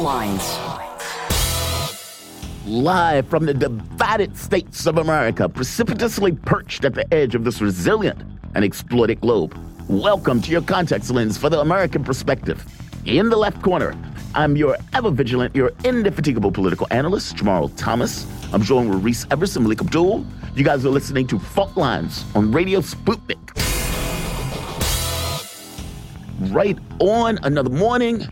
Lines. 0.00 0.58
Live 2.66 3.26
from 3.28 3.46
the 3.46 3.54
divided 3.54 4.36
states 4.36 4.86
of 4.86 4.98
America, 4.98 5.48
precipitously 5.48 6.32
perched 6.32 6.84
at 6.84 6.94
the 6.94 7.12
edge 7.14 7.34
of 7.34 7.44
this 7.44 7.60
resilient 7.60 8.20
and 8.54 8.64
exploited 8.64 9.20
globe. 9.20 9.58
Welcome 9.88 10.42
to 10.42 10.50
your 10.50 10.62
context 10.62 11.10
lens 11.10 11.38
for 11.38 11.48
the 11.48 11.60
American 11.60 12.04
perspective. 12.04 12.64
In 13.04 13.28
the 13.28 13.36
left 13.36 13.62
corner, 13.62 13.96
I'm 14.34 14.56
your 14.56 14.76
ever 14.92 15.10
vigilant, 15.10 15.54
your 15.54 15.72
indefatigable 15.84 16.52
political 16.52 16.86
analyst, 16.90 17.36
Jamal 17.36 17.68
Thomas. 17.70 18.26
I'm 18.52 18.62
joined 18.62 18.90
with 18.90 19.02
Reese 19.02 19.26
Everson, 19.30 19.62
Malik 19.62 19.80
Abdul. 19.80 20.26
You 20.54 20.64
guys 20.64 20.84
are 20.84 20.90
listening 20.90 21.26
to 21.28 21.38
Fault 21.38 21.76
Lines 21.76 22.24
on 22.34 22.52
Radio 22.52 22.80
Sputnik. 22.80 23.38
Right 26.52 26.78
on 26.98 27.38
another 27.44 27.70
morning, 27.70 28.26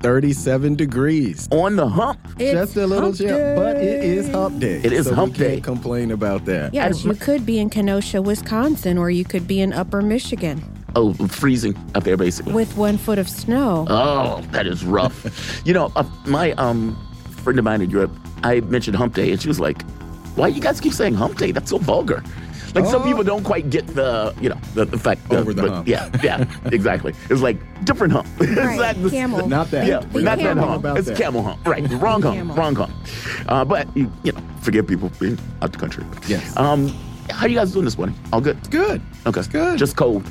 37 0.00 0.74
degrees. 0.76 1.48
on 1.50 1.76
the 1.76 1.88
hump. 1.88 2.18
It's 2.38 2.52
Just 2.52 2.76
a 2.76 2.86
little 2.86 3.06
hump 3.06 3.16
chip, 3.16 3.56
but 3.56 3.76
it 3.76 4.04
is 4.04 4.28
hump 4.30 4.58
day. 4.60 4.80
It 4.84 4.92
is 4.92 5.06
so 5.06 5.14
hump 5.14 5.32
we 5.32 5.38
day. 5.38 5.50
Can't 5.54 5.64
complain 5.64 6.10
about 6.10 6.44
that. 6.46 6.74
Yes, 6.74 7.04
you 7.04 7.14
could 7.14 7.46
be 7.46 7.58
in 7.58 7.70
Kenosha, 7.70 8.20
Wisconsin, 8.22 8.98
or 8.98 9.10
you 9.10 9.24
could 9.24 9.46
be 9.48 9.60
in 9.60 9.72
Upper 9.72 10.02
Michigan 10.02 10.62
Oh, 10.94 11.12
freezing 11.28 11.76
up 11.94 12.04
there, 12.04 12.16
basically. 12.16 12.52
with 12.54 12.76
one 12.76 12.96
foot 12.96 13.18
of 13.18 13.28
snow. 13.28 13.86
Oh, 13.90 14.40
that 14.52 14.66
is 14.66 14.84
rough. 14.84 15.62
you 15.66 15.74
know, 15.74 15.92
uh, 15.96 16.04
my 16.26 16.52
um 16.52 16.96
friend 17.42 17.58
of 17.58 17.64
mine 17.64 17.82
in 17.82 17.90
Europe, 17.90 18.10
I 18.42 18.60
mentioned 18.60 18.96
Hump 18.96 19.14
Day, 19.14 19.30
and 19.30 19.40
she 19.40 19.48
was 19.48 19.60
like, 19.60 19.82
"Why 20.36 20.48
you 20.48 20.60
guys 20.60 20.80
keep 20.80 20.92
saying 20.94 21.14
Hump 21.14 21.36
Day? 21.38 21.52
That's 21.52 21.70
so 21.70 21.78
vulgar." 21.78 22.22
Like 22.74 22.84
some 22.86 23.02
Oh. 23.02 23.04
people 23.04 23.22
don't 23.24 23.44
quite 23.44 23.70
get 23.70 23.86
the, 23.86 24.34
you 24.40 24.48
know, 24.48 24.58
the, 24.74 24.84
the 24.84 24.98
fact. 24.98 25.20
Over 25.32 25.52
the 25.54 25.62
but 25.62 25.70
hump. 25.70 25.88
Yeah, 25.88 26.10
yeah, 26.22 26.44
exactly. 26.72 27.14
It's 27.30 27.40
like 27.40 27.56
different 27.84 28.12
hump. 28.12 28.26
It's 28.40 28.56
Right, 28.56 28.78
not 28.96 29.02
the- 29.02 29.10
camel. 29.10 29.48
Not 29.48 29.70
that. 29.70 29.86
Yeah, 29.86 30.00
Think 30.00 30.24
not 30.24 30.38
that 30.38 30.38
camel. 30.40 30.66
hump. 30.66 30.80
About 30.80 30.98
It's 30.98 31.08
that. 31.08 31.16
camel 31.16 31.42
hump. 31.42 31.66
Right, 31.66 31.88
wrong 31.92 32.22
hump. 32.22 32.36
Camel. 32.36 32.56
Wrong 32.56 32.74
hump. 32.74 32.92
Uh, 33.48 33.64
but 33.64 33.88
you, 33.96 34.10
you 34.24 34.32
know, 34.32 34.40
forgive 34.62 34.86
people 34.86 35.10
being 35.20 35.38
out 35.62 35.72
the 35.72 35.78
country. 35.78 36.04
Yes. 36.26 36.56
Um, 36.56 36.88
how 37.30 37.46
you 37.46 37.56
guys 37.56 37.72
doing 37.72 37.84
this 37.84 37.96
morning? 37.98 38.16
All 38.32 38.40
good. 38.40 38.58
Good. 38.70 39.00
Okay. 39.26 39.40
It's 39.40 39.48
good. 39.48 39.78
Just 39.78 39.96
cold. 39.96 40.22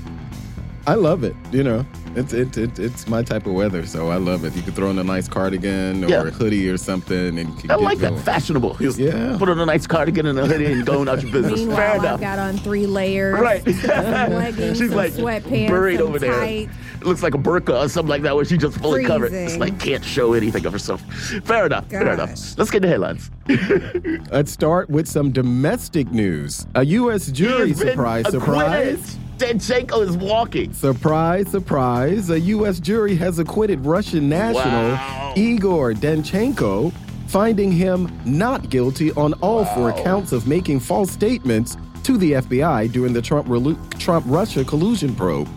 I 0.87 0.93
love 0.95 1.23
it. 1.23 1.35
You 1.51 1.63
know, 1.63 1.85
it's 2.15 2.33
it, 2.33 2.57
it 2.57 2.79
it's 2.79 3.07
my 3.07 3.21
type 3.23 3.45
of 3.45 3.53
weather, 3.53 3.85
so 3.85 4.09
I 4.09 4.15
love 4.17 4.43
it. 4.45 4.55
You 4.55 4.61
can 4.61 4.73
throw 4.73 4.89
in 4.89 4.97
a 4.99 5.03
nice 5.03 5.27
cardigan 5.27 6.03
or 6.03 6.07
Yeah. 6.07 6.21
a 6.23 6.31
hoodie 6.31 6.69
or 6.69 6.77
something, 6.77 7.37
and 7.39 7.49
you 7.49 7.55
can 7.55 7.71
I 7.71 7.75
get 7.75 7.81
like 7.81 7.97
that. 7.99 8.09
going. 8.11 8.21
Fashionable. 8.21 8.75
Just 8.75 8.97
Yeah. 8.99 9.35
Put 9.37 9.49
on 9.49 9.59
a 9.59 9.65
nice 9.65 9.85
cardigan 9.87 10.25
and 10.25 10.39
a 10.39 10.45
hoodie 10.45 10.65
and 10.71 10.85
going 10.85 11.07
out 11.09 11.21
your 11.21 11.31
business. 11.31 11.59
Fair 11.59 11.67
Meanwhile, 11.67 11.99
enough. 11.99 12.13
I've 12.15 12.21
got 12.21 12.39
on 12.39 12.57
three 12.57 12.85
layers. 12.87 13.39
Right. 13.39 13.65
leggings, 13.67 14.77
She's 14.77 14.91
like 14.91 15.13
sweatpants, 15.13 15.67
buried 15.67 15.97
some 15.99 16.07
over 16.07 16.19
there. 16.19 16.33
tights. 16.39 16.71
Looks 17.01 17.21
like 17.23 17.35
a 17.35 17.37
burqa 17.37 17.85
or 17.85 17.89
something 17.89 18.09
like 18.09 18.23
that 18.23 18.35
where 18.35 18.45
she 18.45 18.57
just 18.57 18.77
fully 18.79 19.03
covered. 19.05 19.31
It's 19.33 19.57
like 19.57 19.79
can't 19.79 20.03
show 20.03 20.33
anything 20.33 20.65
of 20.65 20.73
herself. 20.73 21.01
Fair 21.43 21.65
enough. 21.67 21.87
Fair 21.89 22.11
enough. 22.13 22.57
Let's 22.57 22.71
get 22.71 22.81
the 22.81 22.87
headlines. 22.87 23.29
Let's 24.31 24.51
start 24.51 24.89
with 24.89 25.07
some 25.07 25.31
domestic 25.31 26.11
news. 26.11 26.65
A 26.75 26.83
U.S. 26.85 27.27
jury, 27.31 27.67
He 27.69 27.73
surprise, 27.75 28.25
acquitted. 28.33 28.41
surprise. 29.03 29.17
Danchenko 29.37 30.07
is 30.07 30.15
walking. 30.15 30.71
Surprise, 30.73 31.49
surprise. 31.49 32.29
A 32.29 32.39
U.S. 32.39 32.79
jury 32.79 33.15
has 33.15 33.37
acquitted 33.39 33.85
Russian 33.85 34.29
national 34.29 34.91
Wow. 34.93 35.33
Igor 35.35 35.93
Danchenko, 35.93 36.93
finding 37.27 37.71
him 37.71 38.09
not 38.25 38.69
guilty 38.69 39.11
on 39.13 39.33
all 39.35 39.65
four 39.65 39.91
counts 40.03 40.31
of 40.31 40.47
making 40.47 40.79
false 40.79 41.11
statements 41.11 41.75
to 42.03 42.17
the 42.17 42.33
FBI 42.33 42.91
during 42.91 43.11
the 43.11 43.21
Trump 43.21 43.47
Trump 43.99 44.25
Russia 44.29 44.63
collusion 44.63 45.13
probe. 45.13 45.49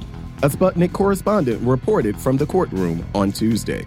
A 0.43 0.49
Sputnik 0.49 0.93
correspondent 0.93 1.61
reported 1.63 2.19
from 2.21 2.37
the 2.37 2.47
courtroom 2.47 3.07
on 3.15 3.31
Tuesday. 3.33 3.87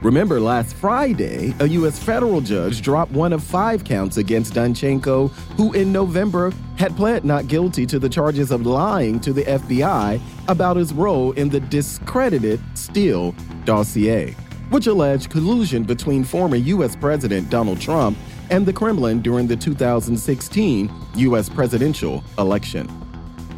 Remember, 0.00 0.40
last 0.40 0.76
Friday, 0.76 1.52
a 1.58 1.66
U.S. 1.70 1.98
federal 1.98 2.40
judge 2.40 2.82
dropped 2.82 3.10
one 3.10 3.32
of 3.32 3.42
five 3.42 3.82
counts 3.82 4.16
against 4.16 4.54
Danchenko, 4.54 5.30
who 5.56 5.72
in 5.72 5.90
November 5.90 6.52
had 6.76 6.96
pled 6.96 7.24
not 7.24 7.48
guilty 7.48 7.84
to 7.86 7.98
the 7.98 8.08
charges 8.08 8.52
of 8.52 8.64
lying 8.64 9.18
to 9.18 9.32
the 9.32 9.42
FBI 9.42 10.20
about 10.46 10.76
his 10.76 10.92
role 10.92 11.32
in 11.32 11.48
the 11.48 11.58
discredited 11.58 12.60
Steele 12.74 13.34
dossier, 13.64 14.36
which 14.70 14.86
alleged 14.86 15.30
collusion 15.30 15.82
between 15.82 16.22
former 16.22 16.56
U.S. 16.56 16.94
President 16.94 17.50
Donald 17.50 17.80
Trump 17.80 18.16
and 18.50 18.64
the 18.64 18.72
Kremlin 18.72 19.20
during 19.20 19.48
the 19.48 19.56
2016 19.56 20.92
U.S. 21.16 21.48
presidential 21.48 22.22
election. 22.38 22.88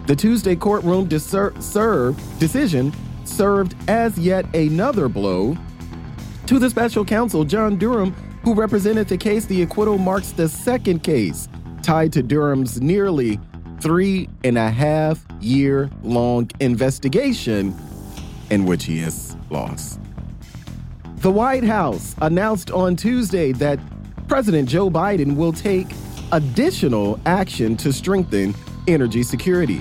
The 0.06 0.16
Tuesday 0.16 0.56
courtroom 0.56 1.06
discer- 1.06 1.60
served, 1.62 2.40
decision 2.40 2.94
served 3.26 3.74
as 3.88 4.18
yet 4.18 4.52
another 4.54 5.06
blow 5.06 5.54
to 6.50 6.58
the 6.58 6.68
special 6.68 7.04
counsel, 7.04 7.44
John 7.44 7.76
Durham, 7.76 8.10
who 8.42 8.54
represented 8.54 9.06
the 9.06 9.16
case. 9.16 9.44
The 9.44 9.62
acquittal 9.62 9.98
marks 9.98 10.32
the 10.32 10.48
second 10.48 11.04
case 11.04 11.48
tied 11.80 12.12
to 12.14 12.24
Durham's 12.24 12.80
nearly 12.80 13.38
three 13.78 14.28
and 14.42 14.58
a 14.58 14.68
half 14.68 15.24
year 15.40 15.88
long 16.02 16.50
investigation 16.58 17.72
in 18.50 18.64
which 18.64 18.82
he 18.82 18.98
has 18.98 19.36
lost. 19.48 20.00
The 21.18 21.30
White 21.30 21.62
House 21.62 22.16
announced 22.20 22.72
on 22.72 22.96
Tuesday 22.96 23.52
that 23.52 23.78
President 24.26 24.68
Joe 24.68 24.90
Biden 24.90 25.36
will 25.36 25.52
take 25.52 25.86
additional 26.32 27.20
action 27.26 27.76
to 27.76 27.92
strengthen 27.92 28.56
energy 28.88 29.22
security 29.22 29.80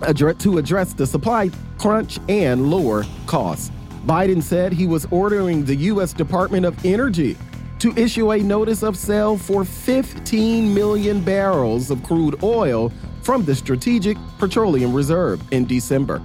to 0.00 0.56
address 0.56 0.94
the 0.94 1.06
supply 1.06 1.50
crunch 1.76 2.18
and 2.26 2.70
lower 2.70 3.04
costs. 3.26 3.70
Biden 4.06 4.40
said 4.40 4.72
he 4.72 4.86
was 4.86 5.04
ordering 5.10 5.64
the 5.64 5.74
U.S. 5.90 6.12
Department 6.12 6.64
of 6.64 6.84
Energy 6.84 7.36
to 7.80 7.92
issue 7.96 8.30
a 8.30 8.38
notice 8.38 8.84
of 8.84 8.96
sale 8.96 9.36
for 9.36 9.64
15 9.64 10.72
million 10.72 11.20
barrels 11.20 11.90
of 11.90 12.00
crude 12.04 12.40
oil 12.44 12.92
from 13.22 13.44
the 13.44 13.54
Strategic 13.54 14.16
Petroleum 14.38 14.94
Reserve 14.94 15.42
in 15.50 15.66
December. 15.66 16.22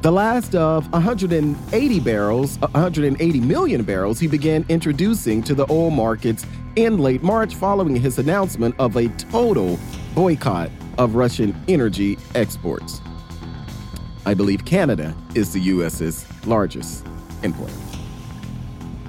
The 0.00 0.10
last 0.10 0.54
of 0.54 0.90
180 0.90 2.00
barrels, 2.00 2.56
uh, 2.62 2.68
180 2.68 3.40
million 3.40 3.82
barrels 3.82 4.18
he 4.18 4.26
began 4.26 4.64
introducing 4.70 5.42
to 5.42 5.54
the 5.54 5.70
oil 5.70 5.90
markets 5.90 6.46
in 6.76 6.98
late 6.98 7.22
March 7.22 7.54
following 7.54 7.96
his 7.96 8.18
announcement 8.18 8.74
of 8.78 8.96
a 8.96 9.08
total 9.30 9.78
boycott 10.14 10.70
of 10.96 11.14
Russian 11.14 11.54
energy 11.68 12.16
exports. 12.34 13.02
I 14.26 14.34
believe 14.34 14.64
Canada 14.64 15.14
is 15.36 15.52
the 15.52 15.60
U.S.'s 15.60 16.26
largest 16.46 17.06
importer. 17.44 17.72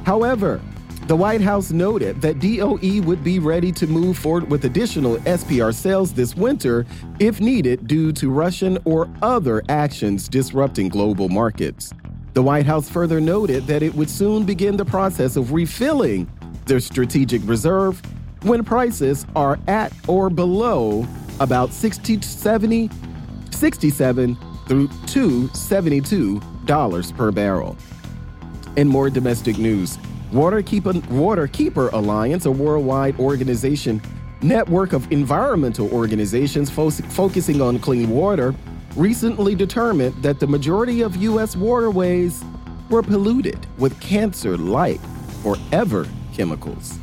However, 0.05 0.61
the 1.07 1.15
White 1.15 1.41
House 1.41 1.71
noted 1.71 2.21
that 2.21 2.39
DOE 2.39 3.01
would 3.01 3.23
be 3.23 3.39
ready 3.39 3.71
to 3.71 3.87
move 3.87 4.15
forward 4.19 4.51
with 4.51 4.65
additional 4.65 5.17
SPR 5.19 5.73
sales 5.73 6.13
this 6.13 6.35
winter 6.35 6.85
if 7.19 7.39
needed 7.39 7.87
due 7.87 8.11
to 8.11 8.29
Russian 8.29 8.77
or 8.85 9.09
other 9.23 9.63
actions 9.69 10.29
disrupting 10.29 10.87
global 10.87 11.29
markets. 11.29 11.91
The 12.33 12.43
White 12.43 12.67
House 12.67 12.87
further 12.87 13.19
noted 13.19 13.65
that 13.65 13.81
it 13.81 13.95
would 13.95 14.11
soon 14.11 14.45
begin 14.45 14.77
the 14.77 14.85
process 14.85 15.35
of 15.35 15.51
refilling 15.51 16.29
their 16.65 16.79
strategic 16.79 17.41
reserve 17.45 17.99
when 18.43 18.63
prices 18.63 19.25
are 19.35 19.57
at 19.67 19.91
or 20.07 20.29
below 20.29 21.07
about 21.39 21.73
60 21.73 22.17
to 22.17 22.27
70 22.27 22.91
67 23.49 24.37
through 24.67 24.89
to 25.07 25.47
72 25.49 26.41
dollars 26.65 27.11
per 27.11 27.31
barrel. 27.31 27.77
In 28.75 28.87
more 28.87 29.09
domestic 29.09 29.57
news, 29.57 29.97
Waterkeeper, 30.31 31.01
Waterkeeper 31.03 31.91
Alliance, 31.93 32.45
a 32.45 32.51
worldwide 32.51 33.17
organization 33.19 34.01
network 34.41 34.93
of 34.93 35.11
environmental 35.11 35.91
organizations 35.93 36.69
fo- 36.69 36.91
focusing 36.91 37.61
on 37.61 37.79
clean 37.79 38.09
water, 38.09 38.53
recently 38.95 39.55
determined 39.55 40.21
that 40.21 40.39
the 40.39 40.47
majority 40.47 41.01
of 41.01 41.15
U.S. 41.15 41.55
waterways 41.55 42.43
were 42.89 43.01
polluted 43.01 43.65
with 43.77 43.99
cancer-like 43.99 45.01
forever 45.41 46.07
chemicals. 46.33 46.99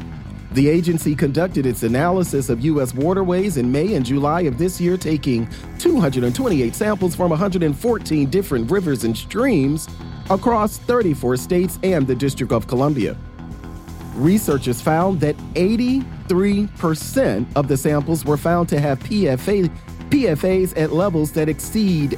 The 0.55 0.69
agency 0.69 1.15
conducted 1.17 1.67
its 1.67 1.83
analysis 1.83 2.49
of 2.49 2.65
U.S. 2.65 2.95
waterways 2.95 3.57
in 3.57 3.73
May 3.73 3.95
and 3.95 4.07
July 4.07 4.43
of 4.43 4.57
this 4.57 4.81
year, 4.81 4.97
taking 4.97 5.49
228 5.81 6.77
samples 6.77 7.17
from 7.17 7.31
114 7.31 8.31
different 8.31 8.71
rivers 8.71 9.03
and 9.03 9.17
streams 9.17 9.89
across 10.31 10.79
34 10.79 11.39
states 11.39 11.81
and 11.83 12.07
the 12.07 12.15
District 12.15 12.53
of 12.53 12.69
Columbia. 12.69 13.17
Researchers 14.15 14.81
found 14.81 15.19
that 15.23 15.37
83% 15.55 17.47
of 17.57 17.67
the 17.67 17.77
samples 17.77 18.25
were 18.25 18.37
found 18.37 18.69
to 18.69 18.79
have 18.79 19.01
PFA, 19.01 19.69
PFAs 20.11 20.79
at 20.79 20.93
levels 20.93 21.33
that 21.33 21.49
exceed 21.49 22.17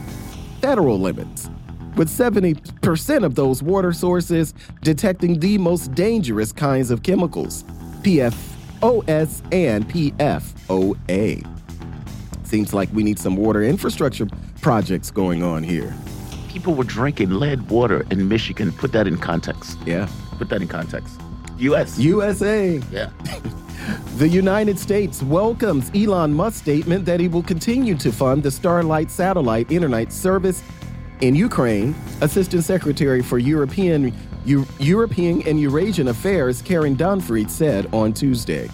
federal 0.61 1.01
limits, 1.01 1.49
with 1.97 2.11
70% 2.11 3.25
of 3.25 3.35
those 3.35 3.63
water 3.63 3.95
sources 3.95 4.53
detecting 4.83 5.41
the 5.41 5.57
most 5.57 5.95
dangerous 5.95 6.53
kinds 6.53 6.91
of 6.91 7.03
chemicals, 7.03 7.65
PFOS 8.07 9.43
and 9.53 9.89
PFOA. 9.89 11.45
Seems 12.47 12.73
like 12.73 12.89
we 12.93 13.03
need 13.03 13.19
some 13.19 13.35
water 13.35 13.65
infrastructure 13.65 14.29
projects 14.61 15.11
going 15.11 15.43
on 15.43 15.65
here. 15.65 15.93
people 16.49 16.75
were 16.75 16.85
drinking 16.85 17.31
lead 17.31 17.69
water 17.69 18.07
in 18.13 18.29
Michigan. 18.29 18.71
Put 18.71 18.93
that 18.93 19.09
in 19.09 19.19
context. 19.19 19.77
Yeah. 19.85 20.09
Put 20.39 20.51
that 20.51 20.63
in 20.63 20.69
context. 20.69 21.21
U.S. 21.59 21.99
USA. 21.99 22.81
yeah. 22.93 23.11
The 24.17 24.29
United 24.29 24.79
States 24.79 25.23
welcomes 25.23 25.91
Elon 25.95 26.33
Musk's 26.33 26.61
statement 26.61 27.05
that 27.05 27.21
he 27.21 27.29
will 27.29 27.43
continue 27.43 27.97
to 27.99 28.11
fund 28.11 28.43
the 28.43 28.49
Starlink 28.49 29.11
satellite 29.11 29.71
internet 29.71 30.13
service 30.13 30.63
in 31.21 31.35
Ukraine. 31.35 31.95
Assistant 32.21 32.65
Secretary 32.65 33.23
for 33.23 33.39
European 33.39 34.13
Eu- 34.47 34.65
European 34.79 35.43
and 35.43 35.61
Eurasian 35.61 36.09
Affairs 36.09 36.63
Karen 36.63 36.95
Donfried 36.97 37.51
said 37.51 37.89
on 37.93 38.13
Tuesday, 38.13 38.71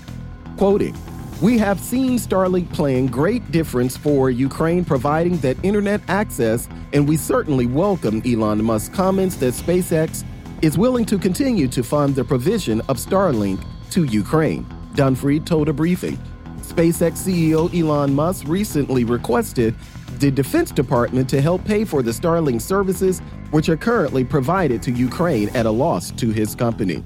quoting, 0.59 0.95
"We 1.41 1.57
have 1.59 1.81
seen 1.81 2.19
Starlink 2.19 2.71
playing 2.73 3.07
great 3.07 3.51
difference 3.51 3.97
for 3.97 4.31
Ukraine 4.31 4.85
providing 4.85 5.39
that 5.39 5.57
internet 5.63 6.03
access 6.09 6.69
and 6.93 7.09
we 7.09 7.17
certainly 7.17 7.65
welcome 7.67 8.21
Elon 8.27 8.63
Musk's 8.63 8.95
comments 8.95 9.37
that 9.37 9.55
SpaceX 9.55 10.25
is 10.61 10.77
willing 10.77 11.07
to 11.07 11.19
continue 11.19 11.69
to 11.69 11.83
fund 11.83 12.15
the 12.15 12.25
provision 12.25 12.83
of 12.89 12.99
Starlink 12.99 13.59
to 13.91 14.05
Ukraine." 14.05 14.67
Dunfried 14.95 15.47
told 15.47 15.71
a 15.71 15.73
briefing. 15.73 16.19
SpaceX 16.63 17.17
CEO 17.17 17.69
Elon 17.75 18.15
Musk 18.15 18.45
recently 18.47 19.05
requested 19.05 19.75
the 20.19 20.31
Defense 20.31 20.71
Department 20.71 21.29
to 21.31 21.41
help 21.41 21.65
pay 21.65 21.85
for 21.85 22.03
the 22.03 22.11
Starlink 22.11 22.61
services, 22.61 23.21
which 23.51 23.69
are 23.69 23.77
currently 23.77 24.25
provided 24.25 24.83
to 24.85 24.93
Ukraine 24.93 25.49
at 25.51 25.67
a 25.67 25.71
loss 25.71 26.11
to 26.13 26.31
his 26.31 26.55
company. 26.55 27.03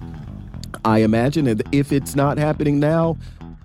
I 0.84 0.98
imagine 0.98 1.46
that 1.46 1.62
if 1.72 1.92
it's 1.92 2.14
not 2.14 2.38
happening 2.38 2.78
now, 2.78 3.16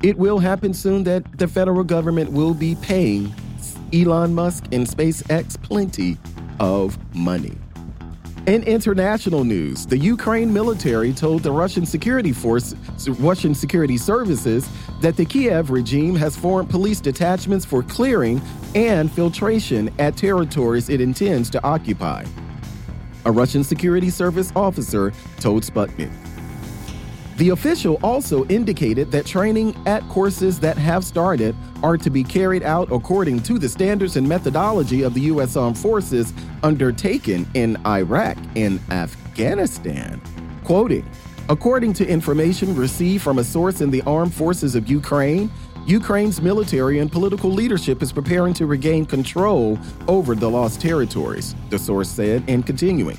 it 0.01 0.17
will 0.17 0.39
happen 0.39 0.73
soon 0.73 1.03
that 1.03 1.37
the 1.37 1.47
federal 1.47 1.83
government 1.83 2.31
will 2.31 2.53
be 2.53 2.75
paying 2.81 3.33
Elon 3.93 4.33
Musk 4.33 4.65
and 4.71 4.87
SpaceX 4.87 5.61
plenty 5.61 6.17
of 6.59 6.97
money. 7.13 7.53
In 8.47 8.63
international 8.63 9.43
news, 9.43 9.85
the 9.85 9.97
Ukraine 9.99 10.51
military 10.51 11.13
told 11.13 11.43
the 11.43 11.51
Russian 11.51 11.85
security 11.85 12.31
force, 12.31 12.73
Russian 13.19 13.53
security 13.53 13.97
services, 13.97 14.67
that 14.99 15.15
the 15.15 15.25
Kiev 15.25 15.69
regime 15.69 16.15
has 16.15 16.35
formed 16.35 16.67
police 16.67 16.99
detachments 16.99 17.65
for 17.65 17.83
clearing 17.83 18.41
and 18.73 19.11
filtration 19.11 19.91
at 19.99 20.17
territories 20.17 20.89
it 20.89 20.99
intends 21.01 21.51
to 21.51 21.63
occupy. 21.63 22.25
A 23.25 23.31
Russian 23.31 23.63
security 23.63 24.09
service 24.09 24.51
officer 24.55 25.13
told 25.39 25.61
Sputnik. 25.61 26.11
The 27.41 27.49
official 27.49 27.97
also 28.03 28.45
indicated 28.49 29.11
that 29.13 29.25
training 29.25 29.75
at 29.87 30.07
courses 30.09 30.59
that 30.59 30.77
have 30.77 31.03
started 31.03 31.55
are 31.81 31.97
to 31.97 32.11
be 32.11 32.23
carried 32.23 32.61
out 32.61 32.91
according 32.91 33.41
to 33.41 33.57
the 33.57 33.67
standards 33.67 34.15
and 34.15 34.29
methodology 34.29 35.01
of 35.01 35.15
the 35.15 35.21
U.S. 35.21 35.55
Armed 35.55 35.75
Forces 35.75 36.35
undertaken 36.61 37.47
in 37.55 37.83
Iraq 37.83 38.37
and 38.55 38.79
Afghanistan. 38.91 40.21
Quoting 40.63 41.03
According 41.49 41.93
to 41.93 42.07
information 42.07 42.75
received 42.75 43.23
from 43.23 43.39
a 43.39 43.43
source 43.43 43.81
in 43.81 43.89
the 43.89 44.03
armed 44.03 44.35
forces 44.35 44.75
of 44.75 44.87
Ukraine, 44.87 45.49
Ukraine's 45.87 46.43
military 46.43 46.99
and 46.99 47.11
political 47.11 47.49
leadership 47.49 48.03
is 48.03 48.11
preparing 48.11 48.53
to 48.53 48.67
regain 48.67 49.03
control 49.03 49.79
over 50.07 50.35
the 50.35 50.47
lost 50.47 50.79
territories, 50.79 51.55
the 51.71 51.79
source 51.79 52.07
said, 52.07 52.43
and 52.47 52.67
continuing. 52.67 53.17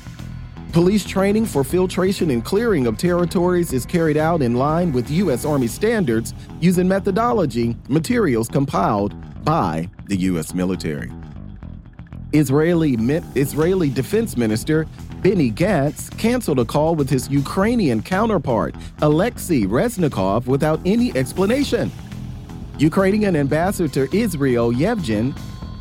Police 0.72 1.04
training 1.04 1.44
for 1.44 1.64
filtration 1.64 2.30
and 2.30 2.42
clearing 2.42 2.86
of 2.86 2.96
territories 2.96 3.74
is 3.74 3.84
carried 3.84 4.16
out 4.16 4.40
in 4.40 4.54
line 4.54 4.90
with 4.90 5.10
U.S. 5.10 5.44
Army 5.44 5.66
standards 5.66 6.32
using 6.60 6.88
methodology 6.88 7.76
materials 7.90 8.48
compiled 8.48 9.14
by 9.44 9.90
the 10.06 10.16
U.S. 10.16 10.54
military. 10.54 11.12
Israeli, 12.32 12.94
Israeli 13.34 13.90
Defense 13.90 14.38
Minister 14.38 14.86
Benny 15.20 15.52
Gantz 15.52 16.10
canceled 16.16 16.58
a 16.58 16.64
call 16.64 16.94
with 16.94 17.10
his 17.10 17.28
Ukrainian 17.28 18.02
counterpart, 18.02 18.74
Alexei 19.02 19.64
Reznikov, 19.64 20.46
without 20.46 20.80
any 20.86 21.14
explanation. 21.14 21.92
Ukrainian 22.78 23.36
ambassador 23.36 24.06
to 24.06 24.16
Israel, 24.16 24.72
Yevgen 24.72 25.38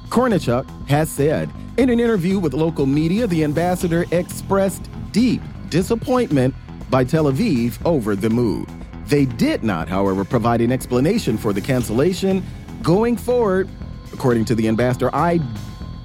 Korniychuk, 0.09 0.67
has 0.89 1.09
said 1.09 1.49
in 1.77 1.89
an 1.89 2.00
interview 2.00 2.39
with 2.39 2.53
local 2.53 2.85
media, 2.85 3.27
the 3.27 3.44
ambassador 3.44 4.06
expressed 4.12 4.89
deep 5.12 5.41
disappointment 5.69 6.53
by 6.89 7.03
Tel 7.03 7.25
Aviv 7.25 7.77
over 7.85 8.15
the 8.15 8.29
move. 8.29 8.68
They 9.07 9.25
did 9.25 9.63
not, 9.63 9.88
however, 9.88 10.25
provide 10.25 10.62
an 10.62 10.71
explanation 10.71 11.38
for 11.38 11.53
the 11.53 11.62
cancellation. 11.62 12.44
Going 12.83 13.15
forward, 13.15 13.69
according 14.13 14.45
to 14.45 14.56
the 14.56 14.68
ambassador, 14.68 15.09
I 15.13 15.39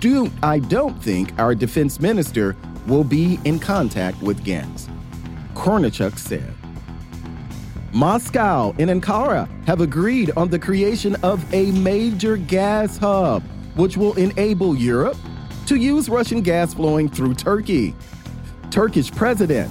do 0.00 0.30
I 0.42 0.60
don't 0.60 1.02
think 1.02 1.36
our 1.38 1.54
defense 1.54 2.00
minister 2.00 2.56
will 2.86 3.04
be 3.04 3.40
in 3.44 3.58
contact 3.58 4.20
with 4.22 4.44
Gantz. 4.44 4.88
Korniychuk 5.54 6.18
said. 6.18 6.54
Moscow 7.92 8.74
and 8.78 8.90
Ankara 8.90 9.48
have 9.66 9.80
agreed 9.80 10.30
on 10.36 10.48
the 10.48 10.58
creation 10.58 11.16
of 11.22 11.42
a 11.54 11.72
major 11.72 12.36
gas 12.36 12.98
hub, 12.98 13.42
which 13.74 13.96
will 13.96 14.14
enable 14.14 14.76
Europe 14.76 15.16
to 15.66 15.76
use 15.76 16.08
Russian 16.08 16.40
gas 16.40 16.74
flowing 16.74 17.08
through 17.08 17.34
Turkey. 17.34 17.94
Turkish 18.70 19.10
President 19.10 19.70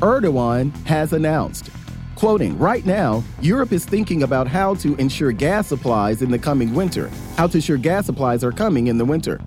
Erdogan 0.00 0.74
has 0.86 1.12
announced, 1.12 1.70
quoting, 2.14 2.58
right 2.58 2.86
now, 2.86 3.22
Europe 3.40 3.72
is 3.72 3.84
thinking 3.84 4.22
about 4.22 4.46
how 4.46 4.74
to 4.76 4.94
ensure 4.96 5.32
gas 5.32 5.66
supplies 5.66 6.22
in 6.22 6.30
the 6.30 6.38
coming 6.38 6.72
winter, 6.74 7.10
how 7.36 7.46
to 7.46 7.58
ensure 7.58 7.76
gas 7.76 8.06
supplies 8.06 8.42
are 8.42 8.52
coming 8.52 8.86
in 8.86 8.96
the 8.96 9.04
winter. 9.04 9.40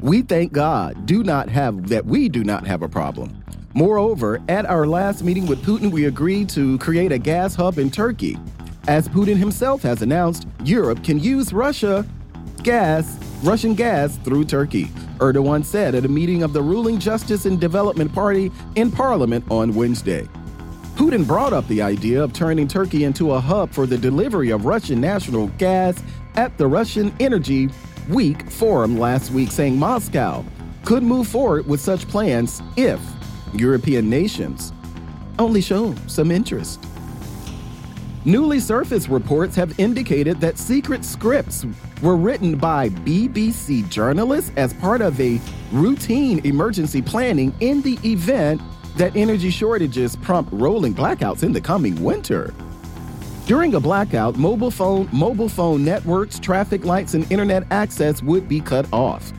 We 0.00 0.22
thank 0.22 0.52
God 0.52 1.06
do 1.06 1.22
not 1.22 1.48
have 1.48 1.88
that 1.88 2.06
we 2.06 2.28
do 2.28 2.44
not 2.44 2.66
have 2.66 2.82
a 2.82 2.88
problem. 2.88 3.42
Moreover, 3.74 4.40
at 4.48 4.64
our 4.64 4.86
last 4.86 5.22
meeting 5.22 5.46
with 5.46 5.62
Putin, 5.62 5.90
we 5.90 6.06
agreed 6.06 6.48
to 6.50 6.78
create 6.78 7.12
a 7.12 7.18
gas 7.18 7.54
hub 7.54 7.78
in 7.78 7.90
Turkey. 7.90 8.38
As 8.88 9.08
Putin 9.08 9.36
himself 9.36 9.82
has 9.82 10.00
announced, 10.00 10.46
Europe 10.64 11.02
can 11.02 11.18
use 11.18 11.52
Russia 11.52 12.06
gas, 12.66 13.16
Russian 13.44 13.74
gas 13.74 14.16
through 14.18 14.44
Turkey. 14.44 14.86
Erdogan 15.18 15.64
said 15.64 15.94
at 15.94 16.04
a 16.04 16.08
meeting 16.08 16.42
of 16.42 16.52
the 16.52 16.60
ruling 16.60 16.98
Justice 16.98 17.46
and 17.46 17.60
Development 17.60 18.12
Party 18.12 18.50
in 18.74 18.90
Parliament 18.90 19.44
on 19.52 19.72
Wednesday. 19.72 20.28
Putin 20.96 21.24
brought 21.24 21.52
up 21.52 21.66
the 21.68 21.80
idea 21.80 22.20
of 22.20 22.32
turning 22.32 22.66
Turkey 22.66 23.04
into 23.04 23.30
a 23.30 23.40
hub 23.40 23.70
for 23.70 23.86
the 23.86 23.96
delivery 23.96 24.50
of 24.50 24.64
Russian 24.64 25.00
national 25.00 25.46
gas 25.58 26.02
at 26.34 26.58
the 26.58 26.66
Russian 26.66 27.14
Energy 27.20 27.70
Week 28.08 28.50
forum 28.50 28.98
last 28.98 29.30
week, 29.30 29.52
saying 29.52 29.78
Moscow 29.78 30.44
could 30.84 31.04
move 31.04 31.28
forward 31.28 31.68
with 31.68 31.80
such 31.80 32.08
plans 32.08 32.62
if 32.76 33.00
European 33.54 34.10
nations 34.10 34.72
only 35.38 35.60
show 35.60 35.94
some 36.08 36.32
interest. 36.32 36.84
Newly 38.24 38.58
surfaced 38.58 39.08
reports 39.08 39.54
have 39.54 39.78
indicated 39.78 40.40
that 40.40 40.58
secret 40.58 41.04
scripts 41.04 41.64
were 42.02 42.16
written 42.16 42.56
by 42.56 42.88
BBC 42.88 43.88
journalists 43.88 44.52
as 44.56 44.74
part 44.74 45.00
of 45.00 45.18
a 45.20 45.40
routine 45.72 46.44
emergency 46.44 47.00
planning 47.00 47.54
in 47.60 47.82
the 47.82 47.98
event 48.04 48.60
that 48.96 49.14
energy 49.16 49.50
shortages 49.50 50.16
prompt 50.16 50.52
rolling 50.52 50.94
blackouts 50.94 51.42
in 51.42 51.52
the 51.52 51.60
coming 51.60 52.02
winter. 52.02 52.52
During 53.46 53.74
a 53.74 53.80
blackout, 53.80 54.36
mobile 54.36 54.70
phone, 54.70 55.08
mobile 55.12 55.48
phone 55.48 55.84
networks, 55.84 56.38
traffic 56.38 56.84
lights, 56.84 57.14
and 57.14 57.30
internet 57.30 57.64
access 57.70 58.22
would 58.22 58.48
be 58.48 58.60
cut 58.60 58.86
off. 58.92 59.32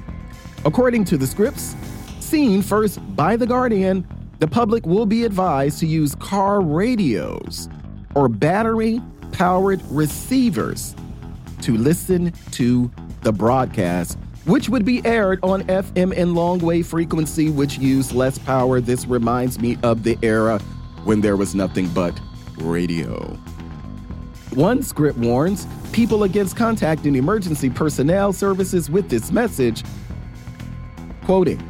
According 0.64 1.06
to 1.06 1.18
the 1.18 1.28
scripts 1.28 1.76
seen 2.20 2.62
first 2.62 3.00
by 3.16 3.36
The 3.36 3.46
Guardian, 3.46 4.08
the 4.40 4.48
public 4.48 4.86
will 4.86 5.06
be 5.06 5.24
advised 5.26 5.80
to 5.80 5.88
use 5.88 6.16
car 6.16 6.62
radios 6.62 7.68
or 8.16 8.28
battery 8.30 9.02
powered 9.32 9.82
receivers 9.90 10.96
to 11.62 11.78
listen 11.78 12.34
to 12.52 12.92
the 13.22 13.32
broadcast, 13.32 14.18
which 14.46 14.70
would 14.70 14.86
be 14.86 15.06
aired 15.06 15.40
on 15.44 15.64
FM 15.64 16.16
and 16.16 16.34
long 16.34 16.60
wave 16.60 16.88
frequency, 16.88 17.50
which 17.50 17.78
used 17.78 18.14
less 18.14 18.38
power. 18.38 18.80
This 18.80 19.06
reminds 19.06 19.60
me 19.60 19.78
of 19.84 20.04
the 20.04 20.18
era 20.22 20.60
when 21.04 21.22
there 21.22 21.38
was 21.38 21.56
nothing 21.56 21.88
but 21.90 22.20
radio. 22.58 23.38
One 24.54 24.82
script 24.82 25.20
warns 25.20 25.68
people 25.92 26.24
against 26.24 26.56
contacting 26.56 27.16
emergency 27.16 27.70
personnel 27.70 28.34
services 28.34 28.90
with 28.90 29.10
this 29.10 29.32
message 29.32 29.84
quoting, 31.28 31.62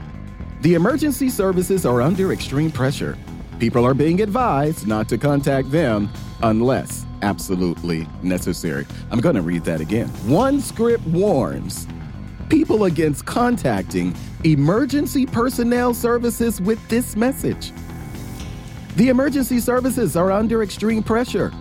The 0.61 0.75
emergency 0.75 1.29
services 1.29 1.83
are 1.83 1.99
under 1.99 2.31
extreme 2.31 2.71
pressure. 2.71 3.17
People 3.57 3.83
are 3.83 3.95
being 3.95 4.21
advised 4.21 4.85
not 4.85 5.09
to 5.09 5.17
contact 5.17 5.71
them 5.71 6.11
unless 6.43 7.06
absolutely 7.21 8.07
necessary. 8.21 8.85
I'm 9.11 9.19
going 9.19 9.35
to 9.35 9.41
read 9.41 9.63
that 9.65 9.81
again. 9.81 10.07
One 10.27 10.59
script 10.59 11.05
warns 11.07 11.87
people 12.49 12.85
against 12.85 13.25
contacting 13.25 14.15
emergency 14.43 15.25
personnel 15.25 15.93
services 15.93 16.61
with 16.61 16.85
this 16.87 17.15
message. 17.15 17.71
The 18.95 19.09
emergency 19.09 19.59
services 19.59 20.15
are 20.15 20.31
under 20.31 20.63
extreme 20.63 21.03
pressure. 21.03 21.53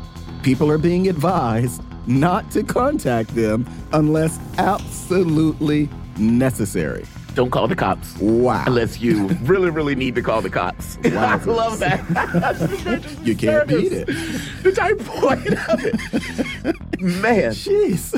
People 0.43 0.71
are 0.71 0.79
being 0.79 1.09
advised 1.09 1.83
not 2.07 2.51
to 2.53 2.63
contact 2.63 3.35
them 3.35 3.69
unless 3.93 4.39
absolutely 4.59 5.89
necessary. 6.19 7.05
Don't 7.37 7.51
call 7.51 7.69
the 7.69 7.77
cops. 7.77 8.17
Wow. 8.19 8.65
Unless 8.67 8.99
you 9.01 9.27
really, 9.43 9.69
really 9.69 9.95
need 9.95 10.15
to 10.15 10.23
call 10.23 10.41
the 10.41 10.51
cops. 10.51 10.99
Wow. 11.05 11.35
I 11.41 11.45
love 11.45 11.79
that. 11.79 13.21
you 13.23 13.37
can't 13.37 13.69
beat 13.69 13.93
it. 13.93 14.07
The 14.63 14.73
type 14.73 14.99
point 15.01 15.47
of 15.47 15.85
it. 15.85 17.01
Man. 17.01 17.53
Jeez. 17.53 18.15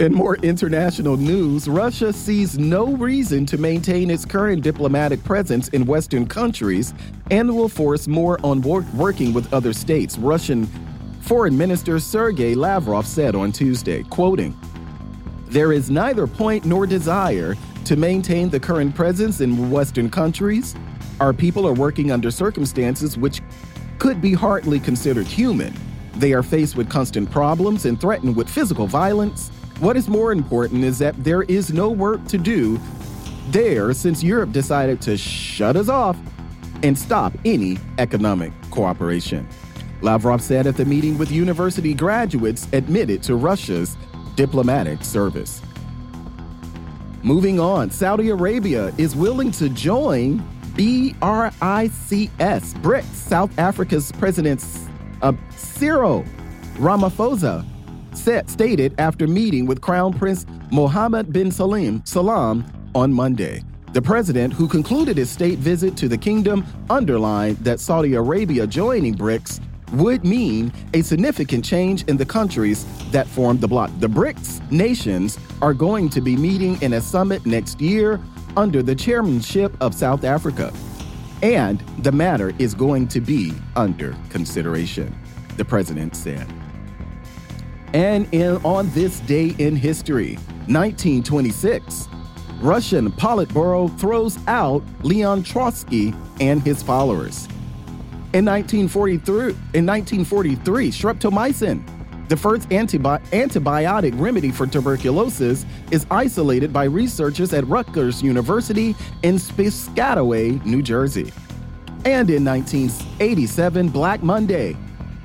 In 0.00 0.14
more 0.14 0.36
international 0.36 1.16
news, 1.16 1.68
Russia 1.68 2.12
sees 2.12 2.56
no 2.56 2.94
reason 2.96 3.44
to 3.46 3.58
maintain 3.58 4.10
its 4.10 4.24
current 4.24 4.62
diplomatic 4.62 5.22
presence 5.24 5.68
in 5.68 5.84
Western 5.84 6.24
countries 6.24 6.94
and 7.32 7.54
will 7.54 7.68
force 7.68 8.06
more 8.06 8.38
on 8.44 8.62
wor 8.62 8.84
working 8.94 9.32
with 9.32 9.52
other 9.52 9.72
states. 9.72 10.16
Russian 10.18 10.68
Foreign 11.20 11.56
Minister 11.56 11.98
Sergei 11.98 12.54
Lavrov 12.54 13.06
said 13.06 13.34
on 13.34 13.50
Tuesday, 13.50 14.04
quoting, 14.04 14.56
There 15.48 15.72
is 15.72 15.90
neither 15.90 16.28
point 16.28 16.64
nor 16.64 16.86
desire 16.86 17.56
to 17.84 17.96
maintain 17.96 18.48
the 18.48 18.60
current 18.60 18.94
presence 18.94 19.40
in 19.40 19.70
Western 19.70 20.08
countries. 20.08 20.74
Our 21.20 21.32
people 21.32 21.66
are 21.66 21.72
working 21.72 22.10
under 22.10 22.30
circumstances 22.30 23.16
which 23.16 23.40
could 23.98 24.20
be 24.20 24.34
hardly 24.34 24.80
considered 24.80 25.26
human. 25.26 25.74
They 26.14 26.32
are 26.32 26.42
faced 26.42 26.76
with 26.76 26.90
constant 26.90 27.30
problems 27.30 27.84
and 27.84 28.00
threatened 28.00 28.36
with 28.36 28.48
physical 28.48 28.86
violence. 28.86 29.48
What 29.80 29.96
is 29.96 30.08
more 30.08 30.32
important 30.32 30.84
is 30.84 30.98
that 30.98 31.22
there 31.24 31.42
is 31.42 31.72
no 31.72 31.90
work 31.90 32.26
to 32.28 32.38
do 32.38 32.80
there 33.48 33.92
since 33.92 34.22
Europe 34.22 34.52
decided 34.52 35.00
to 35.02 35.16
shut 35.16 35.76
us 35.76 35.88
off 35.88 36.16
and 36.82 36.98
stop 36.98 37.32
any 37.44 37.78
economic 37.98 38.52
cooperation. 38.70 39.48
Lavrov 40.00 40.42
said 40.42 40.66
at 40.66 40.76
the 40.76 40.84
meeting 40.84 41.16
with 41.16 41.30
university 41.30 41.94
graduates 41.94 42.66
admitted 42.72 43.22
to 43.22 43.36
Russia's 43.36 43.96
diplomatic 44.34 45.04
service. 45.04 45.62
Moving 47.24 47.60
on, 47.60 47.88
Saudi 47.88 48.30
Arabia 48.30 48.92
is 48.98 49.14
willing 49.14 49.52
to 49.52 49.68
join 49.68 50.40
BRICS, 50.74 52.30
BRICS, 52.74 53.04
South 53.04 53.56
Africa's 53.60 54.10
President 54.10 54.64
uh, 55.22 55.32
Cyril 55.56 56.24
Ramaphosa 56.74 57.64
said, 58.12 58.50
stated 58.50 58.92
after 58.98 59.28
meeting 59.28 59.66
with 59.66 59.80
Crown 59.80 60.12
Prince 60.12 60.46
Mohammed 60.72 61.32
bin 61.32 61.52
Salim 61.52 62.04
Salam 62.04 62.64
on 62.92 63.12
Monday. 63.12 63.62
The 63.92 64.02
president, 64.02 64.52
who 64.52 64.66
concluded 64.66 65.16
his 65.16 65.30
state 65.30 65.60
visit 65.60 65.96
to 65.98 66.08
the 66.08 66.18
kingdom, 66.18 66.66
underlined 66.90 67.58
that 67.58 67.78
Saudi 67.78 68.14
Arabia 68.14 68.66
joining 68.66 69.14
BRICS 69.14 69.60
would 69.92 70.24
mean 70.24 70.72
a 70.94 71.02
significant 71.02 71.64
change 71.64 72.04
in 72.04 72.16
the 72.16 72.24
countries 72.24 72.86
that 73.10 73.26
form 73.26 73.58
the 73.58 73.68
bloc. 73.68 73.90
The 74.00 74.08
BRICS 74.08 74.70
nations 74.70 75.38
are 75.60 75.74
going 75.74 76.08
to 76.10 76.20
be 76.20 76.36
meeting 76.36 76.80
in 76.82 76.94
a 76.94 77.00
summit 77.00 77.44
next 77.46 77.80
year 77.80 78.20
under 78.56 78.82
the 78.82 78.94
chairmanship 78.94 79.74
of 79.80 79.94
South 79.94 80.24
Africa. 80.24 80.72
And 81.42 81.80
the 81.98 82.12
matter 82.12 82.52
is 82.58 82.74
going 82.74 83.08
to 83.08 83.20
be 83.20 83.52
under 83.76 84.16
consideration, 84.30 85.14
the 85.56 85.64
president 85.64 86.16
said. 86.16 86.46
And 87.92 88.32
in, 88.32 88.56
on 88.64 88.90
this 88.90 89.20
day 89.20 89.54
in 89.58 89.76
history, 89.76 90.36
1926, 90.66 92.08
Russian 92.60 93.10
Politburo 93.10 93.98
throws 93.98 94.38
out 94.46 94.82
Leon 95.02 95.42
Trotsky 95.42 96.14
and 96.40 96.62
his 96.62 96.82
followers. 96.82 97.48
In 98.34 98.46
1943, 98.46 99.34
in 99.74 99.84
1943 99.84 100.90
streptomycin, 100.90 101.84
the 102.30 102.36
first 102.36 102.66
antibi 102.70 103.22
antibiotic 103.26 104.18
remedy 104.18 104.50
for 104.50 104.66
tuberculosis, 104.66 105.66
is 105.90 106.06
isolated 106.10 106.72
by 106.72 106.84
researchers 106.84 107.52
at 107.52 107.66
Rutgers 107.66 108.22
University 108.22 108.96
in 109.22 109.34
Piscataway, 109.34 110.64
New 110.64 110.80
Jersey. 110.80 111.30
And 112.06 112.30
in 112.30 112.42
1987, 112.42 113.90
Black 113.90 114.22
Monday, 114.22 114.78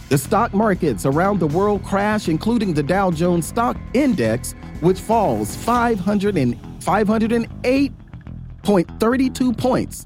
the 0.10 0.18
stock 0.18 0.54
markets 0.54 1.06
around 1.06 1.40
the 1.40 1.48
world 1.48 1.86
crash, 1.86 2.28
including 2.28 2.74
the 2.74 2.84
Dow 2.84 3.10
Jones 3.10 3.48
Stock 3.48 3.78
Index, 3.94 4.54
which 4.82 5.00
falls 5.00 5.56
500 5.56 6.36
and 6.36 6.62
508.32 6.82 9.58
points, 9.58 10.06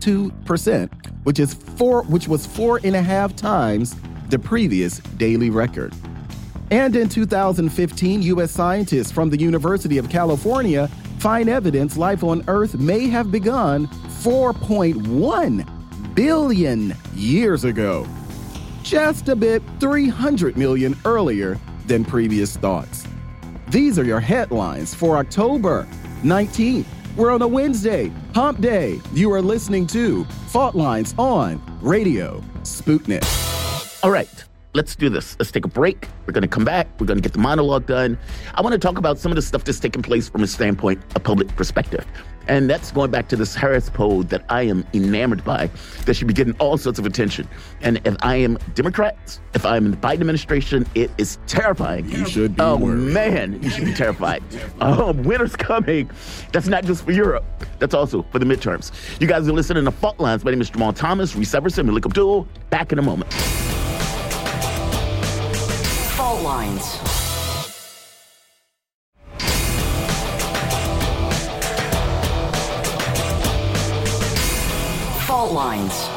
22%, 0.00 1.24
which 1.24 1.40
is 1.40 1.54
four, 1.54 2.02
which 2.04 2.28
was 2.28 2.46
four 2.46 2.80
and 2.84 2.96
a 2.96 3.02
half 3.02 3.36
times 3.36 3.96
the 4.28 4.38
previous 4.38 4.98
daily 5.18 5.50
record. 5.50 5.94
And 6.70 6.96
in 6.96 7.08
2015, 7.08 8.22
U.S. 8.22 8.50
scientists 8.50 9.12
from 9.12 9.30
the 9.30 9.38
University 9.38 9.98
of 9.98 10.08
California 10.08 10.88
find 11.18 11.48
evidence 11.48 11.96
life 11.96 12.24
on 12.24 12.42
Earth 12.48 12.74
may 12.74 13.06
have 13.08 13.30
begun 13.30 13.86
4.1 13.86 16.14
billion 16.14 16.94
years 17.14 17.64
ago, 17.64 18.06
just 18.82 19.28
a 19.28 19.36
bit 19.36 19.62
300 19.78 20.56
million 20.56 20.96
earlier 21.04 21.60
than 21.86 22.04
previous 22.04 22.56
thoughts. 22.56 23.06
These 23.68 23.98
are 23.98 24.04
your 24.04 24.20
headlines 24.20 24.94
for 24.94 25.18
October 25.18 25.86
19th. 26.22 26.86
We're 27.16 27.30
on 27.30 27.40
a 27.40 27.48
Wednesday, 27.48 28.12
Hump 28.34 28.60
Day. 28.60 29.00
You 29.14 29.32
are 29.32 29.40
listening 29.40 29.86
to 29.86 30.24
Fault 30.48 30.74
Lines 30.74 31.14
on 31.16 31.62
Radio 31.80 32.42
Sputnik. 32.60 33.24
All 34.04 34.10
right, 34.10 34.28
let's 34.74 34.94
do 34.94 35.08
this. 35.08 35.34
Let's 35.38 35.50
take 35.50 35.64
a 35.64 35.68
break. 35.68 36.08
We're 36.26 36.34
going 36.34 36.42
to 36.42 36.48
come 36.48 36.66
back. 36.66 36.86
We're 37.00 37.06
going 37.06 37.16
to 37.16 37.22
get 37.22 37.32
the 37.32 37.38
monologue 37.38 37.86
done. 37.86 38.18
I 38.54 38.60
want 38.60 38.74
to 38.74 38.78
talk 38.78 38.98
about 38.98 39.18
some 39.18 39.32
of 39.32 39.36
the 39.36 39.40
stuff 39.40 39.64
that's 39.64 39.80
taking 39.80 40.02
place 40.02 40.28
from 40.28 40.42
a 40.42 40.46
standpoint, 40.46 41.02
a 41.14 41.20
public 41.20 41.48
perspective. 41.56 42.04
And 42.48 42.70
that's 42.70 42.92
going 42.92 43.10
back 43.10 43.28
to 43.28 43.36
this 43.36 43.54
Harris 43.54 43.90
poll 43.90 44.22
that 44.24 44.44
I 44.48 44.62
am 44.62 44.86
enamored 44.94 45.44
by, 45.44 45.68
that 46.04 46.14
should 46.14 46.28
be 46.28 46.34
getting 46.34 46.54
all 46.58 46.76
sorts 46.78 46.98
of 46.98 47.06
attention. 47.06 47.48
And 47.80 48.00
if 48.04 48.16
I 48.22 48.36
am 48.36 48.58
Democrats, 48.74 49.40
if 49.54 49.66
I'm 49.66 49.86
in 49.86 49.90
the 49.90 49.96
Biden 49.96 50.20
administration, 50.20 50.86
it 50.94 51.10
is 51.18 51.38
terrifying. 51.46 52.08
You 52.08 52.26
should 52.26 52.56
be. 52.56 52.62
Oh, 52.62 52.76
worried. 52.76 52.98
man, 52.98 53.62
you 53.62 53.70
should 53.70 53.84
be 53.84 53.94
terrified. 53.94 54.42
Oh, 54.80 55.12
winter's 55.12 55.56
coming. 55.56 56.10
That's 56.52 56.68
not 56.68 56.84
just 56.84 57.04
for 57.04 57.12
Europe, 57.12 57.44
that's 57.78 57.94
also 57.94 58.22
for 58.30 58.38
the 58.38 58.46
midterms. 58.46 58.92
You 59.20 59.26
guys 59.26 59.48
are 59.48 59.52
listening 59.52 59.84
to 59.84 59.90
Fault 59.90 60.20
Lines. 60.20 60.44
My 60.44 60.50
name 60.50 60.60
is 60.60 60.70
Jamal 60.70 60.92
Thomas, 60.92 61.34
Reese 61.34 61.54
Everson, 61.54 61.86
Malik 61.86 62.06
Abdul. 62.06 62.46
Back 62.70 62.92
in 62.92 62.98
a 62.98 63.02
moment. 63.02 63.32
Fault 66.14 66.42
lines. 66.42 67.05
Lines. 75.66 76.08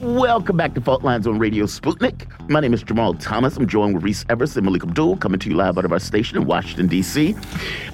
Welcome 0.00 0.56
back 0.56 0.74
to 0.74 0.80
Fault 0.80 1.02
Lines 1.02 1.26
on 1.26 1.40
Radio 1.40 1.64
Sputnik. 1.64 2.28
My 2.48 2.60
name 2.60 2.72
is 2.72 2.84
Jamal 2.84 3.14
Thomas. 3.14 3.56
I'm 3.56 3.66
joined 3.66 3.94
with 3.96 4.04
Reese 4.04 4.24
Everson 4.28 4.60
and 4.60 4.66
Malik 4.66 4.84
Abdul, 4.84 5.16
coming 5.16 5.40
to 5.40 5.50
you 5.50 5.56
live 5.56 5.76
out 5.76 5.84
of 5.84 5.90
our 5.90 5.98
station 5.98 6.36
in 6.38 6.46
Washington, 6.46 6.86
D.C. 6.86 7.34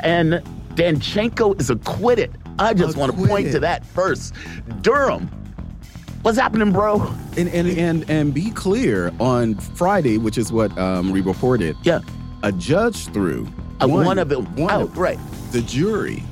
And 0.01 0.35
Danchenko 0.75 1.59
is 1.59 1.71
acquitted. 1.71 2.37
I 2.59 2.75
just 2.75 2.99
want 2.99 3.17
to 3.17 3.27
point 3.27 3.53
to 3.53 3.61
that 3.61 3.87
first. 3.87 4.35
Durham, 4.83 5.29
what's 6.21 6.37
happening, 6.37 6.71
bro? 6.71 7.01
And, 7.39 7.49
and, 7.49 7.69
and, 7.69 8.11
and 8.11 8.35
be 8.35 8.51
clear 8.51 9.15
on 9.19 9.55
Friday, 9.55 10.19
which 10.19 10.37
is 10.37 10.53
what 10.53 10.77
um, 10.77 11.11
we 11.11 11.23
reported, 11.23 11.75
Yeah, 11.85 12.01
a 12.43 12.53
judge 12.53 13.07
threw 13.07 13.49
uh, 13.81 13.89
one, 13.89 14.19
of 14.19 14.29
them 14.29 14.45
one 14.57 14.71
out, 14.71 14.83
of- 14.83 14.99
right. 14.99 15.19
the 15.53 15.63
jury 15.63 16.23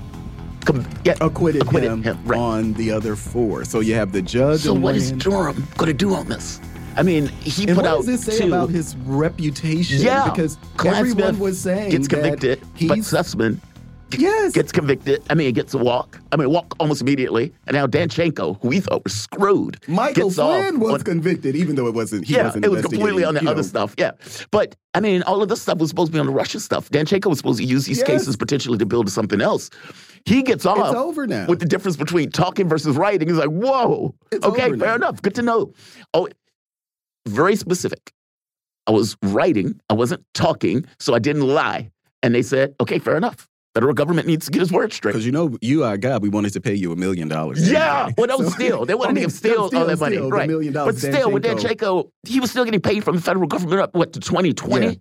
Com- 0.65 0.87
yeah, 1.05 1.15
acquitted, 1.21 1.63
acquitted 1.63 2.03
him, 2.03 2.19
right. 2.25 2.39
on 2.39 2.73
the 2.75 2.91
other 2.93 3.17
four. 3.17 3.65
So 3.65 3.81
you 3.81 3.95
have 3.95 4.13
the 4.13 4.21
judge 4.23 4.61
so 4.61 4.75
what 4.75 4.95
is. 4.95 5.13
Durham 5.13 5.67
going 5.77 5.87
to 5.89 5.95
do 5.95 6.15
on 6.15 6.29
this? 6.29 6.61
I 6.97 7.03
mean, 7.03 7.29
he 7.29 7.63
And 7.67 7.77
put 7.77 7.85
what 7.85 7.87
out 7.87 7.97
does 8.05 8.07
this 8.07 8.25
say 8.25 8.43
two. 8.45 8.49
about 8.49 8.69
his 8.69 8.97
reputation? 9.07 10.01
yeah, 10.03 10.29
because 10.29 10.59
everyone 10.85 11.35
Smith 11.35 11.39
was 11.39 11.61
saying 11.61 11.91
gets 11.93 12.09
that 12.09 12.21
convicted, 12.21 12.61
but 12.89 12.99
Sussmann 12.99 13.59
yes, 14.19 14.53
gets 14.53 14.73
convicted. 14.73 15.23
I 15.31 15.35
mean, 15.35 15.47
he 15.47 15.53
gets 15.53 15.75
a 15.75 15.79
walk. 15.79 16.19
I 16.33 16.37
mean, 16.37 16.51
walk 16.51 16.75
almost 16.79 17.01
immediately. 17.01 17.53
And 17.67 17.75
now 17.75 17.87
Danchenko, 17.87 18.61
who 18.61 18.69
we 18.69 18.81
thought 18.81 19.05
was 19.05 19.15
screwed, 19.15 19.79
Michael 19.89 20.31
Flynn 20.31 20.81
was 20.81 20.95
on- 20.95 21.01
convicted, 21.01 21.57
even 21.57 21.77
though 21.77 21.87
it 21.87 21.95
wasn't. 21.95 22.25
He 22.27 22.35
yeah, 22.35 22.45
wasn't 22.45 22.65
it 22.65 22.71
was 22.71 22.83
completely 22.83 23.25
on 23.25 23.35
the 23.35 23.41
other 23.41 23.57
know, 23.57 23.63
stuff. 23.63 23.95
Yeah, 23.99 24.13
but 24.51 24.77
I 24.95 25.01
mean, 25.01 25.23
all 25.23 25.43
of 25.43 25.49
this 25.49 25.63
stuff 25.63 25.79
was 25.79 25.89
supposed 25.91 26.09
to 26.11 26.13
be 26.13 26.21
on 26.21 26.27
the 26.27 26.33
Russia 26.33 26.61
stuff. 26.61 26.89
Danchenko 26.91 27.27
was 27.27 27.39
supposed 27.39 27.59
to 27.59 27.65
use 27.65 27.87
these 27.87 27.99
Yes. 27.99 28.07
cases 28.07 28.37
potentially 28.37 28.79
to 28.79 28.87
build 28.87 29.11
something 29.11 29.41
else. 29.41 29.71
He 30.25 30.43
gets 30.43 30.67
off. 30.67 30.79
It's 30.79 30.95
over 30.97 31.27
now. 31.27 31.47
With 31.47 31.61
the 31.61 31.67
difference 31.67 31.97
between 31.97 32.31
talking 32.31 32.69
versus 32.69 32.97
writing, 32.97 33.29
he's 33.29 33.39
like, 33.39 33.49
"Whoa, 33.49 34.15
It's 34.33 34.45
okay, 34.45 34.77
fair 34.77 34.95
enough. 34.97 35.23
Good 35.23 35.35
to 35.37 35.43
know." 35.43 35.73
Oh, 36.15 36.29
very 37.29 37.57
specific. 37.57 38.13
I 38.87 38.93
was 38.93 39.17
writing. 39.23 39.81
I 39.89 39.95
wasn't 39.95 40.25
talking, 40.35 40.85
so 40.99 41.15
I 41.15 41.19
didn't 41.21 41.47
lie. 41.47 41.91
And 42.23 42.35
they 42.35 42.43
said, 42.43 42.75
"Okay, 42.81 42.99
fair 42.99 43.17
enough. 43.17 43.49
Federal 43.75 43.95
government 43.95 44.27
needs 44.27 44.47
to 44.47 44.53
get 44.53 44.61
his 44.61 44.73
word 44.73 44.93
straight." 44.93 45.13
Because 45.13 45.25
you 45.27 45.33
know, 45.33 45.57
you 45.61 45.85
are 45.85 45.97
God. 45.97 46.23
We 46.23 46.29
wanted 46.29 46.53
to 46.55 46.61
pay 46.61 46.75
you 46.75 46.93
a 46.93 46.97
million 46.97 47.29
dollars. 47.29 47.71
Yeah, 47.71 48.09
well, 48.19 48.27
that 48.27 48.39
was 48.39 48.49
So- 48.49 48.55
still. 48.55 48.85
They 48.87 48.95
wanted 48.95 49.11
I 49.11 49.15
mean, 49.15 49.25
to 49.25 49.31
still- 49.31 49.63
all 49.63 49.87
that 49.87 50.01
money, 50.01 50.17
right? 50.19 50.49
million 50.49 50.73
but 50.73 50.97
still, 50.97 51.31
with 51.31 51.45
Danchenko- 51.45 51.77
Danchenko, 51.77 52.11
he 52.27 52.41
was 52.41 52.51
still 52.51 52.65
getting 52.65 52.81
paid 52.81 53.05
from 53.05 53.17
the 53.17 53.23
federal 53.23 53.47
government 53.47 53.81
up 53.81 53.95
what 53.95 54.13
to 54.15 54.21
2020. 54.21 54.87
Yeah. 54.87 54.93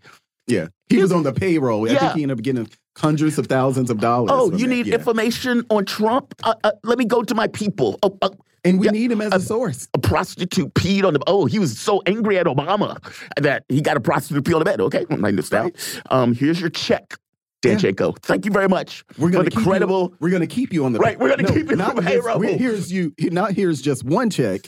Yeah, 0.48 0.68
he 0.90 0.98
was 0.98 1.12
on 1.12 1.22
the 1.24 1.32
payroll. 1.32 1.88
I 1.88 1.94
Yeah. 1.94 2.00
think 2.00 2.14
he 2.14 2.24
ended 2.24 2.40
up 2.40 2.44
getting 2.44 2.68
hundreds 2.98 3.38
of 3.38 3.46
thousands 3.46 3.92
of 3.92 4.00
dollars. 4.00 4.32
Oh, 4.34 4.52
you 4.52 4.66
that. 4.66 4.68
need 4.68 4.88
Yeah. 4.88 4.96
information 4.96 5.64
on 5.70 5.86
Trump? 5.86 6.34
Uh, 6.44 6.56
uh, 6.64 6.72
let 6.84 6.98
me 6.98 7.06
go 7.06 7.22
to 7.22 7.36
my 7.36 7.46
people. 7.48 8.00
Oh, 8.02 8.18
uh, 8.24 8.30
and 8.66 8.80
we 8.80 8.88
Yeah, 8.88 8.92
need 8.92 9.12
him 9.12 9.22
as 9.22 9.32
a 9.32 9.40
source. 9.40 9.88
a 9.94 10.00
prostitute 10.00 10.74
peed 10.74 11.06
on 11.06 11.14
the. 11.14 11.20
Oh, 11.28 11.46
he 11.46 11.60
was 11.60 11.78
so 11.80 12.02
angry 12.08 12.40
at 12.40 12.48
Obama 12.48 12.98
that 13.40 13.64
he 13.70 13.80
got 13.80 13.96
a 13.96 14.00
prostitute 14.00 14.44
pee 14.44 14.54
on 14.54 14.60
the 14.60 14.66
bed. 14.66 14.82
Okay, 14.82 15.06
writing 15.10 15.36
this 15.36 15.50
down. 15.50 15.72
Um, 16.10 16.34
here's 16.34 16.60
your 16.60 16.72
check, 16.72 17.14
Danchenko. 17.62 18.18
Thank 18.20 18.46
you 18.46 18.52
very 18.52 18.70
much 18.70 19.04
We're 19.18 19.30
gonna 19.32 19.46
the 19.46 19.52
credible. 19.52 20.10
You, 20.12 20.18
we're 20.22 20.30
going 20.30 20.42
to 20.42 20.48
keep 20.48 20.72
you 20.74 20.86
on 20.86 20.94
the 20.94 21.00
Right, 21.00 21.20
we're 21.20 21.30
gonna 21.36 21.48
keep 21.52 21.70
you 21.70 21.76
not 21.76 21.98
on 21.98 22.04
the 22.06 22.36
we- 22.38 22.54
Here's 22.54 22.92
you. 22.92 23.14
Not 23.20 23.52
here's 23.54 23.82
just 23.82 24.04
one 24.04 24.30
check. 24.30 24.62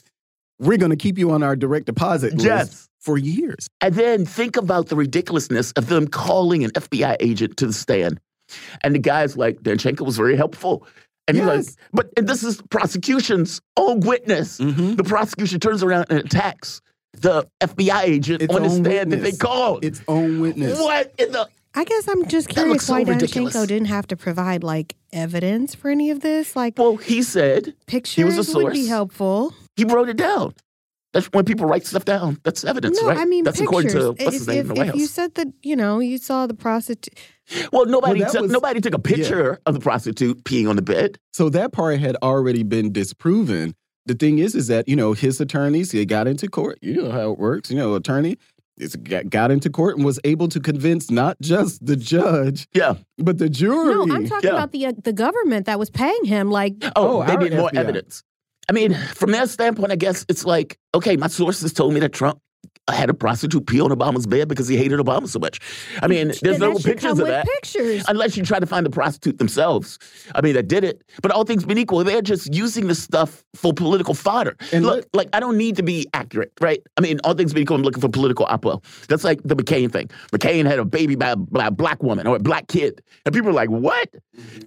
We're 0.59 0.77
going 0.77 0.91
to 0.91 0.97
keep 0.97 1.17
you 1.17 1.31
on 1.31 1.41
our 1.41 1.55
direct 1.55 1.85
deposit 1.87 2.33
list 2.33 2.45
Yes. 2.45 2.89
for 2.99 3.17
years. 3.17 3.67
And 3.81 3.95
then 3.95 4.25
think 4.25 4.57
about 4.57 4.87
the 4.89 4.95
ridiculousness 4.95 5.71
of 5.71 5.87
them 5.87 6.07
calling 6.07 6.63
an 6.63 6.71
FBI 6.71 7.15
agent 7.19 7.57
to 7.57 7.65
the 7.67 7.73
stand. 7.73 8.19
And 8.83 8.93
the 8.93 8.99
guy's 8.99 9.35
like, 9.37 9.61
Danchenko 9.61 10.01
was 10.05 10.17
very 10.17 10.35
helpful. 10.35 10.85
And 11.27 11.37
he's 11.37 11.45
like, 11.47 11.65
but 11.93 12.09
and 12.17 12.27
this 12.27 12.43
is 12.43 12.61
prosecution's 12.69 13.61
own 13.77 14.01
witness. 14.01 14.59
Mhm. 14.59 14.97
The 14.97 15.03
prosecution 15.03 15.59
turns 15.61 15.81
around 15.81 16.07
and 16.09 16.19
attacks 16.19 16.81
the 17.13 17.47
FBI 17.61 18.03
agent 18.03 18.41
Its 18.41 18.53
on 18.53 18.63
the 18.63 18.69
stand 18.69 19.11
that 19.13 19.21
they 19.23 19.31
called. 19.31 19.85
Its 19.85 20.01
own 20.07 20.41
witness. 20.41 20.77
what 20.77 21.13
in 21.17 21.31
the 21.31 21.47
I 21.73 21.85
guess 21.85 22.07
I'm 22.07 22.27
just 22.27 22.49
curious 22.49 22.85
so 22.85 22.93
why 22.93 23.03
ridiculous. 23.03 23.55
Danchenko 23.55 23.67
didn't 23.67 23.87
have 23.87 24.07
to 24.07 24.17
provide 24.17 24.63
like 24.63 24.95
evidence 25.13 25.73
for 25.73 25.89
any 25.89 26.09
of 26.11 26.19
this. 26.19 26.55
Like 26.55 26.77
well, 26.77 26.97
he 26.97 27.23
said 27.23 27.73
pictures 27.87 28.37
was 28.37 28.53
a 28.53 28.57
would 28.57 28.73
be 28.73 28.87
helpful. 28.87 29.53
he 29.75 29.85
wrote 29.85 30.09
it 30.09 30.17
down. 30.17 30.53
That's 31.13 31.27
when 31.27 31.43
people 31.43 31.65
write 31.65 31.85
stuff 31.85 32.05
down. 32.05 32.39
That's 32.43 32.63
evidence, 32.63 33.01
no, 33.01 33.09
right? 33.09 33.17
I 33.17 33.25
mean 33.25 33.43
that's 33.43 33.59
pictures. 33.59 33.67
according 33.67 33.91
to 33.91 34.07
what's 34.11 34.23
if, 34.23 34.33
his 34.33 34.47
name 34.47 34.57
if, 34.57 34.61
in 34.61 34.67
the 34.69 34.73
White 34.75 34.89
if 34.89 34.95
you 34.95 35.07
said 35.07 35.35
that 35.35 35.47
you 35.61 35.75
know 35.75 35.99
you 35.99 36.17
saw 36.17 36.47
the 36.47 36.53
prostitute, 36.53 37.17
Well, 37.71 37.85
nobody 37.85 38.21
Well, 38.21 38.31
took 38.31 38.41
was- 38.43 38.51
nobody 38.51 38.79
took 38.81 38.93
a 38.93 38.99
picture 38.99 39.59
of 39.65 39.73
the 39.73 39.79
prostitute 39.81 40.43
peeing 40.43 40.69
on 40.69 40.75
the 40.77 40.81
bed. 40.81 41.17
So 41.33 41.49
that 41.49 41.73
part 41.73 41.99
had 41.99 42.15
already 42.23 42.63
been 42.63 42.91
disproven. 42.91 43.75
The 44.05 44.15
thing 44.15 44.39
is, 44.39 44.55
is 44.55 44.67
that 44.67 44.87
you 44.87 44.95
know 44.95 45.13
his 45.13 45.39
attorneys 45.39 45.91
they 45.91 46.05
got 46.05 46.27
into 46.27 46.47
court. 46.49 46.79
You 46.81 47.01
know 47.01 47.11
how 47.11 47.31
it 47.31 47.39
works. 47.39 47.69
You 47.69 47.77
know, 47.77 47.95
attorney 47.95 48.31
is 48.31 48.37
got, 49.03 49.29
got 49.29 49.51
into 49.51 49.69
court 49.69 49.95
and 49.97 50.05
was 50.05 50.19
able 50.23 50.47
to 50.49 50.59
convince 50.59 51.11
not 51.11 51.37
just 51.41 51.85
the 51.85 51.95
judge 51.95 52.67
Yeah. 52.73 52.95
but 53.17 53.37
the 53.37 53.49
jury. 53.49 53.93
no, 53.93 54.03
I'm 54.15 54.27
talking 54.27 54.49
Yeah. 54.49 54.55
about 54.55 54.71
the 54.71 54.87
uh, 54.87 54.93
the 55.03 55.13
government 55.13 55.65
that 55.67 55.77
was 55.79 55.89
paying 55.89 56.25
him. 56.25 56.49
Like 56.49 56.75
Oh, 56.83 57.21
Oh, 57.21 57.25
they 57.25 57.33
our 57.33 57.37
need 57.43 57.53
more 57.53 57.69
FBI. 57.69 57.77
evidence. 57.79 58.23
I 58.69 58.73
mean, 58.73 58.93
from 59.15 59.31
their 59.31 59.47
standpoint, 59.47 59.91
I 59.91 59.95
guess 59.97 60.25
it's 60.29 60.45
like, 60.45 60.77
okay, 60.95 61.17
my 61.17 61.27
sources 61.27 61.73
told 61.73 61.93
me 61.93 61.99
that 61.99 62.13
Trump 62.13 62.39
had 62.89 63.09
a 63.09 63.13
prostitute 63.13 63.67
pee 63.67 63.79
on 63.79 63.89
Obama's 63.91 64.25
bed 64.27 64.47
because 64.47 64.67
he 64.67 64.75
hated 64.75 64.99
Obama 64.99 65.27
so 65.27 65.39
much. 65.39 65.59
I 66.01 66.07
mean, 66.07 66.27
there's 66.41 66.57
that 66.57 66.59
no 66.59 66.73
pictures 66.73 67.01
come 67.01 67.11
of 67.11 67.17
with 67.19 67.27
that. 67.27 67.45
Pictures. 67.45 68.03
Unless 68.07 68.35
you 68.35 68.43
try 68.43 68.59
to 68.59 68.65
find 68.65 68.85
the 68.85 68.89
prostitute 68.89 69.37
themselves. 69.37 69.99
I 70.35 70.41
mean, 70.41 70.53
that 70.55 70.67
did 70.67 70.83
it. 70.83 71.03
But 71.21 71.31
all 71.31 71.45
things 71.45 71.63
being 71.63 71.77
equal, 71.77 72.03
they're 72.03 72.21
just 72.21 72.53
using 72.53 72.87
this 72.87 73.01
stuff 73.01 73.43
for 73.53 73.71
political 73.73 74.13
fodder. 74.13 74.57
And 74.73 74.83
Look, 74.85 74.95
let- 74.95 75.15
like, 75.15 75.29
I 75.33 75.39
don't 75.39 75.57
need 75.57 75.75
to 75.77 75.83
be 75.83 76.07
accurate, 76.13 76.51
right? 76.59 76.81
I 76.97 77.01
mean, 77.01 77.19
all 77.23 77.33
things 77.33 77.53
being 77.53 77.63
equal, 77.63 77.77
I'm 77.77 77.83
looking 77.83 78.01
for 78.01 78.09
political 78.09 78.45
oppo. 78.47 78.83
That's 79.07 79.23
like 79.23 79.41
the 79.43 79.55
McCain 79.55 79.91
thing. 79.91 80.09
McCain 80.33 80.65
had 80.65 80.79
a 80.79 80.85
baby 80.85 81.15
by 81.15 81.29
a, 81.31 81.35
by 81.35 81.67
a 81.67 81.71
black 81.71 82.01
woman 82.03 82.25
or 82.27 82.35
a 82.37 82.39
black 82.39 82.67
kid. 82.67 83.01
And 83.25 83.33
people 83.33 83.49
are 83.51 83.53
like, 83.53 83.69
what? 83.69 84.09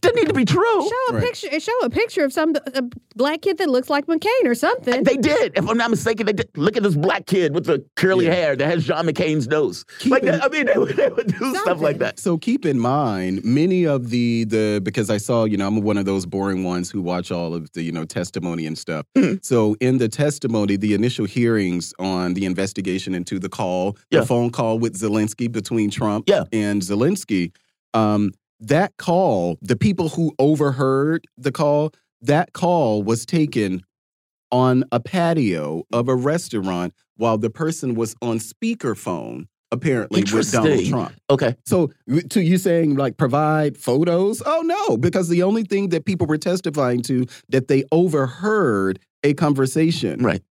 Doesn't 0.01 0.17
need 0.17 0.29
to 0.29 0.35
be 0.35 0.45
true. 0.45 0.63
Show 0.83 0.91
a 1.11 1.15
Right. 1.15 1.25
picture. 1.25 1.49
Eh, 1.51 1.59
show 1.59 1.77
a 1.83 1.91
picture 1.91 2.25
of 2.25 2.33
some 2.33 2.55
a 2.75 2.83
black 3.17 3.43
kid 3.43 3.59
that 3.59 3.69
looks 3.69 3.91
like 3.91 4.07
McCain 4.07 4.45
or 4.45 4.55
something. 4.55 5.03
They 5.03 5.17
did. 5.17 5.53
If 5.57 5.69
I'm 5.69 5.77
not 5.77 5.91
mistaken, 5.91 6.27
they 6.27 6.33
did. 6.33 6.49
Look 6.57 6.77
at 6.77 6.83
this 6.83 6.95
black 6.95 7.27
kid 7.27 7.55
with 7.55 7.65
the 7.67 7.85
curly 8.05 8.27
Yeah. 8.27 8.35
hair 8.35 8.57
that 8.57 8.67
has 8.67 8.85
John 8.85 9.07
McCain's 9.07 9.47
nose. 9.49 9.85
Keep 10.01 10.13
like, 10.13 10.23
it- 10.25 10.41
I 10.43 10.49
mean, 10.49 10.67
they 10.67 10.77
would, 10.77 10.97
they 10.97 11.09
would 11.09 11.29
do 11.39 11.55
stuff 11.57 11.81
like 11.81 11.99
that. 11.99 12.19
So 12.19 12.37
keep 12.39 12.67
in 12.67 12.79
mind, 12.79 13.45
many 13.45 13.85
of 13.87 14.11
the 14.11 14.45
the 14.45 14.81
because 14.83 15.09
I 15.11 15.17
saw, 15.19 15.45
you 15.45 15.57
know, 15.57 15.67
I'm 15.67 15.81
one 15.83 15.97
of 15.99 16.05
those 16.05 16.27
boring 16.27 16.65
ones 16.65 16.91
who 16.91 17.01
watch 17.03 17.31
all 17.31 17.55
of 17.55 17.73
the, 17.73 17.83
you 17.83 17.93
know, 17.93 18.05
testimony 18.05 18.67
and 18.67 18.77
stuff. 18.77 19.07
Hmm. 19.17 19.35
So 19.43 19.77
in 19.81 19.99
the 19.99 20.09
testimony, 20.09 20.77
the 20.77 20.95
initial 20.95 21.25
hearings 21.27 21.95
on 21.99 22.35
the 22.35 22.45
investigation 22.47 23.15
into 23.15 23.39
the 23.39 23.49
call, 23.49 23.97
Yeah. 24.11 24.21
the 24.21 24.27
phone 24.27 24.51
call 24.51 24.79
with 24.79 24.99
Zelensky 25.01 25.51
between 25.51 25.91
Trump 25.91 26.25
Yeah. 26.29 26.45
and 26.53 26.83
Zelensky, 26.83 27.53
um, 27.95 28.33
that 28.61 28.97
call, 28.99 29.59
the 29.63 29.77
people 29.77 30.09
who 30.11 30.33
overheard 30.39 31.25
the 31.37 31.53
call, 31.53 31.93
that 32.23 32.53
call 32.53 33.03
was 33.03 33.27
taken 33.27 33.83
on 34.51 34.85
a 34.93 35.01
patio 35.01 35.85
of 35.93 36.09
a 36.09 36.15
restaurant 36.15 36.95
while 37.17 37.39
the 37.39 37.51
person 37.51 37.95
was 37.95 38.15
on 38.23 38.39
speakerphone, 38.39 39.47
apparently 39.71 40.23
with 40.33 40.51
Donald 40.53 40.85
Trump. 40.87 41.13
Okay. 41.31 41.57
So, 41.65 41.91
to 42.31 42.41
you 42.43 42.59
saying 42.59 42.97
like 42.97 43.17
provide 43.17 43.77
photos? 43.77 44.43
Oh 44.45 44.63
no, 44.65 44.97
because 44.97 45.29
the 45.29 45.43
only 45.43 45.63
thing 45.65 45.89
that 45.91 46.05
people 46.05 46.27
were 46.27 46.39
testifying 46.39 47.03
to 47.03 47.27
that 47.49 47.69
they 47.69 47.85
overheard 47.93 48.99
a 49.23 49.35
conversation, 49.35 50.23
Right. 50.23 50.43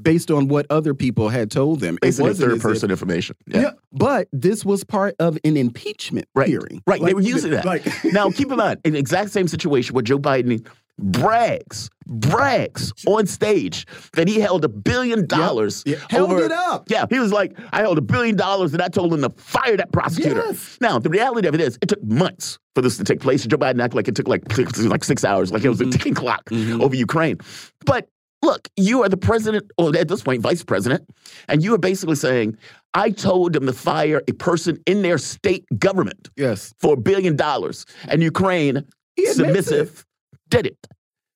based 0.00 0.30
on 0.30 0.48
what 0.48 0.64
other 0.70 0.94
people 0.94 1.28
had 1.28 1.50
told 1.50 1.80
them. 1.80 1.98
It 2.02 2.18
wasn't 2.18 2.36
third 2.38 2.60
person 2.60 2.90
if- 2.90 2.92
information. 2.94 3.36
yeah. 3.46 3.72
but 3.92 4.28
this 4.32 4.64
was 4.64 4.84
part 4.84 5.14
of 5.18 5.36
an 5.44 5.56
impeachment 5.56 6.26
Right. 6.34 6.48
hearing. 6.48 6.82
Right. 6.86 7.02
they 7.02 7.14
were 7.14 7.20
using 7.20 7.50
that. 7.50 7.64
Like, 7.66 7.84
now, 8.04 8.30
keep 8.30 8.50
in 8.50 8.56
mind, 8.58 8.80
in 8.84 8.92
the 8.94 8.98
exact 8.98 9.30
same 9.32 9.48
situation 9.48 9.94
where 9.94 10.02
Joe 10.02 10.18
Biden 10.18 10.64
brags, 10.98 11.90
brags 12.06 12.92
on 13.06 13.26
stage 13.26 13.86
that 14.14 14.28
he 14.28 14.40
held 14.40 14.64
a 14.64 14.68
billion 14.68 15.26
dollars. 15.26 15.82
Yeah. 15.84 15.96
Held 16.10 16.32
it 16.32 16.52
up. 16.52 16.88
Yeah. 16.88 17.06
He 17.10 17.18
was 17.18 17.32
like, 17.32 17.58
I 17.72 17.80
held 17.80 17.98
a 17.98 18.02
billion 18.02 18.36
dollars 18.36 18.72
and 18.72 18.82
I 18.82 18.88
told 18.88 19.12
him 19.12 19.22
to 19.22 19.30
fire 19.30 19.76
that 19.76 19.92
prosecutor. 19.92 20.44
Yes. 20.46 20.78
Now, 20.80 20.98
the 20.98 21.10
reality 21.10 21.48
of 21.48 21.54
it 21.54 21.60
is, 21.60 21.78
it 21.82 21.88
took 21.88 22.02
months 22.02 22.58
for 22.74 22.82
this 22.82 22.96
to 22.98 23.04
take 23.04 23.20
place. 23.20 23.44
Joe 23.44 23.56
Biden 23.56 23.82
acted 23.82 23.96
like 23.96 24.08
it 24.08 24.14
took 24.14 24.28
like, 24.28 24.42
like 24.78 25.04
six 25.04 25.24
hours, 25.24 25.52
like 25.52 25.64
it 25.64 25.68
was 25.68 25.82
Mm-hmm. 25.82 25.88
a 25.88 25.92
ticking 25.92 26.14
clock 26.14 26.52
over 26.52 26.94
Ukraine. 26.94 27.38
But 27.84 28.08
look, 28.42 28.68
you 28.76 29.02
are 29.02 29.08
the 29.08 29.16
president, 29.16 29.70
or 29.78 29.96
at 29.96 30.06
this 30.06 30.22
point, 30.22 30.42
vice 30.42 30.62
president, 30.62 31.08
and 31.48 31.62
you 31.62 31.74
are 31.74 31.78
basically 31.78 32.14
saying, 32.14 32.56
I 32.94 33.10
told 33.10 33.54
them 33.54 33.66
to 33.66 33.72
fire 33.72 34.22
a 34.28 34.32
person 34.32 34.78
in 34.86 35.02
their 35.02 35.18
state 35.18 35.64
government 35.78 36.28
yes. 36.36 36.72
for 36.78 36.94
a 36.94 36.96
billion 36.96 37.34
dollars, 37.34 37.84
and 38.08 38.22
Ukraine, 38.22 38.84
submissive, 39.32 40.04
did 40.52 40.66
it. 40.66 40.86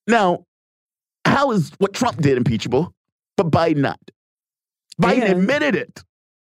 Now, 0.07 0.45
how 1.25 1.51
is 1.53 1.73
what 1.79 1.93
Trump 1.95 2.21
did 2.21 2.37
impeachable, 2.37 2.93
but 3.37 3.51
Biden 3.51 3.79
not? 3.79 3.99
Biden 5.03 5.23
And- 5.23 5.41
admitted 5.41 5.75
it. 5.75 6.03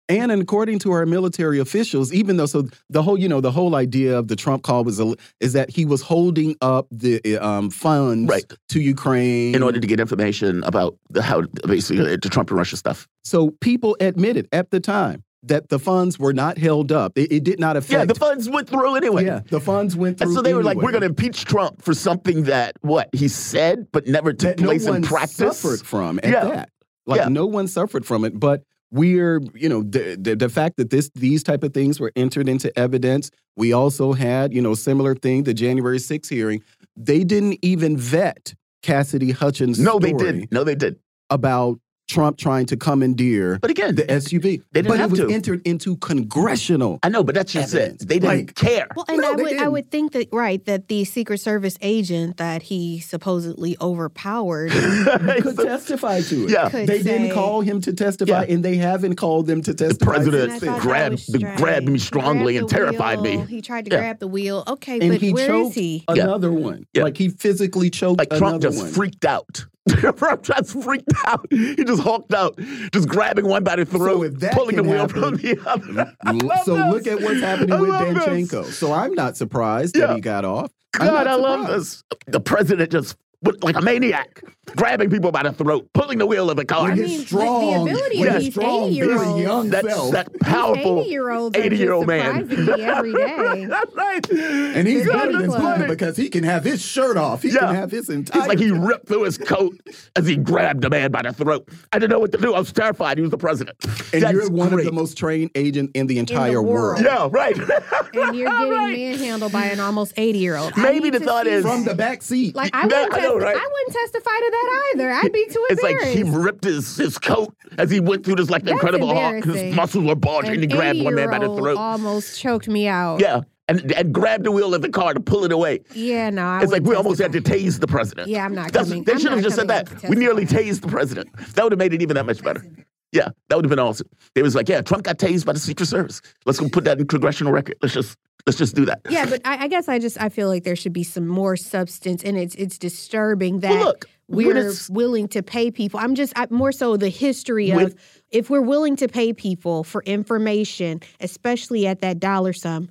And 0.09 0.31
according 0.31 0.79
to 0.81 0.93
our 0.93 1.05
military 1.05 1.59
officials, 1.59 2.13
even 2.13 2.37
though 2.37 2.47
so 2.47 2.69
the 2.91 3.03
whole 3.03 3.19
you 3.19 3.29
know 3.29 3.41
the 3.41 3.51
whole 3.51 3.75
idea 3.75 4.17
of 4.17 4.29
the 4.29 4.37
Trump 4.37 4.63
call 4.63 4.85
was 4.85 5.01
is 5.41 5.53
that 5.55 5.69
he 5.69 5.85
was 5.85 6.01
holding 6.01 6.55
up 6.61 6.87
the 6.93 7.37
um, 7.39 7.71
funds 7.71 8.31
Right. 8.31 8.45
to 8.69 8.81
Ukraine 8.81 9.53
In 9.57 9.65
order 9.65 9.81
to 9.81 9.87
get 9.93 9.99
information 9.99 10.63
about 10.63 10.97
the, 11.11 11.23
how 11.23 11.43
basically 11.67 12.05
the 12.17 12.29
Trump 12.35 12.51
and 12.51 12.59
Russia 12.59 12.77
stuff. 12.77 13.09
So 13.25 13.51
people 13.61 13.97
admitted 13.99 14.47
at 14.53 14.71
the 14.71 14.79
time 14.79 15.25
that 15.49 15.69
the 15.69 15.79
funds 15.79 16.19
were 16.19 16.33
not 16.33 16.59
held 16.59 16.93
up. 16.93 17.17
It, 17.17 17.33
it 17.33 17.45
did 17.45 17.59
not 17.61 17.77
affect. 17.77 17.93
Yeah, 17.93 18.05
the 18.05 18.15
funds 18.15 18.49
went 18.49 18.69
through 18.69 18.95
anyway. 18.97 19.25
Yeah, 19.25 19.41
the 19.51 19.61
funds 19.61 19.97
went 19.97 20.19
through. 20.19 20.29
And 20.29 20.35
so 20.35 20.43
they 20.43 20.55
were 20.55 20.63
like, 20.63 20.77
we're 20.77 20.91
going 20.93 21.03
to 21.03 21.09
impeach 21.09 21.45
Trump 21.45 21.83
for 21.83 21.95
something 21.95 22.45
that, 22.45 22.77
what, 22.81 23.09
he 23.13 23.29
said, 23.29 23.87
but 23.93 24.07
never 24.07 24.33
took 24.33 24.57
that 24.57 24.61
no 24.61 24.67
place 24.69 24.85
one 24.87 24.97
in 24.97 25.03
practice. 25.03 25.37
suffered 25.59 25.87
from 25.87 26.19
at 26.23 26.31
Yeah. 26.31 26.45
that. 26.45 26.71
Like 27.07 27.21
Yeah. 27.21 27.29
no 27.29 27.47
one 27.47 27.69
suffered 27.69 28.05
from 28.05 28.25
it, 28.25 28.39
but 28.39 28.63
we're 28.93 29.41
you 29.55 29.69
know 29.69 29.83
the, 29.83 30.17
the 30.21 30.37
the 30.37 30.49
fact 30.49 30.77
that 30.77 30.91
this 30.91 31.11
these 31.15 31.43
type 31.43 31.63
of 31.65 31.75
things 31.75 31.99
were 31.99 32.13
entered 32.17 32.49
into 32.49 32.77
evidence. 32.79 33.31
We 33.57 33.73
also 33.73 34.13
had 34.13 34.53
you 34.55 34.63
know 34.63 34.75
similar 34.75 35.15
thing 35.17 35.43
the 35.43 35.55
January 35.55 35.99
6th 35.99 36.29
hearing. 36.29 36.63
They 36.97 37.25
didn't 37.25 37.59
even 37.63 37.97
vet 37.97 38.55
Cassidy 38.83 39.33
Hutchins' 39.33 39.79
No, 39.81 39.99
they 39.99 40.13
didn't. 40.13 40.51
No, 40.53 40.63
they 40.65 40.77
didn't. 40.77 40.99
about 41.31 41.79
Trump 42.09 42.39
trying 42.39 42.67
to 42.67 42.77
commandeer 42.77 43.59
But 43.61 43.71
again, 43.71 43.95
the 43.97 44.05
SUV. 44.05 44.43
They 44.73 44.83
didn't 44.83 44.89
but 44.89 44.99
have 44.99 45.11
it 45.11 45.13
was 45.13 45.21
to. 45.21 45.31
entered 45.35 45.61
into 45.67 45.97
congressional. 45.97 46.99
I 47.03 47.09
know, 47.09 47.25
but 47.25 47.35
that's 47.35 47.53
just 47.53 47.75
it. 47.75 47.99
They 47.99 48.19
didn't 48.21 48.25
Like- 48.29 48.55
care. 48.55 48.87
Well, 48.95 49.05
and 49.09 49.19
No, 49.19 49.33
I 49.33 49.37
they 49.37 49.43
would 49.43 49.53
I 49.53 49.57
didn't. 49.57 49.73
would 49.73 49.91
think 49.91 50.13
that 50.13 50.29
right 50.33 50.65
that 50.67 50.89
the 50.89 51.05
Secret 51.05 51.39
Service 51.41 51.77
agent 51.83 52.37
that 52.37 52.63
he 52.63 53.01
supposedly 53.01 53.77
overpowered 53.81 54.71
could 55.43 55.57
testify 55.57 56.21
to 56.23 56.45
it. 56.45 56.51
Yeah. 56.51 56.69
could 56.71 56.87
They 56.87 57.03
didn't 57.03 57.33
call 57.33 57.61
him 57.63 57.81
to 57.83 57.93
testify, 57.93 58.45
Yeah. 58.45 58.55
and 58.55 58.65
they 58.65 58.77
haven't 58.77 59.17
called 59.17 59.47
them 59.47 59.61
to 59.63 59.75
testify. 59.75 59.99
The 59.99 60.05
president 60.05 60.51
since 60.53 60.63
And 60.63 60.71
I 60.71 60.75
then. 60.75 60.81
thought 60.81 60.83
that 60.83 60.89
grabbed- 60.89 61.33
the- 61.33 61.57
grabbed 61.63 61.89
me 61.89 61.99
strongly 61.99 62.55
grabbed 62.55 62.59
and 62.63 62.69
the 62.71 62.75
terrified 62.75 63.21
me. 63.23 63.45
He 63.49 63.61
tried 63.63 63.85
to 63.87 63.91
Yeah. 63.93 63.99
grab 63.99 64.19
the 64.21 64.29
wheel. 64.29 64.63
Okay, 64.69 64.99
and 65.01 65.11
but 65.11 65.21
he 65.21 65.33
where 65.33 65.47
choked 65.49 65.71
is 65.71 65.75
he? 65.75 66.05
Yeah. 66.15 66.23
another 66.25 66.53
one. 66.53 66.87
Yeah. 66.95 67.03
Like 67.03 67.17
he 67.17 67.29
physically 67.31 67.91
choked 67.91 68.19
Like 68.19 68.31
Trump 68.31 68.63
just 68.63 68.79
one. 68.79 68.91
freaked 68.91 69.25
out. 69.25 69.67
Just 70.43 70.83
freaked 70.83 71.13
out. 71.27 71.47
He 71.51 71.77
just 71.85 72.03
hulked 72.03 72.35
out, 72.35 72.59
just 72.93 73.09
grabbing 73.09 73.47
one 73.47 73.63
by 73.65 73.77
the 73.77 73.85
throat, 73.85 74.41
that 74.41 74.53
pulling 74.53 74.77
the 74.77 74.83
wheel 74.83 75.07
happen- 75.07 75.23
from 75.23 75.37
the 75.37 75.59
other. 75.67 76.13
So 76.65 76.75
this. 76.77 76.93
look 76.93 77.07
at 77.07 77.21
what's 77.23 77.41
happening 77.41 77.79
with 77.81 77.91
love 77.91 78.15
this. 78.15 78.25
Danchenko. 78.25 78.65
So 78.67 78.93
I'm 78.93 79.15
not 79.15 79.37
surprised 79.37 79.97
Yeah. 79.97 80.09
that 80.09 80.15
he 80.17 80.21
got 80.21 80.45
off. 80.45 80.73
God, 80.93 81.27
I 81.27 81.35
love 81.35 81.69
this. 81.69 82.03
The 82.27 82.41
president 82.41 82.91
just 82.91 83.17
like 83.63 83.77
a 83.77 83.83
maniac. 83.83 84.43
Grabbing 84.75 85.09
people 85.11 85.31
by 85.31 85.43
the 85.45 85.53
throat, 85.53 85.89
pulling 85.95 86.19
the 86.19 86.27
wheel 86.27 86.51
of 86.51 86.57
the 86.57 86.65
car. 86.65 86.91
With 86.91 86.93
I 86.93 87.03
his 87.03 87.09
mean, 87.09 87.17
the- 87.19 87.23
the 87.23 87.27
strong, 87.29 87.89
ability 87.89 88.21
with 88.21 88.35
of 88.35 88.43
these 88.43 88.53
strong, 88.53 88.81
very 88.81 88.93
80-year-olds 88.95 89.41
young 89.43 89.69
That's 89.71 89.89
self. 89.89 90.11
that 90.13 90.41
powerful 90.41 91.01
80 91.01 91.09
year 91.11 91.31
olds 91.31 91.57
80 91.57 91.77
year 91.77 91.93
old 91.93 92.07
man. 92.07 92.49
surprising 92.49 92.81
every 92.85 93.13
day. 93.13 93.65
That's 93.67 93.95
right. 93.95 94.31
and 94.31 94.89
he's 94.89 95.05
They're 95.05 95.13
better 95.13 95.33
than 95.33 95.41
ridiculous. 95.43 95.79
Putin 95.79 95.89
because 95.89 96.17
he 96.17 96.29
can 96.29 96.43
have 96.45 96.65
his 96.65 96.83
shirt 96.83 97.17
off. 97.17 97.43
He 97.43 97.51
Yeah. 97.51 97.61
can 97.61 97.75
have 97.77 97.91
his 97.91 98.09
entire. 98.09 98.41
It's 98.41 98.49
like 98.49 98.59
he 98.59 98.71
ripped 98.71 99.07
through 99.09 99.23
his 99.23 99.39
coat 99.39 99.79
as 100.17 100.27
he 100.27 100.37
grabbed 100.37 100.83
the 100.83 100.91
man 100.91 101.11
by 101.13 101.23
the 101.23 101.33
throat. 101.33 101.69
I 101.93 101.99
didn't 101.99 102.11
know 102.11 102.19
what 102.19 102.33
to 102.33 102.39
do. 102.39 102.55
I 102.55 102.59
was 102.59 102.73
terrified. 102.73 103.19
He 103.19 103.23
was 103.23 103.31
the 103.31 103.39
president. 103.39 103.77
and 104.13 104.23
That's 104.23 104.33
you're 104.33 104.51
one 104.51 104.71
great. 104.71 104.81
of 104.87 104.87
the 104.87 104.93
most 105.01 105.17
trained 105.17 105.51
agent 105.55 105.91
in 105.95 106.07
the 106.07 106.19
entire 106.19 106.61
world. 106.63 106.67
world. 106.67 107.01
Yeah, 107.05 107.29
right. 107.31 107.57
And 107.57 108.37
you're 108.37 108.49
getting 108.51 108.71
Right. 108.71 108.97
manhandled 108.97 109.53
by 109.53 109.67
an 109.67 109.81
almost 109.81 110.13
80 110.17 110.39
year 110.39 110.57
old. 110.57 110.77
Maybe 110.77 111.11
the 111.11 111.21
thought 111.21 111.47
is- 111.47 111.63
From 111.63 111.85
the 111.85 111.95
back 111.95 112.23
seat. 112.23 112.55
Like 112.57 112.75
I 112.75 112.85
wouldn't, 112.87 113.15
I 113.15 113.21
know, 113.21 113.37
right? 113.39 113.57
I 113.57 113.69
wouldn't 113.73 113.93
testify 113.93 114.31
to 114.31 114.51
that 114.51 114.56
either. 114.95 115.11
I'd 115.11 115.33
be 115.33 115.47
too 115.51 115.67
It's 115.71 115.83
like 115.83 116.01
he 116.01 116.23
ripped 116.23 116.65
his, 116.65 116.97
his 116.97 117.19
coat 117.19 117.55
as 117.79 117.91
he 117.91 118.01
went 118.01 118.25
through 118.25 118.37
this 118.37 118.51
like 118.51 118.63
That's 118.65 118.73
Incredible 118.73 119.15
Hulk. 119.15 119.45
His 119.45 119.75
muscles 119.75 120.05
were 120.05 120.15
bulging. 120.15 120.51
An 120.51 120.63
and 120.63 120.63
he 120.63 120.69
grabbed 120.69 121.01
one 121.03 121.15
man 121.15 121.31
by 121.31 121.39
the 121.39 121.55
throat. 121.57 121.77
Almost 121.77 122.39
choked 122.41 122.69
me 122.69 122.87
out. 122.89 123.21
yeah, 123.21 123.41
and 123.69 123.91
and 123.93 124.13
grabbed 124.13 124.45
the 124.45 124.53
wheel 124.53 124.75
of 124.75 124.83
the 124.83 124.89
car 124.89 125.15
to 125.15 125.21
pull 125.21 125.45
it 125.45 125.53
away. 125.53 125.81
Yeah, 125.95 126.31
no. 126.31 126.45
I 126.45 126.63
It's 126.63 126.73
like 126.73 126.83
we 126.83 126.95
almost 126.95 127.21
had 127.21 127.33
to 127.33 127.41
tase 127.41 127.81
the 127.81 127.87
president. 127.87 128.29
Yeah, 128.29 128.45
I'm 128.45 128.55
not 128.55 128.73
That's- 128.73 128.89
coming- 128.89 129.05
They 129.05 129.13
I'm 129.13 129.19
should 129.19 129.33
have 129.33 129.43
just 129.43 129.57
said 129.57 129.69
that. 129.69 129.91
We 130.09 130.17
nearly 130.17 130.47
tased 130.47 130.81
the 130.83 130.89
president. 130.89 131.29
That 131.55 131.63
would 131.65 131.73
have 131.73 131.79
made 131.79 131.93
it 131.93 132.03
even 132.03 132.15
that 132.17 132.27
much 132.27 132.43
better. 132.43 132.65
Yeah, 133.13 133.29
that 133.49 133.57
would 133.57 133.65
have 133.65 133.71
been 133.71 133.79
awesome. 133.79 134.09
It 134.35 134.43
was 134.43 134.55
like, 134.55 134.69
yeah, 134.69 134.81
Trump 134.83 135.05
got 135.05 135.19
tased 135.19 135.47
by 135.47 135.53
the 135.53 135.59
Secret 135.61 135.87
Service. 135.87 136.21
Let's 136.45 136.59
go 136.61 136.69
put 136.69 136.85
that 136.85 136.99
in 136.99 137.07
congressional 137.07 137.53
record. 137.53 137.77
Let's 137.81 137.95
just 137.95 138.17
let's 138.47 138.59
just 138.59 138.75
do 138.75 138.85
that. 138.85 139.01
Yeah, 139.09 139.27
but 139.27 139.41
I, 139.45 139.65
I 139.65 139.69
guess 139.69 139.89
I 139.89 139.99
just 139.99 140.21
I 140.21 140.29
feel 140.29 140.49
like 140.49 140.65
there 140.65 140.77
should 140.77 140.93
be 140.93 141.05
some 141.05 141.27
more 141.27 141.57
substance, 141.57 142.23
and 142.25 142.37
it's 142.37 142.55
it's 142.57 142.79
disturbing 142.79 143.61
that 143.61 143.71
Well, 143.71 143.85
look, 143.85 144.07
we're 144.29 144.73
willing 144.91 145.29
to 145.29 145.43
pay 145.43 145.71
people. 145.71 146.01
I'm 146.01 146.15
just 146.15 146.33
I, 146.37 146.47
more 146.51 146.73
so 146.73 146.97
the 146.97 147.09
history 147.09 147.71
of 147.71 147.95
if 148.31 148.51
we're 148.51 148.61
willing 148.61 148.97
to 148.97 149.09
pay 149.09 149.33
people 149.33 149.85
for 149.85 150.03
information, 150.05 151.01
especially 151.21 151.87
at 151.87 152.01
that 152.01 152.19
dollar 152.19 152.53
sum. 152.53 152.89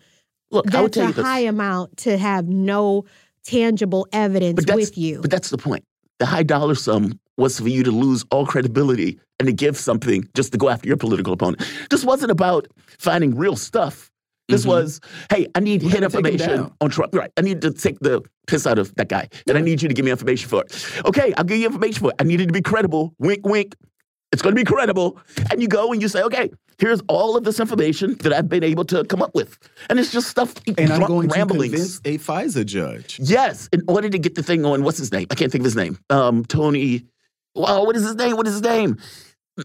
Look, 0.52 0.66
That's 0.66 0.94
tell 0.96 1.06
a 1.06 1.08
you 1.08 1.14
this. 1.14 1.26
high 1.26 1.40
amount 1.40 1.98
to 1.98 2.18
have 2.18 2.48
no 2.48 3.06
tangible 3.44 4.08
evidence 4.12 4.66
with 4.72 4.98
you. 4.98 5.22
But 5.22 5.32
that's 5.32 5.50
the 5.50 5.58
point. 5.58 5.84
The 6.20 6.26
high 6.26 6.44
dollar 6.44 6.76
sum 6.76 7.20
was 7.38 7.60
for 7.60 7.68
you 7.68 7.84
to 7.84 7.92
lose 7.92 8.24
all 8.32 8.46
credibility 8.46 9.20
and 9.40 9.48
to 9.48 9.54
give 9.54 9.78
something 9.78 10.28
just 10.34 10.54
to 10.54 10.58
go 10.58 10.70
after 10.70 10.88
your 10.88 10.98
political 10.98 11.34
opponent. 11.34 11.62
This 11.90 12.06
wasn't 12.06 12.32
about 12.32 12.68
finding 12.98 13.36
real 13.36 13.58
stuff. 13.58 14.10
This 14.48 14.64
Mhm. 14.64 14.68
was, 14.68 15.02
hey, 15.32 15.48
I 15.56 15.60
need 15.60 15.82
We're 15.82 15.90
hit 15.90 16.02
gonna 16.02 16.10
take 16.10 16.20
him 16.20 16.26
information 16.34 16.72
on 16.82 16.90
Trump. 16.90 17.16
Right. 17.16 17.32
I 17.38 17.42
need 17.42 17.62
to 17.62 17.72
take 17.72 18.00
the 18.00 18.22
piss 18.48 18.68
out 18.68 18.78
of 18.78 18.94
that 18.96 19.10
guy. 19.10 19.28
And 19.48 19.58
I 19.58 19.62
need 19.62 19.82
you 19.82 19.88
to 19.88 19.94
give 19.94 20.06
me 20.06 20.12
information 20.12 20.48
for 20.50 20.62
it. 20.62 20.86
Okay, 21.06 21.34
I'll 21.38 21.44
give 21.44 21.58
you 21.58 21.66
information 21.66 22.00
for 22.02 22.10
it. 22.10 22.16
I 22.20 22.24
need 22.24 22.42
it 22.42 22.48
to 22.48 22.54
be 22.54 22.62
credible. 22.62 23.14
Wink, 23.20 23.46
wink. 23.46 23.76
It's 24.32 24.42
going 24.42 24.54
to 24.56 24.60
be 24.60 24.66
credible. 24.66 25.18
And 25.50 25.62
you 25.62 25.68
go 25.68 25.92
and 25.94 26.02
you 26.02 26.08
say, 26.10 26.22
okay, 26.24 26.52
here's 26.78 27.00
all 27.08 27.38
of 27.38 27.44
this 27.46 27.60
information 27.60 28.16
that 28.22 28.34
I've 28.34 28.50
been 28.50 28.64
able 28.64 28.84
to 28.86 29.04
come 29.06 29.22
up 29.22 29.34
with. 29.34 29.58
And 29.90 29.98
it's 29.98 30.12
just 30.12 30.28
stuff, 30.28 30.54
and 30.78 30.92
I'm 30.92 31.02
going 31.06 31.30
to 31.30 31.36
ramblings. 31.36 32.00
convince 32.00 32.02
a 32.04 32.18
FISA 32.18 32.66
judge. 32.66 33.18
Yes, 33.24 33.70
in 33.72 33.82
order 33.88 34.10
to 34.10 34.20
get 34.20 34.36
the 34.36 34.44
thing 34.44 34.66
on, 34.66 34.84
what's 34.84 34.98
his 34.98 35.12
name? 35.12 35.28
I 35.32 35.36
can't 35.36 35.52
think 35.52 35.62
of 35.62 35.66
his 35.66 35.76
name. 35.76 35.98
Um, 36.10 36.44
Tony. 36.46 37.06
Wow, 37.56 37.86
what 37.86 37.96
is 37.96 38.04
his 38.04 38.16
name? 38.16 38.36
What 38.36 38.46
is 38.48 38.54
his 38.54 38.62
name? 38.62 38.98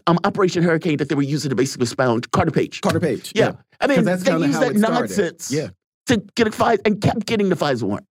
Um, 0.07 0.19
Operation 0.23 0.63
Hurricane 0.63 0.97
that 0.97 1.09
they 1.09 1.15
were 1.15 1.21
using 1.21 1.49
to 1.49 1.55
basically 1.55 1.83
expound 1.83 2.31
Carter 2.31 2.51
Page. 2.51 2.81
Carter 2.81 2.99
Page. 2.99 3.31
yeah. 3.35 3.53
I 3.81 3.87
mean, 3.87 4.05
they 4.05 4.11
used 4.11 4.25
that 4.25 4.41
started. 4.41 4.79
nonsense 4.79 5.51
Yeah. 5.51 5.69
to 6.05 6.17
get 6.35 6.47
a 6.47 6.51
FISA 6.51 6.79
and 6.85 7.01
kept 7.01 7.25
getting 7.25 7.49
the 7.49 7.55
FISA 7.55 7.83
warrant. 7.83 8.07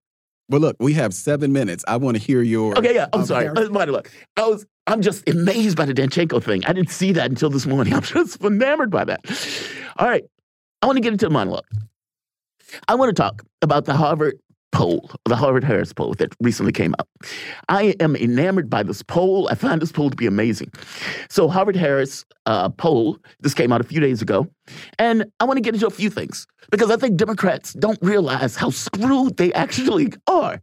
Well, 0.51 0.61
look, 0.61 0.77
we 0.81 0.95
have 0.95 1.15
seven 1.15 1.53
minutes. 1.53 1.85
I 1.87 1.97
want 1.97 2.17
to 2.17 2.23
hear 2.23 2.43
your. 2.43 2.77
Okay, 2.77 2.95
yeah, 2.95 3.07
I'm 3.13 3.21
um, 3.21 3.27
sorry. 3.27 3.47
Uh, 3.47 3.69
by 3.69 3.87
the 3.87 3.93
way, 3.93 4.03
I 4.37 4.49
was, 4.49 4.67
I'm 4.89 5.01
just 5.01 5.29
amazed 5.29 5.77
by 5.77 5.85
the 5.85 5.95
Danchenko 5.95 6.43
thing. 6.43 6.65
I 6.65 6.73
didn't 6.73 6.91
see 6.91 7.13
that 7.13 7.31
until 7.31 7.51
this 7.51 7.67
morning. 7.67 7.95
I'm 7.95 8.03
just 8.03 8.43
enamored 8.43 8.91
by 8.91 9.05
that. 9.05 9.21
All 9.97 10.09
right, 10.09 10.25
I 10.83 10.87
want 10.87 10.97
to 10.97 11.01
get 11.01 11.13
into 11.13 11.27
the 11.27 11.31
monologue. 11.31 11.67
I 12.89 12.97
want 12.97 13.15
to 13.15 13.23
talk 13.23 13.45
about 13.63 13.85
the 13.85 13.95
Harvard 13.95 14.41
poll, 14.73 15.11
the 15.25 15.37
Harvard 15.37 15.65
Harris 15.65 15.93
poll 15.93 16.15
that 16.15 16.35
recently 16.41 16.73
came 16.73 16.95
out. 16.99 17.09
I 17.69 17.95
am 18.01 18.17
enamored 18.17 18.71
by 18.71 18.83
this 18.83 19.03
poll. 19.03 19.49
I 19.51 19.55
find 19.55 19.81
this 19.81 19.93
poll 19.93 20.11
to 20.11 20.17
be 20.17 20.27
amazing. 20.27 20.73
So, 21.29 21.49
Harvard 21.49 21.77
Harris 21.77 22.25
uh, 22.47 22.69
poll, 22.71 23.19
this 23.41 23.55
came 23.55 23.73
out 23.73 23.81
a 23.81 23.85
few 23.85 24.01
days 24.01 24.23
ago, 24.23 24.49
and 24.99 25.25
I 25.41 25.45
want 25.45 25.57
to 25.57 25.63
get 25.63 25.75
into 25.75 25.87
a 25.87 25.91
few 25.91 26.11
things 26.11 26.47
because 26.71 26.91
I 26.91 26.97
think 26.97 27.17
Democrats 27.17 27.73
don't 27.75 27.99
realize 28.03 28.57
how 28.57 28.71
screwed 28.71 29.37
they 29.37 29.53
actually 29.53 30.13
are. 30.27 30.61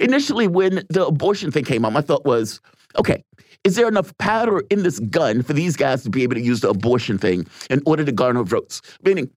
Initially, 0.00 0.46
when 0.46 0.82
the 0.88 1.06
abortion 1.06 1.50
thing 1.50 1.64
came 1.64 1.84
out, 1.84 1.92
my 1.92 2.00
thought 2.00 2.24
was, 2.24 2.60
okay, 2.98 3.24
is 3.64 3.76
there 3.76 3.88
enough 3.88 4.16
powder 4.18 4.62
in 4.70 4.82
this 4.82 4.98
gun 4.98 5.42
for 5.42 5.52
these 5.52 5.76
guys 5.76 6.02
to 6.02 6.10
be 6.10 6.22
able 6.24 6.34
to 6.34 6.40
use 6.40 6.60
the 6.60 6.70
abortion 6.70 7.18
thing 7.18 7.46
in 7.70 7.80
order 7.86 8.04
to 8.04 8.12
garner 8.12 8.42
votes? 8.42 8.82
Meaning, 9.04 9.30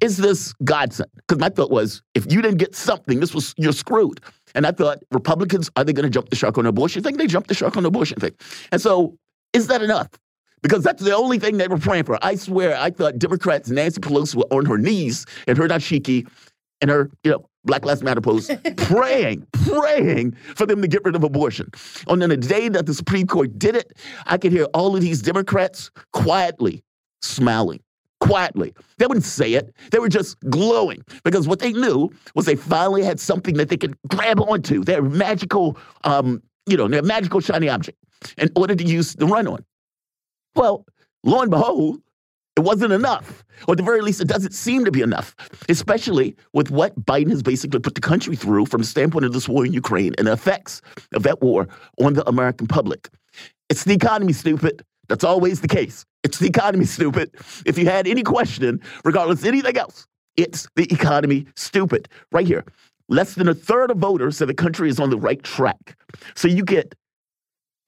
is 0.00 0.16
this 0.16 0.52
godsend? 0.64 1.10
Because 1.16 1.40
my 1.40 1.48
thought 1.48 1.70
was, 1.70 2.02
if 2.14 2.30
you 2.30 2.42
didn't 2.42 2.58
get 2.58 2.74
something, 2.74 3.20
this 3.20 3.34
was 3.34 3.54
you're 3.56 3.72
screwed. 3.72 4.20
And 4.54 4.66
I 4.66 4.72
thought, 4.72 4.98
Republicans 5.10 5.70
are 5.76 5.84
they 5.84 5.92
going 5.92 6.04
to 6.04 6.10
jump 6.10 6.30
the 6.30 6.36
shark 6.36 6.58
on 6.58 6.64
the 6.64 6.70
abortion 6.70 7.02
thing? 7.02 7.16
They 7.16 7.26
jumped 7.26 7.48
the 7.48 7.54
shark 7.54 7.76
on 7.76 7.82
the 7.82 7.88
abortion 7.88 8.18
thing. 8.18 8.32
And 8.72 8.80
so, 8.80 9.16
is 9.52 9.66
that 9.68 9.82
enough? 9.82 10.08
Because 10.62 10.82
that's 10.82 11.02
the 11.02 11.14
only 11.14 11.38
thing 11.38 11.58
they 11.58 11.68
were 11.68 11.78
praying 11.78 12.04
for. 12.04 12.18
I 12.22 12.34
swear, 12.36 12.76
I 12.76 12.90
thought 12.90 13.18
Democrats, 13.18 13.68
Nancy 13.68 14.00
Pelosi, 14.00 14.36
were 14.36 14.56
on 14.56 14.64
her 14.66 14.78
knees 14.78 15.26
and 15.46 15.56
her 15.58 15.68
dashiki 15.68 16.28
and 16.80 16.90
her, 16.90 17.10
you 17.24 17.30
know, 17.30 17.48
Black 17.64 17.84
Lives 17.84 18.02
Matter 18.02 18.20
post, 18.20 18.50
praying, 18.76 19.46
praying 19.52 20.36
for 20.54 20.66
them 20.66 20.80
to 20.82 20.88
get 20.88 21.04
rid 21.04 21.16
of 21.16 21.24
abortion. 21.24 21.70
And 22.08 22.22
then 22.22 22.30
the 22.30 22.36
day 22.36 22.68
that 22.68 22.86
the 22.86 22.94
Supreme 22.94 23.26
Court 23.26 23.58
did 23.58 23.76
it, 23.76 23.92
I 24.26 24.38
could 24.38 24.52
hear 24.52 24.64
all 24.72 24.94
of 24.94 25.02
these 25.02 25.20
Democrats 25.20 25.90
quietly 26.12 26.82
smiling 27.22 27.80
quietly. 28.20 28.74
They 28.98 29.06
wouldn't 29.06 29.24
say 29.24 29.54
it. 29.54 29.74
They 29.90 29.98
were 29.98 30.08
just 30.08 30.38
glowing 30.48 31.04
because 31.24 31.46
what 31.46 31.58
they 31.58 31.72
knew 31.72 32.10
was 32.34 32.46
they 32.46 32.56
finally 32.56 33.02
had 33.02 33.20
something 33.20 33.56
that 33.56 33.68
they 33.68 33.76
could 33.76 33.96
grab 34.08 34.40
onto, 34.40 34.84
their 34.84 35.02
magical, 35.02 35.76
um, 36.04 36.42
you 36.66 36.76
know, 36.76 36.88
their 36.88 37.02
magical 37.02 37.40
shiny 37.40 37.68
object 37.68 37.98
in 38.38 38.50
order 38.56 38.74
to 38.74 38.84
use 38.84 39.14
the 39.14 39.26
run 39.26 39.46
on. 39.46 39.64
Well, 40.54 40.86
lo 41.24 41.42
and 41.42 41.50
behold, 41.50 42.00
it 42.56 42.60
wasn't 42.60 42.92
enough. 42.92 43.44
Or 43.68 43.72
at 43.72 43.78
the 43.78 43.84
very 43.84 44.00
least, 44.00 44.20
it 44.20 44.28
doesn't 44.28 44.52
seem 44.52 44.84
to 44.86 44.90
be 44.90 45.02
enough, 45.02 45.36
especially 45.68 46.36
with 46.54 46.70
what 46.70 46.98
Biden 47.04 47.30
has 47.30 47.42
basically 47.42 47.80
put 47.80 47.94
the 47.94 48.00
country 48.00 48.34
through 48.34 48.66
from 48.66 48.80
the 48.80 48.86
standpoint 48.86 49.26
of 49.26 49.32
this 49.32 49.48
war 49.48 49.66
in 49.66 49.72
Ukraine 49.72 50.14
and 50.16 50.26
the 50.26 50.32
effects 50.32 50.80
of 51.14 51.22
that 51.24 51.42
war 51.42 51.68
on 52.02 52.14
the 52.14 52.26
American 52.28 52.66
public. 52.66 53.10
It's 53.68 53.84
the 53.84 53.94
economy, 53.94 54.32
stupid. 54.32 54.84
That's 55.08 55.24
always 55.24 55.60
the 55.60 55.68
case. 55.68 56.04
It's 56.26 56.40
the 56.40 56.48
economy, 56.48 56.84
stupid. 56.98 57.30
If 57.64 57.78
you 57.78 57.86
had 57.86 58.06
any 58.08 58.24
question, 58.24 58.80
regardless 59.04 59.40
of 59.40 59.46
anything 59.46 59.76
else, 59.78 60.06
it's 60.36 60.68
the 60.74 60.92
economy, 60.92 61.46
stupid. 61.54 62.08
Right 62.32 62.46
here. 62.46 62.64
Less 63.08 63.34
than 63.34 63.48
a 63.48 63.54
third 63.54 63.92
of 63.92 63.98
voters 63.98 64.36
say 64.36 64.44
the 64.46 64.52
country 64.52 64.88
is 64.88 64.98
on 64.98 65.10
the 65.10 65.16
right 65.16 65.40
track. 65.44 65.96
So 66.34 66.48
you 66.48 66.64
get, 66.64 66.96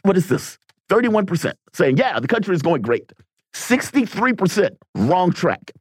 what 0.02 0.16
is 0.16 0.28
this? 0.28 0.56
31% 0.88 1.52
saying, 1.72 1.96
yeah, 1.96 2.20
the 2.20 2.28
country 2.28 2.54
is 2.54 2.62
going 2.62 2.82
great. 2.82 3.12
63% 3.52 4.76
wrong 4.94 5.32
track. 5.32 5.72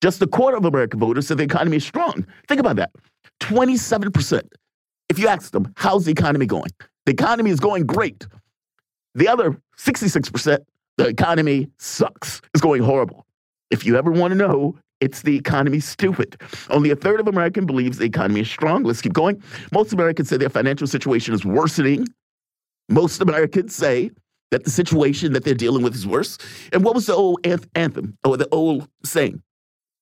Just 0.00 0.22
a 0.22 0.26
quarter 0.28 0.56
of 0.56 0.64
American 0.64 1.00
voters 1.00 1.26
said 1.26 1.38
the 1.38 1.42
economy 1.42 1.78
is 1.78 1.84
strong. 1.84 2.24
Think 2.46 2.60
about 2.60 2.76
that. 2.76 2.90
27%. 3.40 4.42
If 5.08 5.18
you 5.18 5.26
ask 5.26 5.50
them, 5.50 5.72
how's 5.76 6.04
the 6.04 6.12
economy 6.12 6.46
going? 6.46 6.70
The 7.06 7.12
economy 7.12 7.50
is 7.50 7.58
going 7.58 7.86
great. 7.86 8.24
The 9.16 9.26
other 9.26 9.60
66%, 9.78 10.58
the 10.96 11.06
economy 11.06 11.68
sucks. 11.78 12.40
It's 12.54 12.62
going 12.62 12.82
horrible. 12.82 13.26
If 13.70 13.84
you 13.84 13.96
ever 13.96 14.10
want 14.10 14.32
to 14.32 14.36
know, 14.36 14.76
it's 15.00 15.22
the 15.22 15.36
economy 15.36 15.80
stupid. 15.80 16.40
Only 16.70 16.90
a 16.90 16.96
third 16.96 17.20
of 17.20 17.28
Americans 17.28 17.66
believes 17.66 17.98
the 17.98 18.04
economy 18.04 18.40
is 18.40 18.48
strong. 18.48 18.82
Let's 18.82 19.02
keep 19.02 19.12
going. 19.12 19.42
Most 19.72 19.92
Americans 19.92 20.28
say 20.28 20.36
their 20.36 20.48
financial 20.48 20.86
situation 20.86 21.34
is 21.34 21.44
worsening. 21.44 22.06
Most 22.88 23.20
Americans 23.20 23.74
say 23.74 24.10
that 24.52 24.64
the 24.64 24.70
situation 24.70 25.32
that 25.32 25.44
they're 25.44 25.54
dealing 25.54 25.82
with 25.82 25.94
is 25.94 26.06
worse. 26.06 26.38
And 26.72 26.84
what 26.84 26.94
was 26.94 27.06
the 27.06 27.14
old 27.14 27.42
anth- 27.42 27.68
anthem 27.74 28.16
or 28.24 28.36
the 28.36 28.48
old 28.50 28.88
saying? 29.04 29.42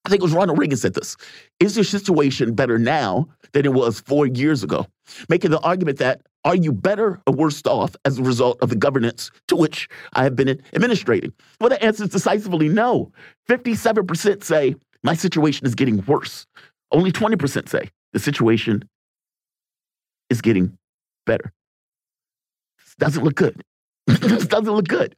I 0.05 0.11
think 0.11 0.21
it 0.21 0.25
was 0.25 0.33
Ronald 0.33 0.59
Reagan 0.59 0.77
said 0.77 0.95
this. 0.95 1.17
Is 1.61 1.77
your 1.77 1.85
situation 1.85 2.55
better 2.55 2.79
now 2.79 3.27
than 3.53 3.65
it 3.65 3.73
was 3.73 4.01
four 4.01 4.27
years 4.27 4.63
ago? 4.63 4.87
Making 5.29 5.51
the 5.51 5.61
argument 5.61 5.99
that 5.99 6.23
are 6.45 6.55
you 6.55 6.73
better 6.73 7.23
or 7.27 7.35
worse 7.35 7.63
off 7.65 7.97
as 8.05 8.19
a 8.19 8.23
result 8.23 8.59
of 8.61 8.69
the 8.69 8.77
governance 8.77 9.31
to 9.49 9.57
which 9.57 9.89
I 10.13 10.25
have 10.25 10.37
been 10.37 10.49
administrating? 10.49 11.33
Well, 11.59 11.71
the 11.71 11.83
answer 11.83 12.05
is 12.05 12.11
decisively 12.11 12.69
no. 12.69 13.13
57% 13.49 14.45
say 14.45 14.75
my 15.03 15.15
situation 15.15 15.67
is 15.67 15.75
getting 15.75 16.05
worse. 16.05 16.47
Only 16.93 17.11
20% 17.11 17.69
say 17.69 17.89
the 18.13 18.19
situation 18.19 18.87
is 20.29 20.43
getting 20.43 20.77
better. 21.25 21.51
This 22.79 22.95
doesn't 22.99 23.25
look 23.25 23.37
good. 23.37 23.63
This 24.07 24.47
doesn't 24.47 24.73
look 24.73 24.89
good. 24.89 25.17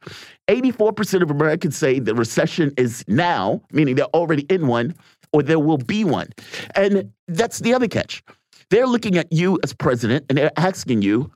84% 0.49 1.23
of 1.23 1.31
Americans 1.31 1.77
say 1.77 1.99
the 1.99 2.15
recession 2.15 2.73
is 2.77 3.05
now, 3.09 3.61
meaning 3.73 3.97
they're 3.97 4.07
already 4.07 4.43
in 4.43 4.67
one, 4.67 4.95
or 5.33 5.43
there 5.43 5.59
will 5.59 5.79
be 5.79 6.05
one. 6.05 6.29
And 6.75 7.13
that's 7.29 7.59
the 7.61 7.75
other 7.75 7.89
catch. 7.89 8.23
They're 8.71 8.87
looking 8.87 9.17
at 9.17 9.33
you 9.33 9.59
as 9.63 9.73
president 9.73 10.27
and 10.29 10.39
they're 10.39 10.53
asking 10.57 11.03
you, 11.03 11.31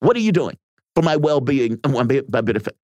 what 0.00 0.16
are 0.16 0.20
you 0.20 0.32
doing? 0.32 0.56
for 0.94 1.02
my 1.02 1.16
well 1.16 1.40
being 1.40 1.78
and 1.84 1.92
my 1.92 2.02
benefit. 2.40 2.76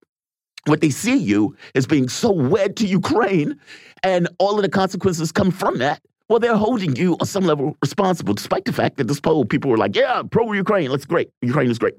What 0.67 0.81
they 0.81 0.91
see 0.91 1.17
you 1.17 1.57
as 1.75 1.87
being 1.87 2.09
so 2.09 2.33
wed 2.33 2.77
to 2.79 2.87
Ukraine 2.87 3.59
and 4.03 4.29
all 4.39 4.57
of 4.57 4.63
the 4.63 4.69
consequences 4.69 5.31
come 5.31 5.51
from 5.51 5.79
that. 5.79 6.01
Well, 6.29 6.41
they're 6.41 6.57
holding 6.57 6.97
you 6.97 7.17
on 7.21 7.27
some 7.27 7.45
level 7.45 7.77
responsible, 7.81 8.35
despite 8.35 8.65
the 8.65 8.73
fact 8.73 8.97
that 8.97 9.07
this 9.07 9.21
poll, 9.21 9.45
people 9.45 9.71
were 9.71 9.77
like, 9.77 9.95
yeah, 9.95 10.23
pro 10.29 10.53
Ukraine, 10.53 10.91
let's 10.91 11.05
great. 11.05 11.31
Ukraine 11.41 11.71
is 11.71 11.79
great. 11.79 11.95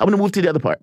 I'm 0.00 0.06
going 0.06 0.16
to 0.16 0.22
move 0.22 0.32
to 0.32 0.40
the 0.40 0.48
other 0.48 0.58
part. 0.58 0.80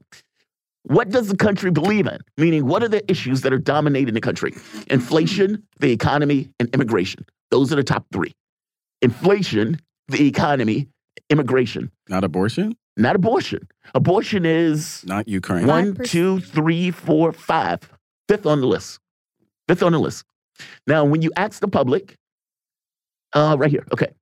What 0.87 1.09
does 1.09 1.27
the 1.29 1.35
country 1.37 1.71
believe 1.71 2.05
in? 2.07 2.19
Meaning, 2.37 2.67
what 2.67 2.83
are 2.83 2.87
the 2.87 3.09
issues 3.09 3.41
that 3.41 3.51
are 3.51 3.57
dominating 3.57 4.13
the 4.13 4.21
country? 4.21 4.53
Inflation, 4.87 5.63
the 5.79 5.91
economy, 5.91 6.49
and 6.59 6.69
immigration. 6.73 7.25
Those 7.49 7.73
are 7.73 7.75
the 7.75 7.83
top 7.83 8.05
three. 8.13 8.31
Inflation, 9.01 9.79
the 10.07 10.27
economy, 10.27 10.87
immigration. 11.29 11.91
Not 12.07 12.23
abortion? 12.23 12.75
Not 12.97 13.15
abortion. 13.15 13.67
Abortion 13.93 14.45
is 14.45 15.03
Not 15.05 15.27
Ukraine. 15.27 15.65
one, 15.67 15.95
5%. 15.95 16.05
two, 16.09 16.39
three, 16.39 16.91
four, 16.91 17.31
five. 17.33 17.79
Fifth 18.29 18.45
on 18.45 18.61
the 18.61 18.67
list. 18.67 18.99
Fifth 19.67 19.81
on 19.83 19.91
the 19.91 19.99
list. 19.99 20.23
Now, 20.87 21.03
when 21.03 21.21
you 21.21 21.31
ask 21.35 21.59
the 21.61 21.67
public, 21.67 22.15
uh, 23.33 23.55
right 23.59 23.71
here, 23.71 23.85
okay, 23.91 24.13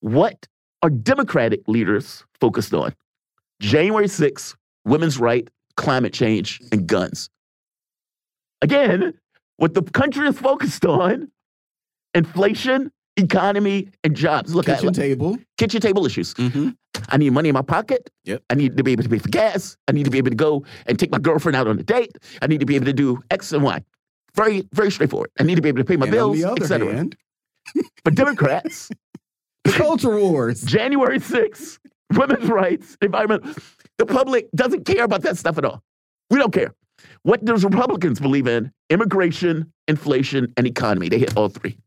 what 0.00 0.46
are 0.82 0.90
Democratic 0.90 1.66
leaders 1.66 2.24
focused 2.40 2.72
on? 2.72 2.94
January 3.60 4.06
6th, 4.06 4.54
women's 4.84 5.18
right, 5.18 5.48
climate 5.78 6.12
change, 6.12 6.60
and 6.72 6.86
guns. 6.86 7.30
Again, 8.60 9.14
what 9.56 9.72
the 9.72 9.82
country 9.82 10.28
is 10.28 10.38
focused 10.38 10.84
on, 10.84 11.30
inflation, 12.14 12.90
economy, 13.16 13.88
and 14.04 14.14
jobs. 14.14 14.54
Look 14.54 14.66
Kitchen 14.66 14.88
at 14.88 14.94
table. 14.94 15.38
kitchen 15.56 15.80
table 15.80 16.04
issues. 16.04 16.34
Mm-hmm. 16.34 16.70
I 17.08 17.16
need 17.16 17.30
money 17.30 17.48
in 17.48 17.54
my 17.54 17.62
pocket. 17.62 18.10
Yep. 18.24 18.42
I 18.50 18.54
need 18.54 18.76
to 18.76 18.82
be 18.82 18.92
able 18.92 19.04
to 19.04 19.08
pay 19.08 19.18
for 19.18 19.28
gas. 19.28 19.76
I 19.86 19.92
need 19.92 20.04
to 20.04 20.10
be 20.10 20.18
able 20.18 20.30
to 20.30 20.36
go 20.36 20.64
and 20.86 20.98
take 20.98 21.12
my 21.12 21.18
girlfriend 21.18 21.54
out 21.56 21.68
on 21.68 21.78
a 21.78 21.82
date. 21.82 22.18
I 22.42 22.48
need 22.48 22.60
to 22.60 22.66
be 22.66 22.74
able 22.74 22.86
to 22.86 22.92
do 22.92 23.20
X 23.30 23.52
and 23.52 23.62
Y. 23.62 23.80
Very, 24.34 24.68
very 24.72 24.90
straightforward. 24.90 25.30
I 25.38 25.44
need 25.44 25.54
to 25.54 25.62
be 25.62 25.68
able 25.68 25.78
to 25.78 25.84
pay 25.84 25.96
my 25.96 26.06
and 26.06 26.14
on 26.14 26.18
bills, 26.18 26.38
the 26.38 26.44
other 26.50 26.62
etc. 26.62 26.92
hand, 26.92 27.16
For 28.04 28.10
Democrats, 28.10 28.90
the 29.64 29.72
culture 29.72 30.18
wars. 30.18 30.62
January 30.62 31.20
6th, 31.20 31.78
women's 32.14 32.48
rights, 32.48 32.96
environment, 33.00 33.44
the 33.98 34.06
public 34.06 34.48
doesn't 34.54 34.84
care 34.84 35.04
about 35.04 35.22
that 35.22 35.36
stuff 35.36 35.58
at 35.58 35.64
all. 35.64 35.82
We 36.30 36.38
don't 36.38 36.52
care. 36.52 36.74
What 37.22 37.44
does 37.44 37.64
Republicans 37.64 38.20
believe 38.20 38.46
in? 38.46 38.72
Immigration, 38.90 39.72
inflation, 39.86 40.52
and 40.56 40.66
economy. 40.66 41.08
They 41.08 41.18
hit 41.18 41.36
all 41.36 41.48
three. 41.48 41.78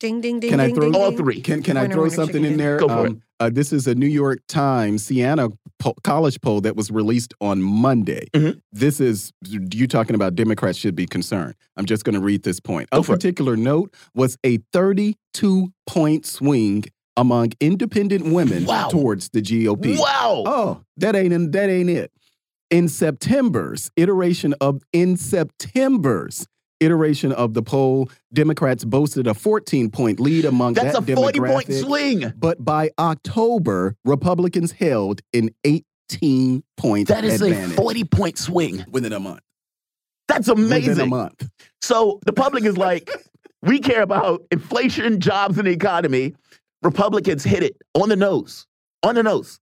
Ding 0.00 0.20
ding 0.20 0.40
ding 0.40 0.50
Can 0.50 0.60
I 0.60 0.70
throw- 0.70 0.90
ding. 0.92 1.00
All 1.00 1.12
three. 1.16 1.40
Can 1.40 1.62
can 1.62 1.76
I 1.76 1.88
throw 1.88 2.08
something 2.08 2.44
in 2.44 2.56
there? 2.56 2.78
Go 2.78 2.88
for 2.88 3.06
it. 3.06 3.16
uh, 3.40 3.50
this 3.52 3.72
is 3.72 3.86
a 3.86 3.94
New 3.94 4.08
York 4.08 4.40
Times 4.48 5.04
Siena 5.06 5.48
po- 5.78 5.94
college 6.02 6.40
poll 6.40 6.60
that 6.62 6.76
was 6.76 6.90
released 6.90 7.32
on 7.40 7.62
Monday. 7.62 8.26
Mhm. 8.34 8.60
This 8.72 9.00
is 9.00 9.32
you 9.48 9.86
talking 9.86 10.14
about 10.14 10.34
Democrats 10.34 10.78
should 10.78 10.94
be 10.96 11.06
concerned. 11.06 11.54
I'm 11.76 11.86
just 11.86 12.04
going 12.04 12.14
to 12.14 12.20
read 12.20 12.42
this 12.42 12.60
point. 12.60 12.90
Go 12.90 12.98
Of 13.00 13.06
for 13.06 13.12
it. 13.12 13.16
particular 13.16 13.56
note 13.56 13.94
was 14.14 14.36
a 14.44 14.58
32 14.72 15.72
point 15.86 16.26
swing 16.26 16.84
among 17.16 17.52
independent 17.60 18.24
women 18.32 18.64
Wow. 18.64 18.88
towards 18.88 19.28
the 19.30 19.40
GOP. 19.40 19.98
Wow. 19.98 20.42
Oh, 20.46 20.80
that 20.96 21.14
ain't 21.16 21.52
that 21.52 21.70
ain't 21.70 21.90
it. 21.90 22.10
In 22.70 22.88
September's 22.88 23.90
iteration 23.96 24.54
of 24.60 24.82
in 24.92 25.16
September's 25.16 26.46
iteration 26.80 27.32
of 27.32 27.54
the 27.54 27.62
poll, 27.62 28.10
Democrats 28.32 28.84
boasted 28.84 29.26
a 29.26 29.34
14 29.34 29.90
point 29.90 30.18
lead 30.20 30.44
among 30.44 30.74
That's 30.74 30.98
that 30.98 31.08
a 31.10 31.16
40 31.16 31.40
point 31.40 31.72
swing. 31.72 32.32
But 32.36 32.64
by 32.64 32.90
October, 32.98 33.96
Republicans 34.04 34.72
held 34.72 35.20
an 35.32 35.50
18 35.64 36.62
point 36.76 37.08
That 37.08 37.24
is 37.24 37.40
advantage 37.40 37.72
a 37.72 37.74
40 37.76 38.04
point 38.04 38.38
swing. 38.38 38.84
within 38.90 39.12
a 39.12 39.20
month. 39.20 39.40
That's 40.26 40.48
amazing. 40.48 40.90
Within 40.90 41.04
a 41.04 41.06
month. 41.06 41.48
So 41.80 42.18
the 42.26 42.32
public 42.32 42.64
is 42.64 42.76
like, 42.78 43.10
we 43.62 43.78
care 43.78 44.02
about 44.02 44.42
inflation, 44.50 45.20
jobs, 45.20 45.58
and 45.58 45.66
the 45.66 45.72
economy. 45.72 46.34
Republicans 46.84 47.42
hit 47.42 47.62
it 47.62 47.76
on 47.94 48.08
the 48.08 48.16
nose. 48.16 48.66
On 49.02 49.14
the 49.14 49.22
nose. 49.22 49.58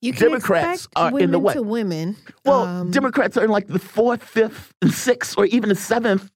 You 0.00 0.12
can 0.12 0.28
Democrats 0.30 0.86
expect 0.86 0.98
are 1.14 1.20
in 1.20 1.30
the 1.30 1.38
way. 1.38 1.54
to 1.54 1.62
women. 1.62 2.16
Well, 2.44 2.62
um, 2.62 2.90
Democrats 2.90 3.36
are 3.36 3.44
in 3.44 3.50
like 3.50 3.68
the 3.68 3.78
fourth, 3.78 4.22
fifth, 4.24 4.72
and 4.82 4.92
sixth, 4.92 5.38
or 5.38 5.46
even 5.46 5.68
the 5.68 5.76
seventh 5.76 6.28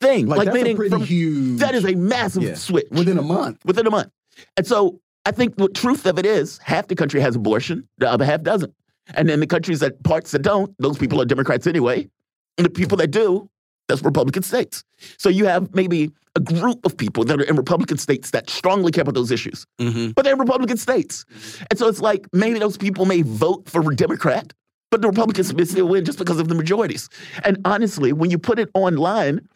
thing. 0.00 0.26
Like, 0.26 0.46
that's 0.46 0.50
a 0.50 0.54
meaning 0.54 0.76
pretty 0.76 0.90
from- 0.90 1.02
huge. 1.02 1.60
that 1.60 1.74
is 1.74 1.84
a 1.84 1.94
massive 1.94 2.42
Yeah. 2.42 2.54
switch 2.54 2.86
within 2.90 3.18
a 3.18 3.22
month. 3.22 3.58
within 3.66 3.86
a 3.86 3.90
month. 3.90 4.10
And 4.56 4.66
so 4.66 5.00
I 5.26 5.32
think 5.32 5.56
the 5.56 5.68
truth 5.68 6.06
of 6.06 6.18
it 6.18 6.24
is 6.24 6.58
half 6.58 6.88
the 6.88 6.94
country 6.94 7.20
has 7.20 7.36
abortion, 7.36 7.86
the 7.98 8.10
other 8.10 8.24
half 8.24 8.42
doesn't. 8.42 8.72
And 9.14 9.28
then 9.28 9.40
the 9.40 9.46
countries 9.46 9.80
that 9.80 10.02
parts 10.02 10.30
that 10.30 10.40
don't, 10.40 10.74
those 10.78 10.96
people 10.96 11.20
are 11.20 11.26
Democrats 11.26 11.66
anyway. 11.66 12.08
And 12.56 12.64
the 12.64 12.70
people 12.70 12.96
that 12.98 13.08
do, 13.10 13.50
that's 13.86 14.02
Republican 14.02 14.42
states. 14.42 14.82
So 15.18 15.28
you 15.28 15.44
have 15.44 15.74
maybe 15.74 16.10
a 16.36 16.40
group 16.40 16.84
of 16.84 16.96
people 16.96 17.24
that 17.24 17.40
are 17.40 17.44
in 17.44 17.56
Republican 17.56 17.96
states 17.98 18.30
that 18.32 18.50
strongly 18.50 18.90
care 18.90 19.02
about 19.02 19.14
those 19.14 19.30
issues, 19.30 19.66
Mm-hmm. 19.80 20.10
but 20.10 20.24
they're 20.24 20.36
Republican 20.36 20.76
states. 20.76 21.24
And 21.70 21.78
so 21.78 21.86
it's 21.88 22.00
like 22.00 22.26
maybe 22.32 22.58
those 22.58 22.76
people 22.76 23.04
may 23.06 23.22
vote 23.22 23.68
for 23.68 23.80
a 23.90 23.94
Democrat, 23.94 24.52
but 24.90 25.00
the 25.02 25.08
Republicans 25.08 25.54
may 25.54 25.64
still 25.64 25.88
win 25.88 26.04
just 26.04 26.18
because 26.18 26.38
of 26.40 26.48
the 26.48 26.54
majorities. 26.54 27.08
And 27.44 27.58
honestly, 27.64 28.12
when 28.12 28.30
you 28.30 28.38
put 28.38 28.58
it 28.58 28.68
online, 28.74 29.46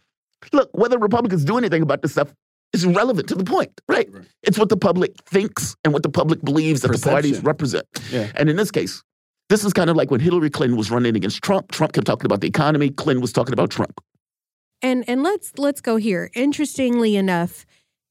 look, 0.53 0.71
whether 0.73 0.99
Republicans 0.99 1.45
do 1.45 1.59
anything 1.59 1.83
about 1.83 2.03
this 2.03 2.13
stuff 2.13 2.33
is 2.73 2.85
irrelevant 2.85 3.29
to 3.29 3.35
the 3.35 3.45
point, 3.45 3.81
right? 3.89 4.09
Right. 4.13 4.25
It's 4.43 4.59
what 4.59 4.69
the 4.69 4.77
public 4.77 5.13
thinks 5.27 5.75
and 5.85 5.93
what 5.93 6.03
the 6.03 6.11
public 6.11 6.43
believes 6.45 6.83
that 6.83 6.93
the 6.93 6.99
parties 6.99 7.43
represent. 7.43 7.87
Yeah. 8.11 8.31
And 8.35 8.49
in 8.51 8.57
this 8.57 8.71
case, 8.71 9.03
this 9.49 9.65
is 9.65 9.73
kind 9.73 9.89
of 9.89 9.97
like 9.97 10.11
when 10.11 10.21
Hillary 10.21 10.51
Clinton 10.51 10.77
was 10.77 10.91
running 10.91 11.17
against 11.17 11.43
Trump. 11.43 11.73
Trump 11.73 11.95
kept 11.95 12.07
talking 12.07 12.27
about 12.27 12.43
the 12.43 12.47
economy. 12.47 12.91
Clinton 12.91 13.23
was 13.23 13.33
talking 13.33 13.55
about 13.55 13.71
Trump. 13.71 13.99
And 14.83 15.05
and 15.09 15.23
let's 15.23 15.59
let's 15.59 15.81
go 15.81 15.97
here. 15.97 16.31
Interestingly 16.35 17.17
enough, 17.17 17.67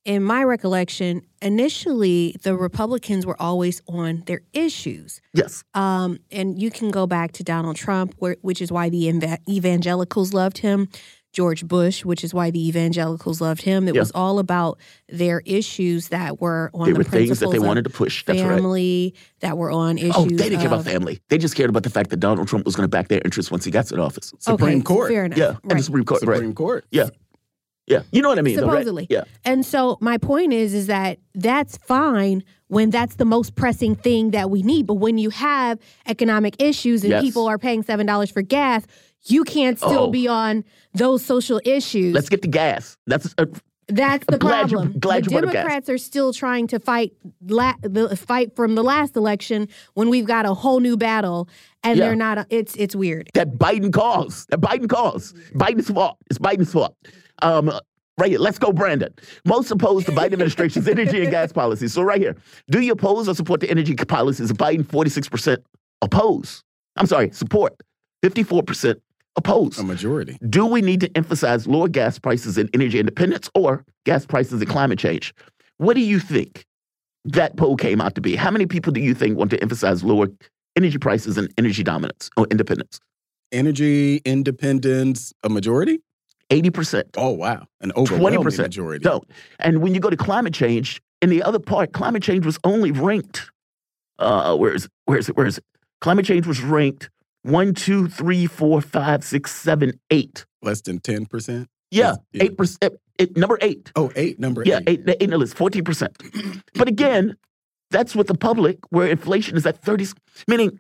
in 0.08 0.24
my 0.24 0.42
recollection, 0.42 1.22
initially 1.42 2.36
the 2.42 2.56
Republicans 2.56 3.26
were 3.26 3.40
always 3.42 3.82
on 3.90 4.24
their 4.26 4.42
issues. 4.54 5.22
Yes. 5.34 5.66
Um, 5.74 6.20
and 6.32 6.60
you 6.62 6.72
can 6.72 6.92
go 6.92 7.06
back 7.06 7.34
to 7.34 7.44
Donald 7.44 7.76
Trump, 7.76 8.16
where, 8.18 8.38
which 8.42 8.62
is 8.62 8.72
why 8.72 8.90
the 8.90 9.08
eva- 9.08 9.40
evangelicals 9.50 10.34
loved 10.34 10.60
him. 10.60 10.88
George 11.38 11.68
Bush, 11.68 12.04
which 12.04 12.24
is 12.24 12.34
why 12.34 12.50
the 12.50 12.68
evangelicals 12.68 13.40
loved 13.40 13.62
him. 13.62 13.88
It 13.88 13.94
Yeah. 13.94 14.02
was 14.02 14.12
all 14.16 14.40
about 14.40 14.80
their 15.08 15.44
issues 15.46 16.08
that 16.08 16.42
were 16.42 16.72
on 16.74 16.88
They 16.88 16.94
the 16.94 16.98
were 16.98 17.04
things 17.04 17.12
that 17.12 17.28
principles 17.28 17.54
they 17.54 17.60
wanted 17.60 17.84
to 17.84 17.92
push. 17.92 18.26
That's 18.26 18.42
right. 18.42 18.56
family, 18.56 19.14
that 19.42 19.56
were 19.56 19.70
on 19.70 20.00
issues. 20.00 20.14
Oh, 20.16 20.26
they 20.26 20.50
didn't 20.50 20.58
care 20.62 20.68
about 20.68 20.84
family. 20.84 21.22
They 21.30 21.38
just 21.38 21.54
cared 21.56 21.70
about 21.70 21.84
the 21.84 21.92
fact 21.92 22.10
that 22.10 22.18
Donald 22.20 22.48
Trump 22.48 22.66
was 22.66 22.76
going 22.76 22.86
to 22.86 22.90
back 22.90 23.08
their 23.10 23.22
interests 23.24 23.52
once 23.52 23.64
he 23.66 23.70
got 23.70 23.86
to 23.86 23.96
the 23.98 24.02
office. 24.02 24.34
Supreme 24.40 24.78
okay, 24.78 24.82
Court. 24.82 25.12
Fair 25.12 25.26
enough. 25.26 25.38
Yeah, 25.38 25.54
and 25.70 25.80
the 25.80 25.84
Supreme 25.84 26.06
Court, 26.06 26.22
Supreme 26.22 26.46
right? 26.48 26.56
Court. 26.56 26.86
Yeah, 26.90 27.10
yeah. 27.86 28.02
You 28.12 28.24
know 28.24 28.30
what 28.30 28.40
I 28.40 28.42
mean, 28.42 28.56
though, 28.56 28.64
right? 28.66 28.72
Supposedly. 28.80 29.06
Yeah, 29.12 29.26
And 29.46 29.64
so 29.64 30.00
my 30.02 30.18
point 30.18 30.54
is 30.54 30.74
is 30.74 30.88
that 30.88 31.20
that's 31.36 31.78
fine 31.78 32.44
when 32.68 32.90
that's 32.90 33.16
the 33.16 33.26
most 33.26 33.56
pressing 33.56 33.96
thing 33.96 34.32
that 34.32 34.50
we 34.50 34.64
need. 34.64 34.88
But 34.88 34.96
when 34.96 35.20
you 35.20 35.30
have 35.30 35.78
economic 36.08 36.56
issues 36.62 37.04
and 37.04 37.12
Yes. 37.12 37.24
people 37.24 37.46
are 37.48 37.58
paying 37.60 37.84
seven 37.84 38.06
dollars 38.08 38.32
for 38.32 38.42
gas, 38.42 38.86
you 39.26 39.44
can't 39.44 39.78
still 39.78 40.06
Oh. 40.06 40.12
be 40.12 40.28
on 40.28 40.64
those 40.94 41.24
social 41.26 41.60
issues. 41.66 42.14
let's 42.14 42.30
get 42.30 42.42
the 42.42 42.48
gas. 42.48 42.98
That's 43.08 43.34
uh, 43.38 43.46
that's 43.90 44.26
the 44.28 44.38
glad 44.38 44.70
you- 44.72 44.78
problem. 44.78 45.00
glad 45.00 45.26
the 45.26 45.32
you. 45.36 45.42
Democrats 45.42 45.90
are 45.90 45.98
still 45.98 46.34
trying 46.34 46.68
to 46.68 46.80
fight 46.80 47.14
la- 47.48 47.76
the 47.82 48.16
fight 48.18 48.56
from 48.56 48.76
the 48.76 48.84
last 48.84 49.16
election 49.16 49.68
when 49.94 50.10
we've 50.10 50.26
got 50.28 50.46
a 50.46 50.54
whole 50.54 50.80
new 50.82 50.98
battle 50.98 51.48
and 51.84 51.98
Yeah. 51.98 52.08
they're 52.08 52.16
not. 52.16 52.48
It's 52.50 52.76
it's 52.76 52.96
weird. 52.96 53.30
that 53.34 53.58
Biden 53.58 53.92
cause. 53.94 54.46
That 54.50 54.60
Biden 54.62 54.90
cause. 54.90 55.34
Biden's 55.56 55.90
fault. 55.90 56.18
It's 56.30 56.38
Biden's 56.40 56.72
fault. 56.74 56.96
Um, 57.42 57.72
right 58.18 58.30
here. 58.32 58.40
Let's 58.40 58.60
go, 58.60 58.74
Brandon. 58.74 59.14
Most 59.46 59.72
oppose 59.72 60.04
the 60.06 60.12
Biden 60.12 60.34
administration's 60.34 60.88
energy 60.96 61.22
and 61.22 61.32
gas 61.32 61.54
policies. 61.54 61.94
So 61.94 62.02
right 62.02 62.20
here, 62.20 62.36
do 62.70 62.82
you 62.82 62.92
oppose 62.94 63.30
or 63.30 63.36
support 63.36 63.62
the 63.62 63.70
energy 63.70 63.96
policies 63.96 64.52
of 64.52 64.58
Biden? 64.58 64.86
Forty-six 64.86 65.30
percent 65.30 65.64
oppose. 66.02 66.62
I'm 66.98 67.06
sorry, 67.08 67.30
support. 67.32 67.74
Fifty-four 68.24 68.64
percent 68.64 69.00
oppose. 69.38 69.78
A 69.80 69.84
majority. 69.84 70.38
Do 70.50 70.66
we 70.66 70.82
need 70.82 71.00
to 71.02 71.18
emphasize 71.18 71.68
lower 71.68 71.88
gas 71.88 72.20
prices 72.20 72.58
and 72.58 72.70
energy 72.74 73.00
independence 73.00 73.50
or 73.56 73.86
gas 74.06 74.26
prices 74.26 74.60
and 74.62 74.70
climate 74.70 75.00
change? 75.00 75.34
What 75.78 75.94
do 75.94 76.02
you 76.02 76.20
think 76.20 76.66
that 77.26 77.56
poll 77.56 77.78
came 77.78 78.02
out 78.02 78.16
to 78.16 78.22
be? 78.22 78.36
How 78.36 78.52
many 78.52 78.66
people 78.66 78.92
do 78.92 79.00
you 79.00 79.14
think 79.14 79.38
want 79.38 79.52
to 79.52 79.62
emphasize 79.62 80.04
lower 80.04 80.28
energy 80.76 80.98
prices 80.98 81.38
and 81.38 81.54
energy 81.58 81.84
dominance 81.84 82.30
or 82.36 82.48
independence? 82.52 83.00
Energy 83.52 84.18
independence, 84.26 85.34
a 85.44 85.50
majority? 85.50 86.00
80% 86.50 87.04
Oh, 87.18 87.32
wow. 87.32 87.66
An 87.82 87.92
overwhelming 87.96 88.40
20% 88.40 88.58
majority. 88.60 89.04
don't. 89.04 89.30
And 89.60 89.82
when 89.82 89.94
you 89.94 90.00
go 90.00 90.10
to 90.10 90.18
climate 90.18 90.54
change, 90.54 91.02
in 91.22 91.30
the 91.30 91.44
other 91.44 91.60
part, 91.60 91.94
climate 91.94 92.24
change 92.24 92.46
was 92.46 92.58
only 92.64 92.92
ranked. 92.92 93.52
Uh, 94.20 94.56
where 94.56 94.74
is 94.74 94.86
it? 94.86 94.92
Where 95.06 95.18
is 95.18 95.30
it? 95.30 95.36
Where 95.38 95.46
is 95.46 95.58
it? 95.58 95.64
Climate 96.00 96.26
change 96.26 96.48
was 96.48 96.62
ranked 96.62 97.10
one, 97.44 97.74
two, 97.74 98.08
three, 98.08 98.46
four, 98.46 98.82
five, 98.82 99.24
six, 99.24 99.54
seven, 99.54 100.00
eight. 100.12 100.46
Less 100.62 100.82
than 100.82 101.00
10%? 101.00 101.68
Yeah, 101.92 102.16
Yeah. 102.34 102.44
eight 102.44 102.58
percent. 102.58 102.96
It, 103.18 103.36
number 103.38 103.58
eight. 103.62 103.92
Oh, 103.96 104.12
eight, 104.16 104.40
number 104.40 104.64
Yeah, 104.66 104.80
eight. 104.88 105.02
eight, 105.08 105.10
eight 105.10 105.22
in 105.22 105.30
the 105.32 105.38
list, 105.38 105.56
fourteen 105.56 105.84
percent. 105.84 106.16
But 106.76 106.88
again, 106.88 107.36
that's 107.90 108.14
with 108.16 108.28
the 108.28 108.36
public, 108.36 108.78
where 108.90 109.08
inflation 109.08 109.56
is 109.58 109.66
at 109.66 109.82
thirty. 109.82 110.06
Meaning, 110.48 110.80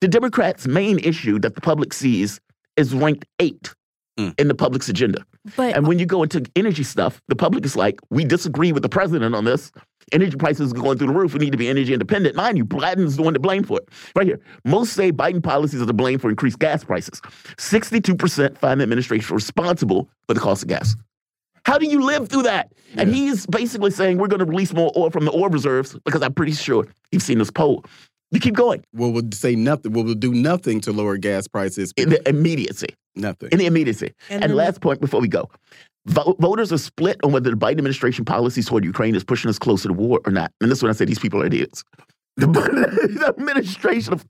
The 0.00 0.08
Democrats' 0.08 0.66
main 0.66 0.98
issue 0.98 1.38
that 1.40 1.54
the 1.54 1.60
public 1.60 1.92
sees 1.92 2.40
is 2.76 2.92
ranked 2.94 3.24
eight 3.38 3.74
Mm. 4.18 4.34
in 4.40 4.48
the 4.48 4.54
public's 4.54 4.88
agenda. 4.88 5.24
But 5.56 5.76
And 5.76 5.86
when 5.86 5.98
you 6.00 6.04
go 6.06 6.22
into 6.24 6.44
energy 6.56 6.82
stuff, 6.82 7.22
the 7.28 7.36
public 7.36 7.64
is 7.64 7.76
like, 7.76 8.00
we 8.10 8.24
disagree 8.24 8.72
with 8.72 8.82
the 8.82 8.88
president 8.88 9.34
on 9.36 9.44
this. 9.44 9.70
Energy 10.12 10.36
prices 10.36 10.72
are 10.72 10.74
going 10.74 10.98
through 10.98 11.06
the 11.08 11.12
roof. 11.12 11.32
We 11.34 11.38
need 11.40 11.52
to 11.52 11.58
be 11.58 11.68
energy 11.68 11.92
independent. 11.92 12.34
Mind 12.34 12.58
you, 12.58 12.64
Biden's 12.64 13.16
the 13.16 13.22
one 13.22 13.34
to 13.34 13.40
blame 13.40 13.62
for 13.62 13.78
it. 13.78 13.88
Right 14.16 14.26
here. 14.26 14.40
Most 14.64 14.94
say 14.94 15.12
Biden 15.12 15.42
policies 15.42 15.80
are 15.80 15.86
to 15.86 15.92
blame 15.92 16.18
for 16.18 16.28
increased 16.30 16.58
gas 16.58 16.82
prices. 16.84 17.20
62% 17.58 18.58
find 18.58 18.80
the 18.80 18.82
administration 18.82 19.34
responsible 19.34 20.08
for 20.26 20.34
the 20.34 20.40
cost 20.40 20.62
of 20.62 20.68
gas. 20.68 20.96
How 21.64 21.78
do 21.78 21.86
you 21.86 22.02
live 22.02 22.28
through 22.28 22.42
that? 22.44 22.72
And 22.96 23.10
Yeah. 23.10 23.14
he's 23.16 23.46
basically 23.46 23.90
saying 23.90 24.18
we're 24.18 24.28
going 24.28 24.40
to 24.40 24.46
release 24.46 24.72
more 24.72 24.90
oil 24.96 25.10
from 25.10 25.24
the 25.26 25.32
oil 25.32 25.48
reserves 25.48 25.96
because 26.04 26.22
I'm 26.22 26.32
pretty 26.34 26.52
sure 26.52 26.86
you've 27.12 27.22
seen 27.22 27.38
this 27.38 27.50
poll. 27.50 27.84
You 28.32 28.38
keep 28.40 28.54
going 28.54 28.82
Well, 28.94 29.12
we'll 29.12 29.28
say 29.32 29.54
nothing. 29.56 29.92
Well, 29.92 30.04
we'll 30.04 30.14
do 30.14 30.32
nothing 30.32 30.80
to 30.82 30.92
lower 30.92 31.16
gas 31.18 31.46
prices. 31.48 31.92
in 31.96 32.08
the 32.10 32.28
immediacy. 32.28 32.88
Nothing. 33.16 33.48
In 33.52 33.58
the 33.58 33.66
immediacy. 33.66 34.12
And 34.30 34.42
And, 34.42 34.50
then- 34.50 34.56
last 34.56 34.80
point 34.80 35.00
before 35.00 35.20
we 35.20 35.28
go. 35.28 35.50
Vo- 36.06 36.36
voters 36.40 36.72
are 36.72 36.78
split 36.78 37.18
on 37.22 37.32
whether 37.32 37.50
the 37.50 37.56
Biden 37.56 37.72
administration 37.72 38.24
policies 38.24 38.66
toward 38.66 38.84
Ukraine 38.84 39.14
is 39.14 39.24
pushing 39.24 39.48
us 39.48 39.58
closer 39.58 39.88
to 39.88 39.94
war 39.94 40.20
or 40.24 40.32
not. 40.32 40.52
And 40.60 40.70
this 40.70 40.78
is 40.78 40.82
when 40.82 40.90
I 40.90 40.94
say 40.94 41.04
these 41.04 41.18
people 41.18 41.42
are 41.42 41.46
idiots. 41.46 41.84
The, 42.36 42.46
the 42.46 43.34
administration 43.36 44.14
of 44.14 44.24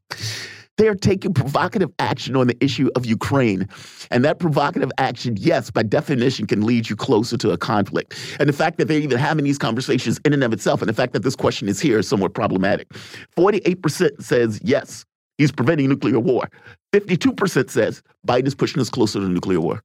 they 0.80 0.88
are 0.88 0.94
taking 0.94 1.34
provocative 1.34 1.90
action 1.98 2.36
on 2.36 2.46
the 2.46 2.56
issue 2.64 2.88
of 2.96 3.04
Ukraine. 3.04 3.68
And 4.10 4.24
that 4.24 4.38
provocative 4.38 4.90
action, 4.96 5.36
yes, 5.38 5.70
by 5.70 5.82
definition, 5.82 6.46
can 6.46 6.64
lead 6.64 6.88
you 6.88 6.96
closer 6.96 7.36
to 7.36 7.50
a 7.50 7.58
conflict. 7.58 8.14
And 8.40 8.48
the 8.48 8.54
fact 8.54 8.78
that 8.78 8.88
they're 8.88 8.98
even 8.98 9.18
having 9.18 9.44
these 9.44 9.58
conversations 9.58 10.18
in 10.24 10.32
and 10.32 10.42
of 10.42 10.54
itself, 10.54 10.80
and 10.80 10.88
the 10.88 10.94
fact 10.94 11.12
that 11.12 11.22
this 11.22 11.36
question 11.36 11.68
is 11.68 11.80
here 11.80 11.98
is 11.98 12.08
somewhat 12.08 12.32
problematic. 12.32 12.88
48% 13.36 14.22
says 14.22 14.58
yes, 14.64 15.04
he's 15.36 15.52
preventing 15.52 15.90
nuclear 15.90 16.18
war. 16.18 16.48
52% 16.94 17.68
says 17.68 18.02
Biden 18.26 18.46
is 18.46 18.54
pushing 18.54 18.80
us 18.80 18.88
closer 18.88 19.20
to 19.20 19.28
nuclear 19.28 19.60
war. 19.60 19.82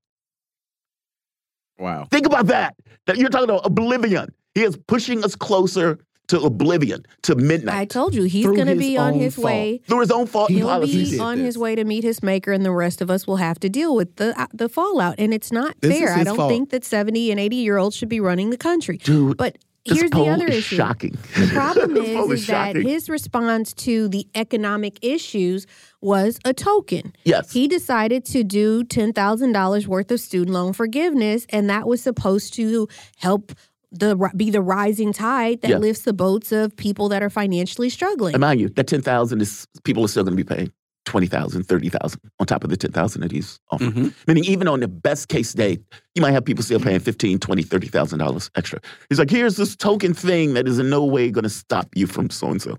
Wow. 1.79 2.07
Think 2.11 2.25
about 2.25 2.47
that. 2.47 2.75
That 3.07 3.17
you're 3.17 3.29
talking 3.29 3.49
about 3.49 3.65
oblivion. 3.65 4.29
He 4.53 4.63
is 4.63 4.77
pushing 4.88 5.23
us 5.23 5.35
closer 5.35 5.99
to 6.27 6.39
oblivion, 6.41 7.05
to 7.21 7.35
midnight. 7.35 7.75
I 7.75 7.85
told 7.85 8.15
you 8.15 8.23
he's 8.23 8.45
going 8.47 8.65
to 8.65 8.75
be 8.75 8.97
on 8.97 9.13
his 9.13 9.35
fault. 9.35 9.45
way. 9.45 9.81
through 9.88 9.99
his 9.99 10.09
own 10.09 10.25
fault 10.25 10.49
He'll 10.49 10.81
be 10.81 11.05
did 11.11 11.19
on 11.19 11.38
this. 11.38 11.45
his 11.45 11.57
way 11.59 11.75
to 11.75 11.83
meet 11.83 12.03
his 12.03 12.23
maker, 12.23 12.51
and 12.51 12.65
the 12.65 12.71
rest 12.71 12.99
of 13.01 13.11
us 13.11 13.27
will 13.27 13.35
have 13.35 13.59
to 13.59 13.69
deal 13.69 13.93
with 13.95 14.15
the 14.15 14.39
uh, 14.41 14.47
the 14.51 14.67
fallout. 14.67 15.15
And 15.19 15.33
it's 15.35 15.51
not 15.51 15.75
This 15.81 15.99
fair. 15.99 16.13
I 16.15 16.23
don't 16.23 16.35
fault. 16.38 16.49
think 16.49 16.71
that 16.71 16.83
seventy 16.83 17.29
and 17.29 17.39
eighty 17.39 17.57
year 17.57 17.77
olds 17.77 17.95
should 17.95 18.09
be 18.09 18.19
running 18.19 18.49
the 18.49 18.57
country. 18.57 18.97
Dude, 18.97 19.38
But 19.38 19.57
this 19.86 20.00
here's 20.00 20.12
the 20.12 20.26
other 20.26 20.48
is 20.48 20.58
issue. 20.58 20.76
shocking. 20.78 21.17
The 21.38 21.48
problem 21.54 21.93
poll 22.15 22.32
is, 22.32 22.41
is 22.41 22.48
that 22.48 22.76
his 22.76 23.10
response 23.10 23.74
to 23.74 24.08
the 24.08 24.28
economic 24.36 24.98
issues 25.04 25.67
was 26.02 26.39
a 26.45 26.54
token. 26.54 27.13
Yes. 27.24 27.52
He 27.52 27.67
decided 27.67 28.26
to 28.26 28.43
do 28.43 28.84
$10,000 28.84 29.88
worth 29.88 30.12
of 30.12 30.19
student 30.19 30.52
loan 30.54 30.74
forgiveness, 30.74 31.45
and 31.50 31.69
that 31.69 31.88
was 31.88 32.02
supposed 32.02 32.54
to 32.56 32.88
help 33.17 33.52
the 33.91 34.30
be 34.36 34.50
the 34.50 34.62
rising 34.62 35.13
tide 35.13 35.62
that 35.62 35.69
Yeah. 35.69 35.78
lifts 35.78 36.02
the 36.04 36.12
boats 36.13 36.52
of 36.52 36.76
people 36.76 37.08
that 37.10 37.24
are 37.24 37.30
financially 37.30 37.89
struggling. 37.89 38.34
And 38.34 38.41
mind 38.41 38.60
you, 38.60 38.69
that 38.69 38.88
10,000 38.88 39.41
is 39.41 39.67
people 39.84 40.04
are 40.04 40.08
still 40.10 40.24
going 40.24 40.36
to 40.36 40.43
be 40.43 40.56
paying 40.56 40.71
20,000, 41.05 41.63
30,000 41.63 42.19
on 42.39 42.45
top 42.47 42.63
of 42.63 42.69
the 42.69 42.77
10,000 42.77 43.21
that 43.21 43.31
he's 43.31 43.59
offering. 43.71 43.91
Mhm. 43.93 44.13
Meaning 44.27 44.43
even 44.45 44.67
on 44.67 44.79
the 44.81 44.87
best 44.87 45.27
case 45.29 45.53
day, 45.53 45.77
you 46.15 46.21
might 46.21 46.31
have 46.31 46.43
people 46.45 46.63
still 46.63 46.79
paying 46.79 46.99
15, 46.99 47.39
20, 47.39 47.63
30,000 47.63 48.19
dollars 48.19 48.49
extra. 48.55 48.79
He's 49.09 49.19
like, 49.19 49.29
"Here's 49.29 49.55
this 49.55 49.75
token 49.75 50.13
thing 50.13 50.53
that 50.55 50.67
is 50.67 50.79
in 50.79 50.89
no 50.89 51.05
way 51.05 51.31
going 51.31 51.43
to 51.43 51.49
stop 51.49 51.87
you 51.95 52.07
from 52.07 52.29
so 52.29 52.47
and 52.49 52.61
so." 52.61 52.77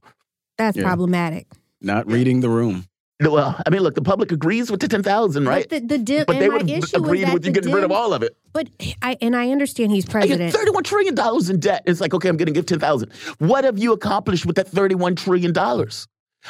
That's 0.59 0.77
Yeah. 0.77 0.85
problematic. 0.85 1.47
Not 1.81 2.11
reading 2.11 2.41
the 2.41 2.49
room. 2.49 2.87
Well, 3.19 3.59
I 3.67 3.71
mean, 3.71 3.81
look, 3.81 3.95
the 3.95 4.03
public 4.03 4.31
agrees 4.31 4.71
with 4.71 4.81
the 4.81 4.89
10,000, 4.89 5.47
right? 5.47 5.67
But 5.71 5.81
the, 5.89 5.97
the 5.97 5.99
dim, 6.05 6.25
But 6.27 6.39
they 6.39 6.49
my 6.49 6.57
would 6.59 6.69
issue 6.69 6.81
was 6.81 6.93
agree 6.93 7.25
with 7.25 7.33
you 7.33 7.39
the 7.39 7.51
getting 7.51 7.73
rid 7.73 7.83
of 7.83 7.91
all 7.91 8.13
of 8.13 8.23
it. 8.23 8.37
But 8.53 8.69
I 9.01 9.17
and 9.23 9.35
I 9.35 9.49
understand 9.51 9.91
he's 9.93 10.05
I 10.05 10.27
get 10.27 10.39
president. 10.39 10.55
$31 10.55 10.83
trillion 10.85 11.15
in 11.51 11.61
debt. 11.61 11.83
It's 11.87 11.99
like, 12.01 12.13
okay, 12.13 12.29
I'm 12.29 12.37
going 12.37 12.47
to 12.47 12.53
give 12.53 12.67
10,000. 12.67 13.11
What 13.39 13.65
have 13.65 13.79
you 13.79 13.93
accomplished 13.95 14.45
with 14.45 14.57
that 14.57 14.71
$31 14.71 15.17
trillion? 15.17 15.55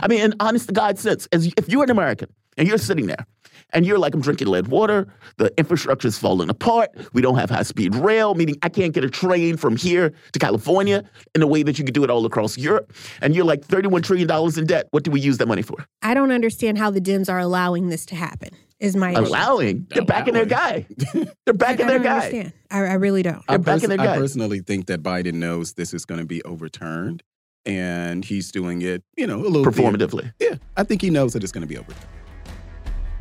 I 0.00 0.09
mean, 0.09 0.20
in 0.20 0.35
honest 0.40 0.68
to 0.68 0.74
God 0.74 0.98
sense, 0.98 1.26
as 1.32 1.46
if 1.56 1.68
you're 1.68 1.85
an 1.85 1.90
American 1.90 2.32
and 2.56 2.68
you're 2.68 2.78
sitting 2.78 3.06
there 3.06 3.26
and 3.70 3.85
you're 3.85 3.98
like, 3.98 4.14
I'm 4.14 4.20
drinking 4.20 4.48
lead 4.48 4.68
water, 4.68 5.09
the 5.38 5.52
infrastructure 5.59 6.09
is 6.09 6.18
falling 6.18 6.48
apart, 6.48 6.90
we 7.12 7.22
don't 7.22 7.37
have 7.37 7.50
high 7.50 7.62
speed 7.62 7.94
rail, 7.94 8.35
meaning 8.35 8.56
I 8.62 8.68
can't 8.68 8.92
get 8.92 9.04
a 9.04 9.11
train 9.11 9.56
from 9.56 9.76
here 9.76 10.12
to 10.32 10.38
California 10.38 11.02
in 11.35 11.42
a 11.42 11.46
way 11.46 11.62
that 11.62 11.78
you 11.78 11.85
could 11.85 11.94
do 11.94 12.04
it 12.04 12.11
all 12.11 12.24
across 12.26 12.56
Europe. 12.56 12.92
And 13.20 13.35
you're 13.35 13.44
like 13.44 13.66
$31 13.66 14.02
trillion 14.04 14.59
in 14.59 14.66
debt. 14.66 14.87
What 14.90 15.02
do 15.02 15.11
we 15.11 15.20
use 15.20 15.38
that 15.38 15.48
money 15.48 15.62
for? 15.62 15.85
I 16.02 16.14
don't 16.14 16.30
understand 16.30 16.78
how 16.78 16.90
the 16.90 17.00
Dems 17.00 17.30
are 17.30 17.38
allowing 17.38 17.88
this 17.88 18.06
to 18.06 18.14
happen. 18.14 18.50
Is 18.78 18.94
my 18.94 19.12
issue. 19.12 19.22
Allowing. 19.22 19.87
They're 19.88 20.04
backing 20.04 20.35
their 20.35 20.44
guy. 20.44 20.85
They're 21.46 21.54
backing 21.54 21.87
I, 21.87 21.88
I 21.88 21.92
their 21.92 21.98
don't 21.98 22.02
guy. 22.02 22.14
understand. 22.26 22.52
I, 22.70 22.78
I 22.80 22.92
really 22.94 23.22
don't. 23.22 23.42
I, 23.48 23.56
They're 23.56 23.59
backing 23.59 23.88
their 23.88 24.00
I 24.00 24.18
personally 24.18 24.61
think 24.61 24.87
that 24.88 25.02
Biden 25.02 25.35
knows 25.35 25.72
this 25.72 25.94
is 25.94 26.04
going 26.04 26.20
to 26.20 26.26
be 26.26 26.42
overturned, 26.44 27.22
and 27.66 28.24
he's 28.24 28.50
doing 28.52 28.83
it, 28.83 29.02
you 29.16 29.26
know, 29.26 29.37
a 29.37 29.48
little 29.48 29.64
bit- 29.70 29.74
Performatively. 29.74 30.33
Yeah, 30.40 30.55
I 30.76 30.85
think 30.85 31.02
he 31.02 31.11
knows 31.11 31.33
that 31.35 31.42
it's 31.42 31.52
going 31.52 31.62
to 31.62 31.68
be 31.68 31.76
over. 31.76 31.92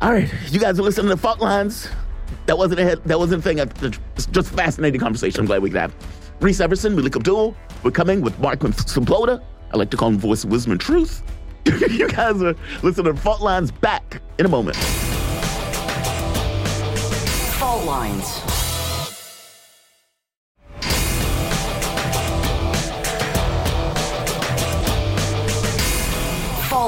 All 0.00 0.12
right, 0.12 0.32
you 0.50 0.60
guys 0.60 0.78
are 0.78 0.82
listening 0.82 1.10
to 1.10 1.16
Fault 1.16 1.40
Lines. 1.40 1.88
That 2.46 2.56
wasn't 2.58 2.80
a 2.80 2.84
hit, 2.84 3.04
that 3.04 3.18
wasn't 3.18 3.40
a 3.40 3.42
thing. 3.42 3.58
It's 4.14 4.26
just 4.26 4.50
fascinating 4.52 5.00
conversation. 5.00 5.40
I'm 5.40 5.46
glad 5.46 5.62
we 5.62 5.70
could 5.70 5.80
have. 5.80 5.94
Reese 6.40 6.60
Everson, 6.60 6.94
Malik 6.94 7.16
Abdul. 7.16 7.56
We're 7.82 7.90
coming 7.90 8.20
with 8.20 8.38
Mark 8.38 8.60
Sleboda. 8.60 9.42
I 9.72 9.76
like 9.76 9.90
to 9.90 9.96
call 9.96 10.08
him 10.08 10.18
Voice 10.18 10.44
of 10.44 10.50
Wisdom 10.50 10.72
and 10.72 10.80
Truth. 10.80 11.22
you 11.90 12.08
guys 12.08 12.40
are 12.42 12.54
listening 12.82 13.14
to 13.14 13.20
Fault 13.20 13.40
Lines 13.40 13.72
back 13.72 14.20
in 14.38 14.46
a 14.46 14.48
moment. 14.48 14.76
Fault 17.58 17.84
lines. 17.84 18.40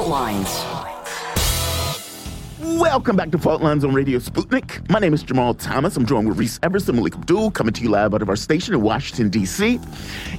Lines. 0.09 0.68
Welcome 2.77 3.15
back 3.15 3.31
to 3.31 3.39
Fault 3.39 3.63
Lines 3.63 3.83
on 3.83 3.93
Radio 3.93 4.19
Sputnik. 4.19 4.87
My 4.89 4.99
name 4.99 5.13
is 5.13 5.23
Jamal 5.23 5.55
Thomas. 5.55 5.97
I'm 5.97 6.05
joined 6.05 6.29
with 6.29 6.37
Reese 6.37 6.59
Everson, 6.61 6.95
Malik 6.95 7.15
Abdul, 7.15 7.49
coming 7.51 7.73
to 7.73 7.81
you 7.81 7.89
live 7.89 8.13
out 8.13 8.21
of 8.21 8.29
our 8.29 8.35
station 8.35 8.75
in 8.75 8.81
Washington, 8.81 9.29
D.C. 9.29 9.79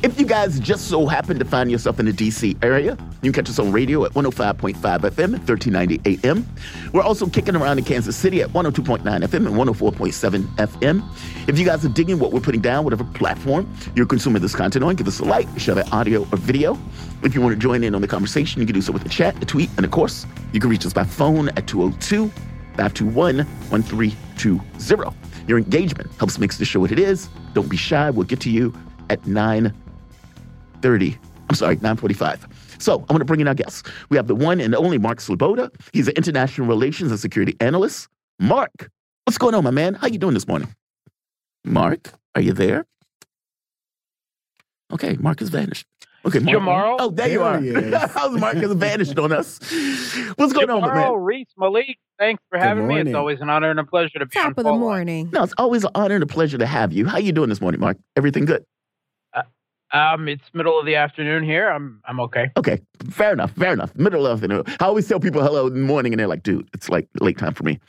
If 0.02 0.18
you 0.18 0.24
guys 0.24 0.60
just 0.60 0.88
so 0.88 1.06
happen 1.06 1.40
to 1.40 1.44
find 1.44 1.70
yourself 1.70 1.98
in 1.98 2.06
the 2.06 2.12
D.C. 2.12 2.56
area, 2.62 2.96
you 3.22 3.32
can 3.32 3.42
catch 3.42 3.50
us 3.50 3.58
on 3.58 3.72
radio 3.72 4.04
at 4.04 4.12
105.5 4.12 4.74
FM 4.74 5.34
at 5.34 5.48
1390 5.48 6.28
AM. 6.28 6.46
We're 6.92 7.02
also 7.02 7.26
kicking 7.26 7.56
around 7.56 7.78
in 7.78 7.84
Kansas 7.84 8.16
City 8.16 8.42
at 8.42 8.50
102.9 8.50 9.02
FM 9.02 9.46
and 9.46 9.56
104.7 9.56 10.46
FM. 10.56 11.48
If 11.48 11.58
you 11.58 11.64
guys 11.64 11.84
are 11.84 11.88
digging 11.88 12.20
what 12.20 12.32
we're 12.32 12.40
putting 12.40 12.60
down, 12.60 12.84
whatever 12.84 13.04
platform 13.04 13.68
you're 13.96 14.06
consuming 14.06 14.40
this 14.40 14.54
content 14.54 14.84
on, 14.84 14.94
give 14.94 15.08
us 15.08 15.18
a 15.18 15.24
like, 15.24 15.48
share 15.58 15.74
that 15.74 15.92
audio 15.92 16.22
or 16.22 16.38
video. 16.38 16.78
If 17.22 17.34
you 17.34 17.42
want 17.42 17.54
to 17.54 17.60
join 17.60 17.84
in 17.84 17.94
on 17.94 18.00
the 18.00 18.08
conversation, 18.08 18.60
you 18.60 18.66
can 18.66 18.74
do 18.74 18.80
so 18.80 18.92
with 18.92 19.04
a 19.04 19.08
chat, 19.08 19.40
a 19.42 19.46
tweet, 19.46 19.68
and 19.76 19.84
of 19.84 19.90
course, 19.90 20.26
you 20.52 20.60
can 20.60 20.70
reach 20.70 20.86
us 20.86 20.92
by 20.92 21.04
phone 21.04 21.50
at 21.50 21.66
202 21.66 22.19
521 22.28 23.38
1320. 23.38 25.16
Your 25.46 25.58
engagement 25.58 26.10
helps 26.18 26.38
makes 26.38 26.58
the 26.58 26.64
show 26.64 26.80
what 26.80 26.92
it 26.92 26.98
is. 26.98 27.28
Don't 27.54 27.68
be 27.68 27.76
shy. 27.76 28.10
We'll 28.10 28.26
get 28.26 28.40
to 28.40 28.50
you 28.50 28.74
at 29.08 29.22
9:30. 29.22 31.18
I'm 31.48 31.54
sorry, 31.54 31.76
9:45. 31.76 32.46
So 32.80 33.00
I'm 33.00 33.06
going 33.06 33.18
to 33.18 33.24
bring 33.24 33.40
in 33.40 33.48
our 33.48 33.54
guests. 33.54 33.82
We 34.08 34.16
have 34.16 34.26
the 34.26 34.34
one 34.34 34.60
and 34.60 34.74
only 34.74 34.98
Mark 34.98 35.18
Sleboda. 35.18 35.70
He's 35.92 36.08
an 36.08 36.14
international 36.16 36.66
relations 36.66 37.10
and 37.10 37.20
security 37.20 37.56
analyst. 37.60 38.08
Mark, 38.38 38.90
what's 39.24 39.38
going 39.38 39.54
on, 39.54 39.64
my 39.64 39.70
man? 39.70 39.94
How 39.94 40.06
you 40.06 40.18
doing 40.18 40.34
this 40.34 40.48
morning? 40.48 40.74
Mark, 41.64 42.12
are 42.34 42.40
you 42.40 42.52
there? 42.52 42.86
Okay, 44.92 45.16
Mark 45.20 45.40
has 45.40 45.50
vanished. 45.50 45.86
Okay, 46.24 46.38
Mark. 46.40 46.56
Jamal? 46.56 46.96
Oh, 47.00 47.10
there, 47.10 47.28
you 47.28 47.42
are. 47.42 47.60
he. 47.60 47.72
How's 47.72 48.38
Mark 48.38 48.56
has 48.56 48.72
vanished 48.72 49.18
on 49.18 49.32
us? 49.32 49.58
What's 50.36 50.52
going 50.52 50.68
on, 50.70 50.82
my 50.82 50.88
Tomorrow, 50.88 51.14
man? 51.14 51.24
Reese 51.24 51.48
Malik, 51.56 51.98
thanks 52.18 52.42
for 52.50 52.58
Good 52.58 52.64
having 52.64 52.86
me. 52.86 53.00
It's 53.00 53.14
always 53.14 53.40
an 53.40 53.48
honor 53.48 53.70
and 53.70 53.80
a 53.80 53.84
pleasure 53.84 54.18
to 54.18 54.26
be 54.26 54.38
on 54.38 54.44
Top 54.44 54.50
of 54.50 54.56
the 54.56 54.62
Fault 54.64 54.74
Line. 54.74 54.80
morning. 54.80 55.30
No, 55.32 55.42
it's 55.42 55.54
always 55.56 55.84
an 55.84 55.90
honor 55.94 56.16
and 56.16 56.22
a 56.22 56.26
pleasure 56.26 56.58
to 56.58 56.66
have 56.66 56.92
you. 56.92 57.06
How 57.06 57.18
you 57.18 57.32
doing 57.32 57.48
this 57.48 57.60
morning, 57.60 57.80
Mark? 57.80 57.96
Everything 58.16 58.44
good? 58.44 58.64
Um, 59.92 60.28
it's 60.28 60.44
middle 60.52 60.78
of 60.78 60.86
the 60.86 60.94
afternoon 60.94 61.42
here. 61.42 61.68
I'm 61.68 62.00
I'm 62.04 62.20
okay. 62.20 62.50
Okay, 62.56 62.80
fair 63.10 63.32
enough, 63.32 63.50
fair 63.52 63.72
enough. 63.72 63.94
Middle 63.96 64.26
of 64.26 64.40
the 64.40 64.46
afternoon. 64.46 64.76
I 64.80 64.84
always 64.84 65.08
tell 65.08 65.18
people 65.18 65.42
hello 65.42 65.66
in 65.66 65.74
the 65.74 65.80
morning, 65.80 66.12
and 66.12 66.20
they're 66.20 66.28
like, 66.28 66.42
dude, 66.42 66.68
it's 66.74 66.88
like 66.88 67.08
late 67.20 67.38
time 67.38 67.54
for 67.54 67.64
me. 67.64 67.80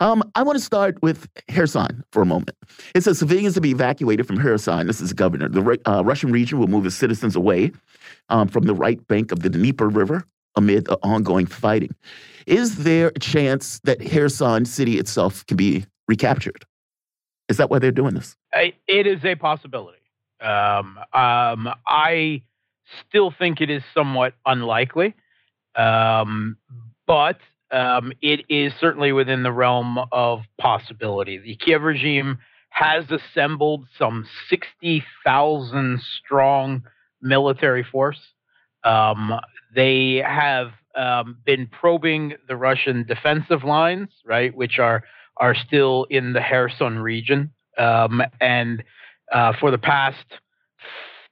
Um, 0.00 0.22
I 0.34 0.42
want 0.42 0.58
to 0.58 0.64
start 0.64 1.00
with 1.02 1.28
Kherson 1.48 2.02
for 2.12 2.22
a 2.22 2.26
moment. 2.26 2.56
It 2.94 3.02
says 3.02 3.18
civilians 3.18 3.54
to 3.54 3.60
be 3.60 3.70
evacuated 3.70 4.26
from 4.26 4.38
Kherson. 4.38 4.86
This 4.86 5.00
is 5.00 5.10
the 5.10 5.14
governor. 5.14 5.48
The 5.48 5.78
uh, 5.86 6.02
Russian 6.02 6.32
region 6.32 6.58
will 6.58 6.68
move 6.68 6.86
its 6.86 6.96
citizens 6.96 7.36
away 7.36 7.72
um, 8.30 8.48
from 8.48 8.64
the 8.64 8.74
right 8.74 9.06
bank 9.08 9.32
of 9.32 9.40
the 9.40 9.50
Dnieper 9.50 9.88
River 9.88 10.24
amid 10.56 10.86
the 10.86 10.98
ongoing 11.02 11.46
fighting. 11.46 11.94
Is 12.46 12.76
there 12.84 13.12
a 13.14 13.18
chance 13.18 13.80
that 13.84 14.00
Kherson 14.00 14.64
city 14.64 14.98
itself 14.98 15.46
can 15.46 15.56
be 15.56 15.84
recaptured? 16.08 16.64
Is 17.48 17.58
that 17.58 17.68
why 17.70 17.78
they're 17.78 17.92
doing 17.92 18.14
this? 18.14 18.36
I, 18.54 18.72
it 18.86 19.06
is 19.06 19.24
a 19.24 19.34
possibility. 19.34 19.99
Um, 20.40 20.98
um, 21.12 21.68
I 21.86 22.42
still 23.08 23.32
think 23.36 23.60
it 23.60 23.70
is 23.70 23.82
somewhat 23.94 24.34
unlikely, 24.46 25.14
um, 25.76 26.56
but 27.06 27.38
um, 27.70 28.12
it 28.20 28.44
is 28.48 28.72
certainly 28.80 29.12
within 29.12 29.42
the 29.42 29.52
realm 29.52 29.98
of 30.12 30.40
possibility. 30.58 31.38
The 31.38 31.56
Kiev 31.56 31.82
regime 31.82 32.38
has 32.70 33.04
assembled 33.10 33.86
some 33.98 34.26
60,000 34.48 36.00
strong 36.18 36.82
military 37.20 37.84
force. 37.84 38.20
Um, 38.84 39.32
they 39.74 40.22
have 40.26 40.70
um, 40.96 41.38
been 41.44 41.66
probing 41.66 42.34
the 42.48 42.56
Russian 42.56 43.04
defensive 43.06 43.64
lines, 43.64 44.08
right, 44.24 44.54
which 44.54 44.78
are 44.78 45.04
are 45.36 45.54
still 45.54 46.06
in 46.10 46.32
the 46.34 46.40
Kherson 46.40 46.98
region, 46.98 47.50
and 47.78 48.82
uh, 49.30 49.52
for 49.58 49.70
the 49.70 49.78
past 49.78 50.24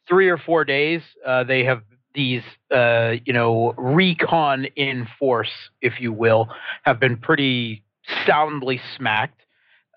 three 0.09 0.29
or 0.29 0.39
four 0.39 0.65
days, 0.65 1.03
uh, 1.27 1.45
they 1.45 1.65
have 1.65 1.83
these, 2.15 2.43
uh, 2.75 3.15
you 3.25 3.33
know, 3.33 3.75
recon 3.77 4.65
in 4.77 5.07
force, 5.19 5.53
if 5.81 6.01
you 6.01 6.13
will, 6.13 6.49
have 6.83 6.99
been 6.99 7.17
pretty 7.17 7.85
soundly 8.27 8.81
smacked. 8.97 9.43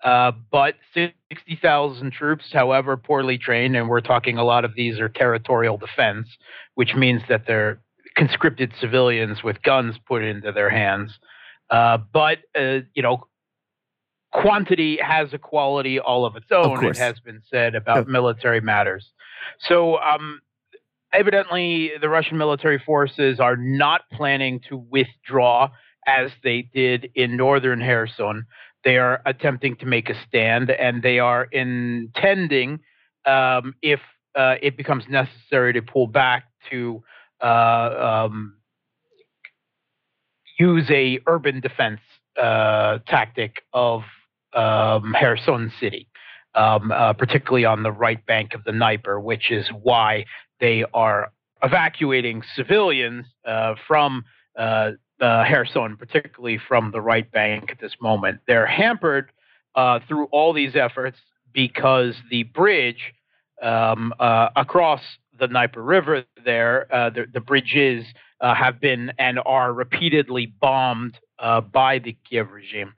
Uh, 0.04 0.32
but 0.50 0.74
60,000 0.94 2.12
troops, 2.12 2.46
however 2.52 2.96
poorly 2.96 3.38
trained, 3.38 3.76
and 3.76 3.88
we're 3.88 4.00
talking 4.00 4.36
a 4.36 4.44
lot 4.44 4.64
of 4.64 4.74
these 4.74 4.98
are 4.98 5.08
territorial 5.08 5.76
defense, 5.76 6.26
which 6.74 6.94
means 6.96 7.22
that 7.28 7.46
they're 7.46 7.80
conscripted 8.16 8.72
civilians 8.80 9.44
with 9.44 9.62
guns 9.62 9.96
put 10.06 10.22
into 10.22 10.50
their 10.50 10.70
hands. 10.70 11.18
Uh, 11.70 11.98
but, 12.12 12.38
uh, 12.58 12.80
you 12.94 13.02
know, 13.02 13.24
quantity 14.32 14.98
has 15.02 15.32
a 15.32 15.38
quality 15.38 16.00
all 16.00 16.24
of 16.24 16.36
its 16.36 16.46
own, 16.50 16.78
of 16.78 16.84
it 16.84 16.96
has 16.96 17.20
been 17.20 17.42
said 17.50 17.74
about 17.74 18.08
military 18.08 18.60
matters. 18.60 19.10
So, 19.60 19.98
um, 19.98 20.40
evidently, 21.12 21.92
the 22.00 22.08
Russian 22.08 22.38
military 22.38 22.78
forces 22.78 23.40
are 23.40 23.56
not 23.56 24.02
planning 24.12 24.60
to 24.68 24.76
withdraw 24.76 25.70
as 26.06 26.30
they 26.42 26.62
did 26.74 27.10
in 27.14 27.36
northern 27.36 27.80
Kherson. 27.80 28.46
They 28.84 28.98
are 28.98 29.20
attempting 29.24 29.76
to 29.76 29.86
make 29.86 30.08
a 30.08 30.14
stand, 30.26 30.70
and 30.70 31.02
they 31.02 31.18
are 31.18 31.44
intending, 31.44 32.80
um, 33.26 33.74
if 33.82 34.00
uh, 34.34 34.56
it 34.60 34.76
becomes 34.76 35.04
necessary, 35.08 35.74
to 35.74 35.82
pull 35.82 36.08
back 36.08 36.44
to 36.70 37.02
uh, 37.40 38.26
um, 38.26 38.56
use 40.58 40.90
a 40.90 41.20
urban 41.26 41.60
defense 41.60 42.00
uh, 42.40 42.98
tactic 43.06 43.62
of 43.72 44.02
um, 44.54 45.14
Kherson 45.18 45.72
City, 45.80 46.08
um, 46.54 46.90
uh, 46.90 47.12
particularly 47.12 47.64
on 47.64 47.82
the 47.82 47.92
right 47.92 48.24
bank 48.26 48.54
of 48.54 48.64
the 48.64 48.72
Dnieper, 48.72 49.20
which 49.20 49.50
is 49.50 49.68
why 49.82 50.24
they 50.60 50.84
are 50.94 51.32
evacuating 51.62 52.42
civilians 52.54 53.26
uh, 53.44 53.74
from 53.86 54.24
uh, 54.56 54.92
Kherson, 55.20 55.96
particularly 55.96 56.58
from 56.68 56.90
the 56.90 57.00
right 57.00 57.30
bank 57.30 57.70
at 57.70 57.80
this 57.80 57.94
moment. 58.00 58.40
They're 58.46 58.66
hampered 58.66 59.30
uh, 59.74 60.00
through 60.06 60.26
all 60.26 60.52
these 60.52 60.76
efforts 60.76 61.18
because 61.52 62.14
the 62.30 62.42
bridge 62.44 63.14
um, 63.62 64.12
uh, 64.18 64.48
across 64.56 65.00
the 65.38 65.46
Dnieper 65.46 65.82
River 65.82 66.24
there, 66.44 66.92
uh, 66.92 67.10
the, 67.10 67.26
the, 67.32 67.40
bridges 67.40 68.04
have 68.40 68.80
been 68.80 69.12
and 69.18 69.38
are 69.46 69.72
repeatedly 69.72 70.46
bombed 70.46 71.18
by 71.72 72.00
the 72.00 72.16
Kiev 72.28 72.50
regime 72.50 72.94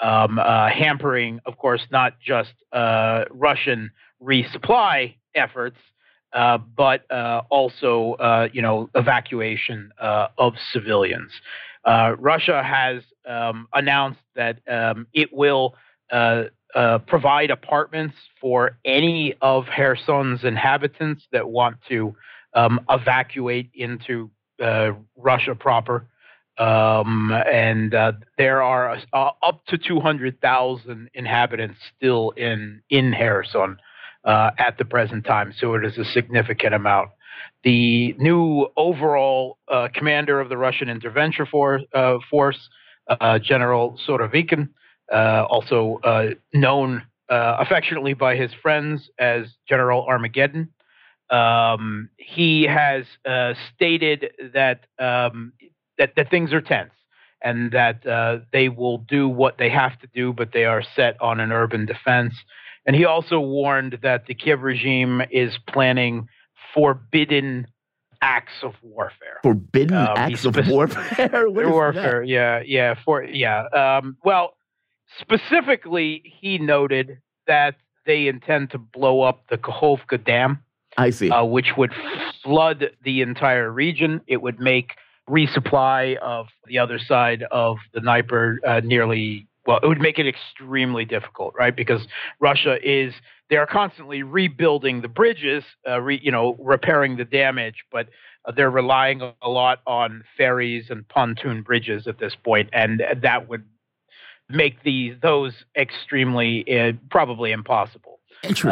um, 0.00 0.38
uh, 0.38 0.68
hampering, 0.68 1.40
of 1.46 1.56
course, 1.56 1.82
not 1.90 2.20
just 2.20 2.52
uh, 2.72 3.24
Russian 3.30 3.90
resupply 4.22 5.14
efforts, 5.34 5.78
uh, 6.32 6.58
but 6.58 7.10
uh, 7.10 7.42
also, 7.50 8.12
uh, 8.14 8.48
you 8.52 8.60
know, 8.60 8.90
evacuation 8.94 9.90
uh, 10.00 10.28
of 10.38 10.54
civilians. 10.72 11.32
Russia 12.18 12.62
has 12.62 13.02
um, 13.26 13.68
announced 13.72 14.20
that 14.34 14.58
um, 14.68 15.06
it 15.12 15.32
will 15.32 15.74
provide 17.06 17.50
apartments 17.50 18.16
for 18.40 18.76
any 18.84 19.34
of 19.40 19.64
Kherson's 19.66 20.44
inhabitants 20.44 21.26
that 21.32 21.48
want 21.48 21.76
to 21.88 22.14
um, 22.54 22.80
evacuate 22.90 23.70
into 23.74 24.30
Russia 25.16 25.54
proper. 25.54 26.06
Um, 26.58 27.32
and 27.52 27.94
uh, 27.94 28.12
there 28.38 28.62
are 28.62 28.98
uh, 29.12 29.30
up 29.42 29.66
to 29.66 29.76
200,000 29.76 31.10
inhabitants 31.12 31.78
still 31.96 32.30
in 32.30 32.82
in 32.88 33.12
Kherson 33.12 33.76
uh, 34.24 34.50
at 34.58 34.78
the 34.78 34.84
present 34.84 35.24
time, 35.24 35.52
so 35.56 35.74
it 35.74 35.84
is 35.84 35.98
a 35.98 36.04
significant 36.04 36.74
amount. 36.74 37.10
The 37.62 38.14
new 38.18 38.68
overall 38.76 39.58
uh, 39.68 39.88
commander 39.92 40.40
of 40.40 40.48
the 40.48 40.56
Russian 40.56 40.88
intervention 40.88 41.46
for, 41.50 41.80
uh, 41.92 42.18
force, 42.30 42.68
uh, 43.08 43.38
General 43.38 43.98
Surovikin, 44.06 44.70
also 45.12 46.00
known 46.54 47.02
affectionately 47.28 48.14
by 48.14 48.36
his 48.36 48.50
friends 48.62 49.10
as 49.18 49.46
General 49.68 50.06
Armageddon, 50.06 50.70
um, 51.28 52.08
he 52.16 52.62
has 52.62 53.04
stated 53.74 54.30
that 54.54 54.86
um, 54.98 55.52
that, 55.98 56.12
that 56.16 56.30
things 56.30 56.52
are 56.52 56.60
tense 56.60 56.92
and 57.42 57.72
that 57.72 58.06
uh, 58.06 58.38
they 58.52 58.68
will 58.68 58.98
do 58.98 59.28
what 59.28 59.58
they 59.58 59.68
have 59.68 59.98
to 60.00 60.06
do, 60.14 60.32
but 60.32 60.52
they 60.52 60.64
are 60.64 60.82
set 60.94 61.20
on 61.20 61.40
an 61.40 61.52
urban 61.52 61.86
defense. 61.86 62.34
And 62.86 62.96
he 62.96 63.04
also 63.04 63.40
warned 63.40 63.98
that 64.02 64.26
the 64.26 64.34
Kiev 64.34 64.62
regime 64.62 65.22
is 65.30 65.58
planning 65.68 66.28
forbidden 66.72 67.66
acts 68.22 68.62
of 68.62 68.74
warfare. 68.82 69.40
Forbidden 69.42 69.96
um, 69.96 70.14
acts 70.16 70.44
of 70.44 70.56
warfare. 70.68 71.28
warfare. 71.50 72.20
That? 72.20 72.28
Yeah, 72.28 72.62
yeah, 72.64 72.94
for 73.04 73.22
yeah. 73.22 73.66
Um, 73.68 74.16
well, 74.24 74.54
specifically, 75.20 76.22
he 76.40 76.58
noted 76.58 77.18
that 77.46 77.76
they 78.06 78.28
intend 78.28 78.70
to 78.70 78.78
blow 78.78 79.22
up 79.22 79.44
the 79.48 79.58
Kakhovka 79.58 80.24
Dam. 80.24 80.62
I 80.96 81.10
see. 81.10 81.30
Uh, 81.30 81.44
which 81.44 81.76
would 81.76 81.92
flood 82.42 82.90
the 83.04 83.20
entire 83.20 83.70
region. 83.70 84.22
It 84.26 84.40
would 84.40 84.58
make 84.58 84.92
resupply 85.28 86.16
of 86.18 86.46
the 86.66 86.78
other 86.78 86.98
side 86.98 87.44
of 87.50 87.76
the 87.92 88.00
Dnieper 88.00 88.60
uh, 88.66 88.80
nearly 88.84 89.48
well, 89.66 89.80
it 89.82 89.86
would 89.88 90.00
make 90.00 90.18
it 90.18 90.28
extremely 90.28 91.04
difficult, 91.04 91.54
right? 91.58 91.74
Because 91.74 92.06
Russia 92.40 92.76
is 92.82 93.12
they 93.50 93.56
are 93.56 93.66
constantly 93.66 94.22
rebuilding 94.22 95.02
the 95.02 95.08
bridges, 95.08 95.64
uh, 95.88 96.00
re, 96.00 96.20
you 96.22 96.30
know, 96.30 96.56
repairing 96.60 97.16
the 97.16 97.24
damage, 97.24 97.84
but 97.92 98.08
uh, 98.44 98.52
they're 98.52 98.70
relying 98.70 99.22
a 99.42 99.48
lot 99.48 99.80
on 99.86 100.24
ferries 100.36 100.86
and 100.90 101.06
pontoon 101.08 101.62
bridges 101.62 102.06
at 102.06 102.18
this 102.18 102.34
point, 102.44 102.68
and 102.72 103.02
that 103.22 103.48
would 103.48 103.64
make 104.48 104.82
these 104.82 105.14
those 105.22 105.52
extremely 105.76 106.64
uh, 106.80 106.92
probably 107.10 107.52
impossible. 107.52 108.15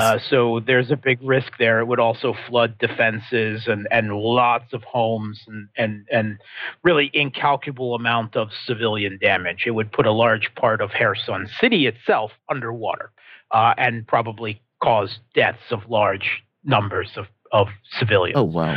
Uh, 0.01 0.18
so 0.31 0.61
there's 0.66 0.91
a 0.91 0.97
big 0.97 1.18
risk 1.22 1.53
there. 1.59 1.81
It 1.81 1.87
would 1.87 2.01
also 2.01 2.35
flood 2.49 2.79
defenses 2.79 3.66
and, 3.66 3.87
and 3.91 4.12
lots 4.14 4.72
of 4.72 4.83
homes 4.83 5.43
and, 5.47 5.68
and, 5.77 6.07
and 6.11 6.39
really 6.83 7.11
incalculable 7.12 7.95
amount 7.95 8.37
of 8.37 8.49
civilian 8.66 9.18
damage. 9.20 9.64
It 9.66 9.72
would 9.72 9.93
put 9.93 10.07
a 10.07 10.12
large 10.12 10.55
part 10.55 10.81
of 10.81 10.91
Kherson 10.91 11.49
city 11.61 11.87
itself 11.87 12.33
underwater 12.49 13.11
uh, 13.51 13.75
and 13.77 14.07
probably 14.07 14.61
cause 14.83 15.18
deaths 15.35 15.70
of 15.70 15.81
large 15.89 16.43
numbers 16.64 17.11
of, 17.16 17.27
of 17.53 17.68
civilians. 17.99 18.37
Oh, 18.37 18.45
wow. 18.45 18.77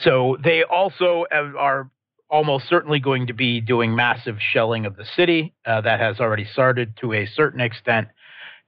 So 0.00 0.36
they 0.42 0.62
also 0.62 1.24
are 1.32 1.90
almost 2.30 2.68
certainly 2.68 3.00
going 3.00 3.26
to 3.26 3.32
be 3.32 3.60
doing 3.60 3.94
massive 3.94 4.36
shelling 4.40 4.86
of 4.86 4.96
the 4.96 5.04
city. 5.04 5.54
Uh, 5.64 5.80
that 5.80 5.98
has 5.98 6.20
already 6.20 6.44
started 6.44 6.96
to 7.00 7.12
a 7.12 7.26
certain 7.26 7.60
extent 7.60 8.08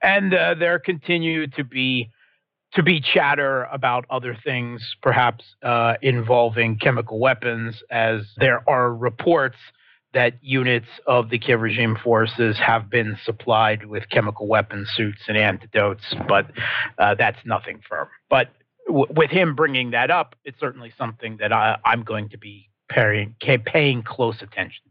and 0.03 0.34
uh, 0.34 0.55
there 0.55 0.78
continue 0.78 1.46
to 1.48 1.64
be 1.64 2.11
to 2.74 2.82
be 2.84 3.01
chatter 3.01 3.64
about 3.72 4.05
other 4.11 4.36
things, 4.44 4.94
perhaps 5.03 5.44
uh, 5.62 5.94
involving 6.03 6.78
chemical 6.78 7.18
weapons, 7.18 7.82
as 7.90 8.22
there 8.36 8.62
are 8.68 8.94
reports 8.94 9.57
that 10.12 10.34
units 10.40 10.86
of 11.07 11.30
the 11.30 11.38
Kiev 11.38 11.61
regime 11.61 11.96
forces 12.03 12.59
have 12.59 12.90
been 12.90 13.16
supplied 13.24 13.86
with 13.86 14.09
chemical 14.11 14.48
weapon 14.48 14.86
suits 14.94 15.22
and 15.28 15.36
antidotes, 15.36 16.03
but 16.28 16.51
uh, 16.98 17.14
that's 17.14 17.38
nothing 17.44 17.80
firm. 17.88 18.09
But 18.28 18.51
w- 18.86 19.07
with 19.11 19.30
him 19.30 19.55
bringing 19.55 19.90
that 19.92 20.11
up, 20.11 20.34
it's 20.44 20.59
certainly 20.59 20.92
something 20.98 21.38
that 21.40 21.53
I, 21.53 21.78
am 21.84 22.03
going 22.03 22.28
to 22.30 22.38
be 22.38 22.70
paying, 22.88 23.36
paying 23.40 24.03
close 24.03 24.42
attention. 24.42 24.82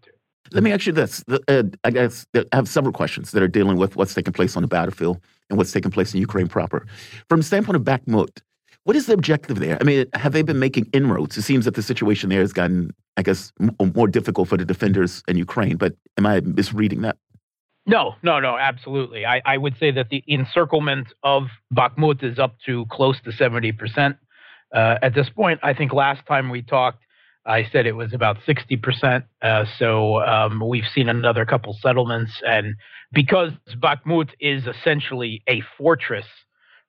Let 0.51 0.63
me 0.63 0.71
ask 0.71 0.85
you 0.85 0.93
this. 0.93 1.23
Uh, 1.47 1.63
I 1.83 1.91
guess 1.91 2.25
I 2.35 2.43
have 2.53 2.67
several 2.67 2.93
questions 2.93 3.31
that 3.31 3.43
are 3.43 3.47
dealing 3.47 3.77
with 3.77 3.95
what's 3.95 4.13
taking 4.13 4.33
place 4.33 4.55
on 4.55 4.63
the 4.63 4.67
battlefield 4.67 5.19
and 5.49 5.57
what's 5.57 5.71
taking 5.71 5.91
place 5.91 6.13
in 6.13 6.19
Ukraine 6.19 6.47
proper. 6.47 6.85
From 7.27 7.39
the 7.39 7.45
standpoint 7.45 7.75
of 7.75 7.83
Bakhmut, 7.83 8.41
what 8.83 8.95
is 8.95 9.05
the 9.05 9.13
objective 9.13 9.59
there? 9.59 9.77
I 9.79 9.83
mean, 9.83 10.05
have 10.13 10.33
they 10.33 10.41
been 10.41 10.59
making 10.59 10.89
inroads? 10.93 11.37
It 11.37 11.43
seems 11.43 11.65
that 11.65 11.75
the 11.75 11.83
situation 11.83 12.29
there 12.29 12.39
has 12.39 12.53
gotten, 12.53 12.91
I 13.17 13.21
guess, 13.21 13.51
more 13.95 14.07
difficult 14.07 14.47
for 14.47 14.57
the 14.57 14.65
defenders 14.65 15.21
in 15.27 15.37
Ukraine. 15.37 15.77
But 15.77 15.95
am 16.17 16.25
I 16.25 16.39
misreading 16.39 17.01
that? 17.01 17.17
No, 17.85 18.15
no, 18.23 18.39
no, 18.39 18.57
absolutely. 18.57 19.25
I, 19.25 19.41
I 19.45 19.57
would 19.57 19.75
say 19.79 19.91
that 19.91 20.09
the 20.09 20.23
encirclement 20.27 21.07
of 21.23 21.47
Bakhmut 21.73 22.23
is 22.23 22.39
up 22.39 22.55
to 22.65 22.85
close 22.87 23.19
to 23.21 23.31
70%. 23.31 24.17
Uh, 24.73 24.95
at 25.01 25.13
this 25.15 25.29
point, 25.29 25.59
I 25.63 25.73
think 25.73 25.93
last 25.93 26.25
time 26.27 26.49
we 26.49 26.61
talked, 26.61 27.03
I 27.49 27.67
said 27.71 27.87
it 27.87 27.95
was 27.95 28.13
about 28.13 28.37
60%. 28.47 29.23
Uh, 29.41 29.65
so 29.77 30.21
um, 30.21 30.63
we've 30.65 30.87
seen 30.93 31.09
another 31.09 31.45
couple 31.45 31.75
settlements. 31.81 32.31
And 32.45 32.75
because 33.11 33.51
Bakhmut 33.81 34.29
is 34.39 34.67
essentially 34.67 35.41
a 35.49 35.61
fortress, 35.77 36.25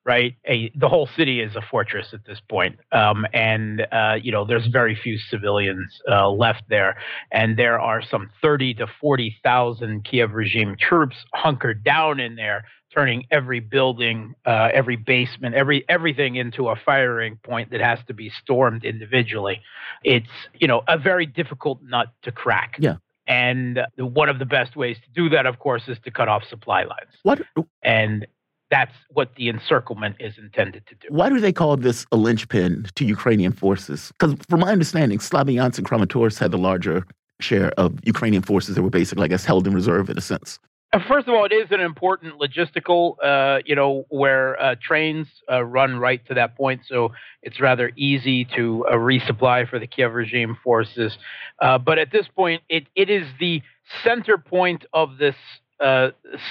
right? 0.05 0.35
A, 0.47 0.71
the 0.75 0.87
whole 0.87 1.09
city 1.17 1.41
is 1.41 1.55
a 1.55 1.61
fortress 1.61 2.07
at 2.13 2.25
this 2.25 2.39
point. 2.47 2.77
Um, 2.91 3.25
and, 3.33 3.87
uh, 3.91 4.17
you 4.21 4.31
know, 4.31 4.45
there's 4.45 4.67
very 4.67 4.95
few 4.95 5.17
civilians 5.17 5.99
uh, 6.09 6.29
left 6.29 6.63
there. 6.69 6.97
And 7.31 7.57
there 7.57 7.79
are 7.79 8.03
some 8.03 8.29
30 8.41 8.75
to 8.75 8.87
40,000 9.01 10.05
Kiev 10.05 10.31
regime 10.33 10.75
troops 10.79 11.15
hunkered 11.33 11.83
down 11.83 12.19
in 12.19 12.35
there 12.35 12.65
turning 12.93 13.25
every 13.31 13.59
building, 13.59 14.35
uh, 14.45 14.69
every 14.73 14.95
basement, 14.95 15.55
every 15.55 15.85
everything 15.89 16.35
into 16.35 16.69
a 16.69 16.75
firing 16.75 17.37
point 17.43 17.71
that 17.71 17.81
has 17.81 17.99
to 18.07 18.13
be 18.13 18.29
stormed 18.41 18.83
individually. 18.83 19.61
It's 20.03 20.27
you 20.53 20.67
know 20.67 20.83
a 20.87 20.97
very 20.97 21.25
difficult 21.25 21.81
nut 21.83 22.09
to 22.23 22.31
crack. 22.31 22.75
Yeah. 22.79 22.95
And 23.27 23.79
one 23.97 24.29
of 24.29 24.39
the 24.39 24.45
best 24.45 24.75
ways 24.75 24.97
to 24.97 25.09
do 25.13 25.29
that, 25.29 25.45
of 25.45 25.59
course, 25.59 25.87
is 25.87 25.97
to 26.03 26.11
cut 26.11 26.27
off 26.27 26.43
supply 26.49 26.83
lines. 26.83 27.11
What? 27.23 27.41
And 27.81 28.27
that's 28.69 28.93
what 29.09 29.35
the 29.35 29.47
encirclement 29.47 30.15
is 30.19 30.37
intended 30.37 30.87
to 30.87 30.95
do. 30.95 31.07
Why 31.09 31.29
do 31.29 31.39
they 31.39 31.53
call 31.53 31.77
this 31.77 32.05
a 32.11 32.17
linchpin 32.17 32.87
to 32.95 33.05
Ukrainian 33.05 33.51
forces? 33.51 34.11
Because, 34.17 34.35
from 34.49 34.61
my 34.61 34.71
understanding, 34.71 35.19
Slavyansk 35.19 35.77
and 35.77 35.87
Kramatorsk 35.87 36.39
had 36.39 36.51
the 36.51 36.57
larger 36.57 37.05
share 37.39 37.71
of 37.77 37.99
Ukrainian 38.05 38.41
forces 38.41 38.75
that 38.75 38.81
were 38.81 38.89
basically, 38.89 39.25
I 39.25 39.27
guess, 39.27 39.45
held 39.45 39.67
in 39.67 39.73
reserve 39.73 40.09
in 40.09 40.17
a 40.17 40.21
sense. 40.21 40.59
Uh, 40.93 40.99
first 41.07 41.25
of 41.27 41.33
all, 41.33 41.45
it 41.45 41.53
is 41.53 41.71
an 41.71 41.79
important 41.79 42.33
logistical, 42.37 43.15
uh, 43.23 43.61
you 43.65 43.75
know, 43.75 44.05
where 44.09 44.61
uh, 44.61 44.75
trains 44.81 45.25
uh, 45.49 45.63
run 45.63 45.97
right 45.97 46.25
to 46.27 46.33
that 46.33 46.57
point, 46.57 46.81
so 46.85 47.13
it's 47.43 47.61
rather 47.61 47.91
easy 47.95 48.43
to 48.43 48.85
uh, 48.87 48.95
resupply 48.95 49.69
for 49.69 49.79
the 49.79 49.87
Kiev 49.87 50.13
regime 50.13 50.57
forces. 50.61 51.17
Uh, 51.61 51.77
but 51.77 51.97
at 51.97 52.11
this 52.11 52.27
point, 52.27 52.61
it, 52.67 52.87
it 52.93 53.09
is 53.09 53.25
the 53.39 53.61
center 54.03 54.37
point 54.37 54.85
of 54.93 55.17
this 55.17 55.35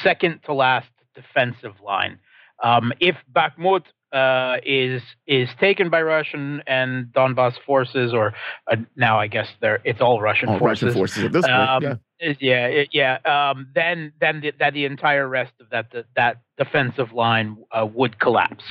second 0.03 0.41
to 0.45 0.53
last 0.53 0.89
defensive 1.15 1.75
line. 1.85 2.19
Um, 2.65 2.93
if 2.99 3.17
Bakhmut 3.33 3.85
uh, 4.13 4.57
is 4.65 5.03
is 5.27 5.49
taken 5.61 5.89
by 5.91 6.03
Russian 6.03 6.63
and 6.67 7.07
Donbass 7.07 7.55
forces, 7.65 8.13
or 8.13 8.35
uh, 8.71 8.77
now 8.97 9.21
I 9.21 9.29
guess 9.29 9.49
they're 9.61 9.81
it's 9.85 10.01
all 10.01 10.21
Russian 10.21 10.49
all 10.49 10.59
forces. 10.59 10.83
Russian 10.83 10.99
forces 10.99 11.25
at 11.25 11.33
this 11.33 11.47
point. 11.47 11.55
Um, 11.55 12.01
yeah, 12.41 12.69
yeah, 12.69 12.85
yeah. 12.91 13.51
Um, 13.51 13.69
then 13.75 14.13
then 14.21 14.41
the, 14.41 14.53
that 14.59 14.75
the 14.75 14.85
entire 14.85 15.29
rest 15.29 15.53
of 15.61 15.71
that 15.71 15.91
the, 15.93 16.05
that 16.17 16.41
defensive 16.59 17.13
line 17.13 17.57
uh, 17.71 17.87
would 17.87 18.19
collapse. 18.19 18.65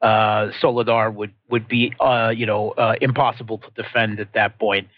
Uh, 0.00 0.50
Soledar 0.60 1.12
would 1.12 1.32
would 1.50 1.66
be 1.66 1.92
uh, 1.98 2.32
you 2.34 2.46
know 2.46 2.70
uh, 2.70 2.94
impossible 3.00 3.58
to 3.58 3.82
defend 3.82 4.20
at 4.20 4.32
that 4.34 4.58
point. 4.58 4.88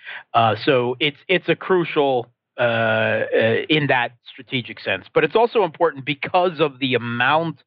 so 0.64 0.96
it's 1.00 1.18
it's 1.28 1.48
a 1.48 1.56
crucial. 1.56 2.30
in 2.58 3.86
that 3.88 4.12
strategic 4.30 4.80
sense, 4.80 5.04
but 5.12 5.24
it's 5.24 5.36
also 5.36 5.62
important 5.62 6.06
because 6.06 6.58
of 6.58 6.78
the 6.78 6.94
amount 6.94 7.62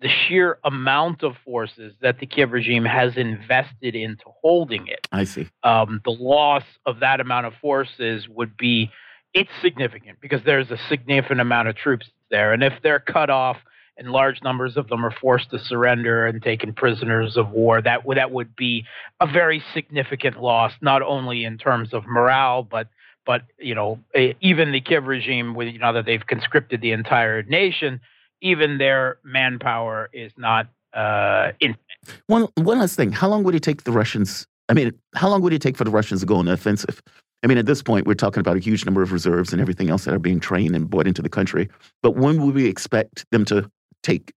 the 0.00 0.08
sheer 0.08 0.58
amount 0.64 1.22
of 1.22 1.34
forces 1.44 1.94
that 2.02 2.18
the 2.18 2.26
Kiev 2.26 2.52
regime 2.52 2.84
has 2.84 3.16
invested 3.16 3.94
into 3.94 4.24
holding 4.26 4.86
it. 4.88 5.06
I 5.10 5.24
see. 5.24 5.48
Um, 5.62 6.00
the 6.04 6.10
loss 6.10 6.64
of 6.84 7.00
that 7.00 7.20
amount 7.20 7.46
of 7.46 7.54
forces 7.60 8.28
would 8.28 8.56
be 8.56 8.90
it's 9.32 9.50
significant 9.62 10.18
because 10.20 10.42
there's 10.44 10.70
a 10.70 10.78
significant 10.88 11.40
amount 11.40 11.68
of 11.68 11.76
troops 11.76 12.06
there, 12.30 12.52
and 12.52 12.62
if 12.62 12.74
they're 12.82 13.00
cut 13.00 13.30
off 13.30 13.56
and 13.98 14.10
large 14.10 14.42
numbers 14.42 14.76
of 14.76 14.88
them 14.88 15.04
are 15.04 15.10
forced 15.10 15.50
to 15.50 15.58
surrender 15.58 16.26
and 16.26 16.42
taken 16.42 16.74
prisoners 16.74 17.36
of 17.38 17.50
war, 17.50 17.80
that 17.80 18.04
would 18.04 18.18
that 18.18 18.30
would 18.30 18.54
be 18.54 18.84
a 19.20 19.26
very 19.26 19.62
significant 19.72 20.40
loss, 20.40 20.72
not 20.82 21.00
only 21.02 21.44
in 21.44 21.56
terms 21.56 21.94
of 21.94 22.04
morale, 22.06 22.62
but 22.62 22.88
but 23.24 23.42
you 23.58 23.74
know 23.74 23.98
even 24.40 24.72
the 24.72 24.80
Kiev 24.80 25.06
regime, 25.06 25.54
with 25.54 25.68
you 25.68 25.78
know 25.78 25.94
that 25.94 26.04
they've 26.04 26.26
conscripted 26.26 26.82
the 26.82 26.92
entire 26.92 27.42
nation 27.42 28.00
even 28.40 28.78
their 28.78 29.18
manpower 29.24 30.08
is 30.12 30.32
not 30.36 30.68
uh, 30.94 31.52
infinite. 31.60 31.80
One 32.26 32.48
one 32.56 32.78
last 32.78 32.96
thing: 32.96 33.12
How 33.12 33.28
long 33.28 33.44
would 33.44 33.54
it 33.54 33.62
take 33.62 33.84
the 33.84 33.92
Russians? 33.92 34.46
I 34.68 34.74
mean, 34.74 34.92
how 35.14 35.28
long 35.28 35.42
would 35.42 35.52
it 35.52 35.62
take 35.62 35.76
for 35.76 35.84
the 35.84 35.90
Russians 35.90 36.20
to 36.20 36.26
go 36.26 36.36
on 36.36 36.46
the 36.46 36.52
offensive? 36.52 37.02
I 37.42 37.46
mean, 37.46 37.58
at 37.58 37.66
this 37.66 37.82
point, 37.82 38.06
we're 38.06 38.14
talking 38.14 38.40
about 38.40 38.56
a 38.56 38.60
huge 38.60 38.84
number 38.84 39.02
of 39.02 39.12
reserves 39.12 39.52
and 39.52 39.60
everything 39.60 39.90
else 39.90 40.04
that 40.04 40.14
are 40.14 40.18
being 40.18 40.40
trained 40.40 40.74
and 40.74 40.88
brought 40.88 41.06
into 41.06 41.22
the 41.22 41.28
country. 41.28 41.68
But 42.02 42.16
when 42.16 42.44
would 42.44 42.54
we 42.54 42.66
expect 42.66 43.24
them 43.30 43.44
to 43.46 43.70
take 44.02 44.32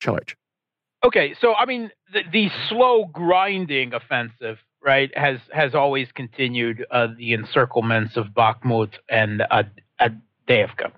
charge? 0.00 0.36
Okay, 1.04 1.34
so 1.40 1.54
I 1.54 1.66
mean, 1.66 1.90
the, 2.12 2.22
the 2.32 2.50
slow 2.68 3.04
grinding 3.04 3.94
offensive, 3.94 4.58
right, 4.82 5.16
has 5.16 5.38
has 5.52 5.74
always 5.74 6.10
continued. 6.12 6.84
Uh, 6.90 7.08
the 7.16 7.32
encirclements 7.32 8.16
of 8.16 8.28
Bakhmut 8.28 8.94
and 9.08 9.42
uh, 9.50 9.62
Avdiivka, 10.48 10.90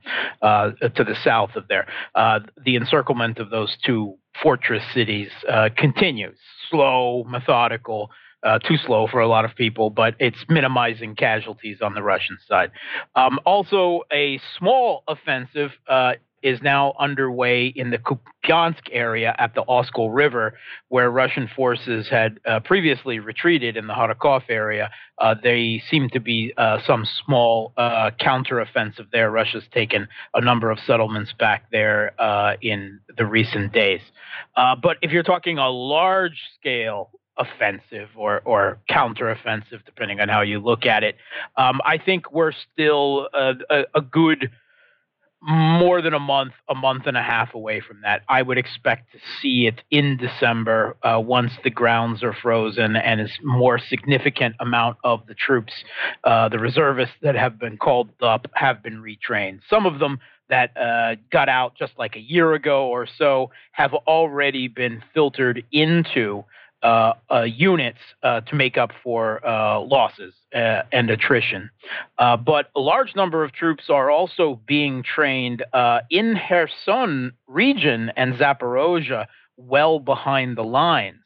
uh, 0.42 0.70
to 0.88 1.05
the 1.05 1.16
south 1.22 1.57
of 1.57 1.68
there. 1.68 1.86
Uh, 2.14 2.40
the 2.64 2.76
encirclement 2.76 3.38
of 3.38 3.51
those 3.51 3.76
two 3.84 4.16
fortress 4.42 4.82
cities 4.94 5.30
uh, 5.48 5.68
continues, 5.76 6.38
slow, 6.70 7.24
methodical. 7.24 8.11
Uh, 8.42 8.59
too 8.59 8.78
slow 8.78 9.07
for 9.07 9.20
a 9.20 9.28
lot 9.28 9.44
of 9.44 9.55
people, 9.55 9.90
but 9.90 10.14
it's 10.18 10.46
minimizing 10.48 11.14
casualties 11.14 11.82
on 11.82 11.92
the 11.92 12.03
Russian 12.03 12.38
side. 12.48 12.70
Um, 13.14 13.38
also, 13.44 14.01
a 14.11 14.40
small 14.57 15.05
offensive 15.07 15.72
uh, 15.86 16.12
is 16.43 16.61
now 16.62 16.95
underway 16.99 17.66
in 17.66 17.91
the 17.91 17.99
Kupiansk 17.99 18.88
area 18.91 19.34
at 19.38 19.55
the 19.55 19.62
Oskol 19.62 20.14
River, 20.14 20.55
where 20.88 21.11
Russian 21.11 21.49
forces 21.55 22.09
had 22.09 22.41
uh, 22.47 22.61
previously 22.61 23.18
retreated 23.18 23.76
in 23.76 23.86
the 23.86 23.95
Kharkov 23.95 24.43
area. 24.49 24.91
Uh, 25.18 25.34
they 25.43 25.82
seem 25.91 26.09
to 26.11 26.20
be 26.20 26.53
uh, 26.57 26.78
some 26.86 27.05
small 27.24 27.72
uh, 27.76 28.11
counteroffensive 28.20 29.11
there. 29.12 29.30
Russia's 29.30 29.64
taken 29.72 30.09
a 30.34 30.41
number 30.41 30.70
of 30.70 30.78
settlements 30.86 31.32
back 31.38 31.70
there 31.70 32.12
uh, 32.20 32.55
in 32.62 33.01
the 33.16 33.26
recent 33.26 33.72
days. 33.72 34.01
Uh, 34.57 34.74
but 34.74 34.97
if 35.03 35.11
you're 35.11 35.22
talking 35.22 35.59
a 35.59 35.68
large 35.68 36.41
scale 36.59 37.11
offensive 37.36 38.09
or, 38.16 38.41
or 38.45 38.78
counteroffensive, 38.91 39.84
depending 39.86 40.20
on 40.20 40.28
how 40.28 40.43
you 40.43 40.59
look 40.59 40.86
at 40.86 41.03
it, 41.03 41.16
um, 41.57 41.80
I 41.84 41.99
think 41.99 42.32
we're 42.32 42.53
still 42.72 43.28
a, 43.32 43.55
a, 43.70 43.84
a 43.95 44.01
good 44.01 44.51
more 45.43 46.03
than 46.03 46.12
a 46.12 46.20
month, 46.20 46.53
a 46.68 46.74
month 46.74 47.07
and 47.07 47.16
a 47.16 47.22
half 47.22 47.55
away 47.55 47.80
from 47.80 48.01
that. 48.03 48.22
I 48.28 48.43
would 48.43 48.59
expect 48.59 49.12
to 49.12 49.18
see 49.41 49.66
it 49.66 49.80
in 49.91 50.16
December 50.16 50.97
uh, 51.03 51.20
once 51.24 51.53
the 51.64 51.70
grounds 51.70 52.22
are 52.22 52.34
frozen 52.34 52.97
and 52.97 53.20
a 53.20 53.28
more 53.43 53.78
significant 53.78 54.55
amount 54.61 54.99
of 55.03 55.26
the 55.26 55.34
troops, 55.34 55.72
uh, 56.24 56.49
the 56.49 56.59
reservists 56.59 57.14
that 57.22 57.34
have 57.36 57.59
been 57.59 57.78
called 57.78 58.11
up, 58.20 58.47
have 58.55 58.82
been 58.82 59.03
retrained. 59.03 59.61
Some 59.68 59.86
of 59.86 59.99
them 59.99 60.18
that 60.51 60.76
uh, 60.76 61.14
got 61.32 61.49
out 61.49 61.74
just 61.78 61.93
like 61.97 62.16
a 62.16 62.20
year 62.20 62.53
ago 62.53 62.88
or 62.88 63.07
so 63.07 63.51
have 63.72 63.95
already 63.95 64.68
been 64.68 65.03
filtered 65.14 65.64
into 65.72 66.45
uh, 66.83 67.12
uh, 67.31 67.43
units 67.43 67.99
uh, 68.22 68.41
to 68.43 68.55
make 68.55 68.78
up 68.78 68.91
for 69.03 69.47
uh, 69.47 69.81
losses 69.81 70.35
uh, 70.55 70.83
and 70.93 71.11
attrition. 71.11 71.70
Uh, 72.18 72.37
but 72.37 72.70
a 72.74 72.81
large 72.81 73.14
number 73.14 73.45
of 73.45 73.53
troops 73.53 73.91
are 73.91 74.11
also 74.11 74.61
being 74.66 75.03
trained 75.03 75.62
in 76.11 76.39
Kherson 76.49 77.33
region 77.47 78.11
and 78.16 78.35
Zaporozhia, 78.35 79.26
well 79.57 79.99
behind 79.99 80.57
the 80.57 80.64
lines. 80.64 81.24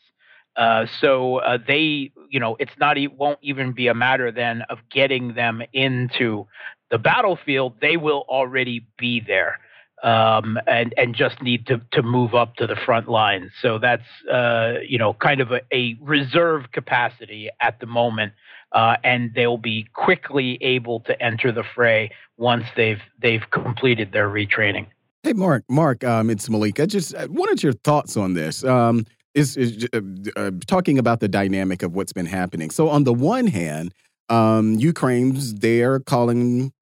so 1.00 1.40
they, 1.68 2.10
you 2.30 2.40
know, 2.40 2.56
it's 2.58 2.76
not, 2.78 2.98
it 2.98 3.12
won't 3.12 3.38
even 3.42 3.72
be 3.72 3.86
a 3.86 3.94
matter 3.94 4.32
then 4.32 4.62
of 4.62 4.78
getting 4.90 5.34
them 5.34 5.62
into 5.72 6.46
the 6.90 6.98
battlefield. 6.98 7.74
They 7.80 7.96
will 7.96 8.24
already 8.28 8.86
be 8.98 9.20
there 9.20 9.58
um, 10.02 10.58
and 10.66 10.92
and 10.96 11.14
just 11.14 11.40
need 11.42 11.66
to 11.66 11.80
to 11.92 12.02
move 12.02 12.34
up 12.34 12.56
to 12.56 12.66
the 12.66 12.76
front 12.76 13.08
lines. 13.08 13.50
So 13.62 13.78
that's 13.78 14.02
uh, 14.30 14.74
you 14.86 14.98
know 14.98 15.14
kind 15.14 15.40
of 15.40 15.52
a, 15.52 15.60
a, 15.72 15.96
reserve 16.00 16.72
capacity 16.72 17.48
at 17.60 17.80
the 17.80 17.86
moment, 17.86 18.32
uh, 18.72 18.96
and 19.04 19.32
they'll 19.34 19.58
be 19.58 19.86
quickly 19.94 20.58
able 20.60 21.00
to 21.00 21.20
enter 21.22 21.52
the 21.52 21.64
fray 21.74 22.10
once 22.36 22.64
they've 22.76 23.00
they've 23.20 23.44
completed 23.50 24.12
their 24.12 24.28
retraining. 24.28 24.86
Hey, 25.22 25.32
Mark, 25.32 25.64
Mark, 25.70 26.04
um, 26.04 26.28
it's 26.28 26.50
Malik. 26.50 26.80
I 26.80 26.86
just 26.86 27.14
wanted 27.28 27.62
your 27.62 27.72
thoughts 27.72 28.16
on 28.16 28.34
this. 28.34 28.62
Um, 28.62 29.06
is, 29.34 29.56
is 29.56 29.88
uh, 29.92 30.00
uh, 30.36 30.50
talking 30.66 30.98
about 30.98 31.20
the 31.20 31.28
dynamic 31.28 31.82
of 31.82 31.94
what's 31.94 32.12
been 32.12 32.26
happening. 32.26 32.70
So 32.70 32.88
on 32.88 33.04
the 33.04 33.12
one 33.12 33.48
hand, 33.48 33.92
um, 34.28 34.74
Ukraine's 34.74 35.54
there 35.54 35.98
calling 35.98 36.72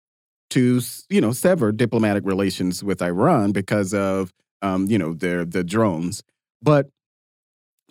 to 0.53 0.81
you 1.09 1.21
know 1.21 1.33
sever 1.33 1.73
diplomatic 1.73 2.25
relations 2.27 2.85
with 2.85 3.03
Iran 3.03 3.53
because 3.53 3.95
of 3.95 4.33
um, 4.61 4.87
you 4.87 4.99
know 4.99 5.15
their 5.15 5.45
the 5.45 5.65
drones, 5.65 6.23
but 6.63 6.89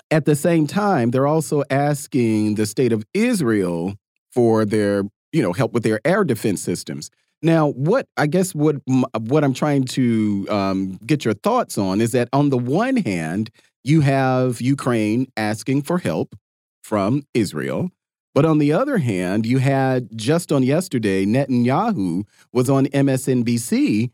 at 0.09 0.25
the 0.25 0.35
same 0.35 0.67
time 0.67 1.11
they're 1.11 1.27
also 1.27 1.63
asking 1.69 2.55
the 2.55 2.65
state 2.65 2.91
of 2.91 3.03
Israel 3.13 3.95
for 4.31 4.65
their 4.65 5.03
you 5.31 5.41
know 5.41 5.53
help 5.53 5.73
with 5.73 5.83
their 5.83 5.99
air 6.05 6.23
defense 6.23 6.61
systems. 6.61 7.09
Now, 7.41 7.69
what 7.69 8.07
I 8.17 8.27
guess 8.27 8.53
what 8.53 8.75
what 8.85 9.43
I'm 9.43 9.53
trying 9.53 9.85
to 9.85 10.45
um, 10.49 10.99
get 11.05 11.25
your 11.25 11.33
thoughts 11.33 11.77
on 11.77 11.99
is 11.99 12.11
that 12.11 12.29
on 12.31 12.49
the 12.49 12.57
one 12.57 12.97
hand, 12.97 13.49
you 13.83 14.01
have 14.01 14.61
Ukraine 14.61 15.27
asking 15.35 15.81
for 15.81 15.97
help 15.97 16.35
from 16.83 17.23
Israel, 17.33 17.89
But 18.33 18.45
on 18.45 18.59
the 18.59 18.71
other 18.71 18.97
hand, 18.97 19.45
you 19.45 19.57
had 19.57 20.09
just 20.17 20.51
on 20.51 20.63
yesterday, 20.63 21.25
Netanyahu 21.25 22.23
was 22.53 22.69
on 22.69 22.85
MSNBC 22.87 24.11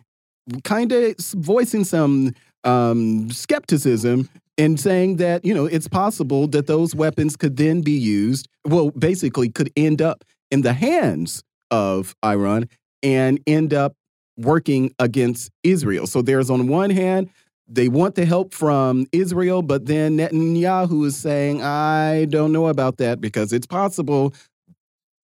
kind 0.63 0.91
of 0.91 1.15
voicing 1.35 1.83
some 1.83 2.33
um, 2.63 3.29
skepticism 3.31 4.29
and 4.57 4.79
saying 4.79 5.17
that, 5.17 5.45
you 5.45 5.53
know, 5.53 5.65
it's 5.65 5.87
possible 5.87 6.47
that 6.47 6.67
those 6.67 6.95
weapons 6.95 7.35
could 7.35 7.57
then 7.57 7.81
be 7.81 7.91
used, 7.91 8.47
well, 8.65 8.89
basically 8.91 9.49
could 9.49 9.71
end 9.75 10.01
up 10.01 10.23
in 10.49 10.61
the 10.61 10.73
hands 10.73 11.43
of 11.69 12.15
Iran 12.25 12.67
and 13.03 13.39
end 13.45 13.73
up 13.73 13.93
working 14.37 14.93
against 14.99 15.51
Israel. 15.63 16.07
So 16.07 16.21
there's 16.21 16.49
on 16.49 16.67
one 16.67 16.89
hand, 16.89 17.29
they 17.67 17.87
want 17.89 18.15
the 18.15 18.25
help 18.25 18.53
from 18.53 19.07
Israel, 19.11 19.61
but 19.61 19.85
then 19.85 20.17
Netanyahu 20.17 21.05
is 21.05 21.17
saying, 21.17 21.61
I 21.61 22.25
don't 22.25 22.51
know 22.51 22.67
about 22.67 22.97
that 22.97 23.19
because 23.19 23.51
it's 23.53 23.67
possible 23.67 24.33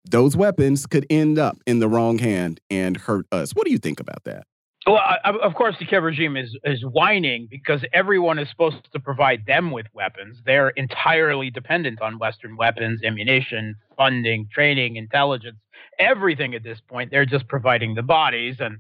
those 0.10 0.36
weapons 0.36 0.86
could 0.86 1.06
end 1.10 1.40
up 1.40 1.58
in 1.66 1.80
the 1.80 1.88
wrong 1.88 2.18
hand 2.18 2.60
and 2.70 2.98
hurt 2.98 3.26
us. 3.32 3.52
What 3.52 3.66
do 3.66 3.72
you 3.72 3.78
think 3.78 4.00
about 4.00 4.24
that? 4.26 4.46
Well, 4.86 4.98
I, 4.98 5.32
of 5.42 5.56
course, 5.56 5.78
the 5.80 5.86
Kiev 5.86 6.04
regime 6.04 6.36
is 6.36 6.58
is 6.66 6.84
whining 6.84 7.48
because 7.50 7.86
everyone 7.94 8.38
is 8.38 8.50
supposed 8.50 8.92
to 8.92 9.00
provide 9.00 9.46
them 9.46 9.72
with 9.72 9.86
weapons. 9.94 10.40
They're 10.46 10.70
entirely 10.70 11.50
dependent 11.50 12.02
on 12.02 12.20
Western 12.20 12.58
weapons, 12.58 13.02
ammunition, 13.02 13.78
funding, 13.96 14.50
training, 14.54 14.98
intelligence, 14.98 15.56
everything 16.00 16.54
at 16.54 16.64
this 16.64 16.82
point. 16.82 17.12
They're 17.12 17.26
just 17.26 17.48
providing 17.48 17.96
the 17.96 18.04
bodies, 18.04 18.58
and 18.60 18.80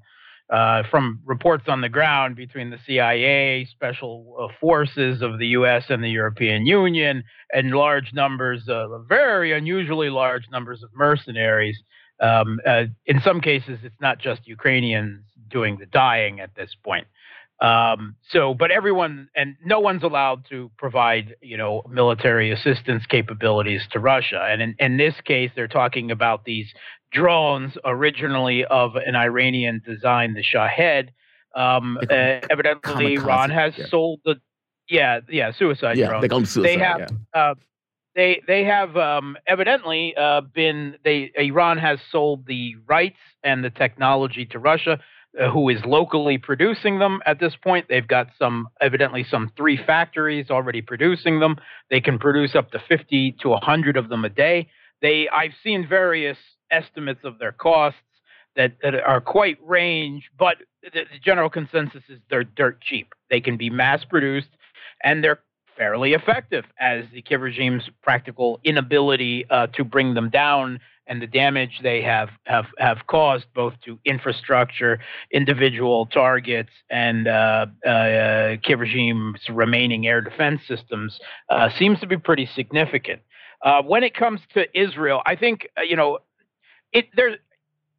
uh, 0.49 0.83
from 0.89 1.21
reports 1.25 1.65
on 1.67 1.81
the 1.81 1.89
ground 1.89 2.35
between 2.35 2.69
the 2.69 2.77
CIA, 2.85 3.65
special 3.65 4.35
uh, 4.39 4.53
forces 4.59 5.21
of 5.21 5.39
the 5.39 5.47
U.S. 5.47 5.85
and 5.89 6.03
the 6.03 6.09
European 6.09 6.65
Union, 6.65 7.23
and 7.51 7.71
large 7.71 8.13
numbers, 8.13 8.69
very 9.07 9.53
unusually 9.53 10.09
large 10.09 10.45
numbers 10.51 10.83
of 10.83 10.89
mercenaries. 10.93 11.81
Um, 12.19 12.59
uh, 12.65 12.85
in 13.05 13.21
some 13.21 13.41
cases, 13.41 13.79
it's 13.83 13.99
not 13.99 14.19
just 14.19 14.47
Ukrainians 14.47 15.25
doing 15.49 15.77
the 15.77 15.85
dying 15.85 16.39
at 16.39 16.55
this 16.55 16.75
point. 16.83 17.07
Um, 17.63 18.17
so, 18.29 18.53
but 18.53 18.71
everyone 18.71 19.29
and 19.37 19.55
no 19.63 19.79
one's 19.79 20.03
allowed 20.03 20.45
to 20.49 20.69
provide, 20.77 21.37
you 21.41 21.55
know, 21.55 21.81
military 21.89 22.51
assistance 22.51 23.05
capabilities 23.05 23.87
to 23.91 23.99
Russia. 23.99 24.45
And 24.49 24.61
in, 24.61 24.75
in 24.79 24.97
this 24.97 25.15
case, 25.23 25.49
they're 25.55 25.69
talking 25.69 26.11
about 26.11 26.43
these 26.43 26.67
drones 27.13 27.77
originally 27.85 28.65
of 28.65 28.97
an 28.97 29.15
Iranian 29.15 29.81
design, 29.85 30.33
the 30.33 30.43
Shahed. 30.43 31.13
Um, 31.55 31.97
uh, 32.01 32.13
evidently, 32.49 33.13
Iran 33.13 33.49
has 33.49 33.73
yeah. 33.77 33.85
sold 33.87 34.19
the, 34.25 34.41
yeah, 34.89 35.21
yeah, 35.29 35.53
suicide 35.53 35.97
yeah, 35.97 36.09
drones. 36.09 36.21
They, 36.21 36.27
call 36.27 36.39
them 36.39 36.45
suicide, 36.45 36.69
they 36.69 36.83
have, 36.83 36.99
yeah. 36.99 37.41
uh, 37.41 37.53
they 38.13 38.41
they 38.45 38.63
have 38.65 38.97
um, 38.97 39.37
evidently 39.47 40.15
uh, 40.17 40.41
been 40.41 40.95
they 41.05 41.31
Iran 41.35 41.77
has 41.77 41.99
sold 42.11 42.45
the 42.45 42.75
rights 42.87 43.19
and 43.43 43.63
the 43.63 43.69
technology 43.69 44.45
to 44.47 44.59
Russia 44.59 44.99
who 45.51 45.69
is 45.69 45.83
locally 45.85 46.37
producing 46.37 46.99
them 46.99 47.19
at 47.25 47.39
this 47.39 47.55
point. 47.55 47.87
They've 47.89 48.07
got 48.07 48.27
some, 48.37 48.67
evidently, 48.79 49.25
some 49.29 49.51
three 49.57 49.77
factories 49.77 50.49
already 50.51 50.81
producing 50.81 51.39
them. 51.39 51.57
They 51.89 52.01
can 52.01 52.19
produce 52.19 52.55
up 52.55 52.71
to 52.71 52.79
50 52.87 53.37
to 53.41 53.49
100 53.49 53.97
of 53.97 54.09
them 54.09 54.25
a 54.25 54.29
day. 54.29 54.69
They, 55.01 55.27
I've 55.29 55.53
seen 55.63 55.87
various 55.87 56.37
estimates 56.71 57.21
of 57.23 57.39
their 57.39 57.51
costs 57.51 57.99
that, 58.55 58.73
that 58.83 58.95
are 58.95 59.21
quite 59.21 59.57
range, 59.63 60.29
but 60.37 60.57
the, 60.83 60.89
the 60.91 61.19
general 61.23 61.49
consensus 61.49 62.03
is 62.09 62.19
they're 62.29 62.43
dirt 62.43 62.81
cheap. 62.81 63.13
They 63.29 63.41
can 63.41 63.57
be 63.57 63.69
mass 63.69 64.03
produced 64.03 64.49
and 65.03 65.23
they're 65.23 65.39
fairly 65.75 66.13
effective 66.13 66.65
as 66.79 67.05
the 67.11 67.21
Kiev 67.23 67.41
regime's 67.41 67.89
practical 68.03 68.59
inability 68.63 69.45
uh, 69.49 69.67
to 69.67 69.83
bring 69.83 70.13
them 70.13 70.29
down 70.29 70.79
and 71.07 71.21
the 71.21 71.27
damage 71.27 71.79
they 71.83 72.01
have 72.01 72.29
have 72.45 72.65
have 72.77 72.99
caused 73.07 73.45
both 73.53 73.73
to 73.85 73.99
infrastructure, 74.05 74.99
individual 75.31 76.05
targets, 76.05 76.71
and 76.89 77.27
uh, 77.27 77.65
uh, 77.85 78.55
Kiev 78.63 78.79
regime's 78.79 79.41
remaining 79.49 80.07
air 80.07 80.21
defense 80.21 80.61
systems 80.67 81.19
uh, 81.49 81.69
seems 81.77 81.99
to 81.99 82.07
be 82.07 82.17
pretty 82.17 82.45
significant. 82.45 83.21
Uh, 83.61 83.81
when 83.81 84.03
it 84.03 84.13
comes 84.13 84.41
to 84.53 84.65
Israel, 84.79 85.21
I 85.25 85.35
think 85.35 85.67
uh, 85.77 85.81
you 85.81 85.95
know 85.95 86.19
it. 86.91 87.07
There, 87.15 87.37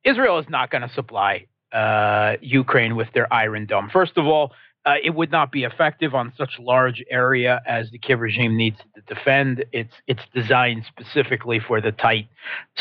Israel 0.04 0.38
is 0.38 0.46
not 0.48 0.70
going 0.70 0.82
to 0.82 0.94
supply 0.94 1.46
uh, 1.72 2.36
Ukraine 2.40 2.94
with 2.94 3.08
their 3.14 3.32
Iron 3.32 3.66
Dome. 3.66 3.88
First 3.90 4.16
of 4.16 4.26
all, 4.26 4.52
uh, 4.86 4.94
it 5.02 5.10
would 5.10 5.30
not 5.30 5.50
be 5.50 5.64
effective 5.64 6.14
on 6.14 6.32
such 6.36 6.58
large 6.58 7.02
area 7.10 7.62
as 7.66 7.90
the 7.90 7.98
Kiev 7.98 8.20
regime 8.20 8.56
needs 8.56 8.76
to 8.94 9.14
defend. 9.14 9.64
It's 9.72 9.94
it's 10.06 10.22
designed 10.34 10.84
specifically 10.86 11.58
for 11.58 11.80
the 11.80 11.92
tight 11.92 12.28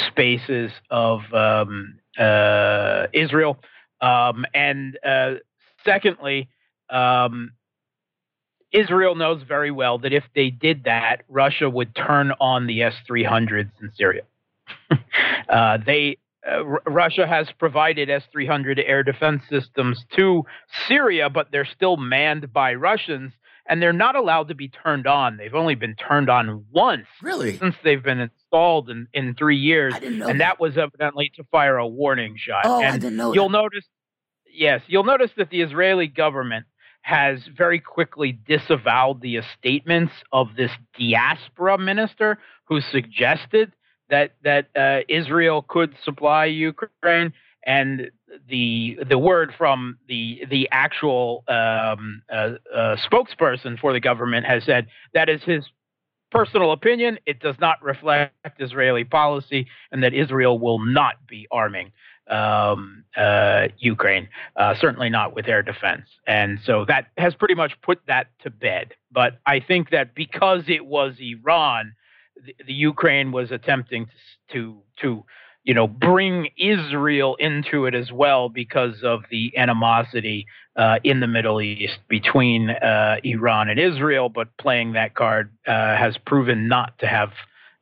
spaces 0.07 0.71
of 0.89 1.21
um, 1.33 1.99
uh, 2.17 3.07
Israel, 3.13 3.57
um, 4.01 4.45
and 4.53 4.97
uh, 5.05 5.35
secondly, 5.85 6.49
um, 6.89 7.51
Israel 8.73 9.15
knows 9.15 9.43
very 9.43 9.71
well 9.71 9.97
that 9.99 10.11
if 10.11 10.25
they 10.35 10.49
did 10.49 10.83
that, 10.83 11.23
Russia 11.29 11.69
would 11.69 11.95
turn 11.95 12.33
on 12.41 12.67
the 12.67 12.83
S 12.83 12.95
three 13.07 13.23
hundreds 13.23 13.71
in 13.81 13.91
Syria. 13.95 14.23
Uh, 15.49 15.77
they 15.85 16.17
uh, 16.49 16.63
Russia 16.89 17.27
has 17.27 17.47
provided 17.57 18.09
S 18.09 18.23
300 18.31 18.79
air 18.79 19.03
defense 19.03 19.43
systems 19.49 20.03
to 20.15 20.43
Syria, 20.87 21.29
but 21.29 21.51
they're 21.51 21.65
still 21.65 21.97
manned 21.97 22.51
by 22.51 22.73
Russians 22.73 23.33
and 23.65 23.81
they're 23.81 23.93
not 23.93 24.15
allowed 24.15 24.49
to 24.49 24.55
be 24.55 24.67
turned 24.67 25.07
on. 25.07 25.37
They've 25.37 25.53
only 25.53 25.75
been 25.75 25.95
turned 25.95 26.29
on 26.29 26.65
once 26.71 27.07
really? 27.21 27.57
since 27.57 27.75
they've 27.83 28.03
been 28.03 28.19
installed 28.19 28.89
in, 28.89 29.07
in 29.13 29.35
three 29.35 29.57
years. 29.57 29.93
and 30.01 30.21
that. 30.21 30.37
that. 30.37 30.59
was 30.59 30.77
evidently 30.77 31.31
to 31.35 31.43
fire 31.45 31.77
a 31.77 31.87
warning 31.87 32.35
shot. 32.37 32.63
Oh, 32.65 32.81
and 32.81 32.93
I 32.93 32.97
didn't 32.97 33.17
know 33.17 33.33
You'll 33.33 33.49
that. 33.49 33.57
notice, 33.57 33.85
yes, 34.53 34.81
you'll 34.87 35.05
notice 35.05 35.31
that 35.37 35.49
the 35.49 35.61
Israeli 35.61 36.07
government 36.07 36.65
has 37.01 37.39
very 37.57 37.79
quickly 37.79 38.31
disavowed 38.31 39.21
the 39.21 39.41
statements 39.57 40.13
of 40.31 40.55
this 40.55 40.71
diaspora 40.97 41.77
minister 41.77 42.39
who 42.65 42.79
suggested 42.79 43.73
that 44.13 44.33
that 44.43 44.67
uh, 44.75 45.03
Israel 45.09 45.65
could 45.67 45.95
supply 46.03 46.45
Ukraine, 46.45 47.33
and 47.65 48.11
the 48.47 48.99
the 49.09 49.17
word 49.17 49.53
from 49.57 49.97
the 50.07 50.45
the 50.51 50.69
actual 50.71 51.43
um, 51.47 52.21
uh, 52.31 52.51
uh, 52.71 52.95
spokesperson 53.07 53.79
for 53.79 53.91
the 53.91 53.99
government 53.99 54.45
has 54.45 54.63
said 54.65 54.85
that 55.15 55.29
is 55.29 55.41
his 55.43 55.65
personal 56.29 56.71
opinion. 56.73 57.17
It 57.25 57.39
does 57.39 57.55
not 57.59 57.81
reflect 57.81 58.33
Israeli 58.59 59.03
policy, 59.03 59.65
and 59.91 60.03
that 60.03 60.13
Israel 60.13 60.59
will 60.59 60.79
not 60.79 61.15
be 61.27 61.47
arming 61.51 61.91
um, 62.29 63.03
uh, 63.17 63.69
Ukraine, 63.79 64.29
uh, 64.55 64.75
certainly 64.79 65.09
not 65.09 65.35
with 65.35 65.47
air 65.47 65.63
defense. 65.63 66.05
And 66.27 66.59
so 66.63 66.85
that 66.87 67.07
has 67.17 67.33
pretty 67.33 67.55
much 67.55 67.73
put 67.81 67.99
that 68.05 68.27
to 68.43 68.51
bed. 68.51 68.93
But 69.11 69.39
I 69.47 69.59
think 69.59 69.89
that 69.89 70.13
because 70.13 70.65
it 70.67 70.85
was 70.85 71.15
Iran 71.19 71.93
the, 72.45 72.55
the 72.65 72.73
Ukraine 72.73 73.31
was 73.31 73.51
attempting 73.51 74.07
to, 74.51 74.81
to 75.01 75.23
you 75.63 75.73
know 75.73 75.87
bring 75.87 76.49
Israel 76.57 77.35
into 77.35 77.85
it 77.85 77.95
as 77.95 78.11
well 78.11 78.49
because 78.49 79.01
of 79.03 79.21
the 79.31 79.57
animosity 79.57 80.45
uh, 80.75 80.99
in 81.03 81.19
the 81.19 81.27
Middle 81.27 81.61
East 81.61 81.99
between 82.07 82.69
uh, 82.69 83.17
Iran 83.23 83.69
and 83.69 83.79
Israel. 83.79 84.29
But 84.29 84.55
playing 84.57 84.93
that 84.93 85.15
card 85.15 85.51
uh, 85.67 85.71
has 85.71 86.17
proven 86.25 86.67
not 86.67 86.97
to 86.99 87.07
have 87.07 87.29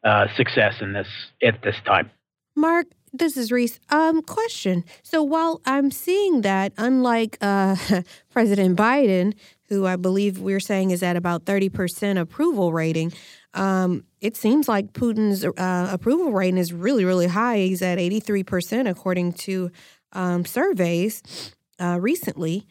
uh, 0.04 0.28
success 0.36 0.76
in 0.82 0.94
this 0.94 1.08
at 1.44 1.62
this 1.64 1.76
time. 1.86 2.12
Mark, 2.56 2.88
this 3.14 3.38
is 3.38 3.52
Reese. 3.52 3.80
Um, 3.90 4.22
question. 4.22 4.84
So 5.04 5.24
while 5.24 5.62
I'm 5.66 5.92
seeing 5.92 6.42
that, 6.42 6.74
unlike 6.78 7.38
uh, 7.42 7.76
President 8.30 8.78
Biden, 8.78 9.34
who 9.70 9.86
I 9.86 9.96
believe 9.96 10.40
we're 10.40 10.60
saying 10.60 10.92
is 10.92 11.02
at 11.02 11.16
about 11.16 11.46
30% 11.46 12.20
approval 12.20 12.74
rating, 12.74 13.14
um, 13.54 14.04
it 14.22 14.38
seems 14.38 14.70
like 14.70 14.94
Putin's 14.94 15.44
uh, 15.44 15.90
approval 15.92 16.32
rating 16.32 16.60
is 16.60 16.72
really, 16.72 17.04
really 17.04 17.28
high. 17.28 17.58
He's 17.58 17.82
at 17.82 17.98
83%, 17.98 18.88
according 18.88 19.34
to 19.34 19.72
um, 20.14 20.46
surveys 20.46 21.54
uh, 21.80 21.98
recently. 22.00 22.68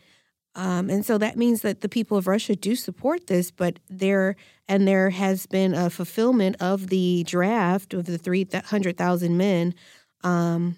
Um, 0.55 0.90
and 0.90 1.05
so 1.05 1.18
that 1.18 1.36
means 1.36 1.62
that 1.62 1.80
the 1.80 1.88
people 1.88 2.16
of 2.16 2.26
Russia 2.26 2.57
do 2.57 2.74
support 2.74 3.26
this, 3.26 3.51
but 3.51 3.78
there 3.88 4.36
and 4.68 4.86
there 4.86 5.11
has 5.11 5.46
been 5.46 5.74
a 5.74 5.90
fulfillment 5.90 6.57
of 6.61 6.88
the 6.88 7.24
draft 7.24 7.94
of 7.94 8.07
the 8.07 8.18
300,000 8.18 9.36
men 9.36 9.74
um, 10.22 10.76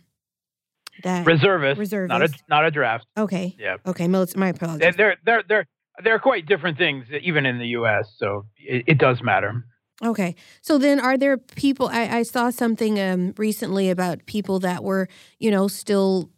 that 1.03 1.27
Reservists, 1.27 1.79
reservists. 1.79 2.09
not 2.09 2.23
a 2.23 2.33
not 2.49 2.66
a 2.66 2.70
draft. 2.70 3.07
Okay. 3.16 3.57
Yeah. 3.59 3.77
Okay. 3.87 4.07
My 4.09 4.23
apologies. 4.49 4.79
They're 4.81 4.93
they're 4.97 5.16
they're 5.25 5.43
they're, 5.49 5.66
they're 6.05 6.18
quite 6.18 6.47
different 6.47 6.77
things, 6.79 7.07
even 7.23 7.47
in 7.47 7.59
the 7.59 7.68
U.S. 7.68 8.14
So 8.18 8.45
it, 8.59 8.85
it 8.87 8.99
does 8.99 9.23
matter. 9.23 9.64
Okay. 10.01 10.34
So 10.62 10.78
then 10.78 11.01
are 11.01 11.18
there 11.18 11.36
people 11.36 11.88
I, 11.88 12.18
I 12.18 12.22
saw 12.22 12.51
something 12.51 12.99
um, 13.01 13.34
recently 13.36 13.90
about 13.90 14.26
people 14.26 14.59
that 14.61 14.82
were, 14.82 15.09
you 15.38 15.51
know, 15.51 15.68
still 15.68 16.30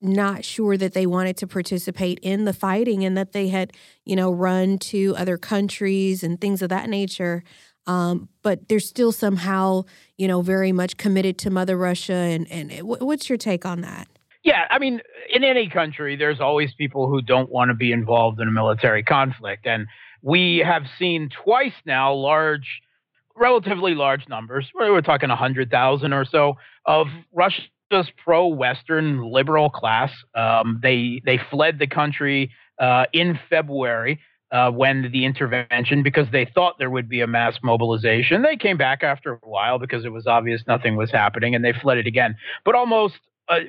not 0.00 0.44
sure 0.44 0.76
that 0.76 0.92
they 0.92 1.06
wanted 1.06 1.36
to 1.38 1.46
participate 1.46 2.20
in 2.22 2.44
the 2.44 2.52
fighting 2.52 3.04
and 3.04 3.16
that 3.16 3.32
they 3.32 3.48
had, 3.48 3.72
you 4.04 4.14
know, 4.14 4.30
run 4.30 4.78
to 4.78 5.14
other 5.16 5.36
countries 5.36 6.22
and 6.22 6.40
things 6.40 6.62
of 6.62 6.68
that 6.68 6.88
nature. 6.88 7.42
um, 7.88 8.28
but 8.42 8.68
they're 8.68 8.80
still 8.80 9.10
somehow, 9.10 9.82
you 10.18 10.28
know, 10.28 10.42
very 10.42 10.72
much 10.72 10.98
committed 10.98 11.38
to 11.38 11.50
Mother 11.50 11.76
Russia. 11.76 12.12
And, 12.12 12.46
and 12.50 12.70
what's 12.82 13.28
your 13.30 13.38
take 13.38 13.64
on 13.64 13.80
that? 13.80 14.06
Yeah, 14.44 14.66
I 14.70 14.78
mean, 14.78 15.00
in 15.30 15.42
any 15.42 15.68
country, 15.68 16.14
there's 16.14 16.38
always 16.38 16.70
people 16.74 17.08
who 17.08 17.22
don't 17.22 17.50
want 17.50 17.70
to 17.70 17.74
be 17.74 17.90
involved 17.90 18.40
in 18.40 18.46
a 18.46 18.52
military 18.52 19.02
conflict. 19.02 19.66
And 19.66 19.86
we 20.22 20.62
have 20.64 20.82
seen 20.98 21.30
twice 21.44 21.72
now 21.86 22.12
large, 22.12 22.82
relatively 23.38 23.94
large 23.94 24.28
numbers, 24.28 24.70
we're 24.74 25.00
talking 25.00 25.28
100,000 25.28 26.12
or 26.12 26.24
so, 26.24 26.56
of 26.86 27.06
Russia's 27.32 28.10
pro 28.22 28.46
Western 28.46 29.22
liberal 29.32 29.70
class. 29.70 30.10
Um, 30.34 30.80
they, 30.82 31.22
they 31.24 31.38
fled 31.50 31.78
the 31.78 31.86
country 31.86 32.50
uh, 32.78 33.04
in 33.12 33.38
February 33.48 34.20
uh, 34.50 34.70
when 34.70 35.10
the 35.12 35.24
intervention 35.24 36.02
because 36.02 36.26
they 36.32 36.46
thought 36.54 36.78
there 36.78 36.90
would 36.90 37.08
be 37.08 37.20
a 37.20 37.26
mass 37.26 37.58
mobilization. 37.62 38.42
They 38.42 38.56
came 38.56 38.76
back 38.76 39.02
after 39.02 39.34
a 39.34 39.48
while 39.48 39.78
because 39.78 40.04
it 40.04 40.12
was 40.12 40.26
obvious 40.26 40.62
nothing 40.66 40.96
was 40.96 41.10
happening 41.10 41.54
and 41.54 41.64
they 41.64 41.72
fled 41.72 41.98
it 41.98 42.06
again. 42.06 42.36
But 42.64 42.74
almost 42.74 43.14
uh, 43.48 43.60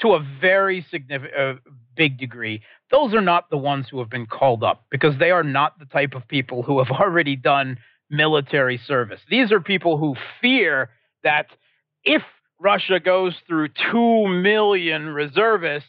to 0.00 0.14
a 0.14 0.26
very 0.40 0.86
significant, 0.90 1.38
uh, 1.38 1.54
big 1.96 2.18
degree, 2.18 2.62
those 2.90 3.14
are 3.14 3.20
not 3.20 3.50
the 3.50 3.56
ones 3.56 3.86
who 3.90 3.98
have 3.98 4.10
been 4.10 4.26
called 4.26 4.64
up 4.64 4.84
because 4.90 5.18
they 5.18 5.30
are 5.30 5.44
not 5.44 5.78
the 5.78 5.86
type 5.86 6.14
of 6.14 6.26
people 6.28 6.62
who 6.62 6.82
have 6.82 6.90
already 7.00 7.36
done 7.36 7.78
military 8.10 8.80
service. 8.86 9.20
These 9.28 9.52
are 9.52 9.60
people 9.60 9.98
who 9.98 10.14
fear 10.40 10.90
that 11.22 11.46
if 12.04 12.22
Russia 12.60 13.00
goes 13.00 13.34
through 13.46 13.68
2 13.92 14.28
million 14.28 15.06
reservists, 15.08 15.88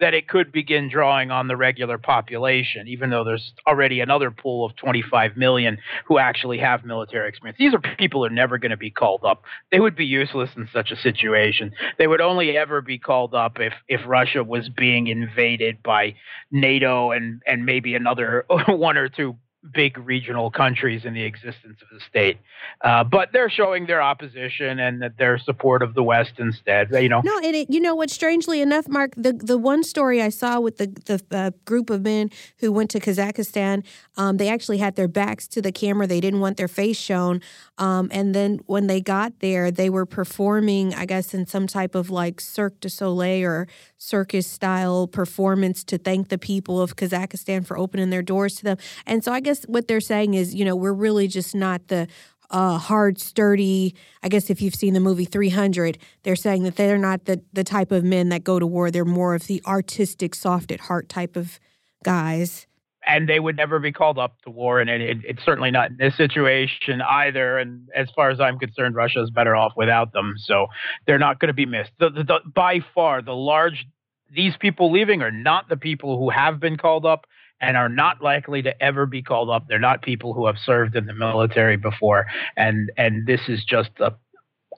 that 0.00 0.12
it 0.14 0.28
could 0.28 0.50
begin 0.50 0.88
drawing 0.90 1.30
on 1.30 1.46
the 1.46 1.56
regular 1.56 1.98
population, 1.98 2.88
even 2.88 3.10
though 3.10 3.22
there's 3.22 3.52
already 3.66 4.00
another 4.00 4.30
pool 4.30 4.66
of 4.66 4.74
25 4.76 5.36
million 5.36 5.78
who 6.06 6.18
actually 6.18 6.58
have 6.58 6.84
military 6.84 7.28
experience. 7.28 7.58
These 7.58 7.74
are 7.74 7.96
people 7.96 8.20
who 8.20 8.26
are 8.26 8.30
never 8.30 8.58
going 8.58 8.72
to 8.72 8.76
be 8.76 8.90
called 8.90 9.24
up. 9.24 9.44
They 9.70 9.78
would 9.78 9.94
be 9.94 10.04
useless 10.04 10.50
in 10.56 10.68
such 10.72 10.90
a 10.90 10.96
situation. 10.96 11.72
They 11.96 12.08
would 12.08 12.20
only 12.20 12.56
ever 12.56 12.82
be 12.82 12.98
called 12.98 13.34
up 13.34 13.58
if, 13.60 13.72
if 13.86 14.00
Russia 14.06 14.42
was 14.42 14.68
being 14.68 15.06
invaded 15.06 15.82
by 15.82 16.16
NATO 16.50 17.12
and, 17.12 17.40
and 17.46 17.64
maybe 17.64 17.94
another 17.94 18.46
one 18.68 18.96
or 18.96 19.08
two 19.08 19.36
big 19.72 19.96
regional 19.98 20.50
countries 20.50 21.04
in 21.04 21.14
the 21.14 21.22
existence 21.22 21.78
of 21.82 21.88
the 21.92 22.00
state. 22.08 22.38
Uh, 22.82 23.04
but 23.04 23.32
they're 23.32 23.50
showing 23.50 23.86
their 23.86 24.02
opposition 24.02 24.78
and 24.78 25.00
that 25.02 25.16
their 25.16 25.38
support 25.38 25.82
of 25.82 25.94
the 25.94 26.02
West 26.02 26.32
instead. 26.38 26.88
You 26.92 27.08
know, 27.08 27.22
no, 27.24 27.38
and 27.38 27.54
it, 27.54 27.70
you 27.70 27.80
know 27.80 27.94
what? 27.94 28.10
Strangely 28.10 28.60
enough, 28.60 28.88
Mark, 28.88 29.12
the 29.16 29.32
the 29.32 29.58
one 29.58 29.82
story 29.82 30.20
I 30.20 30.28
saw 30.28 30.60
with 30.60 30.78
the 30.78 30.86
the 31.06 31.36
uh, 31.36 31.50
group 31.64 31.90
of 31.90 32.02
men 32.02 32.30
who 32.58 32.72
went 32.72 32.90
to 32.90 33.00
Kazakhstan, 33.00 33.84
um, 34.16 34.36
they 34.36 34.48
actually 34.48 34.78
had 34.78 34.96
their 34.96 35.08
backs 35.08 35.46
to 35.48 35.62
the 35.62 35.72
camera. 35.72 36.06
They 36.06 36.20
didn't 36.20 36.40
want 36.40 36.56
their 36.56 36.68
face 36.68 36.98
shown. 36.98 37.40
Um, 37.78 38.08
and 38.12 38.34
then 38.34 38.60
when 38.66 38.86
they 38.86 39.00
got 39.00 39.40
there, 39.40 39.70
they 39.70 39.90
were 39.90 40.06
performing, 40.06 40.94
I 40.94 41.06
guess, 41.06 41.34
in 41.34 41.46
some 41.46 41.66
type 41.66 41.94
of 41.94 42.10
like 42.10 42.40
Cirque 42.40 42.78
du 42.80 42.88
Soleil 42.88 43.44
or 43.44 43.68
circus 44.04 44.46
style 44.46 45.06
performance 45.06 45.82
to 45.84 45.98
thank 45.98 46.28
the 46.28 46.38
people 46.38 46.80
of 46.80 46.96
Kazakhstan 46.96 47.66
for 47.66 47.78
opening 47.78 48.10
their 48.10 48.22
doors 48.22 48.56
to 48.56 48.64
them. 48.64 48.76
And 49.06 49.24
so 49.24 49.32
I 49.32 49.40
guess 49.40 49.64
what 49.64 49.88
they're 49.88 50.00
saying 50.00 50.34
is, 50.34 50.54
you 50.54 50.64
know, 50.64 50.76
we're 50.76 50.92
really 50.92 51.28
just 51.28 51.54
not 51.54 51.88
the 51.88 52.06
uh, 52.50 52.78
hard, 52.78 53.18
sturdy. 53.18 53.94
I 54.22 54.28
guess 54.28 54.50
if 54.50 54.60
you've 54.60 54.74
seen 54.74 54.94
the 54.94 55.00
movie 55.00 55.24
300, 55.24 55.98
they're 56.22 56.36
saying 56.36 56.62
that 56.64 56.76
they're 56.76 56.98
not 56.98 57.24
the, 57.24 57.42
the 57.52 57.64
type 57.64 57.90
of 57.90 58.04
men 58.04 58.28
that 58.28 58.44
go 58.44 58.58
to 58.58 58.66
war. 58.66 58.90
They're 58.90 59.04
more 59.04 59.34
of 59.34 59.46
the 59.46 59.62
artistic, 59.66 60.34
soft 60.34 60.70
at 60.70 60.80
heart 60.80 61.08
type 61.08 61.36
of 61.36 61.58
guys 62.04 62.66
and 63.06 63.28
they 63.28 63.40
would 63.40 63.56
never 63.56 63.78
be 63.78 63.92
called 63.92 64.18
up 64.18 64.40
to 64.42 64.50
war, 64.50 64.80
and 64.80 64.88
it, 64.88 65.00
it, 65.00 65.18
it's 65.24 65.44
certainly 65.44 65.70
not 65.70 65.90
in 65.90 65.96
this 65.98 66.16
situation 66.16 67.00
either. 67.02 67.58
And 67.58 67.88
as 67.94 68.08
far 68.14 68.30
as 68.30 68.40
I'm 68.40 68.58
concerned, 68.58 68.94
Russia 68.94 69.22
is 69.22 69.30
better 69.30 69.54
off 69.54 69.72
without 69.76 70.12
them, 70.12 70.34
so 70.38 70.66
they're 71.06 71.18
not 71.18 71.40
going 71.40 71.48
to 71.48 71.54
be 71.54 71.66
missed. 71.66 71.90
The, 71.98 72.10
the, 72.10 72.24
the, 72.24 72.40
by 72.54 72.80
far, 72.94 73.22
the 73.22 73.34
large 73.34 73.86
these 74.34 74.56
people 74.56 74.90
leaving 74.90 75.22
are 75.22 75.30
not 75.30 75.68
the 75.68 75.76
people 75.76 76.18
who 76.18 76.30
have 76.30 76.58
been 76.58 76.76
called 76.76 77.06
up 77.06 77.26
and 77.60 77.76
are 77.76 77.88
not 77.88 78.22
likely 78.22 78.62
to 78.62 78.82
ever 78.82 79.06
be 79.06 79.22
called 79.22 79.48
up. 79.48 79.66
They're 79.68 79.78
not 79.78 80.02
people 80.02 80.34
who 80.34 80.46
have 80.46 80.56
served 80.58 80.96
in 80.96 81.06
the 81.06 81.14
military 81.14 81.76
before, 81.76 82.26
and 82.56 82.90
and 82.96 83.26
this 83.26 83.40
is 83.48 83.64
just 83.64 83.90
a, 84.00 84.14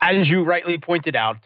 as 0.03 0.29
you 0.29 0.45
rightly 0.45 0.79
pointed 0.79 1.17
out, 1.17 1.39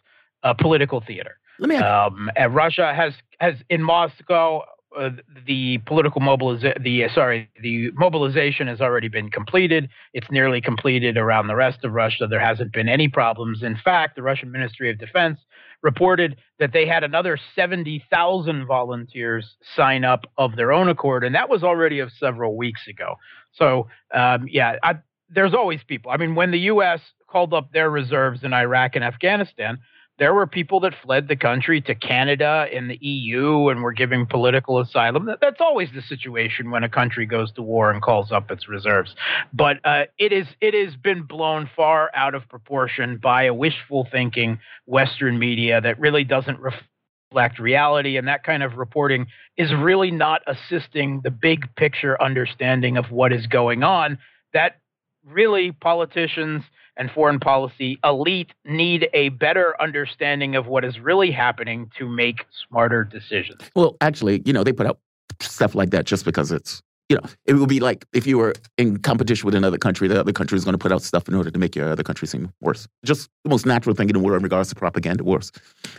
a 0.43 0.55
political 0.55 1.01
theater. 1.01 1.39
Let 1.59 1.69
me. 1.69 1.77
Um, 1.77 2.31
Russia 2.51 2.95
has 2.95 3.15
has 3.39 3.55
in 3.69 3.83
Moscow 3.83 4.65
uh, 4.99 5.11
the 5.47 5.79
political 5.87 6.21
mobilization, 6.21 6.83
the 6.83 7.05
uh, 7.05 7.09
sorry, 7.15 7.49
the 7.63 7.91
mobilization 7.93 8.67
has 8.67 8.81
already 8.81 9.09
been 9.09 9.31
completed. 9.31 9.89
It's 10.15 10.27
nearly 10.31 10.61
completed 10.61 11.17
around 11.17 11.47
the 11.47 11.55
rest 11.55 11.85
of 11.85 11.93
Russia. 11.93 12.27
There 12.27 12.41
hasn't 12.41 12.73
been 12.73 12.89
any 12.89 13.09
problems. 13.09 13.63
In 13.63 13.77
fact, 13.77 14.17
the 14.17 14.23
Russian 14.23 14.51
Ministry 14.51 14.91
of 14.91 14.99
Defense 14.99 15.39
reported 15.83 16.37
that 16.59 16.73
they 16.73 16.87
had 16.87 17.05
another 17.05 17.39
70,000 17.55 18.67
volunteers 18.67 19.57
sign 19.77 20.05
up 20.05 20.27
of 20.37 20.57
their 20.57 20.73
own 20.73 20.89
accord, 20.89 21.25
and 21.25 21.35
that 21.35 21.49
was 21.49 21.63
already 21.63 22.01
of 22.01 22.11
several 22.19 22.57
weeks 22.57 22.87
ago. 22.89 23.15
So, 23.53 23.89
um, 24.13 24.47
yeah, 24.49 24.77
I, 24.83 24.97
there's 25.31 25.55
always 25.55 25.81
people. 25.87 26.11
I 26.11 26.17
mean, 26.17 26.35
when 26.35 26.51
the 26.51 26.59
U.S. 26.61 27.01
called 27.29 27.55
up 27.55 27.73
their 27.73 27.91
reserves 27.91 28.43
in 28.43 28.53
Iraq 28.53 28.97
and 28.97 29.05
Afghanistan, 29.05 29.79
there 30.21 30.35
were 30.35 30.47
people 30.47 30.81
that 30.81 30.93
fled 31.03 31.29
the 31.29 31.35
country 31.35 31.81
to 31.81 31.95
Canada 31.95 32.67
and 32.73 32.91
the 32.91 32.99
EU 33.01 33.71
and 33.71 33.83
were 33.83 33.95
giving 33.95 34.27
political 34.27 34.79
asylum. 34.79 35.31
That's 35.41 35.61
always 35.61 35.89
the 35.95 36.03
situation 36.03 36.71
when 36.71 36.85
a 36.85 36.91
country 36.91 37.25
goes 37.25 37.51
to 37.53 37.63
war 37.63 37.91
and 37.91 38.03
calls 38.03 38.31
up 38.31 38.51
its 38.51 38.69
reserves. 38.69 39.15
But 39.55 39.79
uh, 39.83 40.03
it 40.19 40.31
is 40.31 40.47
it 40.61 40.75
has 40.75 40.95
been 40.95 41.23
blown 41.23 41.71
far 41.75 42.11
out 42.15 42.35
of 42.35 42.47
proportion 42.51 43.17
by 43.17 43.45
a 43.45 43.55
wishful 43.55 44.07
thinking 44.13 44.59
Western 44.85 45.39
media 45.39 45.81
that 45.81 45.99
really 45.99 46.25
doesn't 46.25 46.59
reflect 46.61 47.59
reality, 47.59 48.19
and 48.19 48.29
that 48.29 48.45
kind 48.45 48.63
of 48.63 48.77
reporting 48.77 49.27
is 49.57 49.73
really 49.73 50.11
not 50.11 50.43
assisting 50.47 51.23
the 51.25 51.31
big 51.31 51.75
picture 51.77 52.23
understanding 52.23 52.99
of 52.99 53.11
what 53.11 53.33
is 53.33 53.47
going 53.47 53.83
on. 53.83 54.19
That 54.53 54.81
really 55.27 55.73
politicians 55.73 56.63
and 56.97 57.11
foreign 57.11 57.41
policy 57.41 57.99
elite 58.05 58.53
need 58.65 59.09
a 59.15 59.31
better 59.31 59.75
understanding 59.81 60.57
of 60.57 60.67
what 60.67 60.85
is 60.85 60.99
really 60.99 61.31
happening 61.31 61.91
to 61.99 62.09
make 62.09 62.45
smarter 62.69 63.05
decisions. 63.05 63.61
Well, 63.75 63.97
actually, 64.01 64.43
you 64.45 64.53
know, 64.53 64.65
they 64.65 64.73
put 64.73 64.87
out 64.87 64.99
stuff 65.41 65.75
like 65.75 65.91
that 65.91 66.05
just 66.05 66.25
because 66.25 66.53
it's 66.53 66.83
you 67.11 67.17
know, 67.17 67.23
it 67.45 67.55
would 67.55 67.69
be 67.69 67.81
like 67.81 68.07
if 68.13 68.25
you 68.25 68.39
were 68.39 68.55
in 68.79 68.97
competition 68.99 69.45
with 69.45 69.57
another 69.57 69.77
country, 69.77 70.07
the 70.07 70.21
other 70.21 70.33
country 70.33 70.57
is 70.57 70.65
going 70.65 70.75
to 70.75 70.79
put 70.79 70.93
out 70.93 71.03
stuff 71.03 71.27
in 71.27 71.35
order 71.35 71.51
to 71.51 71.59
make 71.59 71.75
your 71.75 71.91
other 71.91 72.05
country 72.05 72.29
seem 72.29 72.53
worse. 72.61 72.87
Just 73.05 73.29
the 73.43 73.51
most 73.51 73.67
natural 73.67 73.97
thing 73.97 74.09
in 74.09 74.15
the 74.15 74.21
world 74.21 74.37
in 74.37 74.45
regards 74.45 74.69
to 74.69 74.77
propaganda 74.77 75.25
wars. 75.25 75.51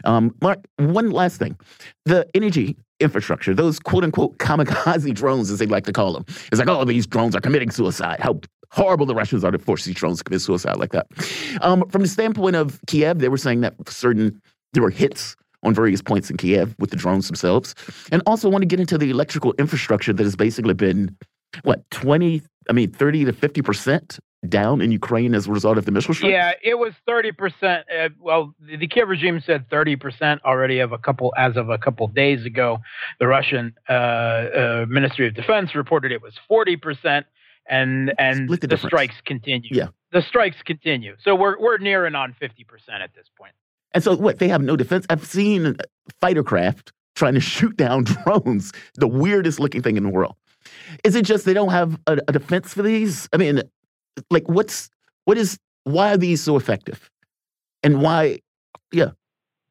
Um, 0.06 0.34
Mark, 0.42 0.60
one 0.78 1.12
last 1.12 1.38
thing. 1.38 1.58
The 2.06 2.26
energy 2.34 2.78
infrastructure, 3.02 3.54
those 3.54 3.78
quote 3.78 4.06
unquote 4.06 4.38
kamikaze 4.38 5.14
drones, 5.14 5.52
as 5.52 5.60
they 5.60 5.66
like 5.66 5.84
to 5.84 5.92
call 5.92 6.14
them, 6.14 6.24
it's 6.50 6.60
like, 6.60 6.70
oh, 6.70 6.86
these 6.86 7.06
drones 7.06 7.36
are 7.36 7.42
committing 7.42 7.72
suicide. 7.72 8.22
How 8.22 8.40
horrible 8.72 9.06
the 9.06 9.16
Russians 9.16 9.44
are 9.44 9.52
to 9.52 9.60
force 9.60 9.86
these 9.86 9.96
drones 9.96 10.20
to 10.20 10.24
commit 10.24 10.42
suicide 10.42 10.78
like 10.78 10.92
that. 10.92 11.08
Um, 11.62 11.88
from 11.90 12.02
the 12.02 12.08
standpoint 12.08 12.56
of 12.56 12.80
Kiev, 12.88 13.20
they 13.20 13.30
were 13.30 13.38
saying 13.38 13.62
that 13.62 13.76
certain, 13.88 14.42
there 14.74 14.84
were 14.84 14.90
hits 14.90 15.36
on 15.64 15.74
various 15.74 16.02
points 16.02 16.30
in 16.30 16.38
Kiev 16.38 16.76
with 16.80 16.90
the 16.90 16.96
drones 16.96 17.28
themselves. 17.28 17.76
And 18.12 18.22
also 18.26 18.50
want 18.50 18.64
to 18.64 18.66
get 18.66 18.80
into 18.80 18.98
the 18.98 19.10
electrical 19.10 19.54
infrastructure 19.60 20.14
that 20.14 20.24
has 20.24 20.36
basically 20.36 20.74
been, 20.74 21.16
what, 21.64 21.84
20, 21.92 22.42
I 22.70 22.74
mean, 22.74 22.92
30 22.92 23.26
to 23.26 23.34
50% 23.34 24.20
down 24.50 24.82
in 24.82 24.92
Ukraine 24.92 25.36
as 25.36 25.48
a 25.48 25.52
result 25.52 25.78
of 25.78 25.86
the 25.86 25.92
missile 25.92 26.16
strikes? 26.16 26.32
Yeah, 26.32 26.54
it 26.64 26.76
was 26.76 26.94
30%. 27.08 27.34
Uh, 27.64 28.10
well, 28.20 28.56
the, 28.60 28.78
the 28.78 28.88
Kiev 28.88 29.08
regime 29.08 29.42
said 29.46 29.70
30% 29.70 30.40
already 30.44 30.80
of 30.80 30.94
a 30.94 30.98
couple, 30.98 31.34
as 31.38 31.58
of 31.58 31.70
a 31.70 31.78
couple 31.78 32.08
days 32.08 32.46
ago. 32.46 32.80
The 33.20 33.28
Russian 33.28 33.76
uh, 33.88 33.92
uh, 33.92 34.86
Ministry 34.90 35.28
of 35.28 35.36
Defense 35.36 35.76
reported 35.76 36.12
it 36.12 36.22
was 36.22 36.34
40%. 36.50 37.26
And 37.68 38.14
and 38.18 38.50
the, 38.50 38.68
the 38.68 38.78
strikes 38.78 39.16
continue. 39.26 39.70
Yeah, 39.72 39.88
the 40.12 40.22
strikes 40.22 40.58
continue. 40.66 41.16
So 41.24 41.36
we're 41.36 41.60
we're 41.60 41.78
nearing 41.78 42.16
on 42.16 42.34
fifty 42.40 42.64
percent 42.64 43.02
at 43.02 43.14
this 43.14 43.28
point. 43.38 43.54
And 43.94 44.04
so, 44.04 44.16
what? 44.16 44.40
They 44.40 44.48
have 44.48 44.62
no 44.62 44.76
defense. 44.76 45.06
I've 45.10 45.26
seen 45.26 45.78
fighter 46.20 46.44
craft 46.44 46.92
trying 47.16 47.34
to 47.34 47.40
shoot 47.40 47.78
down 47.78 48.04
drones, 48.26 48.72
the 48.96 49.08
weirdest 49.08 49.60
looking 49.60 49.82
thing 49.82 49.98
in 49.98 50.04
the 50.04 50.10
world. 50.10 50.36
Is 51.04 51.16
it 51.16 51.26
just 51.26 51.46
they 51.46 51.54
don't 51.54 51.72
have 51.72 52.00
a, 52.08 52.18
a 52.28 52.32
defense 52.32 52.74
for 52.74 52.82
these? 52.82 53.30
I 53.34 53.38
mean, 53.38 53.62
like, 54.30 54.48
what's 54.50 54.90
what 55.26 55.38
is 55.38 55.58
why 55.84 56.14
are 56.14 56.18
these 56.18 56.44
so 56.44 56.58
effective, 56.58 57.10
and 57.84 58.02
why? 58.02 58.40
Yeah, 58.92 59.12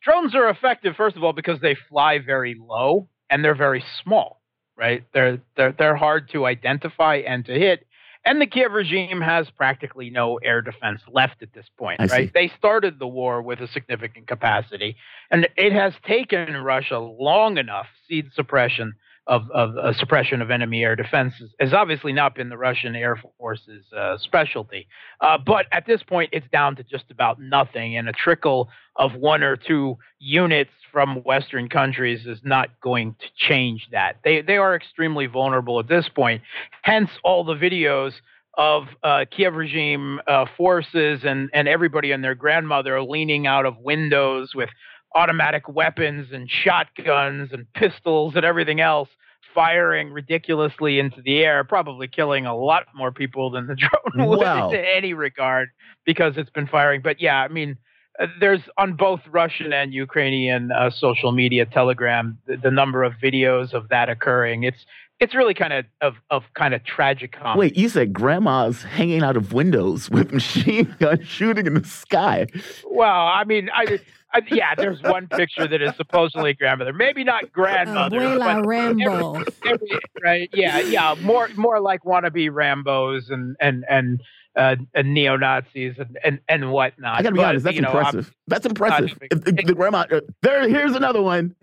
drones 0.03 0.35
are 0.35 0.49
effective 0.49 0.97
first 0.97 1.17
of 1.17 1.25
all 1.25 1.33
because 1.33 1.61
they 1.61 1.77
fly 1.89 2.19
very 2.19 2.57
low 2.59 3.09
and 3.29 3.45
they're 3.45 3.55
very 3.55 3.85
small. 4.03 4.40
Right? 4.81 5.05
They're 5.13 5.43
they're 5.57 5.73
they're 5.73 5.97
hard 5.97 6.31
to 6.31 6.47
identify 6.47 7.17
and 7.17 7.45
to 7.45 7.53
hit, 7.53 7.87
and 8.25 8.41
the 8.41 8.47
Kiev 8.47 8.73
regime 8.73 9.21
has 9.21 9.47
practically 9.51 10.09
no 10.09 10.39
air 10.39 10.63
defense 10.63 11.03
left 11.07 11.43
at 11.43 11.53
this 11.53 11.67
point, 11.77 12.01
I 12.01 12.07
right? 12.07 12.29
See. 12.29 12.33
They 12.33 12.53
started 12.57 12.99
the 12.99 13.07
war 13.07 13.43
with 13.43 13.61
a 13.61 13.69
significant 13.69 14.27
capacity, 14.27 14.97
and 15.31 15.47
it 15.57 15.73
has 15.75 15.93
taken 16.07 16.57
Russia 16.57 16.99
long 16.99 17.59
enough 17.59 17.89
SEAD 18.09 18.31
suppression 18.35 18.95
of, 19.31 19.49
of 19.53 19.77
uh, 19.77 19.93
suppression 19.93 20.43
of 20.43 20.51
enemy 20.51 20.83
air 20.83 20.97
defense 20.97 21.33
has 21.61 21.73
obviously 21.73 22.13
not 22.13 22.35
been 22.35 22.49
the 22.49 22.59
Russian 22.59 22.97
Air 22.97 23.17
Force's 23.39 23.85
uh, 23.97 24.19
specialty. 24.19 24.89
Uh, 25.21 25.39
but 25.39 25.67
at 25.71 25.87
this 25.87 26.03
point, 26.03 26.31
it's 26.33 26.49
down 26.51 26.75
to 26.77 26.83
just 26.83 27.05
about 27.13 27.41
nothing, 27.41 27.97
and 27.97 28.09
a 28.09 28.13
trickle 28.13 28.69
of 28.97 29.15
one 29.15 29.45
or 29.45 29.57
two 29.57 29.97
units 30.19 30.73
from 30.93 31.23
Western 31.23 31.69
countries 31.69 32.27
is 32.27 32.41
not 32.43 32.69
going 32.83 33.15
to 33.21 33.27
change 33.37 33.87
that. 33.93 34.17
They 34.25 34.43
they 34.43 34.57
are 34.57 34.75
extremely 34.75 35.27
vulnerable 35.27 35.79
at 35.79 35.89
this 35.89 36.09
point. 36.09 36.43
Hence, 36.83 37.11
all 37.23 37.45
the 37.45 37.55
videos 37.55 38.15
of 38.55 38.85
uh, 39.05 39.27
Kiev 39.31 39.55
regime 39.55 40.21
uh, 40.27 40.47
forces 40.57 41.21
and 41.23 41.51
and 41.55 41.69
everybody 41.69 42.11
and 42.11 42.25
their 42.25 42.35
grandmother 42.35 43.01
leaning 43.01 43.47
out 43.47 43.65
of 43.65 43.79
windows 43.79 44.57
with 44.57 44.71
automatic 45.15 45.69
weapons 45.69 46.29
and 46.33 46.49
shotguns 46.49 47.51
and 47.53 47.67
pistols 47.75 48.35
and 48.37 48.45
everything 48.45 48.81
else 48.81 49.09
firing 49.55 50.13
ridiculously 50.13 50.99
into 51.01 51.21
the 51.23 51.41
air, 51.41 51.65
probably 51.65 52.07
killing 52.07 52.47
a 52.47 52.57
lot 52.57 52.85
more 52.95 53.11
people 53.11 53.51
than 53.51 53.67
the 53.67 53.75
drone 54.15 54.29
would 54.29 54.39
Wow. 54.41 54.71
in 54.71 54.77
any 54.77 55.13
regard 55.15 55.71
because 56.07 56.35
it's 56.37 56.51
been 56.51 56.67
firing. 56.69 57.01
But 57.03 57.21
yeah, 57.21 57.41
I 57.43 57.49
mean, 57.49 57.77
uh, 58.21 58.27
there's 58.39 58.61
on 58.79 58.95
both 58.95 59.21
Russian 59.29 59.73
and 59.73 59.93
Ukrainian 59.93 60.71
uh, 60.71 60.91
social 60.91 61.33
media, 61.33 61.67
Telegram, 61.67 62.39
the, 62.47 62.57
the 62.57 62.71
number 62.71 63.03
of 63.03 63.15
videos 63.23 63.73
of 63.73 63.89
that 63.89 64.09
occurring. 64.09 64.63
It's 64.63 64.85
it's 65.21 65.35
really 65.35 65.55
kind 65.55 65.73
of 65.73 65.85
of, 66.01 66.15
of 66.31 66.45
kind 66.55 66.75
of 66.75 66.83
tragic. 66.85 67.37
Wait, 67.55 67.77
you 67.77 67.89
said 67.89 68.13
grandma's 68.13 68.83
hanging 68.83 69.23
out 69.23 69.37
of 69.37 69.53
windows 69.53 70.11
with 70.11 70.33
machine 70.35 70.95
guns 70.99 71.27
shooting 71.27 71.67
in 71.67 71.75
the 71.75 71.85
sky. 71.85 72.47
Well, 72.87 73.09
I 73.27 73.45
mean, 73.45 73.69
I, 73.75 73.99
I 74.33 74.41
yeah, 74.51 74.75
there's 74.75 75.03
one 75.03 75.27
picture 75.29 75.67
that 75.69 75.83
is 75.83 75.95
supposedly 75.97 76.55
grandmother, 76.55 76.93
maybe 76.93 77.23
not 77.25 77.53
grandmother, 77.53 78.19
Abuela 78.21 78.65
Rambo. 78.65 79.45
every- 79.67 79.89
right? 80.23 80.49
Yeah, 80.53 80.79
yeah, 80.81 81.15
more 81.21 81.49
more 81.57 81.81
like 81.81 82.03
wannabe 82.05 82.49
Rambo's 82.53 83.29
and 83.31 83.57
and 83.61 83.85
and 83.89 84.21
uh, 84.57 84.77
and 84.95 85.15
neo 85.15 85.37
Nazis 85.37 85.95
and, 85.99 86.19
and 86.25 86.41
and 86.49 86.73
whatnot. 86.73 87.19
I 87.19 87.23
gotta 87.23 87.35
be 87.35 87.39
But, 87.39 87.47
honest, 87.51 87.65
that's 87.65 87.77
you 87.77 87.83
know, 87.83 87.89
I'm- 87.91 87.99
impressive. 87.99 88.35
That's 88.49 88.67
impressive. 88.67 89.19
The, 89.31 89.53
the 89.67 89.75
grandma, 89.75 90.07
uh, 90.11 90.21
there, 90.43 90.69
here's 90.69 90.95
another 90.95 91.23
one. 91.23 91.55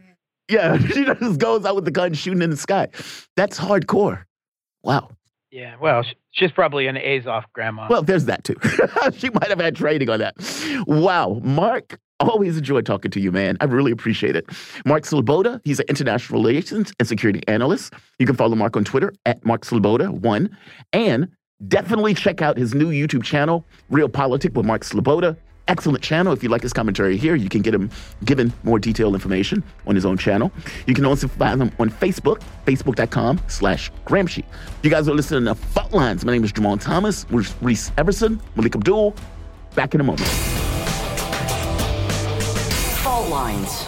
Yeah, 0.49 0.77
she 0.93 1.05
just 1.05 1.39
goes 1.39 1.65
out 1.65 1.75
with 1.75 1.85
the 1.85 1.91
gun 1.91 2.13
shooting 2.13 2.41
in 2.41 2.49
the 2.49 2.57
sky. 2.57 2.87
That's 3.35 3.59
hardcore. 3.59 4.23
Wow. 4.83 5.09
yeah, 5.51 5.75
well, 5.81 6.03
she's 6.31 6.51
probably 6.51 6.87
an 6.87 6.97
Azov 6.97 7.45
grandma. 7.53 7.87
Well, 7.89 8.01
there's 8.03 8.25
that 8.25 8.43
too. 8.43 8.55
she 9.17 9.29
might 9.31 9.47
have 9.49 9.59
had 9.59 9.75
training 9.75 10.09
on 10.09 10.19
that. 10.19 10.35
Wow. 10.87 11.41
Mark, 11.43 11.99
always 12.19 12.57
enjoy 12.57 12.81
talking 12.81 13.11
to 13.11 13.19
you, 13.19 13.31
man. 13.31 13.57
I 13.59 13.65
really 13.65 13.91
appreciate 13.91 14.35
it. 14.35 14.45
Mark 14.85 15.03
Sleboda, 15.03 15.59
he's 15.65 15.79
an 15.79 15.85
international 15.89 16.41
relations 16.41 16.93
and 16.99 17.07
security 17.07 17.41
analyst. 17.47 17.93
You 18.19 18.25
can 18.25 18.35
follow 18.35 18.55
Mark 18.55 18.77
on 18.77 18.85
Twitter 18.85 19.13
at 19.25 19.43
Mark 19.45 19.65
Sleboda1. 19.65 20.49
And 20.93 21.27
definitely 21.67 22.13
check 22.13 22.41
out 22.41 22.57
his 22.57 22.73
new 22.73 22.91
YouTube 22.91 23.23
channel, 23.23 23.65
Real 23.89 24.09
Politic 24.09 24.55
with 24.55 24.65
Mark 24.65 24.83
Sleboda. 24.83 25.35
Excellent 25.67 26.01
channel. 26.03 26.33
If 26.33 26.43
you 26.43 26.49
like 26.49 26.61
his 26.61 26.73
commentary 26.73 27.17
here, 27.17 27.35
you 27.35 27.49
can 27.49 27.61
get 27.61 27.73
him 27.73 27.89
given 28.23 28.53
more 28.63 28.79
detailed 28.79 29.13
information 29.13 29.63
on 29.85 29.95
his 29.95 30.05
own 30.05 30.17
channel. 30.17 30.51
You 30.85 30.93
can 30.93 31.05
also 31.05 31.27
find 31.27 31.61
him 31.61 31.71
on 31.79 31.89
Facebook, 31.89 32.41
facebook.com 32.65 33.41
slash 33.47 33.91
Gramsci. 34.05 34.43
You 34.81 34.89
guys 34.89 35.07
are 35.07 35.13
listening 35.13 35.45
to 35.45 35.55
Fault 35.55 35.93
Lines. 35.93 36.23
My 36.23 36.31
name 36.31 36.43
is 36.43 36.51
Jamal 36.51 36.77
Thomas, 36.77 37.27
with 37.29 37.53
Reese 37.61 37.91
Everson, 37.97 38.41
Malik 38.55 38.75
Abdul. 38.75 39.13
Back 39.75 39.93
in 39.93 40.01
a 40.01 40.03
moment. 40.03 40.27
Fault 43.03 43.29
lines. 43.29 43.83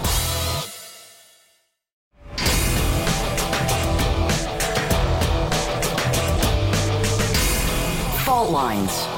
Fault 8.25 8.51
lines. 8.51 9.08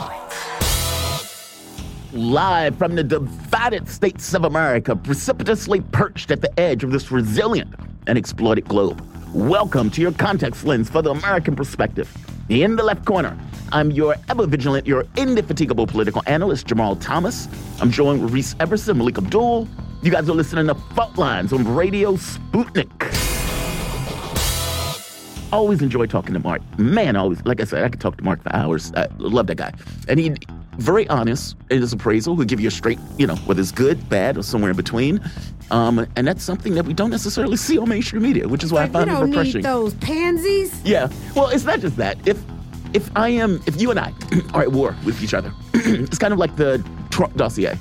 Live 2.14 2.78
from 2.78 2.95
the 2.95 3.05
divided 3.05 3.88
states 3.88 4.34
of 4.34 4.43
America, 4.43 4.97
precipitously 4.97 5.80
perched 5.93 6.30
at 6.30 6.41
the 6.41 6.59
edge 6.59 6.84
of 6.84 6.91
this 6.91 7.09
resilient 7.09 7.74
and 8.05 8.18
exploited 8.18 8.68
globe. 8.68 9.01
Welcome 9.34 9.89
to 9.91 10.01
your 10.01 10.12
context 10.12 10.66
lens 10.66 10.89
for 10.89 11.01
the 11.01 11.12
American 11.12 11.55
perspective. 11.55 12.14
In 12.49 12.76
the 12.76 12.84
left 12.84 13.05
corner, 13.05 13.38
I'm 13.72 13.91
your 13.91 14.18
ever 14.28 14.45
vigilant, 14.45 14.86
your 14.86 15.05
indefatigable 15.16 15.88
political 15.88 16.22
analyst, 16.26 16.68
Jamal 16.68 16.97
Thomas. 16.97 17.47
I'm 17.80 17.91
joined 17.91 18.22
with 18.22 18.34
Reese 18.34 18.57
Everson, 18.59 18.97
Malik 18.97 19.18
Abdul. 19.18 19.70
You 20.03 20.12
guys 20.12 20.28
are 20.28 20.34
listening 20.34 20.68
to 20.68 20.76
Fault 20.76 21.18
Lines 21.18 21.53
on 21.53 21.66
Radio 21.74 22.18
Sputnik. 22.18 22.89
Always 25.53 25.82
enjoy 25.82 26.07
talking 26.07 26.34
to 26.34 26.39
Mark. 26.39 26.62
Man, 26.78 27.16
always, 27.16 27.41
like 27.45 27.62
I 27.62 27.64
said, 27.64 27.86
I 27.86 27.89
could 27.89 28.01
talk 28.01 28.18
to 28.18 28.24
Mark 28.26 28.43
for 28.43 28.53
hours. 28.53 28.91
I 28.97 29.07
love 29.18 29.47
that 29.47 29.55
guy. 29.55 29.74
And 30.09 30.20
he 30.20 30.36
very 30.78 31.07
honest 31.09 31.55
in 31.69 31.82
his 31.82 31.93
appraisal. 31.93 32.36
He'll 32.36 32.45
give 32.45 32.59
you 32.59 32.67
a 32.69 32.72
straight, 32.72 32.99
you 33.17 33.28
know, 33.28 33.36
whether 33.45 33.61
it's 33.61 33.72
good, 33.72 34.07
bad, 34.09 34.38
or 34.38 34.43
somewhere 34.43 34.72
in 34.72 34.78
between. 34.78 35.19
Um, 35.69 36.05
and 36.15 36.28
that's 36.28 36.43
something 36.43 36.74
that 36.76 36.86
we 36.86 36.93
don't 36.93 37.09
necessarily 37.11 37.57
see 37.57 37.78
on 37.78 37.88
mainstream 37.89 38.24
media, 38.24 38.47
which 38.47 38.63
is 38.63 38.72
why 38.74 38.82
I 38.82 38.86
Like, 38.86 38.89
we 38.89 38.93
find 38.93 39.09
it 39.09 39.13
don't 39.13 39.30
refreshing. 39.30 39.55
need 39.57 39.65
those 39.65 39.93
pansies. 39.95 40.82
Yeah. 40.84 41.09
Well, 41.36 41.47
it's 41.49 41.63
not 41.63 41.80
just 41.80 41.95
that. 41.97 42.17
If 42.28 42.38
if 42.93 43.09
I 43.15 43.30
am, 43.30 43.61
if 43.67 43.80
you 43.82 43.89
and 43.89 43.99
I 43.99 44.11
are 44.53 44.63
at 44.63 44.72
war 44.74 44.95
with 45.05 45.24
each 45.24 45.34
other, 45.34 45.53
it's 45.74 46.17
kind 46.17 46.34
of 46.34 46.39
like 46.39 46.55
the 46.57 46.84
Trump 47.09 47.36
dossier. 47.38 47.78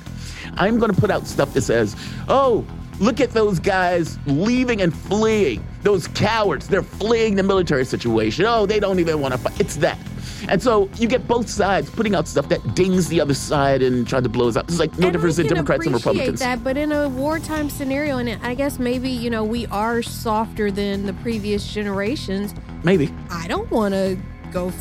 I'm 0.57 0.79
going 0.79 0.93
to 0.93 0.99
put 0.99 1.11
out 1.11 1.27
stuff 1.27 1.53
that 1.53 1.61
says, 1.63 1.95
"Oh, 2.29 2.65
look 2.99 3.19
at 3.19 3.31
those 3.31 3.59
guys 3.59 4.17
leaving 4.25 4.81
and 4.81 4.95
fleeing. 4.95 5.65
Those 5.83 6.07
cowards. 6.09 6.67
They're 6.69 6.83
fleeing 6.83 7.35
the 7.35 7.43
military 7.43 7.83
situation. 7.83 8.45
Oh, 8.47 8.65
they 8.65 8.79
don't 8.79 8.99
even 8.99 9.19
want 9.19 9.33
to 9.33 9.37
fight." 9.37 9.59
It's 9.59 9.75
that. 9.77 9.97
And 10.47 10.61
so 10.61 10.89
you 10.97 11.07
get 11.07 11.27
both 11.27 11.49
sides 11.49 11.89
putting 11.89 12.15
out 12.15 12.27
stuff 12.27 12.49
that 12.49 12.75
dings 12.75 13.07
the 13.09 13.21
other 13.21 13.33
side 13.33 13.81
and 13.81 14.07
trying 14.07 14.23
to 14.23 14.29
blow 14.29 14.47
us 14.47 14.55
up. 14.55 14.67
It's 14.69 14.79
like 14.79 14.97
no 14.97 15.07
and 15.07 15.13
difference 15.13 15.39
in 15.39 15.47
Democrats 15.47 15.85
and 15.85 15.95
Republicans. 15.95 16.39
That, 16.39 16.63
but 16.63 16.77
in 16.77 16.91
a 16.91 17.09
wartime 17.09 17.69
scenario, 17.69 18.17
and 18.17 18.29
I 18.45 18.53
guess 18.53 18.79
maybe 18.79 19.09
you 19.09 19.29
know 19.29 19.43
we 19.43 19.65
are 19.67 20.01
softer 20.01 20.71
than 20.71 21.05
the 21.05 21.13
previous 21.13 21.71
generations. 21.73 22.53
Maybe. 22.83 23.13
I 23.29 23.47
don't 23.47 23.69
want 23.71 23.93
to 23.93 24.17
go. 24.51 24.71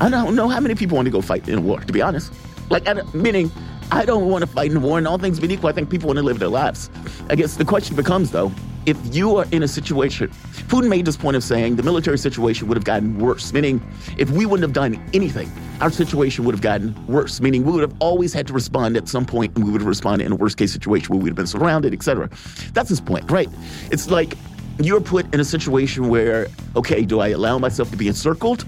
I 0.00 0.08
don't 0.08 0.34
know 0.34 0.48
how 0.48 0.60
many 0.60 0.74
people 0.74 0.96
want 0.96 1.06
to 1.06 1.12
go 1.12 1.20
fight 1.20 1.48
in 1.48 1.58
a 1.58 1.60
war, 1.60 1.80
to 1.80 1.92
be 1.92 2.02
honest. 2.02 2.32
Like, 2.70 2.86
meaning, 3.14 3.50
I 3.90 4.04
don't 4.04 4.28
want 4.28 4.42
to 4.42 4.50
fight 4.50 4.70
in 4.70 4.78
a 4.78 4.80
war, 4.80 4.98
and 4.98 5.06
all 5.06 5.18
things 5.18 5.38
being 5.38 5.52
equal, 5.52 5.68
I 5.68 5.72
think 5.72 5.90
people 5.90 6.08
want 6.08 6.18
to 6.18 6.22
live 6.22 6.38
their 6.38 6.48
lives. 6.48 6.90
I 7.28 7.36
guess 7.36 7.56
the 7.56 7.64
question 7.64 7.94
becomes, 7.94 8.30
though, 8.30 8.50
if 8.86 8.96
you 9.14 9.36
are 9.36 9.46
in 9.52 9.62
a 9.62 9.68
situation, 9.68 10.32
Putin 10.72 10.88
made 10.88 11.04
this 11.04 11.18
point 11.18 11.36
of 11.36 11.44
saying 11.44 11.76
the 11.76 11.82
military 11.82 12.16
situation 12.16 12.66
would 12.66 12.78
have 12.78 12.84
gotten 12.84 13.18
worse, 13.18 13.52
meaning 13.52 13.78
if 14.16 14.30
we 14.30 14.46
wouldn't 14.46 14.62
have 14.62 14.72
done 14.72 14.98
anything, 15.12 15.52
our 15.82 15.90
situation 15.90 16.46
would 16.46 16.54
have 16.54 16.62
gotten 16.62 16.94
worse, 17.06 17.42
meaning 17.42 17.62
we 17.62 17.72
would 17.72 17.82
have 17.82 17.94
always 18.00 18.32
had 18.32 18.46
to 18.46 18.54
respond 18.54 18.96
at 18.96 19.06
some 19.06 19.26
point, 19.26 19.54
and 19.54 19.66
we 19.66 19.70
would 19.70 19.82
have 19.82 19.88
responded 19.88 20.24
in 20.24 20.32
a 20.32 20.34
worst 20.34 20.56
case 20.56 20.72
situation 20.72 21.10
where 21.10 21.18
we 21.18 21.24
would 21.24 21.32
have 21.32 21.36
been 21.36 21.46
surrounded, 21.46 21.92
etc. 21.92 22.30
That's 22.72 22.88
his 22.88 23.02
point, 23.02 23.30
right? 23.30 23.50
It's 23.90 24.08
like 24.08 24.32
you're 24.78 25.02
put 25.02 25.32
in 25.34 25.40
a 25.40 25.44
situation 25.44 26.08
where, 26.08 26.48
okay, 26.74 27.04
do 27.04 27.20
I 27.20 27.28
allow 27.28 27.58
myself 27.58 27.90
to 27.90 27.96
be 27.98 28.08
encircled? 28.08 28.64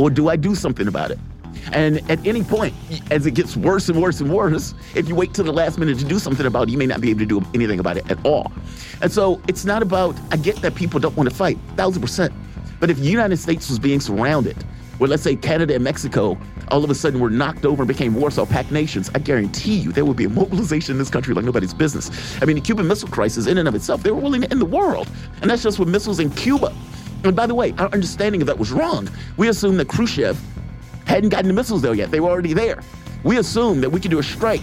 or 0.00 0.08
do 0.08 0.28
I 0.28 0.36
do 0.36 0.54
something 0.54 0.88
about 0.88 1.10
it? 1.10 1.18
And 1.72 1.98
at 2.10 2.24
any 2.26 2.42
point, 2.42 2.74
as 3.10 3.26
it 3.26 3.34
gets 3.34 3.56
worse 3.56 3.88
and 3.88 4.00
worse 4.00 4.20
and 4.20 4.32
worse, 4.32 4.74
if 4.94 5.08
you 5.08 5.14
wait 5.14 5.34
till 5.34 5.44
the 5.44 5.52
last 5.52 5.78
minute 5.78 5.98
to 5.98 6.04
do 6.04 6.18
something 6.18 6.46
about 6.46 6.68
it, 6.68 6.72
you 6.72 6.78
may 6.78 6.86
not 6.86 7.00
be 7.00 7.10
able 7.10 7.20
to 7.20 7.26
do 7.26 7.42
anything 7.54 7.78
about 7.78 7.96
it 7.96 8.10
at 8.10 8.24
all. 8.24 8.50
And 9.02 9.12
so 9.12 9.40
it's 9.48 9.64
not 9.64 9.82
about, 9.82 10.16
I 10.30 10.36
get 10.36 10.56
that 10.62 10.74
people 10.74 11.00
don't 11.00 11.16
want 11.16 11.28
to 11.28 11.34
fight, 11.34 11.58
thousand 11.76 12.02
percent. 12.02 12.32
But 12.80 12.90
if 12.90 12.98
the 12.98 13.08
United 13.08 13.36
States 13.36 13.68
was 13.68 13.78
being 13.78 14.00
surrounded, 14.00 14.56
where 14.98 15.08
let's 15.08 15.22
say 15.22 15.34
Canada 15.34 15.74
and 15.74 15.84
Mexico 15.84 16.36
all 16.68 16.84
of 16.84 16.90
a 16.90 16.94
sudden 16.94 17.20
were 17.20 17.30
knocked 17.30 17.64
over 17.64 17.82
and 17.82 17.88
became 17.88 18.14
Warsaw 18.14 18.46
Pact 18.46 18.70
nations, 18.70 19.10
I 19.14 19.18
guarantee 19.18 19.74
you 19.76 19.92
there 19.92 20.04
would 20.04 20.16
be 20.16 20.24
a 20.24 20.28
mobilization 20.28 20.92
in 20.92 20.98
this 20.98 21.10
country 21.10 21.34
like 21.34 21.44
nobody's 21.44 21.74
business. 21.74 22.10
I 22.42 22.44
mean, 22.44 22.56
the 22.56 22.62
Cuban 22.62 22.86
Missile 22.86 23.08
Crisis, 23.08 23.46
in 23.46 23.58
and 23.58 23.66
of 23.66 23.74
itself, 23.74 24.02
they 24.02 24.10
were 24.10 24.20
willing 24.20 24.42
to 24.42 24.50
end 24.50 24.60
the 24.60 24.66
world. 24.66 25.08
And 25.40 25.50
that's 25.50 25.62
just 25.62 25.78
with 25.78 25.88
missiles 25.88 26.20
in 26.20 26.30
Cuba. 26.30 26.74
And 27.24 27.34
by 27.34 27.46
the 27.46 27.54
way, 27.54 27.72
our 27.78 27.88
understanding 27.92 28.40
of 28.40 28.46
that 28.46 28.58
was 28.58 28.72
wrong. 28.72 29.08
We 29.36 29.48
assumed 29.48 29.80
that 29.80 29.88
Khrushchev 29.88 30.38
hadn't 31.06 31.30
gotten 31.30 31.48
the 31.48 31.54
missiles 31.54 31.82
there 31.82 31.94
yet. 31.94 32.10
They 32.10 32.20
were 32.20 32.28
already 32.28 32.52
there. 32.52 32.82
We 33.22 33.38
assumed 33.38 33.82
that 33.82 33.90
we 33.90 34.00
could 34.00 34.10
do 34.10 34.18
a 34.18 34.22
strike, 34.22 34.62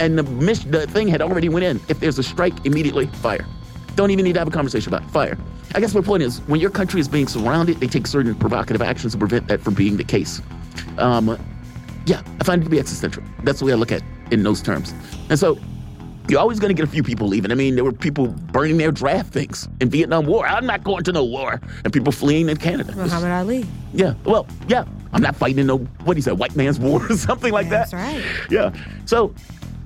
and 0.00 0.18
the, 0.18 0.22
the 0.22 0.86
thing 0.86 1.08
had 1.08 1.22
already 1.22 1.48
went 1.48 1.64
in. 1.64 1.80
If 1.88 2.00
there's 2.00 2.18
a 2.18 2.22
strike, 2.22 2.66
immediately 2.66 3.06
fire. 3.06 3.46
Don't 3.94 4.10
even 4.10 4.24
need 4.24 4.32
to 4.34 4.38
have 4.38 4.48
a 4.48 4.52
conversation 4.52 4.92
about 4.92 5.08
it. 5.08 5.12
Fire. 5.12 5.38
I 5.74 5.80
guess 5.80 5.94
my 5.94 6.00
point 6.00 6.22
is, 6.22 6.40
when 6.42 6.60
your 6.60 6.70
country 6.70 7.00
is 7.00 7.08
being 7.08 7.26
surrounded, 7.26 7.78
they 7.80 7.86
take 7.86 8.06
certain 8.06 8.34
provocative 8.34 8.82
actions 8.82 9.12
to 9.12 9.18
prevent 9.18 9.48
that 9.48 9.60
from 9.60 9.74
being 9.74 9.96
the 9.96 10.04
case. 10.04 10.42
Um, 10.98 11.38
yeah, 12.06 12.22
I 12.40 12.44
find 12.44 12.60
it 12.60 12.64
to 12.64 12.70
be 12.70 12.78
existential. 12.78 13.22
That's 13.44 13.60
the 13.60 13.66
way 13.66 13.72
I 13.72 13.76
look 13.76 13.92
at 13.92 14.02
it 14.02 14.04
in 14.32 14.42
those 14.42 14.60
terms. 14.60 14.94
And 15.30 15.38
so 15.38 15.58
you're 16.28 16.40
always 16.40 16.58
going 16.60 16.74
to 16.74 16.80
get 16.80 16.88
a 16.88 16.90
few 16.90 17.02
people 17.02 17.26
leaving. 17.28 17.50
I 17.50 17.54
mean, 17.54 17.74
there 17.74 17.84
were 17.84 17.92
people 17.92 18.28
burning 18.28 18.76
their 18.78 18.92
draft 18.92 19.32
things 19.32 19.68
in 19.80 19.90
Vietnam 19.90 20.26
War. 20.26 20.46
I'm 20.46 20.66
not 20.66 20.84
going 20.84 21.04
to 21.04 21.12
no 21.12 21.24
war. 21.24 21.60
And 21.84 21.92
people 21.92 22.12
fleeing 22.12 22.48
in 22.48 22.56
Canada. 22.56 22.94
Muhammad 22.96 23.30
Ali. 23.32 23.66
Yeah, 23.92 24.14
well, 24.24 24.46
yeah. 24.68 24.84
I'm 25.12 25.20
not 25.20 25.36
fighting 25.36 25.58
in 25.58 25.66
no, 25.66 25.78
what 26.04 26.16
he 26.16 26.22
said, 26.22 26.38
white 26.38 26.56
man's 26.56 26.78
war 26.78 27.04
or 27.10 27.16
something 27.16 27.52
like 27.52 27.68
That's 27.68 27.90
that. 27.90 27.98
That's 28.00 28.24
right. 28.24 28.50
Yeah. 28.50 28.72
So 29.04 29.34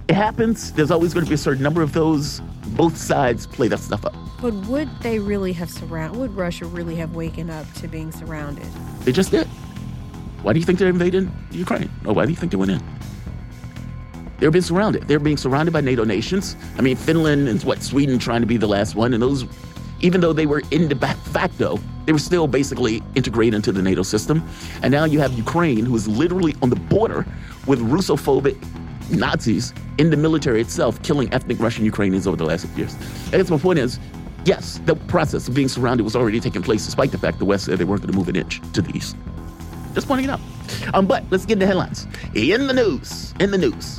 It 0.09 0.15
happens. 0.15 0.73
There's 0.73 0.91
always 0.93 1.13
going 1.15 1.25
to 1.25 1.29
be 1.29 1.35
a 1.35 1.39
certain 1.39 1.63
number 1.63 1.83
of 1.83 1.93
those. 1.93 2.41
Both 2.77 2.97
sides 2.97 3.47
play 3.47 3.69
that 3.69 3.81
stuff 3.81 4.05
up. 4.05 4.15
But 4.41 4.53
would 4.67 4.89
they 5.01 5.19
really 5.19 5.53
have 5.55 5.71
surrounded? 5.71 6.19
Would 6.21 6.33
Russia 6.33 6.67
really 6.67 6.95
have 6.97 7.15
waken 7.15 7.49
up 7.51 7.67
to 7.75 7.89
being 7.89 8.13
surrounded? 8.13 8.67
They 9.01 9.13
just 9.13 9.31
did. 9.31 9.47
Why 10.43 10.53
do 10.53 10.61
you 10.61 10.65
think 10.67 10.79
they 10.79 10.87
invaded 10.87 11.29
Ukraine? 11.51 11.91
Or 12.05 12.13
why 12.15 12.25
do 12.27 12.31
you 12.31 12.37
think 12.37 12.53
they 12.53 12.59
went 12.59 12.71
in? 12.71 12.83
They're 14.39 14.51
being 14.51 14.63
surrounded. 14.63 15.09
They're 15.09 15.19
being 15.19 15.37
surrounded 15.37 15.73
by 15.73 15.81
NATO 15.81 16.05
nations. 16.05 16.57
I 16.79 16.83
mean, 16.83 16.97
Finland 16.97 17.49
and 17.49 17.63
what 17.65 17.83
Sweden 17.83 18.19
trying 18.19 18.43
to 18.43 18.47
be 18.47 18.57
the 18.57 18.67
last 18.67 18.95
one, 18.95 19.15
and 19.15 19.23
those, 19.23 19.47
even 20.01 20.21
though 20.21 20.33
they 20.33 20.47
were 20.47 20.63
in 20.71 20.89
de 20.89 20.97
facto, 20.97 21.79
they 22.05 22.13
were 22.13 22.19
still 22.19 22.47
basically 22.47 23.03
integrated 23.15 23.55
into 23.55 23.73
the 23.73 23.83
NATO 23.83 24.03
system. 24.03 24.47
And 24.83 24.93
now 24.93 25.05
you 25.05 25.21
have 25.21 25.33
Ukraine, 25.33 25.85
who 25.85 25.97
is 25.97 26.07
literally 26.07 26.55
on 26.63 26.71
the 26.71 26.77
border 26.77 27.27
with 27.67 27.81
Russophobic 27.81 28.57
Nazis 29.11 29.73
in 29.99 30.11
the 30.11 30.17
military 30.17 30.61
itself, 30.61 31.03
killing 31.03 31.33
ethnic 31.33 31.59
Russian 31.59 31.85
Ukrainians 31.85 32.27
over 32.27 32.37
the 32.37 32.45
last 32.45 32.67
years. 32.77 32.95
I 33.29 33.39
guess 33.39 33.51
my 33.51 33.59
point 33.59 33.79
is, 33.79 33.99
yes, 34.45 34.81
the 34.85 34.95
process 34.95 35.49
of 35.49 35.55
being 35.55 35.69
surrounded 35.69 36.05
was 36.05 36.15
already 36.15 36.41
taking 36.41 36.63
place, 36.63 36.85
despite 36.85 37.11
the 37.11 37.19
fact 37.19 37.39
the 37.39 37.45
West 37.45 37.65
said 37.65 37.79
they 37.79 37.85
weren't 37.85 38.03
going 38.03 38.13
to 38.13 38.19
move 38.19 38.29
an 38.29 38.37
inch 38.37 38.61
to 38.73 38.83
the 38.83 38.95
east. 38.97 39.17
Just 39.95 40.07
pointing 40.07 40.29
it 40.29 40.31
out. 40.31 40.41
Um, 40.95 41.07
but 41.07 41.25
let's 41.31 41.47
get 41.47 41.59
the 41.59 41.67
headlines. 41.67 42.07
In 42.35 42.67
the 42.67 42.75
news, 42.75 43.33
in 43.41 43.51
the 43.51 43.59
news, 43.59 43.99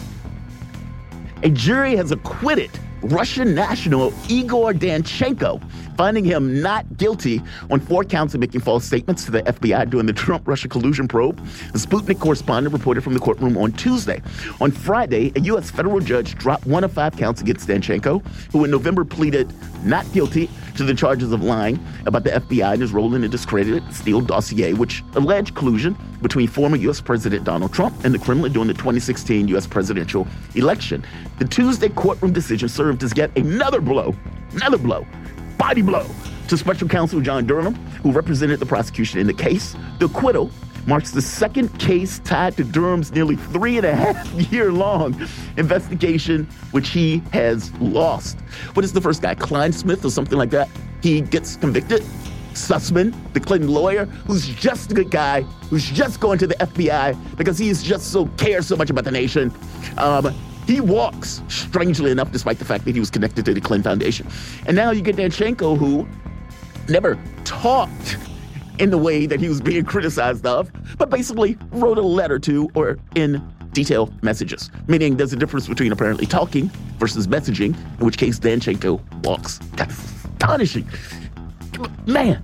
a 1.44 1.50
jury 1.50 1.96
has 1.96 2.12
acquitted 2.12 2.72
Russian 3.02 3.54
national 3.54 4.14
Igor 4.28 4.74
Danchenko, 4.74 5.62
finding 5.98 6.24
him 6.24 6.62
not 6.62 6.98
guilty 6.98 7.42
on 7.72 7.80
four 7.80 8.04
counts 8.04 8.34
of 8.34 8.40
making 8.40 8.62
false 8.62 8.86
statements 8.86 9.26
to 9.26 9.32
the 9.32 9.42
FBI 9.44 9.90
during 9.90 10.06
the 10.06 10.14
Trump 10.14 10.48
Russia 10.48 10.68
collusion 10.68 11.08
probe. 11.08 11.38
The 11.74 11.80
Sputnik 11.80 12.20
correspondent 12.20 12.72
reported 12.72 13.04
from 13.04 13.14
the 13.14 13.20
courtroom 13.20 13.58
on 13.58 13.72
Tuesday. 13.74 14.22
On 14.62 14.72
Friday, 14.72 15.32
a 15.36 15.40
U.S. 15.42 15.72
federal 15.72 16.00
judge 16.00 16.36
dropped 16.36 16.66
one 16.68 16.84
of 16.84 16.94
five 16.94 17.18
counts 17.18 17.42
against 17.42 17.68
Danchenko, 17.68 18.26
who 18.52 18.64
in 18.64 18.72
November 18.72 19.04
pleaded 19.04 19.52
not 19.84 20.10
guilty 20.14 20.50
to 20.76 20.84
the 20.84 20.94
charges 20.94 21.32
of 21.32 21.44
lying 21.44 21.84
about 22.06 22.24
the 22.24 22.30
FBI 22.30 22.74
and 22.74 22.82
his 22.82 22.94
role 22.94 23.16
in 23.16 23.24
a 23.24 23.28
discredited 23.28 23.84
Steele 23.92 24.22
dossier, 24.22 24.74
which 24.74 25.04
alleged 25.16 25.56
collusion 25.56 25.98
between 26.22 26.48
former 26.48 26.78
U.S. 26.78 27.02
President 27.02 27.44
Donald 27.44 27.74
Trump 27.74 28.06
and 28.06 28.14
the 28.14 28.20
Kremlin 28.20 28.54
during 28.54 28.68
the 28.68 28.74
2016 28.76 29.48
U.S. 29.50 29.66
presidential 29.66 30.28
election. 30.56 31.04
The 31.40 31.46
Tuesday 31.46 31.90
courtroom 31.90 32.34
decision 32.34 32.70
served 32.70 33.04
as 33.04 33.16
yet 33.16 33.36
another 33.36 33.82
blow, 33.82 34.16
another 34.54 34.78
blow, 34.78 35.06
body 35.58 35.82
blow 35.82 36.08
to 36.48 36.58
special 36.58 36.88
counsel 36.88 37.20
John 37.20 37.46
Durham, 37.46 37.76
who 38.04 38.12
represented 38.12 38.60
the 38.60 38.66
prosecution 38.66 39.20
in 39.20 39.28
the 39.28 39.34
case. 39.34 39.76
The 40.00 40.06
acquittal 40.06 40.52
marks 40.86 41.12
the 41.12 41.22
second 41.22 41.78
case 41.80 42.20
tied 42.20 42.56
to 42.56 42.64
Durham's 42.64 43.12
nearly 43.12 43.36
three 43.36 43.78
and 43.78 43.86
a 43.86 43.94
half 43.94 44.32
year 44.52 44.72
long 44.72 45.28
investigation, 45.58 46.46
which 46.72 46.90
he 46.90 47.22
has 47.34 47.74
lost. 47.80 48.40
What 48.74 48.86
is 48.86 48.94
the 48.94 49.02
first 49.02 49.22
guy? 49.22 49.36
Clinesmith 49.36 50.06
or 50.06 50.10
something 50.10 50.38
like 50.38 50.50
that? 50.52 50.70
He 51.04 51.22
gets 51.22 51.58
convicted. 51.58 52.04
Sussmann, 52.54 53.14
the 53.34 53.40
Clinton 53.40 53.70
lawyer, 53.70 54.06
who's 54.06 54.48
just 54.48 54.92
a 54.92 54.96
good 54.96 55.12
guy, 55.12 55.42
who's 55.70 55.88
just 55.88 56.20
going 56.20 56.40
to 56.40 56.48
the 56.48 56.56
FBI 56.56 57.38
because 57.38 57.58
he's 57.58 57.84
just 57.84 58.12
so 58.12 58.26
cares 58.38 58.66
so 58.66 58.76
much 58.76 58.90
about 58.90 59.04
the 59.04 59.12
nation. 59.12 59.54
Um, 59.98 60.34
he 60.68 60.82
walks, 60.82 61.42
strangely 61.48 62.12
enough, 62.12 62.32
despite 62.32 62.60
the 62.60 62.66
fact 62.66 62.86
that 62.86 62.94
he 62.94 63.00
was 63.00 63.10
connected 63.10 63.46
to 63.46 63.54
the 63.54 63.62
Clinton 63.62 63.84
Foundation. 63.84 64.28
And 64.66 64.76
now 64.76 64.92
you 64.92 65.02
get 65.02 65.16
Danchenko, 65.16 65.78
who 65.78 66.08
never 66.90 67.18
talked 67.46 68.18
in 68.78 68.90
the 68.92 68.98
way 68.98 69.26
that 69.26 69.40
he 69.40 69.48
was 69.48 69.62
being 69.62 69.86
criticized 69.86 70.46
of, 70.46 70.72
but 70.98 71.10
basically 71.10 71.58
wrote 71.72 71.98
a 71.98 72.02
letter 72.02 72.38
to 72.40 72.70
or 72.76 73.00
in 73.16 73.42
detail 73.72 74.14
messages, 74.22 74.70
meaning 74.88 75.18
there's 75.18 75.34
a 75.34 75.38
difference 75.38 75.68
between 75.68 75.92
apparently 75.92 76.26
talking 76.26 76.70
versus 76.98 77.28
messaging, 77.28 77.76
in 78.00 78.06
which 78.06 78.18
case 78.18 78.40
Danchenko 78.40 79.02
walks. 79.24 79.60
That's 79.76 79.98
astonishing. 80.26 80.88
Man, 82.06 82.44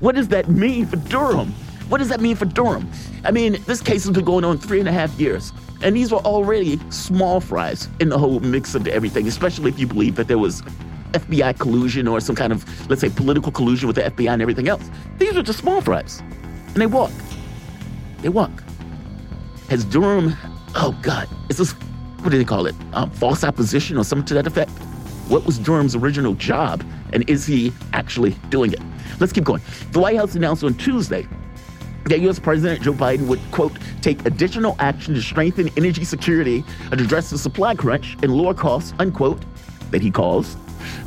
what 0.00 0.14
does 0.14 0.28
that 0.28 0.48
mean 0.48 0.86
for 0.86 0.96
Durham? 0.96 1.52
What 1.88 1.98
does 1.98 2.08
that 2.08 2.20
mean 2.20 2.36
for 2.36 2.44
Durham? 2.44 2.90
I 3.24 3.30
mean, 3.30 3.62
this 3.66 3.80
case 3.80 4.04
has 4.04 4.12
been 4.12 4.24
going 4.24 4.44
on 4.44 4.58
three 4.58 4.80
and 4.80 4.88
a 4.88 4.92
half 4.92 5.18
years, 5.18 5.52
and 5.84 5.94
these 5.94 6.10
were 6.10 6.18
already 6.18 6.80
small 6.90 7.40
fries 7.40 7.88
in 8.00 8.08
the 8.08 8.18
whole 8.18 8.40
mix 8.40 8.74
of 8.74 8.88
everything, 8.88 9.28
especially 9.28 9.70
if 9.70 9.78
you 9.78 9.86
believe 9.86 10.16
that 10.16 10.28
there 10.28 10.38
was 10.38 10.62
FBI 11.12 11.58
collusion 11.58 12.08
or 12.08 12.20
some 12.20 12.34
kind 12.34 12.52
of, 12.52 12.64
let's 12.88 13.02
say, 13.02 13.10
political 13.10 13.52
collusion 13.52 13.86
with 13.86 13.96
the 13.96 14.02
FBI 14.02 14.30
and 14.30 14.40
everything 14.40 14.66
else. 14.66 14.90
These 15.18 15.36
are 15.36 15.42
just 15.42 15.58
small 15.58 15.82
fries. 15.82 16.20
And 16.68 16.76
they 16.76 16.86
walk. 16.86 17.12
They 18.22 18.30
walk. 18.30 18.64
Has 19.68 19.84
Durham, 19.84 20.34
oh 20.74 20.98
God, 21.02 21.28
is 21.50 21.58
this, 21.58 21.72
what 21.72 22.30
do 22.30 22.38
they 22.38 22.44
call 22.44 22.66
it? 22.66 22.74
Um, 22.94 23.10
false 23.10 23.44
opposition 23.44 23.98
or 23.98 24.04
something 24.04 24.26
to 24.26 24.34
that 24.34 24.46
effect? 24.46 24.70
What 25.28 25.44
was 25.44 25.58
Durham's 25.58 25.94
original 25.94 26.32
job? 26.34 26.82
And 27.12 27.28
is 27.28 27.46
he 27.46 27.74
actually 27.92 28.30
doing 28.48 28.72
it? 28.72 28.80
Let's 29.20 29.34
keep 29.34 29.44
going. 29.44 29.62
The 29.92 30.00
White 30.00 30.16
House 30.16 30.34
announced 30.34 30.64
on 30.64 30.74
Tuesday 30.74 31.28
that 32.04 32.20
U.S. 32.20 32.38
President 32.38 32.82
Joe 32.82 32.92
Biden 32.92 33.26
would, 33.26 33.40
quote, 33.50 33.72
take 34.02 34.24
additional 34.26 34.76
action 34.78 35.14
to 35.14 35.22
strengthen 35.22 35.70
energy 35.76 36.04
security 36.04 36.64
and 36.90 37.00
address 37.00 37.30
the 37.30 37.38
supply 37.38 37.74
crunch 37.74 38.16
and 38.22 38.34
lower 38.34 38.54
costs, 38.54 38.92
unquote, 38.98 39.42
that 39.90 40.02
he 40.02 40.10
calls 40.10 40.56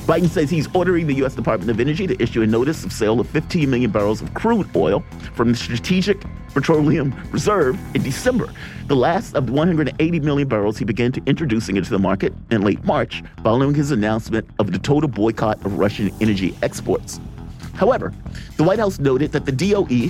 Biden 0.07 0.27
says 0.27 0.49
he's 0.49 0.73
ordering 0.73 1.07
the 1.07 1.15
U.S. 1.15 1.35
Department 1.35 1.69
of 1.69 1.79
Energy 1.79 2.07
to 2.07 2.21
issue 2.21 2.41
a 2.41 2.47
notice 2.47 2.83
of 2.83 2.91
sale 2.91 3.19
of 3.19 3.27
15 3.29 3.69
million 3.69 3.91
barrels 3.91 4.21
of 4.21 4.33
crude 4.33 4.67
oil 4.75 5.03
from 5.33 5.51
the 5.51 5.57
Strategic 5.57 6.23
Petroleum 6.53 7.13
Reserve 7.31 7.77
in 7.95 8.01
December, 8.03 8.49
the 8.87 8.95
last 8.95 9.35
of 9.35 9.47
the 9.47 9.53
180 9.53 10.19
million 10.21 10.47
barrels 10.47 10.77
he 10.77 10.85
began 10.85 11.11
to 11.11 11.21
introducing 11.25 11.77
into 11.77 11.89
the 11.89 11.99
market 11.99 12.33
in 12.51 12.61
late 12.61 12.83
March 12.83 13.23
following 13.43 13.75
his 13.75 13.91
announcement 13.91 14.47
of 14.59 14.71
the 14.71 14.79
total 14.79 15.09
boycott 15.09 15.63
of 15.65 15.77
Russian 15.77 16.09
energy 16.21 16.57
exports. 16.63 17.19
However, 17.73 18.13
the 18.55 18.63
White 18.63 18.79
House 18.79 18.97
noted 18.97 19.31
that 19.33 19.45
the 19.45 19.51
DOE 19.51 20.09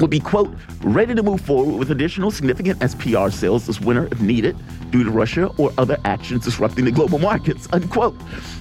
would 0.00 0.10
be, 0.10 0.20
quote, 0.20 0.54
ready 0.82 1.14
to 1.14 1.22
move 1.22 1.40
forward 1.40 1.78
with 1.78 1.90
additional 1.90 2.30
significant 2.30 2.80
SPR 2.80 3.32
sales 3.32 3.66
this 3.66 3.80
winter 3.80 4.08
if 4.10 4.20
needed 4.20 4.56
due 4.90 5.04
to 5.04 5.10
Russia 5.10 5.46
or 5.56 5.72
other 5.78 5.98
actions 6.04 6.44
disrupting 6.44 6.84
the 6.84 6.90
global 6.90 7.18
markets, 7.18 7.68
unquote. 7.72 8.16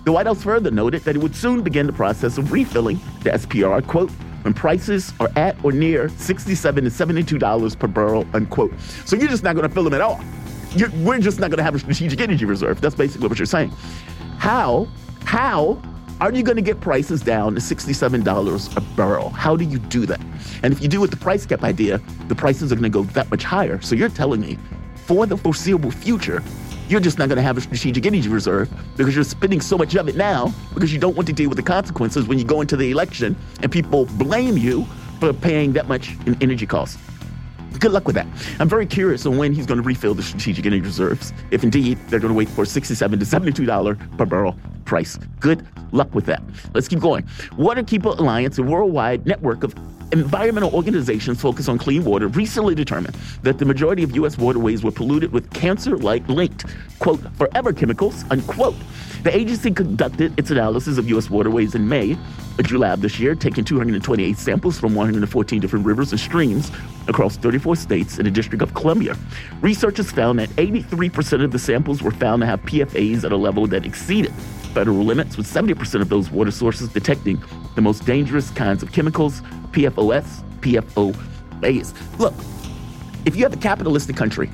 The 0.05 0.11
White 0.11 0.27
House 0.27 0.43
further 0.43 0.71
noted 0.71 1.01
that 1.03 1.15
it 1.15 1.19
would 1.19 1.35
soon 1.35 1.61
begin 1.63 1.87
the 1.87 1.93
process 1.93 2.37
of 2.37 2.51
refilling 2.51 2.99
the 3.23 3.31
SPR, 3.31 3.85
quote, 3.85 4.11
when 4.43 4.53
prices 4.53 5.13
are 5.19 5.29
at 5.35 5.55
or 5.63 5.71
near 5.71 6.09
67 6.09 6.83
to 6.83 6.89
$72 6.89 7.79
per 7.79 7.87
barrel, 7.87 8.27
unquote. 8.33 8.77
So 9.05 9.15
you're 9.15 9.29
just 9.29 9.43
not 9.43 9.55
going 9.55 9.67
to 9.67 9.73
fill 9.73 9.83
them 9.85 9.93
at 9.93 10.01
all. 10.01 10.21
You're, 10.75 10.89
we're 10.97 11.19
just 11.19 11.39
not 11.39 11.49
going 11.49 11.57
to 11.57 11.63
have 11.63 11.75
a 11.75 11.79
strategic 11.79 12.19
energy 12.19 12.45
reserve. 12.45 12.81
That's 12.81 12.95
basically 12.95 13.27
what 13.27 13.39
you're 13.39 13.45
saying. 13.45 13.69
How, 14.37 14.87
how 15.23 15.81
are 16.23 16.31
you 16.31 16.43
going 16.43 16.55
to 16.55 16.61
get 16.61 16.79
prices 16.79 17.21
down 17.21 17.53
to 17.53 17.59
$67 17.59 18.77
a 18.77 18.81
barrel? 18.95 19.29
How 19.31 19.57
do 19.57 19.65
you 19.65 19.77
do 19.77 20.05
that? 20.05 20.21
And 20.63 20.71
if 20.71 20.81
you 20.81 20.87
do 20.87 21.01
with 21.01 21.11
the 21.11 21.17
price 21.17 21.45
cap 21.45 21.63
idea, 21.63 21.99
the 22.29 22.35
prices 22.35 22.71
are 22.71 22.75
going 22.75 22.83
to 22.83 22.89
go 22.89 23.03
that 23.11 23.29
much 23.29 23.43
higher. 23.43 23.81
So 23.81 23.93
you're 23.93 24.07
telling 24.07 24.39
me 24.39 24.57
for 24.95 25.25
the 25.25 25.35
foreseeable 25.35 25.91
future, 25.91 26.41
you're 26.87 27.01
just 27.01 27.17
not 27.17 27.27
going 27.27 27.35
to 27.35 27.43
have 27.43 27.57
a 27.57 27.61
strategic 27.61 28.05
energy 28.05 28.29
reserve 28.29 28.69
because 28.95 29.13
you're 29.13 29.25
spending 29.25 29.59
so 29.59 29.77
much 29.77 29.95
of 29.95 30.07
it 30.07 30.15
now 30.15 30.53
because 30.73 30.93
you 30.93 30.99
don't 30.99 31.15
want 31.15 31.27
to 31.27 31.33
deal 31.33 31.49
with 31.49 31.57
the 31.57 31.63
consequences 31.63 32.25
when 32.25 32.37
you 32.39 32.45
go 32.45 32.61
into 32.61 32.77
the 32.77 32.89
election 32.89 33.35
and 33.61 33.69
people 33.69 34.05
blame 34.17 34.55
you 34.55 34.85
for 35.19 35.33
paying 35.33 35.73
that 35.73 35.89
much 35.89 36.15
in 36.25 36.37
energy 36.41 36.65
costs. 36.65 36.97
Good 37.79 37.91
luck 37.91 38.05
with 38.05 38.15
that. 38.15 38.27
I'm 38.59 38.69
very 38.69 38.85
curious 38.85 39.25
on 39.25 39.37
when 39.37 39.53
he's 39.53 39.65
going 39.65 39.81
to 39.81 39.85
refill 39.85 40.13
the 40.13 40.23
strategic 40.23 40.65
energy 40.65 40.81
reserves, 40.81 41.33
if 41.51 41.63
indeed 41.63 41.97
they're 42.07 42.19
going 42.19 42.33
to 42.33 42.37
wait 42.37 42.49
for 42.49 42.65
67 42.65 43.19
to 43.19 43.25
$72 43.25 44.17
per 44.17 44.25
barrel 44.25 44.57
price. 44.85 45.17
Good 45.39 45.65
luck 45.91 46.13
with 46.13 46.25
that. 46.25 46.41
Let's 46.73 46.87
keep 46.87 46.99
going. 46.99 47.23
Waterkeeper 47.57 48.17
Alliance, 48.17 48.57
a 48.57 48.63
worldwide 48.63 49.25
network 49.25 49.63
of 49.63 49.73
environmental 50.11 50.73
organizations 50.73 51.41
focused 51.41 51.69
on 51.69 51.77
clean 51.77 52.03
water, 52.03 52.27
recently 52.27 52.75
determined 52.75 53.15
that 53.43 53.57
the 53.57 53.65
majority 53.65 54.03
of 54.03 54.15
U.S. 54.15 54.37
waterways 54.37 54.83
were 54.83 54.91
polluted 54.91 55.31
with 55.31 55.51
cancer-like 55.53 56.27
linked, 56.27 56.65
quote, 56.99 57.21
forever 57.35 57.73
chemicals, 57.73 58.23
unquote. 58.29 58.75
The 59.23 59.35
agency 59.35 59.71
conducted 59.71 60.37
its 60.37 60.51
analysis 60.51 60.97
of 60.97 61.07
U.S. 61.09 61.29
waterways 61.29 61.75
in 61.75 61.87
May, 61.87 62.17
uh, 62.59 62.63
July 62.63 62.89
of 62.89 63.01
this 63.01 63.19
year, 63.19 63.35
taking 63.35 63.63
228 63.63 64.37
samples 64.37 64.79
from 64.79 64.95
114 64.95 65.61
different 65.61 65.85
rivers 65.85 66.11
and 66.11 66.19
streams 66.19 66.71
across 67.07 67.37
34 67.37 67.77
states 67.77 68.17
and 68.17 68.27
the 68.27 68.31
District 68.31 68.61
of 68.61 68.73
Columbia. 68.73 69.15
Researchers 69.61 70.11
found 70.11 70.39
that 70.39 70.49
83% 70.49 71.43
of 71.43 71.51
the 71.51 71.59
samples 71.59 72.03
were 72.03 72.11
found 72.11 72.41
to 72.41 72.45
have 72.45 72.61
PFAS 72.63 73.23
at 73.23 73.31
a 73.31 73.37
level 73.37 73.65
that 73.67 73.85
exceeded 73.85 74.33
federal 74.73 75.03
limits, 75.03 75.37
with 75.37 75.47
70% 75.47 76.01
of 76.01 76.09
those 76.09 76.29
water 76.31 76.51
sources 76.51 76.89
detecting 76.89 77.41
the 77.75 77.81
most 77.81 78.05
dangerous 78.05 78.49
kinds 78.51 78.83
of 78.83 78.91
chemicals, 78.91 79.41
PFOS, 79.71 80.43
PFOAs. 80.61 82.19
Look, 82.19 82.33
if 83.25 83.35
you 83.35 83.43
have 83.43 83.53
a 83.53 83.57
capitalistic 83.57 84.15
country 84.15 84.49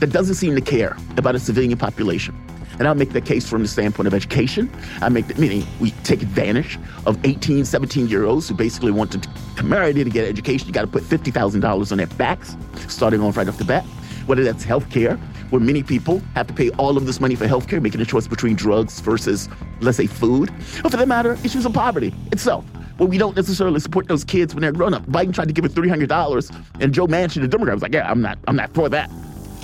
that 0.00 0.08
doesn't 0.08 0.34
seem 0.34 0.54
to 0.54 0.60
care 0.60 0.96
about 1.16 1.34
a 1.34 1.38
civilian 1.38 1.78
population, 1.78 2.36
and 2.78 2.88
I'll 2.88 2.94
make 2.94 3.12
the 3.12 3.20
case 3.20 3.46
from 3.46 3.60
the 3.60 3.68
standpoint 3.68 4.06
of 4.06 4.14
education. 4.14 4.70
I 5.02 5.10
make 5.10 5.26
the 5.26 5.34
meaning 5.34 5.66
we 5.80 5.90
take 6.02 6.22
advantage 6.22 6.78
of 7.04 7.22
18, 7.26 7.66
17 7.66 8.08
year 8.08 8.24
olds 8.24 8.48
who 8.48 8.54
basically 8.54 8.90
want 8.90 9.12
to 9.12 9.18
here 9.62 9.92
to 9.92 10.10
get 10.10 10.26
education. 10.26 10.66
You 10.66 10.72
got 10.72 10.80
to 10.80 10.86
put 10.86 11.02
$50,000 11.02 11.92
on 11.92 11.98
their 11.98 12.06
backs, 12.06 12.56
starting 12.88 13.20
off 13.20 13.36
right 13.36 13.46
off 13.46 13.58
the 13.58 13.64
bat. 13.64 13.84
Whether 14.24 14.44
that's 14.44 14.64
health 14.64 14.88
care, 14.90 15.18
where 15.50 15.60
many 15.60 15.82
people 15.82 16.20
have 16.34 16.46
to 16.46 16.54
pay 16.54 16.70
all 16.70 16.96
of 16.96 17.06
this 17.06 17.20
money 17.20 17.34
for 17.34 17.46
healthcare, 17.46 17.82
making 17.82 18.00
a 18.00 18.04
choice 18.04 18.26
between 18.26 18.56
drugs 18.56 19.00
versus, 19.00 19.48
let's 19.80 19.96
say, 19.96 20.06
food, 20.06 20.50
or 20.84 20.90
for 20.90 20.96
that 20.96 21.08
matter, 21.08 21.36
issues 21.44 21.66
of 21.66 21.72
poverty 21.72 22.14
itself. 22.32 22.64
Where 22.96 23.08
we 23.08 23.18
don't 23.18 23.36
necessarily 23.36 23.80
support 23.80 24.08
those 24.08 24.24
kids 24.24 24.54
when 24.54 24.62
they're 24.62 24.72
grown 24.72 24.94
up. 24.94 25.04
Biden 25.06 25.34
tried 25.34 25.48
to 25.48 25.54
give 25.54 25.64
it 25.64 25.72
three 25.72 25.88
hundred 25.88 26.08
dollars, 26.08 26.50
and 26.80 26.92
Joe 26.92 27.06
Manchin, 27.06 27.40
the 27.40 27.48
Democrat, 27.48 27.74
was 27.74 27.82
like, 27.82 27.94
"Yeah, 27.94 28.10
I'm 28.10 28.20
not, 28.20 28.38
I'm 28.46 28.56
not 28.56 28.74
for 28.74 28.88
that." 28.90 29.10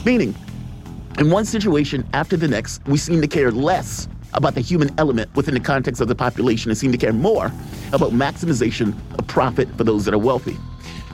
Meaning, 0.04 0.34
in 1.18 1.30
one 1.30 1.44
situation 1.44 2.06
after 2.12 2.36
the 2.36 2.48
next, 2.48 2.80
we 2.86 2.96
seem 2.96 3.20
to 3.20 3.28
care 3.28 3.50
less 3.50 4.08
about 4.32 4.54
the 4.54 4.60
human 4.60 4.90
element 4.98 5.34
within 5.34 5.54
the 5.54 5.60
context 5.60 6.00
of 6.00 6.08
the 6.08 6.14
population 6.14 6.70
and 6.70 6.78
seem 6.78 6.92
to 6.92 6.98
care 6.98 7.12
more 7.12 7.46
about 7.92 8.12
maximization 8.12 8.94
of 9.18 9.26
profit 9.26 9.68
for 9.76 9.84
those 9.84 10.04
that 10.04 10.14
are 10.14 10.18
wealthy. 10.18 10.56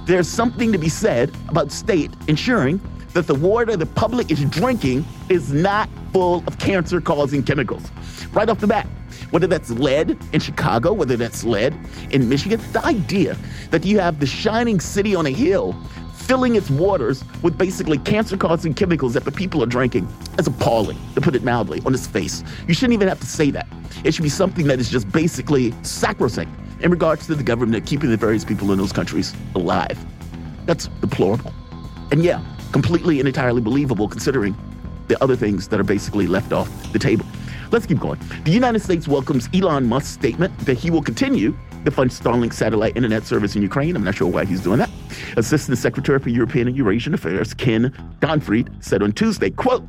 There's 0.06 0.28
something 0.28 0.72
to 0.72 0.78
be 0.78 0.88
said 0.88 1.32
about 1.48 1.70
state 1.70 2.10
ensuring 2.26 2.80
that 3.14 3.26
the 3.26 3.34
water 3.34 3.76
the 3.76 3.86
public 3.86 4.30
is 4.30 4.44
drinking 4.46 5.04
is 5.28 5.52
not 5.52 5.88
full 6.12 6.42
of 6.46 6.58
cancer 6.58 7.00
causing 7.00 7.42
chemicals. 7.42 7.90
Right 8.32 8.48
off 8.48 8.60
the 8.60 8.66
bat, 8.66 8.86
whether 9.30 9.46
that's 9.46 9.70
lead 9.70 10.18
in 10.32 10.40
Chicago, 10.40 10.92
whether 10.92 11.16
that's 11.16 11.44
lead 11.44 11.74
in 12.10 12.28
Michigan, 12.28 12.60
the 12.72 12.84
idea 12.84 13.36
that 13.70 13.84
you 13.84 13.98
have 13.98 14.20
the 14.20 14.26
shining 14.26 14.80
city 14.80 15.14
on 15.14 15.26
a 15.26 15.30
hill 15.30 15.76
filling 16.14 16.54
its 16.54 16.70
waters 16.70 17.24
with 17.42 17.58
basically 17.58 17.98
cancer 17.98 18.36
causing 18.36 18.72
chemicals 18.72 19.12
that 19.14 19.24
the 19.24 19.32
people 19.32 19.62
are 19.62 19.66
drinking 19.66 20.08
is 20.38 20.46
appalling, 20.46 20.96
to 21.14 21.20
put 21.20 21.34
it 21.34 21.42
mildly, 21.42 21.82
on 21.84 21.92
its 21.92 22.06
face. 22.06 22.44
You 22.68 22.74
shouldn't 22.74 22.94
even 22.94 23.08
have 23.08 23.20
to 23.20 23.26
say 23.26 23.50
that. 23.50 23.66
It 24.04 24.14
should 24.14 24.22
be 24.22 24.28
something 24.28 24.66
that 24.68 24.78
is 24.78 24.88
just 24.88 25.10
basically 25.10 25.74
sacrosanct 25.82 26.52
in 26.80 26.90
regards 26.90 27.26
to 27.26 27.34
the 27.34 27.42
government 27.42 27.86
keeping 27.86 28.10
the 28.10 28.16
various 28.16 28.44
people 28.44 28.70
in 28.72 28.78
those 28.78 28.92
countries 28.92 29.34
alive. 29.54 29.98
That's 30.66 30.86
deplorable. 31.00 31.52
And 32.10 32.22
yeah, 32.22 32.42
completely 32.72 33.18
and 33.18 33.28
entirely 33.28 33.60
believable 33.60 34.08
considering 34.08 34.56
the 35.08 35.22
other 35.22 35.36
things 35.36 35.68
that 35.68 35.78
are 35.78 35.84
basically 35.84 36.26
left 36.26 36.52
off 36.52 36.68
the 36.92 36.98
table. 36.98 37.26
Let's 37.70 37.86
keep 37.86 38.00
going. 38.00 38.20
The 38.44 38.50
United 38.50 38.80
States 38.80 39.08
welcomes 39.08 39.48
Elon 39.54 39.86
Musk's 39.86 40.10
statement 40.10 40.56
that 40.60 40.76
he 40.76 40.90
will 40.90 41.02
continue 41.02 41.56
to 41.84 41.90
fund 41.90 42.10
Starlink 42.10 42.52
satellite 42.52 42.96
internet 42.96 43.24
service 43.24 43.56
in 43.56 43.62
Ukraine. 43.62 43.96
I'm 43.96 44.04
not 44.04 44.14
sure 44.14 44.28
why 44.28 44.44
he's 44.44 44.60
doing 44.60 44.78
that. 44.78 44.90
Assistant 45.36 45.78
Secretary 45.78 46.18
for 46.18 46.28
European 46.28 46.68
and 46.68 46.76
Eurasian 46.76 47.14
Affairs 47.14 47.54
Karen 47.54 47.90
Donfried 48.20 48.84
said 48.84 49.02
on 49.02 49.12
Tuesday, 49.12 49.50
quote, 49.50 49.84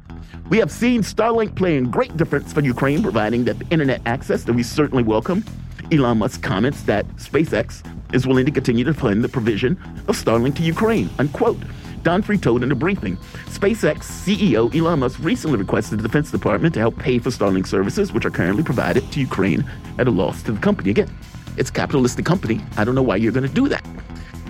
we 0.50 0.58
have 0.58 0.72
seen 0.72 1.02
Starlink 1.02 1.56
playing 1.56 1.92
great 1.92 2.16
difference 2.18 2.52
for 2.52 2.62
Ukraine, 2.62 3.02
providing 3.02 3.46
that 3.46 3.58
internet 3.70 4.02
access 4.06 4.44
that 4.44 4.54
we 4.54 4.64
certainly 4.64 5.04
welcome. 5.04 5.44
Elon 5.92 6.18
Musk 6.18 6.42
comments 6.42 6.84
that 6.84 7.08
SpaceX 7.18 7.84
is 8.14 8.26
willing 8.26 8.46
to 8.46 8.52
continue 8.52 8.84
to 8.84 8.94
fund 8.94 9.24
the 9.24 9.30
provision 9.30 9.74
of 10.08 10.16
Starlink 10.16 10.56
to 10.56 10.64
Ukraine, 10.64 11.10
unquote. 11.20 11.58
Donfried 12.04 12.43
told 12.43 12.64
in 12.64 12.72
a 12.72 12.76
briefing. 12.76 13.18
SpaceX 13.45 13.99
CEO 14.04 14.74
Elon 14.76 14.99
Musk 14.99 15.20
recently 15.22 15.58
requested 15.58 15.99
the 15.99 16.04
Defense 16.04 16.32
Department 16.32 16.74
to 16.74 16.80
help 16.82 16.97
pay 16.97 17.18
for 17.18 17.30
Starlink 17.30 17.66
services, 17.66 18.12
which 18.12 18.26
are 18.26 18.30
currently 18.30 18.64
provided 18.64 19.10
to 19.14 19.20
Ukraine 19.22 19.66
at 19.97 20.08
a 20.08 20.12
loss 20.12 20.43
to 20.43 20.51
the 20.51 20.60
company. 20.60 20.89
Again, 20.89 21.10
it's 21.58 21.70
a 21.70 21.74
capitalistic 21.74 22.26
company. 22.26 22.62
I 22.78 22.84
don't 22.84 22.95
know 22.95 23.01
why 23.01 23.16
you're 23.16 23.32
going 23.32 23.47
to 23.47 23.54
do 23.54 23.68
that. 23.70 23.86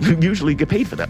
You 0.00 0.18
usually 0.20 0.56
get 0.56 0.68
paid 0.68 0.88
for 0.88 0.96
that. 0.96 1.08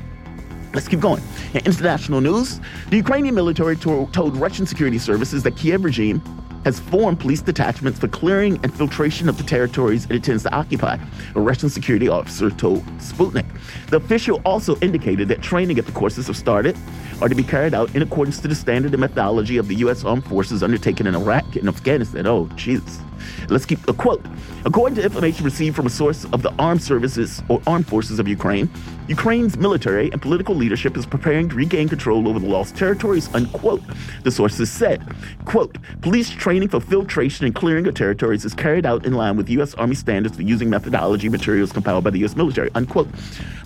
Let's 0.75 0.89
keep 0.89 1.01
going. 1.01 1.23
In 1.55 1.65
international 1.65 2.21
news, 2.21 2.61
the 2.91 2.97
Ukrainian 2.97 3.35
military 3.35 3.77
to- 3.77 4.07
told 4.13 4.37
Russian 4.37 4.67
security 4.67 4.99
services 4.99 5.43
that 5.45 5.57
Kiev 5.57 5.83
regime 5.83 6.21
has 6.65 6.81
formed 6.81 7.21
police 7.21 7.43
detachments 7.43 7.99
for 7.99 8.09
clearing 8.09 8.59
and 8.63 8.75
filtration 8.75 9.29
of 9.29 9.37
the 9.37 9.45
territories 9.45 10.05
it 10.07 10.13
intends 10.13 10.43
to 10.45 10.55
occupy, 10.55 10.99
a 11.35 11.41
Russian 11.41 11.69
security 11.69 12.09
officer 12.09 12.51
told 12.51 12.85
Sputnik. 12.99 13.47
The 13.91 13.97
official 13.97 14.41
also 14.45 14.77
indicated 14.81 15.29
that 15.29 15.43
training 15.43 15.79
at 15.79 15.87
the 15.87 15.93
courses 15.93 16.27
have 16.27 16.37
started 16.37 16.77
are 17.21 17.29
to 17.29 17.35
be 17.35 17.43
carried 17.43 17.75
out 17.75 17.95
in 17.95 18.03
accordance 18.03 18.41
to 18.41 18.49
the 18.49 18.55
standard 18.55 18.93
and 18.93 19.01
methodology 19.01 19.57
of 19.57 19.69
the 19.69 19.77
U.S. 19.77 20.05
armed 20.05 20.25
forces 20.25 20.63
undertaken 20.63 21.07
in 21.07 21.15
Iraq 21.15 21.57
and 21.57 21.69
Afghanistan. 21.69 22.27
Oh, 22.27 22.47
Jesus. 22.57 23.01
Let's 23.49 23.67
keep 23.67 23.87
a 23.89 23.93
quote. 23.93 24.25
According 24.65 24.97
to 24.97 25.03
information 25.03 25.45
received 25.45 25.77
from 25.77 25.87
a 25.87 25.91
source 25.91 26.25
of 26.27 26.43
the 26.43 26.53
armed 26.59 26.83
services 26.83 27.43
or 27.49 27.61
armed 27.67 27.87
forces 27.87 28.19
of 28.19 28.27
Ukraine, 28.27 28.71
Ukraine's 29.09 29.57
military 29.57 30.11
and 30.11 30.23
political 30.23 30.55
leadership 30.55 30.97
is 30.97 31.05
preparing 31.05 31.49
to 31.51 31.55
regain 31.55 31.89
control 31.89 32.29
over 32.29 32.39
the 32.39 32.47
lost 32.47 32.77
territories, 32.77 33.33
unquote. 33.35 33.83
The 34.23 34.31
sources 34.31 34.71
said, 34.71 35.15
quote, 35.45 35.77
police 36.01 36.31
training 36.31 36.69
for 36.69 36.81
filtration 36.81 37.45
and 37.45 37.55
clearing 37.55 37.87
of 37.87 37.95
territories 37.95 38.45
is 38.45 38.55
carried 38.55 38.87
out 38.87 39.05
in 39.05 39.13
line 39.13 39.37
with 39.37 39.51
U.S. 39.51 39.75
Army 39.75 39.95
standards 39.95 40.37
for 40.37 40.43
using 40.43 40.71
methodology 40.71 41.29
materials 41.29 41.73
compiled 41.73 42.05
by 42.05 42.11
the 42.11 42.21
U.S. 42.21 42.37
military, 42.37 42.71
unquote. 42.75 43.09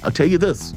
I'll 0.03 0.11
tell 0.11 0.27
you 0.27 0.39
this. 0.39 0.75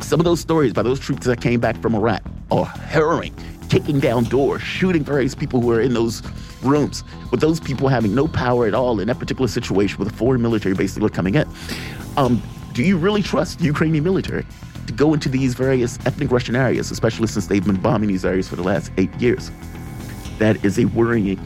Some 0.00 0.20
of 0.20 0.24
those 0.24 0.40
stories 0.40 0.72
by 0.72 0.82
those 0.82 0.98
troops 0.98 1.26
that 1.26 1.40
came 1.40 1.60
back 1.60 1.80
from 1.82 1.94
Iraq 1.94 2.22
are 2.50 2.64
harrowing, 2.64 3.34
kicking 3.70 4.00
down 4.00 4.24
doors, 4.24 4.60
shooting 4.60 5.02
various 5.02 5.34
people 5.34 5.60
who 5.60 5.70
are 5.70 5.80
in 5.80 5.94
those 5.94 6.22
rooms, 6.62 7.04
with 7.30 7.40
those 7.40 7.60
people 7.60 7.88
having 7.88 8.14
no 8.14 8.28
power 8.28 8.66
at 8.66 8.74
all 8.74 9.00
in 9.00 9.06
that 9.06 9.18
particular 9.18 9.48
situation 9.48 9.98
with 9.98 10.08
a 10.08 10.12
foreign 10.12 10.42
military 10.42 10.74
basically 10.74 11.08
coming 11.08 11.36
in. 11.36 11.48
Um, 12.16 12.42
do 12.72 12.82
you 12.82 12.98
really 12.98 13.22
trust 13.22 13.60
the 13.60 13.64
Ukrainian 13.64 14.04
military 14.04 14.44
to 14.86 14.92
go 14.92 15.14
into 15.14 15.28
these 15.28 15.54
various 15.54 15.98
ethnic 16.04 16.30
Russian 16.30 16.56
areas, 16.56 16.90
especially 16.90 17.28
since 17.28 17.46
they've 17.46 17.64
been 17.64 17.80
bombing 17.80 18.08
these 18.08 18.24
areas 18.24 18.48
for 18.48 18.56
the 18.56 18.62
last 18.62 18.92
eight 18.98 19.14
years? 19.14 19.50
That 20.38 20.62
is 20.64 20.78
a 20.78 20.86
worrying, 20.86 21.38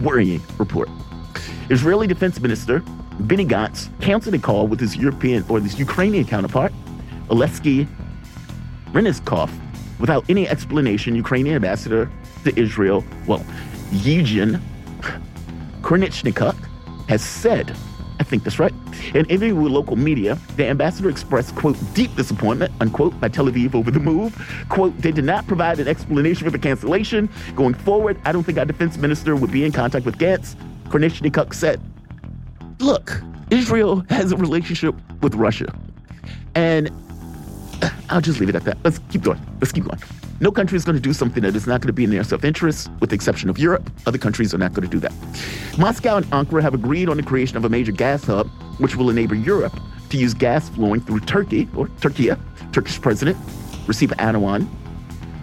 worrying 0.00 0.40
report. 0.58 0.88
Israeli 1.68 2.06
Defense 2.06 2.40
Minister 2.40 2.82
Benny 3.20 3.44
Gantz 3.44 3.88
canceled 4.00 4.34
a 4.34 4.38
call 4.38 4.66
with 4.66 4.80
his 4.80 4.96
European 4.96 5.44
or 5.48 5.60
his 5.60 5.78
Ukrainian 5.78 6.24
counterpart, 6.24 6.72
Oleksiy 7.28 7.86
Reznikov, 8.92 9.50
without 10.04 10.22
any 10.28 10.46
explanation. 10.46 11.14
Ukrainian 11.14 11.56
ambassador 11.56 12.10
to 12.44 12.50
Israel, 12.60 13.02
well, 13.26 13.42
Yevgen 13.90 14.60
Kornichnikov, 15.80 16.54
has 17.08 17.22
said, 17.22 17.74
I 18.20 18.22
think 18.22 18.44
that's 18.44 18.58
right, 18.58 18.74
in 19.14 19.20
an 19.20 19.26
interview 19.30 19.54
with 19.54 19.72
local 19.72 19.96
media, 19.96 20.38
the 20.56 20.66
ambassador 20.66 21.08
expressed, 21.08 21.56
quote, 21.56 21.78
deep 21.94 22.14
disappointment, 22.16 22.70
unquote, 22.82 23.18
by 23.18 23.28
Tel 23.28 23.46
Aviv 23.46 23.74
over 23.74 23.90
the 23.90 23.98
move. 23.98 24.36
Quote, 24.68 24.92
they 24.98 25.10
did 25.10 25.24
not 25.24 25.46
provide 25.46 25.80
an 25.80 25.88
explanation 25.88 26.44
for 26.44 26.50
the 26.50 26.58
cancellation. 26.58 27.30
Going 27.56 27.72
forward, 27.72 28.18
I 28.26 28.32
don't 28.32 28.42
think 28.42 28.58
our 28.58 28.66
defense 28.66 28.98
minister 28.98 29.34
would 29.34 29.50
be 29.50 29.64
in 29.64 29.72
contact 29.72 30.04
with 30.04 30.18
Gantz. 30.18 30.54
Kornichnikov 30.90 31.54
said, 31.54 31.80
look, 32.78 33.22
Israel 33.50 34.04
has 34.10 34.32
a 34.32 34.36
relationship 34.36 34.94
with 35.22 35.34
Russia. 35.34 35.74
And 36.54 36.90
I'll 38.10 38.20
just 38.20 38.40
leave 38.40 38.48
it 38.48 38.54
at 38.54 38.64
that. 38.64 38.78
Let's 38.84 39.00
keep 39.10 39.22
going. 39.22 39.40
Let's 39.60 39.72
keep 39.72 39.84
going. 39.84 40.00
No 40.40 40.50
country 40.50 40.76
is 40.76 40.84
going 40.84 40.96
to 40.96 41.00
do 41.00 41.12
something 41.12 41.42
that 41.42 41.54
is 41.54 41.66
not 41.66 41.80
going 41.80 41.88
to 41.88 41.92
be 41.92 42.04
in 42.04 42.10
their 42.10 42.24
self 42.24 42.44
interest, 42.44 42.90
with 43.00 43.10
the 43.10 43.14
exception 43.16 43.48
of 43.48 43.58
Europe. 43.58 43.88
Other 44.06 44.18
countries 44.18 44.52
are 44.52 44.58
not 44.58 44.72
going 44.72 44.88
to 44.88 44.90
do 44.90 45.00
that. 45.00 45.12
Moscow 45.78 46.16
and 46.16 46.26
Ankara 46.26 46.62
have 46.62 46.74
agreed 46.74 47.08
on 47.08 47.16
the 47.16 47.22
creation 47.22 47.56
of 47.56 47.64
a 47.64 47.68
major 47.68 47.92
gas 47.92 48.24
hub, 48.24 48.48
which 48.78 48.96
will 48.96 49.10
enable 49.10 49.36
Europe 49.36 49.78
to 50.10 50.16
use 50.16 50.34
gas 50.34 50.68
flowing 50.68 51.00
through 51.00 51.20
Turkey 51.20 51.68
or 51.76 51.88
Turkey. 52.00 52.30
Turkish 52.72 53.00
President 53.00 53.36
Recep 53.86 54.08
Erdogan, 54.16 54.68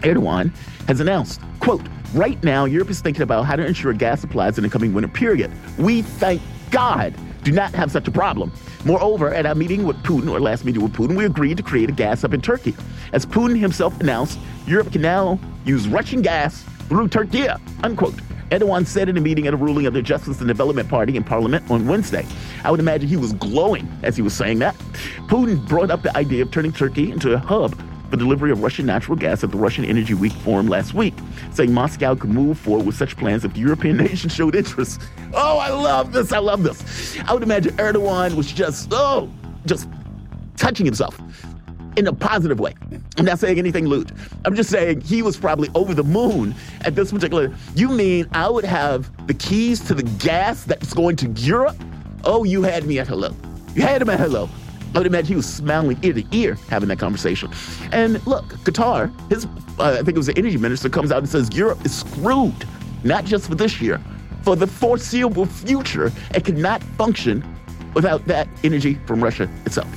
Erdogan 0.02 0.54
has 0.88 1.00
announced, 1.00 1.40
quote, 1.60 1.82
right 2.14 2.42
now 2.44 2.66
Europe 2.66 2.90
is 2.90 3.00
thinking 3.00 3.22
about 3.22 3.46
how 3.46 3.56
to 3.56 3.66
ensure 3.66 3.94
gas 3.94 4.20
supplies 4.20 4.58
in 4.58 4.64
the 4.64 4.70
coming 4.70 4.94
winter 4.94 5.08
period. 5.08 5.52
We 5.78 6.02
thank 6.02 6.42
God 6.72 7.14
do 7.44 7.52
not 7.52 7.74
have 7.74 7.92
such 7.92 8.08
a 8.08 8.12
problem. 8.12 8.52
Moreover, 8.86 9.34
at 9.34 9.46
our 9.46 9.56
meeting 9.56 9.84
with 9.84 9.98
Putin, 10.04 10.32
or 10.32 10.40
last 10.40 10.66
meeting 10.66 10.82
with 10.82 10.94
Putin, 10.94 11.18
we 11.18 11.26
agreed 11.26 11.58
to 11.58 11.64
create 11.64 11.90
a 11.90 11.94
gas 11.94 12.22
hub 12.22 12.34
in 12.34 12.42
Turkey. 12.42 12.76
As 13.14 13.26
Putin 13.26 13.60
himself 13.60 14.00
announced, 14.00 14.40
Europe 14.66 14.92
can 14.92 15.02
now 15.02 15.40
use 15.66 15.88
Russian 15.88 16.22
gas 16.22 16.64
through 16.88 17.08
Turkey, 17.08 17.48
unquote. 17.84 18.16
Erdogan 18.52 18.86
said 18.86 19.08
in 19.08 19.16
a 19.16 19.22
meeting 19.22 19.48
at 19.48 19.54
a 19.54 19.58
ruling 19.58 19.86
of 19.86 19.94
the 19.94 20.02
Justice 20.02 20.40
and 20.40 20.48
Development 20.48 20.90
Party 20.90 21.16
in 21.16 21.24
Parliament 21.24 21.70
on 21.72 21.88
Wednesday. 21.88 22.26
I 22.66 22.72
would 22.72 22.82
imagine 22.82 23.08
he 23.08 23.16
was 23.16 23.32
glowing 23.34 23.88
as 24.04 24.18
he 24.18 24.22
was 24.22 24.34
saying 24.34 24.60
that. 24.60 24.76
Putin 25.28 25.66
brought 25.68 25.90
up 25.90 26.02
the 26.02 26.16
idea 26.18 26.42
of 26.42 26.52
turning 26.52 26.74
Turkey 26.74 27.12
into 27.12 27.34
a 27.34 27.38
hub 27.38 27.74
for 28.12 28.18
delivery 28.18 28.52
of 28.52 28.62
Russian 28.62 28.86
natural 28.86 29.16
gas 29.16 29.44
at 29.44 29.52
the 29.52 29.58
Russian 29.58 29.86
Energy 29.86 30.14
Week 30.14 30.34
forum 30.34 30.68
last 30.68 30.94
week, 30.94 31.14
saying 31.54 31.74
Moscow 31.74 32.14
could 32.14 32.30
move 32.30 32.60
forward 32.60 32.86
with 32.86 32.96
such 32.96 33.16
plans 33.16 33.46
if 33.46 33.54
the 33.54 33.62
European 33.62 33.98
nations 34.06 34.36
showed 34.36 34.54
interest. 34.54 35.02
Oh, 35.34 35.58
I 35.58 35.70
love 35.70 36.12
this. 36.12 36.34
I 36.34 36.40
love 36.40 36.64
this. 36.64 37.18
I 37.26 37.34
would 37.34 37.42
imagine 37.42 37.76
Erdogan 37.78 38.36
was 38.36 38.52
just, 38.52 38.90
oh, 38.92 39.32
just 39.66 39.88
touching 40.58 40.86
himself 40.86 41.20
in 41.96 42.06
a 42.06 42.14
positive 42.14 42.60
way. 42.60 42.74
I'm 43.18 43.26
not 43.26 43.40
saying 43.40 43.58
anything 43.58 43.86
lewd. 43.86 44.12
I'm 44.46 44.56
just 44.56 44.70
saying 44.70 45.02
he 45.02 45.22
was 45.22 45.38
probably 45.38 45.70
over 45.74 45.94
the 45.94 46.04
moon 46.04 46.54
at 46.82 46.96
this 46.96 47.12
particular. 47.12 47.54
You 47.76 47.90
mean 47.90 48.28
I 48.34 48.50
would 48.50 48.66
have 48.66 49.10
the 49.28 49.34
keys 49.34 49.80
to 49.88 49.94
the 49.94 50.04
gas 50.04 50.64
that's 50.66 50.94
going 50.94 51.16
to 51.18 51.30
Europe? 51.30 51.78
Oh, 52.24 52.44
you 52.44 52.62
had 52.62 52.86
me 52.86 53.00
at 53.00 53.08
hello. 53.08 53.34
You 53.74 53.84
had 53.84 54.02
him 54.02 54.10
at 54.10 54.20
hello. 54.20 54.50
I 54.94 54.98
would 54.98 55.08
imagine 55.08 55.28
he 55.28 55.36
was 55.36 55.52
smiling 55.52 55.98
ear 56.02 56.14
to 56.14 56.24
ear 56.32 56.58
having 56.70 56.90
that 56.90 57.00
conversation. 57.00 57.50
And 57.92 58.26
look, 58.28 58.46
Qatar, 58.66 59.12
his, 59.30 59.46
uh, 59.80 59.98
I 60.00 60.04
think 60.04 60.10
it 60.10 60.18
was 60.18 60.28
the 60.28 60.38
energy 60.38 60.58
minister, 60.58 60.90
comes 60.90 61.12
out 61.12 61.20
and 61.20 61.30
says 61.30 61.50
Europe 61.54 61.86
is 61.86 62.00
screwed, 62.00 62.68
not 63.04 63.24
just 63.24 63.48
for 63.48 63.56
this 63.56 63.80
year, 63.82 64.02
for 64.44 64.56
the 64.56 64.68
foreseeable 64.68 65.46
future. 65.46 66.12
It 66.36 66.44
cannot 66.44 66.84
function 66.84 67.44
without 67.94 68.26
that 68.26 68.48
energy 68.64 68.96
from 69.06 69.24
Russia 69.24 69.50
itself. 69.66 69.88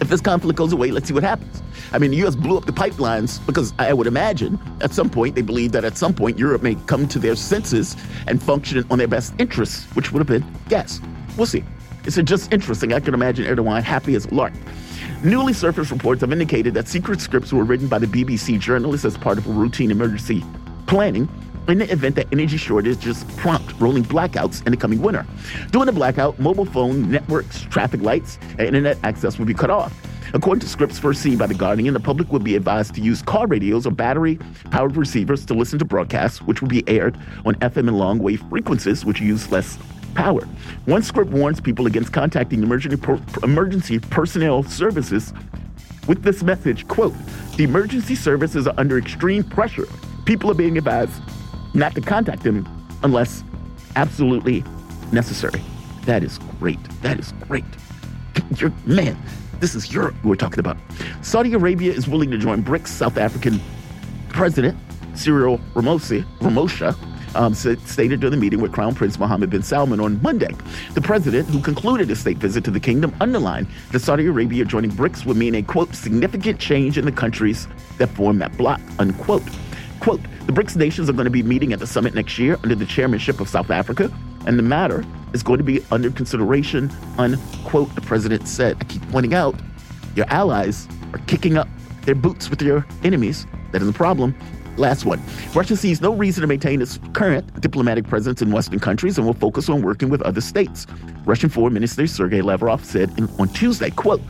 If 0.00 0.08
this 0.08 0.20
conflict 0.20 0.56
goes 0.56 0.72
away, 0.72 0.90
let's 0.90 1.08
see 1.08 1.14
what 1.14 1.22
happens. 1.22 1.62
I 1.92 1.98
mean, 1.98 2.10
the 2.10 2.16
U.S. 2.18 2.34
blew 2.34 2.56
up 2.56 2.66
the 2.66 2.72
pipelines 2.72 3.44
because 3.46 3.72
I 3.78 3.92
would 3.92 4.08
imagine 4.08 4.58
at 4.80 4.92
some 4.92 5.08
point 5.08 5.34
they 5.34 5.42
believe 5.42 5.72
that 5.72 5.84
at 5.84 5.96
some 5.96 6.12
point 6.12 6.38
Europe 6.38 6.62
may 6.62 6.74
come 6.86 7.06
to 7.08 7.18
their 7.18 7.36
senses 7.36 7.96
and 8.26 8.42
function 8.42 8.84
on 8.90 8.98
their 8.98 9.08
best 9.08 9.34
interests, 9.38 9.84
which 9.94 10.12
would 10.12 10.18
have 10.18 10.26
been 10.26 10.44
gas. 10.68 11.00
We'll 11.36 11.46
see. 11.46 11.64
It's 12.04 12.16
just 12.16 12.52
interesting. 12.52 12.92
I 12.92 13.00
can 13.00 13.14
imagine 13.14 13.46
Erdogan 13.46 13.82
happy 13.82 14.14
as 14.14 14.26
a 14.26 14.34
lark. 14.34 14.52
Newly 15.22 15.54
surfaced 15.54 15.90
reports 15.90 16.20
have 16.20 16.32
indicated 16.32 16.74
that 16.74 16.86
secret 16.86 17.20
scripts 17.20 17.52
were 17.52 17.64
written 17.64 17.88
by 17.88 17.98
the 17.98 18.06
BBC 18.06 18.58
journalists 18.60 19.06
as 19.06 19.16
part 19.16 19.38
of 19.38 19.46
a 19.46 19.50
routine 19.50 19.90
emergency 19.90 20.44
planning 20.86 21.28
in 21.66 21.78
the 21.78 21.90
event 21.90 22.14
that 22.16 22.26
energy 22.30 22.58
shortages 22.58 23.24
prompt 23.36 23.72
rolling 23.80 24.04
blackouts 24.04 24.64
in 24.66 24.72
the 24.72 24.76
coming 24.76 25.00
winter. 25.00 25.26
During 25.70 25.86
the 25.86 25.92
blackout, 25.92 26.38
mobile 26.38 26.66
phone 26.66 27.10
networks, 27.10 27.62
traffic 27.62 28.02
lights, 28.02 28.38
and 28.58 28.60
internet 28.60 28.98
access 29.02 29.38
will 29.38 29.46
be 29.46 29.54
cut 29.54 29.70
off. 29.70 29.98
According 30.34 30.60
to 30.60 30.68
scripts 30.68 30.98
first 30.98 31.22
seen 31.22 31.38
by 31.38 31.46
The 31.46 31.54
Guardian, 31.54 31.94
the 31.94 32.00
public 32.00 32.32
would 32.32 32.44
be 32.44 32.56
advised 32.56 32.94
to 32.96 33.00
use 33.00 33.22
car 33.22 33.46
radios 33.46 33.86
or 33.86 33.92
battery 33.92 34.38
powered 34.70 34.96
receivers 34.96 35.46
to 35.46 35.54
listen 35.54 35.78
to 35.78 35.84
broadcasts, 35.84 36.42
which 36.42 36.60
would 36.60 36.70
be 36.70 36.86
aired 36.88 37.16
on 37.46 37.54
FM 37.56 37.88
and 37.88 37.98
long 37.98 38.18
wave 38.18 38.42
frequencies, 38.50 39.04
which 39.04 39.20
use 39.20 39.50
less 39.50 39.78
power. 40.14 40.42
One 40.86 41.02
script 41.02 41.30
warns 41.30 41.60
people 41.60 41.86
against 41.86 42.12
contacting 42.12 42.62
emergency, 42.62 42.96
per- 42.96 43.20
emergency 43.42 43.98
personnel 43.98 44.62
services 44.62 45.32
with 46.06 46.22
this 46.22 46.42
message 46.42 46.86
quote, 46.88 47.14
the 47.56 47.64
emergency 47.64 48.14
services 48.14 48.66
are 48.66 48.74
under 48.76 48.98
extreme 48.98 49.42
pressure. 49.42 49.86
People 50.24 50.50
are 50.50 50.54
being 50.54 50.78
advised 50.78 51.20
not 51.74 51.94
to 51.94 52.00
contact 52.00 52.42
them 52.42 52.68
unless 53.02 53.42
absolutely 53.96 54.64
necessary. 55.12 55.62
That 56.04 56.22
is 56.22 56.38
great. 56.58 56.82
That 57.02 57.18
is 57.18 57.32
great. 57.46 57.64
You're, 58.56 58.72
man, 58.84 59.16
this 59.60 59.74
is 59.74 59.92
Europe 59.92 60.14
we're 60.24 60.34
talking 60.36 60.58
about. 60.58 60.76
Saudi 61.22 61.54
Arabia 61.54 61.92
is 61.92 62.06
willing 62.06 62.30
to 62.30 62.38
join 62.38 62.62
BRICS. 62.62 62.88
South 62.88 63.16
African 63.16 63.60
President 64.28 64.76
Cyril 65.14 65.58
Ramossi, 65.74 66.24
Ramosha 66.40 66.96
um, 67.34 67.54
stated 67.54 68.20
during 68.20 68.30
the 68.30 68.36
meeting 68.36 68.60
with 68.60 68.72
Crown 68.72 68.94
Prince 68.94 69.18
Mohammed 69.18 69.50
bin 69.50 69.62
Salman 69.62 70.00
on 70.00 70.20
Monday. 70.22 70.54
The 70.94 71.00
president, 71.00 71.48
who 71.48 71.60
concluded 71.60 72.08
his 72.08 72.20
state 72.20 72.38
visit 72.38 72.64
to 72.64 72.70
the 72.70 72.80
kingdom, 72.80 73.14
underlined 73.20 73.66
that 73.92 74.00
Saudi 74.00 74.26
Arabia 74.26 74.64
joining 74.64 74.90
BRICS 74.90 75.26
would 75.26 75.36
mean 75.36 75.54
a, 75.54 75.62
quote, 75.62 75.94
significant 75.94 76.58
change 76.58 76.98
in 76.98 77.04
the 77.04 77.12
countries 77.12 77.68
that 77.98 78.08
form 78.10 78.38
that 78.38 78.56
bloc, 78.56 78.80
unquote. 78.98 79.42
Quote, 80.00 80.20
the 80.46 80.52
BRICS 80.52 80.76
nations 80.76 81.08
are 81.08 81.14
going 81.14 81.24
to 81.24 81.30
be 81.30 81.42
meeting 81.42 81.72
at 81.72 81.78
the 81.78 81.86
summit 81.86 82.14
next 82.14 82.38
year 82.38 82.58
under 82.62 82.74
the 82.74 82.86
chairmanship 82.86 83.40
of 83.40 83.48
South 83.48 83.70
Africa, 83.70 84.10
and 84.46 84.58
the 84.58 84.62
matter 84.62 85.04
is 85.32 85.42
going 85.42 85.58
to 85.58 85.64
be 85.64 85.84
under 85.90 86.10
consideration, 86.10 86.92
unquote, 87.18 87.94
the 87.94 88.00
president 88.00 88.46
said. 88.46 88.76
I 88.80 88.84
keep 88.84 89.02
pointing 89.10 89.34
out, 89.34 89.54
your 90.14 90.26
allies 90.28 90.86
are 91.12 91.18
kicking 91.20 91.56
up 91.56 91.68
their 92.02 92.14
boots 92.14 92.50
with 92.50 92.60
your 92.62 92.86
enemies. 93.02 93.46
That 93.72 93.82
is 93.82 93.88
a 93.88 93.92
problem. 93.92 94.34
Last 94.76 95.04
one. 95.04 95.22
Russia 95.54 95.76
sees 95.76 96.00
no 96.00 96.12
reason 96.12 96.42
to 96.42 96.46
maintain 96.46 96.82
its 96.82 96.98
current 97.12 97.60
diplomatic 97.60 98.06
presence 98.06 98.42
in 98.42 98.50
Western 98.50 98.80
countries 98.80 99.18
and 99.18 99.26
will 99.26 99.34
focus 99.34 99.68
on 99.68 99.82
working 99.82 100.08
with 100.08 100.20
other 100.22 100.40
states. 100.40 100.86
Russian 101.24 101.48
Foreign 101.48 101.74
Minister 101.74 102.06
Sergei 102.06 102.42
Lavrov 102.42 102.84
said 102.84 103.10
on 103.38 103.48
Tuesday, 103.50 103.90
quote, 103.90 104.20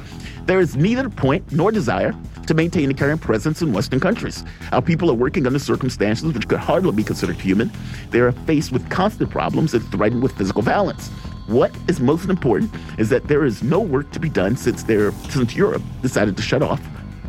there 0.45 0.61
is 0.61 0.77
neither 0.77 1.09
point 1.09 1.51
nor 1.51 1.73
desire 1.73 2.15
to 2.47 2.53
maintain 2.53 2.91
a 2.91 2.95
current 2.95 3.23
presence 3.23 3.63
in 3.63 3.73
Western 3.73 3.99
countries. 4.01 4.45
Our 4.73 4.83
people 4.83 5.11
are 5.11 5.15
working 5.15 5.47
under 5.47 5.59
circumstances 5.59 6.31
which 6.35 6.47
could 6.47 6.59
hardly 6.59 6.93
be 6.93 7.03
considered 7.03 7.37
human. 7.37 7.73
They 8.11 8.21
are 8.21 8.33
faced 8.33 8.71
with 8.71 8.89
constant 8.91 9.31
problems 9.31 9.73
and 9.73 9.83
threatened 9.91 10.23
with 10.23 10.37
physical 10.37 10.61
violence. 10.61 11.09
What 11.47 11.75
is 11.89 12.01
most 12.01 12.29
important 12.29 12.71
is 12.99 13.09
that 13.09 13.29
there 13.29 13.47
is 13.47 13.63
no 13.63 13.81
work 13.81 14.11
to 14.13 14.21
be 14.21 14.29
done 14.29 14.57
since, 14.57 14.85
since 14.85 15.57
Europe 15.57 15.83
decided 16.03 16.37
to 16.37 16.43
shut 16.43 16.63
off 16.63 16.81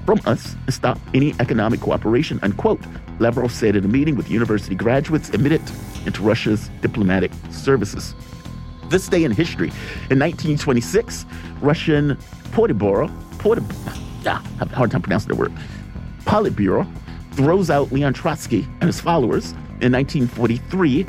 from 0.05 0.21
us 0.25 0.55
and 0.65 0.73
stop 0.73 0.99
any 1.13 1.33
economic 1.39 1.79
cooperation, 1.79 2.39
unquote. 2.43 2.81
Lavrov 3.19 3.51
said 3.51 3.75
in 3.75 3.85
a 3.85 3.87
meeting 3.87 4.15
with 4.15 4.29
university 4.29 4.75
graduates 4.75 5.29
admitted 5.29 5.61
into 6.05 6.21
Russia's 6.21 6.69
diplomatic 6.81 7.31
services. 7.49 8.13
This 8.89 9.07
day 9.07 9.23
in 9.23 9.31
history, 9.31 9.69
in 10.11 10.19
1926, 10.19 11.25
Russian 11.61 12.17
Politburo, 12.51 13.09
Politburo 13.37 14.01
ah, 14.27 14.43
I 14.43 14.57
have 14.59 14.71
a 14.71 14.75
hard 14.75 14.91
time 14.91 15.01
pronouncing 15.01 15.29
the 15.29 15.35
word, 15.35 15.53
Politburo 16.25 16.87
throws 17.31 17.69
out 17.69 17.91
Leon 17.91 18.13
Trotsky 18.13 18.67
and 18.81 18.83
his 18.83 18.99
followers. 18.99 19.51
In 19.81 19.91
1943, 19.91 21.05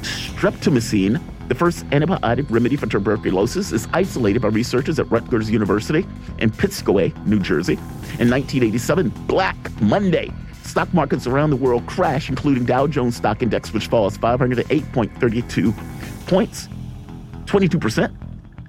streptomycin, 0.00 1.20
the 1.48 1.54
first 1.54 1.84
antibiotic 1.86 2.50
remedy 2.50 2.76
for 2.76 2.86
tuberculosis, 2.86 3.72
is 3.72 3.88
isolated 3.92 4.42
by 4.42 4.48
researchers 4.48 4.98
at 4.98 5.10
Rutgers 5.10 5.50
University 5.50 6.06
in 6.38 6.50
Piscataway, 6.50 7.26
New 7.26 7.40
Jersey. 7.40 7.74
In 8.18 8.30
1987, 8.30 9.08
Black 9.26 9.56
Monday. 9.80 10.30
Stock 10.62 10.92
markets 10.92 11.26
around 11.26 11.50
the 11.50 11.56
world 11.56 11.86
crash, 11.86 12.28
including 12.28 12.66
Dow 12.66 12.86
Jones 12.86 13.16
Stock 13.16 13.42
Index, 13.42 13.72
which 13.72 13.86
falls 13.86 14.18
508.32 14.18 15.74
points, 16.26 16.68
22%, 17.46 18.14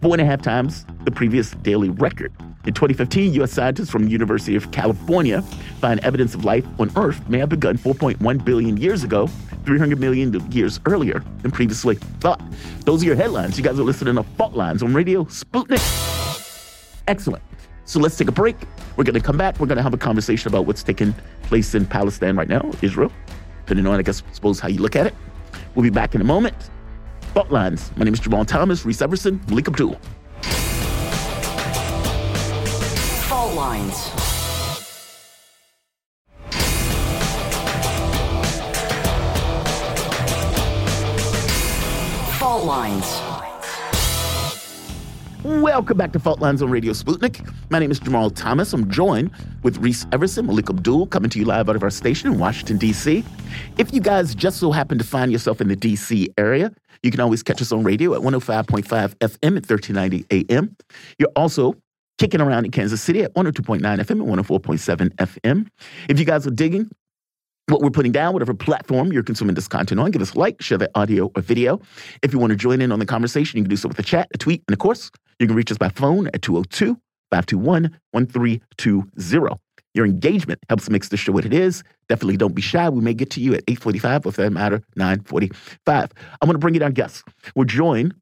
four 0.01 0.13
and 0.13 0.21
a 0.21 0.25
half 0.25 0.41
times 0.41 0.85
the 1.03 1.11
previous 1.11 1.51
daily 1.51 1.89
record. 1.89 2.31
In 2.65 2.73
2015, 2.73 3.33
U.S. 3.35 3.51
scientists 3.51 3.89
from 3.89 4.07
University 4.07 4.55
of 4.55 4.71
California 4.71 5.41
find 5.81 5.99
evidence 6.01 6.35
of 6.35 6.45
life 6.45 6.65
on 6.79 6.91
Earth 6.95 7.27
may 7.29 7.39
have 7.39 7.49
begun 7.49 7.77
4.1 7.77 8.45
billion 8.45 8.77
years 8.77 9.03
ago, 9.03 9.29
300 9.69 9.99
million 9.99 10.51
years 10.51 10.79
earlier 10.87 11.23
than 11.43 11.51
previously 11.51 11.93
thought. 12.21 12.41
Those 12.85 13.03
are 13.03 13.05
your 13.05 13.15
headlines. 13.15 13.55
You 13.55 13.63
guys 13.63 13.79
are 13.79 13.83
listening 13.83 14.15
to 14.15 14.23
Fault 14.23 14.55
Lines 14.55 14.81
on 14.81 14.95
Radio 14.95 15.25
Sputnik. 15.25 15.77
Excellent. 17.07 17.43
So 17.85 17.99
let's 17.99 18.17
take 18.17 18.29
a 18.29 18.31
break. 18.31 18.55
We're 18.95 19.03
going 19.03 19.13
to 19.13 19.21
come 19.21 19.37
back. 19.37 19.59
We're 19.59 19.67
going 19.67 19.77
to 19.77 19.83
have 19.83 19.93
a 19.93 19.97
conversation 19.97 20.47
about 20.47 20.65
what's 20.65 20.81
taking 20.81 21.13
place 21.43 21.75
in 21.75 21.85
Palestine 21.85 22.35
right 22.35 22.47
now, 22.47 22.71
Israel, 22.81 23.11
depending 23.59 23.85
on, 23.85 23.99
I 23.99 24.01
guess, 24.01 24.23
suppose 24.31 24.59
how 24.59 24.69
you 24.69 24.79
look 24.79 24.95
at 24.95 25.05
it. 25.05 25.13
We'll 25.75 25.83
be 25.83 25.91
back 25.91 26.15
in 26.15 26.21
a 26.21 26.23
moment. 26.23 26.55
Fault 27.35 27.51
Lines. 27.51 27.91
My 27.95 28.05
name 28.05 28.15
is 28.15 28.19
Jamal 28.19 28.45
Thomas, 28.45 28.83
Reese 28.87 29.03
Everson, 29.03 29.39
Malik 29.49 29.67
Abdul. 29.67 29.99
Fault 33.27 33.53
Lines. 33.53 34.28
Lines. 42.69 43.19
Welcome 45.43 45.97
back 45.97 46.11
to 46.11 46.19
Fault 46.19 46.39
Lines 46.39 46.61
on 46.61 46.69
Radio 46.69 46.93
Sputnik. 46.93 47.51
My 47.71 47.79
name 47.79 47.89
is 47.89 47.99
Jamal 47.99 48.29
Thomas. 48.29 48.73
I'm 48.73 48.91
joined 48.91 49.31
with 49.63 49.79
Reese 49.79 50.05
Everson, 50.11 50.45
Malik 50.45 50.69
Abdul, 50.69 51.07
coming 51.07 51.31
to 51.31 51.39
you 51.39 51.45
live 51.45 51.67
out 51.67 51.75
of 51.75 51.81
our 51.81 51.89
station 51.89 52.31
in 52.31 52.37
Washington, 52.37 52.77
D.C. 52.77 53.25
If 53.79 53.91
you 53.91 53.99
guys 54.01 54.35
just 54.35 54.59
so 54.59 54.71
happen 54.71 54.99
to 54.99 55.03
find 55.03 55.31
yourself 55.31 55.61
in 55.61 55.67
the 55.67 55.75
D.C. 55.75 56.29
area, 56.37 56.71
you 57.01 57.09
can 57.09 57.21
always 57.21 57.41
catch 57.41 57.59
us 57.59 57.71
on 57.71 57.83
radio 57.83 58.13
at 58.13 58.21
105.5 58.21 58.83
FM 58.83 59.57
at 59.57 59.67
1390 59.67 60.25
AM. 60.29 60.75
You're 61.17 61.31
also 61.35 61.73
kicking 62.19 62.39
around 62.39 62.65
in 62.65 62.71
Kansas 62.71 63.01
City 63.01 63.23
at 63.23 63.33
102.9 63.33 63.81
FM 63.81 64.11
and 64.11 64.45
104.7 64.45 65.15
FM. 65.15 65.67
If 66.07 66.19
you 66.19 66.25
guys 66.25 66.45
are 66.45 66.51
digging 66.51 66.91
what 67.69 67.81
we're 67.81 67.89
putting 67.89 68.11
down, 68.11 68.33
whatever 68.33 68.53
platform 68.53 69.11
you're 69.11 69.23
consuming 69.23 69.55
this 69.55 69.67
content 69.67 69.99
on, 69.99 70.11
give 70.11 70.21
us 70.21 70.33
a 70.33 70.39
like, 70.39 70.61
share 70.61 70.77
the 70.77 70.89
audio 70.95 71.31
or 71.35 71.41
video. 71.41 71.79
If 72.21 72.33
you 72.33 72.39
want 72.39 72.51
to 72.51 72.57
join 72.57 72.81
in 72.81 72.91
on 72.91 72.99
the 72.99 73.05
conversation, 73.05 73.57
you 73.57 73.63
can 73.63 73.69
do 73.69 73.75
so 73.75 73.87
with 73.87 73.99
a 73.99 74.03
chat, 74.03 74.27
a 74.33 74.37
tweet, 74.37 74.63
and 74.67 74.73
of 74.73 74.79
course, 74.79 75.11
you 75.39 75.47
can 75.47 75.55
reach 75.55 75.71
us 75.71 75.77
by 75.77 75.89
phone 75.89 76.27
at 76.27 76.41
202 76.41 76.95
521 77.31 77.99
1320. 78.11 79.55
Your 79.95 80.05
engagement 80.05 80.59
helps 80.69 80.89
mix 80.89 81.09
the 81.09 81.17
show 81.17 81.31
what 81.31 81.45
it 81.45 81.53
is. 81.53 81.83
Definitely 82.07 82.37
don't 82.37 82.53
be 82.53 82.61
shy. 82.61 82.89
We 82.89 83.01
may 83.01 83.13
get 83.13 83.31
to 83.31 83.41
you 83.41 83.53
at 83.53 83.63
845 83.67 84.25
or 84.25 84.31
for 84.31 84.41
that 84.43 84.51
matter, 84.51 84.81
945. 84.95 86.11
I 86.41 86.45
want 86.45 86.55
to 86.55 86.59
bring 86.59 86.75
you 86.75 86.83
our 86.83 86.91
guests. 86.91 87.23
We're 87.55 87.65
joined 87.65 88.13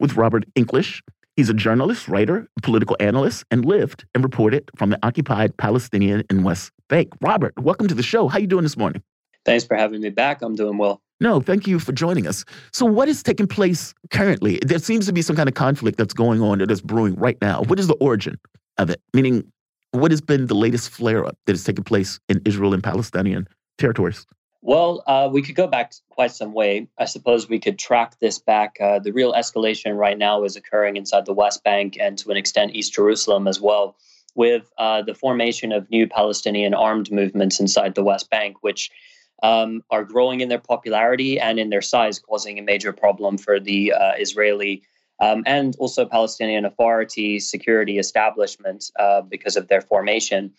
with 0.00 0.16
Robert 0.16 0.44
Inlakesh. 0.56 1.02
He's 1.36 1.48
a 1.48 1.54
journalist, 1.54 2.08
writer, 2.08 2.46
political 2.62 2.96
analyst, 3.00 3.44
and 3.50 3.64
lived 3.64 4.04
and 4.14 4.22
reported 4.22 4.70
from 4.76 4.90
the 4.90 4.98
occupied 5.02 5.56
Palestinian 5.56 6.24
and 6.28 6.44
West 6.44 6.72
Bank. 6.92 7.10
Robert, 7.22 7.54
welcome 7.58 7.88
to 7.88 7.94
the 7.94 8.02
show. 8.02 8.28
How 8.28 8.36
you 8.36 8.46
doing 8.46 8.64
this 8.64 8.76
morning? 8.76 9.02
Thanks 9.46 9.64
for 9.64 9.78
having 9.78 10.02
me 10.02 10.10
back. 10.10 10.42
I'm 10.42 10.54
doing 10.54 10.76
well. 10.76 11.00
No, 11.20 11.40
thank 11.40 11.66
you 11.66 11.78
for 11.78 11.90
joining 11.90 12.26
us. 12.26 12.44
So, 12.70 12.84
what 12.84 13.08
is 13.08 13.22
taking 13.22 13.46
place 13.46 13.94
currently? 14.10 14.60
There 14.62 14.78
seems 14.78 15.06
to 15.06 15.12
be 15.14 15.22
some 15.22 15.34
kind 15.34 15.48
of 15.48 15.54
conflict 15.54 15.96
that's 15.96 16.12
going 16.12 16.42
on 16.42 16.58
that 16.58 16.70
is 16.70 16.82
brewing 16.82 17.14
right 17.14 17.38
now. 17.40 17.62
What 17.62 17.78
is 17.78 17.86
the 17.86 17.94
origin 17.94 18.38
of 18.76 18.90
it? 18.90 19.00
Meaning, 19.14 19.50
what 19.92 20.10
has 20.10 20.20
been 20.20 20.48
the 20.48 20.54
latest 20.54 20.90
flare 20.90 21.24
up 21.24 21.38
that 21.46 21.54
is 21.54 21.64
taking 21.64 21.82
place 21.82 22.20
in 22.28 22.42
Israel 22.44 22.74
and 22.74 22.84
Palestinian 22.84 23.48
territories? 23.78 24.26
Well, 24.60 25.02
uh, 25.06 25.30
we 25.32 25.40
could 25.40 25.54
go 25.54 25.66
back 25.66 25.94
quite 26.10 26.32
some 26.32 26.52
way. 26.52 26.88
I 26.98 27.06
suppose 27.06 27.48
we 27.48 27.58
could 27.58 27.78
track 27.78 28.18
this 28.20 28.38
back. 28.38 28.76
Uh, 28.78 28.98
the 28.98 29.12
real 29.12 29.32
escalation 29.32 29.96
right 29.96 30.18
now 30.18 30.44
is 30.44 30.56
occurring 30.56 30.98
inside 30.98 31.24
the 31.24 31.32
West 31.32 31.64
Bank 31.64 31.96
and 31.98 32.18
to 32.18 32.30
an 32.30 32.36
extent 32.36 32.74
East 32.74 32.92
Jerusalem 32.92 33.48
as 33.48 33.62
well, 33.62 33.96
with 34.34 34.72
uh, 34.78 35.02
the 35.02 35.14
formation 35.14 35.72
of 35.72 35.90
new 35.90 36.06
Palestinian 36.06 36.74
armed 36.74 37.10
movements 37.10 37.60
inside 37.60 37.94
the 37.94 38.04
West 38.04 38.30
Bank, 38.30 38.56
which 38.60 38.90
um, 39.42 39.82
are 39.90 40.04
growing 40.04 40.40
in 40.40 40.48
their 40.48 40.58
popularity 40.58 41.38
and 41.38 41.58
in 41.58 41.70
their 41.70 41.82
size, 41.82 42.18
causing 42.18 42.58
a 42.58 42.62
major 42.62 42.92
problem 42.92 43.36
for 43.36 43.58
the 43.58 43.92
uh, 43.92 44.12
Israeli 44.16 44.82
um, 45.20 45.42
and 45.46 45.76
also 45.78 46.04
Palestinian 46.04 46.64
Authority 46.64 47.38
security 47.38 47.98
establishment 47.98 48.90
uh, 48.98 49.22
because 49.22 49.56
of 49.56 49.68
their 49.68 49.80
formation. 49.80 50.52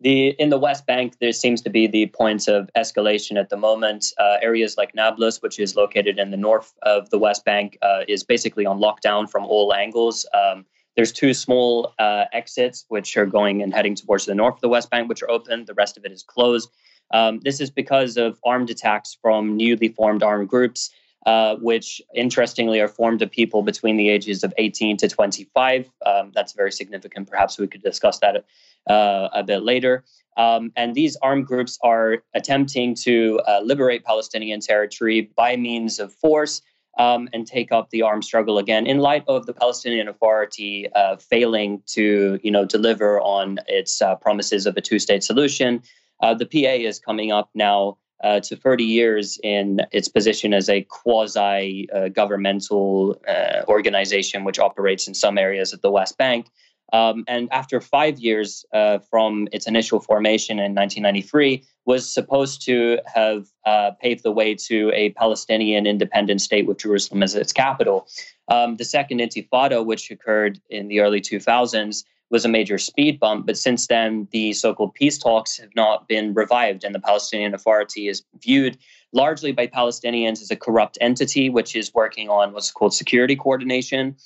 The 0.00 0.28
in 0.38 0.50
the 0.50 0.58
West 0.58 0.86
Bank, 0.86 1.14
there 1.20 1.32
seems 1.32 1.62
to 1.62 1.70
be 1.70 1.86
the 1.86 2.06
points 2.08 2.48
of 2.48 2.68
escalation 2.76 3.38
at 3.40 3.48
the 3.48 3.56
moment. 3.56 4.06
Uh, 4.18 4.36
areas 4.42 4.76
like 4.76 4.94
Nablus, 4.94 5.40
which 5.40 5.58
is 5.58 5.74
located 5.74 6.18
in 6.18 6.30
the 6.30 6.36
north 6.36 6.74
of 6.82 7.08
the 7.08 7.18
West 7.18 7.44
Bank, 7.46 7.78
uh, 7.80 8.00
is 8.06 8.22
basically 8.22 8.66
on 8.66 8.78
lockdown 8.78 9.28
from 9.28 9.46
all 9.46 9.72
angles. 9.72 10.26
Um, 10.34 10.66
there's 10.96 11.12
two 11.12 11.34
small 11.34 11.94
uh, 11.98 12.24
exits 12.32 12.84
which 12.88 13.16
are 13.16 13.26
going 13.26 13.62
and 13.62 13.72
heading 13.72 13.94
towards 13.94 14.24
the 14.26 14.34
north 14.34 14.54
of 14.54 14.60
the 14.62 14.68
West 14.68 14.90
Bank, 14.90 15.08
which 15.08 15.22
are 15.22 15.30
open. 15.30 15.66
The 15.66 15.74
rest 15.74 15.96
of 15.96 16.04
it 16.04 16.12
is 16.12 16.22
closed. 16.22 16.70
Um, 17.12 17.40
this 17.44 17.60
is 17.60 17.70
because 17.70 18.16
of 18.16 18.38
armed 18.44 18.70
attacks 18.70 19.16
from 19.20 19.56
newly 19.56 19.88
formed 19.88 20.22
armed 20.22 20.48
groups, 20.48 20.90
uh, 21.26 21.56
which 21.56 22.00
interestingly 22.14 22.80
are 22.80 22.88
formed 22.88 23.22
of 23.22 23.30
people 23.30 23.62
between 23.62 23.96
the 23.96 24.08
ages 24.08 24.42
of 24.42 24.52
18 24.58 24.96
to 24.98 25.08
25. 25.08 25.90
Um, 26.04 26.32
that's 26.34 26.52
very 26.52 26.72
significant. 26.72 27.28
Perhaps 27.30 27.58
we 27.58 27.66
could 27.66 27.82
discuss 27.82 28.18
that 28.20 28.44
uh, 28.88 29.28
a 29.32 29.44
bit 29.44 29.62
later. 29.62 30.04
Um, 30.36 30.72
and 30.76 30.94
these 30.94 31.16
armed 31.22 31.46
groups 31.46 31.78
are 31.82 32.18
attempting 32.34 32.94
to 32.96 33.40
uh, 33.46 33.60
liberate 33.62 34.04
Palestinian 34.04 34.60
territory 34.60 35.30
by 35.36 35.56
means 35.56 35.98
of 35.98 36.12
force. 36.12 36.62
Um, 36.98 37.28
and 37.34 37.46
take 37.46 37.72
up 37.72 37.90
the 37.90 38.00
armed 38.00 38.24
struggle 38.24 38.56
again 38.56 38.86
in 38.86 39.00
light 39.00 39.22
of 39.28 39.44
the 39.44 39.52
Palestinian 39.52 40.08
Authority 40.08 40.90
uh, 40.94 41.16
failing 41.16 41.82
to, 41.88 42.40
you 42.42 42.50
know, 42.50 42.64
deliver 42.64 43.20
on 43.20 43.58
its 43.66 44.00
uh, 44.00 44.14
promises 44.14 44.64
of 44.64 44.78
a 44.78 44.80
two-state 44.80 45.22
solution. 45.22 45.82
Uh, 46.22 46.32
the 46.32 46.46
PA 46.46 46.72
is 46.88 46.98
coming 46.98 47.32
up 47.32 47.50
now 47.54 47.98
uh, 48.22 48.40
to 48.40 48.56
30 48.56 48.84
years 48.84 49.38
in 49.42 49.82
its 49.92 50.08
position 50.08 50.54
as 50.54 50.68
a 50.68 50.82
quasi 50.82 51.88
uh, 51.90 52.08
governmental 52.08 53.20
uh, 53.28 53.62
organization 53.68 54.44
which 54.44 54.58
operates 54.58 55.06
in 55.06 55.14
some 55.14 55.36
areas 55.36 55.72
of 55.72 55.82
the 55.82 55.90
West 55.90 56.16
Bank. 56.16 56.46
Um, 56.92 57.24
and 57.26 57.48
after 57.52 57.80
five 57.80 58.18
years 58.18 58.64
uh, 58.72 58.98
from 58.98 59.48
its 59.52 59.66
initial 59.66 60.00
formation 60.00 60.58
in 60.58 60.74
1993, 60.74 61.64
was 61.84 62.08
supposed 62.12 62.64
to 62.66 62.98
have 63.12 63.46
uh, 63.64 63.92
paved 64.00 64.22
the 64.22 64.32
way 64.32 64.54
to 64.54 64.90
a 64.94 65.10
Palestinian 65.10 65.86
independent 65.86 66.40
state 66.40 66.66
with 66.66 66.78
Jerusalem 66.78 67.22
as 67.22 67.34
its 67.34 67.52
capital. 67.52 68.08
Um, 68.48 68.76
the 68.76 68.84
second 68.84 69.20
Intifada, 69.20 69.84
which 69.84 70.10
occurred 70.10 70.60
in 70.70 70.88
the 70.88 71.00
early 71.00 71.20
2000s, 71.20 72.04
was 72.30 72.44
a 72.44 72.48
major 72.48 72.78
speed 72.78 73.20
bump. 73.20 73.46
But 73.46 73.56
since 73.56 73.86
then, 73.86 74.26
the 74.32 74.52
so 74.52 74.74
called 74.74 74.94
peace 74.94 75.18
talks 75.18 75.58
have 75.58 75.74
not 75.76 76.08
been 76.08 76.34
revived, 76.34 76.84
and 76.84 76.94
the 76.94 77.00
Palestinian 77.00 77.54
Authority 77.54 78.08
is 78.08 78.24
viewed 78.40 78.78
largely 79.12 79.52
by 79.52 79.66
Palestinians 79.66 80.42
as 80.42 80.50
a 80.50 80.56
corrupt 80.56 80.98
entity, 81.00 81.48
which 81.48 81.76
is 81.76 81.94
working 81.94 82.28
on 82.28 82.52
what's 82.52 82.72
called 82.72 82.94
security 82.94 83.36
coordination. 83.36 84.16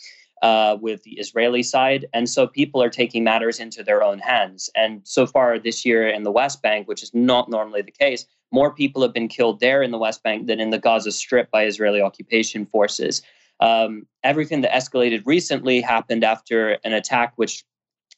Uh, 0.43 0.79
with 0.81 1.03
the 1.03 1.19
Israeli 1.19 1.63
side. 1.63 2.07
And 2.15 2.27
so 2.27 2.47
people 2.47 2.83
are 2.83 2.89
taking 2.89 3.23
matters 3.23 3.61
into 3.61 3.83
their 3.83 4.03
own 4.03 4.19
hands. 4.19 4.71
And 4.75 5.03
so 5.05 5.27
far 5.27 5.59
this 5.59 5.85
year 5.85 6.09
in 6.09 6.23
the 6.23 6.31
West 6.31 6.63
Bank, 6.63 6.89
which 6.89 7.03
is 7.03 7.13
not 7.13 7.51
normally 7.51 7.83
the 7.83 7.91
case, 7.91 8.25
more 8.51 8.73
people 8.73 9.03
have 9.03 9.13
been 9.13 9.29
killed 9.29 9.61
there 9.61 9.83
in 9.83 9.91
the 9.91 9.99
West 9.99 10.23
Bank 10.23 10.47
than 10.47 10.59
in 10.59 10.71
the 10.71 10.79
Gaza 10.79 11.13
Strip 11.13 11.51
by 11.51 11.67
Israeli 11.67 12.01
occupation 12.01 12.65
forces. 12.65 13.21
Um, 13.61 14.07
everything 14.25 14.63
that 14.63 14.73
escalated 14.73 15.23
recently 15.27 15.83
happened 15.83 16.25
after 16.25 16.79
an 16.85 16.95
attack 16.95 17.35
which 17.37 17.63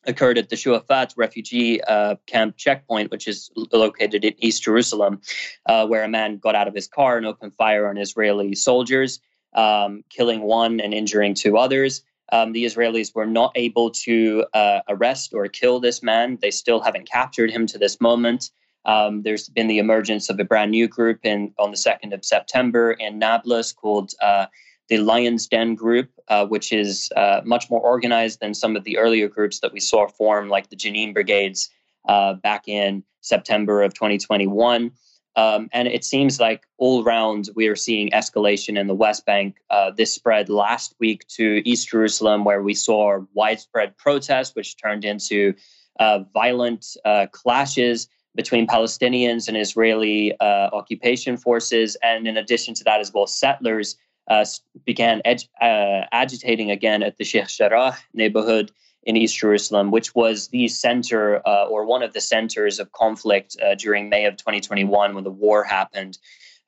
occurred 0.07 0.39
at 0.39 0.49
the 0.49 0.57
Shuafat 0.57 1.15
refugee 1.17 1.83
uh, 1.83 2.17
camp 2.27 2.57
checkpoint, 2.57 3.11
which 3.11 3.27
is 3.27 3.51
located 3.73 4.25
in 4.25 4.35
East 4.39 4.63
Jerusalem, 4.63 5.21
uh, 5.67 5.87
where 5.87 6.05
a 6.05 6.09
man 6.09 6.39
got 6.39 6.55
out 6.55 6.69
of 6.69 6.75
his 6.75 6.87
car 6.87 7.17
and 7.17 7.27
opened 7.27 7.55
fire 7.55 7.89
on 7.89 7.99
Israeli 7.99 8.55
soldiers, 8.55 9.21
um, 9.55 10.03
killing 10.09 10.43
one 10.43 10.81
and 10.81 10.95
injuring 10.95 11.35
two 11.35 11.57
others. 11.59 12.03
Um, 12.31 12.53
the 12.53 12.65
Israelis 12.65 13.15
were 13.15 13.27
not 13.27 13.53
able 13.57 13.91
to 13.91 14.45
uh, 14.55 14.81
arrest 14.89 15.33
or 15.35 15.47
kill 15.49 15.81
this 15.81 16.03
man. 16.03 16.39
They 16.41 16.51
still 16.51 16.81
haven't 16.81 17.11
captured 17.11 17.51
him 17.51 17.67
to 17.67 17.79
this 17.79 18.01
moment. 18.01 18.51
Um, 18.85 19.23
there's 19.23 19.49
been 19.49 19.69
the 19.69 19.79
emergence 19.79 20.29
of 20.29 20.39
a 20.41 20.45
brand 20.45 20.71
new 20.71 20.89
group 20.89 21.21
in 21.25 21.53
on 21.59 21.71
the 21.71 21.77
2nd 21.77 22.13
of 22.13 22.25
September 22.25 22.93
in 22.93 23.19
Nablus 23.19 23.73
called 23.73 24.13
uh, 24.21 24.47
the 24.89 24.99
Lion's 24.99 25.47
Den 25.47 25.75
group, 25.75 26.11
uh, 26.29 26.47
which 26.47 26.73
is 26.73 27.11
uh, 27.17 27.41
much 27.45 27.71
more 27.71 27.81
organized 27.81 28.41
than 28.41 28.55
some 28.55 28.77
of 28.77 28.85
the 28.85 28.99
earlier 28.99 29.29
groups 29.29 29.61
that 29.61 29.73
we 29.73 29.81
saw 29.81 30.09
form, 30.09 30.49
like 30.49 30.71
the 30.71 30.77
Jenin 30.77 31.15
Brigades 31.15 31.71
uh, 32.09 32.35
back 32.35 32.67
in 32.67 33.05
September 33.21 33.83
of 33.83 33.95
2021. 33.95 34.91
Um, 35.37 35.69
and 35.73 35.89
it 35.89 36.05
seems 36.05 36.39
like 36.41 36.67
all 36.79 37.03
around 37.03 37.49
we 37.55 37.67
are 37.69 37.77
seeing 37.77 38.11
escalation 38.11 38.79
in 38.79 38.87
the 38.87 38.95
West 38.95 39.25
Bank. 39.25 39.57
Uh, 39.71 39.91
this 39.91 40.13
spread 40.13 40.49
last 40.49 40.95
week 40.99 41.27
to 41.29 41.63
East 41.69 41.89
Jerusalem, 41.89 42.45
where 42.45 42.63
we 42.63 42.75
saw 42.75 43.21
widespread 43.33 43.97
protests, 43.97 44.55
which 44.55 44.77
turned 44.77 45.05
into 45.05 45.55
uh, 46.01 46.21
violent 46.35 46.97
uh, 47.05 47.27
clashes 47.33 48.09
between 48.35 48.67
Palestinians 48.67 49.49
and 49.49 49.57
Israeli 49.57 50.35
occupation 50.41 51.37
forces. 51.37 51.97
And 52.03 52.27
in 52.27 52.37
addition 52.37 52.75
to 52.75 52.85
that, 52.85 53.01
as 53.01 53.13
well, 53.13 53.27
settlers 53.27 53.97
uh, 54.29 54.45
began 54.85 55.21
ed- 55.25 55.45
uh, 55.61 56.07
agitating 56.13 56.71
again 56.71 57.03
at 57.03 57.19
the 57.19 57.25
Sheikh 57.25 57.49
Jarrah 57.49 57.97
neighborhood 58.15 58.71
in 59.05 59.17
East 59.17 59.37
Jerusalem, 59.37 59.91
which 59.91 60.15
was 60.15 60.49
the 60.49 60.69
center 60.69 61.47
uh, 61.47 61.65
or 61.67 61.85
one 61.85 62.03
of 62.03 62.13
the 62.13 62.21
centers 62.21 62.79
of 62.79 62.93
conflict 62.93 63.57
uh, 63.63 63.75
during 63.75 64.09
May 64.09 64.25
of 64.27 64.37
2021 64.37 65.15
when 65.15 65.25
the 65.25 65.31
war 65.31 65.65
happened 65.65 66.19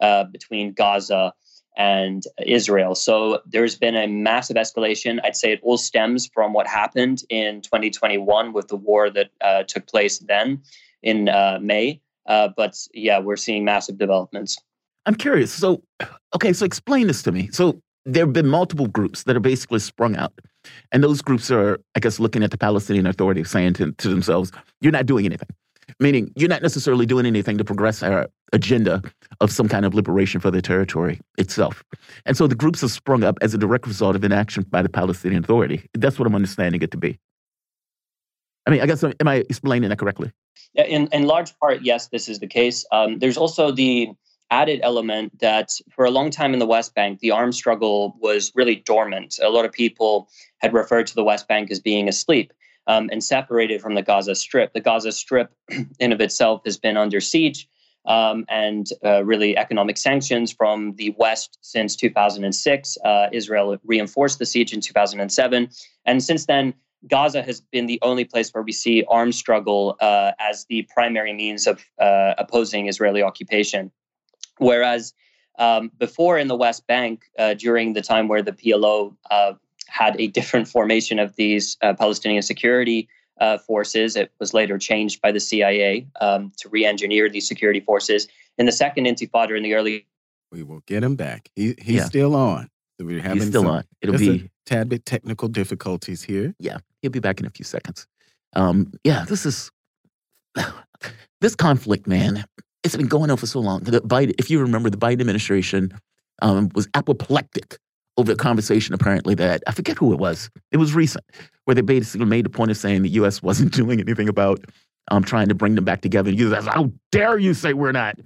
uh, 0.00 0.24
between 0.24 0.72
Gaza 0.72 1.32
and 1.76 2.22
Israel. 2.46 2.94
So 2.94 3.40
there's 3.46 3.76
been 3.76 3.96
a 3.96 4.06
massive 4.06 4.56
escalation. 4.56 5.18
I'd 5.24 5.36
say 5.36 5.52
it 5.52 5.60
all 5.62 5.78
stems 5.78 6.28
from 6.32 6.52
what 6.52 6.66
happened 6.66 7.22
in 7.30 7.62
2021 7.62 8.52
with 8.52 8.68
the 8.68 8.76
war 8.76 9.10
that 9.10 9.30
uh, 9.40 9.64
took 9.64 9.86
place 9.86 10.18
then 10.18 10.62
in 11.02 11.24
May. 11.60 12.00
but 12.26 12.76
yeah, 12.94 13.18
we're 13.18 13.36
seeing 13.36 13.64
massive 13.64 13.98
developments. 13.98 14.56
I'm 15.06 15.16
curious. 15.16 15.52
So, 15.52 15.82
okay, 16.34 16.52
so 16.52 16.64
explain 16.64 17.06
this 17.06 17.22
to 17.24 17.32
me. 17.32 17.50
So, 17.52 17.80
there 18.06 18.24
have 18.24 18.32
been 18.32 18.48
multiple 18.48 18.86
groups 18.86 19.24
that 19.24 19.36
are 19.36 19.40
basically 19.40 19.78
sprung 19.78 20.16
out. 20.16 20.32
And 20.92 21.02
those 21.02 21.22
groups 21.22 21.50
are, 21.50 21.80
I 21.94 22.00
guess, 22.00 22.20
looking 22.20 22.42
at 22.42 22.50
the 22.50 22.58
Palestinian 22.58 23.06
Authority 23.06 23.44
saying 23.44 23.74
to, 23.74 23.92
to 23.92 24.08
themselves, 24.08 24.52
you're 24.80 24.92
not 24.92 25.06
doing 25.06 25.26
anything. 25.26 25.48
Meaning, 26.00 26.32
you're 26.34 26.48
not 26.48 26.62
necessarily 26.62 27.04
doing 27.04 27.26
anything 27.26 27.58
to 27.58 27.64
progress 27.64 28.02
our 28.02 28.28
agenda 28.52 29.02
of 29.40 29.50
some 29.50 29.68
kind 29.68 29.84
of 29.84 29.94
liberation 29.94 30.40
for 30.40 30.50
the 30.50 30.62
territory 30.62 31.20
itself. 31.36 31.84
And 32.24 32.36
so 32.36 32.46
the 32.46 32.54
groups 32.54 32.80
have 32.80 32.90
sprung 32.90 33.22
up 33.22 33.36
as 33.42 33.52
a 33.52 33.58
direct 33.58 33.86
result 33.86 34.16
of 34.16 34.24
inaction 34.24 34.64
by 34.70 34.80
the 34.80 34.88
Palestinian 34.88 35.44
Authority. 35.44 35.86
That's 35.92 36.18
what 36.18 36.26
I'm 36.26 36.34
understanding 36.34 36.80
it 36.80 36.90
to 36.92 36.96
be. 36.96 37.18
I 38.66 38.70
mean, 38.70 38.80
I 38.80 38.86
guess, 38.86 39.04
am 39.04 39.28
I 39.28 39.44
explaining 39.50 39.90
that 39.90 39.98
correctly? 39.98 40.32
In, 40.74 41.08
in 41.12 41.26
large 41.26 41.56
part, 41.58 41.82
yes, 41.82 42.08
this 42.08 42.30
is 42.30 42.38
the 42.38 42.46
case. 42.46 42.86
Um, 42.90 43.18
there's 43.18 43.36
also 43.36 43.70
the 43.70 44.10
added 44.50 44.80
element 44.82 45.38
that 45.40 45.72
for 45.90 46.04
a 46.04 46.10
long 46.10 46.30
time 46.30 46.52
in 46.52 46.58
the 46.58 46.66
West 46.66 46.94
Bank, 46.94 47.20
the 47.20 47.30
armed 47.30 47.54
struggle 47.54 48.16
was 48.20 48.52
really 48.54 48.76
dormant. 48.76 49.38
A 49.42 49.48
lot 49.48 49.64
of 49.64 49.72
people 49.72 50.28
had 50.58 50.72
referred 50.72 51.06
to 51.08 51.14
the 51.14 51.24
West 51.24 51.48
Bank 51.48 51.70
as 51.70 51.80
being 51.80 52.08
asleep 52.08 52.52
um, 52.86 53.08
and 53.10 53.22
separated 53.22 53.80
from 53.80 53.94
the 53.94 54.02
Gaza 54.02 54.34
Strip. 54.34 54.72
The 54.72 54.80
Gaza 54.80 55.12
Strip, 55.12 55.52
in 55.98 56.12
of 56.12 56.20
itself, 56.20 56.62
has 56.64 56.76
been 56.76 56.96
under 56.96 57.20
siege. 57.20 57.68
Um, 58.06 58.44
and 58.50 58.86
uh, 59.02 59.24
really 59.24 59.56
economic 59.56 59.96
sanctions 59.96 60.52
from 60.52 60.94
the 60.96 61.14
West 61.16 61.56
since 61.62 61.96
2006. 61.96 62.98
Uh, 63.02 63.28
Israel 63.32 63.78
reinforced 63.82 64.38
the 64.38 64.44
siege 64.44 64.74
in 64.74 64.82
2007. 64.82 65.70
And 66.04 66.22
since 66.22 66.44
then, 66.44 66.74
Gaza 67.08 67.42
has 67.42 67.60
been 67.60 67.86
the 67.86 67.98
only 68.02 68.24
place 68.24 68.50
where 68.50 68.62
we 68.62 68.72
see 68.72 69.04
armed 69.08 69.34
struggle 69.34 69.96
uh, 70.00 70.32
as 70.38 70.66
the 70.66 70.82
primary 70.94 71.32
means 71.32 71.66
of 71.66 71.84
uh, 71.98 72.34
opposing 72.38 72.88
Israeli 72.88 73.22
occupation. 73.22 73.90
Whereas 74.58 75.14
um, 75.58 75.90
before 75.98 76.38
in 76.38 76.48
the 76.48 76.56
West 76.56 76.86
Bank, 76.86 77.24
uh, 77.38 77.54
during 77.54 77.92
the 77.92 78.02
time 78.02 78.28
where 78.28 78.42
the 78.42 78.52
PLO 78.52 79.14
uh, 79.30 79.54
had 79.86 80.18
a 80.20 80.26
different 80.28 80.68
formation 80.68 81.18
of 81.18 81.36
these 81.36 81.76
uh, 81.82 81.94
Palestinian 81.94 82.42
security 82.42 83.08
uh, 83.40 83.58
forces, 83.58 84.16
it 84.16 84.32
was 84.38 84.54
later 84.54 84.78
changed 84.78 85.20
by 85.20 85.32
the 85.32 85.40
CIA 85.40 86.06
um, 86.20 86.52
to 86.58 86.68
re 86.68 86.84
engineer 86.84 87.28
these 87.28 87.46
security 87.46 87.80
forces. 87.80 88.28
In 88.58 88.66
the 88.66 88.72
second 88.72 89.06
Intifada 89.06 89.56
in 89.56 89.62
the 89.62 89.74
early. 89.74 90.06
We 90.52 90.62
will 90.62 90.80
get 90.86 91.02
him 91.02 91.16
back. 91.16 91.50
He, 91.56 91.74
he's 91.78 91.96
yeah. 91.96 92.04
still 92.04 92.36
on. 92.36 92.70
We're 93.00 93.20
having 93.20 93.38
he's 93.38 93.48
still 93.48 93.62
some, 93.62 93.70
on. 93.70 93.84
It'll 94.00 94.16
be. 94.16 94.50
tad 94.66 94.88
bit 94.88 95.04
technical 95.04 95.48
difficulties 95.48 96.22
here. 96.22 96.54
Yeah, 96.60 96.78
he'll 97.02 97.10
be 97.10 97.18
back 97.18 97.40
in 97.40 97.46
a 97.46 97.50
few 97.50 97.64
seconds. 97.64 98.06
Um, 98.54 98.92
yeah, 99.04 99.24
this 99.24 99.46
is. 99.46 99.70
This 101.40 101.54
conflict, 101.54 102.06
man, 102.06 102.46
it's 102.84 102.96
been 102.96 103.08
going 103.08 103.30
on 103.30 103.36
for 103.36 103.46
so 103.46 103.60
long. 103.60 103.80
The 103.80 104.00
Biden, 104.02 104.34
if 104.38 104.50
you 104.50 104.60
remember, 104.60 104.90
the 104.90 104.96
Biden 104.96 105.20
administration 105.20 105.92
um, 106.42 106.70
was 106.74 106.86
apoplectic 106.94 107.78
over 108.16 108.32
the 108.32 108.36
conversation, 108.36 108.94
apparently, 108.94 109.34
that 109.34 109.62
I 109.66 109.72
forget 109.72 109.96
who 109.96 110.12
it 110.12 110.18
was. 110.18 110.50
It 110.70 110.76
was 110.76 110.94
recent, 110.94 111.24
where 111.64 111.74
they 111.74 111.80
basically 111.80 112.26
made 112.26 112.44
the 112.44 112.50
point 112.50 112.70
of 112.70 112.76
saying 112.76 113.02
the 113.02 113.08
U.S. 113.10 113.42
wasn't 113.42 113.72
doing 113.74 114.00
anything 114.00 114.28
about 114.28 114.64
um, 115.10 115.24
trying 115.24 115.48
to 115.48 115.54
bring 115.54 115.74
them 115.74 115.84
back 115.84 116.02
together. 116.02 116.30
And 116.30 116.38
you 116.38 116.50
guys, 116.50 116.66
how 116.66 116.92
dare 117.10 117.38
you 117.38 117.54
say 117.54 117.72
we're 117.72 117.92
not 117.92 118.16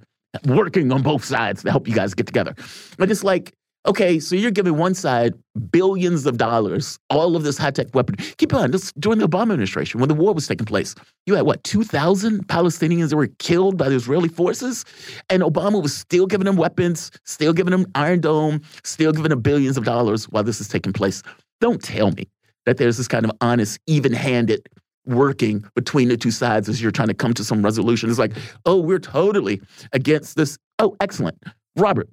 working 0.45 0.91
on 0.91 1.01
both 1.01 1.23
sides 1.23 1.63
to 1.63 1.71
help 1.71 1.87
you 1.87 1.95
guys 1.95 2.13
get 2.13 2.27
together? 2.27 2.53
But 2.97 3.09
it's 3.09 3.23
like, 3.23 3.53
Okay, 3.85 4.19
so 4.19 4.35
you're 4.35 4.51
giving 4.51 4.77
one 4.77 4.93
side 4.93 5.33
billions 5.71 6.25
of 6.25 6.37
dollars, 6.37 6.99
all 7.09 7.37
of 7.37 7.43
this 7.43 7.57
high 7.57 7.71
tech 7.71 7.87
weapon. 7.95 8.17
Keep 8.37 8.51
mind, 8.51 8.73
this 8.73 8.91
during 8.99 9.19
the 9.19 9.27
Obama 9.27 9.53
administration, 9.53 10.01
when 10.01 10.09
the 10.09 10.15
war 10.15 10.33
was 10.33 10.47
taking 10.47 10.65
place, 10.65 10.95
you 11.25 11.33
had 11.35 11.45
what, 11.45 11.63
2,000 11.63 12.45
Palestinians 12.47 13.09
that 13.09 13.15
were 13.15 13.29
killed 13.39 13.77
by 13.77 13.87
the 13.87 13.95
Israeli 13.95 14.27
forces? 14.27 14.83
And 15.29 15.41
Obama 15.41 15.81
was 15.81 15.95
still 15.95 16.27
giving 16.27 16.43
them 16.43 16.57
weapons, 16.57 17.09
still 17.23 17.53
giving 17.53 17.71
them 17.71 17.85
Iron 17.95 18.19
Dome, 18.19 18.61
still 18.83 19.13
giving 19.13 19.29
them 19.29 19.39
billions 19.39 19.77
of 19.77 19.85
dollars 19.85 20.25
while 20.25 20.43
this 20.43 20.59
is 20.59 20.67
taking 20.67 20.91
place. 20.91 21.23
Don't 21.61 21.81
tell 21.81 22.11
me 22.11 22.27
that 22.65 22.77
there's 22.77 22.97
this 22.97 23.07
kind 23.07 23.23
of 23.23 23.31
honest, 23.39 23.79
even 23.87 24.11
handed 24.11 24.67
working 25.05 25.63
between 25.73 26.09
the 26.09 26.17
two 26.17 26.31
sides 26.31 26.67
as 26.67 26.81
you're 26.81 26.91
trying 26.91 27.07
to 27.07 27.13
come 27.13 27.33
to 27.33 27.45
some 27.45 27.63
resolution. 27.63 28.09
It's 28.09 28.19
like, 28.19 28.33
oh, 28.65 28.79
we're 28.79 28.99
totally 28.99 29.61
against 29.93 30.35
this. 30.35 30.57
Oh, 30.79 30.97
excellent. 30.99 31.41
Robert, 31.77 32.09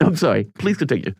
I'm 0.00 0.16
sorry. 0.16 0.44
Please 0.58 0.76
continue. 0.76 1.14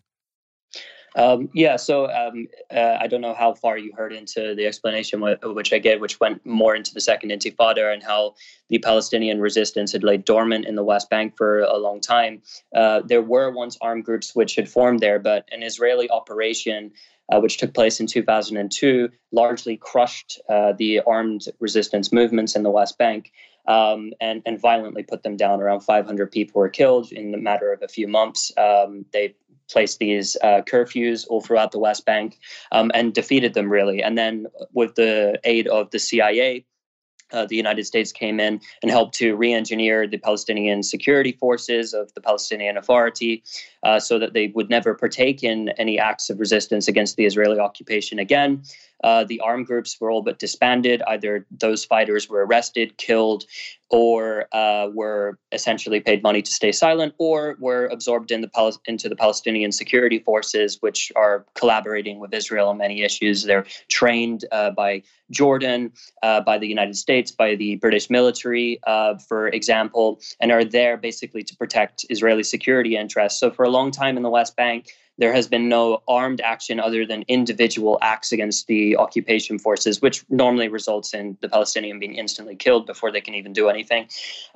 Um, 1.17 1.49
yeah, 1.55 1.77
so 1.77 2.11
um, 2.11 2.47
uh, 2.71 2.99
I 3.01 3.07
don't 3.07 3.23
know 3.23 3.33
how 3.33 3.55
far 3.55 3.79
you 3.79 3.93
heard 3.97 4.13
into 4.13 4.55
the 4.55 4.67
explanation 4.67 5.23
which 5.43 5.73
I 5.73 5.79
gave, 5.79 5.99
which 6.01 6.21
went 6.21 6.45
more 6.45 6.77
into 6.77 6.93
the 6.93 7.01
Second 7.01 7.31
Intifada 7.31 7.93
and 7.93 8.03
how 8.03 8.35
the 8.69 8.79
Palestinian 8.79 9.41
resistance 9.41 9.93
had 9.93 10.05
laid 10.05 10.27
dormant 10.27 10.67
in 10.67 10.75
the 10.75 10.85
West 10.85 11.09
Bank 11.09 11.35
for 11.39 11.61
a 11.61 11.79
long 11.79 12.03
time. 12.03 12.43
Uh, 12.75 13.01
there 13.03 13.23
were 13.23 13.51
once 13.51 13.79
armed 13.81 14.05
groups 14.05 14.35
which 14.35 14.57
had 14.57 14.69
formed 14.69 15.01
there, 15.01 15.19
but 15.19 15.49
an 15.51 15.63
Israeli 15.63 16.11
operation. 16.11 16.93
Uh, 17.33 17.41
which 17.41 17.57
took 17.57 17.75
place 17.75 17.99
in 17.99 18.07
2002, 18.07 19.09
largely 19.33 19.77
crushed 19.77 20.41
uh, 20.49 20.73
the 20.79 21.01
armed 21.01 21.43
resistance 21.59 22.13
movements 22.13 22.55
in 22.55 22.63
the 22.63 22.71
West 22.71 22.99
Bank. 22.99 23.33
Um, 23.69 24.13
and, 24.21 24.43
and 24.47 24.61
violently 24.61 25.03
put 25.03 25.25
them 25.25 25.37
down. 25.37 25.61
Around 25.61 25.81
500 25.81 26.31
people 26.31 26.61
were 26.61 26.69
killed 26.69 27.11
in 27.11 27.33
the 27.33 27.37
matter 27.37 27.73
of 27.73 27.83
a 27.83 27.89
few 27.89 28.07
months. 28.07 28.53
Um, 28.57 29.05
they 29.13 29.35
placed 29.71 29.99
these 29.99 30.37
uh, 30.43 30.63
curfews 30.63 31.27
all 31.29 31.41
throughout 31.41 31.73
the 31.73 31.79
West 31.79 32.05
Bank 32.05 32.39
um, 32.73 32.91
and 32.95 33.13
defeated 33.13 33.55
them 33.55 33.71
really. 33.71 34.03
And 34.03 34.17
then, 34.17 34.47
with 34.73 34.95
the 34.95 35.41
aid 35.45 35.67
of 35.67 35.91
the 35.91 35.99
CIA, 35.99 36.65
uh, 37.33 37.47
the 37.47 37.57
United 37.57 37.85
States 37.85 38.13
came 38.13 38.41
in 38.41 38.61
and 38.83 38.91
helped 38.91 39.15
to 39.17 39.35
re 39.35 39.53
engineer 39.53 40.07
the 40.07 40.19
Palestinian 40.19 40.83
security 40.83 41.33
forces 41.33 41.95
of 41.95 42.13
the 42.15 42.21
Palestinian 42.21 42.77
Authority 42.77 43.43
uh, 43.83 43.99
so 43.99 44.19
that 44.19 44.33
they 44.33 44.49
would 44.49 44.71
never 44.71 44.95
partake 44.95 45.43
in 45.43 45.71
any 45.71 45.99
acts 45.99 46.31
of 46.31 46.41
resistance 46.41 46.89
against 46.89 47.17
the 47.17 47.27
Israeli 47.27 47.59
occupation 47.59 48.19
again. 48.19 48.63
Uh, 49.05 49.25
the 49.25 49.41
armed 49.41 49.67
groups 49.67 49.97
were 50.01 50.11
all 50.11 50.23
but 50.23 50.39
disbanded. 50.39 51.03
Either 51.07 51.47
those 51.51 51.85
fighters 51.85 52.29
were 52.29 52.45
arrested, 52.47 52.97
killed, 52.99 53.45
or 53.91 54.47
uh, 54.53 54.89
were 54.93 55.39
essentially 55.53 56.01
paid 56.01 56.23
money 56.23 56.43
to 56.43 56.51
stay 56.51 56.73
silent, 56.73 57.15
or 57.19 57.57
were 57.61 57.87
absorbed 57.87 58.31
in 58.31 58.41
the 58.41 58.49
Pal- 58.49 58.81
into 58.87 59.09
the 59.09 59.17
Palestinian 59.17 59.71
security 59.71 60.19
forces, 60.19 60.79
which 60.81 61.13
are 61.15 61.47
collaborating 61.55 62.19
with 62.19 62.35
Israel 62.35 62.69
on 62.69 62.79
many 62.79 63.03
issues. 63.03 63.45
They're 63.45 63.67
trained 63.89 64.45
uh, 64.51 64.71
by 64.71 65.03
Jordan, 65.31 65.93
uh, 66.23 66.41
by 66.41 66.59
the 66.59 66.67
United 66.67 66.97
States, 66.97 67.31
by 67.31 67.55
the 67.55 67.77
British 67.77 68.11
military, 68.11 68.81
uh, 68.87 69.19
for 69.19 69.49
example, 69.49 70.21
and 70.41 70.51
are 70.51 70.65
there 70.65 70.97
basically 70.97 71.43
to 71.45 71.57
protect 71.57 72.05
Israeli 72.11 72.43
security 72.43 72.97
interests. 72.97 73.39
So, 73.39 73.51
for 73.51 73.65
a 73.65 73.71
long 73.71 73.91
time 73.91 74.17
in 74.17 74.23
the 74.23 74.31
West 74.31 74.57
Bank, 74.57 74.89
there 75.19 75.33
has 75.33 75.49
been 75.49 75.69
no 75.69 76.03
armed 76.09 76.41
action 76.41 76.81
other 76.81 77.07
than 77.07 77.25
individual 77.29 77.99
acts 78.03 78.33
against 78.33 78.67
the 78.67 78.97
occupation 78.97 79.59
forces, 79.59 80.03
which 80.03 80.25
normally 80.29 80.69
results 80.69 81.15
in 81.15 81.37
the 81.41 81.49
Palestinian 81.49 81.99
being 81.99 82.15
instantly 82.15 82.57
killed 82.57 82.87
before 82.87 83.11
they 83.11 83.21
can 83.21 83.35
even 83.35 83.53
do 83.53 83.69
anything. 83.69 84.09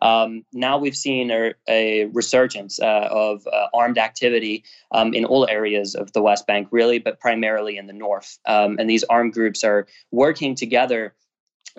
Um, 0.02 0.44
now 0.52 0.78
we've 0.78 0.96
seen 0.96 1.30
a, 1.30 1.54
a 1.68 2.06
resurgence 2.06 2.80
uh, 2.80 3.08
of 3.10 3.46
uh, 3.46 3.66
armed 3.74 3.98
activity 3.98 4.64
um, 4.92 5.14
in 5.14 5.24
all 5.24 5.48
areas 5.48 5.94
of 5.94 6.12
the 6.12 6.22
West 6.22 6.46
Bank, 6.46 6.68
really, 6.70 6.98
but 6.98 7.20
primarily 7.20 7.76
in 7.76 7.86
the 7.86 7.92
north. 7.92 8.38
Um, 8.46 8.76
and 8.78 8.88
these 8.88 9.04
armed 9.04 9.32
groups 9.32 9.64
are 9.64 9.86
working 10.10 10.54
together 10.54 11.14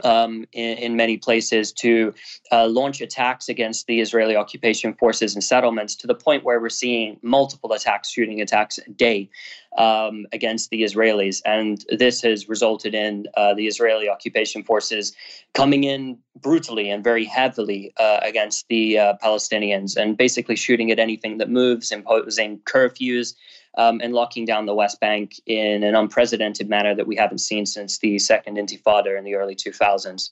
um, 0.04 0.46
in, 0.54 0.78
in, 0.78 0.96
many 0.96 1.18
places 1.18 1.72
to 1.72 2.14
uh, 2.52 2.68
launch 2.68 3.02
attacks 3.02 3.50
against 3.50 3.88
the 3.88 4.00
Israeli 4.02 4.36
occupation 4.36 4.94
forces 4.94 5.34
and 5.34 5.44
settlements 5.44 5.96
to 5.96 6.08
the 6.08 6.16
point 6.16 6.44
where 6.44 6.60
we're 6.60 6.70
seeing 6.70 7.18
multiple 7.22 7.74
attacks, 7.74 8.10
shooting 8.10 8.42
attacks 8.42 8.78
a 8.78 8.90
day 8.90 9.30
um, 9.78 10.26
against 10.32 10.70
the 10.70 10.84
Israelis. 10.84 11.42
And 11.46 11.84
this 11.90 12.22
has 12.22 12.50
resulted 12.50 12.94
in 12.94 13.28
uh, 13.36 13.54
the 13.54 13.68
Israeli 13.68 14.10
occupation 14.10 14.64
forces 14.64 15.14
coming 15.54 15.84
in 15.84 16.18
brutally 16.40 16.90
and 16.90 17.04
very 17.04 17.26
heavily 17.26 17.94
uh, 17.98 18.20
against 18.22 18.68
the 18.68 18.98
uh, 18.98 19.14
Palestinians 19.24 19.96
and 19.98 20.18
basically 20.18 20.56
shooting 20.56 20.92
at 20.92 21.00
anything 21.00 21.38
that 21.38 21.50
moves, 21.50 21.92
imposing 21.92 22.60
curfews 22.60 23.34
um, 23.78 24.02
and 24.02 24.14
locking 24.14 24.46
down 24.46 24.66
the 24.66 24.76
West 24.76 25.00
Bank 25.00 25.40
in 25.46 25.84
an 25.84 25.96
unprecedented 25.96 26.70
manner 26.70 26.96
that 26.96 27.08
we 27.08 27.16
haven't 27.16 27.40
seen 27.40 27.66
since 27.66 28.00
the 28.00 28.20
Second 28.20 28.58
Intifada 28.58 29.18
in 29.18 29.24
the 29.24 29.36
early 29.36 29.56
2000s. 29.56 30.30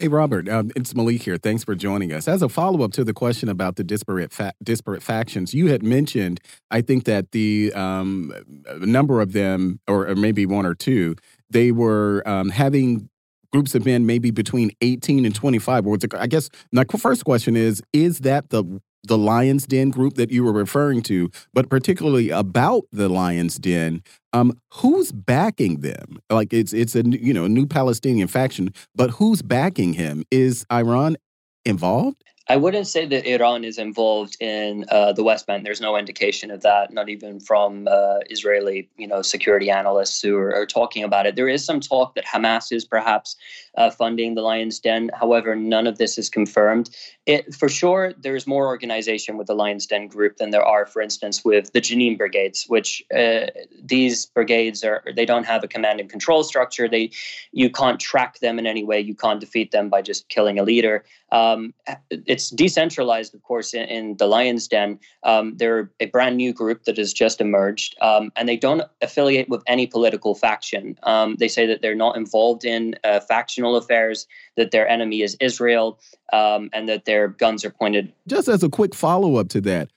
Hey, 0.00 0.06
Robert, 0.06 0.48
um, 0.48 0.70
it's 0.76 0.94
Malik 0.94 1.22
here. 1.22 1.38
Thanks 1.38 1.64
for 1.64 1.74
joining 1.74 2.12
us. 2.12 2.28
As 2.28 2.40
a 2.40 2.48
follow 2.48 2.84
up 2.84 2.92
to 2.92 3.02
the 3.02 3.12
question 3.12 3.48
about 3.48 3.74
the 3.74 3.82
disparate 3.82 4.32
fa 4.32 4.52
disparate 4.62 5.02
factions, 5.02 5.52
you 5.52 5.66
had 5.66 5.82
mentioned, 5.82 6.38
I 6.70 6.82
think 6.82 7.02
that 7.04 7.32
the 7.32 7.72
um, 7.74 8.32
number 8.78 9.20
of 9.20 9.32
them, 9.32 9.80
or, 9.88 10.06
or, 10.06 10.14
maybe 10.14 10.46
one 10.46 10.66
or 10.66 10.76
two, 10.76 11.16
they 11.50 11.72
were 11.72 12.22
um, 12.26 12.50
having 12.50 13.08
groups 13.52 13.74
of 13.74 13.84
men 13.84 14.06
maybe 14.06 14.30
between 14.30 14.70
18 14.82 15.24
and 15.24 15.34
25. 15.34 15.84
I 16.14 16.26
guess 16.28 16.48
my 16.70 16.84
first 16.84 17.24
question 17.24 17.56
is 17.56 17.82
Is 17.92 18.20
that 18.20 18.50
the 18.50 18.80
the 19.04 19.18
Lions 19.18 19.66
Den 19.66 19.90
group 19.90 20.14
that 20.14 20.30
you 20.30 20.44
were 20.44 20.52
referring 20.52 21.02
to, 21.02 21.30
but 21.52 21.68
particularly 21.68 22.30
about 22.30 22.84
the 22.92 23.08
Lions 23.08 23.56
Den, 23.56 24.02
um, 24.32 24.58
who's 24.74 25.12
backing 25.12 25.80
them? 25.80 26.18
Like 26.30 26.52
it's 26.52 26.72
it's 26.72 26.94
a 26.94 27.02
you 27.04 27.32
know 27.32 27.44
a 27.44 27.48
new 27.48 27.66
Palestinian 27.66 28.28
faction, 28.28 28.72
but 28.94 29.10
who's 29.12 29.42
backing 29.42 29.94
him? 29.94 30.24
Is 30.30 30.64
Iran 30.70 31.16
involved? 31.64 32.22
I 32.50 32.56
wouldn't 32.56 32.86
say 32.86 33.04
that 33.04 33.26
Iran 33.26 33.62
is 33.62 33.76
involved 33.76 34.38
in 34.40 34.86
uh, 34.90 35.12
the 35.12 35.22
West 35.22 35.46
Bank. 35.46 35.64
There's 35.64 35.82
no 35.82 35.98
indication 35.98 36.50
of 36.50 36.62
that, 36.62 36.90
not 36.90 37.10
even 37.10 37.40
from 37.40 37.86
uh, 37.90 38.20
Israeli, 38.30 38.88
you 38.96 39.06
know, 39.06 39.20
security 39.20 39.70
analysts 39.70 40.22
who 40.22 40.34
are, 40.36 40.54
are, 40.54 40.64
talking 40.64 41.04
about 41.04 41.26
it. 41.26 41.36
There 41.36 41.48
is 41.48 41.62
some 41.62 41.78
talk 41.78 42.14
that 42.14 42.24
Hamas 42.24 42.72
is 42.72 42.86
perhaps 42.86 43.36
uh, 43.76 43.90
funding 43.90 44.34
the 44.34 44.40
Lions 44.40 44.78
Den. 44.78 45.10
However, 45.12 45.54
none 45.54 45.86
of 45.86 45.98
this 45.98 46.16
is 46.16 46.30
confirmed. 46.30 46.88
It, 47.26 47.54
for 47.54 47.68
sure, 47.68 48.14
there's 48.18 48.46
more 48.46 48.66
organization 48.66 49.36
with 49.36 49.46
the 49.46 49.54
Lions 49.54 49.86
Den 49.86 50.08
group 50.08 50.38
than 50.38 50.48
there 50.48 50.64
are, 50.64 50.86
for 50.86 51.02
instance, 51.02 51.44
with 51.44 51.72
the 51.74 51.82
Jenin 51.82 52.16
brigades, 52.16 52.64
which 52.68 53.02
uh, 53.14 53.48
these 53.82 54.24
brigades 54.24 54.82
are. 54.84 55.04
They 55.14 55.26
don't 55.26 55.44
have 55.44 55.62
a 55.64 55.68
command 55.68 56.00
and 56.00 56.08
control 56.08 56.42
structure. 56.44 56.88
They, 56.88 57.10
you 57.52 57.68
can't 57.68 58.00
track 58.00 58.38
them 58.38 58.58
in 58.58 58.66
any 58.66 58.84
way. 58.84 59.00
You 59.00 59.14
can't 59.14 59.38
defeat 59.38 59.70
them 59.70 59.90
by 59.90 60.00
just 60.00 60.30
killing 60.30 60.58
a 60.58 60.62
leader. 60.62 61.04
Um, 61.30 61.74
it's 62.10 62.50
decentralized, 62.50 63.34
of 63.34 63.42
course, 63.42 63.74
in, 63.74 63.82
in 63.88 64.16
the 64.16 64.26
Lions 64.26 64.68
Den. 64.68 64.98
Um, 65.22 65.56
they're 65.56 65.90
a 66.00 66.06
brand 66.06 66.36
new 66.36 66.52
group 66.52 66.84
that 66.84 66.96
has 66.96 67.12
just 67.12 67.40
emerged, 67.40 67.96
um, 68.00 68.32
and 68.36 68.48
they 68.48 68.56
don't 68.56 68.82
affiliate 69.02 69.48
with 69.48 69.62
any 69.66 69.86
political 69.86 70.34
faction. 70.34 70.98
Um, 71.02 71.36
they 71.36 71.48
say 71.48 71.66
that 71.66 71.82
they're 71.82 71.94
not 71.94 72.16
involved 72.16 72.64
in 72.64 72.94
uh, 73.04 73.20
factional 73.20 73.76
affairs, 73.76 74.26
that 74.56 74.70
their 74.70 74.88
enemy 74.88 75.22
is 75.22 75.36
Israel, 75.40 76.00
um, 76.32 76.70
and 76.72 76.88
that 76.88 77.04
their 77.04 77.28
guns 77.28 77.64
are 77.64 77.70
pointed. 77.70 78.12
Just 78.26 78.48
as 78.48 78.62
a 78.62 78.68
quick 78.68 78.94
follow 78.94 79.36
up 79.36 79.48
to 79.50 79.60
that, 79.62 79.90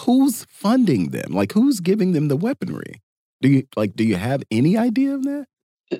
who's 0.00 0.44
funding 0.44 1.10
them? 1.10 1.32
Like, 1.32 1.52
who's 1.52 1.80
giving 1.80 2.12
them 2.12 2.28
the 2.28 2.36
weaponry? 2.36 3.02
Do 3.42 3.48
you 3.48 3.66
like? 3.76 3.94
Do 3.96 4.04
you 4.04 4.16
have 4.16 4.42
any 4.50 4.76
idea 4.76 5.14
of 5.14 5.24
that? 5.24 5.46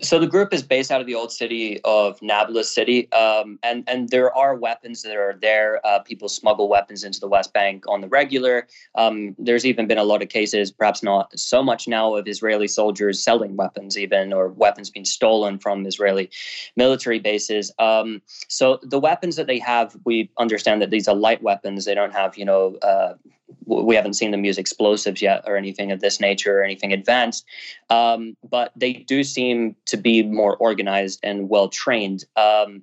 So 0.02 0.18
the 0.18 0.26
group 0.26 0.52
is 0.52 0.64
based 0.64 0.90
out 0.90 1.00
of 1.00 1.06
the 1.06 1.14
old 1.14 1.30
city 1.30 1.80
of 1.84 2.20
Nablus 2.20 2.74
City, 2.74 3.10
um, 3.12 3.56
and 3.62 3.84
and 3.86 4.08
there 4.08 4.36
are 4.36 4.56
weapons 4.56 5.02
that 5.02 5.16
are 5.16 5.38
there. 5.40 5.80
Uh, 5.86 6.00
people 6.00 6.28
smuggle 6.28 6.68
weapons 6.68 7.04
into 7.04 7.20
the 7.20 7.28
West 7.28 7.52
Bank 7.52 7.84
on 7.86 8.00
the 8.00 8.08
regular. 8.08 8.66
Um, 8.96 9.36
there's 9.38 9.64
even 9.64 9.86
been 9.86 9.98
a 9.98 10.02
lot 10.02 10.22
of 10.22 10.28
cases, 10.28 10.72
perhaps 10.72 11.04
not 11.04 11.38
so 11.38 11.62
much 11.62 11.86
now, 11.86 12.16
of 12.16 12.26
Israeli 12.26 12.66
soldiers 12.66 13.22
selling 13.22 13.54
weapons, 13.54 13.96
even 13.96 14.32
or 14.32 14.48
weapons 14.48 14.90
being 14.90 15.04
stolen 15.04 15.56
from 15.56 15.86
Israeli 15.86 16.30
military 16.74 17.20
bases. 17.20 17.70
Um, 17.78 18.22
so 18.48 18.80
the 18.82 18.98
weapons 18.98 19.36
that 19.36 19.46
they 19.46 19.60
have, 19.60 19.96
we 20.04 20.30
understand 20.36 20.82
that 20.82 20.90
these 20.90 21.06
are 21.06 21.14
light 21.14 21.42
weapons. 21.44 21.84
They 21.84 21.94
don't 21.94 22.12
have, 22.12 22.36
you 22.36 22.44
know. 22.44 22.74
Uh, 22.82 23.14
we 23.64 23.94
haven't 23.94 24.14
seen 24.14 24.30
them 24.30 24.44
use 24.44 24.58
explosives 24.58 25.22
yet 25.22 25.44
or 25.46 25.56
anything 25.56 25.92
of 25.92 26.00
this 26.00 26.20
nature 26.20 26.58
or 26.58 26.64
anything 26.64 26.92
advanced. 26.92 27.44
Um, 27.90 28.36
but 28.48 28.72
they 28.76 28.92
do 28.92 29.22
seem 29.24 29.76
to 29.86 29.96
be 29.96 30.22
more 30.22 30.56
organized 30.56 31.20
and 31.22 31.48
well 31.48 31.68
trained 31.68 32.24
um, 32.36 32.82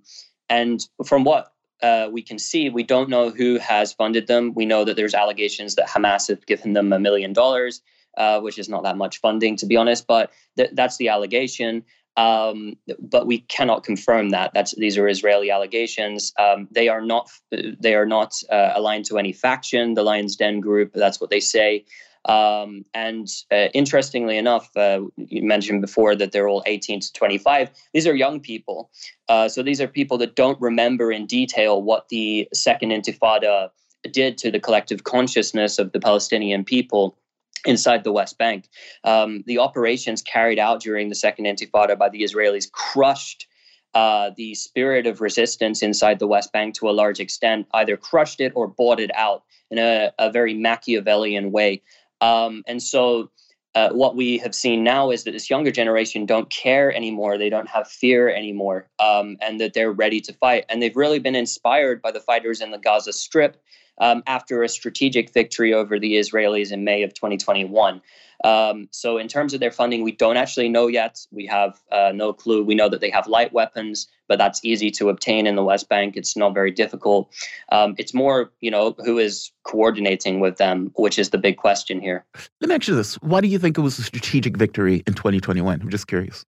and 0.50 0.86
from 1.06 1.24
what 1.24 1.54
uh, 1.82 2.08
we 2.12 2.22
can 2.22 2.40
see 2.40 2.70
we 2.70 2.84
don't 2.84 3.10
know 3.10 3.30
who 3.30 3.58
has 3.58 3.92
funded 3.94 4.28
them. 4.28 4.54
We 4.54 4.66
know 4.66 4.86
that 4.86 4.96
there's 4.96 5.14
allegations 5.14 5.76
that 5.76 5.88
hamas 5.88 6.28
have 6.30 6.46
given 6.46 6.74
them 6.74 6.94
a 6.94 7.00
million 7.00 7.34
dollars 7.34 7.82
uh, 8.18 8.40
which 8.40 8.60
is 8.60 8.70
not 8.70 8.84
that 8.84 8.98
much 8.98 9.20
funding 9.20 9.56
to 9.58 9.66
be 9.66 9.76
honest 9.76 10.08
but 10.08 10.32
th- 10.58 10.70
that's 10.74 10.98
the 10.98 11.10
allegation 11.10 11.84
um, 12.18 12.76
but 13.00 13.26
we 13.26 13.40
cannot 13.40 13.84
confirm 13.84 14.30
that. 14.30 14.52
That's 14.54 14.76
these 14.76 14.98
are 14.98 15.08
Israeli 15.08 15.50
allegations. 15.50 16.32
Um, 16.40 16.68
they 16.72 16.88
are 16.90 17.02
not 17.02 17.30
they 17.52 17.96
are 17.96 18.06
not 18.06 18.34
uh, 18.52 18.72
aligned 18.76 19.06
to 19.06 19.18
any 19.18 19.34
faction. 19.34 19.96
The 19.96 20.04
Lions 20.04 20.36
Den 20.36 20.60
group. 20.60 20.92
That's 20.94 21.20
what 21.20 21.30
they 21.30 21.40
say. 21.40 21.86
Um, 22.26 22.86
and 22.94 23.28
uh, 23.52 23.68
interestingly 23.74 24.38
enough, 24.38 24.70
uh, 24.78 25.02
you 25.18 25.44
mentioned 25.44 25.82
before 25.82 26.16
that 26.16 26.32
they're 26.32 26.48
all 26.48 26.64
18 26.66 27.02
to 27.02 27.14
25. 27.14 27.70
These 27.94 28.08
are 28.08 28.16
young 28.16 28.40
people. 28.40 28.90
Uh, 29.28 29.50
so 29.50 29.62
these 29.62 29.82
are 29.82 29.88
people 29.88 30.18
that 30.20 30.36
don't 30.36 30.60
remember 30.62 31.12
in 31.12 31.26
detail 31.26 31.82
what 31.82 32.08
the 32.10 32.48
Second 32.54 32.92
Intifada 32.92 33.72
did 34.10 34.38
to 34.38 34.52
the 34.52 34.60
collective 34.60 35.04
consciousness 35.04 35.80
of 35.80 35.92
the 35.92 36.00
Palestinian 36.00 36.64
people 36.64 37.18
inside 37.66 38.04
the 38.04 38.12
West 38.12 38.38
Bank. 38.38 38.70
Um, 39.04 39.44
the 39.48 39.60
operations 39.60 40.22
carried 40.22 40.60
out 40.60 40.82
during 40.82 41.10
the 41.10 41.16
Second 41.16 41.46
Intifada 41.46 41.98
by 41.98 42.10
the 42.10 42.24
Israelis 42.24 42.72
crushed 42.72 43.48
uh, 43.94 44.32
the 44.36 44.56
spirit 44.56 45.06
of 45.06 45.22
resistance 45.22 45.84
inside 45.84 46.20
the 46.20 46.28
West 46.28 46.52
Bank 46.52 46.74
to 46.76 46.90
a 46.90 46.92
large 46.92 47.20
extent, 47.20 47.68
either 47.74 47.96
crushed 47.96 48.42
it 48.42 48.52
or 48.56 48.68
bought 48.68 49.00
it 49.00 49.12
out 49.16 49.44
in 49.70 49.78
a, 49.78 50.12
a 50.18 50.32
very 50.32 50.54
Machiavellian 50.54 51.52
way. 51.52 51.82
Um, 52.22 52.64
and 52.68 52.82
so, 52.82 53.30
uh, 53.76 53.90
what 53.90 54.16
we 54.16 54.38
have 54.38 54.54
seen 54.54 54.84
now 54.84 55.10
is 55.10 55.24
that 55.24 55.32
this 55.32 55.50
younger 55.50 55.72
generation 55.72 56.28
don't 56.28 56.50
care 56.52 56.94
anymore. 56.94 57.40
They 57.40 57.50
don't 57.50 57.70
have 57.70 57.88
fear 57.88 58.30
anymore, 58.30 58.88
um, 59.00 59.38
and 59.42 59.60
that 59.60 59.74
they're 59.74 59.92
ready 59.92 60.22
to 60.22 60.34
fight. 60.34 60.66
And 60.70 60.82
they've 60.82 60.96
really 60.96 61.18
been 61.18 61.36
inspired 61.36 62.00
by 62.00 62.12
the 62.12 62.20
fighters 62.20 62.62
in 62.62 62.70
the 62.70 62.78
Gaza 62.78 63.14
Strip 63.14 63.58
um, 64.00 64.24
after 64.28 64.64
a 64.64 64.70
strategic 64.70 65.34
victory 65.34 65.74
over 65.74 66.00
the 66.00 66.14
Israelis 66.14 66.72
in 66.72 66.84
May 66.84 67.04
of 67.04 67.14
2021. 67.14 68.02
Um, 68.44 68.90
so, 68.92 69.18
in 69.18 69.28
terms 69.30 69.54
of 69.54 69.62
their 69.62 69.72
funding, 69.72 70.04
we 70.04 70.12
don't 70.12 70.36
actually 70.36 70.68
know 70.68 70.88
yet. 70.88 71.26
We 71.32 71.46
have 71.46 71.80
uh, 71.92 72.12
no 72.14 72.34
clue. 72.34 72.64
We 72.64 72.76
know 72.76 72.90
that 72.90 73.00
they 73.00 73.10
have 73.10 73.26
light 73.28 73.54
weapons, 73.54 74.08
but 74.28 74.38
that's 74.38 74.64
easy 74.66 74.92
to 74.92 75.08
obtain 75.10 75.48
in 75.48 75.56
the 75.56 75.64
West 75.64 75.88
Bank. 75.88 76.18
It's 76.18 76.36
not 76.36 76.54
very 76.54 76.72
difficult. 76.72 77.34
Um, 77.72 77.96
it's 77.98 78.14
more, 78.14 78.52
you 78.60 78.70
know, 78.70 78.96
who 79.06 79.18
is 79.18 79.52
coordinating 79.64 80.42
with 80.42 80.58
them, 80.58 80.92
which 80.96 81.18
is 81.18 81.30
the 81.30 81.38
big 81.38 81.56
question 81.56 82.02
here. 82.02 82.26
Let 82.60 82.68
me 82.70 82.76
ask 82.76 82.88
you 82.88 82.96
this: 82.96 83.16
Why 83.16 83.40
do 83.40 83.48
you 83.48 83.60
think 83.60 83.78
it 83.78 83.82
was 83.82 83.98
a 83.98 84.04
strategic 84.04 84.58
victory 84.58 85.04
in 85.08 85.14
2021? 85.14 85.82
I'm 85.82 85.90
just 85.90 86.08
curious. 86.08 86.44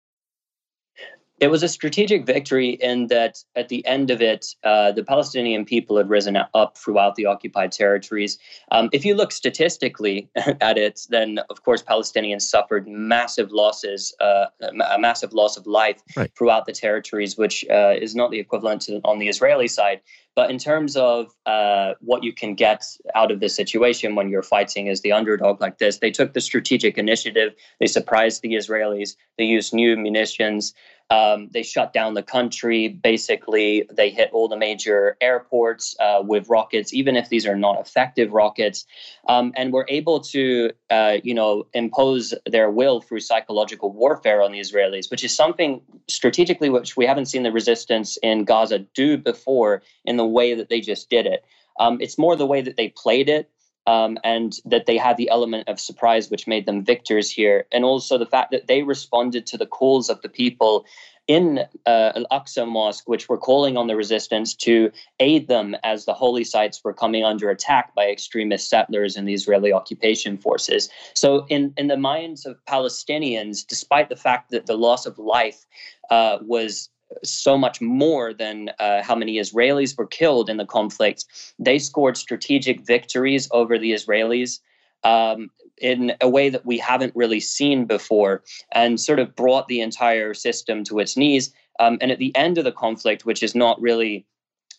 It 1.41 1.49
was 1.49 1.63
a 1.63 1.67
strategic 1.67 2.23
victory 2.23 2.69
in 2.69 3.07
that 3.07 3.43
at 3.55 3.67
the 3.69 3.83
end 3.87 4.11
of 4.11 4.21
it, 4.21 4.45
uh, 4.63 4.91
the 4.91 5.03
Palestinian 5.03 5.65
people 5.65 5.97
had 5.97 6.07
risen 6.07 6.37
up 6.53 6.77
throughout 6.77 7.15
the 7.15 7.25
occupied 7.25 7.71
territories. 7.71 8.37
Um, 8.71 8.89
if 8.93 9.03
you 9.03 9.15
look 9.15 9.31
statistically 9.31 10.29
at 10.61 10.77
it, 10.77 11.01
then 11.09 11.39
of 11.49 11.63
course 11.63 11.81
Palestinians 11.81 12.43
suffered 12.43 12.87
massive 12.87 13.51
losses, 13.51 14.15
uh, 14.21 14.45
a 14.61 14.99
massive 14.99 15.33
loss 15.33 15.57
of 15.57 15.65
life 15.65 15.99
right. 16.15 16.31
throughout 16.37 16.67
the 16.67 16.73
territories, 16.73 17.35
which 17.35 17.65
uh, 17.71 17.95
is 17.99 18.13
not 18.13 18.29
the 18.29 18.39
equivalent 18.39 18.83
to, 18.83 19.01
on 19.03 19.17
the 19.17 19.27
Israeli 19.27 19.67
side. 19.67 19.99
But 20.35 20.49
in 20.49 20.59
terms 20.59 20.95
of 20.95 21.33
uh, 21.45 21.95
what 21.99 22.23
you 22.23 22.33
can 22.33 22.55
get 22.55 22.85
out 23.15 23.31
of 23.31 23.41
this 23.41 23.55
situation 23.55 24.15
when 24.15 24.29
you're 24.29 24.43
fighting 24.43 24.87
as 24.87 25.01
the 25.01 25.11
underdog 25.11 25.59
like 25.59 25.79
this, 25.79 25.97
they 25.97 26.11
took 26.11 26.33
the 26.33 26.39
strategic 26.39 26.97
initiative. 26.97 27.53
They 27.79 27.87
surprised 27.87 28.41
the 28.41 28.53
Israelis. 28.53 29.15
They 29.37 29.43
used 29.43 29.73
new 29.73 29.97
munitions. 29.97 30.73
Um, 31.11 31.49
they 31.51 31.61
shut 31.61 31.91
down 31.91 32.13
the 32.13 32.23
country. 32.23 32.87
Basically, 32.87 33.85
they 33.91 34.09
hit 34.09 34.29
all 34.31 34.47
the 34.47 34.55
major 34.55 35.17
airports 35.19 35.93
uh, 35.99 36.23
with 36.25 36.47
rockets, 36.47 36.93
even 36.93 37.17
if 37.17 37.27
these 37.27 37.45
are 37.45 37.55
not 37.55 37.81
effective 37.81 38.31
rockets, 38.31 38.85
um, 39.27 39.51
and 39.57 39.73
were 39.73 39.85
able 39.89 40.21
to, 40.21 40.71
uh, 40.89 41.17
you 41.21 41.33
know, 41.33 41.67
impose 41.73 42.33
their 42.45 42.71
will 42.71 43.01
through 43.01 43.19
psychological 43.19 43.91
warfare 43.91 44.41
on 44.41 44.53
the 44.53 44.59
Israelis, 44.61 45.11
which 45.11 45.25
is 45.25 45.35
something 45.35 45.81
strategically 46.07 46.69
which 46.69 46.95
we 46.95 47.05
haven't 47.05 47.25
seen 47.25 47.43
the 47.43 47.51
resistance 47.51 48.17
in 48.23 48.45
Gaza 48.45 48.79
do 48.79 49.17
before 49.17 49.83
in 50.05 50.15
the 50.15 50.25
way 50.25 50.53
that 50.53 50.69
they 50.69 50.79
just 50.79 51.09
did 51.09 51.25
it. 51.25 51.43
Um, 51.77 51.97
it's 51.99 52.17
more 52.17 52.37
the 52.37 52.45
way 52.45 52.61
that 52.61 52.77
they 52.77 52.87
played 52.87 53.27
it 53.27 53.49
um, 53.87 54.17
and 54.23 54.57
that 54.65 54.85
they 54.85 54.97
had 54.97 55.17
the 55.17 55.29
element 55.29 55.67
of 55.67 55.79
surprise, 55.79 56.29
which 56.29 56.47
made 56.47 56.65
them 56.65 56.83
victors 56.83 57.29
here, 57.29 57.65
and 57.71 57.83
also 57.83 58.17
the 58.17 58.25
fact 58.25 58.51
that 58.51 58.67
they 58.67 58.83
responded 58.83 59.45
to 59.47 59.57
the 59.57 59.65
calls 59.65 60.09
of 60.09 60.21
the 60.21 60.29
people 60.29 60.85
in 61.27 61.59
uh, 61.85 62.11
Al 62.15 62.25
Aqsa 62.31 62.67
Mosque, 62.67 63.07
which 63.07 63.29
were 63.29 63.37
calling 63.37 63.77
on 63.77 63.87
the 63.87 63.95
resistance 63.95 64.53
to 64.53 64.91
aid 65.19 65.47
them 65.47 65.75
as 65.83 66.05
the 66.05 66.13
holy 66.13 66.43
sites 66.43 66.83
were 66.83 66.93
coming 66.93 67.23
under 67.23 67.49
attack 67.49 67.95
by 67.95 68.07
extremist 68.07 68.69
settlers 68.69 69.15
and 69.15 69.27
the 69.27 69.33
Israeli 69.33 69.71
occupation 69.71 70.37
forces. 70.37 70.89
So, 71.13 71.45
in, 71.47 71.73
in 71.77 71.87
the 71.87 71.97
minds 71.97 72.45
of 72.45 72.63
Palestinians, 72.65 73.65
despite 73.65 74.09
the 74.09 74.15
fact 74.15 74.51
that 74.51 74.65
the 74.65 74.77
loss 74.77 75.05
of 75.05 75.17
life 75.17 75.65
uh, 76.09 76.39
was 76.41 76.89
so 77.23 77.57
much 77.57 77.81
more 77.81 78.33
than 78.33 78.71
uh, 78.79 79.03
how 79.03 79.15
many 79.15 79.37
Israelis 79.37 79.97
were 79.97 80.07
killed 80.07 80.49
in 80.49 80.57
the 80.57 80.65
conflict. 80.65 81.25
They 81.59 81.79
scored 81.79 82.17
strategic 82.17 82.81
victories 82.81 83.47
over 83.51 83.77
the 83.77 83.91
Israelis 83.91 84.59
um, 85.03 85.49
in 85.77 86.13
a 86.21 86.29
way 86.29 86.49
that 86.49 86.65
we 86.65 86.77
haven't 86.77 87.15
really 87.15 87.39
seen 87.39 87.85
before 87.85 88.43
and 88.71 88.99
sort 88.99 89.19
of 89.19 89.35
brought 89.35 89.67
the 89.67 89.81
entire 89.81 90.33
system 90.33 90.83
to 90.85 90.99
its 90.99 91.17
knees. 91.17 91.53
Um, 91.79 91.97
and 92.01 92.11
at 92.11 92.19
the 92.19 92.35
end 92.35 92.57
of 92.57 92.63
the 92.63 92.71
conflict, 92.71 93.25
which 93.25 93.41
is 93.41 93.55
not 93.55 93.81
really 93.81 94.25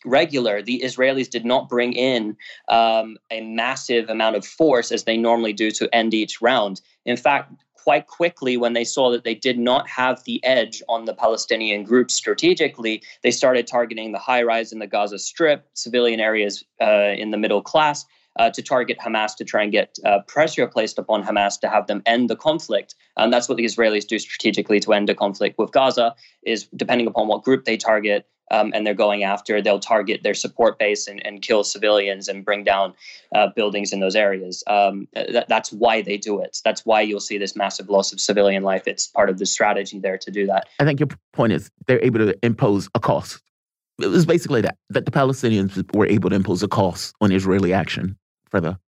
regular, 0.04 0.62
the 0.62 0.80
Israelis 0.84 1.30
did 1.30 1.44
not 1.44 1.68
bring 1.68 1.92
in 1.92 2.36
um, 2.68 3.18
a 3.30 3.40
massive 3.40 4.08
amount 4.08 4.36
of 4.36 4.46
force 4.46 4.92
as 4.92 5.04
they 5.04 5.16
normally 5.16 5.52
do 5.52 5.70
to 5.72 5.92
end 5.94 6.14
each 6.14 6.40
round. 6.40 6.80
In 7.04 7.16
fact, 7.16 7.52
quite 7.82 8.06
quickly 8.06 8.56
when 8.56 8.74
they 8.74 8.84
saw 8.84 9.10
that 9.10 9.24
they 9.24 9.34
did 9.34 9.58
not 9.58 9.88
have 9.88 10.22
the 10.24 10.42
edge 10.44 10.82
on 10.88 11.04
the 11.04 11.14
Palestinian 11.14 11.82
groups 11.82 12.14
strategically, 12.14 13.02
they 13.22 13.30
started 13.30 13.66
targeting 13.66 14.12
the 14.12 14.18
high 14.18 14.42
rise 14.42 14.72
in 14.72 14.78
the 14.78 14.86
Gaza 14.86 15.18
Strip, 15.18 15.66
civilian 15.74 16.20
areas 16.20 16.64
uh, 16.80 17.12
in 17.16 17.30
the 17.30 17.38
middle 17.38 17.62
class. 17.62 18.04
Uh, 18.38 18.48
to 18.48 18.62
target 18.62 18.96
Hamas 18.98 19.36
to 19.36 19.44
try 19.44 19.62
and 19.62 19.72
get 19.72 19.98
uh, 20.06 20.20
pressure 20.26 20.66
placed 20.66 20.98
upon 20.98 21.22
Hamas 21.22 21.60
to 21.60 21.68
have 21.68 21.86
them 21.86 22.02
end 22.06 22.30
the 22.30 22.36
conflict, 22.48 22.94
and 23.18 23.30
that's 23.30 23.46
what 23.46 23.58
the 23.58 23.64
Israelis 23.66 24.06
do 24.06 24.18
strategically 24.18 24.80
to 24.80 24.94
end 24.94 25.10
a 25.10 25.14
conflict 25.14 25.58
with 25.58 25.70
Gaza. 25.70 26.14
Is 26.42 26.66
depending 26.74 27.06
upon 27.06 27.28
what 27.28 27.44
group 27.44 27.66
they 27.66 27.76
target, 27.76 28.26
um, 28.52 28.70
and 28.74 28.86
they're 28.86 28.94
going 28.94 29.24
after, 29.24 29.60
they'll 29.60 29.80
target 29.80 30.22
their 30.22 30.34
support 30.34 30.78
base 30.78 31.08
and, 31.08 31.24
and 31.26 31.42
kill 31.42 31.64
civilians 31.64 32.28
and 32.28 32.44
bring 32.44 32.62
down 32.62 32.94
uh, 33.34 33.48
buildings 33.56 33.92
in 33.92 34.00
those 34.00 34.14
areas. 34.14 34.62
Um, 34.66 35.08
that, 35.14 35.48
that's 35.48 35.72
why 35.72 36.02
they 36.02 36.18
do 36.18 36.40
it. 36.40 36.58
That's 36.64 36.84
why 36.86 37.00
you'll 37.00 37.20
see 37.20 37.38
this 37.38 37.56
massive 37.56 37.88
loss 37.88 38.12
of 38.12 38.20
civilian 38.20 38.62
life. 38.62 38.86
It's 38.86 39.06
part 39.06 39.30
of 39.30 39.38
the 39.38 39.46
strategy 39.46 39.98
there 39.98 40.18
to 40.18 40.30
do 40.30 40.46
that. 40.46 40.68
I 40.78 40.84
think 40.84 41.00
your 41.00 41.08
point 41.32 41.52
is 41.52 41.70
they're 41.86 42.04
able 42.04 42.20
to 42.20 42.38
impose 42.42 42.88
a 42.94 43.00
cost. 43.00 43.42
It 44.00 44.08
was 44.08 44.26
basically 44.26 44.60
that, 44.60 44.76
that 44.90 45.04
the 45.06 45.10
Palestinians 45.10 45.94
were 45.94 46.06
able 46.06 46.30
to 46.30 46.36
impose 46.36 46.62
a 46.62 46.68
cost 46.68 47.14
on 47.20 47.32
Israeli 47.32 47.72
action 47.72 48.16
for 48.50 48.60
the 48.60 48.78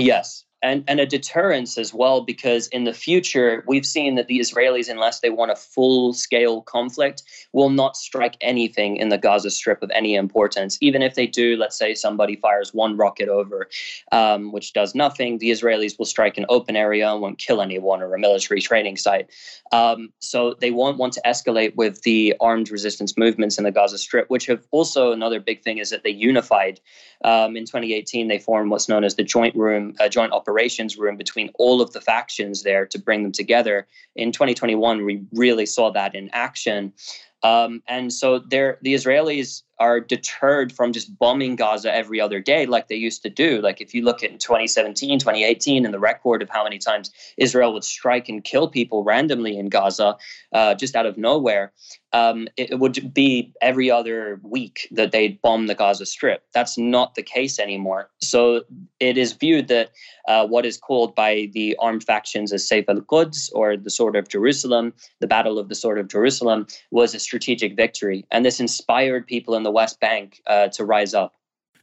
Yes, 0.00 0.44
and, 0.66 0.82
and 0.88 0.98
a 0.98 1.06
deterrence 1.06 1.78
as 1.78 1.94
well, 1.94 2.22
because 2.22 2.66
in 2.68 2.84
the 2.84 2.92
future, 2.92 3.62
we've 3.68 3.86
seen 3.86 4.16
that 4.16 4.26
the 4.26 4.40
Israelis, 4.40 4.88
unless 4.88 5.20
they 5.20 5.30
want 5.30 5.52
a 5.52 5.56
full 5.56 6.12
scale 6.12 6.62
conflict, 6.62 7.22
will 7.52 7.70
not 7.70 7.96
strike 7.96 8.36
anything 8.40 8.96
in 8.96 9.08
the 9.08 9.16
Gaza 9.16 9.50
Strip 9.50 9.80
of 9.80 9.90
any 9.94 10.16
importance. 10.16 10.76
Even 10.80 11.02
if 11.02 11.14
they 11.14 11.26
do, 11.26 11.56
let's 11.56 11.78
say 11.78 11.94
somebody 11.94 12.34
fires 12.34 12.74
one 12.74 12.96
rocket 12.96 13.28
over, 13.28 13.68
um, 14.10 14.50
which 14.50 14.72
does 14.72 14.92
nothing, 14.92 15.38
the 15.38 15.50
Israelis 15.50 15.98
will 15.98 16.04
strike 16.04 16.36
an 16.36 16.46
open 16.48 16.74
area 16.74 17.08
and 17.12 17.22
won't 17.22 17.38
kill 17.38 17.62
anyone 17.62 18.02
or 18.02 18.12
a 18.12 18.18
military 18.18 18.60
training 18.60 18.96
site. 18.96 19.30
Um, 19.70 20.12
so 20.18 20.56
they 20.60 20.72
won't 20.72 20.98
want 20.98 21.12
to 21.12 21.22
escalate 21.24 21.76
with 21.76 22.02
the 22.02 22.34
armed 22.40 22.70
resistance 22.70 23.16
movements 23.16 23.56
in 23.56 23.62
the 23.62 23.70
Gaza 23.70 23.98
Strip, 23.98 24.28
which 24.30 24.46
have 24.46 24.66
also 24.72 25.12
another 25.12 25.38
big 25.38 25.62
thing 25.62 25.78
is 25.78 25.90
that 25.90 26.02
they 26.02 26.10
unified. 26.10 26.80
Um, 27.24 27.56
in 27.56 27.66
2018, 27.66 28.26
they 28.26 28.40
formed 28.40 28.70
what's 28.70 28.88
known 28.88 29.04
as 29.04 29.14
the 29.14 29.22
Joint 29.22 29.54
Room, 29.54 29.94
uh, 30.00 30.08
Joint 30.08 30.32
Operation 30.32 30.55
operations 30.56 30.96
room 30.96 31.18
between 31.18 31.50
all 31.58 31.82
of 31.82 31.92
the 31.92 32.00
factions 32.00 32.62
there 32.62 32.86
to 32.86 32.98
bring 32.98 33.22
them 33.22 33.32
together. 33.32 33.86
In 34.14 34.32
2021, 34.32 35.04
we 35.04 35.22
really 35.34 35.66
saw 35.66 35.90
that 35.90 36.14
in 36.14 36.30
action. 36.32 36.94
Um, 37.42 37.82
and 37.86 38.12
so 38.12 38.38
the 38.38 38.76
Israelis 38.84 39.62
are 39.78 40.00
deterred 40.00 40.72
from 40.72 40.92
just 40.92 41.18
bombing 41.18 41.54
Gaza 41.54 41.94
every 41.94 42.20
other 42.20 42.40
day 42.40 42.66
like 42.66 42.88
they 42.88 42.96
used 42.96 43.22
to 43.22 43.30
do. 43.30 43.60
Like 43.60 43.80
if 43.80 43.94
you 43.94 44.02
look 44.02 44.22
at 44.22 44.40
2017, 44.40 45.18
2018, 45.18 45.84
and 45.84 45.92
the 45.92 45.98
record 45.98 46.42
of 46.42 46.48
how 46.48 46.64
many 46.64 46.78
times 46.78 47.10
Israel 47.36 47.74
would 47.74 47.84
strike 47.84 48.28
and 48.28 48.42
kill 48.42 48.68
people 48.68 49.04
randomly 49.04 49.58
in 49.58 49.68
Gaza 49.68 50.16
uh, 50.52 50.74
just 50.74 50.96
out 50.96 51.04
of 51.04 51.18
nowhere, 51.18 51.72
um, 52.12 52.48
it, 52.56 52.70
it, 52.70 52.78
would 52.78 53.12
be 53.12 53.52
every 53.60 53.90
other 53.90 54.40
week 54.42 54.88
that 54.90 55.12
they'd 55.12 55.42
bomb 55.42 55.66
the 55.66 55.74
Gaza 55.74 56.06
Strip. 56.06 56.42
That's 56.54 56.78
not 56.78 57.14
the 57.14 57.22
case 57.22 57.58
anymore. 57.58 58.08
So 58.22 58.62
it 59.00 59.18
is 59.18 59.34
viewed 59.34 59.68
that 59.68 59.90
uh, 60.26 60.46
what 60.46 60.64
is 60.64 60.78
called 60.78 61.14
by 61.14 61.50
the 61.52 61.76
armed 61.78 62.04
factions 62.04 62.52
as 62.52 62.66
Saif 62.66 62.86
al-Quds 62.88 63.50
or 63.54 63.76
the 63.76 63.90
Sword 63.90 64.16
of 64.16 64.28
Jerusalem, 64.28 64.94
the 65.20 65.26
Battle 65.26 65.58
of 65.58 65.68
the 65.68 65.74
Sword 65.74 65.98
of 65.98 66.08
Jerusalem, 66.08 66.66
was 66.90 67.14
a 67.14 67.18
strategic 67.26 67.76
victory. 67.76 68.24
And 68.30 68.44
this 68.44 68.60
inspired 68.60 69.26
people 69.26 69.54
in 69.54 69.62
the 69.62 69.70
West 69.70 70.00
Bank 70.00 70.40
uh, 70.46 70.68
to 70.68 70.84
rise 70.84 71.12
up. 71.12 71.34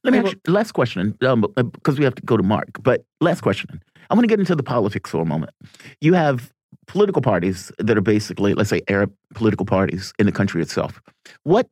Let 0.03 0.14
me 0.14 0.20
ask 0.20 0.34
you, 0.34 0.53
last 0.53 0.72
question, 0.72 1.18
um, 1.22 1.45
uh, 1.56 1.64
because 1.64 1.98
we 1.98 2.03
have 2.03 2.15
to 2.15 2.22
go 2.24 2.36
to 2.36 2.44
Mark. 2.44 2.82
But 2.82 3.06
last 3.22 3.41
question. 3.41 3.82
I 4.10 4.15
want 4.15 4.24
to 4.24 4.28
get 4.28 4.40
into 4.40 4.56
the 4.56 4.64
politics 4.64 5.10
for 5.10 5.22
a 5.22 5.26
moment. 5.26 5.53
You 6.02 6.14
have 6.14 6.52
political 6.88 7.22
parties 7.22 7.72
that 7.78 7.98
are 7.98 8.02
basically, 8.02 8.53
let's 8.53 8.70
say, 8.70 8.82
Arab 8.90 9.14
political 9.34 9.65
parties 9.65 10.14
in 10.20 10.26
the 10.26 10.32
country 10.32 10.61
itself. 10.61 11.02
What 11.44 11.68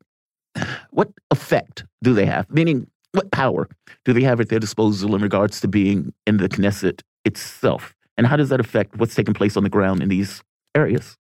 what 0.91 1.09
effect 1.29 1.85
do 2.03 2.13
they 2.13 2.25
have? 2.25 2.49
Meaning, 2.49 2.87
what 3.13 3.31
power 3.31 3.69
do 4.05 4.13
they 4.13 4.23
have 4.23 4.39
at 4.39 4.49
their 4.49 4.59
disposal 4.59 5.15
in 5.15 5.21
regards 5.21 5.59
to 5.61 5.67
being 5.67 6.13
in 6.27 6.37
the 6.37 6.49
Knesset 6.49 7.01
itself? 7.25 7.95
And 8.17 8.27
how 8.27 8.35
does 8.35 8.49
that 8.49 8.59
affect 8.59 8.97
what's 8.97 9.15
taking 9.15 9.33
place 9.33 9.57
on 9.57 9.63
the 9.63 9.69
ground 9.69 10.01
in 10.01 10.09
these 10.09 10.43
areas? 10.75 11.17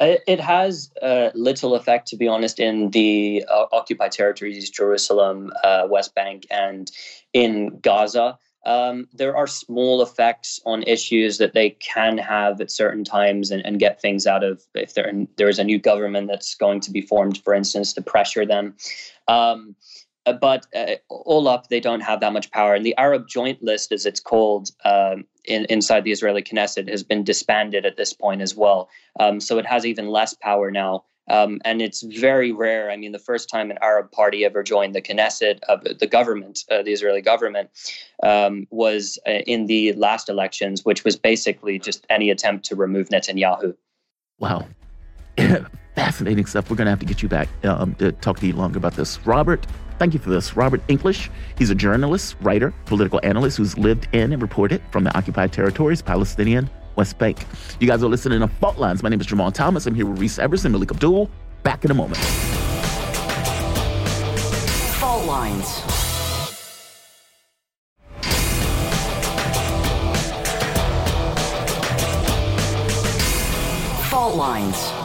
It 0.00 0.38
has 0.38 0.92
uh, 1.02 1.30
little 1.34 1.74
effect, 1.74 2.06
to 2.08 2.16
be 2.16 2.28
honest, 2.28 2.60
in 2.60 2.90
the 2.90 3.44
uh, 3.48 3.66
occupied 3.72 4.12
territories, 4.12 4.70
Jerusalem, 4.70 5.52
uh, 5.64 5.88
West 5.90 6.14
Bank, 6.14 6.46
and 6.50 6.90
in 7.32 7.80
Gaza. 7.80 8.38
Um, 8.64 9.08
there 9.12 9.36
are 9.36 9.46
small 9.46 10.02
effects 10.02 10.60
on 10.66 10.82
issues 10.82 11.38
that 11.38 11.54
they 11.54 11.70
can 11.70 12.18
have 12.18 12.60
at 12.60 12.70
certain 12.70 13.02
times 13.02 13.50
and, 13.50 13.64
and 13.64 13.78
get 13.78 14.00
things 14.00 14.26
out 14.26 14.44
of 14.44 14.62
if 14.74 14.94
there, 14.94 15.10
there 15.36 15.48
is 15.48 15.58
a 15.58 15.64
new 15.64 15.78
government 15.78 16.28
that's 16.28 16.54
going 16.54 16.80
to 16.80 16.90
be 16.90 17.00
formed, 17.00 17.38
for 17.38 17.54
instance, 17.54 17.92
to 17.94 18.02
pressure 18.02 18.44
them. 18.44 18.76
Um, 19.26 19.74
uh, 19.76 19.97
but 20.32 20.66
uh, 20.74 20.94
all 21.08 21.48
up, 21.48 21.68
they 21.68 21.80
don't 21.80 22.00
have 22.00 22.20
that 22.20 22.32
much 22.32 22.50
power. 22.50 22.74
And 22.74 22.84
the 22.84 22.96
Arab 22.96 23.28
Joint 23.28 23.62
List, 23.62 23.92
as 23.92 24.06
it's 24.06 24.20
called 24.20 24.70
um, 24.84 25.24
in, 25.44 25.66
inside 25.68 26.04
the 26.04 26.12
Israeli 26.12 26.42
Knesset, 26.42 26.88
has 26.88 27.02
been 27.02 27.24
disbanded 27.24 27.86
at 27.86 27.96
this 27.96 28.12
point 28.12 28.42
as 28.42 28.54
well. 28.54 28.88
Um, 29.20 29.40
so 29.40 29.58
it 29.58 29.66
has 29.66 29.84
even 29.86 30.08
less 30.08 30.34
power 30.34 30.70
now. 30.70 31.04
Um, 31.30 31.60
and 31.64 31.82
it's 31.82 32.02
very 32.02 32.52
rare. 32.52 32.90
I 32.90 32.96
mean, 32.96 33.12
the 33.12 33.18
first 33.18 33.50
time 33.50 33.70
an 33.70 33.78
Arab 33.82 34.10
party 34.12 34.44
ever 34.44 34.62
joined 34.62 34.94
the 34.94 35.02
Knesset, 35.02 35.60
uh, 35.68 35.76
the 35.76 36.06
government, 36.06 36.60
uh, 36.70 36.82
the 36.82 36.92
Israeli 36.92 37.20
government, 37.20 37.68
um, 38.22 38.66
was 38.70 39.18
uh, 39.26 39.40
in 39.46 39.66
the 39.66 39.92
last 39.92 40.30
elections, 40.30 40.84
which 40.84 41.04
was 41.04 41.16
basically 41.16 41.78
just 41.78 42.06
any 42.08 42.30
attempt 42.30 42.64
to 42.66 42.76
remove 42.76 43.10
Netanyahu. 43.10 43.76
Wow. 44.38 44.66
Fascinating 45.98 46.46
stuff. 46.46 46.70
We're 46.70 46.76
going 46.76 46.86
to 46.86 46.90
have 46.90 47.00
to 47.00 47.06
get 47.06 47.22
you 47.22 47.28
back 47.28 47.48
um, 47.64 47.94
to 47.96 48.12
talk 48.12 48.38
to 48.38 48.46
you 48.46 48.52
longer 48.52 48.78
about 48.78 48.94
this. 48.94 49.18
Robert, 49.26 49.66
Thank 49.98 50.14
you 50.14 50.20
for 50.20 50.30
this. 50.30 50.56
Robert 50.56 50.86
Inlakesh, 50.86 51.28
he's 51.58 51.70
a 51.70 51.74
journalist, 51.74 52.36
writer, 52.40 52.72
political 52.86 53.18
analyst 53.24 53.56
who's 53.56 53.76
lived 53.76 54.06
in 54.12 54.32
and 54.32 54.40
reported 54.40 54.80
from 54.92 55.02
the 55.02 55.12
occupied 55.18 55.52
territories, 55.52 56.02
Palestinian 56.02 56.70
West 56.94 57.18
Bank. 57.18 57.44
You 57.80 57.88
guys 57.88 58.02
are 58.04 58.08
listening 58.08 58.38
to 58.38 58.46
Fault 58.46 58.78
Lines. 58.78 59.02
My 59.02 59.08
name 59.08 59.20
is 59.20 59.26
Jamal 59.26 59.50
Thomas. 59.50 59.86
I'm 59.86 59.96
here 59.96 60.06
with 60.06 60.20
Reese 60.20 60.38
Everson, 60.38 60.70
Malik 60.70 60.92
Abdul. 60.92 61.28
Back 61.64 61.84
in 61.84 61.90
a 61.90 61.94
moment. 61.94 62.18
Fault 64.98 65.26
Lines. 65.26 65.80
Fault 74.08 74.36
Lines. 74.36 74.97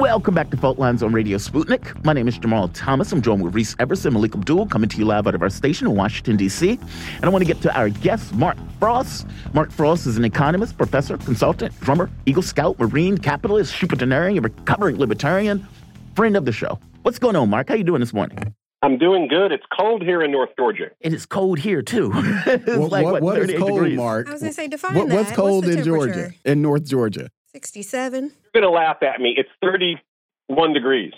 Welcome 0.00 0.34
back 0.34 0.48
to 0.48 0.56
Fault 0.56 0.78
Lines 0.78 1.02
on 1.02 1.12
Radio 1.12 1.36
Sputnik. 1.36 2.02
My 2.06 2.14
name 2.14 2.26
is 2.26 2.38
Jamal 2.38 2.68
Thomas. 2.68 3.12
I'm 3.12 3.20
joined 3.20 3.42
with 3.42 3.54
Reese 3.54 3.76
Everson, 3.78 4.14
Malik 4.14 4.34
Abdul, 4.34 4.66
coming 4.68 4.88
to 4.88 4.96
you 4.96 5.04
live 5.04 5.26
out 5.26 5.34
of 5.34 5.42
our 5.42 5.50
station 5.50 5.86
in 5.86 5.94
Washington, 5.94 6.38
D.C. 6.38 6.80
And 7.16 7.24
I 7.24 7.28
want 7.28 7.42
to 7.42 7.46
get 7.46 7.60
to 7.60 7.78
our 7.78 7.90
guest, 7.90 8.32
Mark 8.32 8.56
Frost. 8.78 9.26
Mark 9.52 9.70
Frost 9.70 10.06
is 10.06 10.16
an 10.16 10.24
economist, 10.24 10.78
professor, 10.78 11.18
consultant, 11.18 11.78
drummer, 11.80 12.10
Eagle 12.24 12.42
Scout, 12.42 12.78
Marine, 12.78 13.18
capitalist, 13.18 13.74
supertenarian, 13.74 14.42
recovering 14.42 14.96
libertarian, 14.96 15.68
friend 16.16 16.34
of 16.34 16.46
the 16.46 16.52
show. 16.52 16.78
What's 17.02 17.18
going 17.18 17.36
on, 17.36 17.50
Mark? 17.50 17.68
How 17.68 17.74
you 17.74 17.84
doing 17.84 18.00
this 18.00 18.14
morning? 18.14 18.54
I'm 18.80 18.96
doing 18.96 19.28
good. 19.28 19.52
It's 19.52 19.66
cold 19.78 20.02
here 20.02 20.22
in 20.22 20.32
North 20.32 20.50
Georgia. 20.56 20.88
And 21.02 21.12
It 21.12 21.16
is 21.18 21.26
cold 21.26 21.58
here 21.58 21.82
too. 21.82 22.10
it's 22.14 22.66
what, 22.66 22.90
like, 22.90 23.04
what, 23.04 23.20
what 23.20 23.38
is 23.38 23.52
cold, 23.58 23.74
degrees. 23.74 23.98
Mark? 23.98 24.28
I 24.28 24.32
was 24.32 24.40
going 24.40 24.50
to 24.50 24.54
say, 24.54 24.66
define 24.66 24.94
what, 24.94 25.08
that. 25.10 25.14
What's 25.14 25.32
cold 25.32 25.66
what's 25.66 25.76
in 25.76 25.84
Georgia, 25.84 26.32
in 26.46 26.62
North 26.62 26.86
Georgia? 26.86 27.28
67. 27.52 28.32
You're 28.54 28.62
going 28.62 28.72
to 28.72 28.76
laugh 28.76 29.02
at 29.02 29.20
me. 29.20 29.34
It's 29.36 29.48
31 29.62 30.72
degrees. 30.72 31.12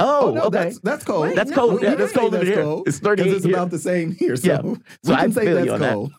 Oh, 0.00 0.28
oh 0.28 0.30
no, 0.30 0.42
okay. 0.42 0.64
That's, 0.64 0.80
that's 0.80 1.04
cold. 1.04 1.22
Wait, 1.22 1.36
that's 1.36 1.50
cold. 1.50 1.82
No, 1.82 1.88
yeah, 1.88 1.94
that's 1.96 2.12
cold 2.12 2.34
in 2.34 2.46
here. 2.46 2.62
Cold, 2.62 2.86
it's 2.86 3.00
38 3.00 3.32
It's 3.32 3.44
here. 3.44 3.54
about 3.54 3.70
the 3.70 3.78
same 3.78 4.12
here. 4.12 4.36
So, 4.36 4.48
yeah. 4.48 4.60
so 5.02 5.14
I 5.14 5.22
can 5.22 5.32
say 5.32 5.52
that's 5.52 5.82
cold. 5.82 6.12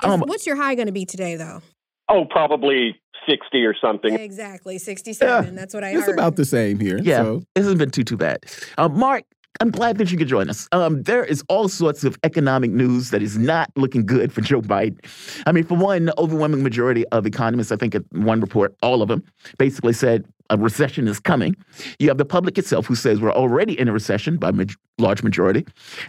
That. 0.00 0.08
Um, 0.08 0.20
what's 0.20 0.46
your 0.46 0.56
high 0.56 0.76
going 0.76 0.86
to 0.86 0.92
be 0.92 1.04
today, 1.04 1.34
though? 1.34 1.60
Oh, 2.08 2.26
probably 2.26 3.00
60 3.28 3.64
or 3.64 3.74
something. 3.80 4.14
Exactly, 4.14 4.78
67. 4.78 5.44
Yeah, 5.44 5.50
that's 5.50 5.74
what 5.74 5.82
I 5.82 5.88
it's 5.88 6.00
heard. 6.00 6.10
It's 6.10 6.12
about 6.12 6.36
the 6.36 6.44
same 6.44 6.78
here. 6.78 6.98
Yeah, 7.02 7.22
so. 7.22 7.42
it 7.56 7.60
hasn't 7.60 7.78
been 7.78 7.90
too, 7.90 8.04
too 8.04 8.16
bad. 8.16 8.38
Uh, 8.78 8.88
Mark, 8.88 9.24
I'm 9.64 9.70
glad 9.70 9.96
that 9.96 10.12
you 10.12 10.18
could 10.18 10.28
join 10.28 10.50
us. 10.50 10.68
Um, 10.72 11.04
there 11.04 11.24
is 11.24 11.42
all 11.48 11.70
sorts 11.70 12.04
of 12.04 12.18
economic 12.22 12.70
news 12.70 13.08
that 13.08 13.22
is 13.22 13.38
not 13.38 13.70
looking 13.76 14.04
good 14.04 14.30
for 14.30 14.42
Joe 14.42 14.60
Biden. 14.60 14.98
I 15.46 15.52
mean, 15.52 15.64
for 15.64 15.74
one, 15.74 16.10
overwhelming 16.18 16.62
majority 16.62 17.06
of 17.12 17.24
economists, 17.24 17.72
I 17.72 17.76
think, 17.76 17.94
at 17.94 18.02
one 18.12 18.42
report, 18.42 18.76
all 18.82 19.00
of 19.00 19.08
them, 19.08 19.24
basically 19.56 19.94
said 19.94 20.26
a 20.50 20.58
recession 20.58 21.08
is 21.08 21.18
coming. 21.18 21.56
You 21.98 22.08
have 22.08 22.18
the 22.18 22.26
public 22.26 22.58
itself 22.58 22.84
who 22.84 22.94
says 22.94 23.22
we're 23.22 23.32
already 23.32 23.80
in 23.80 23.88
a 23.88 23.92
recession 23.94 24.36
by 24.36 24.50
ma- 24.50 24.64
large 24.98 25.22
majority, 25.22 25.64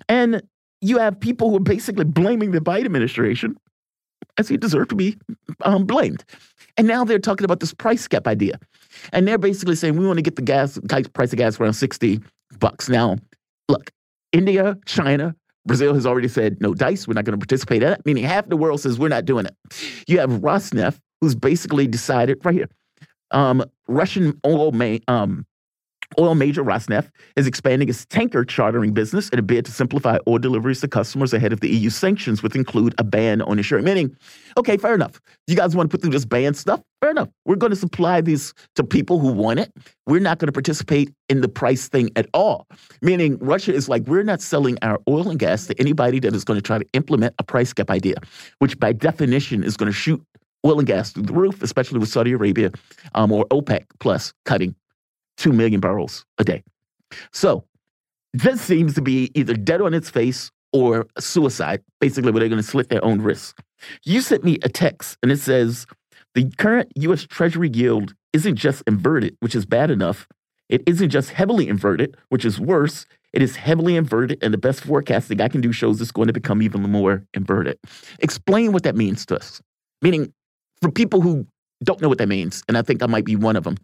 and 0.10 0.42
you 0.82 0.98
have 0.98 1.18
people 1.18 1.50
who 1.50 1.56
are 1.56 1.62
basically 1.62 2.04
blaming 2.04 2.52
the 2.52 2.60
Biden 2.60 2.84
administration 2.84 3.56
as 4.38 4.50
he 4.50 4.58
deserved 4.58 4.90
to 4.90 4.98
be 4.98 5.18
um, 5.62 5.86
blamed. 5.86 6.26
And 6.76 6.88
now 6.88 7.06
they're 7.06 7.20
talking 7.20 7.46
about 7.46 7.62
this 7.62 7.74
price 7.74 8.06
cap 8.06 8.28
idea, 8.28 8.60
and 9.14 9.26
they're 9.26 9.38
basically 9.38 9.78
saying 9.78 9.96
we 9.96 10.06
want 10.06 10.18
to 10.18 10.24
get 10.24 10.36
the 10.36 10.42
gas 10.42 10.78
price 11.14 11.32
of 11.32 11.38
gas 11.38 11.58
around 11.58 11.76
sixty 11.76 12.20
bucks. 12.60 12.90
Now, 12.90 13.16
look, 13.70 13.92
India, 14.32 14.78
China, 14.86 15.36
Brazil 15.66 15.94
has 15.94 16.06
already 16.06 16.28
said 16.28 16.58
no 16.62 16.74
dice. 16.74 17.08
We're 17.08 17.14
not 17.16 17.26
going 17.26 17.40
to 17.40 17.44
participate 17.44 17.84
in 17.84 17.94
it. 17.94 18.02
Meaning 18.06 18.24
half 18.24 18.48
the 18.48 18.58
world 18.58 18.82
says 18.82 19.00
we're 19.00 19.10
not 19.10 19.26
doing 19.26 19.46
it. 19.46 19.56
You 20.08 20.20
have 20.20 20.30
Rosneft, 20.30 21.00
who's 21.22 21.36
basically 21.36 21.88
decided 21.88 22.44
right 22.46 22.54
here 22.54 22.70
um, 23.32 23.64
Russian 23.88 24.40
oil, 24.46 24.72
ma- 24.72 24.98
um, 25.08 25.46
oil 26.20 26.36
major 26.36 26.64
Rosneft 26.64 27.10
is 27.36 27.48
expanding 27.48 27.90
its 27.90 28.06
tanker 28.06 28.44
chartering 28.46 28.94
business 28.94 29.30
in 29.30 29.40
a 29.40 29.42
bid 29.42 29.66
to 29.66 29.72
simplify 29.72 30.18
oil 30.28 30.38
deliveries 30.38 30.82
to 30.82 30.88
customers 30.88 31.34
ahead 31.34 31.54
of 31.54 31.60
the 31.60 31.70
EU 31.70 31.90
sanctions, 31.90 32.44
which 32.44 32.56
include 32.56 32.94
a 32.98 33.04
ban 33.04 33.42
on 33.42 33.58
insurance. 33.58 33.86
Meaning, 33.86 34.16
okay, 34.58 34.78
fair 34.78 34.94
enough. 34.94 35.20
You 35.48 35.56
guys 35.56 35.76
want 35.76 35.90
to 35.90 35.94
put 35.94 36.02
through 36.02 36.12
this 36.12 36.26
ban 36.26 36.54
stuff? 36.54 36.82
Fair 37.02 37.12
enough. 37.12 37.30
We're 37.46 37.56
going 37.56 37.72
to 37.72 37.76
supply 37.76 38.22
these 38.22 38.54
to 38.76 38.84
people 38.84 39.20
who 39.20 39.32
want 39.32 39.60
it. 39.60 39.72
We're 40.08 40.20
not 40.20 40.40
going 40.40 40.48
to 40.48 40.54
participate 40.54 41.14
in 41.30 41.42
the 41.42 41.50
price 41.50 41.88
thing 41.88 42.10
at 42.16 42.28
all. 42.34 42.68
Meaning, 43.02 43.38
Russia 43.40 43.74
is 43.74 43.90
like, 43.90 44.04
we're 44.08 44.24
not 44.24 44.42
selling 44.42 44.78
our 44.82 45.00
oil 45.08 45.30
and 45.30 45.40
gas 45.40 45.68
to 45.68 45.80
anybody 45.80 46.20
that 46.20 46.34
is 46.34 46.44
going 46.44 46.58
to 46.58 46.62
try 46.62 46.78
to 46.78 46.86
implement 46.94 47.36
a 47.40 47.44
price 47.44 47.74
cap 47.74 47.90
idea, 47.90 48.16
which 48.60 48.80
by 48.80 48.94
definition 48.94 49.64
is 49.64 49.78
going 49.78 49.92
to 49.92 49.98
shoot 49.98 50.22
oil 50.66 50.80
and 50.80 50.88
gas 50.88 51.12
through 51.12 51.24
the 51.24 51.34
roof, 51.34 51.62
especially 51.62 52.00
with 52.00 52.10
Saudi 52.10 52.32
Arabia 52.32 52.72
um, 53.14 53.32
or 53.32 53.46
OPEC 53.46 53.86
plus 54.00 54.34
cutting 54.46 54.76
2 55.38 55.52
million 55.52 55.80
barrels 55.80 56.26
a 56.38 56.44
day. 56.44 56.64
So 57.32 57.66
this 58.34 58.62
seems 58.62 58.94
to 58.96 59.02
be 59.02 59.32
either 59.34 59.54
dead 59.54 59.82
on 59.82 59.94
its 59.94 60.10
face 60.10 60.52
or 60.74 61.08
suicide, 61.20 61.82
basically, 62.02 62.32
where 62.32 62.42
they're 62.42 62.50
going 62.50 62.62
to 62.62 62.68
slit 62.68 62.90
their 62.90 63.04
own 63.04 63.22
wrists. 63.22 63.54
You 64.04 64.22
sent 64.22 64.44
me 64.44 64.58
a 64.64 64.70
text 64.70 65.18
and 65.24 65.32
it 65.32 65.40
says 65.40 65.86
the 66.34 66.50
current 66.58 66.92
US 66.98 67.24
Treasury 67.24 67.70
yield 67.70 68.14
isn't 68.34 68.56
just 68.56 68.84
inverted, 68.86 69.38
which 69.40 69.56
is 69.56 69.66
bad 69.66 69.90
enough. 69.90 70.28
It 70.68 70.84
isn't 70.86 71.10
just 71.10 71.30
heavily 71.30 71.70
inverted, 71.70 72.18
which 72.30 72.44
is 72.44 72.60
worse. 72.60 73.06
It 73.32 73.42
is 73.42 73.56
heavily 73.56 73.98
inverted, 73.98 74.40
and 74.42 74.54
the 74.54 74.58
best 74.58 74.82
forecasting 74.84 75.42
I 75.42 75.50
can 75.50 75.62
do 75.62 75.72
shows 75.72 76.00
it's 76.02 76.12
going 76.12 76.28
to 76.28 76.34
become 76.34 76.62
even 76.62 76.82
more 76.82 77.26
inverted. 77.34 77.78
Explain 78.20 78.72
what 78.72 78.84
that 78.84 78.96
means 78.96 79.26
to 79.28 79.36
us. 79.36 79.62
Meaning, 80.02 80.34
for 80.82 80.90
people 80.90 81.22
who 81.22 81.46
don't 81.84 82.02
know 82.02 82.10
what 82.10 82.18
that 82.20 82.28
means, 82.28 82.64
and 82.68 82.78
I 82.78 82.82
think 82.82 83.04
I 83.04 83.08
might 83.08 83.26
be 83.26 83.36
one 83.36 83.56
of 83.56 83.64
them, 83.64 83.78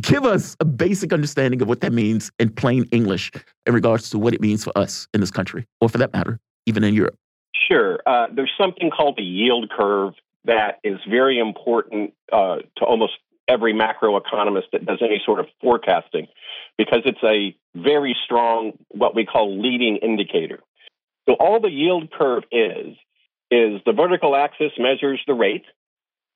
give 0.00 0.24
us 0.24 0.56
a 0.60 0.64
basic 0.64 1.12
understanding 1.12 1.60
of 1.62 1.68
what 1.68 1.80
that 1.80 1.92
means 1.92 2.30
in 2.38 2.50
plain 2.50 2.84
English 2.92 3.30
in 3.66 3.74
regards 3.74 4.10
to 4.10 4.18
what 4.18 4.34
it 4.34 4.40
means 4.40 4.64
for 4.64 4.76
us 4.76 5.08
in 5.14 5.20
this 5.20 5.30
country, 5.30 5.66
or 5.80 5.88
for 5.88 5.98
that 5.98 6.12
matter, 6.12 6.38
even 6.66 6.84
in 6.84 6.94
Europe. 6.94 7.16
Sure. 7.68 7.98
Uh, 8.06 8.26
there's 8.34 8.52
something 8.58 8.90
called 8.90 9.16
the 9.16 9.24
yield 9.24 9.70
curve 9.70 10.14
that 10.44 10.78
is 10.84 10.98
very 11.08 11.38
important 11.38 12.12
uh, 12.32 12.56
to 12.76 12.84
almost 12.84 13.14
every 13.48 13.74
macroeconomist 13.74 14.70
that 14.72 14.84
does 14.84 14.98
any 15.00 15.20
sort 15.24 15.40
of 15.40 15.46
forecasting 15.60 16.26
because 16.78 17.00
it's 17.04 17.22
a 17.22 17.56
very 17.74 18.16
strong, 18.24 18.72
what 18.88 19.14
we 19.14 19.24
call 19.24 19.60
leading 19.60 19.96
indicator. 19.96 20.60
So, 21.28 21.34
all 21.34 21.60
the 21.60 21.70
yield 21.70 22.10
curve 22.10 22.44
is, 22.52 22.96
is 23.50 23.80
the 23.86 23.92
vertical 23.92 24.36
axis 24.36 24.72
measures 24.78 25.20
the 25.26 25.34
rate, 25.34 25.64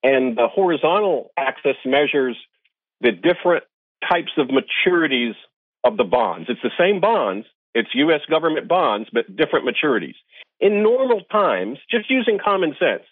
and 0.03 0.37
the 0.37 0.49
horizontal 0.49 1.31
axis 1.37 1.77
measures 1.85 2.37
the 3.01 3.13
different 3.13 3.65
types 4.09 4.33
of 4.37 4.49
maturities 4.49 5.35
of 5.85 5.97
the 5.97 6.05
bonds. 6.05 6.49
It's 6.49 6.63
the 6.63 6.71
same 6.79 7.01
bonds, 7.01 7.47
it's 7.75 7.89
US 7.95 8.21
government 8.29 8.69
bonds, 8.69 9.09
but 9.13 9.35
different 9.35 9.67
maturities. 9.67 10.15
In 10.61 10.83
normal 10.83 11.21
times, 11.31 11.79
just 11.91 12.11
using 12.11 12.39
common 12.43 12.75
sense, 12.79 13.03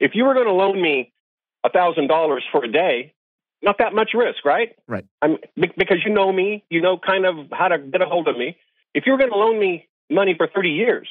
if 0.00 0.12
you 0.14 0.24
were 0.24 0.34
going 0.34 0.46
to 0.46 0.52
loan 0.52 0.80
me 0.80 1.12
$1,000 1.66 2.40
for 2.50 2.64
a 2.64 2.70
day, 2.70 3.12
not 3.62 3.78
that 3.78 3.94
much 3.94 4.10
risk, 4.14 4.44
right? 4.44 4.76
Right. 4.86 5.04
I'm, 5.22 5.38
because 5.56 5.98
you 6.04 6.12
know 6.12 6.30
me, 6.32 6.64
you 6.70 6.80
know 6.80 6.98
kind 6.98 7.24
of 7.24 7.36
how 7.52 7.68
to 7.68 7.78
get 7.78 8.02
a 8.02 8.06
hold 8.06 8.28
of 8.28 8.36
me. 8.36 8.56
If 8.92 9.04
you're 9.06 9.18
going 9.18 9.30
to 9.30 9.36
loan 9.36 9.58
me 9.58 9.88
money 10.10 10.34
for 10.36 10.46
30 10.46 10.70
years, 10.70 11.08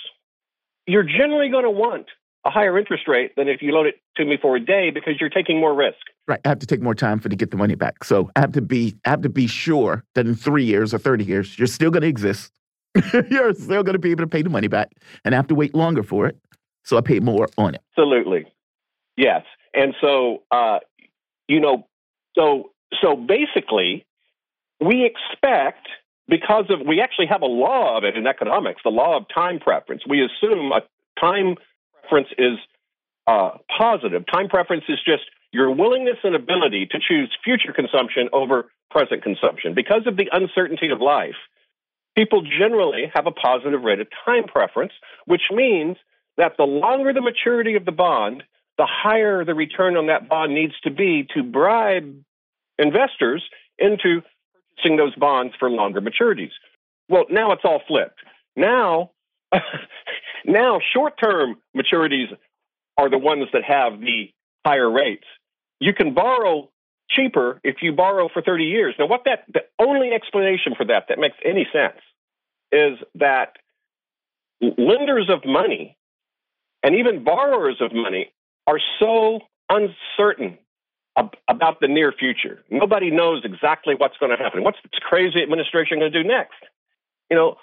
you're 0.85 1.03
generally 1.03 1.49
going 1.49 1.63
to 1.63 1.71
want 1.71 2.07
a 2.45 2.49
higher 2.49 2.77
interest 2.77 3.07
rate 3.07 3.35
than 3.35 3.47
if 3.47 3.61
you 3.61 3.71
loan 3.71 3.87
it 3.87 3.95
to 4.17 4.25
me 4.25 4.37
for 4.41 4.55
a 4.55 4.59
day 4.59 4.89
because 4.89 5.13
you're 5.19 5.29
taking 5.29 5.59
more 5.59 5.73
risk. 5.73 5.97
Right. 6.27 6.39
I 6.43 6.49
have 6.49 6.59
to 6.59 6.67
take 6.67 6.81
more 6.81 6.95
time 6.95 7.19
for 7.19 7.29
to 7.29 7.35
get 7.35 7.51
the 7.51 7.57
money 7.57 7.75
back. 7.75 8.03
So 8.03 8.29
I 8.35 8.41
have 8.41 8.51
to 8.53 8.61
be 8.61 8.95
I 9.05 9.11
have 9.11 9.21
to 9.21 9.29
be 9.29 9.47
sure 9.47 10.03
that 10.15 10.25
in 10.25 10.35
three 10.35 10.65
years 10.65 10.93
or 10.93 10.97
30 10.97 11.23
years, 11.23 11.57
you're 11.57 11.67
still 11.67 11.91
going 11.91 12.01
to 12.01 12.07
exist. 12.07 12.51
you're 13.29 13.53
still 13.53 13.83
going 13.83 13.93
to 13.93 13.99
be 13.99 14.11
able 14.11 14.23
to 14.23 14.27
pay 14.27 14.41
the 14.41 14.49
money 14.49 14.67
back 14.67 14.91
and 15.25 15.33
I 15.33 15.37
have 15.37 15.47
to 15.47 15.55
wait 15.55 15.73
longer 15.73 16.03
for 16.03 16.27
it. 16.27 16.37
so 16.83 16.97
I 16.97 17.01
pay 17.01 17.19
more 17.19 17.47
on 17.57 17.75
it. 17.75 17.81
Absolutely, 17.97 18.45
yes. 19.17 19.43
And 19.73 19.95
so, 19.99 20.43
uh, 20.51 20.79
you 21.47 21.59
know, 21.59 21.87
so 22.35 22.71
so 23.01 23.15
basically, 23.15 24.05
we 24.79 25.05
expect 25.05 25.87
because 26.27 26.65
of 26.69 26.85
we 26.85 27.01
actually 27.01 27.27
have 27.27 27.41
a 27.41 27.47
law 27.47 27.97
of 27.97 28.03
it 28.03 28.15
in 28.15 28.27
economics, 28.27 28.81
the 28.83 28.91
law 28.91 29.17
of 29.17 29.25
time 29.33 29.59
preference. 29.59 30.03
We 30.07 30.23
assume 30.23 30.71
a 30.71 30.81
time 31.19 31.55
preference 32.03 32.29
is 32.37 32.57
uh, 33.27 33.51
positive. 33.77 34.23
Time 34.31 34.47
preference 34.47 34.83
is 34.87 34.99
just 35.05 35.23
your 35.51 35.71
willingness 35.71 36.17
and 36.23 36.35
ability 36.35 36.87
to 36.91 36.99
choose 36.99 37.35
future 37.43 37.73
consumption 37.73 38.29
over 38.33 38.69
present 38.91 39.23
consumption. 39.23 39.73
Because 39.73 40.05
of 40.05 40.17
the 40.17 40.29
uncertainty 40.31 40.89
of 40.89 41.01
life, 41.01 41.35
people 42.15 42.41
generally 42.41 43.11
have 43.13 43.27
a 43.27 43.31
positive 43.31 43.81
rate 43.81 43.99
of 43.99 44.07
time 44.25 44.45
preference, 44.45 44.93
which 45.25 45.43
means 45.51 45.97
that 46.37 46.53
the 46.57 46.63
longer 46.63 47.13
the 47.13 47.21
maturity 47.21 47.75
of 47.75 47.85
the 47.85 47.91
bond, 47.91 48.43
the 48.77 48.87
higher 48.89 49.45
the 49.45 49.53
return 49.53 49.95
on 49.95 50.07
that 50.07 50.27
bond 50.27 50.53
needs 50.53 50.73
to 50.83 50.91
be 50.91 51.27
to 51.35 51.43
bribe 51.43 52.15
investors 52.79 53.43
into 53.77 54.21
purchasing 54.75 54.97
those 54.97 55.15
bonds 55.15 55.53
for 55.59 55.69
longer 55.69 56.01
maturities. 56.01 56.51
Well, 57.09 57.25
now 57.29 57.51
it's 57.51 57.63
all 57.63 57.81
flipped. 57.87 58.19
Now, 58.55 59.11
now 60.45 60.79
short-term 60.93 61.57
maturities 61.75 62.27
are 62.97 63.09
the 63.09 63.17
ones 63.17 63.45
that 63.53 63.63
have 63.63 63.99
the 63.99 64.31
higher 64.65 64.89
rates. 64.89 65.25
You 65.79 65.93
can 65.93 66.13
borrow 66.13 66.69
cheaper 67.09 67.59
if 67.63 67.77
you 67.81 67.93
borrow 67.93 68.29
for 68.31 68.41
30 68.41 68.65
years. 68.65 68.95
Now, 68.97 69.07
what 69.07 69.23
that 69.25 69.45
the 69.51 69.61
only 69.79 70.11
explanation 70.11 70.73
for 70.75 70.85
that 70.85 71.05
that 71.09 71.19
makes 71.19 71.35
any 71.43 71.67
sense 71.73 71.99
is 72.71 72.97
that 73.15 73.53
lenders 74.61 75.29
of 75.29 75.41
money 75.45 75.97
and 76.83 76.95
even 76.95 77.23
borrowers 77.23 77.77
of 77.81 77.93
money 77.93 78.31
are 78.67 78.79
so 78.99 79.39
uncertain 79.69 80.57
ab- 81.17 81.35
about 81.47 81.79
the 81.79 81.87
near 81.87 82.11
future. 82.11 82.63
Nobody 82.69 83.11
knows 83.11 83.43
exactly 83.43 83.95
what's 83.97 84.17
going 84.17 84.35
to 84.35 84.41
happen. 84.41 84.63
What's 84.63 84.77
this 84.83 84.99
crazy 85.01 85.41
administration 85.41 85.99
going 85.99 86.11
to 86.11 86.23
do 86.23 86.27
next? 86.27 86.55
You 87.33 87.39
know, 87.39 87.57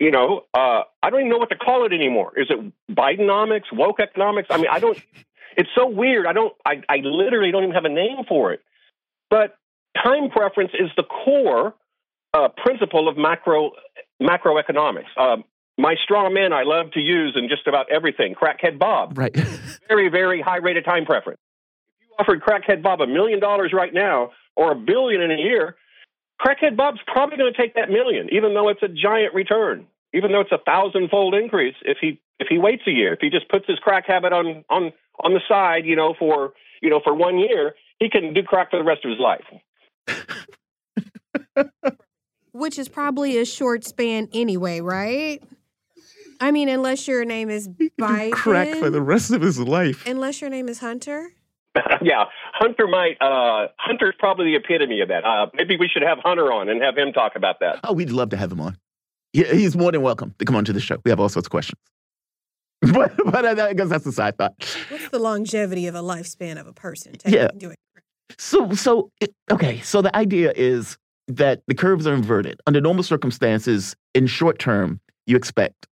you 0.00 0.10
know, 0.10 0.42
uh, 0.54 0.82
I 1.00 1.10
don't 1.10 1.20
even 1.20 1.30
know 1.30 1.38
what 1.38 1.50
to 1.50 1.56
call 1.56 1.86
it 1.86 1.92
anymore. 1.92 2.32
Is 2.36 2.48
it 2.50 2.72
Bidenomics, 2.90 3.72
woke 3.72 4.00
economics? 4.00 4.48
I 4.50 4.56
mean, 4.56 4.66
I 4.68 4.80
don't. 4.80 4.98
It's 5.56 5.68
so 5.76 5.86
weird. 5.86 6.26
I 6.26 6.32
don't. 6.32 6.52
I, 6.66 6.82
I 6.88 6.96
literally 6.96 7.52
don't 7.52 7.62
even 7.62 7.76
have 7.76 7.84
a 7.84 7.88
name 7.88 8.24
for 8.28 8.52
it. 8.52 8.60
But 9.30 9.56
time 10.02 10.30
preference 10.30 10.72
is 10.74 10.90
the 10.96 11.04
core 11.04 11.74
uh, 12.32 12.48
principle 12.56 13.08
of 13.08 13.16
macro 13.16 13.70
macroeconomics. 14.20 15.16
Um, 15.16 15.44
my 15.78 15.94
straw 16.02 16.28
man 16.28 16.52
I 16.52 16.64
love 16.64 16.90
to 16.94 17.00
use 17.00 17.36
in 17.36 17.48
just 17.48 17.68
about 17.68 17.86
everything. 17.92 18.34
Crackhead 18.34 18.80
Bob. 18.80 19.16
Right. 19.16 19.32
very, 19.88 20.08
very 20.08 20.42
high 20.42 20.56
rate 20.56 20.76
of 20.76 20.84
time 20.84 21.04
preference. 21.04 21.38
If 22.00 22.08
you 22.08 22.14
offered 22.18 22.42
Crackhead 22.42 22.82
Bob 22.82 23.00
a 23.00 23.06
million 23.06 23.38
dollars 23.38 23.72
right 23.72 23.94
now 23.94 24.30
or 24.56 24.72
a 24.72 24.76
billion 24.76 25.20
in 25.20 25.30
a 25.30 25.40
year, 25.40 25.76
Crackhead 26.40 26.76
Bob's 26.76 27.00
probably 27.06 27.36
going 27.36 27.52
to 27.52 27.60
take 27.60 27.74
that 27.74 27.90
million, 27.90 28.28
even 28.32 28.54
though 28.54 28.68
it's 28.68 28.82
a 28.82 28.88
giant 28.88 29.34
return, 29.34 29.86
even 30.12 30.32
though 30.32 30.40
it's 30.40 30.52
a 30.52 30.58
thousand-fold 30.58 31.34
increase. 31.34 31.76
If 31.82 31.98
he 32.00 32.20
if 32.40 32.48
he 32.48 32.58
waits 32.58 32.82
a 32.86 32.90
year, 32.90 33.12
if 33.12 33.20
he 33.20 33.30
just 33.30 33.48
puts 33.48 33.66
his 33.66 33.78
crack 33.78 34.06
habit 34.06 34.32
on 34.32 34.64
on 34.68 34.92
on 35.22 35.32
the 35.32 35.40
side, 35.48 35.86
you 35.86 35.96
know, 35.96 36.14
for 36.18 36.52
you 36.82 36.90
know 36.90 37.00
for 37.02 37.14
one 37.14 37.38
year, 37.38 37.74
he 37.98 38.10
can 38.10 38.34
do 38.34 38.42
crack 38.42 38.70
for 38.70 38.78
the 38.78 38.84
rest 38.84 39.04
of 39.04 39.10
his 39.10 39.20
life. 39.20 39.44
Which 42.52 42.78
is 42.78 42.88
probably 42.88 43.38
a 43.38 43.44
short 43.44 43.84
span 43.84 44.28
anyway, 44.32 44.80
right? 44.80 45.42
I 46.40 46.50
mean, 46.50 46.68
unless 46.68 47.08
your 47.08 47.24
name 47.24 47.50
is 47.50 47.68
Biden. 47.68 48.32
Crack 48.32 48.74
for 48.76 48.90
the 48.90 49.00
rest 49.00 49.30
of 49.30 49.40
his 49.40 49.58
life. 49.58 50.06
Unless 50.06 50.40
your 50.40 50.50
name 50.50 50.68
is 50.68 50.80
Hunter. 50.80 51.30
yeah, 52.02 52.24
Hunter 52.52 52.86
might. 52.86 53.20
Uh, 53.20 53.68
Hunter's 53.78 54.14
probably 54.18 54.46
the 54.46 54.56
epitome 54.56 55.00
of 55.00 55.08
that. 55.08 55.24
Uh, 55.24 55.46
maybe 55.54 55.76
we 55.76 55.88
should 55.88 56.02
have 56.02 56.18
Hunter 56.22 56.52
on 56.52 56.68
and 56.68 56.82
have 56.82 56.96
him 56.96 57.12
talk 57.12 57.32
about 57.36 57.60
that. 57.60 57.80
Oh, 57.84 57.92
we'd 57.92 58.10
love 58.10 58.30
to 58.30 58.36
have 58.36 58.52
him 58.52 58.60
on. 58.60 58.76
Yeah, 59.32 59.52
he's 59.52 59.76
more 59.76 59.90
than 59.90 60.02
welcome 60.02 60.34
to 60.38 60.44
come 60.44 60.54
on 60.54 60.64
to 60.64 60.72
the 60.72 60.80
show. 60.80 60.98
We 61.04 61.10
have 61.10 61.18
all 61.18 61.28
sorts 61.28 61.46
of 61.46 61.50
questions. 61.50 61.80
But, 62.92 63.16
but 63.24 63.46
I 63.58 63.72
guess 63.72 63.88
that's 63.88 64.04
the 64.04 64.12
side 64.12 64.36
thought. 64.36 64.52
What's 64.90 65.08
the 65.08 65.18
longevity 65.18 65.86
of 65.86 65.94
a 65.94 66.02
lifespan 66.02 66.60
of 66.60 66.66
a 66.66 66.74
person? 66.74 67.14
Yeah. 67.24 67.48
Doing 67.56 67.76
So, 68.38 68.72
so 68.74 69.10
it, 69.22 69.34
okay. 69.50 69.80
So 69.80 70.02
the 70.02 70.14
idea 70.14 70.52
is 70.54 70.98
that 71.26 71.62
the 71.66 71.74
curves 71.74 72.06
are 72.06 72.12
inverted. 72.12 72.60
Under 72.66 72.82
normal 72.82 73.02
circumstances, 73.02 73.96
in 74.14 74.26
short 74.26 74.58
term, 74.58 75.00
you 75.26 75.34
expect 75.34 75.86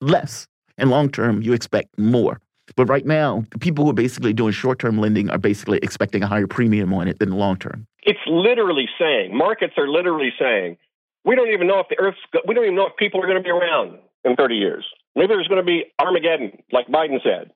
less. 0.00 0.48
In 0.78 0.90
long 0.90 1.10
term, 1.10 1.42
you 1.42 1.52
expect 1.52 1.96
more. 1.96 2.40
But 2.76 2.86
right 2.86 3.06
now, 3.06 3.44
people 3.60 3.84
who 3.84 3.90
are 3.90 3.94
basically 3.94 4.32
doing 4.32 4.52
short 4.52 4.78
term 4.78 4.98
lending 4.98 5.30
are 5.30 5.38
basically 5.38 5.78
expecting 5.82 6.22
a 6.22 6.26
higher 6.26 6.46
premium 6.46 6.92
on 6.94 7.08
it 7.08 7.18
than 7.18 7.30
long 7.30 7.56
term. 7.56 7.86
It's 8.02 8.20
literally 8.26 8.88
saying 8.98 9.36
markets 9.36 9.74
are 9.76 9.88
literally 9.88 10.32
saying 10.38 10.76
we 11.24 11.36
don't 11.36 11.50
even 11.50 11.66
know 11.66 11.78
if 11.78 11.88
the 11.88 11.98
Earth's 11.98 12.18
we 12.46 12.54
don't 12.54 12.64
even 12.64 12.76
know 12.76 12.86
if 12.86 12.96
people 12.96 13.20
are 13.22 13.26
going 13.26 13.38
to 13.38 13.42
be 13.42 13.50
around 13.50 13.98
in 14.24 14.36
30 14.36 14.54
years. 14.54 14.84
Maybe 15.14 15.28
there's 15.28 15.48
going 15.48 15.60
to 15.60 15.66
be 15.66 15.84
Armageddon, 15.98 16.62
like 16.72 16.88
Biden 16.88 17.22
said. 17.22 17.52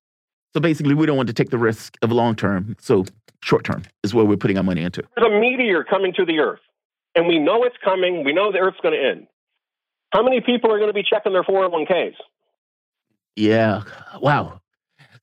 So 0.55 0.61
basically, 0.61 0.95
we 0.95 1.07
don't 1.07 1.17
want 1.17 1.29
to 1.29 1.35
take 1.35 1.51
the 1.51 1.59
risk 1.59 1.97
of 2.03 2.13
long 2.13 2.35
term. 2.35 2.77
So 2.81 3.05
short 3.43 3.65
term 3.65 3.83
is 4.03 4.15
where 4.15 4.25
we're 4.25 4.37
putting 4.37 4.59
our 4.59 4.65
money 4.65 4.83
into. 4.83 5.03
There's 5.17 5.27
a 5.27 5.41
meteor 5.41 5.85
coming 5.85 6.13
to 6.15 6.25
the 6.25 6.39
Earth, 6.39 6.61
and 7.15 7.27
we 7.27 7.39
know 7.39 7.65
it's 7.65 7.77
coming. 7.85 8.25
We 8.25 8.33
know 8.33 8.53
the 8.53 8.59
Earth's 8.59 8.81
going 8.83 8.95
to 8.95 9.09
end. 9.09 9.27
How 10.13 10.23
many 10.23 10.41
people 10.41 10.73
are 10.73 10.79
going 10.79 10.89
to 10.89 10.95
be 10.95 11.03
checking 11.03 11.33
their 11.33 11.43
401ks? 11.43 12.15
Yeah. 13.35 13.83
Wow. 14.21 14.61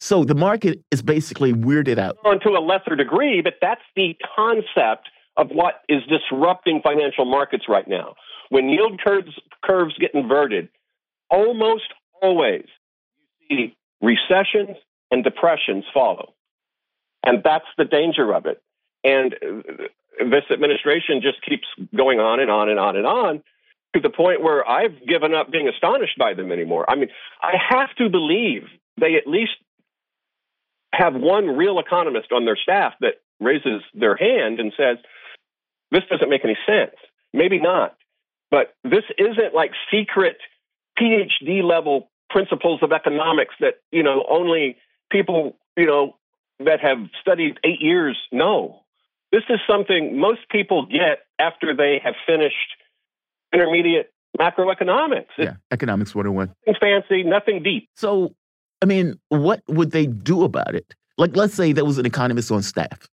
So 0.04 0.26
the 0.26 0.36
market 0.36 0.82
is 0.92 1.02
basically 1.02 1.54
weirded 1.54 1.98
out. 1.98 2.18
On 2.26 2.38
to 2.42 2.50
a 2.50 2.60
lesser 2.60 2.98
degree, 2.98 3.40
but 3.42 3.54
that's 3.62 3.82
the 3.96 4.18
concept 4.36 5.08
of 5.38 5.48
what 5.50 5.76
is 5.88 6.02
disrupting 6.10 6.82
financial 6.84 7.24
markets 7.24 7.70
right 7.70 7.88
now. 7.88 8.16
When 8.50 8.68
yield 8.68 9.00
curves, 9.02 9.32
curves 9.64 9.96
get 9.98 10.14
inverted, 10.14 10.68
almost 11.30 11.86
always 12.22 12.66
you 13.50 13.58
see 13.58 13.78
recessions 14.02 14.76
and 15.10 15.24
depressions 15.24 15.86
follow. 15.94 16.34
And 17.26 17.42
that's 17.42 17.64
the 17.78 17.86
danger 17.86 18.36
of 18.36 18.46
it. 18.46 18.62
And 19.06 19.34
uh, 19.36 19.86
this 20.30 20.44
administration 20.52 21.22
just 21.22 21.38
keeps 21.48 21.66
going 21.96 22.20
on 22.20 22.42
and 22.42 22.52
on 22.52 22.68
and 22.68 22.78
on 22.78 22.98
and 22.98 23.08
on 23.08 23.42
to 23.96 24.02
the 24.02 24.10
point 24.10 24.44
where 24.44 24.68
I've 24.68 25.08
given 25.08 25.34
up 25.34 25.50
being 25.50 25.70
astonished 25.70 26.18
by 26.20 26.34
them 26.34 26.52
anymore. 26.52 26.84
I 26.90 26.96
mean, 26.96 27.08
I 27.42 27.54
have 27.70 27.96
to 28.00 28.10
believe 28.10 28.64
they 29.00 29.16
at 29.16 29.28
least 29.28 29.54
have 30.94 31.16
one 31.16 31.58
real 31.58 31.80
economist 31.80 32.32
on 32.32 32.46
their 32.46 32.56
staff 32.56 32.94
that 33.02 33.16
raises 33.40 33.82
their 33.94 34.16
hand 34.16 34.60
and 34.60 34.72
says, 34.78 34.98
this 35.92 36.04
doesn't 36.10 36.30
make 36.30 36.46
any 36.46 36.58
sense. 36.66 36.96
Maybe 37.34 37.60
not. 37.60 37.96
But 38.52 38.76
this 38.84 39.04
isn't 39.18 39.56
like 39.56 39.72
secret 39.92 40.38
PhD 41.00 41.64
level 41.64 42.12
principles 42.30 42.80
of 42.84 42.92
economics 42.92 43.56
that, 43.60 43.76
you 43.92 44.04
know, 44.04 44.24
only 44.30 44.78
people, 45.12 45.56
you 45.76 45.88
know, 45.88 46.16
that 46.60 46.80
have 46.82 46.98
studied 47.22 47.60
eight 47.64 47.82
years 47.82 48.18
know. 48.32 48.82
This 49.32 49.44
is 49.50 49.60
something 49.68 50.20
most 50.20 50.42
people 50.52 50.86
get 50.86 51.26
after 51.40 51.76
they 51.76 52.00
have 52.04 52.14
finished 52.28 52.56
intermediate 53.52 54.12
macroeconomics. 54.40 55.26
Yeah, 55.38 55.56
economics 55.72 56.14
101. 56.14 56.54
Nothing 56.68 56.80
fancy, 56.80 57.24
nothing 57.24 57.64
deep. 57.64 57.90
So, 57.96 58.36
I 58.84 58.86
mean, 58.86 59.18
what 59.30 59.62
would 59.70 59.92
they 59.92 60.06
do 60.06 60.44
about 60.44 60.76
it? 60.76 60.94
Like, 61.18 61.38
let's 61.38 61.54
say 61.54 61.72
there 61.72 61.86
was 61.86 61.98
an 61.98 62.06
economist 62.06 62.52
on 62.52 62.62
staff 62.62 63.08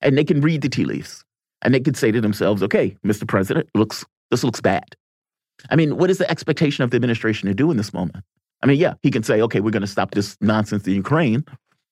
and 0.00 0.18
they 0.18 0.24
can 0.24 0.40
read 0.40 0.62
the 0.62 0.68
tea 0.68 0.84
leaves 0.84 1.24
and 1.62 1.72
they 1.72 1.78
could 1.78 1.96
say 1.96 2.10
to 2.10 2.20
themselves, 2.20 2.60
okay, 2.60 2.96
Mr. 3.06 3.26
President, 3.26 3.68
looks 3.76 4.04
this 4.32 4.42
looks 4.42 4.60
bad. 4.60 4.96
I 5.70 5.76
mean, 5.76 5.96
what 5.96 6.10
is 6.10 6.18
the 6.18 6.28
expectation 6.28 6.82
of 6.82 6.90
the 6.90 6.96
administration 6.96 7.46
to 7.46 7.54
do 7.54 7.70
in 7.70 7.76
this 7.76 7.94
moment? 7.94 8.24
I 8.64 8.66
mean, 8.66 8.80
yeah, 8.80 8.94
he 9.04 9.12
can 9.12 9.22
say, 9.22 9.40
okay, 9.42 9.60
we're 9.60 9.70
going 9.70 9.82
to 9.82 9.86
stop 9.86 10.10
this 10.10 10.36
nonsense 10.40 10.88
in 10.88 10.94
Ukraine, 10.94 11.44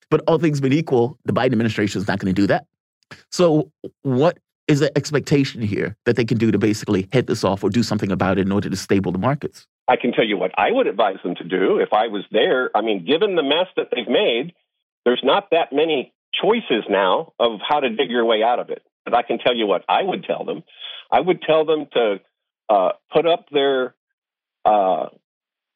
but 0.09 0.21
all 0.27 0.37
things 0.37 0.59
being 0.59 0.73
equal, 0.73 1.17
the 1.23 1.31
Biden 1.31 1.53
administration 1.53 2.01
is 2.01 2.09
not 2.09 2.19
going 2.19 2.35
to 2.35 2.41
do 2.41 2.47
that. 2.47 2.65
So, 3.29 3.71
what 4.01 4.39
is 4.67 4.81
the 4.81 4.91
expectation 4.97 5.61
here 5.61 5.95
that 6.03 6.17
they 6.17 6.25
can 6.25 6.37
do 6.37 6.51
to 6.51 6.57
basically 6.57 7.07
head 7.13 7.27
this 7.27 7.45
off 7.45 7.63
or 7.63 7.69
do 7.69 7.81
something 7.81 8.11
about 8.11 8.39
it 8.39 8.41
in 8.41 8.51
order 8.51 8.69
to 8.69 8.75
stable 8.75 9.13
the 9.13 9.19
markets? 9.19 9.67
I 9.87 9.95
can 9.95 10.11
tell 10.13 10.25
you 10.25 10.37
what 10.37 10.51
I 10.57 10.71
would 10.71 10.87
advise 10.87 11.17
them 11.23 11.35
to 11.35 11.43
do 11.43 11.77
if 11.77 11.89
I 11.93 12.07
was 12.07 12.23
there. 12.31 12.69
I 12.75 12.81
mean, 12.81 13.05
given 13.05 13.35
the 13.35 13.43
mess 13.43 13.67
that 13.75 13.87
they've 13.93 14.07
made, 14.07 14.53
there's 15.05 15.21
not 15.23 15.49
that 15.51 15.73
many 15.73 16.13
choices 16.33 16.85
now 16.89 17.33
of 17.39 17.59
how 17.67 17.79
to 17.79 17.89
dig 17.89 18.09
your 18.09 18.25
way 18.25 18.43
out 18.43 18.59
of 18.59 18.69
it. 18.69 18.83
But 19.03 19.15
I 19.15 19.23
can 19.23 19.39
tell 19.39 19.55
you 19.55 19.65
what 19.65 19.83
I 19.89 20.03
would 20.03 20.23
tell 20.23 20.45
them. 20.45 20.63
I 21.11 21.19
would 21.19 21.41
tell 21.41 21.65
them 21.65 21.87
to 21.93 22.19
uh, 22.69 22.91
put 23.11 23.25
up 23.25 23.47
their 23.51 23.95
uh, 24.63 25.07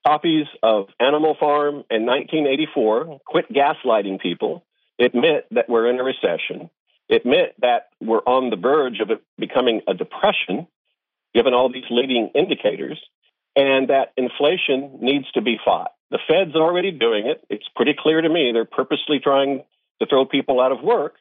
copies 0.06 0.46
of 0.62 0.88
Animal 1.00 1.36
Farm 1.40 1.84
in 1.90 2.06
1984, 2.06 3.20
quit 3.26 3.46
gaslighting 3.52 4.22
people, 4.22 4.64
admit 5.00 5.48
that 5.52 5.68
we're 5.68 5.90
in 5.90 6.00
a 6.00 6.04
recession, 6.04 6.70
admit 7.10 7.56
that 7.62 7.90
we're 8.00 8.20
on 8.20 8.50
the 8.50 8.56
verge 8.56 9.00
of 9.02 9.10
it 9.10 9.22
becoming 9.38 9.82
a 9.88 9.94
depression, 9.94 10.68
given 11.34 11.54
all 11.54 11.72
these 11.72 11.84
leading 11.90 12.30
indicators, 12.36 13.02
and 13.56 13.90
that 13.90 14.14
inflation 14.18 15.00
needs 15.02 15.30
to 15.34 15.42
be 15.42 15.58
fought. 15.64 15.92
The 16.12 16.20
Fed's 16.28 16.56
already 16.56 16.92
doing 16.92 17.28
it. 17.28 17.44
It's 17.50 17.68
pretty 17.76 17.96
clear 17.98 18.22
to 18.22 18.30
me 18.30 18.52
they're 18.54 18.66
purposely 18.66 19.20
trying 19.20 19.64
to 20.02 20.08
throw 20.08 20.26
people 20.26 20.62
out 20.62 20.72
of 20.72 20.82
work. 20.82 21.16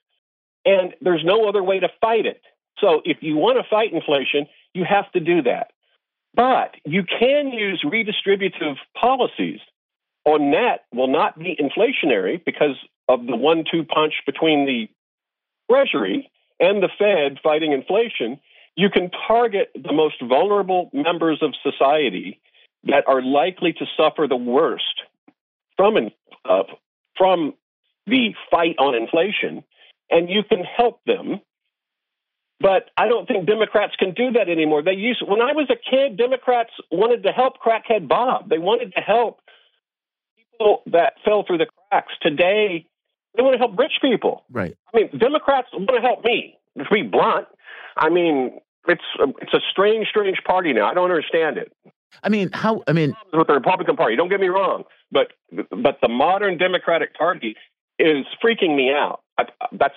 And 0.65 0.94
there's 1.01 1.24
no 1.24 1.48
other 1.48 1.62
way 1.62 1.81
to 1.81 1.89
fight 2.01 2.27
it. 2.27 2.40
So 2.81 3.02
if 3.05 3.19
you 3.20 3.36
want 3.36 3.59
to 3.59 3.69
fight 3.69 3.93
inflation, 3.93 4.47
you 4.73 4.85
have 4.89 5.11
to 5.12 5.20
do 5.20 5.43
that. 5.43 5.73
But 6.35 6.74
you 6.85 7.05
can 7.05 7.48
use 7.48 7.85
redistributive 7.85 8.77
policies 9.01 9.61
on 10.24 10.52
that 10.52 10.85
will 10.93 11.09
not 11.09 11.39
be 11.39 11.56
inflationary 11.56 12.44
because 12.44 12.77
of 13.09 13.27
the 13.27 13.36
one 13.36 13.65
two 13.70 13.85
punch 13.85 14.15
between 14.27 14.66
the 14.66 14.89
Treasury 15.70 16.31
and 16.59 16.82
the 16.82 16.89
Fed 16.98 17.39
fighting 17.43 17.73
inflation. 17.73 18.40
You 18.77 18.91
can 18.91 19.11
target 19.29 19.71
the 19.75 19.93
most 19.93 20.17
vulnerable 20.21 20.91
members 20.93 21.43
of 21.43 21.55
society 21.63 22.41
that 22.85 23.05
are 23.07 23.23
likely 23.23 23.73
to 23.73 23.87
suffer 23.97 24.27
the 24.29 24.37
worst 24.37 25.03
from, 25.77 25.97
uh, 26.45 26.63
from 27.17 27.55
the 28.07 28.35
fight 28.51 28.77
on 28.79 28.95
inflation, 28.95 29.65
and 30.11 30.29
you 30.29 30.43
can 30.43 30.65
help 30.65 31.01
them 31.07 31.41
but 32.65 32.91
I 32.97 33.09
don't 33.09 33.29
think 33.29 33.47
Democrats 33.47 33.95
can 33.99 34.15
do 34.15 34.33
that 34.33 34.49
anymore. 34.49 34.83
They 34.83 34.93
used 34.93 35.23
when 35.27 35.43
I 35.43 35.53
was 35.53 35.69
a 35.71 35.77
kid, 35.77 36.17
Democrats 36.17 36.71
wanted 36.91 37.23
to 37.25 37.31
help 37.31 37.59
crackhead 37.59 38.09
Bob. 38.09 38.49
They 38.49 38.59
wanted 38.59 38.95
to 38.95 39.03
help 39.03 39.41
people 40.35 40.83
that 40.87 41.13
fell 41.27 41.45
through 41.47 41.59
the 41.59 41.67
cracks. 41.91 42.15
Today, 42.23 42.87
they 43.37 43.43
want 43.43 43.53
to 43.53 43.59
help 43.59 43.79
rich 43.79 43.93
people. 44.01 44.45
Right. 44.51 44.75
I 44.93 44.97
mean, 44.97 45.11
Democrats 45.19 45.69
want 45.75 45.91
to 45.95 46.01
help 46.01 46.25
me. 46.25 46.57
To 46.79 46.85
be 46.91 47.03
blunt, 47.03 47.47
I 47.97 48.09
mean, 48.09 48.59
it's 48.89 49.02
a, 49.20 49.28
it's 49.40 49.55
a 49.55 49.61
strange, 49.70 50.09
strange 50.09 50.39
party 50.47 50.73
now. 50.73 50.86
I 50.86 50.94
don't 50.94 51.11
understand 51.11 51.59
it. 51.59 51.73
I 52.23 52.28
mean, 52.28 52.51
how? 52.52 52.82
I 52.86 52.93
mean, 52.93 53.15
with 53.32 53.48
the 53.48 53.55
Republican 53.55 53.97
Party. 53.97 54.16
Don't 54.16 54.28
get 54.28 54.40
me 54.40 54.48
wrong, 54.48 54.85
but 55.11 55.32
but 55.70 55.98
the 56.01 56.09
modern 56.09 56.59
Democratic 56.59 57.15
Party 57.15 57.56
is 57.98 58.24
freaking 58.43 58.77
me 58.77 58.90
out. 58.90 59.20
I, 59.39 59.44
that's 59.73 59.94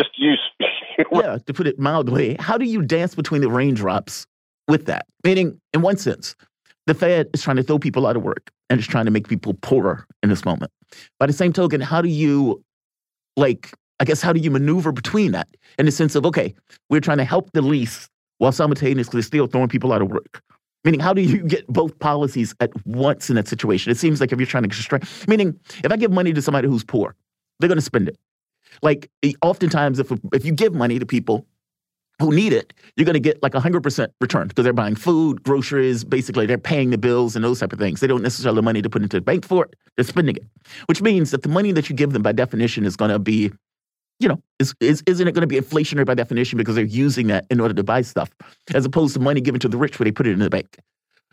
just 0.00 0.10
you. 0.18 0.34
yeah, 1.12 1.38
to 1.46 1.54
put 1.54 1.66
it 1.66 1.78
mildly, 1.78 2.36
how 2.40 2.58
do 2.58 2.64
you 2.64 2.82
dance 2.82 3.14
between 3.14 3.40
the 3.40 3.48
raindrops 3.48 4.26
with 4.68 4.86
that? 4.86 5.06
Meaning, 5.24 5.60
in 5.72 5.82
one 5.82 5.96
sense, 5.96 6.34
the 6.86 6.94
Fed 6.94 7.28
is 7.32 7.42
trying 7.42 7.56
to 7.56 7.62
throw 7.62 7.78
people 7.78 8.06
out 8.06 8.16
of 8.16 8.22
work 8.22 8.50
and 8.68 8.78
it's 8.78 8.88
trying 8.88 9.04
to 9.04 9.10
make 9.10 9.28
people 9.28 9.54
poorer 9.54 10.06
in 10.22 10.28
this 10.30 10.44
moment. 10.44 10.72
By 11.18 11.26
the 11.26 11.32
same 11.32 11.52
token, 11.52 11.80
how 11.80 12.02
do 12.02 12.08
you, 12.08 12.62
like, 13.36 13.72
I 14.00 14.04
guess, 14.04 14.20
how 14.20 14.32
do 14.32 14.40
you 14.40 14.50
maneuver 14.50 14.92
between 14.92 15.32
that 15.32 15.48
in 15.78 15.86
the 15.86 15.92
sense 15.92 16.14
of, 16.14 16.26
okay, 16.26 16.54
we're 16.90 17.00
trying 17.00 17.18
to 17.18 17.24
help 17.24 17.50
the 17.52 17.62
least 17.62 18.10
while 18.38 18.52
simultaneously 18.52 19.22
still 19.22 19.46
throwing 19.46 19.68
people 19.68 19.92
out 19.92 20.02
of 20.02 20.08
work? 20.08 20.42
Meaning, 20.84 21.00
how 21.00 21.12
do 21.12 21.22
you 21.22 21.42
get 21.44 21.66
both 21.68 21.96
policies 22.00 22.54
at 22.58 22.70
once 22.86 23.30
in 23.30 23.36
that 23.36 23.46
situation? 23.46 23.92
It 23.92 23.98
seems 23.98 24.20
like 24.20 24.32
if 24.32 24.38
you're 24.40 24.46
trying 24.46 24.64
to 24.64 24.68
constrain, 24.68 25.02
meaning, 25.28 25.58
if 25.84 25.92
I 25.92 25.96
give 25.96 26.10
money 26.10 26.32
to 26.32 26.42
somebody 26.42 26.66
who's 26.66 26.82
poor, 26.82 27.14
they're 27.60 27.68
going 27.68 27.78
to 27.78 27.82
spend 27.82 28.08
it. 28.08 28.18
Like 28.82 29.08
oftentimes, 29.42 29.98
if 30.00 30.10
if 30.32 30.44
you 30.44 30.52
give 30.52 30.74
money 30.74 30.98
to 30.98 31.06
people 31.06 31.46
who 32.18 32.32
need 32.32 32.52
it, 32.52 32.72
you're 32.96 33.04
going 33.04 33.14
to 33.14 33.20
get 33.20 33.42
like 33.42 33.52
100% 33.52 34.08
return 34.20 34.48
because 34.48 34.64
they're 34.64 34.72
buying 34.72 34.94
food, 34.94 35.42
groceries, 35.42 36.04
basically 36.04 36.46
they're 36.46 36.58
paying 36.58 36.90
the 36.90 36.98
bills 36.98 37.34
and 37.34 37.44
those 37.44 37.60
type 37.60 37.72
of 37.72 37.78
things. 37.78 38.00
They 38.00 38.06
don't 38.06 38.22
necessarily 38.22 38.58
have 38.58 38.64
money 38.64 38.82
to 38.82 38.90
put 38.90 39.02
into 39.02 39.16
the 39.16 39.22
bank 39.22 39.44
for 39.44 39.64
it. 39.64 39.76
They're 39.96 40.04
spending 40.04 40.36
it, 40.36 40.44
which 40.86 41.02
means 41.02 41.32
that 41.32 41.42
the 41.42 41.48
money 41.48 41.72
that 41.72 41.90
you 41.90 41.96
give 41.96 42.12
them 42.12 42.22
by 42.22 42.32
definition 42.32 42.84
is 42.84 42.96
going 42.96 43.10
to 43.10 43.18
be, 43.18 43.52
you 44.18 44.28
know, 44.28 44.40
is, 44.58 44.74
is, 44.80 45.02
isn't 45.06 45.26
it 45.26 45.32
going 45.32 45.42
to 45.42 45.46
be 45.46 45.60
inflationary 45.60 46.06
by 46.06 46.14
definition 46.14 46.56
because 46.56 46.76
they're 46.76 46.84
using 46.84 47.26
that 47.26 47.46
in 47.50 47.60
order 47.60 47.74
to 47.74 47.82
buy 47.82 48.02
stuff 48.02 48.30
as 48.74 48.84
opposed 48.84 49.14
to 49.14 49.20
money 49.20 49.40
given 49.40 49.60
to 49.60 49.68
the 49.68 49.76
rich 49.76 49.98
where 49.98 50.04
they 50.04 50.12
put 50.12 50.26
it 50.26 50.32
in 50.32 50.38
the 50.38 50.50
bank. 50.50 50.78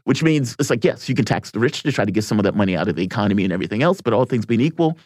Which 0.05 0.23
means 0.23 0.55
it's 0.57 0.69
like, 0.71 0.83
yes, 0.83 1.07
you 1.07 1.13
can 1.13 1.25
tax 1.25 1.51
the 1.51 1.59
rich 1.59 1.83
to 1.83 1.91
try 1.91 2.03
to 2.03 2.11
get 2.11 2.23
some 2.23 2.39
of 2.39 2.43
that 2.43 2.55
money 2.55 2.75
out 2.75 2.87
of 2.87 2.95
the 2.95 3.03
economy 3.03 3.43
and 3.43 3.53
everything 3.53 3.83
else, 3.83 4.01
but 4.01 4.11
all 4.11 4.25
things 4.25 4.45
being 4.45 4.61
equal, 4.61 4.97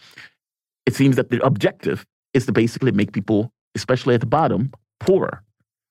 it 0.85 0.95
seems 0.95 1.17
that 1.17 1.29
the 1.29 1.43
objective 1.45 2.05
is 2.33 2.45
to 2.45 2.51
basically 2.53 2.91
make 2.91 3.11
people, 3.11 3.51
especially 3.75 4.15
at 4.15 4.21
the 4.21 4.27
bottom, 4.27 4.71
poorer. 4.99 5.43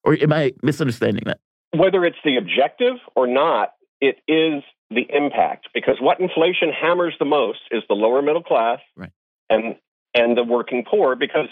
Or 0.04 0.14
am 0.14 0.32
I 0.32 0.52
misunderstanding 0.62 1.24
that? 1.26 1.38
Whether 1.74 2.04
it's 2.04 2.16
the 2.24 2.36
objective 2.36 2.96
or 3.14 3.26
not, 3.26 3.74
it 4.00 4.18
is 4.26 4.62
the 4.90 5.06
impact 5.10 5.68
because 5.74 5.96
what 6.00 6.20
inflation 6.20 6.70
hammers 6.70 7.14
the 7.18 7.24
most 7.24 7.60
is 7.70 7.82
the 7.88 7.94
lower 7.94 8.20
middle 8.22 8.42
class 8.42 8.80
right. 8.96 9.10
and 9.48 9.76
and 10.14 10.36
the 10.36 10.44
working 10.44 10.84
poor 10.84 11.16
because 11.16 11.46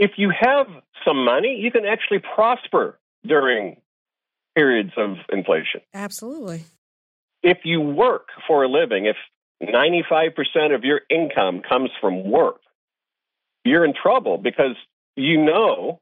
if 0.00 0.12
you 0.16 0.32
have 0.36 0.66
some 1.06 1.24
money, 1.24 1.60
you 1.62 1.70
can 1.70 1.84
actually 1.84 2.20
prosper 2.34 2.98
during 3.24 3.76
periods 4.56 4.92
of 4.96 5.16
inflation. 5.30 5.82
Absolutely. 5.92 6.64
If 7.42 7.58
you 7.64 7.80
work 7.80 8.28
for 8.48 8.64
a 8.64 8.68
living, 8.68 9.04
if 9.06 9.16
95% 9.62 10.74
of 10.74 10.84
your 10.84 11.02
income 11.10 11.60
comes 11.68 11.90
from 12.00 12.28
work, 12.28 12.60
you're 13.64 13.84
in 13.84 13.92
trouble 13.92 14.38
because 14.38 14.74
you 15.16 15.44
know, 15.44 16.00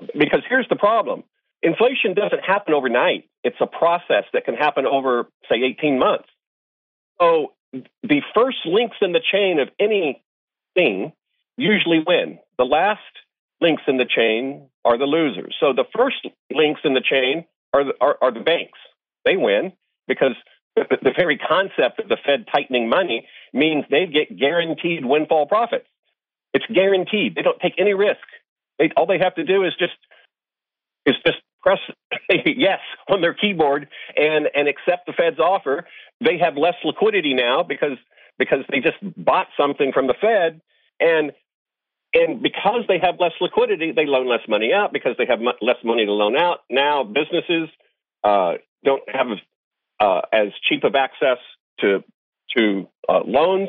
because 0.00 0.42
here's 0.48 0.66
the 0.68 0.76
problem 0.76 1.22
inflation 1.62 2.14
doesn't 2.14 2.44
happen 2.44 2.74
overnight, 2.74 3.28
it's 3.44 3.56
a 3.60 3.66
process 3.66 4.24
that 4.32 4.44
can 4.44 4.54
happen 4.54 4.86
over, 4.86 5.28
say, 5.48 5.62
18 5.62 5.98
months. 5.98 6.28
So 7.20 7.52
the 7.72 8.20
first 8.34 8.58
links 8.66 8.96
in 9.00 9.12
the 9.12 9.22
chain 9.32 9.60
of 9.60 9.68
anything 9.78 11.12
usually 11.56 12.02
win. 12.06 12.38
The 12.58 12.64
last 12.64 13.00
links 13.60 13.82
in 13.86 13.96
the 13.96 14.06
chain 14.06 14.68
are 14.84 14.98
the 14.98 15.04
losers. 15.04 15.54
So 15.60 15.72
the 15.72 15.84
first 15.96 16.26
links 16.52 16.80
in 16.84 16.94
the 16.94 17.02
chain 17.02 17.44
are 17.72 17.84
the, 17.84 17.92
are, 18.00 18.16
are 18.20 18.32
the 18.32 18.40
banks. 18.40 18.78
They 19.24 19.36
win 19.36 19.72
because 20.06 20.34
the, 20.76 21.12
very 21.16 21.38
concept 21.38 22.00
of 22.00 22.08
the 22.08 22.18
Fed 22.24 22.46
tightening 22.52 22.88
money 22.88 23.26
means 23.52 23.84
they 23.90 24.06
get 24.06 24.36
guaranteed 24.38 25.04
windfall 25.04 25.46
profits. 25.46 25.86
It's 26.52 26.66
guaranteed. 26.72 27.34
They 27.34 27.42
don't 27.42 27.60
take 27.60 27.74
any 27.78 27.94
risk. 27.94 28.20
They, 28.78 28.90
all 28.96 29.06
they 29.06 29.18
have 29.18 29.34
to 29.36 29.44
do 29.44 29.64
is 29.64 29.72
just 29.78 29.92
is 31.06 31.14
just 31.24 31.38
press 31.62 31.78
yes 32.46 32.80
on 33.08 33.20
their 33.20 33.34
keyboard 33.34 33.88
and 34.16 34.48
and 34.54 34.68
accept 34.68 35.06
the 35.06 35.12
Fed's 35.12 35.38
offer. 35.38 35.86
They 36.20 36.38
have 36.38 36.56
less 36.56 36.74
liquidity 36.84 37.34
now 37.34 37.62
because 37.62 37.98
because 38.38 38.60
they 38.68 38.80
just 38.80 38.96
bought 39.16 39.46
something 39.56 39.92
from 39.92 40.06
the 40.06 40.14
Fed 40.20 40.60
and 41.00 41.32
and 42.14 42.40
because 42.40 42.84
they 42.86 42.98
have 43.02 43.16
less 43.18 43.32
liquidity, 43.40 43.92
they 43.92 44.06
loan 44.06 44.28
less 44.28 44.46
money 44.48 44.72
out. 44.72 44.92
Because 44.92 45.16
they 45.18 45.26
have 45.26 45.40
m- 45.40 45.58
less 45.60 45.76
money 45.84 46.06
to 46.06 46.12
loan 46.12 46.36
out, 46.36 46.60
now 46.70 47.02
businesses 47.02 47.68
uh, 48.22 48.54
don't 48.84 49.02
have 49.12 49.26
uh, 50.00 50.20
as 50.32 50.48
cheap 50.68 50.84
of 50.84 50.94
access 50.94 51.38
to 51.80 52.04
to 52.56 52.88
uh, 53.08 53.20
loans. 53.26 53.68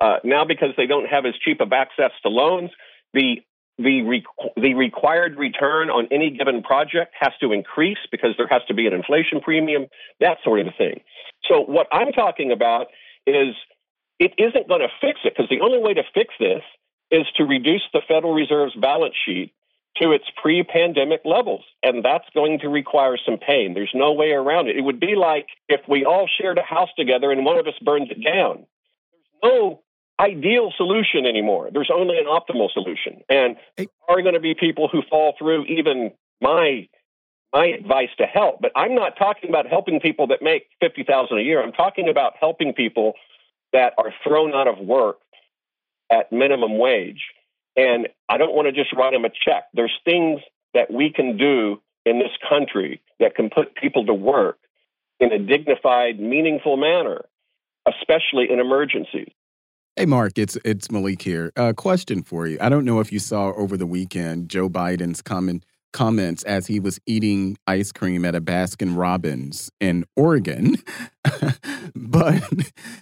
Uh, 0.00 0.16
now, 0.24 0.44
because 0.44 0.70
they 0.76 0.86
don't 0.86 1.06
have 1.06 1.26
as 1.26 1.34
cheap 1.44 1.60
of 1.60 1.72
access 1.72 2.12
to 2.22 2.28
loans, 2.28 2.70
the 3.12 3.36
the, 3.78 4.02
re- 4.02 4.26
the 4.56 4.74
required 4.74 5.36
return 5.38 5.88
on 5.88 6.06
any 6.10 6.30
given 6.30 6.62
project 6.62 7.14
has 7.18 7.32
to 7.40 7.52
increase 7.52 7.98
because 8.10 8.30
there 8.36 8.46
has 8.46 8.60
to 8.68 8.74
be 8.74 8.86
an 8.86 8.92
inflation 8.92 9.40
premium, 9.40 9.86
that 10.20 10.36
sort 10.44 10.60
of 10.60 10.74
thing. 10.76 11.00
So, 11.48 11.62
what 11.62 11.86
I'm 11.90 12.12
talking 12.12 12.52
about 12.52 12.88
is 13.26 13.54
it 14.18 14.32
isn't 14.38 14.68
going 14.68 14.82
to 14.82 14.88
fix 15.00 15.20
it 15.24 15.32
because 15.34 15.48
the 15.48 15.60
only 15.64 15.78
way 15.78 15.94
to 15.94 16.02
fix 16.14 16.34
this 16.38 16.62
is 17.10 17.26
to 17.36 17.44
reduce 17.44 17.82
the 17.92 18.02
Federal 18.06 18.34
Reserve's 18.34 18.74
balance 18.74 19.14
sheet 19.24 19.52
to 19.96 20.12
its 20.12 20.24
pre 20.40 20.62
pandemic 20.62 21.20
levels. 21.24 21.64
And 21.82 22.04
that's 22.04 22.28
going 22.34 22.60
to 22.60 22.68
require 22.68 23.16
some 23.24 23.38
pain. 23.38 23.74
There's 23.74 23.90
no 23.94 24.12
way 24.12 24.30
around 24.30 24.68
it. 24.68 24.76
It 24.76 24.82
would 24.82 25.00
be 25.00 25.14
like 25.16 25.48
if 25.68 25.80
we 25.88 26.04
all 26.04 26.28
shared 26.40 26.58
a 26.58 26.62
house 26.62 26.90
together 26.96 27.30
and 27.30 27.44
one 27.44 27.58
of 27.58 27.66
us 27.66 27.74
burned 27.82 28.10
it 28.10 28.22
down. 28.24 28.66
There's 29.42 29.52
no 29.52 29.82
ideal 30.18 30.72
solution 30.76 31.26
anymore. 31.26 31.70
There's 31.72 31.90
only 31.92 32.18
an 32.18 32.26
optimal 32.26 32.70
solution. 32.72 33.22
And 33.28 33.56
there 33.76 33.86
are 34.08 34.22
going 34.22 34.34
to 34.34 34.40
be 34.40 34.54
people 34.54 34.88
who 34.88 35.02
fall 35.08 35.34
through 35.38 35.64
even 35.66 36.12
my 36.40 36.88
my 37.52 37.66
advice 37.66 38.10
to 38.18 38.26
help. 38.26 38.60
But 38.60 38.70
I'm 38.76 38.94
not 38.94 39.18
talking 39.18 39.50
about 39.50 39.66
helping 39.66 39.98
people 39.98 40.28
that 40.28 40.40
make 40.40 40.66
fifty 40.80 41.04
thousand 41.04 41.38
a 41.38 41.42
year. 41.42 41.62
I'm 41.62 41.72
talking 41.72 42.08
about 42.08 42.34
helping 42.38 42.72
people 42.74 43.14
that 43.72 43.94
are 43.98 44.12
thrown 44.24 44.54
out 44.54 44.68
of 44.68 44.78
work 44.78 45.18
at 46.10 46.32
minimum 46.32 46.78
wage. 46.78 47.22
And 47.76 48.08
I 48.28 48.36
don't 48.36 48.54
want 48.54 48.66
to 48.66 48.72
just 48.72 48.92
write 48.92 49.12
them 49.12 49.24
a 49.24 49.30
check. 49.30 49.64
There's 49.74 49.96
things 50.04 50.40
that 50.74 50.92
we 50.92 51.12
can 51.12 51.36
do 51.36 51.80
in 52.04 52.18
this 52.18 52.32
country 52.48 53.00
that 53.20 53.34
can 53.34 53.50
put 53.50 53.74
people 53.74 54.06
to 54.06 54.14
work 54.14 54.58
in 55.20 55.32
a 55.32 55.38
dignified, 55.38 56.18
meaningful 56.18 56.76
manner, 56.76 57.24
especially 57.86 58.50
in 58.50 58.58
emergencies. 58.58 59.30
Hey, 59.96 60.06
Mark, 60.06 60.38
it's 60.38 60.56
it's 60.64 60.90
Malik 60.90 61.20
here. 61.20 61.52
A 61.56 61.62
uh, 61.64 61.72
question 61.72 62.22
for 62.22 62.46
you. 62.46 62.56
I 62.60 62.68
don't 62.68 62.84
know 62.84 63.00
if 63.00 63.12
you 63.12 63.18
saw 63.18 63.52
over 63.52 63.76
the 63.76 63.86
weekend 63.86 64.48
Joe 64.48 64.68
Biden's 64.68 65.20
comment 65.20 65.64
comments 65.92 66.42
as 66.44 66.66
he 66.66 66.80
was 66.80 66.98
eating 67.06 67.56
ice 67.66 67.92
cream 67.92 68.24
at 68.24 68.34
a 68.34 68.40
Baskin 68.40 68.96
Robbins 68.96 69.70
in 69.80 70.04
Oregon. 70.16 70.76
but 71.94 72.42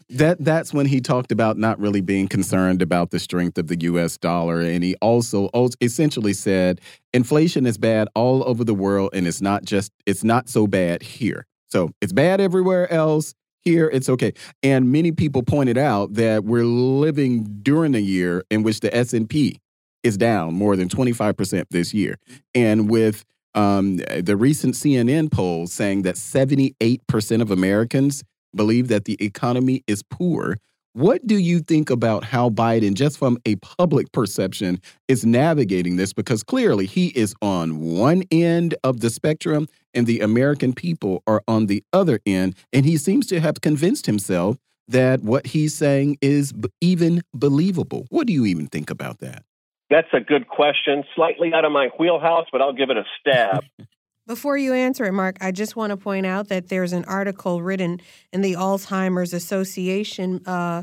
that 0.09 0.37
that's 0.41 0.73
when 0.73 0.87
he 0.87 1.01
talked 1.01 1.33
about 1.33 1.59
not 1.59 1.79
really 1.79 2.01
being 2.01 2.29
concerned 2.29 2.83
about 2.83 3.11
the 3.11 3.19
strength 3.19 3.59
of 3.59 3.69
the 3.69 3.81
US 3.83 4.17
dollar 4.19 4.61
and 4.61 4.83
he 4.83 4.95
also 4.97 5.49
essentially 5.81 6.33
said 6.33 6.81
inflation 7.13 7.67
is 7.67 7.79
bad 7.79 8.09
all 8.15 8.47
over 8.49 8.65
the 8.65 8.75
world 8.75 9.11
and 9.13 9.27
it's 9.27 9.41
not 9.41 9.65
just 9.65 9.93
it's 10.07 10.25
not 10.25 10.49
so 10.49 10.67
bad 10.67 11.03
here. 11.03 11.47
So, 11.71 11.91
it's 12.01 12.15
bad 12.15 12.41
everywhere 12.41 12.91
else 12.91 13.35
here 13.63 13.91
it's 13.93 14.09
okay. 14.09 14.33
And 14.63 14.91
many 14.91 15.13
people 15.13 15.43
pointed 15.43 15.77
out 15.77 16.15
that 16.15 16.45
we're 16.45 16.65
living 16.65 17.45
during 17.63 17.95
a 17.95 17.99
year 17.99 18.45
in 18.51 18.63
which 18.63 18.81
the 18.81 18.95
S&P 18.97 19.61
is 20.03 20.17
down 20.17 20.55
more 20.55 20.77
than 20.77 20.89
25% 20.89 21.65
this 21.71 21.93
year. 21.95 22.17
And 22.55 22.91
with 22.91 23.25
um, 23.55 23.97
the 23.97 24.37
recent 24.37 24.75
CNN 24.75 25.31
poll 25.33 25.67
saying 25.67 26.03
that 26.03 26.15
78% 26.15 27.43
of 27.43 27.51
Americans 27.51 28.23
believe 28.55 28.89
that 28.89 29.05
the 29.05 29.23
economy 29.25 29.83
is 29.87 30.03
poor. 30.03 30.57
What 30.93 31.27
do 31.27 31.37
you 31.37 31.61
think 31.61 31.91
about 31.91 32.25
how 32.25 32.51
Biden, 32.51 32.95
just 32.95 33.19
from 33.19 33.39
a 33.45 33.57
public 33.57 34.11
perception, 34.13 34.81
is 35.07 35.25
navigating 35.25 35.97
this? 35.97 36.13
Because 36.13 36.43
clearly 36.43 36.87
he 36.87 37.09
is 37.09 37.35
on 37.43 37.81
one 37.81 38.23
end 38.31 38.75
of 38.85 39.01
the 39.01 39.11
spectrum 39.11 39.69
and 39.95 40.07
the 40.07 40.21
American 40.21 40.73
people 40.73 41.23
are 41.27 41.43
on 41.47 41.67
the 41.67 41.85
other 41.93 42.21
end. 42.27 42.57
And 42.73 42.85
he 42.85 42.97
seems 42.97 43.27
to 43.29 43.41
have 43.41 43.61
convinced 43.61 44.07
himself 44.07 44.57
that 44.89 45.21
what 45.23 45.49
he's 45.49 45.75
saying 45.75 46.17
is 46.21 46.53
even 46.81 47.23
believable. 47.35 48.07
What 48.09 48.27
do 48.27 48.33
you 48.33 48.47
even 48.47 48.67
think 48.67 48.91
about 48.91 49.19
that? 49.19 49.45
That's 49.91 50.09
a 50.13 50.21
good 50.21 50.49
question. 50.49 51.05
Slightly 51.15 51.53
out 51.55 51.65
of 51.65 51.73
my 51.73 51.89
wheelhouse, 51.99 52.47
but 52.53 52.61
I'll 52.61 52.73
give 52.73 52.91
it 52.91 52.97
a 52.97 53.05
stab. 53.21 53.65
Before 54.27 54.59
you 54.59 54.75
answer 54.75 55.07
it, 55.07 55.13
Mark, 55.13 55.39
I 55.41 55.53
just 55.53 55.75
want 55.75 55.91
to 55.91 55.97
point 55.97 56.27
out 56.27 56.49
that 56.49 56.69
there's 56.69 56.93
an 56.93 57.07
article 57.07 57.63
written 57.63 57.99
in 58.31 58.43
the 58.43 58.55
Alzheimer's 58.55 59.33
Association 59.33 60.43
uh, 60.45 60.83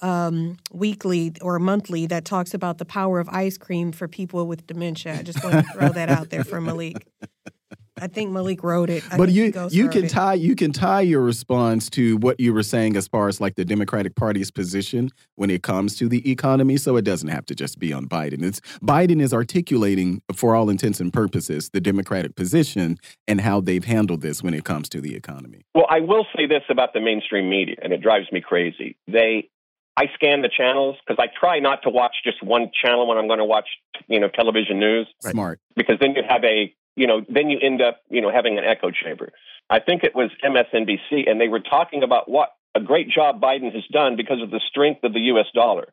um, 0.00 0.56
weekly 0.72 1.34
or 1.42 1.58
monthly 1.58 2.06
that 2.06 2.24
talks 2.24 2.54
about 2.54 2.78
the 2.78 2.86
power 2.86 3.20
of 3.20 3.28
ice 3.28 3.58
cream 3.58 3.92
for 3.92 4.08
people 4.08 4.46
with 4.46 4.66
dementia. 4.66 5.14
I 5.18 5.22
just 5.22 5.44
want 5.44 5.56
to 5.56 5.62
throw 5.74 5.90
that 5.90 6.08
out 6.08 6.30
there 6.30 6.42
for 6.42 6.58
Malik. 6.58 7.06
I 7.98 8.08
think 8.08 8.30
Malik 8.30 8.62
wrote 8.62 8.90
it. 8.90 9.02
I 9.10 9.16
but 9.16 9.30
you 9.30 9.52
you 9.70 9.88
can 9.88 10.04
it. 10.04 10.10
tie 10.10 10.34
you 10.34 10.54
can 10.54 10.72
tie 10.72 11.00
your 11.00 11.22
response 11.22 11.88
to 11.90 12.18
what 12.18 12.38
you 12.38 12.52
were 12.52 12.62
saying 12.62 12.94
as 12.94 13.08
far 13.08 13.28
as 13.28 13.40
like 13.40 13.54
the 13.54 13.64
Democratic 13.64 14.14
Party's 14.14 14.50
position 14.50 15.10
when 15.36 15.48
it 15.48 15.62
comes 15.62 15.96
to 15.96 16.08
the 16.08 16.30
economy. 16.30 16.76
So 16.76 16.96
it 16.96 17.02
doesn't 17.02 17.28
have 17.28 17.46
to 17.46 17.54
just 17.54 17.78
be 17.78 17.94
on 17.94 18.06
Biden. 18.06 18.42
It's 18.42 18.60
Biden 18.82 19.22
is 19.22 19.32
articulating, 19.32 20.20
for 20.34 20.54
all 20.54 20.68
intents 20.68 21.00
and 21.00 21.10
purposes, 21.10 21.70
the 21.70 21.80
Democratic 21.80 22.36
position 22.36 22.98
and 23.26 23.40
how 23.40 23.62
they've 23.62 23.84
handled 23.84 24.20
this 24.20 24.42
when 24.42 24.52
it 24.52 24.64
comes 24.64 24.90
to 24.90 25.00
the 25.00 25.16
economy. 25.16 25.62
Well, 25.74 25.86
I 25.88 26.00
will 26.00 26.26
say 26.36 26.46
this 26.46 26.62
about 26.68 26.92
the 26.92 27.00
mainstream 27.00 27.48
media, 27.48 27.76
and 27.82 27.94
it 27.94 28.02
drives 28.02 28.30
me 28.30 28.42
crazy. 28.42 28.96
They 29.08 29.48
I 29.96 30.10
scan 30.14 30.42
the 30.42 30.50
channels 30.54 30.96
because 31.06 31.18
I 31.18 31.32
try 31.40 31.60
not 31.60 31.82
to 31.84 31.90
watch 31.90 32.16
just 32.22 32.42
one 32.42 32.70
channel 32.84 33.08
when 33.08 33.16
I'm 33.16 33.26
going 33.26 33.38
to 33.38 33.46
watch, 33.46 33.68
you 34.08 34.20
know, 34.20 34.28
television 34.28 34.78
news. 34.78 35.06
Smart. 35.22 35.60
Because 35.74 35.96
then 35.98 36.14
you 36.14 36.22
have 36.28 36.44
a 36.44 36.74
you 36.96 37.06
know, 37.06 37.20
then 37.28 37.50
you 37.50 37.58
end 37.62 37.82
up, 37.82 38.00
you 38.08 38.20
know, 38.20 38.30
having 38.32 38.58
an 38.58 38.64
echo 38.64 38.90
chamber. 38.90 39.30
I 39.68 39.80
think 39.80 40.02
it 40.02 40.14
was 40.14 40.30
MSNBC, 40.42 41.30
and 41.30 41.40
they 41.40 41.48
were 41.48 41.60
talking 41.60 42.02
about 42.02 42.28
what 42.28 42.50
a 42.74 42.80
great 42.80 43.08
job 43.10 43.40
Biden 43.40 43.72
has 43.74 43.84
done 43.92 44.16
because 44.16 44.42
of 44.42 44.50
the 44.50 44.60
strength 44.68 45.04
of 45.04 45.12
the 45.12 45.20
U.S. 45.20 45.46
dollar. 45.54 45.92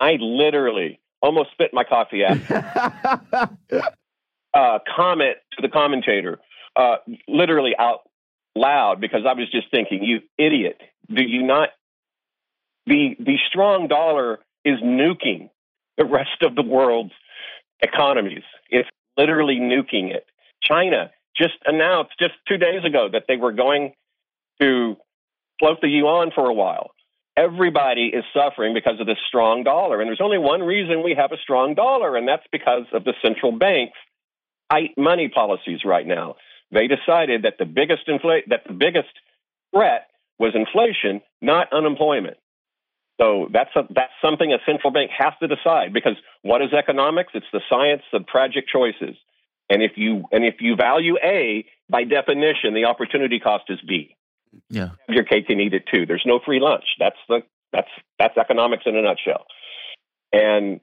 I 0.00 0.16
literally 0.20 1.00
almost 1.22 1.50
spit 1.52 1.70
my 1.72 1.84
coffee 1.84 2.24
out. 2.24 2.38
uh, 4.54 4.78
comment 4.94 5.36
to 5.52 5.62
the 5.62 5.68
commentator, 5.68 6.38
uh, 6.76 6.96
literally 7.26 7.74
out 7.78 8.00
loud, 8.54 9.00
because 9.00 9.22
I 9.26 9.32
was 9.32 9.50
just 9.50 9.70
thinking, 9.70 10.04
you 10.04 10.20
idiot, 10.38 10.80
do 11.12 11.22
you 11.22 11.42
not? 11.42 11.70
The 12.86 13.16
the 13.18 13.36
strong 13.48 13.88
dollar 13.88 14.40
is 14.64 14.80
nuking 14.80 15.50
the 15.96 16.04
rest 16.04 16.42
of 16.42 16.54
the 16.54 16.62
world's 16.62 17.12
economies. 17.80 18.44
It's 18.70 18.88
literally 19.16 19.58
nuking 19.58 20.14
it. 20.14 20.26
China 20.66 21.10
just 21.36 21.54
announced 21.66 22.12
just 22.18 22.34
two 22.48 22.56
days 22.56 22.84
ago 22.84 23.08
that 23.12 23.24
they 23.28 23.36
were 23.36 23.52
going 23.52 23.92
to 24.60 24.96
float 25.58 25.80
the 25.80 25.88
yuan 25.88 26.30
for 26.34 26.48
a 26.48 26.54
while. 26.54 26.90
Everybody 27.36 28.06
is 28.14 28.24
suffering 28.32 28.72
because 28.72 28.98
of 28.98 29.06
this 29.06 29.18
strong 29.28 29.62
dollar. 29.62 30.00
And 30.00 30.08
there's 30.08 30.22
only 30.22 30.38
one 30.38 30.62
reason 30.62 31.02
we 31.02 31.14
have 31.14 31.32
a 31.32 31.36
strong 31.42 31.74
dollar, 31.74 32.16
and 32.16 32.26
that's 32.26 32.46
because 32.50 32.86
of 32.92 33.04
the 33.04 33.12
central 33.22 33.52
bank's 33.52 33.98
tight 34.70 34.96
money 34.96 35.28
policies 35.28 35.80
right 35.84 36.06
now. 36.06 36.36
They 36.72 36.88
decided 36.88 37.42
that 37.42 37.58
the 37.58 37.66
biggest 37.66 38.06
infl- 38.08 38.46
that 38.48 38.64
the 38.66 38.72
biggest 38.72 39.10
threat 39.74 40.08
was 40.38 40.54
inflation, 40.54 41.20
not 41.42 41.72
unemployment. 41.72 42.38
So 43.20 43.48
that's 43.52 43.70
a, 43.76 43.82
that's 43.90 44.12
something 44.22 44.52
a 44.52 44.58
central 44.66 44.92
bank 44.92 45.10
has 45.16 45.32
to 45.40 45.48
decide 45.48 45.92
because 45.92 46.16
what 46.42 46.60
is 46.62 46.72
economics? 46.72 47.32
It's 47.34 47.46
the 47.52 47.62
science 47.70 48.02
of 48.12 48.26
tragic 48.26 48.66
choices. 48.68 49.16
And 49.68 49.82
if 49.82 49.92
you 49.96 50.24
and 50.30 50.44
if 50.44 50.56
you 50.60 50.76
value 50.76 51.16
A, 51.22 51.66
by 51.88 52.04
definition, 52.04 52.74
the 52.74 52.84
opportunity 52.84 53.40
cost 53.40 53.64
is 53.68 53.78
B. 53.86 54.16
Yeah. 54.70 54.90
Have 55.08 55.14
your 55.14 55.24
cake 55.24 55.46
and 55.48 55.60
eat 55.60 55.74
it 55.74 55.84
too. 55.92 56.06
There's 56.06 56.24
no 56.24 56.40
free 56.44 56.60
lunch. 56.60 56.84
That's 56.98 57.16
the 57.28 57.42
that's 57.72 57.90
that's 58.18 58.36
economics 58.36 58.84
in 58.86 58.96
a 58.96 59.02
nutshell. 59.02 59.46
And 60.32 60.80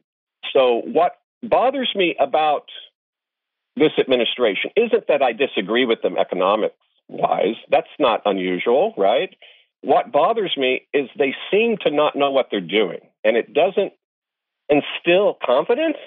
so 0.54 0.82
what 0.86 1.14
bothers 1.42 1.92
me 1.96 2.16
about 2.20 2.66
this 3.76 3.92
administration 3.98 4.72
isn't 4.76 5.08
that 5.08 5.22
I 5.22 5.34
disagree 5.34 5.86
with 5.86 6.02
them 6.02 6.18
economics 6.18 6.76
wise. 7.08 7.56
That's 7.70 7.88
not 8.00 8.22
unusual, 8.26 8.94
right? 8.98 9.36
What 9.82 10.12
bothers 10.12 10.54
me 10.58 10.88
is 10.94 11.10
they 11.18 11.36
seem 11.52 11.78
to 11.82 11.92
not 11.92 12.16
know 12.16 12.32
what 12.32 12.48
they're 12.52 12.62
doing, 12.62 13.00
and 13.24 13.36
it 13.36 13.54
doesn't 13.54 13.94
instill 14.70 15.38
confidence 15.44 15.98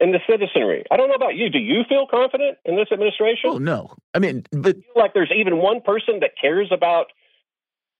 in 0.00 0.12
the 0.12 0.20
citizenry. 0.28 0.84
I 0.90 0.96
don't 0.96 1.08
know 1.08 1.14
about 1.14 1.36
you. 1.36 1.50
Do 1.50 1.58
you 1.58 1.82
feel 1.88 2.06
confident 2.10 2.58
in 2.64 2.76
this 2.76 2.88
administration? 2.90 3.50
Oh 3.50 3.58
no. 3.58 3.94
I 4.14 4.18
mean, 4.18 4.44
but 4.50 4.76
feel 4.76 4.92
like 4.96 5.14
there's 5.14 5.32
even 5.34 5.58
one 5.58 5.80
person 5.82 6.20
that 6.20 6.30
cares 6.40 6.68
about 6.72 7.06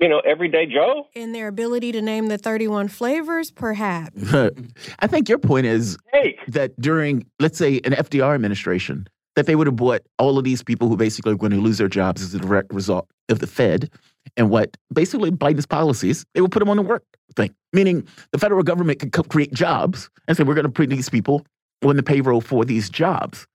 you 0.00 0.08
know 0.08 0.20
everyday 0.20 0.66
Joe 0.66 1.06
in 1.14 1.32
their 1.32 1.48
ability 1.48 1.92
to 1.92 2.02
name 2.02 2.26
the 2.28 2.38
31 2.38 2.88
flavors, 2.88 3.50
perhaps. 3.50 4.34
I 4.98 5.06
think 5.06 5.28
your 5.28 5.38
point 5.38 5.66
is 5.66 5.98
Cake. 6.12 6.38
that 6.48 6.78
during, 6.80 7.26
let's 7.38 7.58
say, 7.58 7.80
an 7.84 7.92
FDR 7.92 8.34
administration, 8.34 9.06
that 9.36 9.46
they 9.46 9.54
would 9.54 9.66
have 9.66 9.76
bought 9.76 10.00
all 10.18 10.38
of 10.38 10.44
these 10.44 10.62
people 10.62 10.88
who 10.88 10.96
basically 10.96 11.32
are 11.32 11.36
going 11.36 11.52
to 11.52 11.58
lose 11.60 11.78
their 11.78 11.88
jobs 11.88 12.22
as 12.22 12.34
a 12.34 12.38
direct 12.38 12.72
result 12.72 13.08
of 13.28 13.38
the 13.38 13.46
Fed 13.46 13.90
and 14.36 14.50
what 14.50 14.76
basically 14.92 15.30
Biden's 15.30 15.66
policies, 15.66 16.24
they 16.34 16.40
would 16.40 16.50
put 16.50 16.60
them 16.60 16.68
on 16.68 16.76
the 16.76 16.82
work 16.82 17.04
thing, 17.36 17.54
meaning 17.72 18.06
the 18.32 18.38
federal 18.38 18.62
government 18.62 18.98
could 18.98 19.28
create 19.28 19.52
jobs 19.52 20.10
and 20.26 20.36
say, 20.36 20.42
we're 20.42 20.54
going 20.54 20.64
to 20.66 20.72
put 20.72 20.88
these 20.88 21.08
people 21.08 21.44
on 21.82 21.96
the 21.96 22.02
payroll 22.02 22.40
for 22.40 22.64
these 22.64 22.88
jobs. 22.90 23.46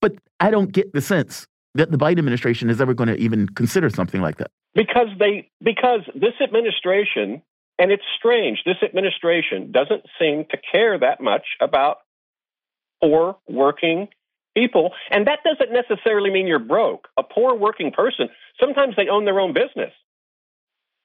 But 0.00 0.14
I 0.38 0.50
don't 0.50 0.72
get 0.72 0.92
the 0.92 1.00
sense 1.00 1.46
that 1.74 1.90
the 1.90 1.98
Biden 1.98 2.18
administration 2.18 2.70
is 2.70 2.80
ever 2.80 2.94
going 2.94 3.08
to 3.08 3.16
even 3.16 3.48
consider 3.48 3.90
something 3.90 4.20
like 4.20 4.38
that. 4.38 4.50
Because 4.74 5.08
they 5.18 5.50
because 5.62 6.00
this 6.14 6.34
administration 6.42 7.42
and 7.78 7.90
it's 7.90 8.02
strange, 8.18 8.62
this 8.64 8.76
administration 8.82 9.72
doesn't 9.72 10.02
seem 10.18 10.44
to 10.50 10.58
care 10.70 10.98
that 10.98 11.20
much 11.20 11.46
about 11.60 11.98
poor 13.02 13.36
working 13.48 14.08
people. 14.54 14.92
And 15.10 15.26
that 15.26 15.40
doesn't 15.44 15.72
necessarily 15.72 16.30
mean 16.30 16.46
you're 16.46 16.58
broke. 16.58 17.08
A 17.16 17.22
poor 17.22 17.54
working 17.54 17.90
person, 17.90 18.28
sometimes 18.60 18.94
they 18.96 19.08
own 19.08 19.24
their 19.24 19.40
own 19.40 19.54
business. 19.54 19.92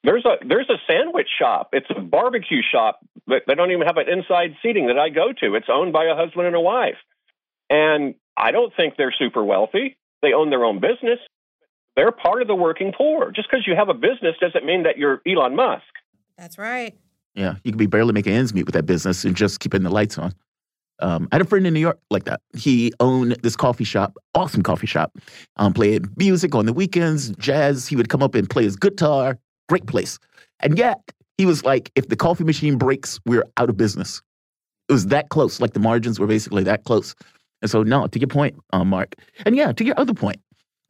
There's 0.06 0.24
a 0.24 0.46
there's 0.48 0.70
a 0.70 0.78
sandwich 0.88 1.28
shop. 1.40 1.70
It's 1.74 1.88
a 1.90 2.00
barbecue 2.00 2.62
shop. 2.62 3.00
They 3.28 3.56
don't 3.56 3.72
even 3.72 3.88
have 3.88 3.98
an 3.98 4.08
inside 4.08 4.56
seating 4.62 4.88
that 4.88 5.00
I 5.00 5.10
go 5.10 5.34
to. 5.42 5.56
It's 5.56 5.68
owned 5.68 5.94
by 5.94 6.06
a 6.06 6.16
husband 6.16 6.46
and 6.46 6.56
a 6.56 6.60
wife. 6.60 6.98
And 7.70 8.14
I 8.38 8.52
don't 8.52 8.72
think 8.76 8.96
they're 8.98 9.16
super 9.18 9.44
wealthy. 9.44 9.98
They 10.22 10.34
own 10.34 10.52
their 10.52 10.64
own 10.64 10.80
business. 10.80 11.20
They're 11.96 12.12
part 12.12 12.44
of 12.44 12.48
the 12.48 12.56
working 12.56 12.94
poor. 12.96 13.32
Just 13.32 13.50
because 13.50 13.66
you 13.66 13.76
have 13.76 13.90
a 13.90 13.94
business 13.96 14.36
doesn't 14.40 14.66
mean 14.66 14.84
that 14.84 14.98
you're 14.98 15.22
Elon 15.26 15.56
Musk. 15.56 15.84
That's 16.38 16.58
right. 16.58 16.94
Yeah, 17.34 17.56
you 17.64 17.72
could 17.72 17.80
be 17.80 17.88
barely 17.88 18.14
making 18.14 18.34
ends 18.34 18.54
meet 18.54 18.66
with 18.66 18.76
that 18.76 18.86
business 18.86 19.26
and 19.26 19.36
just 19.36 19.60
keeping 19.60 19.84
the 19.84 19.90
lights 19.90 20.18
on. 20.18 20.34
Um, 21.00 21.28
I 21.32 21.36
had 21.36 21.42
a 21.42 21.46
friend 21.46 21.66
in 21.66 21.74
New 21.74 21.80
York 21.80 22.00
like 22.10 22.26
that. 22.26 22.42
He 22.56 22.94
owned 23.00 23.34
this 23.44 23.56
coffee 23.56 23.84
shop, 23.84 24.18
awesome 24.34 24.64
coffee 24.64 24.88
shop. 24.88 25.18
Um, 25.58 25.74
played 25.74 26.16
music 26.18 26.56
on 26.56 26.66
the 26.66 26.74
weekends, 26.74 27.32
jazz. 27.32 27.88
He 27.88 27.96
would 27.96 28.08
come 28.08 28.24
up 28.24 28.36
and 28.36 28.50
play 28.50 28.64
his 28.64 28.78
guitar, 28.78 29.38
great 29.68 29.86
place. 29.88 30.20
And 30.60 30.78
yet, 30.78 31.00
he 31.38 31.46
was 31.46 31.64
like, 31.64 31.92
if 31.96 32.08
the 32.08 32.16
coffee 32.16 32.44
machine 32.44 32.78
breaks, 32.78 33.20
we're 33.26 33.46
out 33.58 33.70
of 33.70 33.78
business. 33.78 34.22
It 34.88 34.94
was 34.94 35.08
that 35.08 35.30
close. 35.30 35.60
Like 35.60 35.74
the 35.74 35.80
margins 35.80 36.20
were 36.20 36.28
basically 36.28 36.64
that 36.64 36.84
close. 36.84 37.16
And 37.62 37.70
so, 37.72 37.84
no, 37.84 38.08
to 38.08 38.20
your 38.20 38.28
point, 38.28 38.56
um, 38.74 38.90
Mark. 38.90 39.16
And 39.46 39.56
yeah, 39.56 39.72
to 39.72 39.84
your 39.84 40.00
other 40.00 40.14
point, 40.14 40.38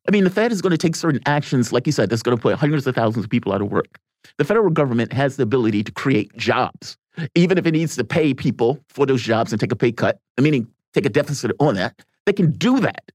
I 0.08 0.12
mean, 0.12 0.24
the 0.24 0.30
Fed 0.30 0.52
is 0.52 0.62
going 0.62 0.72
to 0.72 0.78
take 0.78 0.96
certain 0.96 1.22
actions, 1.26 1.72
like 1.72 1.88
you 1.88 1.92
said, 1.92 2.10
that's 2.10 2.22
going 2.22 2.38
to 2.38 2.42
put 2.42 2.56
hundreds 2.56 2.86
of 2.86 2.96
thousands 2.96 3.26
of 3.26 3.32
people 3.32 3.54
out 3.54 3.62
of 3.62 3.72
work. 3.72 3.98
The 4.38 4.44
federal 4.44 4.70
government 4.70 5.14
has 5.14 5.38
the 5.38 5.44
ability 5.44 5.84
to 5.84 5.92
create 5.92 6.36
jobs, 6.36 6.98
even 7.34 7.58
if 7.58 7.66
it 7.66 7.72
needs 7.72 7.96
to 7.96 8.04
pay 8.04 8.34
people 8.34 8.80
for 8.90 9.06
those 9.06 9.22
jobs 9.22 9.52
and 9.52 9.60
take 9.60 9.72
a 9.72 9.76
pay 9.76 9.92
cut, 9.92 10.20
meaning 10.40 10.68
take 10.94 11.06
a 11.06 11.10
deficit 11.10 11.52
on 11.60 11.76
that. 11.76 12.04
They 12.26 12.34
can 12.34 12.52
do 12.52 12.80
that. 12.82 13.12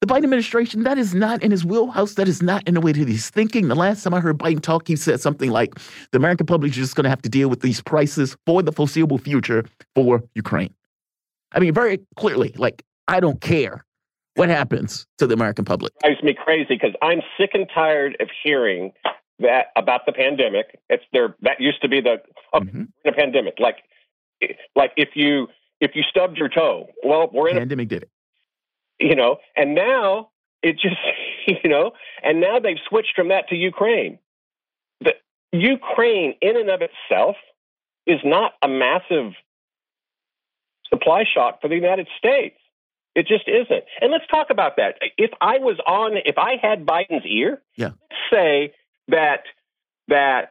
The 0.00 0.06
Biden 0.06 0.24
administration, 0.24 0.84
that 0.84 0.96
is 0.96 1.12
not 1.12 1.42
in 1.42 1.50
his 1.50 1.64
wheelhouse. 1.64 2.14
That 2.14 2.28
is 2.28 2.40
not 2.40 2.66
in 2.68 2.74
the 2.74 2.80
way 2.80 2.92
that 2.92 3.08
he's 3.08 3.30
thinking. 3.30 3.66
The 3.66 3.74
last 3.74 4.04
time 4.04 4.14
I 4.14 4.20
heard 4.20 4.38
Biden 4.38 4.60
talk, 4.60 4.86
he 4.86 4.94
said 4.94 5.20
something 5.20 5.50
like, 5.50 5.74
the 6.12 6.18
American 6.18 6.46
public 6.46 6.70
is 6.70 6.76
just 6.76 6.94
going 6.94 7.02
to 7.04 7.10
have 7.10 7.22
to 7.22 7.28
deal 7.28 7.48
with 7.48 7.60
these 7.60 7.80
prices 7.80 8.36
for 8.46 8.62
the 8.62 8.70
foreseeable 8.70 9.18
future 9.18 9.64
for 9.96 10.22
Ukraine. 10.36 10.72
I 11.50 11.58
mean, 11.58 11.74
very 11.74 11.98
clearly, 12.16 12.54
like, 12.56 12.84
I 13.08 13.18
don't 13.18 13.40
care 13.40 13.84
what 14.36 14.48
happens 14.48 15.04
to 15.18 15.26
the 15.26 15.34
American 15.34 15.64
public. 15.64 15.92
It 16.04 16.06
drives 16.06 16.22
me 16.22 16.32
crazy 16.34 16.74
because 16.74 16.94
I'm 17.02 17.20
sick 17.36 17.50
and 17.54 17.66
tired 17.74 18.16
of 18.20 18.28
hearing 18.44 18.92
that 19.40 19.66
about 19.76 20.06
the 20.06 20.12
pandemic. 20.12 20.78
It's 20.88 21.02
there. 21.12 21.34
That 21.42 21.60
used 21.60 21.82
to 21.82 21.88
be 21.88 22.00
the 22.00 22.18
oh, 22.52 22.60
Mhm. 22.60 22.88
in 23.04 23.12
a 23.12 23.16
pandemic. 23.16 23.54
Like, 23.58 23.78
like 24.76 24.92
if 24.96 25.10
you 25.14 25.48
if 25.80 25.92
you 25.94 26.02
stubbed 26.02 26.36
your 26.36 26.48
toe, 26.48 26.88
well, 27.04 27.30
we're 27.32 27.48
in 27.48 27.56
a 27.56 27.60
Pandemic 27.60 27.88
did 27.88 28.02
it. 28.02 28.10
You 29.00 29.14
know, 29.14 29.38
and 29.56 29.74
now 29.74 30.30
it 30.62 30.72
just, 30.74 30.96
you 31.64 31.70
know, 31.70 31.92
and 32.22 32.40
now 32.40 32.58
they've 32.58 32.76
switched 32.88 33.12
from 33.14 33.28
that 33.28 33.48
to 33.48 33.54
Ukraine. 33.56 34.18
The 35.00 35.14
Ukraine, 35.52 36.34
in 36.40 36.56
and 36.56 36.70
of 36.70 36.80
itself, 36.82 37.36
is 38.06 38.20
not 38.24 38.52
a 38.62 38.68
massive 38.68 39.32
supply 40.92 41.24
shock 41.32 41.60
for 41.60 41.68
the 41.68 41.74
United 41.74 42.08
States. 42.18 42.56
It 43.14 43.26
just 43.26 43.48
isn't. 43.48 43.84
And 44.00 44.12
let's 44.12 44.26
talk 44.30 44.48
about 44.50 44.76
that. 44.76 44.94
If 45.16 45.30
I 45.40 45.58
was 45.58 45.76
on, 45.86 46.16
if 46.24 46.38
I 46.38 46.54
had 46.60 46.86
Biden's 46.86 47.26
ear, 47.26 47.60
Yeah. 47.76 47.90
say 48.32 48.72
that 49.08 49.42
that 50.08 50.50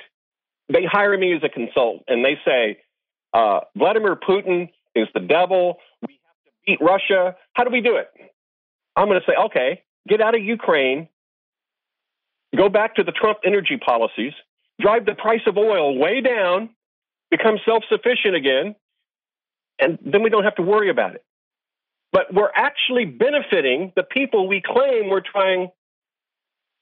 they 0.70 0.84
hire 0.86 1.18
me 1.18 1.34
as 1.36 1.42
a 1.44 1.50
consultant 1.50 2.04
and 2.08 2.24
they 2.26 2.38
say 2.46 2.78
uh, 3.34 3.62
Vladimir 3.76 4.16
Putin 4.16 4.70
is 4.96 5.08
the 5.14 5.20
devil. 5.22 5.78
We 6.02 6.10
have 6.26 6.46
to 6.46 6.52
beat 6.66 6.80
Russia. 6.82 7.36
How 7.54 7.64
do 7.64 7.72
we 7.72 7.82
do 7.82 7.96
it? 7.98 8.10
I'm 8.98 9.08
going 9.08 9.22
to 9.22 9.26
say, 9.26 9.36
okay, 9.46 9.84
get 10.10 10.22
out 10.22 10.36
of 10.36 10.44
Ukraine, 10.44 11.08
go 12.56 12.68
back 12.68 12.96
to 12.96 13.04
the 13.04 13.12
Trump 13.12 13.38
energy 13.46 13.78
policies, 13.78 14.34
drive 14.82 15.06
the 15.06 15.14
price 15.14 15.42
of 15.46 15.56
oil 15.56 15.98
way 15.98 16.20
down, 16.22 16.72
become 17.30 17.58
self 17.64 17.84
sufficient 17.90 18.36
again, 18.36 18.76
and 19.80 20.00
then 20.04 20.24
we 20.24 20.32
don't 20.32 20.44
have 20.44 20.56
to 20.56 20.64
worry 20.64 20.90
about 20.90 21.14
it. 21.14 21.24
But 22.12 22.34
we're 22.34 22.52
actually 22.56 23.06
benefiting 23.06 23.94
the 23.96 24.04
people 24.04 24.48
we 24.48 24.62
claim 24.66 25.10
we're 25.10 25.22
trying 25.22 25.70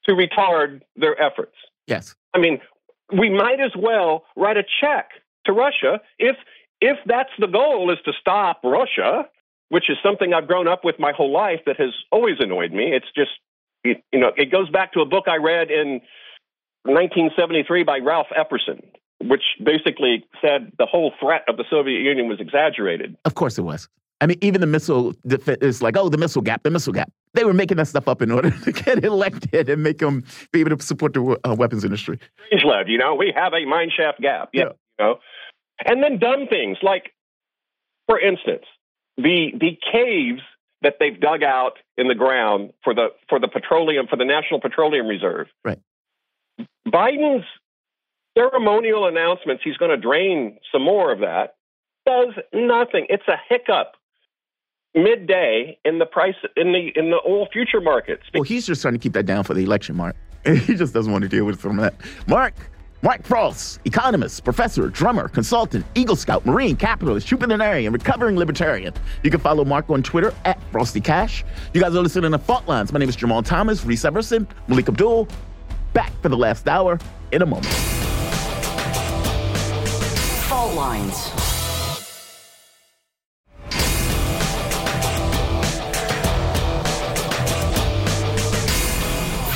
to 0.05 0.13
retard 0.13 0.81
their 0.95 1.21
efforts. 1.21 1.55
Yes. 1.87 2.15
I 2.33 2.39
mean, 2.39 2.61
we 3.11 3.29
might 3.29 3.59
as 3.59 3.71
well 3.77 4.23
write 4.37 4.57
a 4.57 4.63
check 4.81 5.09
to 5.45 5.51
Russia 5.51 5.99
if 6.17 6.37
if 6.79 6.97
that's 7.05 7.29
the 7.39 7.47
goal 7.47 7.91
is 7.91 7.97
to 8.05 8.13
stop 8.19 8.61
Russia, 8.63 9.25
which 9.69 9.89
is 9.89 9.97
something 10.03 10.33
I've 10.33 10.47
grown 10.47 10.67
up 10.67 10.83
with 10.83 10.95
my 10.99 11.11
whole 11.11 11.31
life 11.31 11.61
that 11.65 11.77
has 11.79 11.89
always 12.11 12.35
annoyed 12.39 12.71
me. 12.71 12.93
It's 12.93 13.07
just 13.15 13.31
you 13.83 13.95
you 14.11 14.19
know, 14.19 14.31
it 14.35 14.51
goes 14.51 14.69
back 14.69 14.93
to 14.93 15.01
a 15.01 15.05
book 15.05 15.25
I 15.27 15.37
read 15.37 15.69
in 15.71 16.01
1973 16.83 17.83
by 17.83 17.97
Ralph 17.99 18.27
Epperson, 18.37 18.81
which 19.23 19.41
basically 19.63 20.23
said 20.41 20.71
the 20.77 20.85
whole 20.85 21.11
threat 21.19 21.43
of 21.47 21.57
the 21.57 21.65
Soviet 21.69 21.99
Union 22.01 22.27
was 22.27 22.39
exaggerated. 22.39 23.15
Of 23.25 23.35
course 23.35 23.57
it 23.57 23.63
was. 23.63 23.87
I 24.21 24.27
mean, 24.27 24.37
even 24.41 24.61
the 24.61 24.67
missile 24.67 25.13
defense 25.27 25.57
is 25.61 25.81
like, 25.81 25.97
oh, 25.97 26.07
the 26.09 26.17
missile 26.17 26.41
gap, 26.41 26.63
the 26.63 26.71
missile 26.71 26.93
gap. 26.93 27.11
They 27.33 27.43
were 27.43 27.53
making 27.53 27.77
that 27.77 27.87
stuff 27.87 28.07
up 28.07 28.21
in 28.21 28.31
order 28.31 28.49
to 28.63 28.71
get 28.71 29.03
elected 29.03 29.67
and 29.67 29.83
make 29.83 29.97
them 29.97 30.23
be 30.53 30.61
able 30.61 30.77
to 30.77 30.83
support 30.85 31.13
the 31.13 31.37
uh, 31.43 31.53
weapons 31.55 31.83
industry. 31.83 32.17
Strangelove, 32.53 32.87
you 32.87 32.97
know, 32.97 33.13
we 33.15 33.33
have 33.35 33.53
a 33.53 33.65
mine 33.65 33.89
shaft 33.95 34.21
gap. 34.21 34.49
Yeah, 34.53 34.61
Yeah. 34.63 34.69
you 34.99 35.05
know, 35.05 35.15
and 35.85 36.01
then 36.01 36.17
dumb 36.17 36.47
things 36.49 36.77
like, 36.81 37.11
for 38.07 38.17
instance, 38.19 38.63
the 39.17 39.51
the 39.59 39.77
caves 39.91 40.41
that 40.81 40.95
they've 40.99 41.19
dug 41.19 41.43
out 41.43 41.79
in 41.97 42.07
the 42.07 42.15
ground 42.15 42.73
for 42.83 42.93
the 42.93 43.09
for 43.29 43.39
the 43.39 43.47
petroleum 43.47 44.07
for 44.07 44.17
the 44.17 44.25
National 44.25 44.59
Petroleum 44.59 45.07
Reserve. 45.07 45.47
Right. 45.63 45.79
Biden's 46.87 47.45
ceremonial 48.37 49.07
announcements 49.07 49.63
he's 49.63 49.77
going 49.77 49.91
to 49.91 49.97
drain 49.97 50.59
some 50.71 50.83
more 50.83 51.11
of 51.11 51.19
that 51.19 51.55
does 52.05 52.33
nothing. 52.53 53.07
It's 53.09 53.27
a 53.27 53.37
hiccup 53.49 53.93
midday 54.93 55.77
in 55.83 55.99
the 55.99 56.05
price 56.05 56.35
in 56.55 56.71
the 56.71 56.91
in 56.95 57.09
the 57.11 57.19
oil 57.27 57.47
future 57.51 57.81
markets. 57.81 58.23
Well, 58.33 58.43
he's 58.43 58.65
just 58.65 58.81
trying 58.81 58.93
to 58.93 58.99
keep 58.99 59.13
that 59.13 59.25
down 59.25 59.43
for 59.43 59.53
the 59.53 59.63
election, 59.63 59.95
Mark. 59.95 60.15
He 60.45 60.75
just 60.75 60.93
doesn't 60.93 61.11
want 61.11 61.23
to 61.23 61.27
deal 61.27 61.43
with 61.45 61.59
some 61.59 61.79
of 61.79 61.83
that. 61.83 61.95
Mark, 62.27 62.53
Mark 63.05 63.21
Frost, 63.21 63.81
economist, 63.85 64.43
professor, 64.43 64.89
drummer, 64.89 65.27
consultant, 65.27 65.85
Eagle 65.93 66.15
Scout, 66.15 66.43
Marine, 66.43 66.75
capitalist, 66.75 67.27
Trinitarian, 67.27 67.93
recovering 67.93 68.35
libertarian. 68.35 68.91
You 69.21 69.29
can 69.29 69.39
follow 69.39 69.63
Mark 69.63 69.91
on 69.91 70.01
Twitter 70.01 70.33
at 70.43 70.59
Frosty 70.71 70.99
Cash. 70.99 71.45
You 71.75 71.81
guys 71.81 71.93
are 71.93 72.01
listening 72.01 72.31
to 72.31 72.39
Fault 72.39 72.67
Lines. 72.67 72.91
My 72.91 72.97
name 72.97 73.07
is 73.07 73.15
Jamal 73.15 73.43
Thomas, 73.43 73.85
Reese 73.85 74.05
Everson, 74.05 74.47
Malik 74.67 74.89
Abdul. 74.89 75.27
Back 75.93 76.19
for 76.23 76.29
the 76.29 76.35
last 76.35 76.67
hour 76.67 76.97
in 77.31 77.43
a 77.43 77.45
moment. 77.45 77.67
Fault 80.47 80.73
lines. 80.73 81.29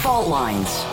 Fault 0.03 0.27
lines. 0.27 0.88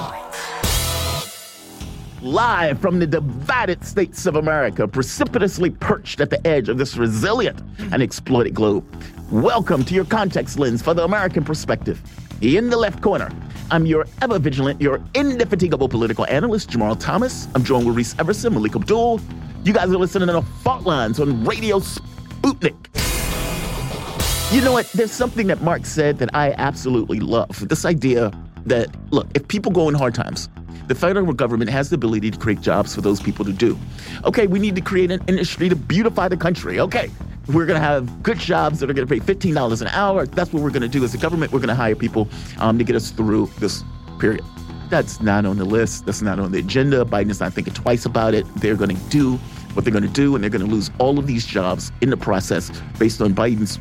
Live 2.26 2.80
from 2.80 2.98
the 2.98 3.06
divided 3.06 3.84
states 3.84 4.26
of 4.26 4.34
America, 4.34 4.88
precipitously 4.88 5.70
perched 5.70 6.20
at 6.20 6.28
the 6.28 6.44
edge 6.44 6.68
of 6.68 6.76
this 6.76 6.96
resilient 6.96 7.62
and 7.92 8.02
exploited 8.02 8.52
globe. 8.52 8.84
Welcome 9.30 9.84
to 9.84 9.94
your 9.94 10.06
context 10.06 10.58
lens 10.58 10.82
for 10.82 10.92
the 10.92 11.04
American 11.04 11.44
perspective. 11.44 12.02
In 12.40 12.68
the 12.68 12.76
left 12.76 13.00
corner, 13.00 13.30
I'm 13.70 13.86
your 13.86 14.06
ever 14.22 14.40
vigilant, 14.40 14.80
your 14.80 15.00
indefatigable 15.14 15.88
political 15.88 16.26
analyst, 16.26 16.68
Jamal 16.70 16.96
Thomas. 16.96 17.46
I'm 17.54 17.62
joined 17.62 17.86
with 17.86 17.94
Reese 17.94 18.16
Everson, 18.18 18.54
Malik 18.54 18.74
Abdul. 18.74 19.20
You 19.62 19.72
guys 19.72 19.88
are 19.90 19.96
listening 19.96 20.26
to 20.26 20.42
Fault 20.42 20.82
Lines 20.82 21.20
on 21.20 21.44
Radio 21.44 21.78
Sputnik. 21.78 22.74
You 24.52 24.62
know 24.62 24.72
what? 24.72 24.90
There's 24.94 25.12
something 25.12 25.46
that 25.46 25.62
Mark 25.62 25.86
said 25.86 26.18
that 26.18 26.34
I 26.34 26.56
absolutely 26.58 27.20
love. 27.20 27.68
This 27.68 27.84
idea 27.84 28.32
that, 28.66 28.88
look, 29.12 29.26
if 29.34 29.46
people 29.48 29.72
go 29.72 29.88
in 29.88 29.94
hard 29.94 30.14
times, 30.14 30.48
the 30.88 30.94
federal 30.94 31.32
government 31.32 31.70
has 31.70 31.90
the 31.90 31.94
ability 31.96 32.30
to 32.30 32.38
create 32.38 32.60
jobs 32.60 32.94
for 32.94 33.00
those 33.00 33.20
people 33.20 33.44
to 33.44 33.52
do. 33.52 33.78
Okay, 34.24 34.46
we 34.46 34.58
need 34.58 34.76
to 34.76 34.80
create 34.80 35.10
an 35.10 35.22
industry 35.26 35.68
to 35.68 35.76
beautify 35.76 36.28
the 36.28 36.36
country. 36.36 36.78
Okay, 36.78 37.10
we're 37.48 37.66
going 37.66 37.80
to 37.80 37.86
have 37.86 38.22
good 38.22 38.38
jobs 38.38 38.80
that 38.80 38.90
are 38.90 38.94
going 38.94 39.06
to 39.06 39.20
pay 39.20 39.20
$15 39.20 39.82
an 39.82 39.88
hour. 39.88 40.26
That's 40.26 40.52
what 40.52 40.62
we're 40.62 40.70
going 40.70 40.82
to 40.82 40.88
do 40.88 41.04
as 41.04 41.14
a 41.14 41.18
government. 41.18 41.52
We're 41.52 41.60
going 41.60 41.68
to 41.68 41.74
hire 41.74 41.94
people 41.94 42.28
um, 42.58 42.78
to 42.78 42.84
get 42.84 42.96
us 42.96 43.10
through 43.10 43.46
this 43.58 43.82
period. 44.18 44.44
That's 44.88 45.20
not 45.20 45.44
on 45.46 45.56
the 45.56 45.64
list. 45.64 46.06
That's 46.06 46.22
not 46.22 46.38
on 46.38 46.52
the 46.52 46.58
agenda. 46.60 47.04
Biden 47.04 47.30
is 47.30 47.40
not 47.40 47.52
thinking 47.52 47.74
twice 47.74 48.06
about 48.06 48.34
it. 48.34 48.46
They're 48.56 48.76
going 48.76 48.96
to 48.96 49.02
do 49.08 49.36
what 49.74 49.84
they're 49.84 49.92
going 49.92 50.04
to 50.04 50.08
do, 50.08 50.34
and 50.34 50.42
they're 50.42 50.50
going 50.50 50.64
to 50.64 50.70
lose 50.70 50.90
all 50.98 51.18
of 51.18 51.26
these 51.26 51.44
jobs 51.44 51.92
in 52.00 52.10
the 52.10 52.16
process 52.16 52.70
based 52.98 53.20
on 53.20 53.34
Biden's 53.34 53.78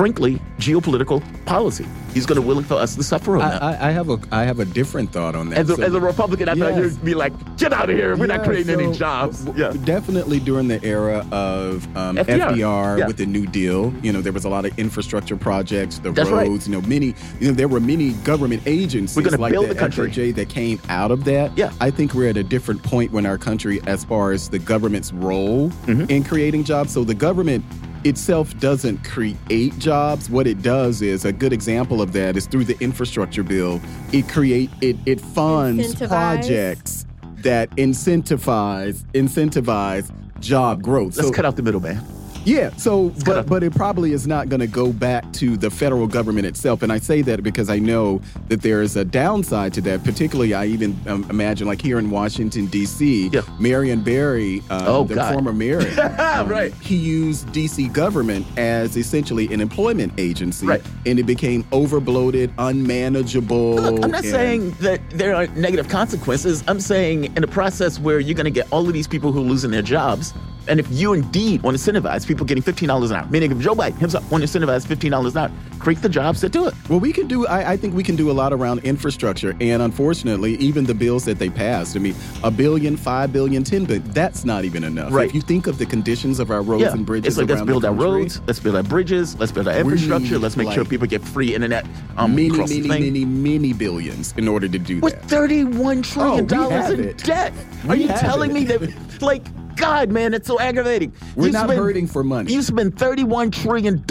frankly, 0.00 0.40
geopolitical 0.58 1.22
policy. 1.44 1.86
He's 2.14 2.24
going 2.24 2.40
to 2.40 2.46
willing 2.46 2.64
for 2.64 2.74
us 2.74 2.96
to 2.96 3.02
suffer 3.02 3.34
on 3.36 3.40
that. 3.40 3.62
I, 3.62 3.74
I, 3.74 3.88
I 3.88 3.90
have 3.90 4.08
a 4.08 4.18
I 4.32 4.44
have 4.44 4.58
a 4.58 4.64
different 4.64 5.12
thought 5.12 5.34
on 5.36 5.50
that. 5.50 5.58
as, 5.58 5.68
a, 5.70 5.76
So- 5.76 5.82
as 5.82 5.92
a 5.94 6.00
Republican, 6.00 6.48
I 6.48 6.54
thought 6.54 6.74
Yes. 6.74 6.94
you'd 6.94 7.04
be 7.04 7.12
like, 7.14 7.34
get 7.58 7.74
out 7.74 7.90
of 7.90 7.96
here. 7.96 8.16
We're 8.16 8.26
not 8.26 8.38
Yeah, 8.40 8.44
creating 8.46 8.80
any 8.80 8.92
jobs. 8.94 9.44
w- 9.44 9.62
Yeah. 9.62 9.74
Definitely 9.84 10.40
during 10.40 10.68
the 10.68 10.82
era 10.82 11.26
of 11.32 11.84
um, 11.98 12.16
FDR. 12.16 12.52
FDR, 12.56 12.98
Yeah. 12.98 13.06
with 13.08 13.18
the 13.18 13.26
New 13.26 13.46
Deal, 13.46 13.92
you 14.02 14.10
know, 14.12 14.22
there 14.22 14.32
was 14.32 14.46
a 14.46 14.48
lot 14.48 14.64
of 14.64 14.76
infrastructure 14.78 15.36
projects, 15.36 15.98
the 15.98 16.10
That's 16.12 16.30
right. 16.30 16.48
roads, 16.48 16.66
you 16.66 16.72
know, 16.74 16.80
many, 16.88 17.14
you 17.38 17.48
know, 17.48 17.52
there 17.52 17.68
were 17.68 17.80
many 17.80 18.12
government 18.24 18.62
agencies 18.64 19.16
We're 19.22 19.36
like 19.36 19.52
build 19.52 19.66
the, 19.68 19.74
the 19.74 19.78
country. 19.80 20.10
FHA 20.10 20.34
that 20.36 20.48
came 20.48 20.80
out 20.88 21.10
of 21.10 21.24
that. 21.24 21.56
Yeah. 21.58 21.72
I 21.80 21.90
think 21.90 22.14
we're 22.14 22.30
at 22.30 22.38
a 22.38 22.42
different 22.42 22.82
point 22.82 23.12
when 23.12 23.26
our 23.26 23.36
country, 23.38 23.80
as 23.86 24.02
far 24.04 24.32
as 24.32 24.48
the 24.48 24.58
government's 24.58 25.12
role 25.12 25.68
Mhm. 25.86 26.10
in 26.10 26.24
creating 26.24 26.64
jobs. 26.64 26.90
So 26.92 27.04
the 27.04 27.14
government 27.14 27.64
itself 28.04 28.58
doesn't 28.58 29.04
create 29.04 29.78
jobs. 29.78 30.30
What 30.30 30.46
it 30.46 30.62
does 30.62 31.02
is 31.02 31.24
a 31.24 31.32
good 31.32 31.52
example 31.52 32.02
of 32.02 32.12
that 32.12 32.36
is 32.36 32.46
through 32.46 32.64
the 32.64 32.76
infrastructure 32.80 33.42
bill. 33.42 33.80
It 34.12 34.28
create 34.28 34.70
it 34.80 34.96
it 35.06 35.20
funds 35.20 35.94
projects 35.94 37.06
that 37.38 37.70
incentivize 37.72 39.04
incentivize 39.12 40.10
job 40.40 40.82
growth. 40.82 41.16
Let's 41.16 41.28
so 41.28 41.34
cut 41.34 41.44
out 41.44 41.56
the 41.56 41.62
middle, 41.62 41.80
man. 41.80 42.02
Yeah, 42.44 42.70
so 42.76 43.10
but 43.24 43.46
but 43.46 43.62
it 43.62 43.74
probably 43.74 44.12
is 44.12 44.26
not 44.26 44.48
going 44.48 44.60
to 44.60 44.66
go 44.66 44.92
back 44.92 45.30
to 45.34 45.56
the 45.56 45.70
federal 45.70 46.06
government 46.06 46.46
itself, 46.46 46.82
and 46.82 46.92
I 46.92 46.98
say 46.98 47.22
that 47.22 47.42
because 47.42 47.68
I 47.68 47.78
know 47.78 48.20
that 48.48 48.62
there 48.62 48.82
is 48.82 48.96
a 48.96 49.04
downside 49.04 49.74
to 49.74 49.80
that. 49.82 50.04
Particularly, 50.04 50.54
I 50.54 50.66
even 50.66 50.98
um, 51.06 51.26
imagine 51.30 51.66
like 51.66 51.80
here 51.82 51.98
in 51.98 52.10
Washington 52.10 52.66
D.C., 52.66 53.28
Yeah. 53.32 53.42
Marion 53.58 54.02
Barry, 54.02 54.62
um, 54.70 54.82
Oh, 54.86 55.04
the 55.04 55.16
God. 55.16 55.32
former 55.34 55.52
mayor, 55.52 55.80
um, 56.18 56.48
Right. 56.48 56.72
He 56.80 56.96
used 56.96 57.50
D.C. 57.52 57.88
government 57.88 58.46
as 58.56 58.96
essentially 58.96 59.52
an 59.52 59.60
employment 59.60 60.12
agency, 60.18 60.66
Right. 60.66 60.82
And 61.06 61.18
it 61.18 61.24
became 61.24 61.64
overbloated, 61.64 62.50
unmanageable. 62.58 63.74
Look, 63.76 64.04
I'm 64.04 64.10
not 64.10 64.22
and- 64.24 64.30
saying 64.30 64.70
that 64.80 65.00
there 65.10 65.34
are 65.34 65.46
negative 65.48 65.88
consequences. 65.88 66.64
I'm 66.68 66.80
saying 66.80 67.24
in 67.36 67.44
a 67.44 67.48
process 67.48 67.98
where 67.98 68.20
you're 68.20 68.34
going 68.36 68.44
to 68.44 68.50
get 68.50 68.66
all 68.72 68.86
of 68.86 68.92
these 68.92 69.06
people 69.06 69.32
who 69.32 69.40
are 69.40 69.44
losing 69.48 69.70
their 69.70 69.82
jobs 69.82 70.32
And 70.70 70.78
if 70.78 70.86
you 70.88 71.12
indeed 71.14 71.62
want 71.62 71.76
to 71.76 71.92
incentivize 71.92 72.24
people 72.24 72.46
getting 72.46 72.62
$15 72.62 73.10
an 73.10 73.16
hour, 73.16 73.26
meaning 73.28 73.50
if 73.50 73.58
Joe 73.58 73.74
Biden 73.74 73.98
himself 73.98 74.30
want 74.30 74.46
to 74.46 74.48
incentivize 74.48 74.86
$15 74.86 75.32
an 75.32 75.36
hour, 75.36 75.50
create 75.80 76.00
the 76.00 76.08
jobs 76.08 76.40
that 76.42 76.52
do 76.52 76.68
it. 76.68 76.74
Well, 76.88 77.00
we 77.00 77.12
can 77.12 77.26
do, 77.26 77.44
I, 77.48 77.72
I, 77.72 77.76
think 77.76 77.94
we 77.94 78.04
can 78.04 78.14
do 78.14 78.30
a 78.30 78.32
lot 78.32 78.52
around 78.52 78.80
infrastructure. 78.80 79.56
And 79.60 79.82
unfortunately, 79.82 80.54
even 80.56 80.84
the 80.84 80.94
bills 80.94 81.24
that 81.24 81.40
they 81.40 81.50
passed, 81.50 81.96
I 81.96 81.98
mean, 81.98 82.14
a 82.44 82.52
billion, 82.52 82.96
five 82.96 83.32
billion, 83.32 83.64
ten 83.64 83.84
billion, 83.84 84.04
that's 84.12 84.44
not 84.44 84.64
even 84.64 84.84
enough. 84.84 85.12
Right. 85.12 85.26
If 85.26 85.34
you 85.34 85.40
think 85.40 85.66
of 85.66 85.78
the 85.78 85.86
conditions 85.86 86.38
of 86.38 86.52
our 86.52 86.62
roads 86.62 86.82
yeah. 86.82 86.92
and 86.92 87.04
bridges 87.04 87.36
it's 87.36 87.38
like 87.38 87.48
let's 87.48 87.66
build 87.66 87.84
our 87.84 87.92
roads, 87.92 88.40
let's 88.46 88.60
build 88.60 88.76
our 88.76 88.84
bridges, 88.84 89.36
let's 89.40 89.50
build 89.50 89.66
our 89.66 89.76
infrastructure, 89.76 90.38
let's 90.38 90.56
make 90.56 90.68
like 90.68 90.76
sure 90.76 90.84
people 90.84 91.08
get 91.08 91.22
free 91.22 91.52
internet 91.52 91.84
um, 92.16 92.36
many, 92.36 92.48
across 92.48 92.70
many, 92.70 92.86
many, 92.86 93.24
many 93.24 93.72
billions 93.72 94.34
in 94.36 94.46
order 94.46 94.68
to 94.68 94.78
do 94.78 95.00
With 95.00 95.20
that. 95.28 95.48
$31 95.48 96.04
trillion 96.04 96.46
Oh, 96.52 96.88
we 96.88 96.94
in 96.94 97.08
it. 97.08 97.18
debt. 97.18 97.52
We 97.84 97.90
Are 97.90 97.96
you 97.96 98.08
telling 98.08 98.50
it. 98.50 98.54
me 98.54 98.64
that, 98.66 99.20
like, 99.22 99.42
God, 99.76 100.10
man, 100.10 100.34
it's 100.34 100.46
so 100.46 100.58
aggravating. 100.60 101.12
We're 101.36 101.46
You 101.46 101.52
not 101.52 101.64
spend- 101.66 101.80
hurting 101.80 102.06
for 102.06 102.22
money. 102.24 102.52
You 102.52 102.62
spend 102.62 102.96
$31 102.96 103.52
trillion 103.52 104.04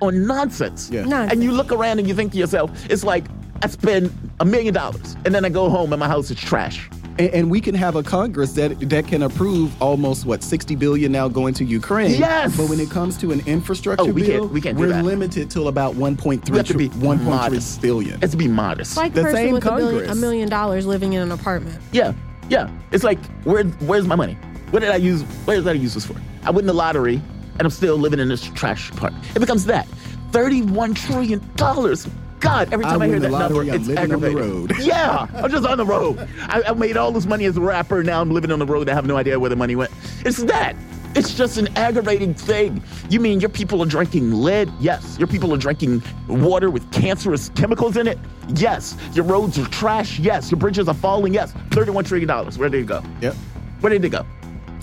on 0.00 0.26
nonsense. 0.26 0.90
Yeah. 0.90 1.02
Nonsense. 1.04 1.32
And 1.32 1.42
you 1.42 1.52
look 1.52 1.72
around 1.72 1.98
and 1.98 2.06
you 2.08 2.14
think 2.14 2.32
to 2.32 2.38
yourself, 2.38 2.70
it's 2.90 3.04
like, 3.04 3.24
I 3.62 3.68
spend 3.68 4.12
a 4.40 4.44
million 4.44 4.74
dollars 4.74 5.16
and 5.24 5.34
then 5.34 5.44
I 5.44 5.48
go 5.48 5.68
home 5.70 5.92
and 5.92 6.00
my 6.00 6.06
house 6.08 6.30
is 6.30 6.38
trash. 6.38 6.88
And, 7.18 7.30
and 7.30 7.50
we 7.50 7.62
can 7.62 7.74
have 7.74 7.96
a 7.96 8.02
Congress 8.02 8.52
that 8.52 8.78
that 8.90 9.06
can 9.06 9.22
approve 9.22 9.80
almost 9.80 10.26
what 10.26 10.42
60 10.42 10.74
billion 10.76 11.10
now 11.12 11.28
going 11.28 11.54
to 11.54 11.64
Ukraine. 11.64 12.10
Yes! 12.10 12.54
But 12.54 12.68
when 12.68 12.78
it 12.78 12.90
comes 12.90 13.16
to 13.18 13.32
an 13.32 13.40
infrastructure 13.46 14.04
Oh, 14.04 14.12
we 14.12 14.20
can't- 14.26 14.42
bill, 14.42 14.48
we 14.48 14.60
can't 14.60 14.76
do 14.76 14.82
we're 14.82 14.88
that. 14.90 15.04
limited 15.06 15.50
till 15.50 15.68
about 15.68 15.94
1.3 15.94 16.50
We 16.50 16.58
have 16.58 16.66
to 16.66 16.74
be 16.76 16.90
modest. 16.90 17.82
Let's 17.82 18.34
be 18.34 18.46
modest. 18.48 18.96
Like 18.98 19.14
The 19.14 19.20
a 19.20 19.24
person 19.24 19.36
same 19.36 19.52
with 19.54 19.64
a, 19.64 19.74
billion, 19.74 20.10
a 20.10 20.14
million 20.14 20.48
dollars 20.50 20.84
living 20.84 21.14
in 21.14 21.22
an 21.22 21.32
apartment. 21.32 21.80
Yeah, 21.92 22.12
yeah. 22.50 22.68
It's 22.92 23.04
like, 23.04 23.18
where, 23.44 23.64
where's 23.64 24.06
my 24.06 24.16
money? 24.16 24.36
What 24.70 24.80
did 24.80 24.90
I 24.90 24.96
use? 24.96 25.22
What 25.44 25.54
did 25.54 25.68
I 25.68 25.72
use 25.72 25.94
this 25.94 26.06
for? 26.06 26.16
I 26.44 26.50
win 26.50 26.66
the 26.66 26.72
lottery, 26.72 27.14
and 27.14 27.62
I'm 27.62 27.70
still 27.70 27.96
living 27.96 28.20
in 28.20 28.28
this 28.28 28.42
trash 28.50 28.90
part. 28.92 29.12
It 29.34 29.40
becomes 29.40 29.64
that, 29.66 29.86
thirty-one 30.32 30.94
trillion 30.94 31.40
dollars. 31.56 32.08
God, 32.40 32.72
every 32.72 32.84
time 32.84 32.94
I, 32.94 32.98
win 32.98 33.10
hear 33.10 33.20
that 33.20 33.30
lottery, 33.30 33.66
number, 33.66 33.72
I'm 33.72 33.80
it's 33.80 33.88
living 33.88 34.12
on 34.12 34.20
the 34.20 34.30
road. 34.30 34.72
Yeah, 34.80 35.26
I'm 35.34 35.50
just 35.50 35.66
on 35.66 35.78
the 35.78 35.86
road. 35.86 36.28
I, 36.42 36.62
I 36.66 36.72
made 36.74 36.96
all 36.96 37.10
this 37.12 37.26
money 37.26 37.44
as 37.46 37.56
a 37.56 37.60
rapper. 37.60 38.02
Now 38.02 38.20
I'm 38.20 38.30
living 38.30 38.50
on 38.52 38.58
the 38.58 38.66
road. 38.66 38.88
I 38.88 38.94
have 38.94 39.06
no 39.06 39.16
idea 39.16 39.38
where 39.40 39.50
the 39.50 39.56
money 39.56 39.74
went. 39.74 39.90
It's 40.24 40.42
that. 40.44 40.76
It's 41.16 41.34
just 41.34 41.56
an 41.56 41.68
aggravating 41.78 42.34
thing. 42.34 42.82
You 43.08 43.20
mean 43.20 43.40
your 43.40 43.48
people 43.48 43.82
are 43.82 43.86
drinking 43.86 44.32
lead? 44.32 44.70
Yes. 44.78 45.16
Your 45.18 45.26
people 45.26 45.54
are 45.54 45.56
drinking 45.56 46.02
water 46.28 46.68
with 46.68 46.92
cancerous 46.92 47.48
chemicals 47.54 47.96
in 47.96 48.06
it? 48.06 48.18
Yes. 48.54 48.98
Your 49.14 49.24
roads 49.24 49.58
are 49.58 49.64
trash? 49.68 50.18
Yes. 50.18 50.50
Your 50.50 50.60
bridges 50.60 50.88
are 50.88 50.94
falling? 50.94 51.32
Yes. 51.32 51.54
$31 51.70 52.04
trillion. 52.04 52.28
Where 52.28 52.68
did 52.68 52.82
it 52.82 52.86
go? 52.86 53.02
Yep. 53.22 53.34
Where 53.80 53.90
did 53.90 54.04
it 54.04 54.10
go? 54.10 54.26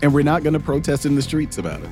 And 0.03 0.13
we're 0.13 0.21
not 0.23 0.43
going 0.43 0.53
to 0.53 0.59
protest 0.59 1.05
in 1.05 1.15
the 1.15 1.21
streets 1.21 1.57
about 1.57 1.81
it. 1.81 1.89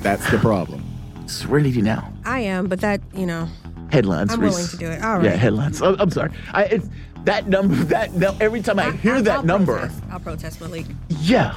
That's 0.00 0.30
the 0.30 0.38
problem. 0.38 0.82
It's 1.24 1.44
really 1.44 1.72
now. 1.82 2.10
I 2.24 2.40
am, 2.40 2.68
but 2.68 2.80
that, 2.80 3.00
you 3.12 3.26
know, 3.26 3.48
Headlines. 3.90 4.32
I'm 4.32 4.40
Reese. 4.40 4.52
willing 4.54 4.68
to 4.68 4.76
do 4.76 4.86
it. 4.86 5.02
All 5.02 5.16
right. 5.16 5.24
Yeah, 5.24 5.30
headlines. 5.32 5.82
Oh, 5.82 5.96
I'm 5.98 6.10
sorry. 6.10 6.30
I, 6.52 6.64
it's 6.66 6.88
that 7.24 7.48
number. 7.48 7.74
That 7.86 8.12
no, 8.14 8.36
every 8.40 8.62
time 8.62 8.78
I, 8.78 8.92
hear 8.92 9.16
I- 9.16 9.20
that 9.22 9.38
I'll 9.38 9.42
number, 9.44 9.78
Protest. 9.78 10.02
I'll 10.10 10.20
protest, 10.20 10.60
Malik. 10.60 10.86
yeah. 11.20 11.54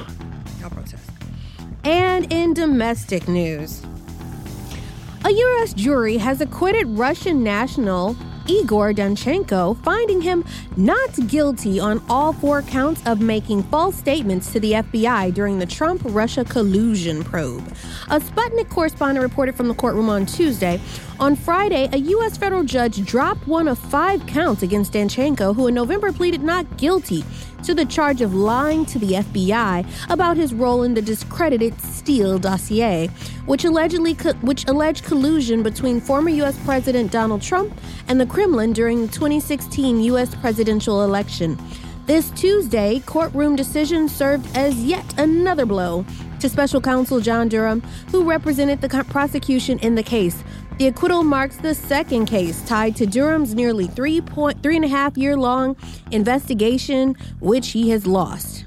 I'll 0.64 0.69
protest. 0.72 1.07
And 1.84 2.32
in 2.34 2.53
domestic 2.53 3.28
news, 3.28 3.84
a 5.26 5.32
U.S. 5.32 5.73
jury 5.73 6.18
has 6.18 6.41
acquitted 6.41 6.88
Russian 6.88 7.44
national 7.44 8.15
Igor 8.52 8.91
Danchenko, 8.91 9.82
finding 9.82 10.19
him 10.19 10.44
not 10.76 11.10
guilty 11.28 11.80
on 11.80 12.03
all 12.10 12.34
four 12.34 12.61
counts 12.61 13.02
of 13.06 13.22
making 13.22 13.64
false 13.64 13.95
statements 13.95 14.52
to 14.52 14.60
the 14.60 14.73
FBI 14.73 15.34
during 15.34 15.57
the 15.57 15.65
Trump 15.65 16.02
Russia 16.03 16.44
collusion 16.44 17.23
probe. 17.23 17.65
A 18.10 18.19
Sputnik 18.19 18.68
correspondent 18.68 19.23
reported 19.23 19.56
from 19.56 19.69
the 19.69 19.73
courtroom 19.73 20.10
on 20.10 20.26
Tuesday. 20.26 20.82
On 21.18 21.34
Friday, 21.34 21.88
a 21.94 21.98
U.S. 21.98 22.36
federal 22.36 22.64
judge 22.64 23.06
dropped 23.06 23.48
one 23.48 23.69
of 23.69 23.80
five 23.80 24.26
counts 24.28 24.64
against 24.64 24.91
Danchenko, 24.91 25.56
who 25.56 25.68
in 25.68 25.73
November 25.73 26.11
pleaded 26.11 26.44
not 26.44 26.78
guilty 26.78 27.23
to 27.64 27.74
the 27.74 27.86
charge 27.86 28.22
of 28.22 28.34
lying 28.34 28.86
to 28.86 29.00
the 29.00 29.14
FBI 29.14 29.86
about 30.10 30.38
his 30.38 30.54
role 30.54 30.84
in 30.84 30.94
the 30.94 31.02
discredited 31.02 31.80
Steele 31.82 32.40
dossier, 32.40 33.08
which 33.46 33.66
allegedly 33.66 34.16
co- 34.16 34.34
which 34.42 34.68
alleged 34.68 35.04
collusion 35.06 35.64
between 35.64 36.02
former 36.02 36.30
U.S. 36.30 36.58
President 36.66 37.12
Donald 37.12 37.42
Trump 37.42 37.74
and 38.08 38.20
the 38.20 38.26
Kremlin 38.26 38.74
during 38.74 39.06
the 39.06 39.12
2016 39.12 40.02
U.S. 40.04 40.34
presidential 40.36 41.04
election. 41.04 41.58
This 42.08 42.32
Tuesday, 42.32 43.02
courtroom 43.06 43.56
decision 43.56 44.10
served 44.10 44.46
as 44.58 44.76
yet 44.84 45.18
another 45.20 45.66
blow 45.66 46.04
to 46.40 46.50
special 46.50 46.82
counsel 46.82 47.20
John 47.20 47.48
Durham, 47.48 47.82
who 48.12 48.28
represented 48.28 48.82
the 48.82 48.90
prosecution 49.08 49.78
in 49.80 49.96
the 49.96 50.04
case. 50.04 50.44
The 50.82 50.88
acquittal 50.88 51.22
marks 51.22 51.58
the 51.58 51.76
second 51.76 52.26
case 52.26 52.60
tied 52.64 52.95
to 52.95 53.06
Durham's 53.06 53.53
nearly 53.53 53.86
three 53.86 54.20
point 54.20 54.64
three 54.64 54.76
and 54.76 54.84
a 54.84 54.88
half 54.88 55.16
year 55.16 55.38
long 55.38 55.76
investigation, 56.10 57.16
which 57.40 57.70
he 57.70 57.91
has 57.91 58.08
lost. 58.08 58.66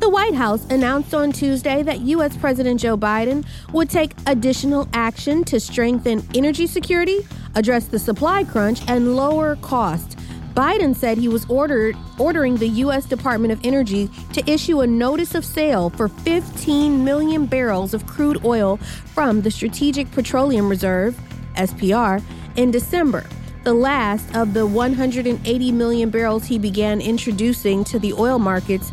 The 0.00 0.10
White 0.10 0.34
House 0.34 0.66
announced 0.66 1.14
on 1.14 1.32
Tuesday 1.32 1.82
that 1.82 2.00
U.S. 2.00 2.36
President 2.36 2.78
Joe 2.78 2.98
Biden 2.98 3.46
would 3.72 3.88
take 3.88 4.12
additional 4.26 4.86
action 4.92 5.44
to 5.44 5.58
strengthen 5.60 6.28
energy 6.34 6.66
security, 6.66 7.26
address 7.54 7.86
the 7.86 7.98
supply 7.98 8.44
crunch, 8.44 8.82
and 8.86 9.16
lower 9.16 9.56
costs. 9.56 10.14
Biden 10.54 10.94
said 10.94 11.18
he 11.18 11.28
was 11.28 11.46
ordered 11.48 11.96
ordering 12.18 12.56
the 12.56 12.68
U.S. 12.68 13.06
Department 13.06 13.52
of 13.52 13.60
Energy 13.64 14.10
to 14.34 14.50
issue 14.50 14.80
a 14.80 14.86
notice 14.86 15.34
of 15.34 15.44
sale 15.44 15.90
for 15.90 16.08
15 16.08 17.04
million 17.04 17.46
barrels 17.46 17.94
of 17.94 18.06
crude 18.06 18.44
oil 18.44 18.76
from 19.14 19.40
the 19.40 19.50
Strategic 19.50 20.10
Petroleum 20.10 20.68
Reserve 20.68 21.18
(SPR) 21.56 22.22
in 22.56 22.70
December 22.70 23.24
the 23.64 23.72
last 23.72 24.34
of 24.34 24.54
the 24.54 24.66
180 24.66 25.72
million 25.72 26.10
barrels 26.10 26.44
he 26.44 26.58
began 26.58 27.00
introducing 27.00 27.84
to 27.84 27.98
the 27.98 28.12
oil 28.14 28.38
markets 28.38 28.92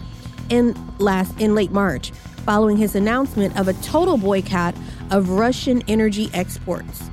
in 0.49 0.75
last 0.99 1.39
in 1.41 1.55
late 1.55 1.71
March, 1.71 2.11
following 2.45 2.77
his 2.77 2.95
announcement 2.95 3.57
of 3.59 3.67
a 3.67 3.73
total 3.73 4.17
boycott 4.17 4.75
of 5.09 5.29
Russian 5.31 5.81
energy 5.87 6.29
exports. 6.33 7.09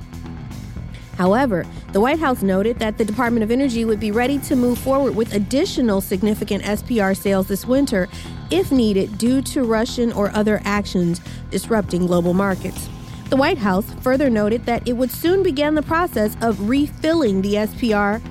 However, 1.17 1.65
the 1.93 1.99
White 1.99 2.19
House 2.19 2.43
noted 2.43 2.77
that 2.77 2.99
the 2.99 3.05
Department 3.05 3.43
of 3.43 3.49
Energy 3.49 3.85
would 3.85 3.99
be 3.99 4.11
ready 4.11 4.37
to 4.39 4.55
move 4.55 4.77
forward 4.77 5.15
with 5.15 5.33
additional 5.33 5.99
significant 5.99 6.63
SPR 6.63 7.17
sales 7.17 7.47
this 7.47 7.65
winter 7.65 8.07
if 8.51 8.71
needed 8.71 9.17
due 9.17 9.41
to 9.41 9.63
Russian 9.63 10.13
or 10.13 10.29
other 10.35 10.61
actions 10.63 11.19
disrupting 11.49 12.05
global 12.05 12.33
markets. 12.35 12.87
The 13.29 13.35
White 13.35 13.57
House 13.57 13.91
further 14.01 14.29
noted 14.29 14.65
that 14.67 14.87
it 14.87 14.93
would 14.93 15.11
soon 15.11 15.41
begin 15.41 15.75
the 15.75 15.81
process 15.81 16.37
of 16.41 16.69
refilling 16.69 17.41
the 17.41 17.55
SPR 17.55 18.21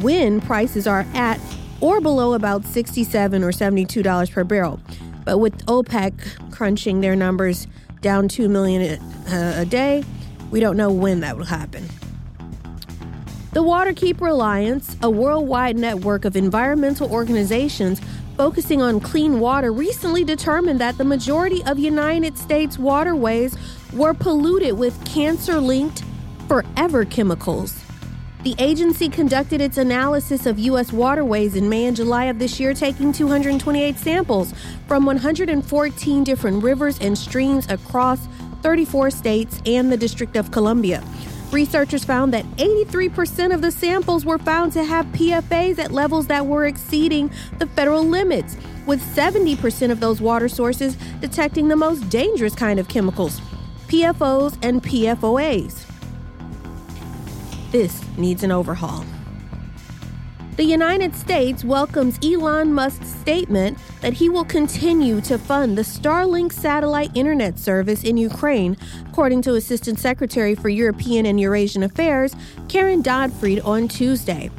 when 0.00 0.40
prices 0.40 0.86
are 0.86 1.06
at 1.12 1.38
or 1.80 2.00
below 2.00 2.32
about 2.32 2.64
67 2.64 3.44
or 3.44 3.52
72 3.52 4.02
dollars 4.02 4.30
per 4.30 4.44
barrel. 4.44 4.80
But 5.24 5.38
with 5.38 5.64
OPEC 5.66 6.50
crunching 6.50 7.00
their 7.00 7.14
numbers 7.14 7.66
down 8.00 8.28
2 8.28 8.48
million 8.48 8.82
a, 8.82 9.34
uh, 9.34 9.60
a 9.60 9.64
day, 9.64 10.02
we 10.52 10.60
don't 10.60 10.76
know 10.76 10.92
when 10.92 11.20
that 11.20 11.36
will 11.36 11.46
happen. 11.46 11.88
The 13.52 13.62
Waterkeeper 13.62 14.30
Alliance, 14.30 14.96
a 15.02 15.10
worldwide 15.10 15.76
network 15.76 16.24
of 16.24 16.36
environmental 16.36 17.10
organizations 17.10 18.00
focusing 18.36 18.80
on 18.80 19.00
clean 19.00 19.40
water, 19.40 19.72
recently 19.72 20.24
determined 20.24 20.80
that 20.80 20.96
the 20.96 21.04
majority 21.04 21.64
of 21.64 21.78
United 21.78 22.38
States 22.38 22.78
waterways 22.78 23.56
were 23.92 24.14
polluted 24.14 24.78
with 24.78 25.04
cancer 25.04 25.60
linked 25.60 26.04
forever 26.48 27.04
chemicals. 27.04 27.82
The 28.42 28.56
agency 28.58 29.08
conducted 29.08 29.60
its 29.60 29.78
analysis 29.78 30.46
of 30.46 30.58
U.S. 30.58 30.92
waterways 30.92 31.54
in 31.54 31.68
May 31.68 31.84
and 31.84 31.96
July 31.96 32.24
of 32.24 32.38
this 32.38 32.58
year, 32.58 32.74
taking 32.74 33.12
228 33.12 33.96
samples 33.96 34.52
from 34.88 35.04
114 35.04 36.24
different 36.24 36.62
rivers 36.62 36.98
and 36.98 37.16
streams 37.16 37.70
across 37.70 38.26
34 38.62 39.10
states 39.10 39.60
and 39.66 39.90
the 39.90 39.96
District 39.96 40.36
of 40.36 40.50
Columbia. 40.50 41.02
Researchers 41.50 42.04
found 42.04 42.32
that 42.32 42.46
83% 42.56 43.54
of 43.54 43.60
the 43.60 43.70
samples 43.70 44.24
were 44.24 44.38
found 44.38 44.72
to 44.72 44.84
have 44.84 45.04
PFAs 45.06 45.78
at 45.78 45.92
levels 45.92 46.26
that 46.28 46.46
were 46.46 46.64
exceeding 46.64 47.30
the 47.58 47.66
federal 47.66 48.02
limits, 48.02 48.56
with 48.86 49.02
70% 49.14 49.90
of 49.90 50.00
those 50.00 50.20
water 50.20 50.48
sources 50.48 50.96
detecting 51.20 51.68
the 51.68 51.76
most 51.76 52.08
dangerous 52.08 52.54
kind 52.54 52.80
of 52.80 52.88
chemicals, 52.88 53.40
PFOs 53.88 54.56
and 54.62 54.82
PFOAs. 54.82 55.84
This 57.70 58.02
needs 58.16 58.42
an 58.42 58.50
overhaul. 58.50 59.04
The 60.56 60.64
United 60.64 61.16
States 61.16 61.64
welcomes 61.64 62.18
Elon 62.22 62.74
Musk's 62.74 63.08
statement 63.08 63.78
that 64.02 64.12
he 64.12 64.28
will 64.28 64.44
continue 64.44 65.22
to 65.22 65.38
fund 65.38 65.78
the 65.78 65.82
Starlink 65.82 66.52
satellite 66.52 67.10
internet 67.14 67.58
service 67.58 68.04
in 68.04 68.18
Ukraine, 68.18 68.76
according 69.08 69.40
to 69.42 69.54
Assistant 69.54 69.98
Secretary 69.98 70.54
for 70.54 70.68
European 70.68 71.24
and 71.24 71.40
Eurasian 71.40 71.82
Affairs, 71.82 72.34
Karen 72.68 73.02
Donfried, 73.02 73.64
on 73.64 73.88
Tuesday. 73.88 74.50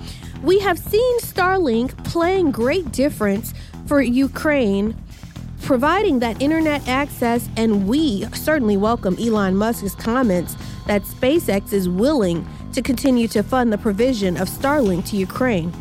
We 0.41 0.57
have 0.61 0.79
seen 0.79 1.19
Starlink 1.19 2.03
playing 2.05 2.49
great 2.49 2.91
difference 2.91 3.53
for 3.85 4.01
Ukraine 4.01 4.95
providing 5.61 6.19
that 6.19 6.41
internet 6.41 6.85
access, 6.87 7.47
and 7.55 7.87
we 7.87 8.25
certainly 8.33 8.77
welcome 8.77 9.15
Elon 9.19 9.55
Musk's 9.55 9.95
comments 9.95 10.57
that 10.87 11.03
SpaceX 11.03 11.71
is 11.71 11.87
willing 11.87 12.45
to 12.73 12.81
continue 12.81 13.27
to 13.29 13.43
fund 13.43 13.71
the 13.71 13.77
provision 13.77 14.35
of 14.35 14.49
Starlink 14.49 15.07
to 15.09 15.15
Ukraine. 15.15 15.71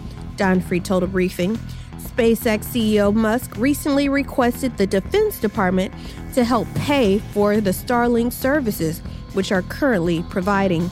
Donfried 0.43 0.85
told 0.85 1.05
a 1.05 1.07
briefing. 1.07 1.57
SpaceX 1.99 2.65
CEO 2.65 3.15
Musk 3.15 3.57
recently 3.59 4.09
requested 4.09 4.77
the 4.77 4.89
Defense 4.89 5.39
Department 5.39 5.95
to 6.35 6.43
help 6.43 6.67
pay 6.75 7.21
for 7.33 7.61
the 7.61 7.71
Starlink 7.71 8.33
services, 8.33 8.99
which 9.35 9.53
are 9.53 9.63
currently 9.63 10.25
providing 10.31 10.91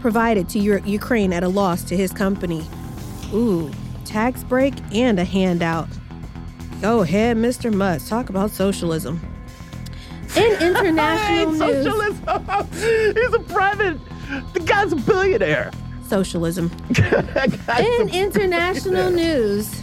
provided 0.00 0.46
to 0.50 0.58
Ukraine 0.58 1.32
at 1.32 1.42
a 1.42 1.48
loss 1.48 1.82
to 1.84 1.96
his 1.96 2.12
company. 2.12 2.68
Ooh, 3.32 3.70
tax 4.04 4.44
break 4.44 4.74
and 4.92 5.18
a 5.18 5.24
handout. 5.24 5.88
Go 6.82 7.00
ahead, 7.00 7.38
Mr. 7.38 7.72
Musk. 7.72 8.08
Talk 8.08 8.28
about 8.28 8.50
socialism. 8.50 9.22
In 10.36 10.52
international 10.60 11.52
news, 11.52 11.84
socialism. 11.84 12.66
He's 13.16 13.32
a 13.32 13.40
private. 13.48 13.98
The 14.52 14.60
guy's 14.60 14.92
a 14.92 14.96
billionaire. 14.96 15.70
Socialism. 16.10 16.72
In 17.78 18.08
international 18.12 19.10
news, 19.24 19.80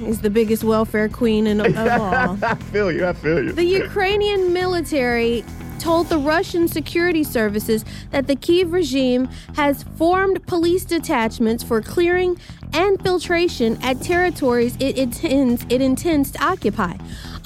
he's 0.00 0.20
the 0.22 0.28
biggest 0.28 0.64
welfare 0.64 1.08
queen 1.08 1.46
in, 1.46 1.60
of 1.60 1.76
all. 1.76 2.36
I 2.42 2.56
feel 2.72 2.90
you. 2.90 3.06
I 3.06 3.12
feel 3.12 3.44
you. 3.44 3.52
The 3.52 3.64
Ukrainian 3.64 4.52
military 4.52 5.44
told 5.78 6.08
the 6.08 6.18
Russian 6.18 6.66
security 6.66 7.22
services 7.22 7.84
that 8.10 8.26
the 8.26 8.34
Kiev 8.34 8.72
regime 8.72 9.28
has 9.54 9.84
formed 9.96 10.44
police 10.48 10.84
detachments 10.84 11.62
for 11.62 11.80
clearing 11.80 12.36
and 12.72 13.00
filtration 13.00 13.78
at 13.80 14.02
territories 14.02 14.76
it 14.80 14.98
intends, 14.98 15.64
it 15.68 15.80
intends 15.80 16.32
to 16.32 16.44
occupy. 16.44 16.96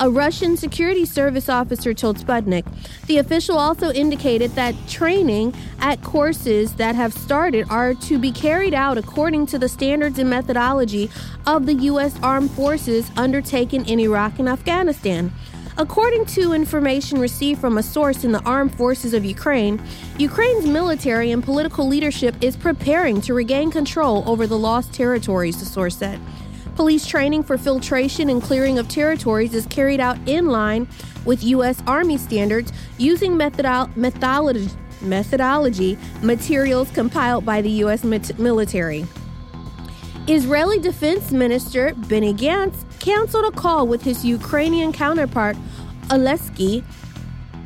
A 0.00 0.10
Russian 0.10 0.56
security 0.56 1.04
service 1.04 1.48
officer 1.48 1.94
told 1.94 2.18
Sputnik. 2.18 2.64
The 3.06 3.18
official 3.18 3.56
also 3.56 3.92
indicated 3.92 4.50
that 4.52 4.74
training 4.88 5.54
at 5.80 6.02
courses 6.02 6.74
that 6.74 6.94
have 6.94 7.12
started 7.12 7.66
are 7.70 7.94
to 7.94 8.18
be 8.18 8.32
carried 8.32 8.74
out 8.74 8.98
according 8.98 9.46
to 9.46 9.58
the 9.58 9.68
standards 9.68 10.18
and 10.18 10.28
methodology 10.28 11.10
of 11.46 11.66
the 11.66 11.74
U.S. 11.74 12.18
armed 12.22 12.50
forces 12.50 13.10
undertaken 13.16 13.84
in 13.84 14.00
Iraq 14.00 14.38
and 14.38 14.48
Afghanistan. 14.48 15.32
According 15.78 16.26
to 16.26 16.52
information 16.52 17.18
received 17.18 17.60
from 17.60 17.78
a 17.78 17.82
source 17.82 18.24
in 18.24 18.32
the 18.32 18.42
armed 18.42 18.74
forces 18.76 19.14
of 19.14 19.24
Ukraine, 19.24 19.80
Ukraine's 20.18 20.66
military 20.66 21.30
and 21.32 21.42
political 21.42 21.88
leadership 21.88 22.34
is 22.42 22.56
preparing 22.56 23.20
to 23.22 23.32
regain 23.32 23.70
control 23.70 24.22
over 24.26 24.46
the 24.46 24.58
lost 24.58 24.92
territories, 24.92 25.58
the 25.58 25.64
source 25.64 25.96
said. 25.96 26.20
Police 26.74 27.06
training 27.06 27.42
for 27.42 27.58
filtration 27.58 28.30
and 28.30 28.42
clearing 28.42 28.78
of 28.78 28.88
territories 28.88 29.54
is 29.54 29.66
carried 29.66 30.00
out 30.00 30.16
in 30.26 30.46
line 30.46 30.88
with 31.24 31.44
U.S. 31.44 31.82
Army 31.86 32.16
standards 32.16 32.72
using 32.96 33.32
methodolo- 33.32 33.94
methodology, 35.02 35.98
materials 36.22 36.90
compiled 36.92 37.44
by 37.44 37.60
the 37.60 37.70
U.S. 37.70 38.04
military. 38.04 39.04
Israeli 40.28 40.78
Defense 40.78 41.30
Minister 41.30 41.94
Benny 41.94 42.32
Gantz 42.32 42.84
canceled 43.00 43.52
a 43.52 43.56
call 43.56 43.86
with 43.86 44.02
his 44.02 44.24
Ukrainian 44.24 44.92
counterpart, 44.92 45.56
Oleksiy 46.08 46.84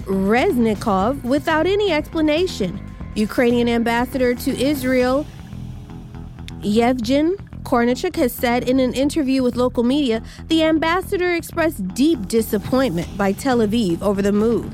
Reznikov, 0.05 1.23
without 1.23 1.67
any 1.67 1.93
explanation. 1.93 2.81
Ukrainian 3.15 3.69
ambassador 3.69 4.35
to 4.35 4.51
Israel, 4.59 5.27
Yevgen 6.61 7.46
Korniychuk 7.67 8.15
has 8.15 8.33
said 8.33 8.69
in 8.69 8.79
an 8.79 8.95
interview 8.95 9.43
with 9.43 9.57
local 9.57 9.83
media 9.83 10.23
the 10.47 10.63
ambassador 10.63 11.33
expressed 11.33 11.87
deep 11.95 12.29
disappointment 12.29 13.19
by 13.19 13.33
Tel 13.33 13.59
Aviv 13.59 14.01
over 14.03 14.23
the 14.23 14.31
move. 14.31 14.73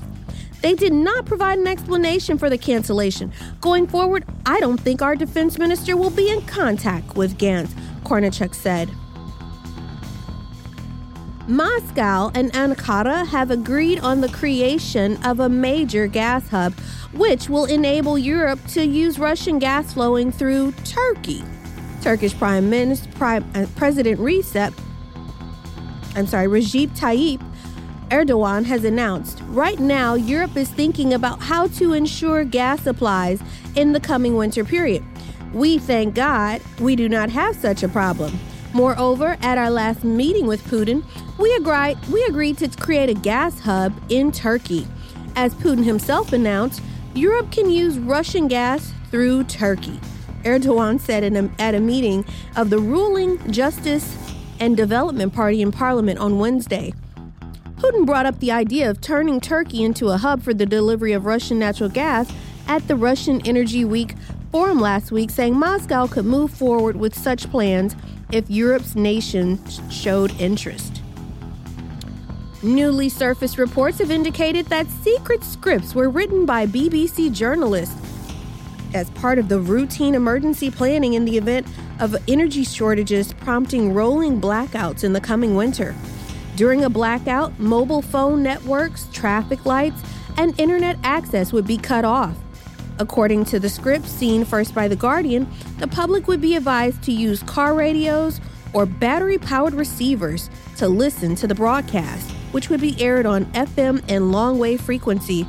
They 0.60 0.74
did 0.74 0.93
not 0.93 1.24
provide 1.24 1.59
an 1.59 1.66
explanation 1.66 2.36
for 2.36 2.51
the 2.51 2.59
cancellation. 2.59 3.32
Going 3.62 3.86
forward, 3.86 4.27
I 4.44 4.60
don't 4.60 4.78
think 4.78 5.01
our 5.01 5.16
defense 5.16 5.59
minister 5.59 5.97
will 5.97 6.10
be 6.10 6.28
in 6.31 6.43
contact 6.43 7.16
with 7.16 7.39
Gantz, 7.39 7.73
Korniychuk 8.05 8.55
said. 8.55 8.90
Moscow 11.48 12.31
and 12.35 12.52
Ankara 12.52 13.27
have 13.27 13.51
agreed 13.51 14.01
on 14.01 14.20
the 14.20 14.28
creation 14.28 15.16
of 15.24 15.40
a 15.40 15.48
major 15.48 16.06
gas 16.06 16.47
hub, 16.51 16.74
which 17.14 17.48
will 17.48 17.64
enable 17.64 18.19
Europe 18.19 18.60
to 18.69 18.85
use 18.85 19.19
Russian 19.19 19.59
gas 19.59 19.94
flowing 19.94 20.31
through 20.31 20.73
Turkey. 20.85 21.43
Turkish 22.02 22.36
Prime 22.36 22.68
Minister 22.68 23.10
Prime, 23.12 23.50
uh, 23.54 23.66
President 23.76 24.20
Recep, 24.20 24.76
I'm 26.14 26.26
sorry, 26.26 26.46
Recep 26.46 26.90
Tayyip 26.98 27.42
Erdogan 28.12 28.66
has 28.66 28.84
announced 28.84 29.40
right 29.46 29.78
now 29.78 30.12
Europe 30.12 30.54
is 30.54 30.68
thinking 30.68 31.14
about 31.14 31.40
how 31.40 31.68
to 31.68 31.94
ensure 31.94 32.44
gas 32.44 32.82
supplies 32.82 33.40
in 33.74 33.92
the 33.92 34.00
coming 34.00 34.36
winter 34.36 34.64
period. 34.64 35.02
We 35.54 35.78
thank 35.78 36.14
God 36.14 36.60
we 36.78 36.94
do 36.94 37.08
not 37.08 37.30
have 37.30 37.56
such 37.56 37.82
a 37.82 37.88
problem. 37.88 38.38
Moreover, 38.74 39.38
at 39.40 39.56
our 39.56 39.70
last 39.70 40.04
meeting 40.04 40.46
with 40.46 40.62
Putin, 40.64 41.04
we 41.38 41.54
agreed, 41.54 41.96
we 42.10 42.22
agreed 42.24 42.58
to 42.58 42.68
create 42.68 43.08
a 43.08 43.14
gas 43.14 43.60
hub 43.60 43.94
in 44.10 44.30
Turkey. 44.30 44.86
As 45.34 45.54
Putin 45.54 45.84
himself 45.84 46.34
announced, 46.34 46.82
Europe 47.14 47.50
can 47.50 47.70
use 47.70 47.98
Russian 47.98 48.46
gas 48.46 48.92
through 49.10 49.44
Turkey. 49.44 49.98
Erdogan 50.44 51.01
said 51.01 51.24
a, 51.24 51.51
at 51.60 51.74
a 51.74 51.81
meeting 51.81 52.24
of 52.56 52.70
the 52.70 52.78
ruling 52.78 53.39
Justice 53.51 54.16
and 54.60 54.77
Development 54.77 55.32
Party 55.32 55.62
in 55.62 55.73
Parliament 55.73 56.19
on 56.19 56.39
Wednesday. 56.39 56.93
Putin 57.77 58.06
brought 58.06 58.27
up 58.27 58.39
the 58.39 58.52
idea 58.52 58.89
of 58.89 59.01
turning 59.01 59.40
Turkey 59.40 59.82
into 59.82 60.09
a 60.09 60.16
hub 60.16 60.43
for 60.43 60.55
the 60.55 60.66
delivery 60.66 61.12
of 61.12 61.27
Russian 61.27 61.59
natural 61.59 61.89
gas 61.89 62.32
at 62.69 62.86
the 62.86 62.94
Russian 62.94 63.44
Energy 63.44 63.85
Week 63.85 64.14
forum 64.52 64.81
last 64.81 65.10
week, 65.10 65.31
saying 65.31 65.59
Moscow 65.59 66.06
could 66.06 66.24
move 66.24 66.52
forward 66.52 66.97
with 66.97 67.14
such 67.14 67.51
plans 67.51 67.97
if 68.31 68.48
Europe's 68.48 68.94
nations 68.94 69.81
showed 69.90 70.39
interest. 70.40 71.02
Newly 72.62 73.09
surfaced 73.09 73.59
reports 73.59 73.98
have 73.98 74.12
indicated 74.12 74.66
that 74.66 74.89
secret 75.02 75.43
scripts 75.43 75.94
were 75.94 76.09
written 76.09 76.47
by 76.47 76.66
BBC 76.66 77.32
journalists 77.32 78.11
as 78.94 79.10
part 79.10 79.39
of 79.39 79.48
the 79.48 79.60
routine 79.60 80.14
emergency 80.14 80.70
planning 80.70 81.14
in 81.14 81.24
the 81.24 81.36
event 81.36 81.66
of 82.01 82.16
energy 82.28 82.64
shortages 82.64 83.32
prompting 83.32 83.93
rolling 83.94 84.40
blackouts 84.40 85.05
in 85.05 85.12
the 85.12 85.20
coming 85.20 85.55
winter. 85.55 85.94
During 86.56 86.85
a 86.85 86.90
blackout, 86.90 87.59
mobile 87.59 88.02
phone 88.02 88.43
networks, 88.43 89.09
traffic 89.12 89.64
lights, 89.64 90.02
and 90.36 90.59
internet 90.60 90.97
access 91.02 91.52
would 91.52 91.66
be 91.66 91.78
cut 91.78 92.05
off. 92.05 92.36
According 92.98 93.47
to 93.47 93.59
the 93.59 93.69
script 93.69 94.06
seen 94.06 94.44
first 94.44 94.74
by 94.74 94.86
The 94.86 94.97
Guardian, 94.97 95.48
the 95.78 95.89
public 95.89 96.28
would 96.28 96.40
be 96.40 96.56
advised 96.56 97.02
to 97.05 97.12
use 97.12 97.43
car 97.43 97.74
radios 97.74 98.40
or 98.74 98.86
battery 98.86 99.39
powered 99.39 99.74
receivers 99.74 100.51
to 100.77 100.89
listen 100.89 101.35
to 101.36 101.47
the 101.47 101.55
broadcast, 101.55 102.31
which 102.52 102.69
would 102.69 102.81
be 102.81 103.01
aired 103.01 103.27
on 103.27 103.47
FM 103.47 104.02
and 104.09 104.32
long 104.32 104.59
wave 104.59 104.81
frequency 104.81 105.47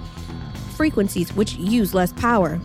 frequencies 0.73 1.33
which 1.33 1.55
use 1.55 1.93
less 1.93 2.11
power. 2.13 2.59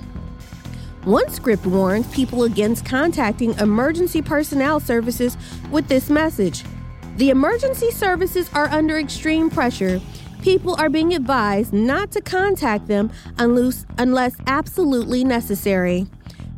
One 1.09 1.31
script 1.31 1.65
warns 1.65 2.07
people 2.09 2.43
against 2.45 2.85
contacting 2.85 3.55
emergency 3.61 4.21
personnel 4.21 4.79
services 4.79 5.39
with 5.71 5.89
this 5.89 6.11
message 6.11 6.65
the 7.17 7.31
emergency 7.31 7.91
services 7.91 8.51
are 8.53 8.67
under 8.67 8.99
extreme 8.99 9.49
pressure. 9.49 10.03
People 10.43 10.75
are 10.75 10.91
being 10.91 11.15
advised 11.15 11.73
not 11.73 12.13
to 12.13 12.21
contact 12.21 12.89
them 12.89 13.11
unless, 13.39 13.87
unless 13.97 14.37
absolutely 14.47 15.25
necessary. 15.25 16.07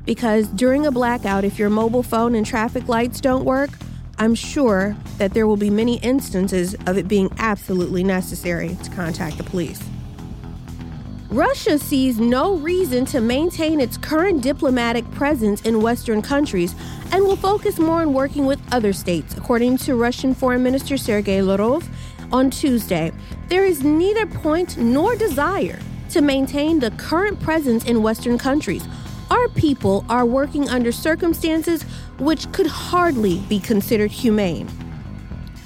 Because 0.04 0.48
during 0.48 0.84
a 0.84 0.90
blackout, 0.90 1.44
if 1.44 1.56
your 1.56 1.70
mobile 1.70 2.02
phone 2.02 2.34
and 2.34 2.44
traffic 2.44 2.88
lights 2.88 3.20
don't 3.20 3.44
work, 3.44 3.70
I'm 4.18 4.34
sure 4.34 4.96
that 5.18 5.32
there 5.32 5.46
will 5.46 5.56
be 5.56 5.70
many 5.70 5.98
instances 6.00 6.74
of 6.88 6.98
it 6.98 7.06
being 7.06 7.30
absolutely 7.38 8.02
necessary 8.02 8.76
to 8.82 8.90
contact 8.90 9.38
the 9.38 9.44
police. 9.44 9.80
Russia 11.30 11.78
sees 11.78 12.18
no 12.18 12.56
reason 12.56 13.04
to 13.04 13.20
maintain 13.20 13.78
its 13.78 13.96
current 13.96 14.42
diplomatic 14.42 15.08
presence 15.12 15.62
in 15.62 15.80
Western 15.80 16.20
countries 16.20 16.74
and 17.12 17.22
will 17.22 17.36
focus 17.36 17.78
more 17.78 18.00
on 18.00 18.12
working 18.12 18.46
with 18.46 18.60
other 18.72 18.92
states, 18.92 19.36
according 19.36 19.76
to 19.76 19.94
Russian 19.94 20.34
Foreign 20.34 20.64
Minister 20.64 20.96
Sergei 20.96 21.40
Lavrov 21.40 21.88
on 22.32 22.50
Tuesday. 22.50 23.12
There 23.46 23.64
is 23.64 23.84
neither 23.84 24.26
point 24.26 24.76
nor 24.76 25.14
desire 25.14 25.78
to 26.08 26.20
maintain 26.20 26.80
the 26.80 26.90
current 26.92 27.38
presence 27.38 27.84
in 27.84 28.02
Western 28.02 28.36
countries. 28.36 28.84
Our 29.30 29.48
people 29.50 30.04
are 30.08 30.26
working 30.26 30.68
under 30.68 30.90
circumstances 30.90 31.84
which 32.18 32.50
could 32.50 32.66
hardly 32.66 33.38
be 33.48 33.60
considered 33.60 34.10
humane. 34.10 34.68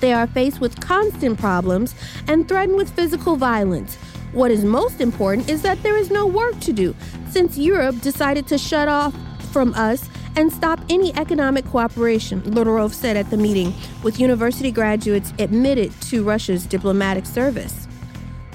They 0.00 0.12
are 0.12 0.26
faced 0.26 0.60
with 0.60 0.78
constant 0.80 1.38
problems 1.38 1.94
and 2.28 2.46
threatened 2.46 2.76
with 2.76 2.90
physical 2.90 3.36
violence. 3.36 3.96
What 4.34 4.50
is 4.50 4.64
most 4.64 5.00
important 5.00 5.48
is 5.48 5.62
that 5.62 5.80
there 5.84 5.96
is 5.96 6.10
no 6.10 6.26
work 6.26 6.58
to 6.60 6.72
do 6.72 6.96
since 7.30 7.56
Europe 7.56 8.00
decided 8.00 8.48
to 8.48 8.58
shut 8.58 8.88
off 8.88 9.14
from 9.52 9.72
us 9.74 10.08
and 10.34 10.52
stop 10.52 10.80
any 10.90 11.14
economic 11.14 11.64
cooperation, 11.66 12.42
Lavrov 12.52 12.92
said 12.92 13.16
at 13.16 13.30
the 13.30 13.36
meeting, 13.36 13.72
with 14.02 14.18
university 14.18 14.72
graduates 14.72 15.32
admitted 15.38 15.92
to 16.02 16.24
Russia's 16.24 16.66
diplomatic 16.66 17.26
service. 17.26 17.86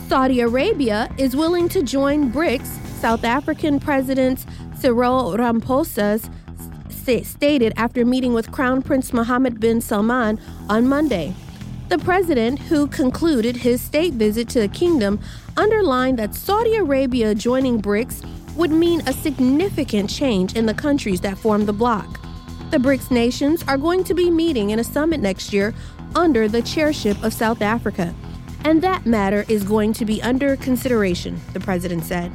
Saudi 0.09 0.41
Arabia 0.41 1.09
is 1.17 1.33
willing 1.33 1.69
to 1.69 1.81
join 1.81 2.29
BRICS, 2.29 2.67
South 2.99 3.23
African 3.23 3.79
President 3.79 4.45
Cyril 4.77 5.37
Ramaphosa 5.37 6.29
stated 7.23 7.73
after 7.77 8.03
meeting 8.03 8.33
with 8.33 8.51
Crown 8.51 8.81
Prince 8.81 9.13
Mohammed 9.13 9.61
bin 9.61 9.79
Salman 9.79 10.39
on 10.67 10.87
Monday. 10.89 11.33
The 11.89 11.97
president, 11.97 12.59
who 12.59 12.85
concluded 12.85 13.55
his 13.55 13.81
state 13.81 14.13
visit 14.13 14.47
to 14.49 14.59
the 14.59 14.67
kingdom, 14.67 15.19
underlined 15.57 16.19
that 16.19 16.35
Saudi 16.35 16.75
Arabia 16.75 17.33
joining 17.33 17.81
BRICS 17.81 18.23
would 18.55 18.69
mean 18.69 19.01
a 19.07 19.13
significant 19.13 20.07
change 20.07 20.55
in 20.55 20.67
the 20.67 20.73
countries 20.75 21.19
that 21.21 21.39
form 21.39 21.65
the 21.65 21.73
bloc. 21.73 22.19
The 22.69 22.77
BRICS 22.77 23.09
nations 23.09 23.63
are 23.67 23.77
going 23.79 24.03
to 24.03 24.13
be 24.13 24.29
meeting 24.29 24.69
in 24.69 24.77
a 24.77 24.83
summit 24.83 25.19
next 25.19 25.51
year 25.51 25.73
under 26.13 26.47
the 26.47 26.61
chairship 26.61 27.23
of 27.23 27.33
South 27.33 27.63
Africa, 27.63 28.13
and 28.65 28.83
that 28.83 29.07
matter 29.07 29.43
is 29.47 29.63
going 29.63 29.93
to 29.93 30.05
be 30.05 30.21
under 30.21 30.57
consideration, 30.57 31.41
the 31.53 31.59
president 31.59 32.03
said. 32.03 32.31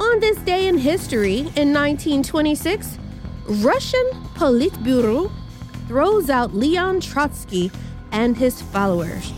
On 0.00 0.18
this 0.18 0.38
day 0.38 0.66
in 0.66 0.76
history, 0.76 1.38
in 1.54 1.72
1926, 1.72 2.98
Russian 3.46 4.10
Politburo 4.34 5.30
throws 5.86 6.30
out 6.30 6.52
Leon 6.52 7.00
Trotsky 7.00 7.70
and 8.12 8.36
his 8.36 8.62
followers. 8.62 9.32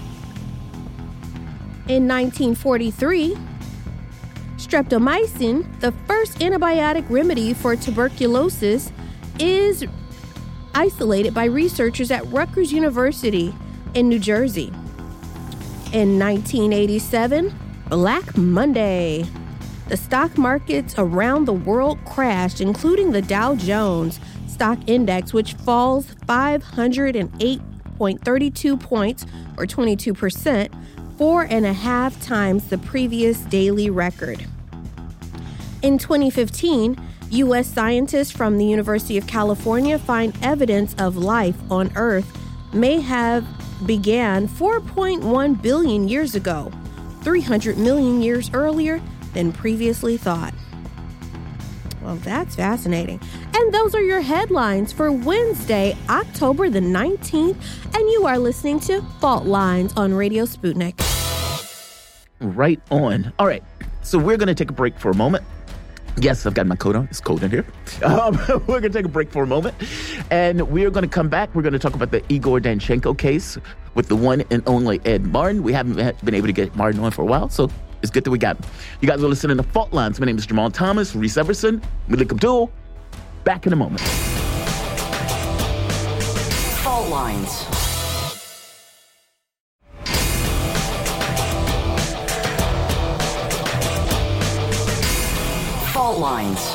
In 1.86 2.08
1943, 2.08 3.36
streptomycin, 4.56 5.80
the 5.80 5.92
first 6.06 6.38
antibiotic 6.38 7.08
remedy 7.08 7.54
for 7.54 7.76
tuberculosis, 7.76 8.90
is 9.38 9.84
isolated 10.74 11.32
by 11.34 11.44
researchers 11.44 12.10
at 12.10 12.26
Rutgers 12.32 12.72
University 12.72 13.54
in 13.94 14.08
New 14.08 14.18
Jersey. 14.18 14.72
In 15.92 16.18
1987, 16.18 17.54
Black 17.88 18.36
Monday. 18.36 19.24
The 19.88 19.96
stock 19.96 20.36
markets 20.38 20.94
around 20.96 21.44
the 21.44 21.52
world 21.52 21.98
crashed, 22.06 22.60
including 22.60 23.12
the 23.12 23.22
Dow 23.22 23.54
Jones 23.54 24.18
Stock 24.48 24.78
Index, 24.86 25.32
which 25.32 25.52
falls 25.52 26.06
508 26.26 27.60
0.32 28.12 28.80
points, 28.80 29.26
or 29.56 29.66
22%, 29.66 30.68
four 31.16 31.42
and 31.44 31.64
a 31.64 31.72
half 31.72 32.20
times 32.20 32.68
the 32.68 32.78
previous 32.78 33.38
daily 33.42 33.90
record. 33.90 34.44
In 35.82 35.98
2015, 35.98 36.96
U.S. 37.30 37.66
scientists 37.66 38.30
from 38.30 38.58
the 38.58 38.64
University 38.64 39.18
of 39.18 39.26
California 39.26 39.98
find 39.98 40.34
evidence 40.42 40.94
of 40.98 41.16
life 41.16 41.56
on 41.70 41.90
Earth 41.96 42.30
may 42.72 43.00
have 43.00 43.44
began 43.86 44.48
4.1 44.48 45.60
billion 45.60 46.08
years 46.08 46.34
ago, 46.34 46.70
300 47.22 47.76
million 47.78 48.22
years 48.22 48.50
earlier 48.52 49.00
than 49.32 49.52
previously 49.52 50.16
thought. 50.16 50.54
Well, 52.04 52.16
that's 52.16 52.54
fascinating. 52.54 53.18
And 53.54 53.72
those 53.72 53.94
are 53.94 54.02
your 54.02 54.20
headlines 54.20 54.92
for 54.92 55.10
Wednesday, 55.10 55.96
October 56.10 56.68
the 56.68 56.80
19th. 56.80 57.56
And 57.96 58.10
you 58.10 58.26
are 58.26 58.38
listening 58.38 58.78
to 58.80 59.00
Fault 59.20 59.46
Lines 59.46 59.94
on 59.96 60.12
Radio 60.12 60.44
Sputnik. 60.44 61.00
Right 62.40 62.80
on. 62.90 63.32
All 63.38 63.46
right. 63.46 63.64
So 64.02 64.18
we're 64.18 64.36
going 64.36 64.48
to 64.48 64.54
take 64.54 64.68
a 64.68 64.74
break 64.74 64.98
for 64.98 65.10
a 65.10 65.14
moment. 65.14 65.44
Yes, 66.18 66.44
I've 66.44 66.52
got 66.52 66.66
my 66.66 66.76
coat 66.76 66.94
on. 66.94 67.08
It's 67.10 67.20
cold 67.20 67.42
in 67.42 67.50
here. 67.50 67.64
Um, 68.02 68.34
we're 68.66 68.80
going 68.80 68.82
to 68.82 68.90
take 68.90 69.06
a 69.06 69.08
break 69.08 69.30
for 69.30 69.42
a 69.42 69.46
moment. 69.46 69.74
And 70.30 70.68
we're 70.68 70.90
going 70.90 71.04
to 71.04 71.08
come 71.08 71.30
back. 71.30 71.54
We're 71.54 71.62
going 71.62 71.72
to 71.72 71.78
talk 71.78 71.94
about 71.94 72.10
the 72.10 72.22
Igor 72.30 72.60
Danchenko 72.60 73.16
case 73.16 73.56
with 73.94 74.08
the 74.08 74.16
one 74.16 74.42
and 74.50 74.62
only 74.66 75.00
Ed 75.06 75.24
Martin. 75.24 75.62
We 75.62 75.72
haven't 75.72 76.22
been 76.22 76.34
able 76.34 76.48
to 76.48 76.52
get 76.52 76.76
Martin 76.76 77.00
on 77.00 77.12
for 77.12 77.22
a 77.22 77.26
while. 77.26 77.48
So 77.48 77.70
it's 78.04 78.12
good 78.12 78.22
that 78.24 78.30
we 78.30 78.38
got. 78.38 78.56
You 79.00 79.08
guys 79.08 79.24
are 79.24 79.28
listening 79.28 79.56
to 79.56 79.62
Fault 79.62 79.92
Lines. 79.92 80.20
My 80.20 80.26
name 80.26 80.38
is 80.38 80.46
Jamal 80.46 80.70
Thomas, 80.70 81.16
Reese 81.16 81.36
Everson, 81.36 81.82
Malik 82.06 82.30
Abdul. 82.30 82.70
Back 83.42 83.66
in 83.66 83.72
a 83.72 83.76
moment. 83.76 84.00
Fault 86.82 87.08
Lines. 87.08 87.64
Fault 95.92 96.18
Lines. 96.18 96.74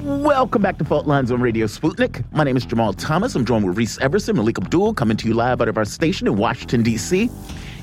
Welcome 0.00 0.62
back 0.62 0.78
to 0.78 0.84
Fault 0.84 1.06
Lines 1.06 1.30
on 1.30 1.40
Radio 1.40 1.66
Sputnik. 1.66 2.24
My 2.32 2.42
name 2.44 2.56
is 2.56 2.64
Jamal 2.64 2.92
Thomas. 2.92 3.34
I'm 3.34 3.44
joined 3.44 3.66
with 3.66 3.76
Reese 3.76 3.98
Everson, 3.98 4.36
Malik 4.36 4.58
Abdul, 4.58 4.94
coming 4.94 5.16
to 5.16 5.28
you 5.28 5.34
live 5.34 5.60
out 5.60 5.68
of 5.68 5.76
our 5.76 5.84
station 5.84 6.26
in 6.26 6.36
Washington, 6.36 6.82
D.C. 6.82 7.30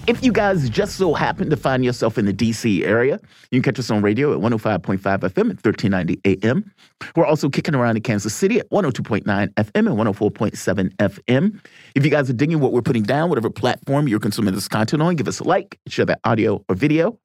If 0.09 0.23
you 0.23 0.31
guys 0.31 0.71
just 0.71 0.95
so 0.95 1.13
happen 1.13 1.51
to 1.51 1.55
find 1.55 1.85
yourself 1.85 2.17
in 2.17 2.25
the 2.25 2.33
DC 2.33 2.83
area, 2.83 3.19
you 3.51 3.61
can 3.61 3.71
catch 3.71 3.77
us 3.77 3.91
on 3.91 4.01
radio 4.01 4.33
at 4.33 4.39
105.5 4.39 4.97
FM 4.97 5.51
at 5.51 5.63
1390 5.63 6.19
AM. 6.25 6.73
We're 7.15 7.27
also 7.27 7.47
kicking 7.47 7.75
around 7.75 7.95
in 7.95 8.01
Kansas 8.01 8.33
City 8.33 8.59
at 8.59 8.67
102.9 8.71 9.23
FM 9.23 9.53
and 9.75 9.87
104.7 9.89 10.95
FM. 10.95 11.59
If 11.93 12.03
you 12.03 12.09
guys 12.09 12.27
are 12.27 12.33
digging 12.33 12.59
what 12.59 12.73
we're 12.73 12.81
putting 12.81 13.03
down, 13.03 13.29
whatever 13.29 13.51
platform 13.51 14.07
you're 14.07 14.19
consuming 14.19 14.55
this 14.55 14.67
content 14.67 15.03
on, 15.03 15.15
give 15.15 15.27
us 15.27 15.41
a 15.41 15.43
like, 15.43 15.79
share 15.87 16.05
that 16.05 16.21
audio 16.23 16.65
or 16.67 16.73
video. 16.73 17.19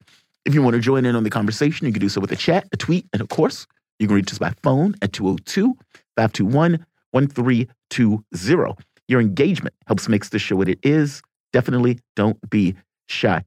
If 0.45 0.53
you 0.53 0.61
want 0.61 0.75
to 0.75 0.79
join 0.79 1.05
in 1.05 1.15
on 1.15 1.23
the 1.23 1.31
conversation, 1.31 1.87
you 1.87 1.91
can 1.91 2.01
do 2.01 2.09
so 2.09 2.21
with 2.21 2.31
a 2.33 2.35
chat, 2.35 2.67
a 2.71 2.77
tweet, 2.77 3.07
and 3.13 3.19
of 3.19 3.29
course, 3.29 3.65
you 3.97 4.05
can 4.05 4.15
reach 4.15 4.31
us 4.31 4.37
by 4.37 4.53
phone 4.61 4.93
at 5.01 5.11
202 5.11 5.73
521 6.17 6.85
1320. 7.09 8.73
Your 9.07 9.21
engagement 9.21 9.73
helps 9.87 10.07
make 10.07 10.29
this 10.29 10.43
show 10.43 10.55
what 10.55 10.69
it 10.69 10.77
is 10.83 11.23
definitely 11.55 11.97
don't 12.17 12.37
be 12.49 12.75
shy. 13.07 13.41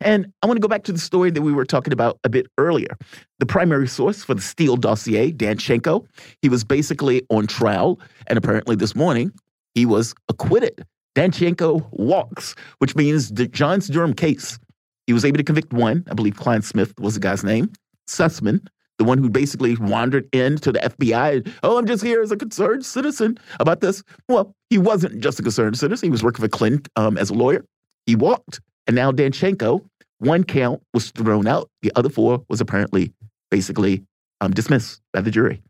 And 0.00 0.32
I 0.42 0.46
want 0.46 0.56
to 0.56 0.62
go 0.62 0.68
back 0.68 0.84
to 0.84 0.92
the 0.92 0.98
story 0.98 1.30
that 1.30 1.42
we 1.42 1.52
were 1.52 1.66
talking 1.66 1.92
about 1.92 2.18
a 2.24 2.30
bit 2.30 2.46
earlier. 2.56 2.96
The 3.38 3.44
primary 3.44 3.86
source 3.86 4.24
for 4.24 4.32
the 4.32 4.40
Steele 4.40 4.76
dossier, 4.76 5.30
Danchenko, 5.30 6.06
he 6.40 6.48
was 6.48 6.64
basically 6.64 7.22
on 7.28 7.46
trial, 7.46 8.00
and 8.28 8.38
apparently 8.38 8.76
this 8.76 8.94
morning 8.94 9.30
he 9.74 9.84
was 9.84 10.14
acquitted. 10.30 10.86
Danchenko 11.14 11.86
walks, 11.92 12.54
which 12.78 12.96
means 12.96 13.30
the 13.30 13.46
John's 13.46 13.88
Durham 13.88 14.14
case. 14.14 14.58
He 15.06 15.12
was 15.12 15.26
able 15.26 15.36
to 15.36 15.44
convict 15.44 15.70
one, 15.70 16.04
I 16.10 16.14
believe 16.14 16.36
Clinesmith 16.36 16.98
was 16.98 17.12
the 17.12 17.20
guy's 17.20 17.44
name, 17.44 17.70
Sussmann, 18.08 18.66
the 18.96 19.04
one 19.04 19.18
who 19.18 19.28
basically 19.28 19.76
wandered 19.76 20.28
into 20.32 20.72
the 20.72 20.78
FBI. 20.78 21.46
Oh, 21.62 21.76
I'm 21.76 21.86
just 21.86 22.02
here 22.02 22.22
as 22.22 22.32
a 22.32 22.36
concerned 22.36 22.86
citizen 22.86 23.38
about 23.60 23.80
this. 23.80 24.02
Well, 24.28 24.54
he 24.74 24.78
wasn't 24.78 25.20
just 25.20 25.38
a 25.38 25.42
concerned 25.44 25.78
citizen. 25.78 26.08
He 26.08 26.10
was 26.10 26.24
working 26.24 26.42
for 26.42 26.48
Clinton 26.48 26.82
um, 26.96 27.16
as 27.16 27.30
a 27.30 27.32
lawyer. 27.32 27.64
He 28.06 28.16
walked. 28.16 28.60
And 28.88 28.96
now 28.96 29.12
Danchenko, 29.12 29.88
one 30.18 30.42
count 30.42 30.82
was 30.92 31.12
thrown 31.12 31.46
out. 31.46 31.70
The 31.82 31.92
other 31.94 32.08
four 32.08 32.44
was 32.48 32.60
apparently 32.60 33.12
basically 33.52 34.02
um, 34.40 34.50
dismissed 34.50 35.00
by 35.12 35.20
the 35.20 35.30
jury. 35.30 35.62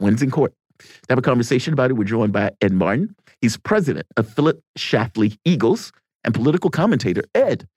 Wins 0.00 0.20
in 0.20 0.32
court. 0.32 0.52
To 0.80 0.86
have 1.10 1.18
a 1.18 1.22
conversation 1.22 1.72
about 1.72 1.92
it, 1.92 1.94
we're 1.94 2.02
joined 2.02 2.32
by 2.32 2.50
Ed 2.60 2.72
Martin. 2.72 3.14
He's 3.40 3.56
president 3.56 4.08
of 4.16 4.28
Phyllis 4.28 4.56
Schlafly 4.76 5.38
Eagles 5.44 5.92
and 6.24 6.34
political 6.34 6.70
commentator. 6.70 7.22
Ed, 7.36 7.68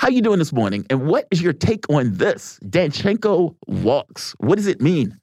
how 0.00 0.08
you 0.08 0.20
doing 0.20 0.38
this 0.38 0.52
morning? 0.52 0.84
And 0.90 1.06
what 1.06 1.26
is 1.30 1.40
your 1.40 1.54
take 1.54 1.88
on 1.88 2.12
this? 2.12 2.60
Danchenko 2.62 3.56
walks. 3.66 4.34
What 4.36 4.56
does 4.56 4.66
it 4.66 4.82
mean? 4.82 5.18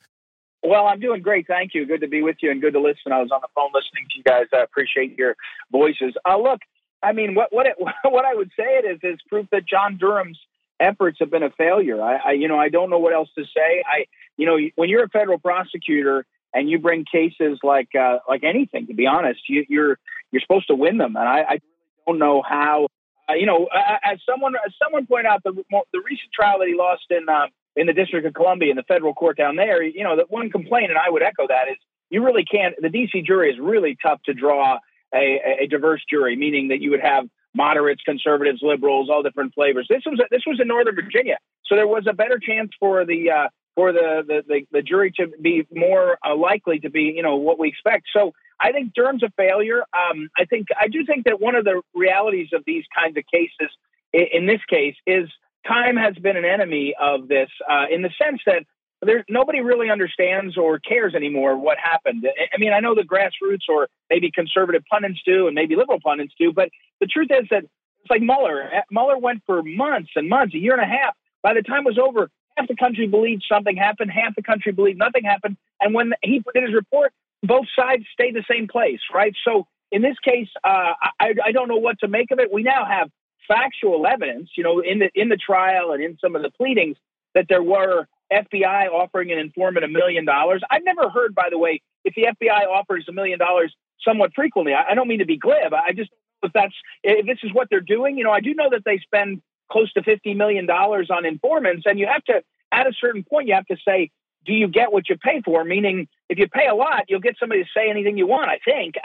Well, 0.65 0.87
I'm 0.87 0.99
doing 0.99 1.21
great. 1.21 1.47
Thank 1.47 1.73
you. 1.73 1.85
Good 1.85 2.01
to 2.01 2.07
be 2.07 2.21
with 2.21 2.37
you 2.41 2.51
and 2.51 2.61
good 2.61 2.73
to 2.73 2.79
listen. 2.79 3.11
I 3.11 3.21
was 3.21 3.31
on 3.31 3.41
the 3.41 3.47
phone 3.53 3.69
listening 3.73 4.07
to 4.09 4.17
you 4.17 4.23
guys. 4.23 4.47
I 4.53 4.63
appreciate 4.63 5.17
your 5.17 5.35
voices. 5.71 6.13
Uh, 6.27 6.37
look, 6.37 6.61
I 7.03 7.11
mean, 7.11 7.35
what 7.35 7.53
what 7.53 7.67
it, 7.67 7.75
what 8.03 8.25
I 8.25 8.33
would 8.33 8.49
say 8.57 8.63
it 8.63 8.85
is 8.85 8.99
is 9.03 9.19
proof 9.29 9.47
that 9.51 9.67
John 9.67 9.97
Durham's 9.97 10.39
efforts 10.79 11.17
have 11.19 11.29
been 11.29 11.43
a 11.43 11.51
failure. 11.51 12.01
I, 12.01 12.15
I 12.15 12.31
you 12.31 12.47
know 12.47 12.57
I 12.57 12.69
don't 12.69 12.89
know 12.89 12.99
what 12.99 13.13
else 13.13 13.29
to 13.37 13.43
say. 13.45 13.83
I 13.85 14.05
you 14.37 14.45
know 14.45 14.57
when 14.75 14.89
you're 14.89 15.03
a 15.03 15.09
federal 15.09 15.37
prosecutor 15.37 16.25
and 16.53 16.69
you 16.69 16.79
bring 16.79 17.05
cases 17.05 17.59
like 17.61 17.89
uh, 17.93 18.19
like 18.27 18.43
anything, 18.43 18.87
to 18.87 18.93
be 18.93 19.05
honest, 19.05 19.41
you, 19.47 19.65
you're 19.69 19.99
you're 20.31 20.41
supposed 20.41 20.67
to 20.67 20.75
win 20.75 20.97
them, 20.97 21.15
and 21.15 21.27
I, 21.27 21.41
I 21.41 21.59
don't 22.07 22.17
know 22.17 22.41
how 22.41 22.87
uh, 23.29 23.33
you 23.33 23.45
know, 23.45 23.67
as 24.03 24.19
someone 24.29 24.53
as 24.65 24.73
someone 24.83 25.05
pointed 25.05 25.27
out, 25.27 25.43
the 25.43 25.51
the 25.51 26.01
recent 26.01 26.31
trial 26.33 26.59
that 26.59 26.67
he 26.67 26.75
lost 26.75 27.03
in 27.09 27.27
uh, 27.29 27.47
in 27.75 27.87
the 27.87 27.93
District 27.93 28.25
of 28.25 28.33
Columbia 28.33 28.71
in 28.71 28.77
the 28.77 28.83
federal 28.83 29.13
court 29.13 29.37
down 29.37 29.55
there, 29.55 29.83
you 29.83 30.03
know, 30.03 30.15
the 30.15 30.25
one 30.29 30.49
complaint, 30.49 30.89
and 30.89 30.97
I 30.97 31.09
would 31.09 31.21
echo 31.21 31.47
that, 31.47 31.67
is 31.69 31.77
you 32.09 32.23
really 32.23 32.45
can't. 32.45 32.75
The 32.79 32.89
DC 32.89 33.25
jury 33.25 33.51
is 33.51 33.59
really 33.59 33.97
tough 34.01 34.21
to 34.25 34.33
draw 34.33 34.77
a, 35.13 35.41
a 35.61 35.67
diverse 35.67 36.01
jury, 36.09 36.35
meaning 36.35 36.69
that 36.69 36.81
you 36.81 36.91
would 36.91 37.01
have 37.01 37.25
moderates, 37.53 38.01
conservatives, 38.03 38.59
liberals, 38.61 39.09
all 39.09 39.23
different 39.23 39.53
flavors. 39.53 39.87
This 39.89 40.03
was 40.05 40.19
this 40.29 40.43
was 40.45 40.59
in 40.61 40.67
Northern 40.67 40.95
Virginia, 40.95 41.37
so 41.65 41.75
there 41.75 41.87
was 41.87 42.05
a 42.07 42.13
better 42.13 42.39
chance 42.39 42.71
for 42.79 43.05
the 43.05 43.31
uh, 43.31 43.47
for 43.75 43.91
the, 43.91 44.23
the, 44.27 44.43
the 44.47 44.67
the 44.71 44.81
jury 44.81 45.11
to 45.17 45.27
be 45.41 45.67
more 45.73 46.17
uh, 46.25 46.35
likely 46.35 46.79
to 46.79 46.89
be, 46.89 47.13
you 47.15 47.23
know, 47.23 47.35
what 47.35 47.59
we 47.59 47.69
expect. 47.69 48.05
So 48.13 48.33
I 48.59 48.71
think 48.71 48.93
Durham's 48.93 49.23
a 49.23 49.31
failure. 49.37 49.79
Um, 49.79 50.29
I 50.37 50.45
think 50.45 50.67
I 50.79 50.87
do 50.87 51.05
think 51.05 51.25
that 51.25 51.39
one 51.39 51.55
of 51.55 51.65
the 51.65 51.81
realities 51.93 52.49
of 52.53 52.63
these 52.65 52.83
kinds 52.97 53.17
of 53.17 53.23
cases, 53.31 53.73
in, 54.13 54.25
in 54.33 54.45
this 54.45 54.61
case, 54.69 54.95
is 55.05 55.29
time 55.67 55.97
has 55.97 56.15
been 56.15 56.37
an 56.37 56.45
enemy 56.45 56.95
of 56.99 57.27
this, 57.27 57.49
uh, 57.69 57.85
in 57.91 58.01
the 58.01 58.11
sense 58.21 58.41
that 58.45 58.63
there 59.01 59.23
nobody 59.29 59.61
really 59.61 59.89
understands 59.89 60.57
or 60.57 60.79
cares 60.79 61.13
anymore 61.15 61.57
what 61.57 61.77
happened. 61.77 62.25
I 62.53 62.57
mean, 62.57 62.73
I 62.73 62.79
know 62.79 62.95
the 62.95 63.03
grassroots 63.03 63.69
or 63.69 63.87
maybe 64.09 64.31
conservative 64.31 64.83
pundits 64.89 65.19
do, 65.25 65.47
and 65.47 65.55
maybe 65.55 65.75
liberal 65.75 65.99
pundits 66.03 66.33
do, 66.39 66.51
but 66.53 66.69
the 66.99 67.07
truth 67.07 67.29
is 67.31 67.47
that 67.51 67.63
it's 67.63 68.09
like 68.09 68.21
Mueller. 68.21 68.69
Mueller 68.91 69.17
went 69.17 69.41
for 69.45 69.63
months 69.63 70.11
and 70.15 70.29
months, 70.29 70.53
a 70.53 70.59
year 70.59 70.73
and 70.73 70.81
a 70.81 70.85
half. 70.85 71.15
By 71.41 71.53
the 71.53 71.61
time 71.61 71.81
it 71.81 71.95
was 71.95 71.99
over, 71.99 72.29
half 72.55 72.67
the 72.67 72.75
country 72.75 73.07
believed 73.07 73.43
something 73.51 73.75
happened, 73.75 74.11
half 74.11 74.35
the 74.35 74.43
country 74.43 74.71
believed 74.71 74.99
nothing 74.99 75.23
happened. 75.23 75.57
And 75.81 75.93
when 75.93 76.13
he 76.23 76.43
did 76.53 76.63
his 76.63 76.73
report, 76.73 77.13
both 77.43 77.65
sides 77.77 78.03
stayed 78.13 78.35
the 78.35 78.45
same 78.49 78.67
place, 78.67 79.01
right? 79.13 79.35
So 79.43 79.67
in 79.91 80.01
this 80.01 80.17
case, 80.23 80.47
uh, 80.63 80.93
I, 81.19 81.33
I 81.43 81.51
don't 81.51 81.67
know 81.67 81.77
what 81.77 81.99
to 81.99 82.07
make 82.07 82.31
of 82.31 82.39
it. 82.39 82.51
We 82.51 82.63
now 82.63 82.85
have 82.85 83.09
factual 83.47 84.05
evidence, 84.07 84.49
you 84.55 84.63
know, 84.63 84.79
in 84.79 84.99
the 84.99 85.09
in 85.15 85.29
the 85.29 85.37
trial 85.37 85.91
and 85.91 86.03
in 86.03 86.17
some 86.19 86.35
of 86.35 86.41
the 86.41 86.51
pleadings 86.51 86.97
that 87.33 87.45
there 87.49 87.63
were 87.63 88.07
FBI 88.31 88.87
offering 88.87 89.31
an 89.31 89.37
informant 89.37 89.85
a 89.85 89.87
million 89.87 90.25
dollars. 90.25 90.61
I've 90.69 90.83
never 90.83 91.09
heard, 91.09 91.35
by 91.35 91.49
the 91.49 91.57
way, 91.57 91.81
if 92.03 92.15
the 92.15 92.23
FBI 92.23 92.67
offers 92.67 93.05
a 93.07 93.11
million 93.11 93.39
dollars 93.39 93.75
somewhat 94.03 94.31
frequently. 94.35 94.73
I, 94.73 94.91
I 94.91 94.95
don't 94.95 95.07
mean 95.07 95.19
to 95.19 95.25
be 95.25 95.37
glib. 95.37 95.73
I 95.73 95.91
just 95.93 96.11
if 96.43 96.51
that's 96.53 96.73
if 97.03 97.25
this 97.25 97.39
is 97.43 97.53
what 97.53 97.67
they're 97.69 97.81
doing. 97.81 98.17
You 98.17 98.23
know, 98.23 98.31
I 98.31 98.39
do 98.39 98.53
know 98.53 98.69
that 98.71 98.83
they 98.85 98.99
spend 98.99 99.41
close 99.71 99.91
to 99.93 100.03
fifty 100.03 100.33
million 100.33 100.65
dollars 100.65 101.09
on 101.11 101.25
informants, 101.25 101.83
and 101.85 101.99
you 101.99 102.07
have 102.07 102.23
to 102.25 102.43
at 102.71 102.87
a 102.87 102.93
certain 102.99 103.23
point 103.23 103.47
you 103.47 103.55
have 103.55 103.65
to 103.67 103.77
say, 103.87 104.11
do 104.45 104.53
you 104.53 104.67
get 104.67 104.91
what 104.91 105.09
you 105.09 105.17
pay 105.17 105.41
for? 105.43 105.63
Meaning, 105.63 106.07
if 106.29 106.37
you 106.37 106.47
pay 106.47 106.67
a 106.67 106.75
lot, 106.75 107.05
you'll 107.07 107.19
get 107.19 107.35
somebody 107.39 107.63
to 107.63 107.69
say 107.75 107.89
anything 107.89 108.17
you 108.17 108.27
want. 108.27 108.49
I 108.49 108.59
think 108.63 108.95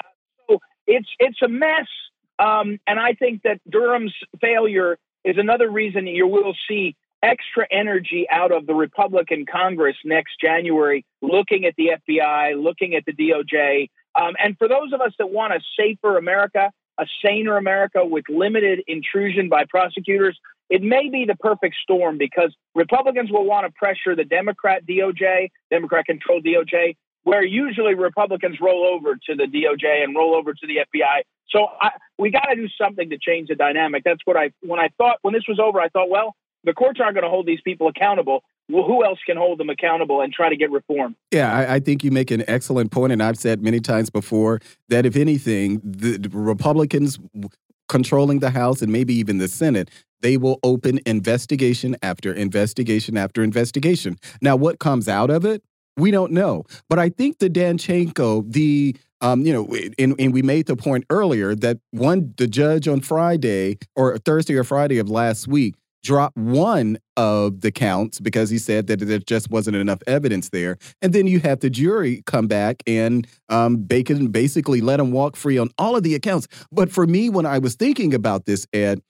so. 0.48 0.60
It's 0.86 1.08
it's 1.18 1.40
a 1.42 1.48
mess, 1.48 1.88
um, 2.40 2.78
and 2.86 2.98
I 2.98 3.12
think 3.12 3.42
that 3.42 3.60
Durham's 3.68 4.14
failure 4.40 4.98
is 5.24 5.36
another 5.38 5.70
reason 5.70 6.06
you 6.06 6.26
will 6.26 6.54
see 6.68 6.96
extra 7.22 7.66
energy 7.70 8.26
out 8.30 8.50
of 8.50 8.66
the 8.66 8.74
Republican 8.74 9.44
Congress 9.44 9.96
next 10.04 10.40
January, 10.40 11.04
looking 11.20 11.66
at 11.66 11.74
the 11.76 11.90
FBI, 12.08 12.60
looking 12.60 12.94
at 12.94 13.04
the 13.04 13.12
DOJ. 13.12 13.90
Um, 14.18 14.34
and 14.42 14.56
for 14.58 14.68
those 14.68 14.92
of 14.94 15.02
us 15.02 15.12
that 15.18 15.30
want 15.30 15.52
a 15.52 15.60
safer 15.78 16.16
America, 16.16 16.70
a 16.98 17.06
saner 17.24 17.58
America 17.58 18.04
with 18.04 18.24
limited 18.30 18.80
intrusion 18.86 19.50
by 19.50 19.64
prosecutors, 19.68 20.38
it 20.70 20.82
may 20.82 21.10
be 21.10 21.26
the 21.26 21.34
perfect 21.34 21.76
storm 21.82 22.16
because 22.16 22.54
Republicans 22.74 23.30
will 23.30 23.44
want 23.44 23.66
to 23.66 23.72
pressure 23.72 24.16
the 24.16 24.24
Democrat 24.24 24.86
DOJ, 24.86 25.50
Democrat 25.70 26.06
controlled 26.06 26.44
DOJ, 26.44 26.96
where 27.24 27.44
usually 27.44 27.94
Republicans 27.94 28.58
roll 28.60 28.86
over 28.86 29.14
to 29.14 29.34
the 29.34 29.44
DOJ 29.44 30.02
and 30.02 30.16
roll 30.16 30.34
over 30.34 30.52
to 30.52 30.66
the 30.66 30.78
FBI. 30.78 31.22
So 31.50 31.66
I, 31.80 31.90
we 32.18 32.30
got 32.30 32.46
to 32.46 32.56
do 32.56 32.68
something 32.80 33.10
to 33.10 33.18
change 33.18 33.48
the 33.48 33.54
dynamic. 33.54 34.04
That's 34.04 34.20
what 34.24 34.36
I, 34.36 34.52
when 34.60 34.80
I 34.80 34.88
thought, 34.96 35.18
when 35.22 35.34
this 35.34 35.44
was 35.48 35.58
over, 35.58 35.80
I 35.80 35.88
thought, 35.88 36.08
well, 36.08 36.34
the 36.64 36.72
courts 36.72 37.00
aren't 37.02 37.14
going 37.14 37.24
to 37.24 37.30
hold 37.30 37.46
these 37.46 37.60
people 37.62 37.88
accountable. 37.88 38.42
Well, 38.68 38.84
who 38.84 39.04
else 39.04 39.18
can 39.26 39.36
hold 39.36 39.58
them 39.58 39.68
accountable 39.68 40.20
and 40.20 40.32
try 40.32 40.48
to 40.48 40.56
get 40.56 40.70
reform? 40.70 41.16
Yeah, 41.32 41.52
I, 41.52 41.74
I, 41.74 41.80
think 41.80 42.04
you 42.04 42.12
make 42.12 42.30
an 42.30 42.44
excellent 42.46 42.92
point, 42.92 43.12
and 43.12 43.22
I've 43.22 43.38
said 43.38 43.62
many 43.62 43.80
times 43.80 44.10
before 44.10 44.60
that 44.88 45.04
if 45.04 45.16
anything, 45.16 45.80
the, 45.82 46.18
the 46.18 46.28
Republicans 46.28 47.18
controlling 47.88 48.38
the 48.38 48.50
House 48.50 48.80
and 48.80 48.92
maybe 48.92 49.12
even 49.14 49.38
the 49.38 49.48
Senate, 49.48 49.90
they 50.20 50.36
will 50.36 50.60
open 50.62 51.00
investigation 51.04 51.96
after 52.02 52.32
investigation 52.32 53.16
after 53.16 53.42
investigation. 53.42 54.16
Now, 54.40 54.54
what 54.54 54.78
comes 54.78 55.08
out 55.08 55.30
of 55.30 55.44
it, 55.44 55.64
we 56.00 56.10
don't 56.10 56.32
know. 56.32 56.64
But 56.88 56.98
I 56.98 57.08
think 57.08 57.38
the 57.38 57.50
Danchenko, 57.50 58.50
the 58.50 58.96
um, 59.20 59.42
you 59.42 59.52
know, 59.52 59.68
and, 59.98 60.14
and 60.18 60.32
we 60.32 60.42
made 60.42 60.66
the 60.66 60.76
point 60.76 61.04
earlier 61.10 61.54
that 61.54 61.78
one, 61.90 62.32
the 62.38 62.46
judge 62.46 62.88
on 62.88 63.00
Friday 63.00 63.78
or 63.94 64.16
Thursday 64.16 64.54
or 64.54 64.64
Friday 64.64 64.98
of 64.98 65.10
last 65.10 65.46
week 65.46 65.74
dropped 66.02 66.36
one 66.36 66.96
of 67.16 67.60
the 67.60 67.70
counts 67.70 68.20
because 68.20 68.48
he 68.48 68.58
said 68.58 68.86
that 68.86 69.00
there 69.00 69.18
just 69.18 69.50
wasn't 69.50 69.76
enough 69.76 70.02
evidence 70.06 70.48
there. 70.48 70.78
And 71.02 71.12
then 71.12 71.26
you 71.26 71.40
have 71.40 71.60
the 71.60 71.70
jury 71.70 72.22
come 72.26 72.46
back 72.46 72.82
and 72.86 73.26
um, 73.50 73.76
Bacon 73.76 74.28
basically 74.28 74.80
let 74.80 74.98
him 74.98 75.12
walk 75.12 75.36
free 75.36 75.58
on 75.58 75.68
all 75.76 75.96
of 75.96 76.02
the 76.02 76.14
accounts. 76.14 76.48
But 76.72 76.90
for 76.90 77.06
me, 77.06 77.28
when 77.28 77.46
I 77.46 77.58
was 77.58 77.74
thinking 77.74 78.14
about 78.14 78.46
this, 78.46 78.66
Ed, 78.72 79.02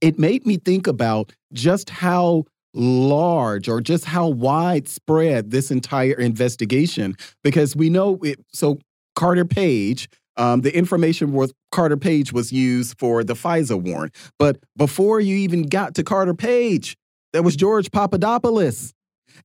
it 0.00 0.18
made 0.18 0.46
me 0.46 0.56
think 0.56 0.86
about 0.86 1.32
just 1.52 1.90
how 1.90 2.44
large 2.72 3.68
or 3.68 3.80
just 3.80 4.04
how 4.04 4.28
widespread 4.28 5.50
this 5.50 5.70
entire 5.70 6.14
investigation 6.14 7.16
because 7.42 7.74
we 7.74 7.90
know 7.90 8.18
it 8.22 8.38
so 8.52 8.78
Carter 9.16 9.44
Page 9.44 10.08
um, 10.36 10.62
the 10.62 10.74
information 10.74 11.32
with 11.32 11.52
Carter 11.70 11.98
Page 11.98 12.32
was 12.32 12.50
used 12.50 12.98
for 12.98 13.22
the 13.22 13.34
FISA 13.34 13.80
warrant. 13.80 14.14
But 14.38 14.58
before 14.74 15.20
you 15.20 15.36
even 15.36 15.64
got 15.64 15.94
to 15.96 16.02
Carter 16.02 16.32
Page, 16.32 16.96
there 17.32 17.42
was 17.42 17.56
George 17.56 17.90
Papadopoulos. 17.90 18.94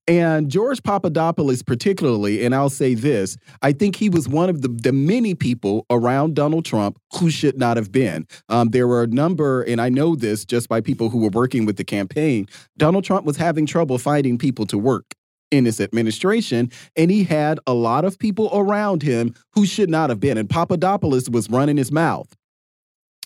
And 0.07 0.49
George 0.49 0.83
Papadopoulos, 0.83 1.63
particularly, 1.63 2.45
and 2.45 2.53
I'll 2.53 2.69
say 2.69 2.93
this 2.93 3.37
I 3.61 3.71
think 3.71 3.95
he 3.95 4.09
was 4.09 4.27
one 4.27 4.49
of 4.49 4.61
the, 4.61 4.67
the 4.67 4.93
many 4.93 5.35
people 5.35 5.85
around 5.89 6.35
Donald 6.35 6.65
Trump 6.65 6.97
who 7.19 7.29
should 7.29 7.57
not 7.57 7.77
have 7.77 7.91
been. 7.91 8.27
Um, 8.49 8.69
there 8.69 8.87
were 8.87 9.03
a 9.03 9.07
number, 9.07 9.61
and 9.63 9.81
I 9.81 9.89
know 9.89 10.15
this 10.15 10.45
just 10.45 10.69
by 10.69 10.81
people 10.81 11.09
who 11.09 11.19
were 11.19 11.29
working 11.29 11.65
with 11.65 11.77
the 11.77 11.83
campaign. 11.83 12.47
Donald 12.77 13.03
Trump 13.03 13.25
was 13.25 13.37
having 13.37 13.65
trouble 13.65 13.97
finding 13.97 14.37
people 14.37 14.65
to 14.67 14.77
work 14.77 15.13
in 15.51 15.65
his 15.65 15.79
administration, 15.79 16.71
and 16.95 17.09
he 17.09 17.23
had 17.23 17.59
a 17.67 17.73
lot 17.73 18.05
of 18.05 18.19
people 18.19 18.49
around 18.53 19.03
him 19.03 19.33
who 19.53 19.65
should 19.65 19.89
not 19.89 20.09
have 20.09 20.19
been. 20.19 20.37
And 20.37 20.49
Papadopoulos 20.49 21.29
was 21.29 21.49
running 21.49 21.77
his 21.77 21.91
mouth. 21.91 22.34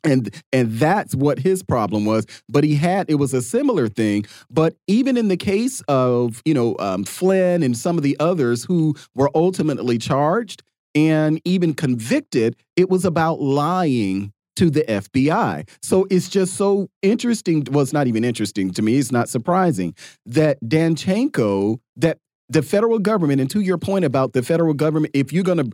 And 0.03 0.33
and 0.53 0.71
that's 0.73 1.13
what 1.15 1.39
his 1.39 1.63
problem 1.63 2.05
was. 2.05 2.25
But 2.47 2.63
he 2.63 2.75
had 2.75 3.09
it 3.09 3.15
was 3.15 3.33
a 3.33 3.41
similar 3.41 3.87
thing. 3.87 4.25
But 4.49 4.75
even 4.87 5.17
in 5.17 5.27
the 5.27 5.37
case 5.37 5.81
of 5.87 6.41
you 6.45 6.53
know 6.53 6.75
um, 6.79 7.03
Flynn 7.03 7.63
and 7.63 7.77
some 7.77 7.97
of 7.97 8.03
the 8.03 8.17
others 8.19 8.63
who 8.63 8.95
were 9.15 9.29
ultimately 9.35 9.97
charged 9.97 10.63
and 10.95 11.41
even 11.45 11.73
convicted, 11.73 12.55
it 12.75 12.89
was 12.89 13.05
about 13.05 13.41
lying 13.41 14.33
to 14.59 14.69
the 14.69 14.81
FBI. 14.81 15.69
So 15.81 16.05
it's 16.09 16.27
just 16.27 16.55
so 16.55 16.89
interesting. 17.01 17.65
Well, 17.71 17.81
it's 17.81 17.93
not 17.93 18.07
even 18.07 18.25
interesting 18.25 18.71
to 18.71 18.81
me. 18.81 18.97
It's 18.97 19.11
not 19.11 19.29
surprising 19.29 19.95
that 20.25 20.59
Danchenko, 20.61 21.79
that 21.95 22.17
the 22.49 22.61
federal 22.61 22.99
government, 22.99 23.39
and 23.39 23.49
to 23.51 23.61
your 23.61 23.77
point 23.77 24.03
about 24.03 24.33
the 24.33 24.43
federal 24.43 24.73
government, 24.73 25.11
if 25.13 25.31
you're 25.31 25.45
going 25.45 25.69
to, 25.69 25.71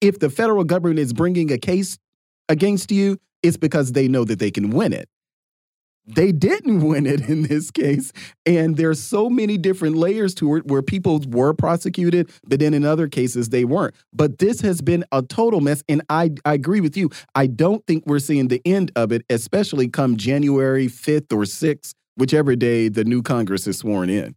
if 0.00 0.20
the 0.20 0.30
federal 0.30 0.62
government 0.62 1.00
is 1.00 1.12
bringing 1.12 1.50
a 1.50 1.58
case 1.58 1.98
against 2.48 2.92
you, 2.92 3.18
it's 3.42 3.56
because 3.56 3.92
they 3.92 4.08
know 4.08 4.24
that 4.24 4.38
they 4.38 4.50
can 4.50 4.70
win 4.70 4.92
it 4.92 5.08
they 6.08 6.32
didn't 6.32 6.80
win 6.86 7.06
it 7.06 7.28
in 7.28 7.42
this 7.42 7.70
case. 7.70 8.12
And 8.46 8.76
there's 8.76 9.00
so 9.00 9.28
many 9.28 9.58
different 9.58 9.96
layers 9.96 10.34
to 10.36 10.56
it 10.56 10.66
where 10.66 10.82
people 10.82 11.20
were 11.28 11.52
prosecuted, 11.52 12.30
but 12.46 12.60
then 12.60 12.74
in 12.74 12.84
other 12.84 13.08
cases 13.08 13.50
they 13.50 13.64
weren't. 13.64 13.94
But 14.12 14.38
this 14.38 14.60
has 14.62 14.80
been 14.80 15.04
a 15.12 15.22
total 15.22 15.60
mess. 15.60 15.82
And 15.88 16.02
I, 16.08 16.30
I 16.44 16.54
agree 16.54 16.80
with 16.80 16.96
you. 16.96 17.10
I 17.34 17.46
don't 17.46 17.86
think 17.86 18.04
we're 18.06 18.18
seeing 18.18 18.48
the 18.48 18.62
end 18.64 18.90
of 18.96 19.12
it, 19.12 19.24
especially 19.30 19.88
come 19.88 20.16
January 20.16 20.86
5th 20.86 21.32
or 21.32 21.42
6th, 21.42 21.94
whichever 22.16 22.56
day 22.56 22.88
the 22.88 23.04
new 23.04 23.22
Congress 23.22 23.66
is 23.66 23.78
sworn 23.78 24.10
in. 24.10 24.34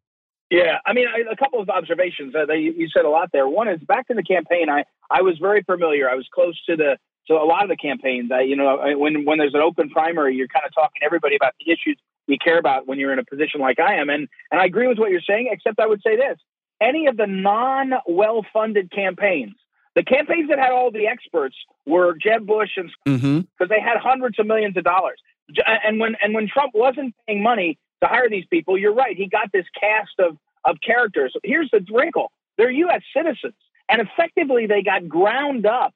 Yeah, 0.49 0.79
I 0.85 0.91
mean, 0.91 1.05
a 1.31 1.35
couple 1.37 1.61
of 1.61 1.69
observations. 1.69 2.35
Uh, 2.35 2.51
you 2.51 2.89
said 2.93 3.05
a 3.05 3.09
lot 3.09 3.29
there. 3.31 3.47
One 3.47 3.69
is 3.69 3.79
back 3.87 4.07
in 4.09 4.17
the 4.17 4.23
campaign, 4.23 4.69
I, 4.69 4.83
I 5.09 5.21
was 5.21 5.37
very 5.39 5.63
familiar. 5.63 6.09
I 6.09 6.15
was 6.15 6.27
close 6.33 6.61
to 6.65 6.75
the 6.75 6.97
so 7.27 7.41
a 7.41 7.45
lot 7.45 7.63
of 7.63 7.69
the 7.69 7.75
campaigns, 7.75 8.31
you 8.45 8.55
know, 8.55 8.79
when 8.97 9.25
when 9.25 9.37
there's 9.37 9.53
an 9.53 9.61
open 9.61 9.89
primary, 9.89 10.35
you're 10.35 10.47
kind 10.47 10.65
of 10.65 10.73
talking 10.73 10.99
to 11.01 11.05
everybody 11.05 11.35
about 11.35 11.53
the 11.59 11.71
issues 11.71 11.97
you 12.27 12.37
care 12.43 12.57
about 12.57 12.87
when 12.87 12.99
you're 12.99 13.13
in 13.13 13.19
a 13.19 13.25
position 13.25 13.59
like 13.61 13.79
I 13.79 13.95
am. 13.95 14.09
And 14.09 14.27
and 14.51 14.61
I 14.61 14.65
agree 14.65 14.87
with 14.87 14.97
what 14.97 15.11
you're 15.11 15.21
saying, 15.21 15.49
except 15.51 15.79
I 15.79 15.87
would 15.87 16.01
say 16.01 16.15
this: 16.15 16.37
any 16.81 17.07
of 17.07 17.17
the 17.17 17.27
non 17.27 17.93
well 18.07 18.45
funded 18.51 18.91
campaigns, 18.91 19.53
the 19.95 20.03
campaigns 20.03 20.49
that 20.49 20.59
had 20.59 20.71
all 20.71 20.91
the 20.91 21.07
experts 21.07 21.55
were 21.85 22.15
Jeb 22.15 22.45
Bush 22.45 22.71
and 22.77 22.89
because 23.05 23.21
mm-hmm. 23.21 23.65
they 23.69 23.79
had 23.79 23.97
hundreds 23.97 24.39
of 24.39 24.47
millions 24.47 24.77
of 24.77 24.83
dollars. 24.83 25.19
And 25.67 25.99
when 25.99 26.15
and 26.21 26.33
when 26.33 26.47
Trump 26.47 26.71
wasn't 26.73 27.13
paying 27.27 27.43
money 27.43 27.77
to 28.01 28.07
hire 28.07 28.29
these 28.29 28.45
people, 28.49 28.77
you're 28.77 28.93
right. 28.93 29.15
He 29.15 29.27
got 29.27 29.51
this 29.51 29.65
cast 29.79 30.19
of 30.19 30.37
of 30.63 30.77
characters. 30.85 31.35
Here's 31.43 31.69
the 31.71 31.85
wrinkle: 31.91 32.31
they're 32.57 32.71
U.S. 32.71 33.01
citizens, 33.15 33.55
and 33.89 34.01
effectively 34.01 34.65
they 34.65 34.81
got 34.81 35.07
ground 35.07 35.65
up 35.65 35.93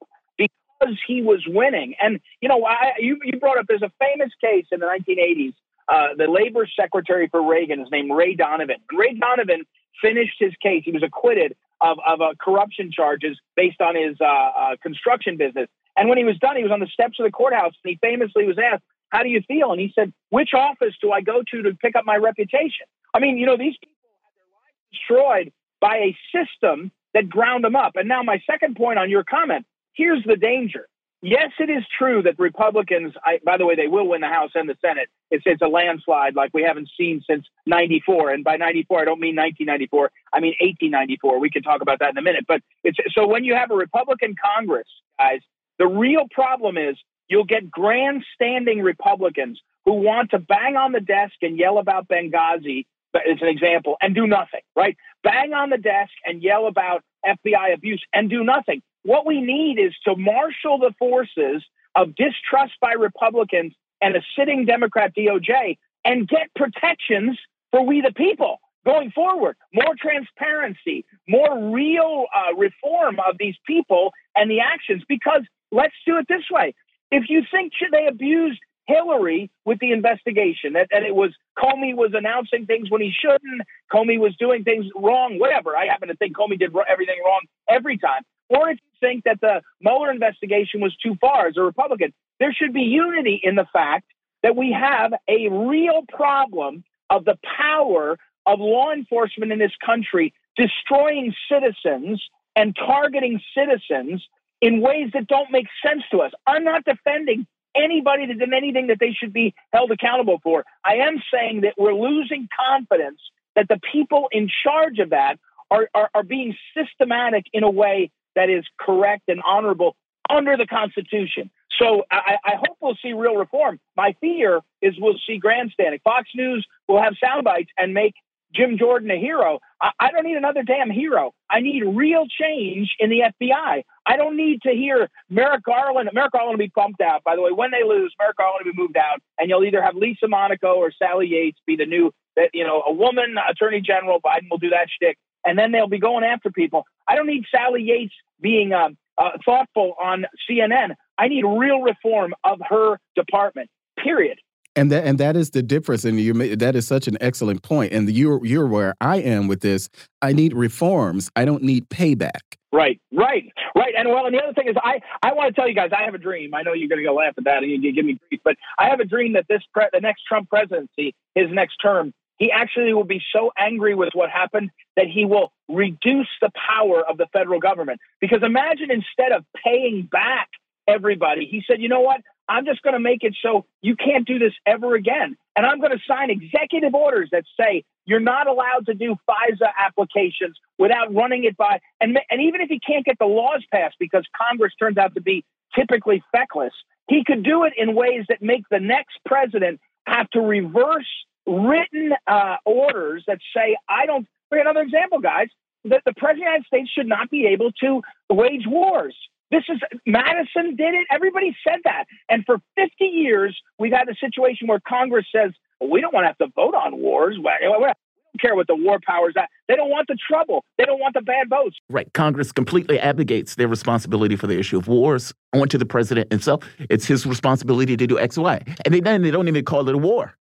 he 1.08 1.22
was 1.22 1.44
winning. 1.48 1.96
And 2.02 2.20
you 2.42 2.50
know, 2.50 2.66
I, 2.66 2.94
you 3.00 3.20
you 3.24 3.40
brought 3.40 3.58
up 3.58 3.66
there's 3.68 3.82
a 3.82 3.92
famous 4.00 4.32
case 4.42 4.66
in 4.72 4.80
the 4.80 4.86
1980s. 4.86 5.54
Uh, 5.88 6.16
the 6.18 6.28
labor 6.28 6.68
secretary 6.80 7.28
for 7.30 7.48
Reagan 7.48 7.80
is 7.82 7.88
named 7.92 8.12
Ray 8.12 8.36
Donovan. 8.36 8.78
Ray 8.92 9.14
Donovan 9.14 9.66
finished 10.02 10.36
his 10.40 10.54
case. 10.62 10.82
He 10.84 10.92
was 10.92 11.04
acquitted 11.04 11.56
of, 11.80 11.98
of 12.08 12.22
uh, 12.22 12.34
corruption 12.40 12.92
charges 12.92 13.38
based 13.56 13.82
on 13.82 13.96
his 13.96 14.18
uh, 14.20 14.26
uh, 14.26 14.76
construction 14.82 15.38
business. 15.38 15.68
And 15.98 16.10
when 16.10 16.18
he 16.18 16.24
was 16.24 16.38
done, 16.40 16.58
he 16.58 16.64
was 16.64 16.72
on 16.72 16.80
the 16.80 16.88
steps 16.88 17.20
of 17.20 17.26
the 17.26 17.32
courthouse 17.32 17.74
and 17.84 17.92
he 17.92 17.98
famously 18.02 18.46
was 18.46 18.58
asked, 18.58 18.84
How 19.10 19.24
do 19.24 19.30
you 19.30 19.42
feel? 19.48 19.72
And 19.72 19.80
he 19.80 19.92
said, 19.94 20.12
Which 20.30 20.54
office 20.54 20.96
do 21.02 21.12
I 21.12 21.22
go 21.22 21.42
to 21.52 21.62
to 21.64 21.76
pick 21.76 21.96
up 21.96 22.06
my 22.06 22.16
reputation? 22.16 22.88
I 23.14 23.20
mean, 23.20 23.38
you 23.38 23.46
know, 23.46 23.58
these 23.58 23.76
people 23.78 23.96
had 24.12 24.34
their 24.36 24.52
lives 24.56 25.46
destroyed 25.46 25.54
by 25.80 25.98
a 25.98 26.18
system 26.34 26.92
that 27.14 27.30
ground 27.30 27.64
them 27.64 27.76
up. 27.76 27.96
And 27.96 28.10
now, 28.10 28.24
my 28.24 28.42
second 28.50 28.76
point 28.76 29.00
on 29.00 29.10
your 29.10 29.24
comment 29.24 29.66
Here's 29.96 30.24
the 30.26 30.36
danger. 30.36 30.88
yes, 31.22 31.52
it 31.60 31.70
is 31.70 31.84
true 31.98 32.22
that 32.24 32.38
Republicans, 32.38 33.14
I, 33.24 33.40
by 33.44 33.58
the 33.58 33.66
way, 33.66 33.76
they 33.76 33.88
will 33.88 34.08
win 34.08 34.22
the 34.22 34.28
House 34.28 34.52
and 34.54 34.70
the 34.70 34.78
Senate. 34.80 35.10
It's, 35.32 35.44
it's 35.48 35.62
a 35.62 35.68
landslide 35.68 36.36
like 36.36 36.52
we 36.54 36.62
haven't 36.64 36.90
seen 36.98 37.24
since 37.28 37.46
94. 37.66 38.32
And 38.32 38.44
by 38.44 38.58
94, 38.58 39.02
I 39.02 39.06
don't 39.06 39.20
mean 39.20 39.36
1994. 39.36 40.12
I 40.34 40.40
mean 40.40 40.54
1894. 40.62 41.40
We 41.40 41.50
can 41.50 41.64
talk 41.64 41.82
about 41.82 42.00
that 42.00 42.12
in 42.12 42.18
a 42.18 42.22
minute. 42.22 42.46
But 42.48 42.62
it's 42.84 42.98
so 43.14 43.28
when 43.28 43.44
you 43.44 43.56
have 43.56 43.72
a 43.72 43.76
Republican 43.76 44.36
Congress, 44.40 44.88
guys, 45.18 45.40
the 45.80 45.88
real 45.88 46.26
problem 46.30 46.78
is 46.78 46.96
you'll 47.28 47.46
get 47.46 47.72
grandstanding 47.72 48.82
Republicans 48.82 49.60
who 49.86 49.94
want 49.94 50.32
to 50.32 50.40
bang 50.40 50.76
on 50.76 50.92
the 50.92 51.00
desk 51.00 51.34
and 51.42 51.58
yell 51.58 51.80
about 51.80 52.08
Benghazi 52.08 52.86
as 53.16 53.42
an 53.42 53.48
example 53.48 53.96
and 54.02 54.14
do 54.14 54.28
nothing, 54.28 54.62
right? 54.76 54.98
Bang 55.24 55.54
on 55.54 55.70
the 55.70 55.78
desk 55.78 56.12
and 56.26 56.44
yell 56.44 56.68
about 56.68 57.04
FBI 57.26 57.74
abuse 57.74 58.04
and 58.14 58.30
do 58.30 58.44
nothing. 58.44 58.82
What 59.06 59.28
we 59.28 59.40
need 59.40 59.78
is 59.78 59.94
to 60.06 60.16
marshal 60.16 60.80
the 60.80 60.92
forces 60.98 61.64
of 61.96 62.16
distrust 62.16 62.74
by 62.82 62.94
Republicans 62.94 63.74
and 64.02 64.16
a 64.16 64.22
sitting 64.36 64.66
Democrat 64.66 65.14
DOJ 65.16 65.78
and 66.04 66.28
get 66.28 66.50
protections 66.56 67.38
for 67.72 67.86
we 67.86 68.02
the 68.02 68.12
people 68.12 68.60
going 68.84 69.12
forward. 69.12 69.58
More 69.72 69.94
transparency, 69.96 71.06
more 71.28 71.72
real 71.72 72.26
uh, 72.36 72.56
reform 72.56 73.18
of 73.20 73.38
these 73.38 73.54
people 73.68 74.12
and 74.36 74.50
the 74.50 74.62
actions. 74.62 75.04
Because 75.08 75.44
let's 75.72 75.94
do 76.08 76.18
it 76.18 76.26
this 76.28 76.50
way. 76.50 76.74
If 77.12 77.26
you 77.30 77.44
think 77.52 77.74
they 77.92 78.08
abused 78.08 78.60
Hillary 78.88 79.52
with 79.66 79.78
the 79.78 79.92
investigation, 79.92 80.74
that, 80.74 80.88
that 80.90 81.04
it 81.04 81.14
was 81.14 81.30
Comey 81.56 81.96
was 81.96 82.12
announcing 82.16 82.66
things 82.66 82.90
when 82.90 83.02
he 83.02 83.12
shouldn't, 83.12 83.62
Comey 83.94 84.18
was 84.18 84.36
doing 84.38 84.64
things 84.64 84.88
wrong, 84.96 85.38
whatever. 85.38 85.78
I 85.78 85.86
happen 85.86 86.08
to 86.08 86.16
think 86.16 86.36
Comey 86.36 86.58
did 86.58 86.74
everything 86.90 87.22
wrong 87.24 87.42
every 87.70 88.00
time 88.00 88.24
or 88.50 88.70
if 88.70 88.80
think 89.00 89.24
that 89.26 89.42
the 89.42 89.62
Mueller 89.82 90.12
investigation 90.12 90.82
was 90.82 90.96
too 90.98 91.16
far 91.20 91.48
as 91.48 91.58
a 91.58 91.62
Republican, 91.62 92.14
there 92.40 92.54
should 92.54 92.74
be 92.74 92.82
unity 92.82 93.40
in 93.42 93.56
the 93.56 93.66
fact 93.72 94.06
that 94.44 94.56
we 94.56 94.72
have 94.72 95.14
a 95.28 95.50
real 95.50 96.04
problem 96.08 96.84
of 97.10 97.26
the 97.26 97.38
power 97.58 98.18
of 98.46 98.60
law 98.60 98.92
enforcement 98.92 99.52
in 99.52 99.60
this 99.60 99.72
country 99.84 100.34
destroying 100.56 101.34
citizens 101.52 102.24
and 102.56 102.76
targeting 102.76 103.42
citizens 103.58 104.24
in 104.62 104.82
ways 104.82 105.10
that 105.14 105.28
don't 105.28 105.52
make 105.52 105.68
sense 105.86 106.04
to 106.12 106.22
us. 106.22 106.32
I'm 106.48 106.64
not 106.64 106.86
defending 106.86 107.46
anybody 107.76 108.26
that 108.28 108.40
did 108.40 108.54
anything 108.54 108.88
that 108.88 108.98
they 109.00 109.12
should 109.12 109.34
be 109.34 109.54
held 109.74 109.92
accountable 109.92 110.40
for. 110.42 110.64
I 110.84 110.96
am 110.98 111.22
saying 111.34 111.62
that 111.62 111.74
we're 111.78 111.94
losing 111.94 112.48
confidence 112.70 113.20
that 113.56 113.68
the 113.68 113.80
people 113.92 114.28
in 114.32 114.50
charge 114.64 115.00
of 115.00 115.10
that 115.10 115.40
are, 115.70 115.90
are, 115.94 116.10
are 116.14 116.24
being 116.24 116.56
systematic 116.78 117.46
in 117.54 117.64
a 117.64 117.70
way 117.70 118.12
that 118.36 118.50
is 118.50 118.66
correct 118.80 119.24
and 119.28 119.42
honorable 119.46 119.96
under 120.30 120.58
the 120.58 120.66
Constitution. 120.66 121.50
So 121.80 122.04
I, 122.10 122.38
I, 122.44 122.56
hope 122.56 122.78
we'll 122.80 122.98
see 123.02 123.14
real 123.14 123.36
reform. 123.36 123.80
My 123.98 124.16
fear 124.22 124.62
is 124.82 124.96
we'll 124.98 125.20
see 125.28 125.38
grandstanding. 125.38 126.00
Fox 126.04 126.30
News 126.34 126.66
will 126.88 127.02
have 127.02 127.14
sound 127.22 127.44
bites 127.44 127.70
and 127.78 127.94
make 127.94 128.14
Jim 128.56 128.78
Jordan 128.78 129.12
a 129.12 129.20
hero. 129.20 129.60
I, 129.82 129.92
I 130.00 130.12
don't 130.12 130.24
need 130.24 130.38
another 130.38 130.64
damn 130.64 130.90
hero. 130.90 131.34
I 131.50 131.60
need 131.60 131.84
real 131.84 132.26
change 132.28 132.96
in 133.00 133.10
the 133.10 133.24
FBI. 133.42 133.84
I 134.06 134.18
don't 134.18 134.38
need 134.38 134.62
to 134.62 134.72
hear 134.72 135.10
Merrick 135.30 135.64
Garland. 135.64 136.10
Merrick 136.14 136.32
Garland 136.32 136.58
will 136.58 136.66
be 136.66 136.72
bumped 136.74 137.02
out. 137.02 137.24
By 137.24 137.36
the 137.36 137.42
way, 137.42 137.52
when 137.52 137.72
they 137.72 137.84
lose, 137.84 138.14
Merrick 138.20 138.38
Garland 138.38 138.66
will 138.66 138.72
be 138.72 138.78
moved 138.78 138.98
out, 138.98 139.22
and 139.38 139.50
you'll 139.50 139.66
either 139.66 139.82
have 139.82 139.96
Lisa 139.96 140.28
Monaco 140.28 140.76
or 140.76 140.92
Sally 140.92 141.28
Yates 141.28 141.60
be 141.66 141.76
the 141.76 141.86
new, 141.86 142.12
that 142.36 142.52
you 142.54 142.64
know, 142.64 142.84
a 142.88 142.94
woman 142.94 143.36
attorney 143.50 143.82
general. 143.82 144.22
Biden 144.22 144.50
will 144.50 144.60
do 144.60 144.70
that 144.70 144.88
shtick, 144.90 145.18
and 145.46 145.58
then 145.58 145.72
they'll 145.72 145.88
be 145.88 146.00
going 146.00 146.24
after 146.24 146.52
people. 146.52 146.86
I 147.08 147.16
don't 147.16 147.28
need 147.28 147.46
Sally 147.54 147.84
Yates 147.84 148.14
being 148.42 148.74
um, 148.74 148.98
uh, 149.18 149.32
thoughtful 149.44 149.96
on 150.02 150.26
CNN. 150.50 150.96
I 151.18 151.28
need 151.28 151.44
real 151.46 151.82
reform 151.82 152.34
of 152.44 152.60
her 152.68 153.00
department. 153.16 153.70
Period. 153.98 154.40
And 154.78 154.92
that 154.92 155.06
and 155.06 155.18
that 155.20 155.38
is 155.38 155.52
the 155.52 155.64
difference. 155.64 156.04
And 156.04 156.20
you 156.20 156.34
that 156.58 156.76
is 156.76 156.86
such 156.86 157.08
an 157.08 157.18
excellent 157.22 157.64
point. 157.64 157.94
And 157.94 158.10
you're 158.10 158.46
you're 158.46 158.68
where 158.68 158.94
I 159.00 159.18
am 159.18 159.48
with 159.48 159.62
this. 159.62 159.88
I 160.22 160.34
need 160.34 160.54
reforms. 160.54 161.30
I 161.36 161.46
don't 161.46 161.64
need 161.64 161.88
payback. 161.88 162.42
Right, 162.74 163.00
right, 163.14 163.46
right. 163.74 163.94
And 163.98 164.10
well, 164.10 164.26
and 164.26 164.36
the 164.36 164.44
other 164.44 164.52
thing 164.52 164.68
is, 164.68 164.76
I 164.84 165.00
I 165.24 165.32
want 165.32 165.56
to 165.56 165.60
tell 165.60 165.70
you 165.70 165.76
guys, 165.76 165.92
I 165.98 166.04
have 166.04 166.14
a 166.14 166.18
dream. 166.18 166.54
I 166.54 166.62
know 166.62 166.74
you're 166.74 166.90
going 166.90 167.00
to 167.00 167.08
go 167.08 167.14
laugh 167.14 167.34
at 167.38 167.46
that 167.46 167.64
and 167.64 167.72
you 167.72 167.94
give 167.94 168.04
me 168.04 168.20
grief, 168.28 168.42
but 168.44 168.58
I 168.78 168.90
have 168.90 169.00
a 169.00 169.06
dream 169.06 169.34
that 169.34 169.46
this 169.48 169.62
pre 169.74 169.86
the 169.94 170.02
next 170.02 170.24
Trump 170.28 170.50
presidency, 170.50 171.16
his 171.36 171.48
next 171.52 171.78
term, 171.78 172.14
he 172.38 172.52
actually 172.52 172.94
will 172.94 173.06
be 173.06 173.22
so 173.34 173.52
angry 173.58 173.96
with 173.96 174.10
what 174.14 174.30
happened 174.30 174.72
that 174.96 175.08
he 175.08 175.26
will 175.26 175.52
reduce 175.70 176.30
the 176.42 176.52
power 176.56 177.04
of 177.08 177.18
the 177.18 177.28
federal 177.32 177.60
government. 177.60 178.00
Because 178.20 178.40
imagine 178.44 178.92
instead 178.92 179.32
of 179.32 179.46
paying 179.64 180.08
back 180.12 180.50
everybody, 180.88 181.48
he 181.50 181.64
said, 181.68 181.82
you 181.82 181.90
know 181.90 182.02
what? 182.02 182.22
I'm 182.48 182.66
just 182.66 182.82
going 182.84 182.94
to 182.94 183.00
make 183.00 183.24
it 183.24 183.36
so 183.42 183.66
you 183.82 183.96
can't 183.96 184.28
do 184.28 184.38
this 184.38 184.54
ever 184.66 184.96
again. 184.96 185.36
And 185.56 185.66
I'm 185.66 185.80
going 185.80 185.92
to 185.92 186.04
sign 186.08 186.30
executive 186.30 186.94
orders 186.94 187.30
that 187.32 187.44
say 187.60 187.84
you're 188.06 188.20
not 188.20 188.48
allowed 188.48 188.86
to 188.88 188.94
do 188.94 189.16
FISA 189.28 189.68
applications 189.80 190.58
without 190.78 191.14
running 191.14 191.46
it 191.46 191.58
by, 191.58 191.80
and, 192.00 192.20
and 192.30 192.42
even 192.42 192.62
if 192.62 192.70
he 192.70 192.80
can't 192.80 193.06
get 193.06 193.18
the 193.18 193.26
laws 193.26 193.64
passed 193.74 193.96
because 194.00 194.26
Congress 194.38 194.74
turns 194.78 194.98
out 194.98 195.16
to 195.16 195.22
be 195.22 195.44
typically 195.76 196.24
feckless, 196.32 196.74
he 197.08 197.24
could 197.26 197.44
do 197.44 197.64
it 197.64 197.74
in 197.78 197.96
ways 197.96 198.26
that 198.30 198.42
make 198.42 198.64
the 198.70 198.80
next 198.80 199.18
president 199.26 199.80
have 200.06 200.30
to 200.32 200.42
reverse 200.42 201.08
written 201.46 202.14
uh, 202.28 202.58
orders 202.66 203.24
that 203.28 203.40
say, 203.56 203.76
I 203.88 204.06
don't, 204.06 204.28
for 204.50 204.58
another 204.58 204.82
example, 204.82 205.20
guys, 205.20 205.48
that 205.86 206.02
the 206.06 206.14
president 206.14 206.30
of 206.30 206.38
the 206.38 206.42
United 206.42 206.66
States 206.66 206.90
should 206.96 207.08
not 207.08 207.30
be 207.30 207.46
able 207.48 207.72
to 207.84 208.02
wage 208.30 208.64
wars. 208.66 209.16
This 209.52 209.64
is 209.70 209.80
Madison 210.06 210.76
did 210.76 210.96
it. 210.96 211.08
Everybody 211.12 211.56
said 211.68 211.80
that. 211.84 212.06
And 212.30 212.44
for 212.46 212.58
50 212.76 213.06
years, 213.06 213.58
we've 213.78 213.94
had 213.94 214.10
a 214.10 214.16
situation 214.16 214.68
where 214.68 214.82
Congress 214.88 215.28
says, 215.34 215.52
well, 215.80 215.90
we 215.90 216.02
don't 216.02 216.14
want 216.14 216.24
to 216.24 216.28
have 216.28 216.38
to 216.40 216.48
vote 216.56 216.74
on 216.74 216.98
wars. 216.98 217.38
We 217.38 217.44
don't 217.62 217.96
care 218.42 218.56
what 218.56 218.68
the 218.68 218.76
war 218.76 219.00
powers 219.06 219.34
are. 219.38 219.48
They 219.68 219.76
don't 219.76 219.90
want 219.90 220.08
the 220.08 220.18
trouble. 220.28 220.66
They 220.78 220.86
don't 220.86 221.00
want 221.00 221.14
the 221.14 221.22
bad 221.22 221.50
votes. 221.50 221.78
Right. 221.90 222.12
Congress 222.14 222.52
completely 222.52 223.00
abdicates 223.00 223.56
their 223.56 223.68
responsibility 223.68 224.36
for 224.36 224.48
the 224.48 224.58
issue 224.60 224.78
of 224.78 224.88
wars 224.88 225.34
onto 225.54 225.78
the 225.78 225.86
president 225.86 226.32
himself. 226.32 226.64
It's 226.90 227.06
his 227.06 227.26
responsibility 227.26 227.96
to 227.98 228.08
do 228.08 228.20
X, 228.20 228.38
Y. 228.38 228.62
And 228.84 228.96
then 229.06 229.22
they 229.22 229.32
don't 229.32 229.48
even 229.48 229.64
call 229.64 229.88
it 229.88 229.96
a 229.96 229.98
war. 229.98 230.36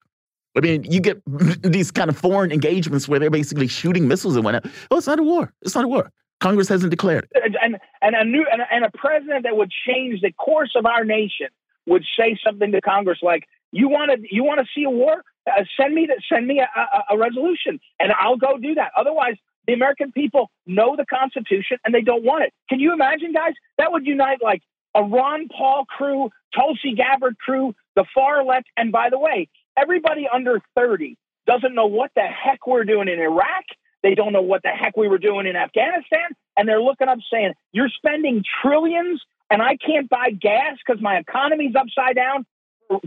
I 0.56 0.60
mean, 0.60 0.84
you 0.84 1.00
get 1.00 1.22
these 1.64 1.92
kind 1.92 2.10
of 2.10 2.18
foreign 2.18 2.52
engagements 2.52 3.08
where 3.08 3.20
they're 3.20 3.30
basically 3.30 3.68
shooting 3.68 4.08
missiles 4.08 4.36
and 4.36 4.46
whatnot. 4.46 4.66
Oh, 4.92 4.98
it's 4.98 5.08
not 5.08 5.20
a 5.20 5.24
war. 5.24 5.54
It's 5.62 5.76
not 5.76 5.86
a 5.86 5.88
war. 5.88 6.12
Congress 6.40 6.68
hasn't 6.68 6.92
declared 6.92 7.28
it. 7.32 7.56
And, 7.62 7.78
and, 8.02 8.16
a 8.16 8.26
new 8.26 8.46
and 8.52 8.62
a, 8.62 8.66
and 8.70 8.84
a 8.84 8.92
president 8.98 9.44
that 9.44 9.56
would 9.56 9.72
change 9.88 10.22
the 10.22 10.32
course 10.34 10.72
of 10.76 10.86
our 10.86 11.06
nation 11.06 11.48
would 11.86 12.04
say 12.20 12.38
something 12.46 12.72
to 12.74 12.82
Congress 12.82 13.20
like, 13.22 13.48
"You 13.72 13.88
want 13.88 14.12
to 14.12 14.28
you 14.30 14.44
want 14.44 14.60
to 14.60 14.66
see 14.76 14.84
a 14.84 14.90
war? 14.90 15.24
Uh, 15.48 15.64
send 15.80 15.94
me 15.94 16.06
the, 16.06 16.22
send 16.32 16.48
me 16.48 16.60
a, 16.60 16.68
a, 16.80 17.16
a 17.16 17.18
resolution, 17.18 17.80
and 18.00 18.12
I'll 18.20 18.38
go 18.38 18.58
do 18.58 18.76
that. 18.76 18.92
Otherwise, 18.98 19.36
the 19.68 19.74
American 19.74 20.12
people 20.12 20.50
know 20.66 20.96
the 20.96 21.06
Constitution 21.06 21.78
and 21.86 21.94
they 21.94 22.02
don't 22.02 22.24
want 22.24 22.44
it. 22.44 22.54
Can 22.70 22.80
you 22.80 22.94
imagine, 22.94 23.34
guys? 23.34 23.54
That 23.78 23.92
would 23.92 24.06
unite 24.06 24.40
like 24.42 24.62
a 24.96 25.04
Ron 25.04 25.48
Paul 25.48 25.86
crew, 25.86 26.30
Tulsi 26.56 26.94
Gabbard 26.96 27.38
crew, 27.40 27.74
the 27.96 28.06
far 28.14 28.44
left, 28.44 28.68
and 28.78 28.92
by 28.92 29.10
the 29.10 29.20
way, 29.20 29.48
Everybody 29.78 30.28
under 30.32 30.62
30 30.76 31.18
doesn't 31.48 31.76
know 31.76 31.88
what 31.88 32.12
the 32.16 32.22
heck 32.22 32.66
we're 32.68 32.86
doing 32.86 33.08
in 33.08 33.20
Iraq. 33.20 33.66
They 34.02 34.16
don't 34.16 34.34
know 34.34 34.42
what 34.42 34.64
the 34.64 34.70
heck 34.70 34.98
we 34.98 35.08
were 35.08 35.18
doing 35.18 35.48
in 35.48 35.56
Afghanistan. 35.56 36.30
And 36.58 36.68
they're 36.68 36.82
looking 36.82 37.08
up 37.08 37.20
saying, 37.32 37.54
You're 37.72 37.90
spending 37.90 38.44
trillions 38.62 39.22
and 39.50 39.62
I 39.62 39.78
can't 39.78 40.10
buy 40.10 40.32
gas 40.32 40.78
because 40.86 41.02
my 41.02 41.18
economy's 41.18 41.76
upside 41.76 42.16
down 42.16 42.46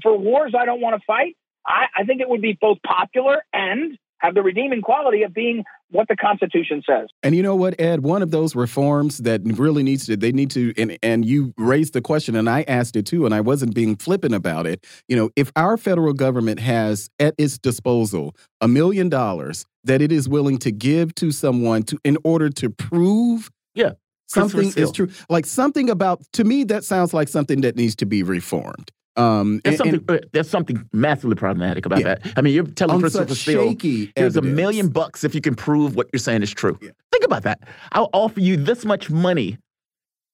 for, 0.03 0.19
wars 0.19 0.55
I 0.59 0.65
don't 0.65 0.81
want 0.81 1.01
to 1.01 1.05
fight. 1.07 1.36
I, 1.67 1.86
I 1.97 2.05
think 2.05 2.20
it 2.20 2.28
would 2.28 2.43
be 2.43 2.57
both 2.61 2.78
popular 2.86 3.43
and 3.53 3.99
have 4.19 4.35
the 4.35 4.43
redeeming 4.43 4.81
quality 4.81 5.23
of 5.25 5.35
being 5.35 5.65
what 5.90 6.08
the 6.08 6.16
Constitution 6.16 6.82
says. 6.89 7.08
And 7.23 7.34
you 7.36 7.42
know 7.42 7.55
what, 7.55 7.81
Ed? 7.81 8.00
One 8.02 8.23
of 8.23 8.31
those 8.31 8.55
reforms 8.55 9.18
that 9.18 9.40
really 9.44 9.82
needs 9.82 10.06
to, 10.06 10.16
they 10.16 10.32
need 10.32 10.50
to, 10.50 10.74
and, 10.76 10.98
and 11.02 11.24
you 11.24 11.55
raised 11.56 11.92
the 11.92 12.00
question, 12.00 12.34
and 12.34 12.50
I 12.50 12.65
asked 12.66 12.97
it 12.97 13.06
too, 13.06 13.24
and 13.24 13.34
I 13.34 13.40
wasn't 13.40 13.74
being 13.74 13.97
flippant 13.97 14.34
about 14.34 14.66
it. 14.66 14.84
You 15.08 15.16
know, 15.16 15.31
if 15.36 15.52
our 15.56 15.76
federal 15.76 16.12
government 16.12 16.60
has 16.60 17.08
at 17.20 17.34
its 17.39 17.58
disposal 17.58 18.34
a 18.60 18.68
million 18.68 19.08
dollars 19.08 19.66
that 19.84 20.02
it 20.02 20.12
is 20.12 20.28
willing 20.28 20.58
to 20.58 20.73
give 20.73 21.15
to 21.15 21.31
someone 21.31 21.82
to 21.84 21.98
in 22.05 22.18
order 22.24 22.50
to 22.50 22.68
prove 22.68 23.50
yeah 23.74 23.92
something 24.26 24.73
is 24.76 24.90
true 24.90 25.08
like 25.28 25.47
something 25.47 25.89
about 25.89 26.20
to 26.32 26.44
me 26.44 26.65
that 26.65 26.84
sounds 26.84 27.15
like 27.15 27.28
something 27.28 27.60
that 27.60 27.76
needs 27.76 27.94
to 27.94 28.06
be 28.06 28.23
reformed 28.23 28.90
um, 29.17 29.61
there's, 29.65 29.81
and, 29.81 29.91
something, 29.91 30.05
and, 30.09 30.25
uh, 30.25 30.27
there's 30.33 30.49
something 30.49 30.89
massively 30.93 31.36
problematic 31.36 31.86
about 31.86 32.01
yeah. 32.01 32.17
that. 32.17 32.33
I 32.36 32.43
mean, 32.43 32.55
you're 32.55 32.65
telling 32.65 33.01
Christopher 33.01 33.35
Steele, 33.35 33.75
here's 34.15 34.36
a 34.36 34.43
million 34.43 34.89
bucks 34.89 35.25
if 35.25 35.35
you 35.35 35.41
can 35.41 35.55
prove 35.55 35.97
what 35.97 36.09
you're 36.12 36.20
saying 36.20 36.43
is 36.43 36.53
true. 36.53 36.78
Yeah. 36.83 36.91
Think 37.12 37.25
about 37.25 37.43
that. 37.45 37.61
I'll 37.93 38.11
offer 38.12 38.41
you 38.41 38.57
this 38.57 38.85
much 38.85 39.11
money 39.11 39.59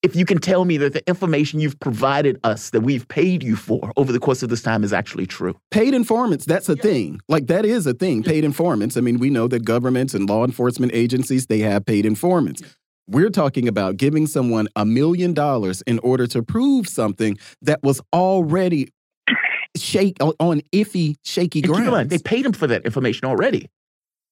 if 0.02 0.16
you 0.16 0.24
can 0.24 0.38
tell 0.38 0.64
me 0.64 0.76
that 0.78 0.94
the 0.94 1.08
information 1.08 1.60
you've 1.60 1.78
provided 1.78 2.38
us 2.42 2.70
that 2.70 2.80
we've 2.80 3.06
paid 3.06 3.44
you 3.44 3.54
for 3.54 3.92
over 3.96 4.10
the 4.10 4.18
course 4.18 4.42
of 4.42 4.48
this 4.48 4.60
time 4.60 4.82
is 4.82 4.92
actually 4.92 5.26
true. 5.26 5.56
Paid 5.70 5.94
informants, 5.94 6.44
that's 6.44 6.68
a 6.68 6.74
yeah. 6.74 6.82
thing. 6.82 7.20
Like 7.28 7.46
that 7.46 7.64
is 7.64 7.86
a 7.86 7.94
thing, 7.94 8.24
paid 8.24 8.44
informants. 8.44 8.96
I 8.96 9.00
mean, 9.00 9.18
we 9.18 9.30
know 9.30 9.46
that 9.46 9.64
governments 9.64 10.12
and 10.12 10.28
law 10.28 10.44
enforcement 10.44 10.92
agencies, 10.92 11.46
they 11.46 11.60
have 11.60 11.86
paid 11.86 12.04
informants 12.04 12.62
We're 13.12 13.28
talking 13.30 13.68
about 13.68 13.98
giving 13.98 14.26
someone 14.26 14.68
a 14.74 14.86
million 14.86 15.34
dollars 15.34 15.82
in 15.82 15.98
order 15.98 16.26
to 16.28 16.42
prove 16.42 16.88
something 16.88 17.36
that 17.60 17.82
was 17.82 18.00
already 18.14 18.88
shake 19.76 20.16
on 20.20 20.62
iffy, 20.72 21.16
shaky 21.22 21.58
And 21.60 21.68
keep 21.68 21.76
in 21.84 21.90
ground. 21.90 22.08
they 22.10 22.16
paid 22.18 22.46
him 22.46 22.52
for 22.52 22.66
that 22.68 22.86
information 22.86 23.26
already. 23.26 23.68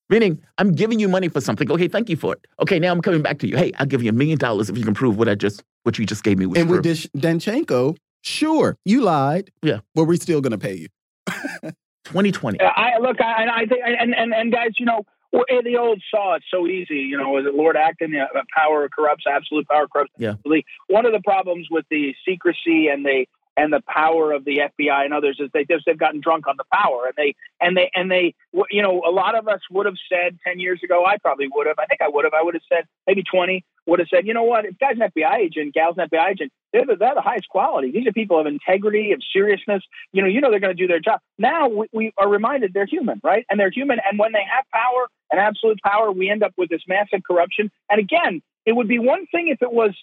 Meaning, 0.09 0.41
I'm 0.57 0.73
giving 0.73 0.99
you 0.99 1.07
money 1.07 1.27
for 1.29 1.39
something. 1.41 1.71
Okay, 1.71 1.87
thank 1.87 2.09
you 2.09 2.17
for 2.17 2.33
it. 2.33 2.45
Okay, 2.59 2.79
now 2.79 2.91
I'm 2.91 3.01
coming 3.01 3.21
back 3.21 3.37
to 3.39 3.47
you. 3.47 3.55
Hey, 3.55 3.71
I'll 3.77 3.85
give 3.85 4.01
you 4.01 4.09
a 4.09 4.13
million 4.13 4.39
dollars 4.39 4.67
if 4.69 4.77
you 4.77 4.83
can 4.83 4.95
prove 4.95 5.15
what 5.17 5.29
I 5.29 5.35
just, 5.35 5.61
what 5.83 5.99
you 5.99 6.05
just 6.07 6.23
gave 6.23 6.37
me 6.39 6.47
was 6.47 6.57
And 6.57 6.67
true. 6.67 6.77
with 6.77 6.83
Dish- 6.83 7.07
Danchenko, 7.15 7.95
sure, 8.23 8.77
you 8.83 9.01
lied. 9.01 9.51
Yeah. 9.61 9.79
But 9.93 10.05
we're 10.05 10.15
still 10.17 10.41
going 10.41 10.51
to 10.51 10.57
pay 10.57 10.73
you. 10.75 10.87
2020. 12.05 12.59
Uh, 12.59 12.65
I 12.75 12.97
look, 12.99 13.21
I, 13.21 13.45
I 13.61 13.65
think, 13.67 13.81
and 13.85 14.13
and 14.15 14.33
and 14.33 14.51
guys, 14.51 14.71
you 14.79 14.85
know, 14.87 15.03
we're- 15.31 15.61
the 15.63 15.77
old 15.77 16.01
saw 16.09 16.35
it's 16.35 16.45
so 16.49 16.67
easy. 16.67 16.99
You 16.99 17.17
know, 17.17 17.29
was 17.29 17.45
it 17.45 17.53
Lord 17.53 17.77
Acton? 17.77 18.15
Uh, 18.15 18.41
power 18.55 18.89
corrupts, 18.89 19.25
absolute 19.27 19.67
power 19.67 19.87
corrupts. 19.87 20.13
Yeah. 20.17 20.31
absolutely. 20.31 20.65
One 20.87 21.05
of 21.05 21.11
the 21.11 21.21
problems 21.21 21.67
with 21.69 21.85
the 21.89 22.15
secrecy 22.25 22.87
and 22.87 23.05
the 23.05 23.25
and 23.57 23.71
the 23.73 23.81
power 23.87 24.31
of 24.31 24.45
the 24.45 24.61
FBI 24.79 25.03
and 25.05 25.13
others 25.13 25.37
is 25.39 25.49
they 25.53 25.65
just 25.65 25.85
they've 25.85 25.97
gotten 25.97 26.21
drunk 26.21 26.47
on 26.47 26.55
the 26.57 26.63
power 26.73 27.07
and 27.07 27.13
they 27.17 27.35
and 27.59 27.75
they 27.75 27.91
and 27.93 28.09
they 28.09 28.33
you 28.69 28.81
know 28.81 29.03
a 29.05 29.11
lot 29.11 29.35
of 29.35 29.47
us 29.47 29.59
would 29.69 29.85
have 29.85 29.95
said 30.09 30.37
ten 30.45 30.59
years 30.59 30.79
ago 30.83 31.05
I 31.05 31.17
probably 31.17 31.47
would 31.53 31.67
have 31.67 31.77
I 31.77 31.85
think 31.85 32.01
I 32.01 32.07
would 32.07 32.25
have 32.25 32.33
I 32.33 32.41
would 32.41 32.53
have 32.53 32.63
said 32.71 32.85
maybe 33.07 33.23
twenty 33.23 33.63
would 33.87 33.99
have 33.99 34.07
said 34.13 34.25
you 34.27 34.33
know 34.33 34.43
what? 34.43 34.65
If 34.65 34.77
guy's 34.79 34.97
an 34.99 35.09
FBI 35.15 35.37
agent 35.37 35.73
gal's 35.73 35.95
an 35.97 36.07
FBI 36.07 36.31
agent 36.31 36.51
they're 36.73 36.85
the, 36.85 36.95
they're 36.95 37.15
the 37.15 37.21
highest 37.21 37.49
quality. 37.49 37.91
These 37.91 38.07
are 38.07 38.13
people 38.13 38.39
of 38.39 38.47
integrity 38.47 39.11
of 39.11 39.21
seriousness. 39.33 39.83
You 40.13 40.21
know 40.21 40.27
you 40.27 40.41
know 40.41 40.49
they're 40.51 40.59
going 40.59 40.75
to 40.75 40.81
do 40.81 40.87
their 40.87 40.99
job. 40.99 41.19
Now 41.37 41.67
we, 41.67 41.87
we 41.91 42.13
are 42.17 42.27
reminded 42.27 42.73
they're 42.73 42.85
human 42.85 43.19
right? 43.23 43.45
And 43.49 43.59
they're 43.59 43.71
human. 43.71 43.99
And 44.09 44.19
when 44.19 44.31
they 44.31 44.43
have 44.55 44.65
power 44.73 45.07
and 45.31 45.39
absolute 45.39 45.79
power 45.83 46.11
we 46.11 46.29
end 46.29 46.43
up 46.43 46.53
with 46.57 46.69
this 46.69 46.81
massive 46.87 47.21
corruption. 47.25 47.71
And 47.89 47.99
again 47.99 48.41
it 48.65 48.73
would 48.73 48.87
be 48.87 48.99
one 48.99 49.25
thing 49.27 49.47
if 49.47 49.61
it 49.61 49.71
was 49.71 49.95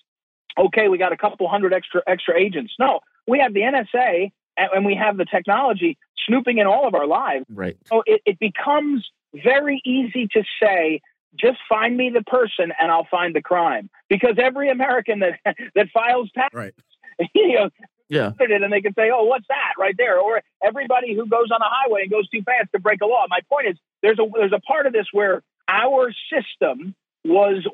okay, 0.59 0.89
we 0.89 0.99
got 0.99 1.13
a 1.13 1.17
couple 1.17 1.49
hundred 1.49 1.73
extra 1.73 2.03
extra 2.07 2.39
agents. 2.39 2.75
No, 2.79 3.01
we 3.27 3.39
have 3.41 3.55
the 3.55 3.61
NSA 3.61 4.31
and, 4.57 4.69
and 4.75 4.85
we 4.85 4.95
have 4.97 5.17
the 5.17 5.25
technology 5.25 5.97
snooping 6.27 6.59
in 6.59 6.67
all 6.67 6.87
of 6.87 6.95
our 6.95 7.07
lives. 7.07 7.47
Right. 7.49 7.77
So 7.87 8.03
it, 8.07 8.21
it 8.27 8.39
becomes 8.39 9.09
very 9.35 9.81
easy 9.85 10.29
to 10.33 10.43
say, 10.63 11.01
just 11.37 11.59
find 11.69 11.97
me 11.97 12.11
the 12.11 12.23
person 12.23 12.73
and 12.81 12.91
I'll 12.91 13.07
find 13.11 13.35
the 13.35 13.43
crime. 13.43 13.91
Because 14.09 14.37
every 14.39 14.71
American 14.71 15.21
that 15.21 15.39
that 15.75 15.89
files 15.93 16.31
tax, 16.35 16.55
Right. 16.55 16.75
you 17.35 17.55
know, 17.55 17.71
Yeah. 18.09 18.33
it 18.41 18.51
and 18.63 18.73
they 18.73 18.81
can 18.81 18.95
say, 18.95 19.11
"Oh, 19.13 19.25
what's 19.25 19.47
that 19.49 19.75
right 19.79 19.95
there?" 19.99 20.19
Or 20.19 20.41
everybody 20.65 21.15
who 21.15 21.27
goes 21.27 21.51
on 21.53 21.61
a 21.61 21.69
highway 21.69 22.03
and 22.03 22.11
goes 22.11 22.29
too 22.29 22.43
fast 22.43 22.71
to 22.75 22.79
break 22.81 23.01
a 23.03 23.07
law. 23.07 23.27
My 23.29 23.41
point 23.51 23.69
is, 23.69 23.77
there's 24.03 24.19
a 24.19 24.27
there's 24.35 24.53
a 24.53 24.61
part 24.61 24.87
of 24.87 24.93
this 24.93 25.07
where 25.13 25.43
our 25.69 26.13
system 26.33 26.95
was 27.25 27.67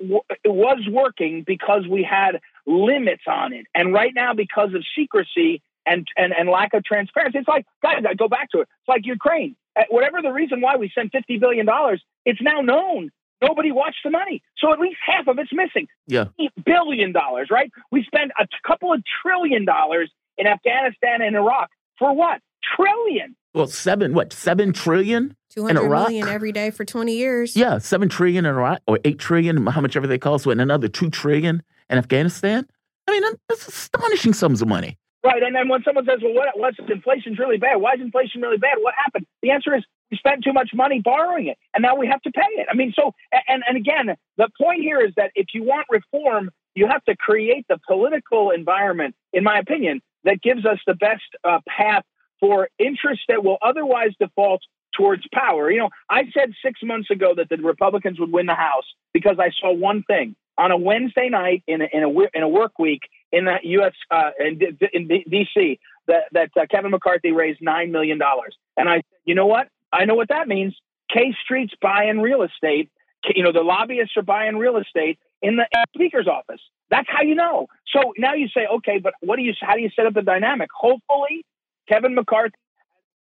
was 0.44 0.88
working 0.90 1.44
because 1.46 1.86
we 1.88 2.02
had 2.02 2.40
limits 2.66 3.22
on 3.28 3.52
it, 3.52 3.66
and 3.74 3.92
right 3.92 4.12
now 4.14 4.34
because 4.34 4.74
of 4.74 4.82
secrecy 4.96 5.62
and 5.86 6.08
and, 6.16 6.32
and 6.36 6.48
lack 6.48 6.74
of 6.74 6.82
transparency, 6.84 7.38
it's 7.38 7.48
like 7.48 7.66
guys, 7.82 8.02
I 8.08 8.14
go 8.14 8.26
back 8.28 8.50
to 8.52 8.58
it. 8.60 8.68
It's 8.80 8.88
like 8.88 9.06
Ukraine. 9.06 9.54
Whatever 9.90 10.22
the 10.22 10.32
reason 10.32 10.60
why 10.60 10.76
we 10.76 10.90
sent 10.94 11.12
fifty 11.12 11.38
billion 11.38 11.66
dollars, 11.66 12.02
it's 12.24 12.40
now 12.40 12.60
known. 12.60 13.10
Nobody 13.46 13.72
watched 13.72 13.98
the 14.04 14.10
money, 14.10 14.42
so 14.58 14.72
at 14.72 14.78
least 14.78 14.96
half 15.04 15.26
of 15.28 15.38
it's 15.38 15.52
missing. 15.52 15.86
Yeah. 16.06 16.26
billion 16.64 17.12
dollars, 17.12 17.48
right? 17.50 17.70
We 17.90 18.04
spent 18.04 18.32
a 18.40 18.46
t- 18.46 18.56
couple 18.66 18.92
of 18.92 19.02
trillion 19.22 19.64
dollars 19.64 20.10
in 20.38 20.46
Afghanistan 20.46 21.22
and 21.22 21.36
Iraq 21.36 21.70
for 21.98 22.14
what? 22.14 22.40
Trillion. 22.76 23.36
Well, 23.54 23.66
seven, 23.66 24.14
what, 24.14 24.32
seven 24.32 24.72
trillion? 24.72 25.36
Two 25.50 25.66
hundred 25.66 25.84
Iraq? 25.84 26.08
million 26.08 26.28
every 26.28 26.50
day 26.50 26.70
for 26.70 26.84
20 26.84 27.14
years. 27.14 27.54
Yeah, 27.56 27.78
seven 27.78 28.08
trillion 28.08 28.44
in 28.44 28.54
Iraq, 28.54 28.80
or 28.88 28.98
eight 29.04 29.18
trillion, 29.18 29.66
how 29.66 29.80
much 29.80 29.96
ever 29.96 30.06
they 30.06 30.18
call, 30.18 30.38
so 30.38 30.50
and 30.50 30.60
another 30.60 30.88
two 30.88 31.10
trillion 31.10 31.62
in 31.88 31.98
Afghanistan. 31.98 32.66
I 33.06 33.12
mean, 33.12 33.22
that's 33.48 33.68
astonishing 33.68 34.32
sums 34.32 34.62
of 34.62 34.68
money. 34.68 34.98
Right, 35.24 35.42
and 35.42 35.56
then 35.56 35.68
when 35.68 35.82
someone 35.82 36.04
says, 36.04 36.18
"Well, 36.22 36.34
what, 36.34 36.48
what's 36.54 36.76
inflation's 36.78 37.38
really 37.38 37.56
bad? 37.56 37.76
Why 37.76 37.94
is 37.94 38.00
inflation 38.00 38.42
really 38.42 38.58
bad? 38.58 38.76
What 38.80 38.94
happened?" 38.94 39.26
The 39.40 39.52
answer 39.52 39.74
is 39.74 39.82
we 40.10 40.18
spent 40.18 40.44
too 40.44 40.52
much 40.52 40.70
money 40.74 41.00
borrowing 41.00 41.46
it, 41.46 41.56
and 41.72 41.80
now 41.80 41.96
we 41.96 42.06
have 42.08 42.20
to 42.22 42.30
pay 42.30 42.42
it. 42.60 42.66
I 42.70 42.74
mean, 42.74 42.92
so 42.94 43.12
and 43.48 43.64
and 43.66 43.78
again, 43.78 44.16
the 44.36 44.48
point 44.60 44.82
here 44.82 45.00
is 45.00 45.14
that 45.16 45.30
if 45.34 45.46
you 45.54 45.62
want 45.62 45.86
reform, 45.88 46.50
you 46.74 46.86
have 46.88 47.02
to 47.04 47.16
create 47.16 47.64
the 47.70 47.78
political 47.88 48.50
environment, 48.50 49.14
in 49.32 49.44
my 49.44 49.58
opinion, 49.58 50.02
that 50.24 50.42
gives 50.42 50.66
us 50.66 50.78
the 50.86 50.94
best 50.94 51.22
uh, 51.42 51.60
path 51.66 52.04
for 52.38 52.68
interests 52.78 53.24
that 53.28 53.42
will 53.42 53.56
otherwise 53.62 54.10
default 54.20 54.60
towards 54.94 55.22
power. 55.32 55.70
You 55.70 55.78
know, 55.78 55.90
I 56.10 56.24
said 56.34 56.52
six 56.62 56.80
months 56.82 57.10
ago 57.10 57.32
that 57.36 57.48
the 57.48 57.56
Republicans 57.56 58.20
would 58.20 58.30
win 58.30 58.44
the 58.44 58.54
House 58.54 58.84
because 59.14 59.36
I 59.38 59.50
saw 59.58 59.72
one 59.72 60.02
thing 60.02 60.36
on 60.56 60.70
a 60.70 60.76
Wednesday 60.76 61.28
night 61.28 61.62
in 61.66 61.82
a, 61.82 61.88
in 61.92 62.02
a 62.02 62.08
in 62.34 62.42
a 62.42 62.48
work 62.48 62.78
week 62.78 63.02
in 63.32 63.46
the 63.46 63.56
U.S. 63.62 63.92
Uh, 64.10 64.30
in, 64.38 64.60
in 64.92 65.08
D.C. 65.08 65.78
that 66.06 66.24
that 66.32 66.50
uh, 66.56 66.66
Kevin 66.70 66.90
McCarthy 66.90 67.32
raised 67.32 67.60
nine 67.60 67.92
million 67.92 68.18
dollars, 68.18 68.56
and 68.76 68.88
I, 68.88 69.02
you 69.24 69.34
know 69.34 69.46
what? 69.46 69.68
I 69.92 70.04
know 70.04 70.14
what 70.14 70.28
that 70.28 70.48
means. 70.48 70.74
K 71.12 71.34
Street's 71.44 71.74
buying 71.80 72.20
real 72.20 72.42
estate. 72.42 72.90
You 73.34 73.42
know, 73.42 73.52
the 73.52 73.62
lobbyists 73.62 74.16
are 74.16 74.22
buying 74.22 74.56
real 74.56 74.76
estate 74.76 75.18
in 75.40 75.56
the 75.56 75.66
speaker's 75.94 76.28
office. 76.28 76.60
That's 76.90 77.08
how 77.08 77.22
you 77.22 77.34
know. 77.34 77.68
So 77.92 78.12
now 78.18 78.34
you 78.34 78.48
say, 78.48 78.66
okay, 78.76 78.98
but 78.98 79.14
what 79.20 79.36
do 79.36 79.42
you? 79.42 79.52
How 79.60 79.74
do 79.74 79.80
you 79.80 79.90
set 79.96 80.06
up 80.06 80.14
the 80.14 80.22
dynamic? 80.22 80.70
Hopefully, 80.74 81.44
Kevin 81.88 82.14
McCarthy, 82.14 82.56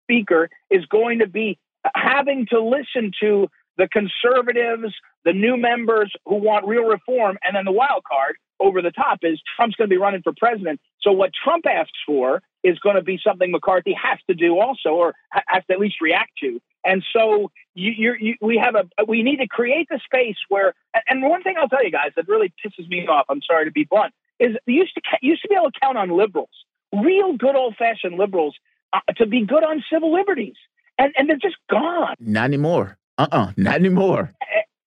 speaker, 0.04 0.50
is 0.70 0.86
going 0.86 1.20
to 1.20 1.28
be 1.28 1.58
having 1.96 2.48
to 2.52 2.62
listen 2.62 3.12
to 3.22 3.48
the 3.78 3.88
conservatives, 3.88 4.94
the 5.26 5.34
new 5.34 5.58
members 5.58 6.12
who 6.26 6.36
want 6.36 6.68
real 6.68 6.84
reform, 6.84 7.38
and 7.44 7.56
then 7.56 7.66
the 7.66 7.72
wild 7.72 8.04
card 8.04 8.36
over 8.60 8.82
the 8.82 8.92
top 8.92 9.20
is 9.24 9.42
Trump's 9.56 9.76
going 9.76 9.90
to 9.90 9.94
be 9.94 9.98
running 9.98 10.22
for 10.22 10.34
president. 10.38 10.80
So 11.02 11.12
what 11.12 11.32
Trump 11.44 11.66
asks 11.66 12.00
for 12.06 12.42
is 12.64 12.80
going 12.80 12.96
to 12.96 13.02
be 13.02 13.20
something 13.26 13.52
McCarthy 13.52 13.94
has 14.02 14.20
to 14.30 14.36
do 14.36 14.60
also, 14.60 14.90
or 14.90 15.14
has 15.32 15.64
to 15.68 15.74
at 15.74 15.80
least 15.80 15.96
react 16.02 16.32
to. 16.42 16.62
And 16.86 17.04
so 17.14 17.52
you, 17.76 17.92
you're, 17.92 18.20
you, 18.20 18.36
we 18.42 18.58
have 18.58 18.76
a 18.76 19.06
we 19.06 19.24
need 19.24 19.38
to 19.38 19.48
create 19.48 19.88
the 19.90 20.00
space 20.06 20.38
where. 20.50 20.74
And 21.08 21.24
one 21.24 21.44
thing 21.44 21.56
I'll 21.58 21.70
tell 21.70 21.84
you 21.84 21.92
guys 21.92 22.12
that 22.16 22.28
really 22.28 22.54
pisses 22.64 22.88
me 22.88 23.08
off. 23.08 23.26
I'm 23.30 23.42
sorry 23.42 23.66
to 23.66 23.72
be 23.72 23.86
blunt. 23.90 24.14
Is 24.40 24.56
used 24.66 24.94
to 24.96 25.02
used 25.22 25.42
to 25.44 25.48
be 25.48 25.56
able 25.56 25.72
to 25.72 25.80
count 25.80 25.98
on 25.98 26.10
liberals, 26.10 26.50
real 26.94 27.34
good 27.38 27.56
old 27.56 27.76
fashioned 27.78 28.18
liberals, 28.18 28.56
uh, 28.92 29.00
to 29.18 29.26
be 29.26 29.46
good 29.46 29.64
on 29.64 29.84
civil 29.92 30.14
liberties, 30.14 30.56
and 30.98 31.14
and 31.18 31.30
they're 31.30 31.38
just 31.38 31.58
gone. 31.70 32.16
Not 32.20 32.46
anymore. 32.46 32.98
Uh 33.18 33.28
uh 33.32 33.52
not 33.58 33.76
anymore. 33.76 34.34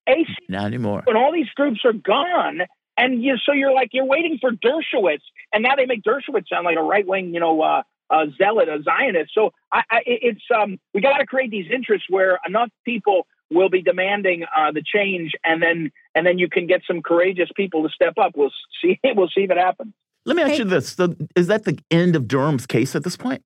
AC 0.08 0.28
Not 0.48 0.64
anymore. 0.66 1.02
and 1.06 1.16
all 1.16 1.32
these 1.32 1.48
groups 1.54 1.80
are 1.84 1.92
gone. 1.92 2.60
And 2.98 3.22
you, 3.22 3.36
so 3.44 3.52
you're 3.52 3.74
like 3.74 3.90
you're 3.92 4.06
waiting 4.06 4.38
for 4.40 4.52
Dershowitz, 4.52 5.20
and 5.52 5.62
now 5.62 5.76
they 5.76 5.84
make 5.84 6.02
Dershowitz 6.02 6.48
sound 6.48 6.64
like 6.64 6.78
a 6.78 6.82
right 6.82 7.06
wing, 7.06 7.34
you 7.34 7.40
know, 7.40 7.60
uh, 7.60 7.82
uh, 8.08 8.26
zealot, 8.38 8.68
a 8.70 8.82
Zionist. 8.82 9.32
So 9.34 9.50
I, 9.70 9.82
I, 9.90 9.98
it's 10.06 10.40
um, 10.58 10.78
we 10.94 11.02
got 11.02 11.18
to 11.18 11.26
create 11.26 11.50
these 11.50 11.66
interests 11.70 12.06
where 12.08 12.38
enough 12.46 12.70
people 12.86 13.26
will 13.50 13.68
be 13.68 13.82
demanding 13.82 14.44
uh, 14.44 14.72
the 14.72 14.82
change, 14.82 15.32
and 15.44 15.62
then 15.62 15.90
and 16.14 16.26
then 16.26 16.38
you 16.38 16.48
can 16.48 16.66
get 16.66 16.80
some 16.86 17.02
courageous 17.02 17.50
people 17.54 17.82
to 17.82 17.90
step 17.90 18.14
up. 18.18 18.32
We'll 18.34 18.50
see. 18.82 18.98
We'll 19.04 19.28
see 19.28 19.42
if 19.42 19.50
it 19.50 19.58
happens. 19.58 19.92
Let 20.24 20.36
me 20.36 20.42
ask 20.42 20.52
Hey- 20.52 20.58
you 20.58 20.64
this. 20.64 20.88
So 20.94 21.14
is 21.36 21.48
that 21.48 21.64
the 21.64 21.78
end 21.90 22.16
of 22.16 22.26
Durham's 22.26 22.66
case 22.66 22.96
at 22.96 23.04
this 23.04 23.16
point? 23.16 23.42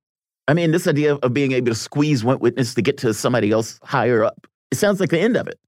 I 0.46 0.54
mean, 0.54 0.70
this 0.70 0.86
idea 0.86 1.16
of 1.16 1.34
being 1.34 1.52
able 1.52 1.72
to 1.72 1.78
squeeze 1.78 2.22
one 2.22 2.38
witness 2.38 2.74
to 2.74 2.82
get 2.82 2.98
to 2.98 3.12
somebody 3.14 3.50
else 3.50 3.80
higher 3.82 4.22
up. 4.24 4.46
It 4.70 4.78
sounds 4.78 5.00
like 5.00 5.10
the 5.10 5.18
end 5.20 5.36
of 5.36 5.48
it. 5.48 5.58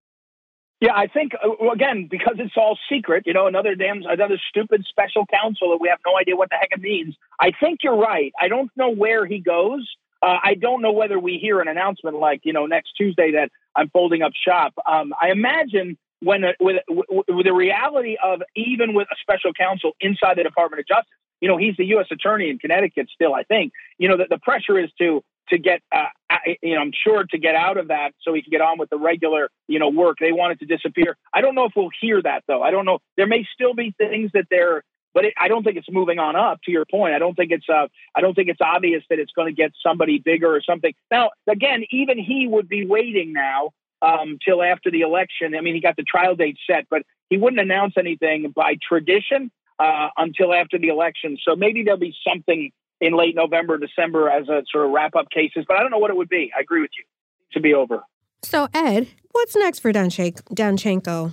Yeah, 0.83 0.95
I 0.97 1.07
think 1.07 1.31
uh, 1.35 1.69
again 1.71 2.09
because 2.11 2.35
it's 2.39 2.57
all 2.57 2.77
secret. 2.91 3.23
You 3.25 3.35
know, 3.35 3.47
another 3.47 3.77
damn 3.77 4.03
another 4.03 4.37
stupid 4.49 4.85
special 4.89 5.25
counsel 5.27 5.71
that 5.71 5.79
we 5.81 5.89
have 5.89 6.01
no 6.05 6.19
idea 6.19 6.35
what 6.35 6.51
the 6.51 6.57
heck 6.57 6.71
it 6.73 6.81
means. 6.81 7.15
I 7.41 7.53
think 7.53 7.85
you're 7.85 7.97
right. 7.97 8.33
I 8.41 8.49
don't 8.49 8.69
know 8.75 8.91
where 8.91 9.25
he 9.25 9.39
goes. 9.39 9.89
Uh, 10.21 10.39
I 10.43 10.55
don't 10.55 10.83
know 10.83 10.91
whether 10.91 11.21
we 11.21 11.39
hear 11.39 11.61
an 11.61 11.69
announcement 11.69 12.17
like 12.17 12.41
you 12.43 12.53
know 12.53 12.67
next 12.67 12.95
Tuesday 12.97 13.31
that 13.31 13.51
I'm 13.77 13.91
folding 13.91 14.23
up 14.23 14.33
shop. 14.35 14.75
Um, 14.85 15.15
I 15.23 15.31
imagine 15.31 15.99
when 16.19 16.45
uh, 16.45 16.49
with, 16.59 16.83
with, 16.89 17.47
the 17.47 17.55
reality 17.55 18.17
of 18.21 18.43
even 18.57 18.93
with 18.93 19.07
a 19.13 19.17
special 19.21 19.53
counsel 19.53 19.93
inside 20.01 20.37
the 20.37 20.43
Department 20.43 20.81
of 20.81 20.89
Justice, 20.89 21.15
you 21.41 21.47
know, 21.47 21.59
he's 21.59 21.77
the 21.77 21.87
U.S. 21.95 22.07
attorney 22.11 22.51
in 22.51 22.59
Connecticut 22.59 23.07
still. 23.15 23.35
I 23.35 23.45
think 23.45 23.73
you 23.99 24.09
know 24.09 24.17
that 24.17 24.31
the 24.31 24.39
pressure 24.39 24.81
is 24.81 24.91
to 24.99 25.23
to 25.49 25.59
get, 25.59 25.81
uh, 25.95 26.07
I- 26.47 26.59
you 26.63 26.75
know, 26.75 26.81
I'm 26.81 26.93
sure 26.93 27.25
to 27.25 27.39
get 27.39 27.55
out 27.55 27.77
of 27.77 27.89
that 27.89 28.13
so 28.23 28.35
he 28.35 28.43
can 28.43 28.51
get 28.51 28.61
on 28.61 28.79
with 28.79 28.91
the 28.91 28.99
regular, 28.99 29.51
you 29.69 29.79
know, 29.79 29.89
work. 29.89 30.19
They 30.21 30.33
want 30.33 30.53
it 30.53 30.61
to 30.61 30.67
disappear. 30.67 31.17
I 31.33 31.41
don't 31.41 31.55
know 31.55 31.65
if 31.65 31.73
we'll 31.77 31.91
hear 32.01 32.21
that 32.23 32.45
though. 32.47 32.63
I 32.63 32.71
don't 32.71 32.85
know. 32.85 32.99
There 33.17 33.27
may 33.27 33.47
still 33.53 33.75
be 33.75 33.95
things 33.97 34.31
that 34.35 34.47
they're, 34.51 34.83
but 35.15 35.25
it, 35.27 35.35
I 35.39 35.49
don't 35.49 35.63
think 35.63 35.77
it's 35.77 35.91
moving 35.91 36.19
on 36.19 36.37
up. 36.37 36.61
To 36.65 36.71
your 36.71 36.85
point, 36.85 37.15
I 37.15 37.19
don't 37.19 37.35
think 37.35 37.53
it's, 37.53 37.69
uh, 37.69 37.89
I 38.15 38.21
don't 38.21 38.35
think 38.35 38.49
it's 38.49 38.61
obvious 38.61 39.03
that 39.11 39.19
it's 39.19 39.33
going 39.33 39.55
to 39.55 39.55
get 39.55 39.73
somebody 39.87 40.19
bigger 40.19 40.55
or 40.55 40.63
something. 40.63 40.95
Now, 41.11 41.31
again, 41.47 41.85
even 41.91 42.19
he 42.19 42.47
would 42.49 42.69
be 42.69 42.87
waiting 42.87 43.33
now 43.33 43.71
um, 44.01 44.39
till 44.45 44.63
after 44.63 44.91
the 44.91 45.03
election. 45.03 45.55
I 45.55 45.61
mean, 45.61 45.75
he 45.75 45.81
got 45.81 45.97
the 45.97 46.03
trial 46.03 46.35
date 46.35 46.59
set, 46.69 46.87
but 46.91 47.03
he 47.31 47.37
wouldn't 47.37 47.61
announce 47.61 47.95
anything 47.97 48.53
by 48.55 48.77
tradition 48.87 49.51
uh, 49.79 50.09
until 50.17 50.53
after 50.53 50.79
the 50.79 50.89
election. 50.89 51.39
So 51.43 51.57
maybe 51.57 51.83
there'll 51.83 52.01
be 52.01 52.15
something 52.27 52.73
in 53.03 53.15
late 53.15 53.35
November, 53.35 53.77
December 53.77 54.31
as 54.31 54.49
a 54.49 54.63
sort 54.73 54.87
of 54.87 54.93
wrap 54.93 55.15
up 55.15 55.29
cases, 55.29 55.67
but 55.69 55.77
I 55.77 55.81
don't 55.81 55.91
know 55.91 55.99
what 55.99 56.11
it 56.11 56.17
would 56.17 56.31
be. 56.31 56.51
I 56.57 56.61
agree 56.61 56.81
with 56.81 56.93
you. 56.97 57.05
To 57.53 57.61
be 57.61 57.75
over. 57.75 58.03
So, 58.43 58.67
Ed, 58.73 59.09
what's 59.33 59.55
next 59.55 59.81
for 59.81 59.93
Danchenko? 59.93 61.33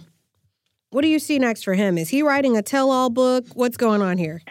What 0.90 1.02
do 1.02 1.08
you 1.08 1.20
see 1.20 1.40
next 1.40 1.64
for 1.64 1.76
him? 1.76 1.98
Is 1.98 2.10
he 2.10 2.22
writing 2.22 2.58
a 2.58 2.62
tell-all 2.62 3.10
book? 3.10 3.46
What's 3.54 3.78
going 3.78 4.02
on 4.02 4.18
here? 4.18 4.42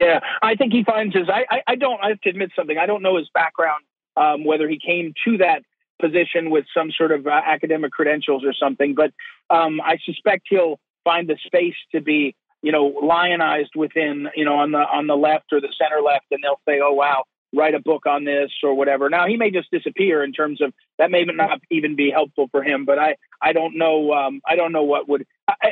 Yeah, 0.00 0.18
I 0.42 0.56
think 0.56 0.72
he 0.72 0.82
finds 0.82 1.14
his. 1.14 1.28
I, 1.28 1.44
I, 1.48 1.62
I 1.68 1.74
don't. 1.76 2.02
I 2.02 2.08
have 2.08 2.20
to 2.22 2.30
admit 2.30 2.50
something. 2.56 2.76
I 2.76 2.86
don't 2.86 3.02
know 3.02 3.18
his 3.18 3.30
background, 3.32 3.84
um, 4.16 4.44
whether 4.44 4.68
he 4.68 4.80
came 4.84 5.14
to 5.24 5.38
that 5.38 5.62
position 6.00 6.50
with 6.50 6.64
some 6.76 6.90
sort 6.90 7.12
of 7.12 7.28
uh, 7.28 7.40
academic 7.46 7.92
credentials 7.92 8.42
or 8.44 8.52
something. 8.52 8.96
But 8.96 9.12
um, 9.48 9.80
I 9.80 9.98
suspect 10.04 10.48
he'll 10.50 10.80
find 11.04 11.28
the 11.28 11.36
space 11.46 11.76
to 11.94 12.00
be, 12.00 12.34
you 12.62 12.72
know, 12.72 12.86
lionized 13.02 13.72
within, 13.74 14.28
you 14.36 14.44
know, 14.44 14.56
on 14.56 14.72
the 14.72 14.78
on 14.78 15.06
the 15.06 15.16
left 15.16 15.52
or 15.52 15.60
the 15.60 15.72
center 15.80 16.00
left, 16.00 16.26
and 16.30 16.42
they'll 16.42 16.60
say, 16.68 16.80
"Oh 16.82 16.92
wow, 16.92 17.24
write 17.54 17.74
a 17.74 17.80
book 17.80 18.06
on 18.06 18.24
this 18.24 18.50
or 18.62 18.74
whatever." 18.74 19.10
Now 19.10 19.26
he 19.26 19.36
may 19.36 19.50
just 19.50 19.70
disappear 19.70 20.22
in 20.22 20.32
terms 20.32 20.60
of 20.60 20.72
that 20.98 21.10
may 21.10 21.24
not 21.24 21.60
even 21.70 21.96
be 21.96 22.10
helpful 22.10 22.48
for 22.50 22.62
him. 22.62 22.84
But 22.84 22.98
I 22.98 23.16
I 23.40 23.52
don't 23.52 23.76
know. 23.76 24.12
Um, 24.12 24.40
I 24.46 24.56
don't 24.56 24.72
know 24.72 24.84
what 24.84 25.08
would. 25.08 25.26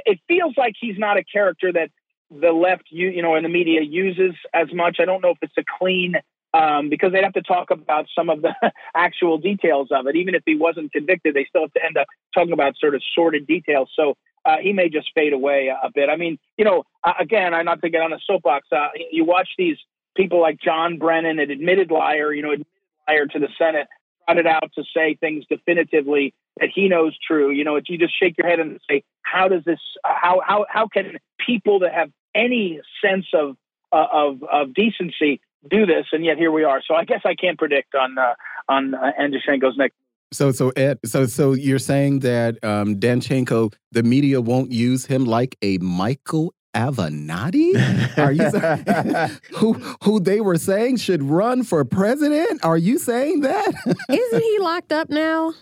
It 0.04 0.18
feels 0.28 0.54
like 0.56 0.74
he's 0.80 0.98
not 0.98 1.16
a 1.16 1.24
character 1.24 1.72
that 1.72 1.90
the 2.30 2.52
left, 2.52 2.84
you 2.90 3.08
you 3.08 3.22
know, 3.22 3.36
in 3.36 3.44
the 3.44 3.48
media 3.48 3.82
uses 3.82 4.34
as 4.52 4.72
much. 4.72 4.98
I 5.00 5.04
don't 5.04 5.22
know 5.22 5.30
if 5.30 5.38
it's 5.42 5.58
a 5.58 5.64
clean 5.78 6.16
um, 6.52 6.88
because 6.88 7.12
they'd 7.12 7.24
have 7.24 7.34
to 7.34 7.42
talk 7.42 7.70
about 7.70 8.06
some 8.16 8.28
of 8.28 8.42
the 8.42 8.54
actual 8.94 9.38
details 9.38 9.88
of 9.90 10.06
it. 10.06 10.16
Even 10.16 10.34
if 10.34 10.42
he 10.44 10.56
wasn't 10.56 10.92
convicted, 10.92 11.34
they 11.34 11.44
still 11.48 11.62
have 11.62 11.72
to 11.74 11.84
end 11.84 11.96
up 11.96 12.06
talking 12.34 12.52
about 12.52 12.76
sort 12.78 12.94
of 12.94 13.02
sordid 13.14 13.46
details. 13.46 13.90
So 13.94 14.14
uh, 14.44 14.56
he 14.62 14.72
may 14.72 14.88
just 14.88 15.10
fade 15.14 15.32
away 15.32 15.68
a, 15.68 15.90
bit. 15.94 16.08
I 16.08 16.16
mean, 16.16 16.38
you 16.56 16.64
know, 16.64 16.84
uh, 17.04 17.12
again, 17.18 17.54
I'm 17.54 17.64
not 17.64 17.82
to 17.82 17.90
get 17.90 18.02
on 18.02 18.12
a 18.12 18.18
soapbox. 18.26 18.68
Uh, 18.72 18.88
you 19.10 19.24
watch 19.24 19.48
these 19.58 19.76
people 20.16 20.40
like 20.40 20.58
John 20.60 20.98
Brennan, 20.98 21.38
an 21.38 21.50
admitted 21.50 21.90
liar, 21.90 22.32
you 22.32 22.42
know, 22.42 22.52
admitted 22.52 22.66
liar 23.08 23.26
to 23.26 23.38
the 23.38 23.48
Senate, 23.58 23.86
trotted 24.26 24.46
out 24.46 24.70
to 24.74 24.84
say 24.94 25.14
things 25.14 25.44
definitively 25.48 26.34
that 26.58 26.70
he 26.74 26.88
knows 26.88 27.16
true. 27.26 27.50
You 27.50 27.64
know, 27.64 27.78
you 27.86 27.98
just 27.98 28.18
shake 28.18 28.36
your 28.38 28.48
head 28.48 28.60
and 28.60 28.80
say, 28.88 29.02
how 29.22 29.48
does 29.48 29.64
this? 29.64 29.80
How 30.04 30.40
how 30.44 30.66
how 30.68 30.88
can 30.88 31.18
people 31.44 31.80
that 31.80 31.94
have 31.94 32.10
any 32.34 32.80
sense 33.04 33.26
of 33.34 33.56
uh, 33.92 34.06
of 34.12 34.42
of 34.44 34.74
decency 34.74 35.40
do 35.68 35.86
this, 35.86 36.06
and 36.12 36.24
yet 36.24 36.38
here 36.38 36.50
we 36.50 36.64
are. 36.64 36.80
So 36.86 36.94
I 36.94 37.04
guess 37.04 37.20
I 37.24 37.34
can't 37.34 37.58
predict 37.58 37.94
on 37.94 38.18
uh, 38.18 38.34
on 38.68 38.94
uh, 38.94 39.12
Danchenko's 39.18 39.76
next. 39.76 39.94
So 40.32 40.52
so 40.52 40.70
Ed, 40.70 41.00
so 41.04 41.26
so 41.26 41.52
you're 41.52 41.80
saying 41.80 42.20
that 42.20 42.62
um, 42.64 42.96
Danchenko, 42.96 43.74
the 43.90 44.02
media 44.02 44.40
won't 44.40 44.70
use 44.70 45.06
him 45.06 45.24
like 45.24 45.56
a 45.62 45.78
Michael 45.78 46.54
Avenatti? 46.74 47.74
Are 48.18 48.32
you 48.32 48.44
who 49.56 49.72
who 50.04 50.20
they 50.20 50.40
were 50.40 50.56
saying 50.56 50.98
should 50.98 51.22
run 51.22 51.64
for 51.64 51.84
president? 51.84 52.64
Are 52.64 52.78
you 52.78 52.98
saying 52.98 53.40
that? 53.40 53.74
Isn't 54.08 54.42
he 54.42 54.58
locked 54.60 54.92
up 54.92 55.10
now? 55.10 55.52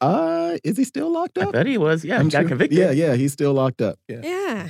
Uh, 0.00 0.58
is 0.64 0.76
he 0.76 0.84
still 0.84 1.10
locked 1.10 1.38
up? 1.38 1.48
I 1.48 1.52
bet 1.52 1.66
he 1.66 1.78
was. 1.78 2.04
Yeah, 2.04 2.22
he 2.22 2.28
got 2.28 2.40
sure. 2.40 2.48
convicted. 2.48 2.78
Yeah, 2.78 2.90
yeah, 2.90 3.14
he's 3.14 3.32
still 3.32 3.52
locked 3.52 3.80
up. 3.80 3.98
Yeah. 4.08 4.20
Yeah. 4.22 4.68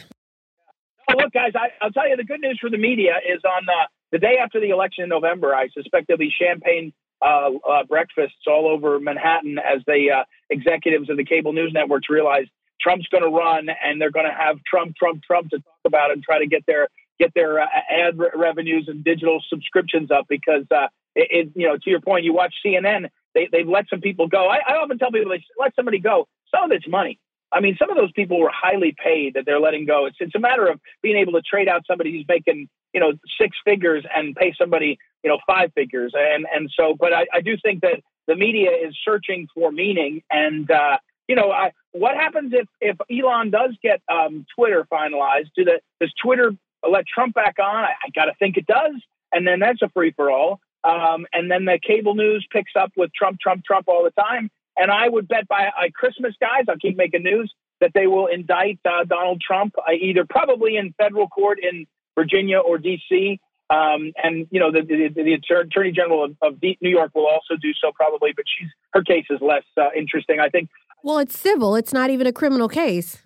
Oh, 1.10 1.16
look, 1.16 1.32
guys, 1.32 1.52
I, 1.54 1.84
will 1.84 1.92
tell 1.92 2.08
you 2.08 2.16
the 2.16 2.24
good 2.24 2.40
news 2.40 2.58
for 2.60 2.70
the 2.70 2.78
media 2.78 3.14
is 3.28 3.40
on 3.44 3.62
uh, 3.68 3.86
the 4.12 4.18
day 4.18 4.36
after 4.42 4.60
the 4.60 4.70
election 4.70 5.04
in 5.04 5.10
November, 5.10 5.54
I 5.54 5.68
suspect 5.68 6.06
there'll 6.06 6.18
be 6.18 6.30
champagne 6.30 6.92
uh, 7.22 7.50
uh, 7.68 7.84
breakfasts 7.84 8.46
all 8.46 8.68
over 8.68 8.98
Manhattan 9.00 9.58
as 9.58 9.82
the 9.86 10.10
uh, 10.10 10.24
executives 10.50 11.10
of 11.10 11.16
the 11.16 11.24
cable 11.24 11.52
news 11.52 11.72
networks 11.72 12.08
realize 12.08 12.46
Trump's 12.80 13.06
going 13.08 13.22
to 13.22 13.30
run, 13.30 13.68
and 13.82 14.00
they're 14.00 14.10
going 14.10 14.26
to 14.26 14.36
have 14.36 14.56
Trump, 14.66 14.94
Trump, 14.96 15.22
Trump 15.22 15.50
to 15.50 15.58
talk 15.58 15.84
about 15.86 16.10
and 16.10 16.22
try 16.22 16.38
to 16.38 16.46
get 16.46 16.64
their 16.66 16.88
get 17.18 17.32
their 17.34 17.60
uh, 17.60 17.66
ad 17.90 18.18
re- 18.18 18.30
revenues 18.34 18.86
and 18.88 19.04
digital 19.04 19.42
subscriptions 19.48 20.10
up 20.10 20.26
because 20.28 20.64
uh, 20.70 20.88
it, 21.14 21.28
it, 21.30 21.52
you 21.54 21.66
know 21.66 21.76
to 21.76 21.90
your 21.90 22.00
point, 22.00 22.24
you 22.24 22.34
watch 22.34 22.54
CNN, 22.64 23.08
they 23.34 23.48
they've 23.50 23.68
let 23.68 23.88
some 23.88 24.00
people 24.00 24.28
go. 24.28 24.48
I, 24.48 24.58
I 24.66 24.76
often 24.76 24.98
tell 24.98 25.10
people 25.10 25.30
they 25.30 25.44
let 25.58 25.74
somebody 25.74 25.98
go. 25.98 26.28
Some 26.54 26.64
of 26.64 26.72
it's 26.72 26.88
money. 26.88 27.18
I 27.52 27.60
mean, 27.60 27.76
some 27.78 27.88
of 27.88 27.96
those 27.96 28.12
people 28.12 28.40
were 28.40 28.50
highly 28.52 28.94
paid 29.02 29.34
that 29.34 29.44
they're 29.46 29.60
letting 29.60 29.86
go. 29.86 30.06
It's 30.06 30.16
it's 30.20 30.34
a 30.34 30.40
matter 30.40 30.66
of 30.66 30.80
being 31.02 31.16
able 31.16 31.32
to 31.34 31.42
trade 31.42 31.68
out 31.68 31.82
somebody 31.86 32.12
who's 32.12 32.26
making 32.28 32.68
you 32.92 33.00
know 33.00 33.12
six 33.40 33.56
figures 33.64 34.04
and 34.14 34.34
pay 34.34 34.54
somebody 34.58 34.98
you 35.24 35.30
know 35.30 35.38
five 35.46 35.72
figures, 35.74 36.12
and 36.14 36.46
and 36.54 36.70
so. 36.78 36.94
But 36.98 37.12
I, 37.12 37.26
I 37.32 37.40
do 37.40 37.56
think 37.60 37.80
that 37.80 38.00
the 38.28 38.36
media 38.36 38.70
is 38.70 38.96
searching 39.04 39.48
for 39.54 39.72
meaning, 39.72 40.22
and 40.30 40.70
uh, 40.70 40.98
you 41.26 41.34
know, 41.34 41.50
I, 41.50 41.72
what 41.92 42.14
happens 42.14 42.52
if 42.54 42.68
if 42.80 42.96
Elon 43.10 43.50
does 43.50 43.74
get 43.82 44.02
um, 44.12 44.46
Twitter 44.54 44.86
finalized? 44.92 45.50
Do 45.56 45.64
the 45.64 45.80
does 46.00 46.12
Twitter 46.22 46.52
let 46.88 47.06
Trump 47.06 47.34
back 47.34 47.56
on? 47.58 47.84
I, 47.84 47.94
I 48.04 48.10
got 48.14 48.26
to 48.26 48.34
think 48.38 48.56
it 48.56 48.66
does, 48.66 48.94
and 49.32 49.46
then 49.46 49.60
that's 49.60 49.82
a 49.82 49.88
free 49.88 50.12
for 50.12 50.30
all. 50.30 50.60
Um, 50.84 51.26
and 51.32 51.50
then 51.50 51.64
the 51.64 51.78
cable 51.84 52.14
news 52.14 52.46
picks 52.52 52.72
up 52.78 52.92
with 52.94 53.10
Trump, 53.14 53.40
Trump, 53.40 53.64
Trump 53.64 53.88
all 53.88 54.04
the 54.04 54.22
time. 54.22 54.50
And 54.76 54.90
I 54.90 55.08
would 55.08 55.28
bet 55.28 55.48
by 55.48 55.68
uh, 55.68 55.88
Christmas, 55.94 56.34
guys, 56.38 56.64
I'll 56.68 56.76
keep 56.76 56.96
making 56.96 57.22
news 57.22 57.52
that 57.80 57.92
they 57.94 58.06
will 58.06 58.26
indict 58.26 58.80
uh, 58.84 59.04
Donald 59.04 59.40
Trump 59.40 59.74
uh, 59.78 59.92
either 59.92 60.26
probably 60.28 60.76
in 60.76 60.92
federal 60.98 61.28
court 61.28 61.58
in 61.62 61.86
Virginia 62.14 62.58
or 62.58 62.76
D.C. 62.78 63.40
Um, 63.70 64.12
and 64.22 64.46
you 64.50 64.60
know 64.60 64.70
the, 64.70 64.82
the, 64.82 65.22
the, 65.22 65.32
attorney 65.32 65.90
general 65.90 66.24
of, 66.24 66.36
of, 66.42 66.62
New 66.62 66.90
York 66.90 67.12
will 67.14 67.26
also 67.26 67.56
do 67.60 67.72
so 67.72 67.92
probably, 67.94 68.32
but 68.36 68.44
she's 68.46 68.68
her 68.92 69.02
case 69.02 69.24
is 69.30 69.40
less 69.40 69.64
uh, 69.78 69.88
interesting, 69.96 70.38
I 70.38 70.50
think. 70.50 70.68
Well, 71.02 71.18
it's 71.18 71.38
civil; 71.38 71.74
it's 71.74 71.92
not 71.92 72.10
even 72.10 72.26
a 72.26 72.32
criminal 72.32 72.68
case. 72.68 73.22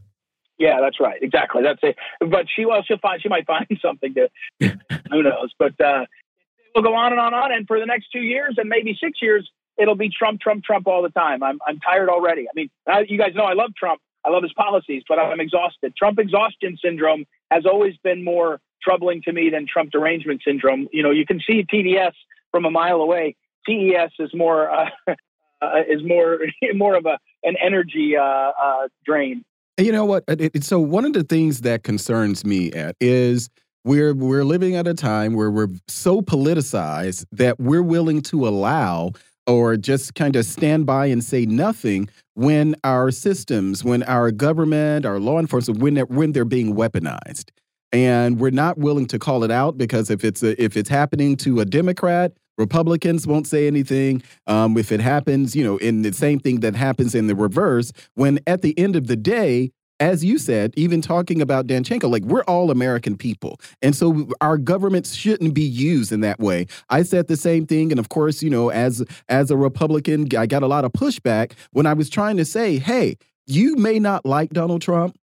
Yeah, 0.58 0.78
that's 0.80 1.00
right. 1.00 1.20
Exactly. 1.22 1.62
That's 1.62 1.80
it. 1.82 1.96
But 2.20 2.46
she 2.54 2.66
well, 2.66 2.82
she'll 2.86 2.98
find 2.98 3.22
she 3.22 3.28
might 3.28 3.46
find 3.46 3.66
something 3.82 4.14
to 4.14 4.28
who 5.10 5.22
knows. 5.22 5.52
But 5.58 5.80
uh, 5.80 6.02
it 6.02 6.72
will 6.74 6.82
go 6.82 6.94
on 6.94 7.12
and 7.12 7.20
on 7.20 7.32
and 7.32 7.42
on. 7.42 7.52
And 7.52 7.66
for 7.66 7.80
the 7.80 7.86
next 7.86 8.08
two 8.12 8.20
years 8.20 8.54
and 8.58 8.68
maybe 8.68 8.96
six 9.00 9.22
years, 9.22 9.48
it'll 9.76 9.96
be 9.96 10.10
Trump, 10.10 10.40
Trump, 10.40 10.64
Trump 10.64 10.86
all 10.86 11.02
the 11.02 11.10
time. 11.10 11.42
I'm 11.42 11.58
I'm 11.66 11.78
tired 11.80 12.08
already. 12.08 12.48
I 12.48 12.52
mean, 12.54 12.70
I, 12.86 13.04
you 13.08 13.18
guys 13.18 13.34
know 13.34 13.44
I 13.44 13.54
love 13.54 13.70
Trump. 13.76 14.00
I 14.24 14.30
love 14.30 14.42
his 14.42 14.52
policies, 14.52 15.04
but 15.08 15.18
I'm 15.18 15.40
exhausted. 15.40 15.94
Trump 15.96 16.18
exhaustion 16.18 16.76
syndrome 16.84 17.24
has 17.50 17.64
always 17.64 17.96
been 18.02 18.24
more 18.24 18.60
troubling 18.82 19.22
to 19.22 19.32
me 19.32 19.50
than 19.50 19.66
Trump 19.66 19.90
derangement 19.90 20.42
syndrome. 20.46 20.88
You 20.92 21.02
know, 21.02 21.10
you 21.10 21.26
can 21.26 21.40
see 21.46 21.64
TDS 21.64 22.12
from 22.50 22.64
a 22.64 22.70
mile 22.70 23.00
away. 23.00 23.36
TES 23.68 24.10
is 24.18 24.30
more 24.34 24.70
uh, 24.70 24.90
uh, 25.08 25.82
is 25.88 26.02
more 26.04 26.38
more 26.74 26.96
of 26.96 27.06
a 27.06 27.18
an 27.42 27.56
energy 27.62 28.16
uh, 28.16 28.22
uh 28.22 28.88
drain. 29.04 29.44
You 29.78 29.92
know 29.92 30.04
what? 30.04 30.24
It, 30.26 30.54
it, 30.54 30.64
so 30.64 30.80
one 30.80 31.04
of 31.04 31.12
the 31.12 31.22
things 31.22 31.60
that 31.60 31.84
concerns 31.84 32.44
me 32.44 32.72
at 32.72 32.96
is 33.00 33.48
we're 33.84 34.14
we're 34.14 34.44
living 34.44 34.74
at 34.74 34.86
a 34.86 34.94
time 34.94 35.34
where 35.34 35.50
we're 35.50 35.68
so 35.86 36.20
politicized 36.20 37.26
that 37.32 37.60
we're 37.60 37.82
willing 37.82 38.20
to 38.22 38.48
allow 38.48 39.12
or 39.46 39.76
just 39.76 40.14
kind 40.14 40.36
of 40.36 40.44
stand 40.44 40.84
by 40.84 41.06
and 41.06 41.24
say 41.24 41.46
nothing 41.46 42.08
when 42.34 42.76
our 42.84 43.10
systems, 43.10 43.82
when 43.82 44.02
our 44.04 44.30
government, 44.30 45.06
our 45.06 45.18
law 45.18 45.38
enforcement, 45.38 45.80
when 45.80 45.96
when 45.96 46.32
they're 46.32 46.44
being 46.44 46.74
weaponized. 46.74 47.50
And 47.92 48.38
we're 48.38 48.50
not 48.50 48.78
willing 48.78 49.06
to 49.06 49.18
call 49.18 49.44
it 49.44 49.50
out 49.50 49.78
because 49.78 50.10
if 50.10 50.24
it's 50.24 50.42
a, 50.42 50.60
if 50.62 50.76
it's 50.76 50.88
happening 50.88 51.36
to 51.38 51.60
a 51.60 51.64
Democrat, 51.64 52.32
Republicans 52.58 53.26
won't 53.26 53.46
say 53.46 53.66
anything. 53.66 54.22
Um, 54.46 54.76
if 54.76 54.92
it 54.92 55.00
happens, 55.00 55.56
you 55.56 55.64
know, 55.64 55.78
in 55.78 56.02
the 56.02 56.12
same 56.12 56.40
thing 56.40 56.60
that 56.60 56.74
happens 56.74 57.14
in 57.14 57.28
the 57.28 57.34
reverse, 57.34 57.92
when 58.14 58.40
at 58.46 58.62
the 58.62 58.78
end 58.78 58.96
of 58.96 59.06
the 59.06 59.16
day, 59.16 59.70
as 60.00 60.24
you 60.24 60.38
said, 60.38 60.72
even 60.76 61.00
talking 61.00 61.40
about 61.40 61.66
Danchenko, 61.66 62.10
like 62.10 62.22
we're 62.24 62.44
all 62.44 62.70
American 62.70 63.16
people. 63.16 63.60
And 63.82 63.96
so 63.96 64.28
our 64.40 64.56
governments 64.56 65.14
shouldn't 65.14 65.54
be 65.54 65.62
used 65.62 66.12
in 66.12 66.20
that 66.20 66.38
way. 66.38 66.66
I 66.88 67.02
said 67.02 67.26
the 67.26 67.36
same 67.36 67.66
thing. 67.66 67.90
And 67.90 67.98
of 67.98 68.08
course, 68.08 68.42
you 68.42 68.50
know, 68.50 68.70
as 68.70 69.04
as 69.28 69.50
a 69.50 69.56
Republican, 69.56 70.28
I 70.36 70.46
got 70.46 70.62
a 70.62 70.68
lot 70.68 70.84
of 70.84 70.92
pushback 70.92 71.52
when 71.72 71.86
I 71.86 71.94
was 71.94 72.08
trying 72.08 72.36
to 72.36 72.44
say, 72.44 72.78
hey, 72.78 73.16
you 73.46 73.76
may 73.76 73.98
not 73.98 74.24
like 74.24 74.50
Donald 74.50 74.82
Trump, 74.82 75.16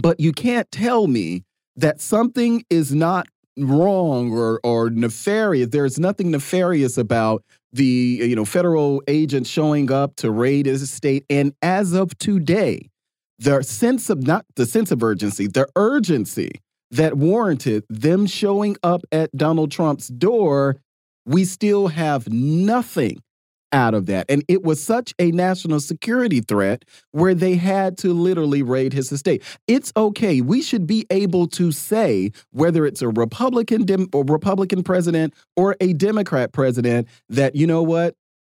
but 0.00 0.20
you 0.20 0.32
can't 0.32 0.70
tell 0.70 1.06
me 1.06 1.44
that 1.76 2.00
something 2.00 2.64
is 2.70 2.94
not 2.94 3.26
wrong 3.58 4.32
or 4.32 4.60
or 4.64 4.90
nefarious. 4.90 5.68
There's 5.68 5.98
nothing 5.98 6.30
nefarious 6.30 6.96
about 6.96 7.44
the 7.72 7.84
you 7.84 8.36
know 8.36 8.44
federal 8.44 9.02
agent 9.08 9.46
showing 9.46 9.90
up 9.90 10.16
to 10.16 10.30
raid 10.30 10.66
his 10.66 10.82
estate. 10.82 11.24
And 11.30 11.54
as 11.62 11.92
of 11.92 12.16
today, 12.18 12.90
the 13.38 13.62
sense 13.62 14.10
of 14.10 14.26
not 14.26 14.44
the 14.56 14.66
sense 14.66 14.90
of 14.90 15.02
urgency, 15.02 15.46
the 15.46 15.66
urgency 15.76 16.52
that 16.90 17.16
warranted 17.16 17.84
them 17.88 18.26
showing 18.26 18.76
up 18.82 19.02
at 19.10 19.34
Donald 19.36 19.70
Trump's 19.70 20.08
door, 20.08 20.76
we 21.24 21.44
still 21.44 21.88
have 21.88 22.28
nothing 22.28 23.22
out 23.72 23.94
of 23.94 24.06
that. 24.06 24.26
And 24.28 24.44
it 24.48 24.62
was 24.62 24.82
such 24.82 25.14
a 25.18 25.30
national 25.32 25.80
security 25.80 26.40
threat 26.40 26.84
where 27.10 27.34
they 27.34 27.54
had 27.54 27.98
to 27.98 28.12
literally 28.12 28.62
raid 28.62 28.92
his 28.92 29.10
estate. 29.12 29.42
It's 29.66 29.92
okay. 29.96 30.40
We 30.40 30.62
should 30.62 30.86
be 30.86 31.06
able 31.10 31.48
to 31.48 31.72
say 31.72 32.32
whether 32.50 32.86
it's 32.86 33.02
a 33.02 33.08
Republican 33.08 33.86
or 34.12 34.24
Republican 34.24 34.82
president 34.82 35.34
or 35.56 35.76
a 35.80 35.92
Democrat 35.92 36.52
president 36.52 37.08
that 37.28 37.56
you 37.56 37.66
know 37.66 37.82
what 37.82 38.14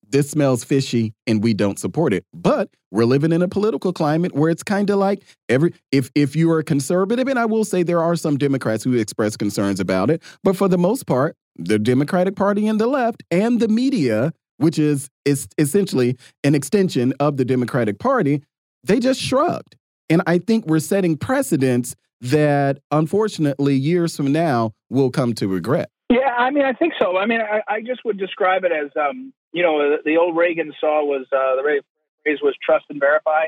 this 0.10 0.30
smells 0.30 0.64
fishy 0.64 1.14
and 1.26 1.44
we 1.44 1.54
don't 1.54 1.80
support 1.80 2.14
it. 2.14 2.26
But 2.34 2.70
we're 2.92 3.06
living 3.06 3.32
in 3.32 3.42
a 3.42 3.48
political 3.48 3.92
climate 3.92 4.34
where 4.34 4.50
it's 4.50 4.64
kind 4.64 4.90
of 4.90 4.98
like 4.98 5.24
every 5.50 5.74
if 5.92 6.10
if 6.16 6.36
you 6.36 6.52
are 6.52 6.60
a 6.60 6.64
conservative, 6.64 7.28
and 7.28 7.38
I 7.38 7.46
will 7.46 7.66
say 7.66 7.84
there 7.84 8.02
are 8.02 8.16
some 8.16 8.38
Democrats 8.38 8.84
who 8.84 8.94
express 8.94 9.36
concerns 9.36 9.80
about 9.80 10.10
it, 10.10 10.24
but 10.44 10.56
for 10.56 10.68
the 10.68 10.78
most 10.78 11.06
part, 11.06 11.36
the 11.58 11.80
Democratic 11.80 12.36
Party 12.36 12.68
and 12.68 12.80
the 12.80 12.88
left 12.88 13.24
and 13.32 13.60
the 13.60 13.68
media, 13.68 14.32
which 14.58 14.80
is 14.80 15.10
is 15.26 15.48
essentially 15.58 16.18
an 16.44 16.56
extension 16.56 17.14
of 17.20 17.38
the 17.38 17.46
Democratic 17.46 18.00
Party, 18.00 18.44
they 18.84 19.00
just 19.00 19.22
shrugged. 19.22 19.76
And 20.10 20.22
I 20.26 20.38
think 20.40 20.66
we're 20.66 20.80
setting 20.80 21.18
precedents 21.18 21.96
that 22.22 22.80
unfortunately 22.92 23.76
years 23.76 24.16
from 24.16 24.32
now 24.32 24.72
will 24.90 25.12
come 25.12 25.34
to 25.34 25.48
regret. 25.48 25.90
Yeah, 26.10 26.34
I 26.38 26.52
mean, 26.52 26.64
I 26.64 26.74
think 26.74 26.94
so. 27.00 27.18
I 27.18 27.26
mean, 27.26 27.42
I, 27.42 27.62
I 27.68 27.82
just 27.82 28.06
would 28.06 28.18
describe 28.18 28.64
it 28.64 28.72
as, 28.72 28.90
um, 28.96 29.34
you 29.52 29.62
know, 29.62 29.98
the, 30.04 30.18
old 30.18 30.38
Reagan 30.38 30.74
saw 30.80 31.04
was 31.04 31.26
uh, 31.34 31.56
the 31.58 31.82
phrase 32.24 32.40
was 32.42 32.56
trust 32.64 32.86
and 32.90 33.00
verify. 33.00 33.46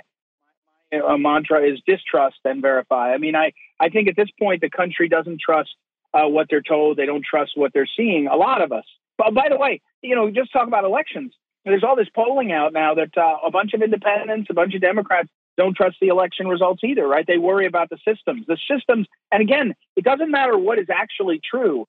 My 0.91 0.99
uh, 0.99 1.17
mantra 1.17 1.65
is 1.65 1.79
distrust 1.85 2.37
and 2.43 2.61
verify. 2.61 3.13
I 3.13 3.17
mean, 3.17 3.35
I, 3.35 3.53
I 3.79 3.89
think 3.89 4.09
at 4.09 4.15
this 4.15 4.29
point 4.37 4.61
the 4.61 4.69
country 4.69 5.07
doesn't 5.07 5.39
trust 5.39 5.69
uh, 6.13 6.27
what 6.27 6.47
they're 6.49 6.61
told. 6.61 6.97
They 6.97 7.05
don't 7.05 7.23
trust 7.23 7.51
what 7.55 7.71
they're 7.73 7.89
seeing. 7.95 8.27
A 8.27 8.35
lot 8.35 8.61
of 8.61 8.71
us. 8.71 8.85
But 9.19 9.33
by 9.33 9.49
the 9.49 9.57
way, 9.57 9.81
you 10.01 10.15
know, 10.15 10.31
just 10.31 10.53
talk 10.53 10.65
about 10.65 10.85
elections. 10.85 11.33
There's 11.65 11.83
all 11.83 11.97
this 11.97 12.07
polling 12.15 12.53
out 12.53 12.71
now 12.71 12.95
that 12.95 13.15
uh, 13.17 13.35
a 13.45 13.51
bunch 13.51 13.73
of 13.73 13.81
independents, 13.81 14.47
a 14.49 14.53
bunch 14.53 14.73
of 14.73 14.81
Democrats 14.81 15.27
don't 15.57 15.75
trust 15.75 15.97
the 15.99 16.07
election 16.07 16.47
results 16.47 16.81
either, 16.85 17.05
right? 17.05 17.27
They 17.27 17.37
worry 17.37 17.67
about 17.67 17.89
the 17.89 17.97
systems. 18.07 18.45
The 18.47 18.57
systems, 18.71 19.07
and 19.29 19.41
again, 19.41 19.75
it 19.97 20.05
doesn't 20.05 20.31
matter 20.31 20.57
what 20.57 20.79
is 20.79 20.87
actually 20.89 21.41
true 21.43 21.85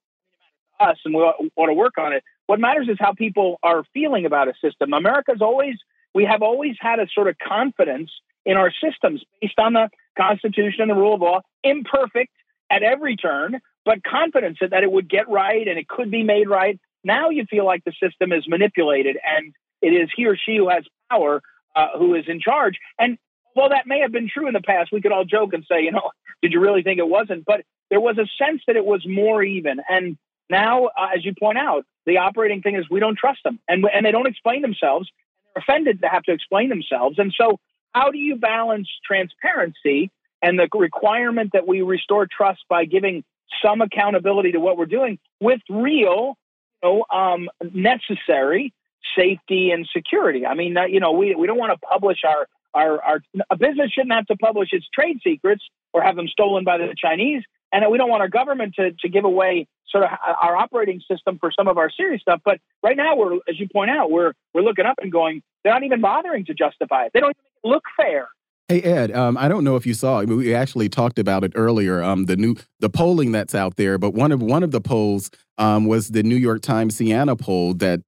to 0.81 0.84
us 0.84 0.99
and 1.05 1.15
we 1.15 1.20
want 1.20 1.70
to 1.70 1.75
work 1.75 1.99
on 1.99 2.12
it. 2.12 2.25
What 2.47 2.59
matters 2.59 2.89
is 2.91 2.97
how 2.99 3.12
people 3.12 3.59
are 3.62 3.84
feeling 3.94 4.26
about 4.26 4.49
a 4.49 4.55
system. 4.62 4.92
America's 4.92 5.41
always, 5.41 5.76
we 6.12 6.25
have 6.25 6.42
always 6.42 6.75
had 6.81 6.99
a 6.99 7.07
sort 7.15 7.28
of 7.28 7.36
confidence 7.39 8.10
in 8.44 8.57
our 8.57 8.73
systems 8.83 9.23
based 9.41 9.59
on 9.59 9.75
the 9.75 9.89
Constitution 10.18 10.81
and 10.81 10.91
the 10.91 10.94
rule 10.94 11.15
of 11.15 11.20
law, 11.20 11.42
imperfect 11.62 12.33
at 12.70 12.83
every 12.83 13.15
turn, 13.15 13.60
but 13.84 14.02
confidence 14.02 14.59
that 14.60 14.83
it 14.83 14.91
would 14.91 15.09
get 15.09 15.28
right 15.28 15.68
and 15.68 15.78
it 15.78 15.86
could 15.86 16.10
be 16.10 16.25
made 16.25 16.49
right. 16.49 16.81
Now 17.04 17.30
you 17.30 17.44
feel 17.48 17.64
like 17.64 17.84
the 17.84 17.92
system 18.02 18.32
is 18.32 18.44
manipulated 18.48 19.16
and 19.24 19.52
it 19.82 19.88
is 19.88 20.10
he 20.14 20.26
or 20.26 20.36
she 20.36 20.56
who 20.56 20.68
has 20.68 20.84
power 21.10 21.42
uh, 21.74 21.98
who 21.98 22.14
is 22.14 22.24
in 22.28 22.40
charge. 22.40 22.78
And 22.98 23.18
while 23.54 23.70
that 23.70 23.86
may 23.86 24.00
have 24.00 24.12
been 24.12 24.28
true 24.32 24.46
in 24.46 24.54
the 24.54 24.60
past, 24.60 24.90
we 24.92 25.00
could 25.00 25.12
all 25.12 25.24
joke 25.24 25.52
and 25.52 25.64
say, 25.70 25.82
you 25.82 25.92
know, 25.92 26.10
did 26.42 26.52
you 26.52 26.60
really 26.60 26.82
think 26.82 26.98
it 26.98 27.08
wasn't? 27.08 27.44
But 27.44 27.62
there 27.90 28.00
was 28.00 28.18
a 28.18 28.26
sense 28.42 28.62
that 28.66 28.76
it 28.76 28.84
was 28.84 29.04
more 29.06 29.42
even. 29.42 29.78
And 29.88 30.16
now, 30.48 30.86
uh, 30.86 31.08
as 31.16 31.24
you 31.24 31.34
point 31.38 31.58
out, 31.58 31.84
the 32.06 32.18
operating 32.18 32.62
thing 32.62 32.76
is 32.76 32.84
we 32.90 33.00
don't 33.00 33.18
trust 33.18 33.40
them 33.44 33.58
and, 33.68 33.84
and 33.92 34.04
they 34.04 34.12
don't 34.12 34.26
explain 34.26 34.62
themselves. 34.62 35.08
They're 35.54 35.62
offended 35.62 36.02
to 36.02 36.08
have 36.08 36.22
to 36.24 36.32
explain 36.32 36.68
themselves. 36.68 37.18
And 37.18 37.34
so, 37.36 37.58
how 37.92 38.10
do 38.10 38.18
you 38.18 38.36
balance 38.36 38.88
transparency 39.04 40.10
and 40.42 40.58
the 40.58 40.68
requirement 40.72 41.50
that 41.52 41.66
we 41.66 41.82
restore 41.82 42.26
trust 42.26 42.60
by 42.68 42.84
giving 42.84 43.24
some 43.64 43.80
accountability 43.80 44.52
to 44.52 44.60
what 44.60 44.78
we're 44.78 44.86
doing 44.86 45.18
with 45.40 45.60
real, 45.68 46.36
know, 46.83 47.05
um, 47.12 47.49
necessary 47.73 48.73
safety 49.17 49.70
and 49.70 49.89
security? 49.94 50.47
I 50.47 50.55
mean, 50.55 50.76
you 50.89 51.00
know, 51.00 51.12
we, 51.12 51.34
we 51.34 51.47
don't 51.47 51.59
want 51.59 51.73
to 51.73 51.78
publish 51.86 52.18
our, 52.25 52.47
our, 52.75 53.02
our, 53.02 53.23
a 53.50 53.57
business 53.57 53.91
shouldn't 53.92 54.12
have 54.12 54.26
to 54.26 54.36
publish 54.36 54.68
its 54.73 54.86
trade 54.94 55.18
secrets 55.25 55.62
or 55.92 56.02
have 56.02 56.17
them 56.17 56.28
stolen 56.28 56.65
by 56.65 56.78
the 56.78 56.94
Chinese. 56.97 57.42
And 57.73 57.84
we 57.91 57.99
don't 57.99 58.10
want 58.10 58.23
our 58.23 58.28
government 58.28 58.75
to, 58.76 58.92
to 58.92 59.09
give 59.09 59.25
away 59.25 59.67
sort 59.89 60.05
of 60.05 60.10
our 60.42 60.57
operating 60.57 61.00
system 61.10 61.39
for 61.39 61.52
some 61.57 61.68
of 61.68 61.78
our 61.78 61.91
serious 61.91 62.20
stuff. 62.20 62.41
But 62.44 62.59
right 62.83 62.97
now, 62.97 63.17
we're, 63.17 63.34
as 63.49 63.59
you 63.59 63.68
point 63.73 63.91
out, 63.91 64.10
we're, 64.10 64.33
we're 64.55 64.62
looking 64.62 64.86
up 64.86 64.97
and 65.00 65.10
going, 65.10 65.42
they're 65.62 65.73
not 65.73 65.83
even 65.84 66.00
bothering 66.00 66.47
to 66.47 66.55
justify 66.55 67.07
it. 67.07 67.12
They 67.12 67.20
don't 67.20 67.31
even 67.31 67.73
look 67.73 67.84
fair. 67.97 68.28
Hey 68.70 68.82
Ed, 68.82 69.10
um, 69.10 69.36
I 69.36 69.49
don't 69.49 69.65
know 69.65 69.74
if 69.74 69.84
you 69.84 69.94
saw. 69.94 70.23
We 70.23 70.55
actually 70.55 70.89
talked 70.89 71.18
about 71.18 71.42
it 71.42 71.50
earlier. 71.57 72.05
Um, 72.05 72.26
the 72.26 72.36
new 72.36 72.55
the 72.78 72.89
polling 72.89 73.32
that's 73.32 73.52
out 73.52 73.74
there, 73.74 73.99
but 73.99 74.15
one 74.15 74.31
of 74.31 74.40
one 74.40 74.62
of 74.62 74.70
the 74.70 74.81
polls 74.81 75.28
um, 75.58 75.86
was 75.86 76.10
the 76.10 76.23
New 76.23 76.36
York 76.36 76.62
Times 76.62 76.94
Siena 76.94 77.34
poll 77.34 77.74
that 77.74 77.99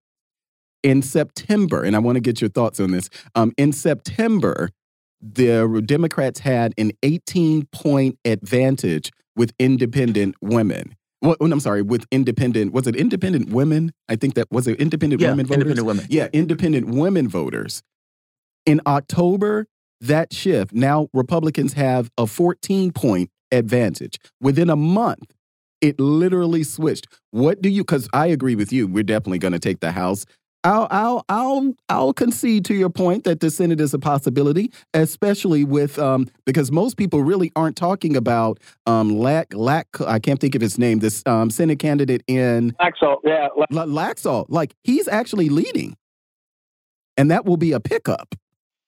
in 0.84 1.02
September, 1.02 1.82
and 1.82 1.96
I 1.96 1.98
want 1.98 2.14
to 2.14 2.20
get 2.20 2.40
your 2.40 2.48
thoughts 2.48 2.78
on 2.78 2.92
this. 2.92 3.10
Um, 3.34 3.52
in 3.58 3.72
September, 3.72 4.68
the 5.20 5.82
Democrats 5.84 6.38
had 6.38 6.74
an 6.78 6.92
18 7.02 7.66
point 7.72 8.20
advantage 8.24 9.10
with 9.34 9.52
independent 9.58 10.36
women. 10.40 10.94
Well, 11.22 11.34
I'm 11.40 11.58
sorry, 11.58 11.82
with 11.82 12.06
independent, 12.12 12.72
was 12.72 12.86
it 12.86 12.94
independent 12.94 13.50
women? 13.50 13.90
I 14.08 14.14
think 14.14 14.34
that 14.34 14.46
was 14.52 14.68
it 14.68 14.78
independent 14.78 15.22
yeah, 15.22 15.30
women 15.30 15.46
voters? 15.46 15.62
Independent 15.62 15.86
women. 15.88 16.06
Yeah, 16.08 16.28
independent 16.32 16.86
women 16.86 17.26
voters. 17.26 17.82
In 18.64 18.80
October, 18.86 19.66
that 20.02 20.32
shift, 20.32 20.72
now 20.72 21.08
Republicans 21.12 21.72
have 21.74 22.10
a 22.18 22.26
14 22.26 22.92
point 22.92 23.30
advantage. 23.50 24.18
Within 24.40 24.70
a 24.70 24.76
month, 24.76 25.32
it 25.80 25.98
literally 25.98 26.62
switched. 26.62 27.08
What 27.30 27.60
do 27.62 27.68
you, 27.68 27.82
because 27.82 28.08
I 28.12 28.26
agree 28.26 28.54
with 28.54 28.72
you, 28.72 28.86
we're 28.86 29.02
definitely 29.02 29.38
going 29.38 29.52
to 29.52 29.58
take 29.58 29.80
the 29.80 29.92
House. 29.92 30.26
I'll 30.64 30.86
I'll 30.90 31.24
I'll 31.28 31.74
I'll 31.88 32.12
concede 32.12 32.64
to 32.66 32.74
your 32.74 32.88
point 32.88 33.24
that 33.24 33.40
the 33.40 33.50
Senate 33.50 33.80
is 33.80 33.92
a 33.94 33.98
possibility, 33.98 34.72
especially 34.94 35.64
with 35.64 35.98
um, 35.98 36.28
because 36.46 36.70
most 36.70 36.96
people 36.96 37.22
really 37.22 37.50
aren't 37.56 37.76
talking 37.76 38.16
about 38.16 38.60
um, 38.86 39.18
Lack 39.18 39.52
Lack. 39.54 39.88
I 40.00 40.20
can't 40.20 40.40
think 40.40 40.54
of 40.54 40.60
his 40.60 40.78
name. 40.78 41.00
This 41.00 41.22
um, 41.26 41.50
Senate 41.50 41.80
candidate 41.80 42.22
in 42.28 42.72
Laxalt, 42.80 43.18
yeah, 43.24 43.48
Laxalt. 43.72 44.46
Like 44.50 44.74
he's 44.84 45.08
actually 45.08 45.48
leading, 45.48 45.96
and 47.16 47.28
that 47.32 47.44
will 47.44 47.56
be 47.56 47.72
a 47.72 47.80
pickup. 47.80 48.36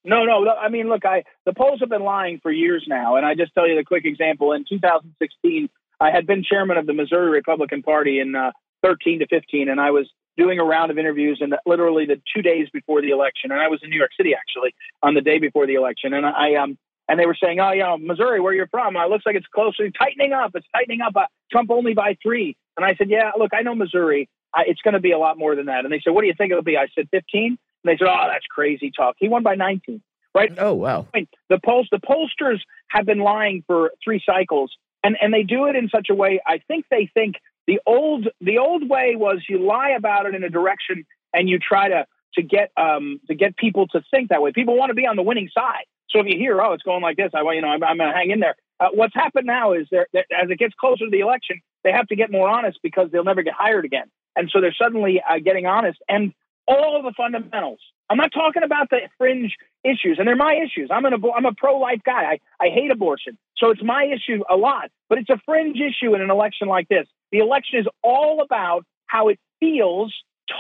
No, 0.04 0.24
no. 0.24 0.48
I 0.50 0.68
mean, 0.68 0.88
look, 0.88 1.04
I 1.06 1.24
the 1.46 1.54
polls 1.54 1.80
have 1.80 1.88
been 1.88 2.02
lying 2.02 2.40
for 2.42 2.52
years 2.52 2.84
now, 2.86 3.16
and 3.16 3.24
I 3.24 3.34
just 3.34 3.54
tell 3.54 3.66
you 3.66 3.76
the 3.76 3.84
quick 3.84 4.04
example. 4.04 4.52
In 4.52 4.64
2016, 4.68 5.68
I 6.00 6.10
had 6.10 6.26
been 6.26 6.44
chairman 6.44 6.76
of 6.76 6.86
the 6.86 6.92
Missouri 6.92 7.30
Republican 7.30 7.82
Party 7.82 8.20
in 8.20 8.34
uh, 8.34 8.52
13 8.82 9.20
to 9.20 9.26
15, 9.26 9.68
and 9.68 9.80
I 9.80 9.90
was 9.90 10.10
doing 10.36 10.58
a 10.58 10.64
round 10.64 10.90
of 10.90 10.98
interviews 10.98 11.38
and 11.40 11.54
literally 11.64 12.06
the 12.06 12.20
two 12.34 12.42
days 12.42 12.68
before 12.72 13.00
the 13.00 13.10
election. 13.10 13.52
And 13.52 13.60
I 13.60 13.68
was 13.68 13.80
in 13.82 13.90
New 13.90 13.96
York 13.96 14.10
City 14.16 14.34
actually 14.34 14.74
on 15.02 15.14
the 15.14 15.20
day 15.20 15.38
before 15.38 15.66
the 15.66 15.74
election. 15.74 16.12
And 16.12 16.26
I, 16.26 16.56
um, 16.56 16.76
and 17.08 17.20
they 17.20 17.26
were 17.26 17.36
saying, 17.40 17.60
oh, 17.60 17.72
yeah, 17.72 17.96
Missouri, 17.98 18.40
where 18.40 18.52
you're 18.52 18.68
from, 18.68 18.96
uh, 18.96 19.06
looks 19.06 19.24
like 19.26 19.36
it's 19.36 19.46
closer, 19.46 19.90
tightening 19.90 20.32
up. 20.32 20.52
It's 20.54 20.66
tightening 20.74 21.00
up. 21.02 21.14
Uh, 21.16 21.26
Trump 21.52 21.70
only 21.70 21.94
by 21.94 22.16
three. 22.22 22.56
And 22.76 22.84
I 22.84 22.94
said, 22.96 23.10
yeah, 23.10 23.30
look, 23.38 23.52
I 23.54 23.62
know 23.62 23.74
Missouri. 23.74 24.28
I, 24.52 24.64
it's 24.66 24.80
going 24.80 24.94
to 24.94 25.00
be 25.00 25.12
a 25.12 25.18
lot 25.18 25.38
more 25.38 25.54
than 25.54 25.66
that. 25.66 25.84
And 25.84 25.92
they 25.92 26.00
said, 26.02 26.10
what 26.10 26.22
do 26.22 26.26
you 26.26 26.34
think 26.36 26.50
it'll 26.50 26.64
be? 26.64 26.76
I 26.76 26.88
said, 26.94 27.08
15. 27.10 27.58
And 27.84 27.92
they 27.92 27.96
said, 27.98 28.08
oh, 28.08 28.28
that's 28.30 28.46
crazy 28.46 28.90
talk. 28.90 29.16
He 29.18 29.28
won 29.28 29.42
by 29.42 29.54
19. 29.54 30.02
Right? 30.34 30.52
Oh, 30.58 30.74
wow. 30.74 31.06
The 31.14 31.60
polls, 31.64 31.86
the 31.92 31.98
pollsters 31.98 32.58
have 32.88 33.06
been 33.06 33.20
lying 33.20 33.62
for 33.68 33.92
three 34.02 34.20
cycles, 34.26 34.72
and 35.04 35.16
and 35.20 35.32
they 35.32 35.44
do 35.44 35.66
it 35.66 35.76
in 35.76 35.88
such 35.88 36.08
a 36.10 36.14
way. 36.14 36.40
I 36.44 36.58
think 36.66 36.86
they 36.90 37.08
think 37.14 37.36
the 37.68 37.80
old 37.86 38.28
the 38.40 38.58
old 38.58 38.88
way 38.88 39.14
was 39.16 39.44
you 39.48 39.64
lie 39.64 39.90
about 39.90 40.26
it 40.26 40.34
in 40.34 40.42
a 40.42 40.50
direction 40.50 41.04
and 41.32 41.48
you 41.48 41.58
try 41.58 41.88
to 41.88 42.06
to 42.34 42.42
get 42.42 42.70
um, 42.76 43.20
to 43.28 43.34
get 43.34 43.56
people 43.56 43.86
to 43.88 44.02
think 44.10 44.30
that 44.30 44.42
way. 44.42 44.52
People 44.52 44.76
want 44.76 44.90
to 44.90 44.94
be 44.94 45.06
on 45.06 45.16
the 45.16 45.22
winning 45.22 45.48
side. 45.56 45.84
So 46.10 46.20
if 46.20 46.26
you 46.26 46.36
hear, 46.36 46.60
oh, 46.60 46.72
it's 46.72 46.82
going 46.82 47.02
like 47.02 47.16
this, 47.16 47.30
I 47.34 47.42
want 47.42 47.56
you 47.56 47.62
know 47.62 47.68
I'm, 47.68 47.82
I'm 47.82 47.98
going 47.98 48.10
to 48.10 48.16
hang 48.16 48.30
in 48.30 48.40
there. 48.40 48.56
Uh, 48.80 48.88
what's 48.92 49.14
happened 49.14 49.46
now 49.46 49.72
is 49.72 49.86
that 49.92 50.08
as 50.14 50.50
it 50.50 50.58
gets 50.58 50.74
closer 50.74 51.04
to 51.04 51.10
the 51.10 51.20
election, 51.20 51.60
they 51.84 51.92
have 51.92 52.08
to 52.08 52.16
get 52.16 52.30
more 52.30 52.48
honest 52.48 52.78
because 52.82 53.10
they'll 53.12 53.24
never 53.24 53.42
get 53.42 53.54
hired 53.54 53.84
again, 53.84 54.10
and 54.36 54.50
so 54.52 54.60
they're 54.60 54.74
suddenly 54.74 55.22
uh, 55.28 55.38
getting 55.38 55.66
honest. 55.66 55.98
And 56.08 56.32
all 56.66 57.02
the 57.02 57.12
fundamentals. 57.16 57.80
I'm 58.10 58.18
not 58.18 58.32
talking 58.32 58.62
about 58.62 58.90
the 58.90 59.00
fringe 59.16 59.54
issues, 59.82 60.16
and 60.18 60.28
they're 60.28 60.36
my 60.36 60.60
issues. 60.62 60.90
I'm 60.90 61.04
an 61.04 61.14
I'm 61.14 61.46
a 61.46 61.54
pro 61.56 61.78
life 61.78 62.00
guy. 62.04 62.34
I, 62.34 62.38
I 62.60 62.68
hate 62.68 62.90
abortion, 62.90 63.38
so 63.56 63.70
it's 63.70 63.82
my 63.82 64.04
issue 64.04 64.42
a 64.50 64.56
lot. 64.56 64.90
But 65.08 65.18
it's 65.18 65.30
a 65.30 65.40
fringe 65.44 65.78
issue 65.78 66.14
in 66.14 66.20
an 66.20 66.30
election 66.30 66.68
like 66.68 66.88
this. 66.88 67.06
The 67.32 67.38
election 67.38 67.80
is 67.80 67.86
all 68.02 68.42
about 68.42 68.84
how 69.06 69.28
it 69.28 69.38
feels 69.60 70.14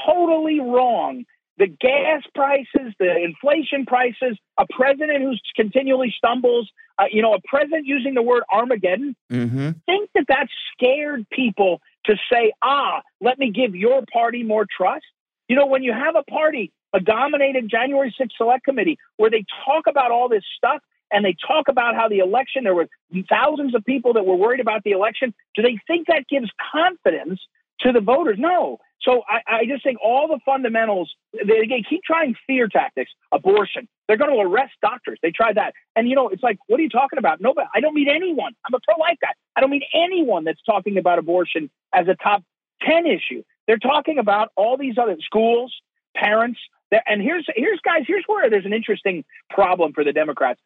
totally 0.06 0.60
wrong. 0.60 1.24
The 1.56 1.68
gas 1.68 2.22
prices, 2.34 2.94
the 2.98 3.14
inflation 3.22 3.86
prices, 3.86 4.36
a 4.58 4.66
president 4.70 5.22
who 5.22 5.34
continually 5.54 6.12
stumbles, 6.16 6.68
uh, 6.98 7.04
you 7.10 7.22
know, 7.22 7.34
a 7.34 7.38
president 7.46 7.86
using 7.86 8.14
the 8.14 8.22
word 8.22 8.42
Armageddon. 8.52 9.14
Mm-hmm. 9.30 9.70
Think 9.86 10.10
that 10.14 10.24
that 10.28 10.48
scared 10.72 11.26
people 11.30 11.80
to 12.06 12.16
say, 12.32 12.52
ah, 12.62 13.02
let 13.20 13.38
me 13.38 13.50
give 13.50 13.76
your 13.76 14.02
party 14.12 14.42
more 14.42 14.66
trust. 14.68 15.04
You 15.48 15.56
know, 15.56 15.66
when 15.66 15.82
you 15.82 15.92
have 15.92 16.16
a 16.16 16.22
party, 16.22 16.72
a 16.92 17.00
dominated 17.00 17.68
January 17.68 18.14
6th 18.18 18.30
select 18.36 18.64
committee, 18.64 18.98
where 19.16 19.30
they 19.30 19.44
talk 19.64 19.86
about 19.88 20.10
all 20.10 20.28
this 20.28 20.44
stuff, 20.56 20.80
and 21.12 21.24
they 21.24 21.36
talk 21.46 21.68
about 21.68 21.94
how 21.94 22.08
the 22.08 22.18
election, 22.18 22.64
there 22.64 22.74
were 22.74 22.88
thousands 23.28 23.74
of 23.74 23.84
people 23.84 24.14
that 24.14 24.26
were 24.26 24.36
worried 24.36 24.60
about 24.60 24.82
the 24.84 24.92
election. 24.92 25.34
Do 25.54 25.62
they 25.62 25.78
think 25.86 26.08
that 26.08 26.24
gives 26.28 26.50
confidence 26.72 27.40
to 27.80 27.92
the 27.92 28.00
voters? 28.00 28.36
No. 28.38 28.78
So 29.00 29.22
I, 29.28 29.58
I 29.58 29.66
just 29.66 29.84
think 29.84 29.98
all 30.02 30.26
the 30.28 30.40
fundamentals, 30.44 31.12
they, 31.32 31.66
they 31.68 31.84
keep 31.88 32.02
trying 32.04 32.34
fear 32.46 32.68
tactics, 32.68 33.12
abortion. 33.32 33.86
They're 34.08 34.16
going 34.16 34.32
to 34.32 34.40
arrest 34.40 34.72
doctors. 34.80 35.18
They 35.22 35.30
tried 35.30 35.56
that. 35.56 35.74
And, 35.94 36.08
you 36.08 36.16
know, 36.16 36.28
it's 36.28 36.42
like, 36.42 36.58
what 36.66 36.80
are 36.80 36.82
you 36.82 36.88
talking 36.88 37.18
about? 37.18 37.40
Nobody, 37.40 37.68
I 37.74 37.80
don't 37.80 37.94
meet 37.94 38.08
anyone. 38.08 38.52
I'm 38.64 38.74
a 38.74 38.80
pro 38.82 38.98
life 38.98 39.18
guy. 39.20 39.34
I 39.56 39.60
don't 39.60 39.70
meet 39.70 39.84
anyone 39.94 40.44
that's 40.44 40.62
talking 40.64 40.96
about 40.96 41.18
abortion 41.18 41.70
as 41.92 42.08
a 42.08 42.14
top 42.14 42.42
10 42.82 43.06
issue. 43.06 43.42
They're 43.66 43.78
talking 43.78 44.18
about 44.18 44.50
all 44.56 44.76
these 44.76 44.96
other 44.98 45.16
schools, 45.24 45.74
parents, 46.16 46.58
and 47.06 47.20
here's 47.20 47.46
here's 47.56 47.80
guys 47.84 48.02
here's 48.06 48.24
where 48.26 48.48
there's 48.48 48.66
an 48.66 48.72
interesting 48.72 49.24
problem 49.50 49.92
for 49.92 50.04
the 50.04 50.12
Democrats 50.12 50.60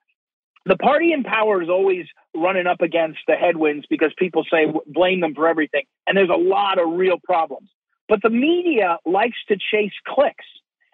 the 0.69 0.77
party 0.77 1.13
in 1.13 1.25
power 1.25 1.63
is 1.63 1.71
always 1.71 2.07
running 2.37 2.67
up 2.67 2.83
against 2.83 3.21
the 3.27 3.35
headwinds 3.35 3.87
because 3.89 4.13
people 4.19 4.45
say 4.51 4.67
blame 4.87 5.21
them 5.21 5.35
for 5.35 5.49
everything. 5.49 5.85
And 6.07 6.17
there's 6.17 6.29
a 6.29 6.39
lot 6.39 6.79
of 6.79 6.93
real 6.93 7.17
problems. 7.25 7.71
But 8.09 8.21
the 8.23 8.31
media 8.31 8.99
likes 9.07 9.39
to 9.49 9.57
chase 9.57 9.93
clicks. 10.07 10.45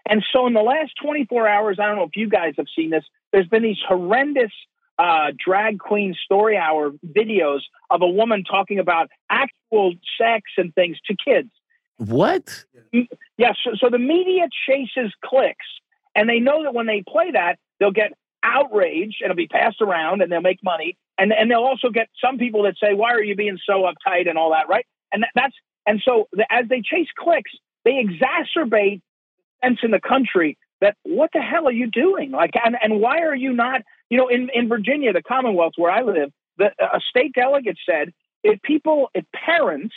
And 0.08 0.24
so 0.33 0.47
in 0.47 0.52
the 0.52 0.62
last 0.62 0.92
24 1.02 1.49
hours, 1.49 1.78
I 1.81 1.86
don't 1.86 1.97
know 1.97 2.05
if 2.05 2.16
you 2.16 2.28
guys 2.28 2.55
have 2.57 2.66
seen 2.76 2.91
this, 2.91 3.05
there's 3.33 3.49
been 3.49 3.62
these 3.62 3.78
horrendous 3.86 4.52
uh, 4.99 5.33
drag 5.44 5.81
queen 5.81 6.15
story 6.24 6.57
hour 6.57 6.92
videos 7.05 7.60
of 7.91 8.02
a 8.02 8.08
woman 8.08 8.44
talking 8.44 8.78
about 8.78 9.10
actual 9.28 9.94
sex 10.20 10.42
and 10.57 10.73
things 10.74 10.99
to 11.07 11.16
kids. 11.16 11.50
What? 11.97 12.64
Yes. 13.36 13.56
so, 13.64 13.73
so 13.78 13.90
the 13.90 13.98
media 13.98 14.48
chases 14.68 15.12
clicks, 15.24 15.66
and 16.14 16.28
they 16.28 16.39
know 16.39 16.62
that 16.62 16.74
when 16.74 16.86
they 16.86 17.02
play 17.06 17.31
that, 17.32 17.56
they'll 17.78 17.90
get 17.90 18.12
outrage 18.42 19.16
and 19.20 19.31
it'll 19.31 19.36
be 19.36 19.48
passed 19.48 19.81
around 19.81 20.23
and 20.23 20.31
they'll 20.31 20.40
make 20.40 20.62
money. 20.62 20.97
And, 21.18 21.32
and 21.32 21.50
they'll 21.50 21.60
also 21.64 21.90
get 21.90 22.08
some 22.23 22.39
people 22.39 22.64
that 22.64 22.74
say, 22.81 22.94
why 22.94 23.12
are 23.12 23.23
you 23.23 23.36
being 23.36 23.58
so 23.64 23.82
uptight 23.82 24.28
and 24.28 24.36
all 24.36 24.50
that, 24.50 24.68
right? 24.68 24.86
And 25.12 25.24
that's, 25.34 25.55
and 25.86 26.02
so 26.05 26.28
the, 26.32 26.47
as 26.50 26.68
they 26.68 26.82
chase 26.82 27.08
clicks, 27.16 27.52
they 27.84 28.02
exacerbate 28.02 29.00
sense 29.62 29.78
in 29.82 29.90
the 29.90 30.00
country 30.00 30.58
that 30.81 30.97
what 31.05 31.31
the 31.32 31.40
hell 31.40 31.68
are 31.68 31.73
you 31.73 31.90
doing? 31.90 32.31
Like, 32.32 32.52
and, 32.62 32.76
and 32.81 33.00
why 33.00 33.20
are 33.20 33.34
you 33.34 33.52
not, 33.52 33.82
you 34.10 34.18
know, 34.18 34.28
in, 34.28 34.50
in 34.52 34.68
Virginia, 34.68 35.12
the 35.12 35.23
Commonwealth 35.23 35.74
where 35.76 35.92
I 35.92 36.02
live, 36.02 36.31
the, 36.58 36.66
a 36.81 37.00
state 37.08 37.32
delegate 37.32 37.78
said, 37.89 38.12
if 38.42 38.60
people, 38.62 39.08
if 39.14 39.24
parents 39.32 39.94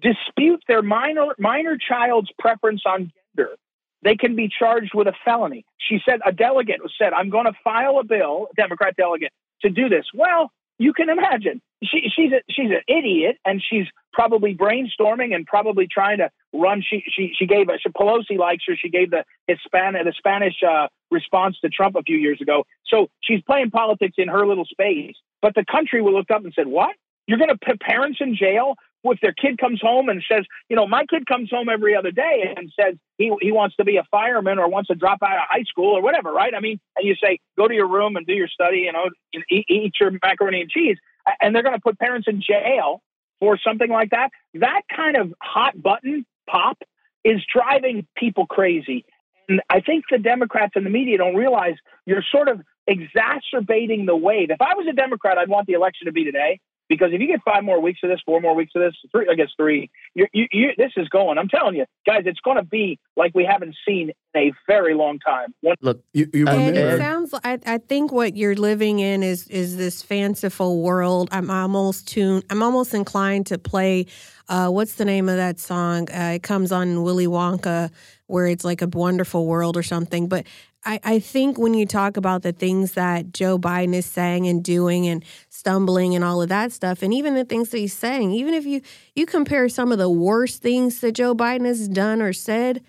dispute 0.00 0.62
their 0.68 0.82
minor, 0.82 1.34
minor 1.38 1.76
child's 1.76 2.30
preference 2.38 2.82
on 2.86 3.12
gender, 3.36 3.56
they 4.02 4.16
can 4.16 4.36
be 4.36 4.48
charged 4.48 4.92
with 4.94 5.06
a 5.06 5.14
felony. 5.24 5.64
She 5.78 5.98
said, 6.04 6.20
a 6.24 6.32
delegate 6.32 6.80
said, 6.98 7.12
I'm 7.12 7.30
going 7.30 7.46
to 7.46 7.54
file 7.64 7.98
a 7.98 8.04
bill, 8.04 8.48
Democrat 8.56 8.94
delegate, 8.96 9.32
to 9.62 9.70
do 9.70 9.88
this. 9.88 10.04
Well, 10.14 10.50
you 10.78 10.92
can 10.92 11.08
imagine 11.08 11.62
she, 11.82 12.10
she's 12.14 12.32
a, 12.32 12.40
she's 12.50 12.70
an 12.70 12.82
idiot, 12.88 13.38
and 13.44 13.62
she's 13.62 13.86
probably 14.12 14.54
brainstorming 14.54 15.34
and 15.34 15.46
probably 15.46 15.86
trying 15.86 16.18
to 16.18 16.30
run. 16.52 16.82
She 16.88 17.02
she 17.08 17.32
she 17.36 17.46
gave 17.46 17.68
a 17.68 17.78
she, 17.78 17.88
Pelosi 17.90 18.38
likes 18.38 18.64
her. 18.66 18.76
She 18.76 18.88
gave 18.88 19.10
the 19.10 19.24
Hispanic 19.46 20.04
the 20.04 20.12
Spanish 20.16 20.54
uh, 20.66 20.88
response 21.10 21.58
to 21.60 21.68
Trump 21.68 21.96
a 21.96 22.02
few 22.02 22.16
years 22.16 22.40
ago. 22.40 22.64
So 22.86 23.08
she's 23.22 23.42
playing 23.42 23.70
politics 23.70 24.14
in 24.18 24.28
her 24.28 24.46
little 24.46 24.64
space. 24.64 25.16
But 25.42 25.54
the 25.54 25.64
country 25.70 26.02
will 26.02 26.14
look 26.14 26.30
up 26.30 26.44
and 26.44 26.52
said, 26.54 26.66
"What? 26.66 26.94
You're 27.26 27.38
going 27.38 27.50
to 27.50 27.58
put 27.58 27.80
parents 27.80 28.18
in 28.20 28.36
jail 28.36 28.76
if 29.04 29.20
their 29.20 29.32
kid 29.32 29.58
comes 29.58 29.80
home 29.80 30.08
and 30.08 30.22
says, 30.30 30.44
you 30.68 30.76
know, 30.76 30.86
my 30.86 31.04
kid 31.06 31.26
comes 31.26 31.50
home 31.50 31.68
every 31.68 31.94
other 31.94 32.10
day 32.10 32.54
and 32.56 32.72
says 32.78 32.94
he, 33.18 33.32
he 33.40 33.52
wants 33.52 33.76
to 33.76 33.84
be 33.84 33.96
a 33.96 34.04
fireman 34.10 34.58
or 34.58 34.68
wants 34.68 34.88
to 34.88 34.94
drop 34.94 35.22
out 35.22 35.36
of 35.36 35.44
high 35.48 35.62
school 35.62 35.96
or 35.96 36.02
whatever, 36.02 36.32
right? 36.32 36.54
I 36.54 36.60
mean, 36.60 36.80
and 36.96 37.06
you 37.06 37.14
say, 37.22 37.38
go 37.56 37.68
to 37.68 37.74
your 37.74 37.88
room 37.88 38.16
and 38.16 38.26
do 38.26 38.32
your 38.32 38.48
study, 38.48 38.78
you 38.78 38.92
know, 38.92 39.08
and 39.32 39.44
eat, 39.50 39.66
eat 39.68 39.94
your 40.00 40.10
macaroni 40.24 40.62
and 40.62 40.70
cheese. 40.70 40.96
And 41.40 41.54
they're 41.54 41.62
going 41.62 41.74
to 41.74 41.80
put 41.80 41.98
parents 41.98 42.28
in 42.28 42.42
jail 42.42 43.02
for 43.40 43.58
something 43.58 43.90
like 43.90 44.10
that. 44.10 44.30
That 44.54 44.82
kind 44.94 45.16
of 45.16 45.32
hot 45.42 45.80
button 45.80 46.24
pop 46.48 46.78
is 47.24 47.42
driving 47.52 48.06
people 48.16 48.46
crazy. 48.46 49.04
And 49.48 49.60
I 49.70 49.80
think 49.80 50.04
the 50.10 50.18
Democrats 50.18 50.72
and 50.74 50.84
the 50.84 50.90
media 50.90 51.18
don't 51.18 51.36
realize 51.36 51.74
you're 52.04 52.24
sort 52.32 52.48
of 52.48 52.60
exacerbating 52.86 54.06
the 54.06 54.16
wave. 54.16 54.50
If 54.50 54.60
I 54.60 54.74
was 54.74 54.86
a 54.88 54.92
Democrat, 54.92 55.38
I'd 55.38 55.48
want 55.48 55.66
the 55.66 55.74
election 55.74 56.06
to 56.06 56.12
be 56.12 56.24
today. 56.24 56.60
Because 56.88 57.08
if 57.12 57.20
you 57.20 57.26
get 57.26 57.40
five 57.44 57.64
more 57.64 57.80
weeks 57.80 58.00
of 58.04 58.10
this, 58.10 58.20
four 58.24 58.40
more 58.40 58.54
weeks 58.54 58.72
of 58.76 58.82
this, 58.82 58.94
three, 59.10 59.26
I 59.30 59.34
guess 59.34 59.48
three, 59.56 59.90
you, 60.14 60.26
you, 60.32 60.46
you, 60.52 60.68
this 60.78 60.92
is 60.96 61.08
going. 61.08 61.38
I'm 61.38 61.48
telling 61.48 61.74
you, 61.74 61.84
guys, 62.06 62.22
it's 62.26 62.40
going 62.40 62.58
to 62.58 62.62
be 62.62 62.98
like 63.16 63.32
we 63.34 63.44
haven't 63.44 63.74
seen 63.86 64.12
in 64.34 64.40
a 64.40 64.52
very 64.66 64.94
long 64.94 65.18
time. 65.18 65.54
One, 65.62 65.76
Look, 65.80 66.02
you, 66.12 66.28
you 66.32 66.46
and 66.46 66.76
it 66.76 66.98
sounds. 66.98 67.34
I, 67.42 67.58
I 67.66 67.78
think 67.78 68.12
what 68.12 68.36
you're 68.36 68.54
living 68.54 69.00
in 69.00 69.22
is 69.22 69.48
is 69.48 69.76
this 69.76 70.02
fanciful 70.02 70.82
world. 70.82 71.28
I'm 71.32 71.50
almost 71.50 72.08
tuned. 72.08 72.44
I'm 72.50 72.62
almost 72.62 72.94
inclined 72.94 73.46
to 73.46 73.58
play. 73.58 74.06
Uh, 74.48 74.68
what's 74.68 74.94
the 74.94 75.04
name 75.04 75.28
of 75.28 75.36
that 75.36 75.58
song? 75.58 76.08
Uh, 76.10 76.32
it 76.36 76.42
comes 76.42 76.70
on 76.70 77.02
Willy 77.02 77.26
Wonka, 77.26 77.90
where 78.26 78.46
it's 78.46 78.64
like 78.64 78.80
a 78.80 78.86
wonderful 78.86 79.46
world 79.46 79.76
or 79.76 79.82
something. 79.82 80.28
But 80.28 80.46
I, 80.86 81.00
I 81.02 81.18
think 81.18 81.58
when 81.58 81.74
you 81.74 81.84
talk 81.84 82.16
about 82.16 82.42
the 82.42 82.52
things 82.52 82.92
that 82.92 83.32
Joe 83.32 83.58
Biden 83.58 83.92
is 83.92 84.06
saying 84.06 84.46
and 84.46 84.62
doing 84.62 85.08
and 85.08 85.24
stumbling 85.50 86.14
and 86.14 86.24
all 86.24 86.40
of 86.40 86.48
that 86.48 86.70
stuff, 86.70 87.02
and 87.02 87.12
even 87.12 87.34
the 87.34 87.44
things 87.44 87.70
that 87.70 87.78
he's 87.78 87.92
saying, 87.92 88.30
even 88.30 88.54
if 88.54 88.64
you 88.64 88.80
you 89.14 89.26
compare 89.26 89.68
some 89.68 89.90
of 89.90 89.98
the 89.98 90.08
worst 90.08 90.62
things 90.62 91.00
that 91.00 91.12
Joe 91.12 91.34
Biden 91.34 91.66
has 91.66 91.88
done 91.88 92.22
or 92.22 92.32
said, 92.32 92.82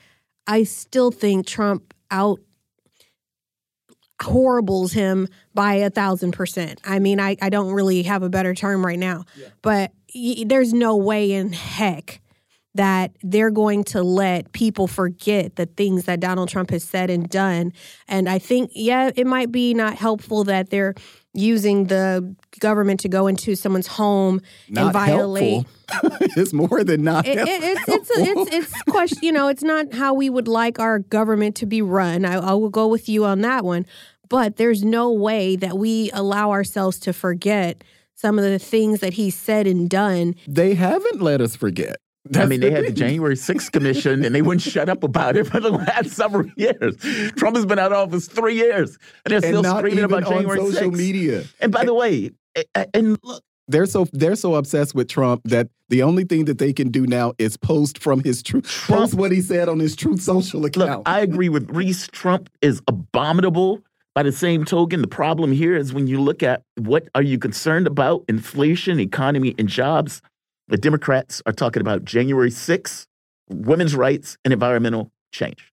I 0.45 0.64
still 0.64 1.11
think 1.11 1.48
Trump 1.48 1.93
out 2.11 2.40
horribles 4.22 4.93
him 4.93 5.27
by 5.53 5.76
a 5.76 5.90
thousand 5.90 6.32
percent. 6.32 6.80
I 6.84 7.00
mean, 7.00 7.19
I, 7.19 7.35
I 7.42 7.50
don't 7.50 7.74
really 7.74 8.03
have 8.03 8.24
a 8.24 8.30
better 8.30 8.53
term 8.53 8.85
right 8.85 9.00
now, 9.00 9.26
yeah. 9.35 9.48
but 9.61 9.92
y- 10.14 10.43
there's 10.45 10.74
no 10.74 10.95
way 10.95 11.32
in 11.32 11.51
heck 11.51 12.22
that 12.78 13.12
they're 13.22 13.52
going 13.52 13.84
to 13.84 14.02
let 14.02 14.52
people 14.54 14.88
forget 14.88 15.56
the 15.56 15.66
things 15.66 16.06
that 16.06 16.20
Donald 16.20 16.50
Trump 16.50 16.70
has 16.70 16.84
said 16.84 17.10
and 17.10 17.30
done. 17.30 17.74
And 18.08 18.30
I 18.30 18.40
think, 18.40 18.72
yeah, 18.74 19.12
it 19.16 19.28
might 19.28 19.52
be 19.52 19.74
not 19.74 19.96
helpful 19.96 20.44
that 20.46 20.70
they're 20.70 20.96
using 21.34 21.86
the 21.86 22.36
government 22.60 23.00
to 23.02 23.10
go 23.10 23.28
into 23.28 23.56
someone's 23.56 23.88
home 23.88 24.42
not 24.70 24.86
and 24.86 24.94
violate. 24.94 25.66
it's 26.36 26.54
more 26.54 26.84
than 26.84 27.04
not. 27.04 27.28
It, 27.28 27.38
it, 27.38 27.48
it's 27.48 27.88
it's 27.88 28.10
it's 28.16 28.54
it's 28.54 28.82
question. 28.84 29.20
You 29.22 29.32
know, 29.32 29.48
it's 29.48 29.64
not 29.64 29.94
how 29.94 30.14
we 30.14 30.30
would 30.30 30.48
like 30.48 30.80
our 30.80 31.00
government 31.00 31.56
to 31.58 31.66
be 31.66 31.82
run. 31.82 32.26
I, 32.26 32.36
I 32.36 32.54
will 32.54 32.70
go 32.70 32.88
with 32.88 33.08
you 33.08 33.26
on 33.26 33.42
that 33.42 33.64
one. 33.64 33.86
But 34.30 34.58
there's 34.58 34.84
no 34.84 35.12
way 35.12 35.56
that 35.56 35.78
we 35.78 36.12
allow 36.12 36.52
ourselves 36.52 37.00
to 37.00 37.14
forget 37.14 37.84
some 38.16 38.40
of 38.40 38.44
the 38.44 38.60
things 38.60 39.00
that 39.00 39.14
he 39.14 39.30
said 39.30 39.68
and 39.68 39.90
done. 39.90 40.36
They 40.48 40.74
haven't 40.74 41.22
let 41.22 41.40
us 41.40 41.56
forget. 41.56 41.98
That's 42.32 42.46
I 42.46 42.50
mean, 42.50 42.60
they 42.60 42.72
had 42.72 42.86
the 42.86 42.92
January 42.92 43.36
6th 43.36 43.72
commission 43.72 44.24
and 44.26 44.34
they 44.34 44.42
wouldn't 44.42 44.62
shut 44.62 44.90
up 44.90 45.04
about 45.04 45.36
it 45.36 45.46
for 45.46 45.60
the 45.60 45.72
last 45.72 46.12
several 46.12 46.50
years. 46.56 46.96
Trump 47.36 47.56
has 47.56 47.66
been 47.66 47.80
out 47.80 47.92
of 47.92 48.10
office 48.10 48.28
three 48.28 48.56
years 48.56 48.98
and 49.26 49.32
they're 49.32 49.42
still 49.42 49.66
and 49.66 49.78
screaming 49.78 50.04
about 50.04 50.26
January 50.28 50.60
on 50.60 50.72
social 50.72 50.92
6th. 50.92 50.98
media. 50.98 51.44
And 51.60 51.72
by 51.72 51.86
the 51.86 51.94
way, 51.94 52.32
and 52.94 53.18
look, 53.24 53.44
they're 53.68 53.86
so 53.86 54.08
they're 54.14 54.36
so 54.36 54.56
obsessed 54.56 54.96
with 54.96 55.10
Trump 55.10 55.42
that 55.46 55.70
the 55.90 56.04
only 56.04 56.24
thing 56.24 56.46
that 56.46 56.58
they 56.58 56.74
can 56.74 56.90
do 56.90 57.06
now 57.06 57.34
is 57.38 57.58
post 57.58 57.98
from 57.98 58.24
his 58.24 58.42
truth 58.42 58.86
post 58.88 59.14
what 59.14 59.32
he 59.32 59.42
said 59.42 59.70
on 59.70 59.80
his 59.80 59.96
Truth 59.96 60.22
Social 60.22 60.66
account. 60.66 60.90
Look, 60.90 61.04
I 61.06 61.20
agree 61.20 61.50
with 61.50 61.70
Reese. 61.70 62.08
Trump 62.08 62.50
is 62.62 62.82
abominable. 62.88 63.82
By 64.16 64.24
the 64.24 64.32
same 64.32 64.66
token, 64.66 65.02
the 65.02 65.08
problem 65.08 65.52
here 65.52 65.76
is 65.76 65.94
when 65.94 66.08
you 66.08 66.20
look 66.20 66.42
at 66.42 66.64
what 66.76 67.08
are 67.14 67.22
you 67.22 67.38
concerned 67.38 67.86
about 67.86 68.26
inflation, 68.28 69.00
economy, 69.00 69.54
and 69.60 69.68
jobs 69.68 70.24
the 70.68 70.78
Democrats 70.78 71.42
are 71.46 71.54
talking 71.54 71.82
about 71.82 72.04
January 72.06 72.50
6th, 72.50 73.08
women's 73.50 73.96
rights, 73.96 74.38
and 74.44 74.54
environmental 74.54 75.12
change. 75.32 75.72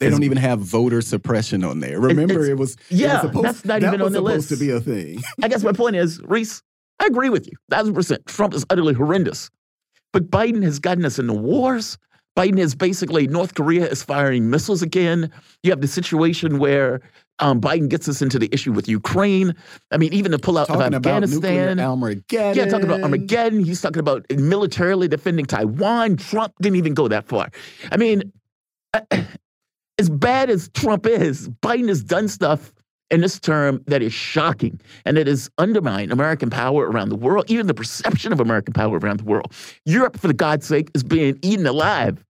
They 0.00 0.10
don't 0.10 0.22
even 0.22 0.38
have 0.38 0.60
voter 0.60 1.00
suppression 1.00 1.64
on 1.64 1.80
there. 1.80 2.00
Remember, 2.00 2.44
it 2.44 2.56
was 2.56 2.76
yeah, 2.88 3.08
it 3.08 3.12
was 3.12 3.20
supposed, 3.22 3.44
that's 3.44 3.64
not 3.64 3.80
that 3.80 3.88
even 3.88 4.00
on 4.00 4.12
the 4.12 4.18
supposed 4.18 4.36
list 4.36 4.48
to 4.50 4.56
be 4.56 4.70
a 4.70 4.80
thing. 4.80 5.20
I 5.42 5.48
guess 5.48 5.64
my 5.64 5.72
point 5.72 5.96
is, 5.96 6.22
Reese, 6.22 6.62
I 7.00 7.06
agree 7.06 7.30
with 7.30 7.46
you, 7.46 7.52
thousand 7.68 7.94
percent. 7.94 8.24
Trump 8.26 8.54
is 8.54 8.64
utterly 8.70 8.94
horrendous, 8.94 9.50
but 10.12 10.30
Biden 10.30 10.62
has 10.62 10.78
gotten 10.78 11.04
us 11.04 11.18
into 11.18 11.32
wars. 11.32 11.98
Biden 12.36 12.60
is 12.60 12.76
basically 12.76 13.26
North 13.26 13.54
Korea 13.54 13.88
is 13.88 14.04
firing 14.04 14.48
missiles 14.48 14.82
again. 14.82 15.32
You 15.64 15.72
have 15.72 15.80
the 15.80 15.88
situation 15.88 16.60
where 16.60 17.00
um, 17.40 17.60
Biden 17.60 17.88
gets 17.88 18.08
us 18.08 18.22
into 18.22 18.38
the 18.38 18.48
issue 18.52 18.72
with 18.72 18.88
Ukraine. 18.88 19.54
I 19.90 19.96
mean, 19.96 20.12
even 20.12 20.32
to 20.32 20.38
pull 20.38 20.58
out 20.58 20.70
of 20.70 20.80
Afghanistan. 20.80 21.78
About 21.78 21.90
Armageddon. 21.90 22.54
Yeah, 22.54 22.66
talking 22.66 22.86
about 22.86 23.02
Armageddon. 23.02 23.64
He's 23.64 23.80
talking 23.80 24.00
about 24.00 24.26
militarily 24.30 25.08
defending 25.08 25.46
Taiwan. 25.46 26.16
Trump 26.16 26.54
didn't 26.60 26.76
even 26.76 26.94
go 26.94 27.08
that 27.08 27.26
far. 27.26 27.50
I 27.92 27.96
mean, 27.96 28.32
as 29.98 30.08
bad 30.08 30.50
as 30.50 30.68
Trump 30.70 31.06
is, 31.06 31.48
Biden 31.48 31.88
has 31.88 32.02
done 32.02 32.28
stuff 32.28 32.72
in 33.10 33.20
this 33.22 33.40
term 33.40 33.82
that 33.86 34.02
is 34.02 34.12
shocking 34.12 34.78
and 35.04 35.16
that 35.16 35.26
has 35.26 35.50
undermined 35.58 36.12
American 36.12 36.50
power 36.50 36.90
around 36.90 37.08
the 37.08 37.16
world, 37.16 37.44
even 37.48 37.66
the 37.66 37.74
perception 37.74 38.32
of 38.32 38.40
American 38.40 38.74
power 38.74 38.98
around 38.98 39.18
the 39.20 39.24
world. 39.24 39.52
Europe, 39.84 40.18
for 40.18 40.28
the 40.28 40.34
God's 40.34 40.66
sake, 40.66 40.90
is 40.94 41.02
being 41.02 41.38
eaten 41.42 41.66
alive 41.66 42.22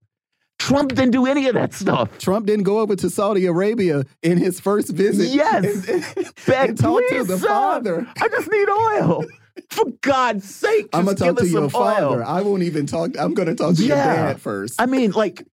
Trump 0.59 0.93
didn't 0.93 1.11
do 1.11 1.25
any 1.25 1.47
of 1.47 1.55
that 1.55 1.73
stuff. 1.73 2.17
Trump 2.19 2.45
didn't 2.45 2.63
go 2.63 2.79
over 2.79 2.95
to 2.95 3.09
Saudi 3.09 3.45
Arabia 3.45 4.03
in 4.21 4.37
his 4.37 4.59
first 4.59 4.89
visit. 4.89 5.29
Yes. 5.29 5.87
And, 5.87 6.03
and, 6.05 6.33
and 6.69 6.77
talk 6.77 7.01
to 7.09 7.23
the 7.23 7.37
father. 7.37 8.05
I 8.21 8.27
just 8.27 8.51
need 8.51 8.69
oil. 8.69 9.23
For 9.71 9.85
God's 10.01 10.45
sake, 10.53 10.87
I'm 10.93 11.05
gonna 11.05 11.17
talk 11.17 11.37
to 11.37 11.47
your 11.47 11.69
father. 11.69 12.21
Oil. 12.21 12.23
I 12.23 12.41
won't 12.41 12.63
even 12.63 12.85
talk. 12.85 13.17
I'm 13.19 13.33
gonna 13.33 13.55
talk 13.55 13.75
to 13.75 13.83
yeah. 13.83 13.95
your 13.95 14.15
dad 14.33 14.41
first. 14.41 14.81
I 14.81 14.85
mean, 14.85 15.11
like, 15.11 15.45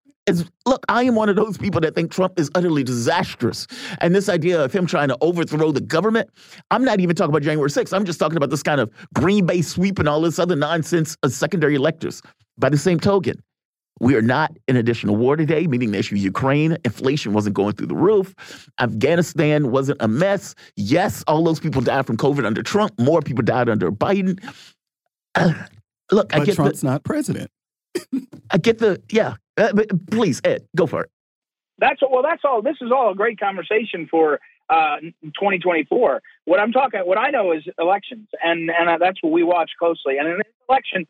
look, 0.66 0.86
I 0.90 1.04
am 1.04 1.16
one 1.16 1.30
of 1.30 1.36
those 1.36 1.58
people 1.58 1.82
that 1.82 1.96
think 1.96 2.12
Trump 2.12 2.40
is 2.40 2.50
utterly 2.56 2.84
disastrous. 2.84 3.68
And 4.02 4.16
this 4.16 4.30
idea 4.30 4.64
of 4.64 4.72
him 4.72 4.86
trying 4.86 5.08
to 5.10 5.18
overthrow 5.22 5.72
the 5.72 5.82
government, 5.82 6.30
I'm 6.72 6.84
not 6.84 7.00
even 7.00 7.16
talking 7.16 7.32
about 7.32 7.42
January 7.42 7.70
6th. 7.70 7.94
I'm 7.94 8.06
just 8.06 8.20
talking 8.20 8.38
about 8.38 8.50
this 8.50 8.64
kind 8.64 8.80
of 8.80 8.92
Green 9.14 9.46
Bay 9.46 9.62
sweep 9.62 10.00
and 10.00 10.08
all 10.08 10.22
this 10.22 10.40
other 10.40 10.56
nonsense 10.56 11.18
of 11.24 11.32
secondary 11.32 11.76
electors. 11.76 12.22
By 12.58 12.70
the 12.70 12.78
same 12.78 13.00
token, 13.00 13.36
we 14.00 14.16
are 14.16 14.22
not 14.22 14.56
in 14.68 14.76
additional 14.76 15.16
war 15.16 15.36
today, 15.36 15.68
meaning 15.68 15.92
the 15.92 16.00
issue 16.00 16.16
of 16.16 16.22
Ukraine. 16.22 16.78
Inflation 16.84 17.34
wasn't 17.34 17.56
going 17.56 17.74
through 17.74 17.88
the 17.88 17.96
roof. 17.96 18.36
Afghanistan 18.80 19.72
wasn't 19.72 20.02
a 20.02 20.08
mess. 20.08 20.54
Yes, 20.76 21.24
all 21.28 21.44
those 21.44 21.60
people 21.60 21.82
died 21.82 22.06
from 22.06 22.18
COVID 22.18 22.46
under 22.46 22.62
Trump. 22.62 22.98
More 23.00 23.22
people 23.22 23.44
died 23.44 23.70
under 23.70 23.92
Biden. 23.92 24.44
Uh, 25.36 25.54
look, 26.12 26.30
but 26.30 26.42
I 26.42 26.46
get 26.46 26.56
Trump's 26.56 26.82
the, 26.82 26.88
not 26.88 27.04
president. 27.04 27.50
I 28.52 28.58
get 28.58 28.80
the 28.80 29.02
yeah. 29.10 29.36
Uh, 29.58 29.72
but 29.74 29.88
please, 30.12 30.42
Ed, 30.44 30.68
go 30.76 30.86
for 30.86 31.04
it. 31.04 31.10
That's 31.78 32.02
well. 32.02 32.22
That's 32.22 32.42
all. 32.44 32.62
This 32.62 32.78
is 32.82 32.92
all 32.92 33.12
a 33.12 33.16
great 33.16 33.40
conversation 33.40 34.08
for 34.12 34.40
uh, 34.70 34.98
2024. 35.24 36.22
what 36.46 36.60
I'm 36.60 36.72
talking, 36.72 37.02
what 37.02 37.18
I 37.18 37.30
know 37.30 37.52
is 37.52 37.64
elections, 37.80 38.28
and 38.44 38.70
and 38.70 39.02
that's 39.02 39.22
what 39.22 39.32
we 39.32 39.44
watch 39.44 39.72
closely. 39.80 40.18
And 40.18 40.28
in 40.28 40.36
an 40.36 40.42
election, 40.70 41.06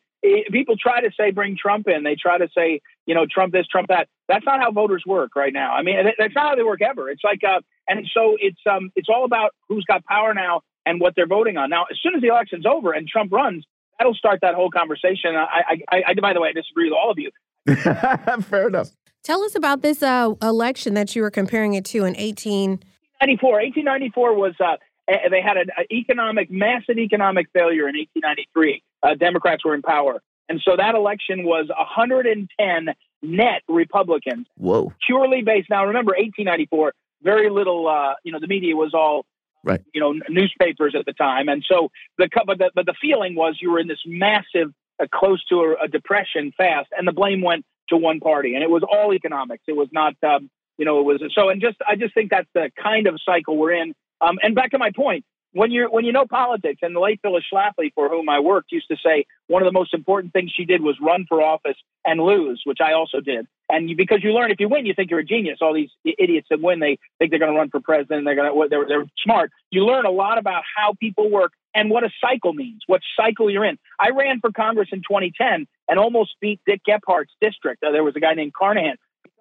people 0.52 0.76
try 0.78 1.02
to 1.02 1.12
say 1.20 1.32
bring 1.32 1.58
Trump 1.58 1.88
in. 1.88 2.04
They 2.04 2.16
try 2.16 2.38
to 2.38 2.48
say, 2.56 2.82
you 3.06 3.16
know, 3.16 3.26
Trump 3.30 3.54
this, 3.54 3.68
Trump 3.68 3.90
that. 3.90 4.08
That's 4.28 4.46
not 4.46 4.60
how 4.60 4.72
voters 4.72 5.04
work 5.06 5.36
right 5.36 5.54
now. 5.54 5.74
I 5.74 5.84
mean, 5.84 5.98
that's 6.18 6.34
not 6.36 6.50
how 6.50 6.56
they 6.56 6.64
work 6.64 6.82
ever. 6.82 7.10
It's 7.10 7.24
like, 7.24 7.42
uh, 7.44 7.62
and 7.88 8.08
so 8.14 8.38
it's 8.40 8.60
um, 8.70 8.92
it's 8.96 9.10
all 9.10 9.26
about 9.26 9.52
who's 9.70 9.86
got 9.86 10.04
power 10.06 10.34
now 10.34 10.62
and 10.86 11.00
what 11.00 11.14
they're 11.16 11.28
voting 11.28 11.58
on. 11.58 11.70
Now, 11.70 11.84
as 11.92 11.98
soon 12.02 12.16
as 12.16 12.22
the 12.22 12.28
election's 12.28 12.66
over 12.66 12.92
and 12.92 13.08
Trump 13.08 13.32
runs, 13.32 13.66
that'll 13.98 14.14
start 14.16 14.40
that 14.42 14.56
whole 14.56 14.70
conversation. 14.70 15.36
I, 15.36 15.78
I, 15.92 16.04
I 16.08 16.14
by 16.16 16.34
the 16.34 16.42
way, 16.42 16.50
I 16.50 16.54
disagree 16.54 16.90
with 16.90 16.98
all 16.98 17.12
of 17.12 17.20
you. 17.20 17.32
Fair 18.44 18.68
enough. 18.68 18.90
Tell 19.24 19.42
us 19.44 19.56
about 19.56 19.82
this 19.82 20.04
uh, 20.04 20.34
election 20.42 20.94
that 20.94 21.16
you 21.16 21.24
were 21.24 21.32
comparing 21.32 21.74
it 21.74 21.86
to 21.86 22.00
in 22.00 22.14
1894. 22.14 23.52
1894 23.52 24.34
was 24.36 24.54
uh, 24.60 24.76
they 25.08 25.42
had 25.42 25.58
an 25.58 25.70
economic, 25.92 26.52
massive 26.52 26.98
economic 26.98 27.48
failure 27.54 27.88
in 27.88 27.96
1893. 27.96 28.84
Uh, 29.06 29.14
Democrats 29.14 29.64
were 29.64 29.76
in 29.76 29.84
power. 29.84 30.22
And 30.50 30.62
so 30.64 30.76
that 30.78 30.96
election 30.96 31.44
was 31.44 31.68
110 31.70 32.96
net 33.22 33.62
Republicans. 33.68 34.48
Whoa. 34.58 34.94
Purely 35.06 35.42
based. 35.42 35.70
Now, 35.70 35.86
remember, 35.86 36.12
1894, 36.12 36.94
very 37.22 37.50
little, 37.50 37.88
uh, 37.88 38.14
you 38.24 38.32
know, 38.32 38.40
the 38.40 38.48
media 38.48 38.76
was 38.76 38.94
all, 38.94 39.26
right. 39.64 39.82
you 39.94 40.02
know, 40.02 40.14
newspapers 40.30 40.96
at 40.98 41.06
the 41.06 41.14
time. 41.14 41.50
And 41.50 41.64
so 41.70 41.90
the, 42.18 42.30
but 42.46 42.58
the, 42.58 42.72
but 42.74 42.86
the 42.86 42.96
feeling 43.02 43.36
was 43.36 43.58
you 43.62 43.72
were 43.72 43.80
in 43.80 43.88
this 43.88 44.02
massive, 44.06 44.72
uh, 45.00 45.06
close 45.14 45.44
to 45.46 45.62
a, 45.62 45.86
a, 45.86 45.88
depression 45.88 46.54
fast, 46.58 46.88
and 46.98 47.08
the 47.08 47.12
blame 47.12 47.42
went 47.42 47.66
to 47.90 47.98
one 47.98 48.20
party. 48.20 48.56
And 48.56 48.64
it 48.64 48.70
was 48.70 48.84
all 48.84 49.14
economics. 49.14 49.64
It 49.68 49.76
was 49.76 49.90
not, 49.92 50.14
um, 50.24 50.50
you 50.78 50.86
know, 50.86 51.00
it 51.00 51.04
was 51.04 51.22
so. 51.36 51.50
And 51.50 51.62
just, 51.62 51.78
I 51.88 51.96
just 51.96 52.14
think 52.14 52.30
that's 52.30 52.50
the 52.54 52.72
kind 52.82 53.08
of 53.08 53.20
cycle 53.26 53.58
we're 53.58 53.74
in. 53.74 53.94
Um, 54.22 54.38
and 54.42 54.56
back 54.56 54.72
to 54.72 54.78
my 54.78 54.92
point, 54.96 55.26
when 55.56 55.72
you 55.72 55.88
when 55.90 56.04
you 56.04 56.12
know 56.12 56.26
politics, 56.26 56.80
and 56.82 56.94
the 56.94 57.00
late 57.00 57.22
Phyllis 57.22 57.46
Schlafly, 57.52 57.94
for 57.96 58.10
whom 58.10 58.28
I 58.28 58.42
worked, 58.42 58.74
used 58.74 58.90
to 58.90 58.98
say 59.04 59.26
one 59.48 59.62
of 59.62 59.66
the 59.66 59.72
most 59.72 59.94
important 59.94 60.34
things 60.34 60.52
she 60.54 60.66
did 60.66 60.82
was 60.82 60.98
run 61.02 61.26
for 61.30 61.42
office 61.42 61.78
and 62.04 62.20
lose, 62.20 62.62
which 62.66 62.80
I 62.84 62.92
also 62.92 63.22
did. 63.22 63.48
And 63.70 63.90
you, 63.90 63.96
because 63.96 64.20
you 64.22 64.34
learn 64.34 64.52
if 64.52 64.60
you 64.60 64.68
win, 64.68 64.86
you 64.86 64.94
think 64.94 65.10
you're 65.10 65.22
a 65.22 65.26
genius. 65.26 65.60
All 65.62 65.74
these 65.74 65.92
idiots 66.04 66.48
that 66.50 66.62
win, 66.62 66.82
they 66.82 67.00
think 67.20 67.32
they're 67.32 67.40
going 67.40 67.54
to 67.54 67.58
run 67.58 67.70
for 67.70 67.80
president. 67.80 68.26
They're 68.26 68.36
going 68.36 68.52
to 68.52 68.68
they're, 68.70 68.86
they're 68.86 69.06
smart. 69.24 69.52
You 69.72 69.86
learn 69.86 70.06
a 70.06 70.12
lot 70.12 70.38
about 70.38 70.64
how 70.76 70.94
people 71.00 71.32
work 71.32 71.54
and 71.74 71.90
what 71.90 72.04
a 72.04 72.10
cycle 72.20 72.52
means, 72.52 72.82
what 72.88 73.00
cycle 73.18 73.50
you're 73.50 73.66
in. 73.66 73.78
I 73.98 74.10
ran 74.10 74.42
for 74.42 74.52
Congress 74.52 74.90
in 74.92 75.00
2010 75.00 75.68
and 75.88 76.00
almost 76.00 76.36
beat 76.42 76.60
Dick 76.68 76.82
Gephardt's 76.86 77.32
district. 77.40 77.82
Uh, 77.82 77.92
there 77.94 78.04
was 78.04 78.18
a 78.18 78.20
guy 78.20 78.34
named 78.34 78.54
Carnahan. 78.54 78.98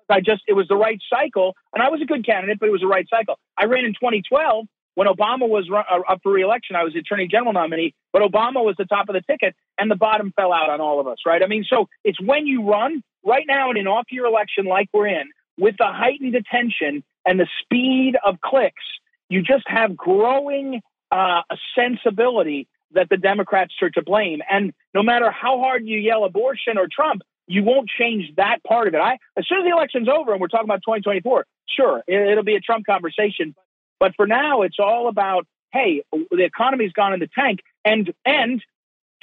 I 0.09 0.21
just 0.21 0.43
it 0.47 0.53
was 0.53 0.69
the 0.69 0.77
right 0.77 1.01
cycle, 1.11 1.57
and 1.73 1.83
I 1.83 1.89
was 1.89 2.01
a 2.03 2.05
good 2.05 2.25
candidate, 2.25 2.61
but 2.61 2.69
it 2.69 2.73
was 2.73 2.83
the 2.83 2.87
right 2.87 3.09
cycle. 3.11 3.37
I 3.59 3.65
ran 3.65 3.85
in 3.85 3.95
2012 3.95 4.67
when 4.95 5.09
Obama 5.09 5.49
was 5.49 5.69
uh, 5.71 6.13
up 6.13 6.21
for 6.23 6.33
reelection, 6.33 6.77
I 6.77 6.85
was 6.85 6.93
the 6.93 7.01
attorney 7.01 7.27
general 7.29 7.53
nominee, 7.53 7.95
but 8.13 8.23
Obama 8.23 8.65
was 8.65 8.77
the 8.79 8.85
top 8.85 9.09
of 9.09 9.15
the 9.15 9.23
ticket, 9.23 9.55
and 9.79 9.91
the 9.91 9.97
bottom 9.97 10.33
fell 10.37 10.53
out 10.53 10.71
on 10.71 10.81
all 10.81 11.01
of 11.01 11.07
us, 11.07 11.19
right? 11.27 11.43
I 11.43 11.47
mean, 11.47 11.65
so 11.69 11.89
it's 12.05 12.21
when 12.21 12.47
you 12.47 12.69
run 12.69 13.03
right 13.25 13.45
now 13.47 13.71
in 13.71 13.77
an 13.77 13.87
off 13.87 14.07
year 14.11 14.25
election 14.27 14.67
like 14.67 14.89
we're 14.93 15.09
in, 15.09 15.31
with 15.59 15.77
the 15.79 15.87
heightened 15.87 16.35
attention 16.35 17.05
and 17.27 17.39
the 17.39 17.49
speed 17.63 18.15
of 18.25 18.41
clicks, 18.41 18.83
you 19.29 19.43
just 19.43 19.65
have 19.67 19.97
growing 19.97 20.81
uh, 21.13 21.43
a 21.51 21.57
sensibility 21.77 22.69
that 22.93 23.09
the 23.09 23.17
Democrats 23.17 23.75
are 23.83 23.91
to 23.91 24.03
blame. 24.03 24.41
And 24.49 24.73
no 24.95 25.03
matter 25.03 25.31
how 25.31 25.59
hard 25.59 25.87
you 25.87 25.99
yell 25.99 26.25
abortion 26.25 26.79
or 26.79 26.87
Trump, 26.91 27.23
you 27.47 27.63
won't 27.63 27.89
change 27.89 28.35
that 28.37 28.59
part 28.67 28.89
of 28.89 28.95
it. 28.95 29.01
I, 29.01 29.19
as 29.37 29.47
soon 29.47 29.59
as 29.59 29.65
the 29.65 29.71
election's 29.71 30.09
over 30.09 30.33
and 30.33 30.41
we're 30.41 30.49
talking 30.49 30.67
about 30.67 30.81
2024, 30.87 31.45
sure, 31.69 32.03
it, 32.07 32.37
will 32.37 32.43
be 32.43 32.57
a 32.57 32.61
Trump 32.61 32.87
conversation. 32.87 33.55
But 34.01 34.15
for 34.17 34.27
now, 34.27 34.63
it's 34.63 34.79
all 34.79 35.09
about, 35.09 35.47
hey, 35.73 36.03
the 36.13 36.45
economy's 36.45 36.93
gone 36.93 37.13
in 37.13 37.21
the 37.21 37.29
tank. 37.35 37.61
And, 37.85 38.13
and 38.25 38.63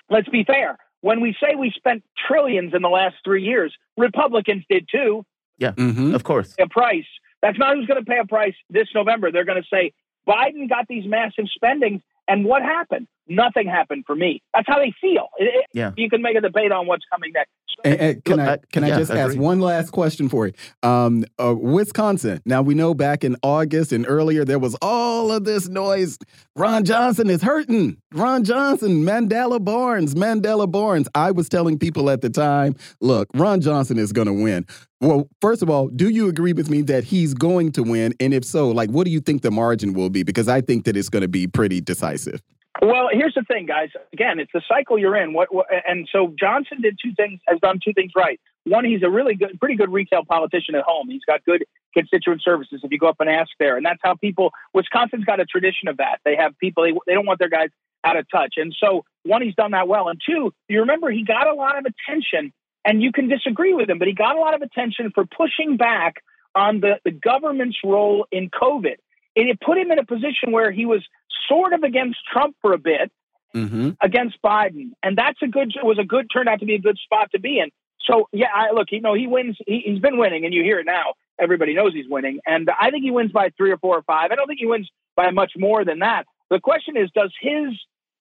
let's 0.09 0.30
be 0.30 0.43
fair. 0.43 0.77
When 1.01 1.19
we 1.19 1.35
say 1.41 1.56
we 1.56 1.72
spent 1.75 2.03
trillions 2.27 2.74
in 2.74 2.82
the 2.82 2.90
last 2.90 3.16
three 3.24 3.43
years, 3.43 3.75
Republicans 3.98 4.64
did 4.69 4.88
too. 4.91 5.25
Yeah, 5.58 5.72
mm-hmm. 5.72 6.14
of 6.14 6.24
course. 6.24 6.56
A 6.59 6.67
price. 6.67 7.06
That's 7.41 7.58
not 7.58 7.75
who's 7.75 7.88
going 7.88 8.03
to 8.03 8.09
pay 8.09 8.19
a 8.19 8.25
price 8.25 8.53
this 8.69 8.88
November. 8.93 9.32
They're 9.32 9.45
going 9.45 9.61
to 9.61 9.67
say 9.67 9.93
Biden 10.27 10.69
got 10.69 10.88
these 10.88 11.06
massive 11.06 11.45
spendings, 11.53 12.01
and 12.27 12.45
what 12.45 12.61
happened? 12.61 13.08
Nothing 13.27 13.67
happened 13.67 14.03
for 14.06 14.16
me. 14.16 14.41
That's 14.53 14.67
how 14.67 14.77
they 14.77 14.93
feel. 15.00 15.30
It, 15.38 15.66
yeah. 15.74 15.91
You 15.95 16.09
can 16.09 16.22
make 16.22 16.35
a 16.35 16.41
debate 16.41 16.72
on 16.72 16.88
what's 16.88 17.06
coming 17.11 17.32
next. 17.33 17.51
And, 17.83 18.00
and 18.00 18.25
can 18.25 18.40
I 18.40 18.58
can 18.72 18.85
yeah, 18.85 18.95
I 18.95 19.00
just 19.00 19.11
I 19.11 19.17
ask 19.17 19.38
one 19.38 19.59
last 19.59 19.91
question 19.91 20.30
for 20.30 20.48
you? 20.48 20.53
Um, 20.83 21.25
uh, 21.40 21.56
Wisconsin. 21.56 22.41
Now 22.45 22.61
we 22.61 22.75
know 22.75 22.93
back 22.93 23.24
in 23.24 23.35
August 23.43 23.91
and 23.91 24.06
earlier 24.08 24.45
there 24.45 24.59
was 24.59 24.75
all 24.82 25.32
of 25.32 25.45
this 25.45 25.67
noise. 25.67 26.17
Ron 26.56 26.83
Johnson 26.83 27.30
is 27.30 27.41
hurting. 27.41 27.98
Ron 28.14 28.43
Johnson, 28.43 29.03
Mandela 29.03 29.64
Barnes, 29.64 30.16
Mandela 30.16 30.69
Barnes. 30.69 31.08
I 31.16 31.32
was 31.32 31.50
telling 31.50 31.80
people 31.80 32.09
at 32.09 32.22
the 32.22 32.30
time, 32.30 32.75
look, 33.00 33.30
Ron 33.33 33.61
Johnson 33.61 33.98
is 33.98 34.11
going 34.11 34.27
to 34.27 34.33
win. 34.33 34.66
Well, 35.00 35.27
first 35.41 35.64
of 35.64 35.69
all, 35.69 35.88
do 35.88 36.09
you 36.09 36.27
agree 36.27 36.53
with 36.53 36.69
me 36.69 36.82
that 36.83 37.03
he's 37.03 37.33
going 37.33 37.72
to 37.74 37.83
win? 37.83 38.14
And 38.19 38.33
if 38.33 38.45
so, 38.45 38.69
like, 38.69 38.91
what 38.91 39.06
do 39.06 39.11
you 39.11 39.19
think 39.19 39.41
the 39.41 39.50
margin 39.50 39.93
will 39.93 40.11
be? 40.11 40.22
Because 40.24 40.48
I 40.48 40.61
think 40.61 40.85
that 40.85 40.95
it's 40.95 41.09
going 41.09 41.24
to 41.24 41.27
be 41.27 41.48
pretty 41.48 41.82
decisive. 41.82 42.41
Well, 42.82 43.10
here's 43.11 43.35
the 43.35 43.43
thing, 43.43 43.68
guys. 43.68 43.90
Again, 44.11 44.40
it's 44.40 44.51
the 44.51 44.61
cycle 44.68 44.98
you're 44.98 45.16
in. 45.16 45.34
What, 45.34 45.53
what, 45.53 45.68
and 45.88 46.10
so 46.11 46.34
Johnson 46.38 46.82
did 46.82 46.98
two 47.01 47.14
things, 47.16 47.40
has 47.48 47.60
done 47.60 47.80
two 47.84 47.93
things 47.93 48.11
right. 48.16 48.40
One, 48.64 48.85
he's 48.85 49.03
a 49.03 49.10
really 49.10 49.35
good, 49.35 49.60
pretty 49.60 49.76
good 49.76 49.92
retail 49.92 50.26
politician 50.27 50.74
at 50.74 50.84
home. 50.84 51.08
He's 51.08 51.24
got 51.26 51.45
good 51.45 51.64
constituent 51.93 52.42
services. 52.42 52.82
If 52.84 52.92
you 52.92 52.98
go 52.98 53.08
up 53.08 53.18
and 53.19 53.30
ask 53.30 53.51
there, 53.60 53.77
and 53.77 53.85
that's 53.85 54.00
how 54.01 54.16
people. 54.16 54.51
Wisconsin's 54.74 55.26
got 55.26 55.40
a 55.40 55.45
tradition 55.45 55.90
of 55.90 55.98
that. 55.98 56.22
They 56.26 56.35
have 56.35 56.58
people. 56.58 56.84
They, 56.84 56.93
they 57.06 57.14
don't 57.14 57.27
want 57.27 57.38
their 57.38 57.50
guys 57.50 57.69
out 58.03 58.18
of 58.18 58.26
touch. 58.32 58.56
And 58.58 58.76
so, 58.80 59.06
one, 59.24 59.43
he's 59.43 59.56
done 59.56 59.72
that 59.72 59.88
well. 59.88 60.10
And 60.10 60.19
two, 60.27 60.51
you 60.68 60.80
remember 60.80 61.11
he 61.11 61.24
got 61.24 61.48
a 61.48 61.53
lot 61.53 61.77
of 61.77 61.85
attention, 61.85 62.51
and 62.84 63.00
you 63.01 63.11
can 63.11 63.30
disagree 63.30 63.76
with 63.76 63.92
him, 63.92 64.00
but 64.00 64.08
he 64.08 64.16
got 64.16 64.35
a 64.35 64.40
lot 64.40 64.56
of 64.56 64.64
attention 64.64 65.11
for 65.14 65.26
pushing 65.26 65.77
back 65.77 66.24
on 66.56 66.80
the, 66.80 67.00
the 67.06 67.11
government's 67.11 67.77
role 67.84 68.26
in 68.32 68.50
COVID. 68.50 68.95
And 69.35 69.50
it 69.50 69.61
put 69.61 69.77
him 69.77 69.92
in 69.92 70.00
a 70.00 70.06
position 70.06 70.51
where 70.51 70.72
he 70.72 70.85
was 70.85 71.06
sort 71.48 71.74
of 71.74 71.84
against 71.84 72.20
Trump 72.32 72.56
for 72.61 72.74
a 72.74 72.78
bit, 72.78 73.11
mm-hmm. 73.56 73.92
against 74.02 74.42
Biden, 74.44 74.92
and 75.03 75.18
that's 75.18 75.42
a 75.42 75.48
good. 75.48 75.74
It 75.76 75.86
was 75.86 76.00
a 76.00 76.06
good 76.06 76.28
turned 76.32 76.50
out 76.50 76.60
to 76.60 76.66
be 76.66 76.76
a 76.76 76.80
good 76.80 76.98
spot 77.03 77.32
to 77.34 77.40
be 77.40 77.60
in. 77.60 77.70
So 78.10 78.28
yeah, 78.32 78.48
I, 78.53 78.72
look, 78.72 78.88
you 78.92 79.02
know, 79.02 79.14
he 79.14 79.28
wins. 79.28 79.58
He, 79.66 79.82
he's 79.86 80.00
been 80.00 80.18
winning, 80.18 80.45
and 80.45 80.53
you 80.53 80.64
hear 80.64 80.80
it 80.80 80.86
now. 80.86 81.14
Everybody 81.40 81.74
knows 81.74 81.94
he's 81.94 82.10
winning, 82.10 82.40
and 82.45 82.70
I 82.70 82.92
think 82.92 83.03
he 83.03 83.11
wins 83.11 83.32
by 83.32 83.50
three 83.58 83.72
or 83.72 83.78
four 83.78 83.98
or 83.98 84.03
five. 84.03 84.32
I 84.32 84.36
don't 84.36 84.48
think 84.48 84.60
he 84.60 84.68
wins 84.68 84.90
by 85.16 85.32
much 85.32 85.53
more 85.58 85.84
than 85.86 86.00
that. 86.00 86.26
The 86.50 86.60
question 86.60 86.98
is, 86.98 87.10
does 87.16 87.34
his 87.40 87.74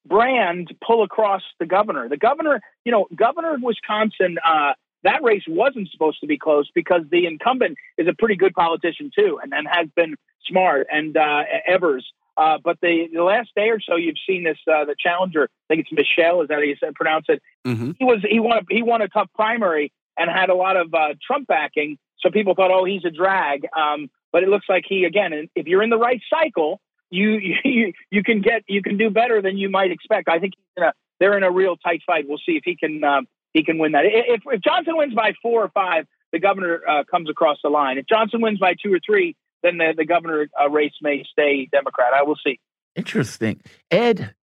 brand 0.07 0.73
pull 0.87 1.03
across 1.03 1.43
the 1.59 1.67
governor? 1.67 2.09
The 2.09 2.17
governor, 2.17 2.61
you 2.85 2.93
know, 2.93 3.07
governor 3.15 3.55
of 3.55 3.63
Wisconsin. 3.63 4.39
Uh, 4.45 4.73
that 5.03 5.23
race 5.23 5.45
wasn't 5.49 5.89
supposed 5.91 6.21
to 6.21 6.27
be 6.27 6.39
close 6.39 6.71
because 6.75 7.03
the 7.11 7.27
incumbent 7.27 7.79
is 7.97 8.07
a 8.07 8.13
pretty 8.13 8.37
good 8.37 8.55
politician 8.55 9.11
too, 9.15 9.41
and, 9.43 9.53
and 9.55 9.67
has 9.71 9.89
been 9.97 10.15
smart. 10.47 10.87
And 10.91 11.17
uh, 11.17 11.43
Evers, 11.67 12.07
uh, 12.37 12.59
but 12.63 12.79
the, 12.81 13.09
the 13.13 13.23
last 13.23 13.51
day 13.55 13.71
or 13.71 13.81
so, 13.81 13.97
you've 13.97 14.17
seen 14.27 14.45
this 14.45 14.59
uh, 14.71 14.85
the 14.85 14.95
challenger. 14.99 15.45
I 15.45 15.75
think 15.75 15.87
it's 15.87 15.93
Michelle. 15.93 16.43
Is 16.43 16.49
that 16.49 16.55
how 16.55 16.61
you 16.61 16.77
said, 16.81 16.95
pronounce 16.95 17.27
it? 17.29 17.43
Mm-hmm. 17.67 17.93
He 17.99 18.05
was 18.05 18.19
he 18.29 18.41
won 18.41 18.59
a, 18.59 18.61
he 18.71 18.83
won 18.83 19.03
a 19.03 19.09
tough 19.09 19.29
primary 19.35 19.93
and 20.17 20.31
had 20.31 20.51
a 20.51 20.55
lot 20.55 20.77
of 20.77 20.93
uh, 20.95 21.15
Trump 21.27 21.47
backing. 21.47 21.99
So 22.21 22.31
people 22.31 22.55
thought, 22.55 22.71
oh, 22.71 22.85
he's 22.85 23.05
a 23.05 23.11
drag. 23.11 23.67
Um, 23.77 24.11
but 24.33 24.43
it 24.43 24.49
looks 24.49 24.67
like 24.69 24.85
he 24.89 25.05
again. 25.05 25.49
If 25.55 25.67
you're 25.67 25.83
in 25.83 25.91
the 25.91 25.99
right 25.99 26.21
cycle, 26.31 26.81
you 27.11 27.41
you 27.65 27.93
you 28.11 28.23
can 28.23 28.41
get 28.41 28.63
you 28.69 28.83
can 28.83 28.97
do 28.97 29.11
better 29.11 29.43
than 29.43 29.59
you 29.59 29.69
might 29.69 29.91
expect. 29.91 30.29
I 30.29 30.39
think 30.39 30.55
he's 30.57 30.65
in 30.77 30.83
a, 30.85 30.93
they're 31.19 31.37
in 31.37 31.43
a 31.43 31.51
real 31.51 31.77
tight 31.77 32.03
fight. 32.07 32.27
We'll 32.29 32.39
see 32.39 32.53
if 32.53 32.63
he 32.65 32.77
can 32.77 33.03
um, 33.03 33.27
he 33.53 33.65
can 33.65 33.79
win 33.79 33.93
that. 33.93 34.05
If 34.05 34.43
if 34.47 34.61
Johnson 34.63 34.97
wins 34.97 35.15
by 35.15 35.33
four 35.43 35.65
or 35.65 35.69
five, 35.71 36.07
the 36.33 36.39
governor 36.39 36.81
uh, 36.89 37.05
comes 37.11 37.29
across 37.29 37.59
the 37.63 37.71
line. 37.71 37.99
If 37.99 38.07
Johnson 38.07 38.41
wins 38.41 38.59
by 38.59 38.75
two 38.81 38.93
or 38.93 39.01
three, 39.05 39.35
then 39.63 39.79
the, 39.79 39.95
the 39.97 40.05
governor 40.05 40.49
uh, 40.61 40.69
race 40.69 40.95
may 41.03 41.25
stay 41.31 41.69
Democrat. 41.71 42.13
I 42.15 42.23
will 42.23 42.37
see. 42.45 42.59
Interesting. 42.97 43.61
Ed, 43.91 44.35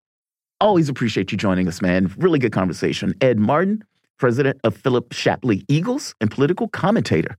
always 0.62 0.90
appreciate 0.90 1.32
you 1.32 1.38
joining 1.38 1.68
us, 1.68 1.82
man. 1.82 2.14
Really 2.18 2.40
good 2.40 2.52
conversation. 2.52 3.14
Ed 3.22 3.40
Martin, 3.40 3.84
president 4.18 4.60
of 4.64 4.76
Phyllis 4.78 5.04
Schlafly 5.10 5.64
Eagles 5.68 6.16
and 6.22 6.32
political 6.32 6.68
commentator. 6.70 7.38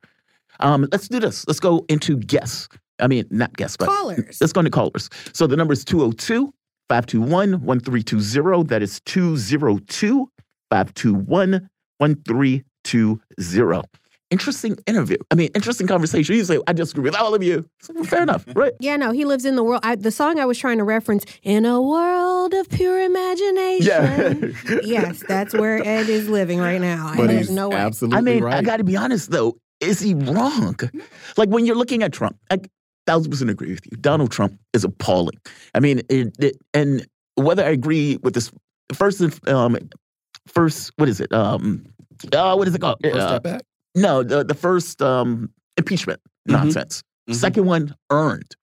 Um, 0.60 0.89
let's 0.90 1.08
do 1.08 1.20
this. 1.20 1.47
Let's 1.47 1.60
go 1.60 1.84
into 1.89 2.16
guests. 2.16 2.68
I 3.00 3.07
mean, 3.07 3.24
not 3.31 3.57
guests, 3.57 3.76
but 3.76 3.86
callers. 3.86 4.40
Let's 4.40 4.52
go 4.52 4.60
into 4.60 4.70
callers. 4.70 5.08
So 5.32 5.47
the 5.47 5.57
number 5.57 5.73
is 5.73 5.84
202 5.84 6.52
521 6.89 7.65
1320. 7.65 8.65
That 8.65 8.82
is 8.82 9.00
202 9.05 10.31
521 10.70 11.68
1320 11.98 13.82
interesting 14.31 14.76
interview. 14.86 15.16
I 15.31 15.34
mean, 15.34 15.50
interesting 15.55 15.86
conversation. 15.86 16.34
You 16.34 16.44
say, 16.44 16.58
I 16.66 16.73
disagree 16.73 17.05
with 17.05 17.16
all 17.16 17.34
of 17.34 17.42
you. 17.42 17.68
So, 17.81 18.05
fair 18.05 18.23
enough, 18.23 18.44
right? 18.55 18.73
Yeah, 18.81 18.97
no, 18.97 19.12
he 19.12 19.24
lives 19.24 19.44
in 19.44 19.57
the 19.57 19.62
world. 19.65 19.81
I, 19.84 19.97
the 19.97 20.10
song 20.10 20.39
I 20.39 20.47
was 20.47 20.58
trying 20.58 20.78
to 20.78 20.84
reference, 20.84 21.24
In 21.42 21.65
a 21.65 21.81
World 21.81 22.55
of 22.55 22.68
Pure 22.68 23.00
Imagination. 23.05 23.86
Yeah. 23.86 24.78
yes, 24.82 25.23
that's 25.26 25.55
where 25.55 25.78
Ed 25.86 26.08
is 26.08 26.28
living 26.28 26.58
right 26.58 26.81
now. 26.81 27.15
But 27.16 27.31
he's 27.31 27.50
no 27.50 27.68
way. 27.70 27.76
absolutely 27.76 28.18
I 28.18 28.20
mean, 28.20 28.44
right. 28.44 28.55
I 28.55 28.62
got 28.62 28.78
to 28.78 28.84
be 28.84 28.97
honest, 28.97 29.31
though. 29.31 29.57
Is 29.81 30.00
he 30.00 30.15
wrong? 30.15 30.76
Like 31.36 31.50
when 31.50 31.65
you're 31.65 31.76
looking 31.76 32.02
at 32.02 32.12
Trump, 32.12 32.36
like 32.50 32.68
thousand 33.07 33.31
percent 33.31 33.48
agree 33.48 33.70
with 33.70 33.86
you. 33.86 33.97
Donald 33.97 34.31
Trump 34.32 34.58
is 34.73 34.82
appalling. 34.84 35.39
I 35.74 35.81
mean, 35.81 36.00
it, 36.08 36.36
it, 36.40 36.57
and 36.74 37.07
whether 37.36 37.65
I 37.65 37.68
agree 37.70 38.18
with 38.23 38.34
this 38.34 38.50
first, 38.92 39.23
um, 39.48 39.78
first, 40.48 40.92
what 40.97 41.08
is 41.08 41.20
it? 41.20 41.32
Um, 41.32 41.86
uh, 42.32 42.55
what 42.57 42.66
is 42.66 42.74
it 42.74 42.81
called? 42.81 42.98
First 43.02 43.16
Uh, 43.16 43.28
step 43.28 43.42
back. 43.44 43.62
No, 44.01 44.23
the, 44.23 44.44
the 44.44 44.55
first 44.55 45.01
um, 45.02 45.51
impeachment 45.77 46.20
Mhm. 46.49 46.52
nonsense. 46.52 47.02
Mhm. 47.28 47.35
Second 47.35 47.65
one, 47.67 47.94
earned. 48.10 48.55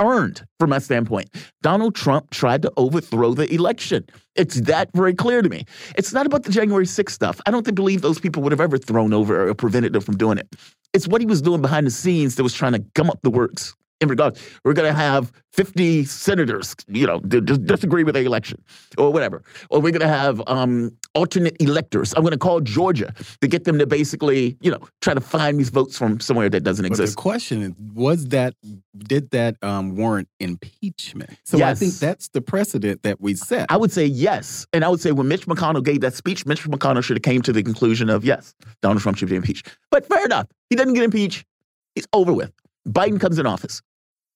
Earned 0.00 0.44
from 0.60 0.70
my 0.70 0.78
standpoint. 0.78 1.30
Donald 1.62 1.94
Trump 1.96 2.30
tried 2.30 2.62
to 2.62 2.72
overthrow 2.76 3.34
the 3.34 3.52
election. 3.52 4.04
It's 4.36 4.60
that 4.62 4.88
very 4.94 5.14
clear 5.14 5.42
to 5.42 5.48
me. 5.48 5.64
It's 5.96 6.12
not 6.12 6.26
about 6.26 6.44
the 6.44 6.52
January 6.52 6.86
6th 6.86 7.12
stuff. 7.14 7.40
I 7.46 7.50
don't 7.50 7.74
believe 7.74 8.00
those 8.02 8.20
people 8.20 8.42
would 8.44 8.52
have 8.52 8.60
ever 8.60 8.78
thrown 8.78 9.12
over 9.12 9.48
or 9.48 9.54
prevented 9.54 9.92
them 9.92 10.02
from 10.02 10.16
doing 10.16 10.38
it. 10.38 10.48
It's 10.92 11.08
what 11.08 11.20
he 11.20 11.26
was 11.26 11.42
doing 11.42 11.60
behind 11.60 11.86
the 11.88 11.90
scenes 11.90 12.36
that 12.36 12.44
was 12.44 12.54
trying 12.54 12.72
to 12.72 12.78
gum 12.94 13.10
up 13.10 13.20
the 13.22 13.30
works. 13.30 13.74
In 14.04 14.10
regard, 14.10 14.38
we're 14.64 14.74
going 14.74 14.92
to 14.92 14.96
have 14.96 15.32
50 15.52 16.04
senators, 16.04 16.76
you 16.88 17.06
know, 17.06 17.20
disagree 17.20 18.04
with 18.04 18.14
the 18.14 18.20
election 18.20 18.62
or 18.98 19.10
whatever. 19.10 19.42
Or 19.70 19.80
we're 19.80 19.92
going 19.92 20.02
to 20.02 20.08
have 20.08 20.42
um, 20.46 20.94
alternate 21.14 21.56
electors. 21.58 22.12
I'm 22.14 22.22
going 22.22 22.32
to 22.32 22.38
call 22.38 22.60
Georgia 22.60 23.14
to 23.40 23.48
get 23.48 23.64
them 23.64 23.78
to 23.78 23.86
basically, 23.86 24.58
you 24.60 24.70
know, 24.70 24.80
try 25.00 25.14
to 25.14 25.22
find 25.22 25.58
these 25.58 25.70
votes 25.70 25.96
from 25.96 26.20
somewhere 26.20 26.50
that 26.50 26.64
doesn't 26.64 26.84
exist. 26.84 27.16
But 27.16 27.18
the 27.18 27.22
question 27.22 27.62
is, 27.62 27.72
was 27.94 28.26
that 28.26 28.54
did 28.98 29.30
that 29.30 29.56
um, 29.62 29.96
warrant 29.96 30.28
impeachment? 30.38 31.30
So 31.44 31.62
I 31.62 31.72
think 31.74 31.94
that's 31.94 32.28
the 32.28 32.42
precedent 32.42 33.02
that 33.04 33.22
we 33.22 33.34
set. 33.34 33.70
I 33.70 33.78
would 33.78 33.90
say 33.90 34.04
yes, 34.04 34.66
and 34.74 34.84
I 34.84 34.88
would 34.88 35.00
say 35.00 35.12
when 35.12 35.28
Mitch 35.28 35.46
McConnell 35.46 35.82
gave 35.82 36.02
that 36.02 36.12
speech, 36.12 36.44
Mitch 36.44 36.64
McConnell 36.64 37.02
should 37.02 37.16
have 37.16 37.22
came 37.22 37.40
to 37.40 37.54
the 37.54 37.62
conclusion 37.62 38.10
of 38.10 38.22
yes, 38.22 38.54
Donald 38.82 39.00
Trump 39.00 39.16
should 39.16 39.30
be 39.30 39.36
impeached. 39.36 39.74
But 39.90 40.06
fair 40.06 40.26
enough, 40.26 40.46
he 40.68 40.76
doesn't 40.76 40.92
get 40.92 41.04
impeached. 41.04 41.46
He's 41.94 42.06
over 42.12 42.34
with. 42.34 42.52
Biden 42.86 43.18
comes 43.20 43.38
in 43.38 43.46
office. 43.46 43.80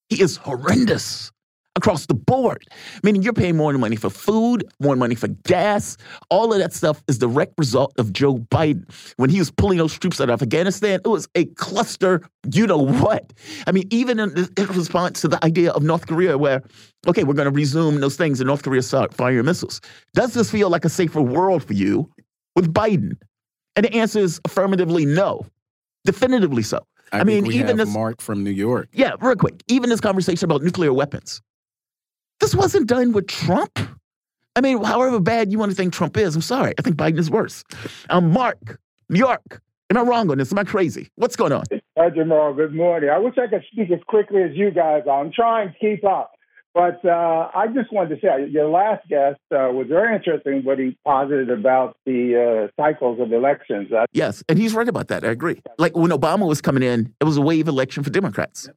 He 0.09 0.21
is 0.21 0.37
horrendous 0.37 1.31
across 1.75 2.07
the 2.07 2.13
board. 2.13 2.65
Meaning 3.03 3.21
you're 3.21 3.31
paying 3.31 3.55
more 3.55 3.71
money 3.73 3.95
for 3.95 4.09
food, 4.09 4.65
more 4.79 4.95
money 4.95 5.15
for 5.15 5.27
gas. 5.27 5.97
All 6.29 6.51
of 6.51 6.59
that 6.59 6.73
stuff 6.73 7.01
is 7.07 7.17
direct 7.17 7.53
result 7.57 7.93
of 7.97 8.11
Joe 8.11 8.37
Biden. 8.37 8.83
When 9.17 9.29
he 9.29 9.39
was 9.39 9.49
pulling 9.49 9.77
those 9.77 9.97
troops 9.97 10.19
out 10.19 10.29
of 10.29 10.41
Afghanistan, 10.41 10.99
it 11.05 11.07
was 11.07 11.27
a 11.35 11.45
cluster, 11.45 12.21
you 12.53 12.67
know 12.67 12.85
what? 12.85 13.31
I 13.65 13.71
mean, 13.71 13.87
even 13.91 14.19
in, 14.19 14.49
in 14.57 14.65
response 14.67 15.21
to 15.21 15.27
the 15.29 15.43
idea 15.45 15.71
of 15.71 15.83
North 15.83 16.07
Korea, 16.07 16.37
where, 16.37 16.63
okay, 17.07 17.23
we're 17.23 17.33
going 17.33 17.45
to 17.45 17.55
resume 17.55 18.01
those 18.01 18.17
things 18.17 18.41
and 18.41 18.47
North 18.47 18.63
Korea 18.63 18.81
start 18.81 19.13
firing 19.13 19.45
missiles. 19.45 19.79
Does 20.13 20.33
this 20.33 20.51
feel 20.51 20.69
like 20.69 20.85
a 20.85 20.89
safer 20.89 21.21
world 21.21 21.63
for 21.63 21.73
you 21.73 22.11
with 22.55 22.73
Biden? 22.73 23.13
And 23.75 23.85
the 23.85 23.93
answer 23.93 24.19
is 24.19 24.41
affirmatively 24.43 25.05
no, 25.05 25.45
definitively 26.03 26.63
so. 26.63 26.85
I, 27.11 27.19
I 27.19 27.23
mean, 27.23 27.43
think 27.43 27.47
we 27.47 27.55
even 27.55 27.67
have 27.69 27.77
this- 27.77 27.93
Mark 27.93 28.21
from 28.21 28.43
New 28.43 28.51
York. 28.51 28.89
Yeah, 28.93 29.13
real 29.21 29.35
quick. 29.35 29.63
Even 29.67 29.89
this 29.89 30.01
conversation 30.01 30.45
about 30.45 30.61
nuclear 30.61 30.93
weapons. 30.93 31.41
This 32.39 32.55
wasn't 32.55 32.87
done 32.87 33.11
with 33.11 33.27
Trump. 33.27 33.77
I 34.55 34.61
mean, 34.61 34.83
however 34.83 35.19
bad 35.19 35.51
you 35.51 35.59
want 35.59 35.71
to 35.71 35.75
think 35.75 35.93
Trump 35.93 36.17
is, 36.17 36.35
I'm 36.35 36.41
sorry. 36.41 36.73
I 36.77 36.81
think 36.81 36.95
Biden 36.95 37.17
is 37.19 37.29
worse. 37.29 37.63
Um, 38.09 38.31
Mark, 38.31 38.79
New 39.09 39.19
York. 39.19 39.61
Am 39.89 39.97
I 39.97 40.01
wrong 40.01 40.29
on 40.29 40.37
this? 40.37 40.51
Am 40.51 40.59
I 40.59 40.63
crazy? 40.63 41.09
What's 41.15 41.35
going 41.35 41.51
on? 41.51 41.63
Hi, 41.97 42.09
Jamal. 42.11 42.53
Good 42.53 42.75
morning. 42.75 43.09
I 43.09 43.17
wish 43.17 43.35
I 43.37 43.47
could 43.47 43.63
speak 43.71 43.91
as 43.91 43.99
quickly 44.07 44.43
as 44.43 44.51
you 44.53 44.71
guys 44.71 45.03
are. 45.09 45.19
I'm 45.23 45.31
trying 45.31 45.73
to 45.73 45.79
keep 45.79 46.05
up. 46.05 46.31
But 46.73 47.03
uh, 47.03 47.49
I 47.55 47.65
just 47.73 47.91
wanted 47.91 48.15
to 48.15 48.21
say, 48.21 48.47
your 48.49 48.69
last 48.69 49.07
guest 49.09 49.39
uh, 49.51 49.69
was 49.71 49.87
very 49.89 50.15
interesting 50.15 50.63
what 50.63 50.77
he 50.77 50.95
posited 51.03 51.49
about 51.49 51.97
the 52.05 52.69
uh, 52.69 52.81
cycles 52.81 53.19
of 53.19 53.33
elections. 53.33 53.91
Uh, 53.91 54.05
Yes, 54.13 54.43
and 54.47 54.59
he's 54.59 54.73
right 54.73 54.87
about 54.87 55.07
that. 55.07 55.23
I 55.25 55.29
agree. 55.29 55.61
Like 55.77 55.97
when 55.97 56.11
Obama 56.11 56.47
was 56.47 56.61
coming 56.61 56.83
in, 56.83 57.13
it 57.19 57.23
was 57.23 57.37
a 57.37 57.41
wave 57.41 57.67
election 57.67 58.03
for 58.03 58.11
Democrats. 58.11 58.69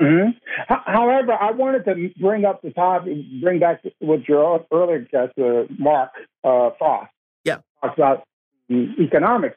mhm. 0.00 0.34
However, 0.68 1.32
I 1.32 1.50
wanted 1.52 1.84
to 1.84 2.10
bring 2.18 2.44
up 2.44 2.62
the 2.62 2.70
topic, 2.70 3.18
bring 3.42 3.60
back 3.60 3.82
what 4.00 4.26
your 4.28 4.64
earlier 4.72 5.00
guest, 5.00 5.32
uh, 5.38 5.64
Mark 5.78 6.10
uh, 6.42 6.70
Frost, 6.78 7.10
Yeah. 7.44 7.58
talks 7.82 7.98
about 7.98 8.24
mm, 8.70 8.98
economics. 8.98 9.56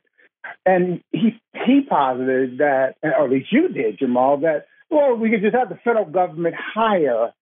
And 0.66 1.02
he 1.12 1.40
he 1.66 1.82
posited 1.82 2.60
that, 2.60 2.96
or 3.02 3.24
at 3.26 3.32
least 3.32 3.52
you 3.52 3.68
did, 3.70 3.98
Jamal, 3.98 4.38
that 4.38 4.68
well, 4.96 5.16
we 5.16 5.30
could 5.30 5.42
just 5.42 5.56
have 5.56 5.70
the 5.70 5.76
federal 5.84 6.06
government 6.06 6.56
hire 6.56 7.34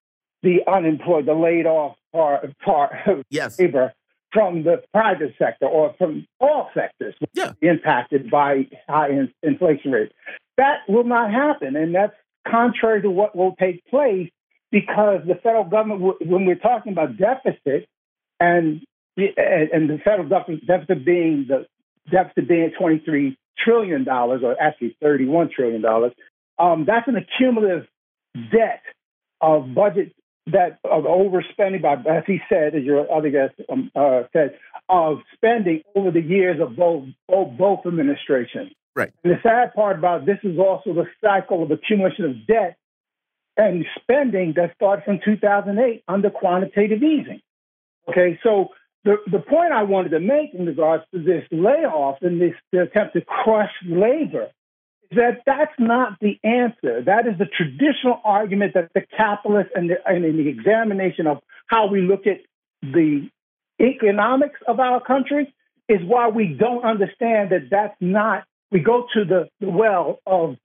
the 0.42 0.58
unemployed, 0.66 1.24
the 1.26 1.34
laid 1.34 1.66
off 1.66 1.96
part 2.12 2.52
part 2.58 2.92
of 3.06 3.22
Yes. 3.30 3.58
labor 3.58 3.92
from 4.32 4.64
the 4.64 4.82
private 4.92 5.34
sector 5.38 5.66
or 5.66 5.94
from 5.96 6.26
all 6.40 6.68
sectors 6.74 7.14
Yeah. 7.34 7.52
impacted 7.62 8.30
by 8.30 8.66
high 8.88 9.10
in- 9.10 9.32
inflation 9.42 9.92
rates. 9.92 10.12
That 10.56 10.80
will 10.88 11.04
not 11.04 11.30
happen, 11.32 11.76
and 11.76 11.94
that's 11.94 12.14
contrary 12.46 13.00
to 13.02 13.10
what 13.10 13.34
will 13.36 13.54
take 13.56 13.84
place 13.86 14.30
because 14.70 15.20
the 15.26 15.36
federal 15.36 15.64
government, 15.64 16.20
when 16.26 16.46
we're 16.46 16.56
talking 16.56 16.92
about 16.92 17.16
deficit, 17.16 17.86
and 18.40 18.82
and 19.16 19.70
and 19.72 19.88
the 19.88 19.98
federal 19.98 20.28
deficit 20.28 21.04
being 21.04 21.46
the 21.48 21.66
deficit 22.10 22.48
being 22.48 22.70
twenty 22.76 22.98
three 22.98 23.36
trillion 23.56 24.02
dollars, 24.04 24.42
or 24.42 24.60
actually 24.60 24.96
thirty 25.00 25.24
one 25.26 25.48
trillion 25.48 25.80
dollars, 25.80 26.12
um, 26.58 26.84
that's 26.86 27.08
an 27.08 27.16
accumulative 27.16 27.86
debt 28.52 28.82
of 29.40 29.74
budget 29.74 30.14
that 30.46 30.78
of 30.84 31.04
overspending 31.04 31.82
by, 31.82 31.94
as 31.94 32.24
he 32.26 32.38
said, 32.48 32.74
as 32.74 32.84
your 32.84 33.10
other 33.10 33.30
guest 33.30 33.54
um, 33.70 33.90
uh, 33.94 34.24
said, 34.32 34.58
of 34.88 35.18
spending 35.34 35.82
over 35.94 36.10
the 36.10 36.20
years 36.20 36.60
of 36.60 36.76
both 36.76 37.04
both, 37.28 37.56
both 37.56 37.86
administrations. 37.86 38.72
Right. 38.94 39.12
And 39.24 39.32
the 39.32 39.38
sad 39.42 39.74
part 39.74 39.98
about 39.98 40.26
this 40.26 40.38
is 40.44 40.58
also 40.58 40.92
the 40.94 41.06
cycle 41.22 41.62
of 41.62 41.70
accumulation 41.70 42.26
of 42.26 42.46
debt 42.46 42.76
and 43.56 43.84
spending 44.00 44.54
that 44.56 44.74
started 44.74 45.04
from 45.04 45.20
2008 45.24 46.04
under 46.06 46.30
quantitative 46.30 47.02
easing. 47.02 47.40
Okay, 48.08 48.38
so 48.42 48.68
the, 49.04 49.16
the 49.30 49.38
point 49.38 49.72
I 49.72 49.82
wanted 49.82 50.10
to 50.10 50.20
make 50.20 50.54
in 50.54 50.66
regards 50.66 51.04
to 51.14 51.22
this 51.22 51.44
layoff 51.50 52.18
and 52.22 52.40
this 52.40 52.54
the 52.72 52.82
attempt 52.82 53.14
to 53.14 53.22
crush 53.22 53.72
labor 53.86 54.50
that 55.16 55.42
that's 55.46 55.74
not 55.78 56.18
the 56.20 56.38
answer. 56.42 57.02
That 57.02 57.26
is 57.26 57.38
the 57.38 57.46
traditional 57.46 58.20
argument 58.24 58.74
that 58.74 58.90
the 58.94 59.02
capitalists 59.16 59.72
and, 59.74 59.90
the, 59.90 59.96
and 60.06 60.24
in 60.24 60.36
the 60.36 60.48
examination 60.48 61.26
of 61.26 61.38
how 61.66 61.88
we 61.88 62.00
look 62.00 62.26
at 62.26 62.40
the 62.82 63.28
economics 63.80 64.60
of 64.66 64.80
our 64.80 65.00
country 65.00 65.52
is 65.88 66.00
why 66.04 66.28
we 66.28 66.56
don't 66.58 66.84
understand 66.84 67.50
that 67.50 67.68
that's 67.70 67.96
not. 68.00 68.44
We 68.70 68.80
go 68.80 69.06
to 69.14 69.24
the, 69.24 69.48
the 69.60 69.70
well 69.70 70.18
of 70.26 70.56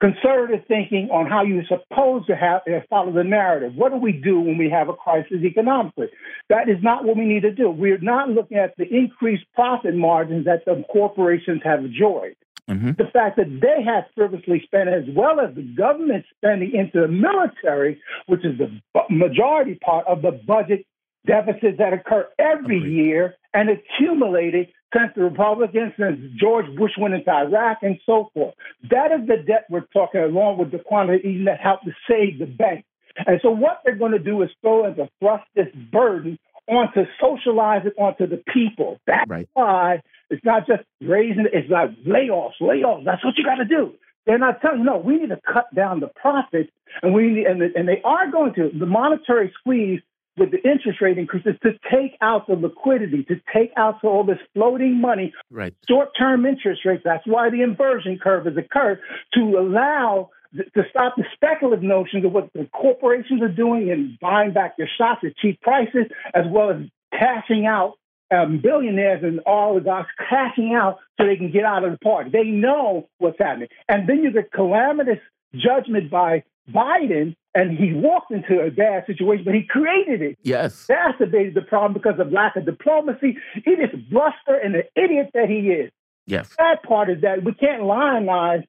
conservative 0.00 0.64
thinking 0.66 1.10
on 1.12 1.26
how 1.26 1.42
you're 1.42 1.64
supposed 1.64 2.26
to 2.26 2.34
have 2.34 2.62
uh, 2.66 2.80
follow 2.88 3.12
the 3.12 3.22
narrative. 3.22 3.74
What 3.76 3.92
do 3.92 3.98
we 3.98 4.12
do 4.12 4.40
when 4.40 4.56
we 4.56 4.70
have 4.70 4.88
a 4.88 4.94
crisis 4.94 5.42
economically? 5.44 6.08
That 6.48 6.68
is 6.68 6.82
not 6.82 7.04
what 7.04 7.16
we 7.16 7.26
need 7.26 7.42
to 7.42 7.52
do. 7.52 7.70
We're 7.70 7.98
not 7.98 8.30
looking 8.30 8.56
at 8.56 8.76
the 8.76 8.84
increased 8.84 9.44
profit 9.54 9.94
margins 9.94 10.46
that 10.46 10.64
the 10.64 10.84
corporations 10.90 11.60
have 11.64 11.80
enjoyed. 11.80 12.34
Mhm. 12.68 12.96
The 12.96 13.06
fact 13.06 13.36
that 13.36 13.60
they 13.60 13.82
have 13.82 14.04
frivolously 14.14 14.60
spent, 14.60 14.88
as 14.88 15.04
well 15.10 15.40
as 15.40 15.54
the 15.54 15.62
government 15.62 16.24
spending 16.36 16.72
into 16.72 17.00
the 17.00 17.08
military, 17.08 18.00
which 18.26 18.44
is 18.44 18.58
the 18.58 18.70
majority 19.08 19.76
part 19.76 20.06
of 20.06 20.22
the 20.22 20.32
budget 20.32 20.84
deficits 21.26 21.78
that 21.78 21.92
occur 21.92 22.26
every 22.38 22.78
Agreed. 22.78 22.92
year 22.92 23.36
and 23.52 23.68
accumulated 23.68 24.68
since 24.96 25.12
the 25.14 25.22
Republicans, 25.22 25.92
since 25.96 26.18
George 26.36 26.66
Bush 26.76 26.92
went 26.98 27.14
into 27.14 27.30
Iraq, 27.30 27.78
and 27.82 27.98
so 28.06 28.30
forth. 28.34 28.54
That 28.90 29.12
is 29.12 29.26
the 29.26 29.36
debt 29.36 29.66
we're 29.70 29.86
talking, 29.92 30.20
along 30.20 30.58
with 30.58 30.70
the 30.70 30.78
quantity 30.78 31.44
that 31.44 31.60
helped 31.60 31.84
to 31.84 31.92
save 32.08 32.38
the 32.38 32.46
bank. 32.46 32.84
And 33.26 33.40
so, 33.42 33.50
what 33.50 33.82
they're 33.84 33.96
going 33.96 34.12
to 34.12 34.18
do 34.18 34.42
is 34.42 34.50
throw 34.62 34.84
and 34.84 34.96
thrust 35.20 35.44
this 35.54 35.68
burden 35.92 36.38
onto 36.68 37.04
socialize 37.20 37.86
it 37.86 37.94
onto 37.98 38.26
the 38.26 38.42
people. 38.52 38.98
That's 39.06 39.28
Right. 39.28 39.48
why 39.54 40.02
it's 40.30 40.44
not 40.44 40.66
just 40.66 40.82
raising 41.00 41.46
it's 41.52 41.68
like 41.70 41.90
layoffs, 42.06 42.60
layoffs. 42.60 43.04
That's 43.04 43.24
what 43.24 43.36
you 43.38 43.44
got 43.44 43.56
to 43.56 43.64
do. 43.64 43.94
They're 44.26 44.38
not 44.38 44.60
telling 44.60 44.80
you, 44.80 44.84
no, 44.84 44.98
we 44.98 45.16
need 45.18 45.30
to 45.30 45.40
cut 45.50 45.74
down 45.74 46.00
the 46.00 46.08
profits, 46.08 46.70
and 47.02 47.14
we 47.14 47.28
need, 47.28 47.46
and, 47.46 47.60
and 47.62 47.88
they 47.88 48.00
are 48.04 48.30
going 48.30 48.54
to. 48.54 48.70
The 48.78 48.86
monetary 48.86 49.52
squeeze 49.58 50.00
with 50.36 50.50
the 50.52 50.62
interest 50.62 51.00
rate 51.00 51.18
increases 51.18 51.54
to 51.62 51.72
take 51.90 52.16
out 52.20 52.46
the 52.46 52.54
liquidity, 52.54 53.24
to 53.24 53.40
take 53.52 53.72
out 53.76 54.04
all 54.04 54.22
this 54.24 54.38
floating 54.54 55.00
money 55.00 55.32
Right. 55.50 55.74
short 55.88 56.10
term 56.16 56.46
interest 56.46 56.84
rates. 56.84 57.02
That's 57.04 57.26
why 57.26 57.50
the 57.50 57.62
inversion 57.62 58.18
curve 58.22 58.44
has 58.46 58.56
occurred 58.56 59.00
to 59.34 59.40
allow 59.58 60.30
to 60.56 60.82
stop 60.90 61.14
the 61.16 61.24
speculative 61.34 61.82
notions 61.82 62.24
of 62.24 62.32
what 62.32 62.52
the 62.54 62.66
corporations 62.72 63.42
are 63.42 63.48
doing 63.48 63.90
and 63.90 64.18
buying 64.20 64.52
back 64.52 64.76
their 64.76 64.90
stocks 64.94 65.22
at 65.24 65.36
cheap 65.36 65.60
prices, 65.60 66.06
as 66.34 66.44
well 66.48 66.70
as 66.70 66.76
cashing 67.12 67.66
out 67.66 67.94
um, 68.32 68.60
billionaires 68.62 69.22
and 69.24 69.40
oligarchs 69.46 70.10
cashing 70.28 70.74
out 70.74 70.98
so 71.20 71.26
they 71.26 71.36
can 71.36 71.50
get 71.50 71.64
out 71.64 71.84
of 71.84 71.92
the 71.92 71.98
party. 71.98 72.30
They 72.30 72.44
know 72.44 73.08
what's 73.18 73.38
happening. 73.38 73.68
And 73.88 74.08
then 74.08 74.22
you 74.22 74.32
get 74.32 74.52
calamitous 74.52 75.18
judgment 75.54 76.10
by 76.10 76.44
Biden, 76.72 77.34
and 77.54 77.76
he 77.76 77.92
walked 77.92 78.30
into 78.30 78.60
a 78.60 78.70
bad 78.70 79.06
situation, 79.06 79.44
but 79.44 79.54
he 79.54 79.64
created 79.64 80.22
it 80.22 80.38
Yes. 80.42 80.84
exacerbated 80.88 81.54
the 81.54 81.62
problem 81.62 81.94
because 81.94 82.20
of 82.20 82.30
lack 82.32 82.54
of 82.54 82.64
diplomacy. 82.64 83.36
He 83.64 83.70
is 83.72 83.90
bluster 84.08 84.54
and 84.54 84.74
the 84.74 84.84
idiot 84.94 85.30
that 85.34 85.48
he 85.48 85.70
is. 85.70 85.90
Yes. 86.26 86.54
That 86.58 86.84
part 86.84 87.10
is 87.10 87.22
that 87.22 87.42
we 87.42 87.52
can't 87.54 87.82
lionize 87.82 88.62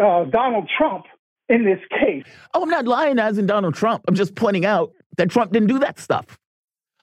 uh, 0.00 0.24
Donald 0.24 0.68
Trump 0.76 1.06
in 1.48 1.64
this 1.64 1.80
case. 1.90 2.24
Oh, 2.54 2.62
I'm 2.62 2.70
not 2.70 2.84
lionizing 2.84 3.46
Donald 3.46 3.74
Trump. 3.74 4.04
I'm 4.08 4.14
just 4.14 4.34
pointing 4.34 4.64
out 4.64 4.92
that 5.16 5.30
Trump 5.30 5.52
didn't 5.52 5.68
do 5.68 5.78
that 5.78 5.98
stuff. 5.98 6.38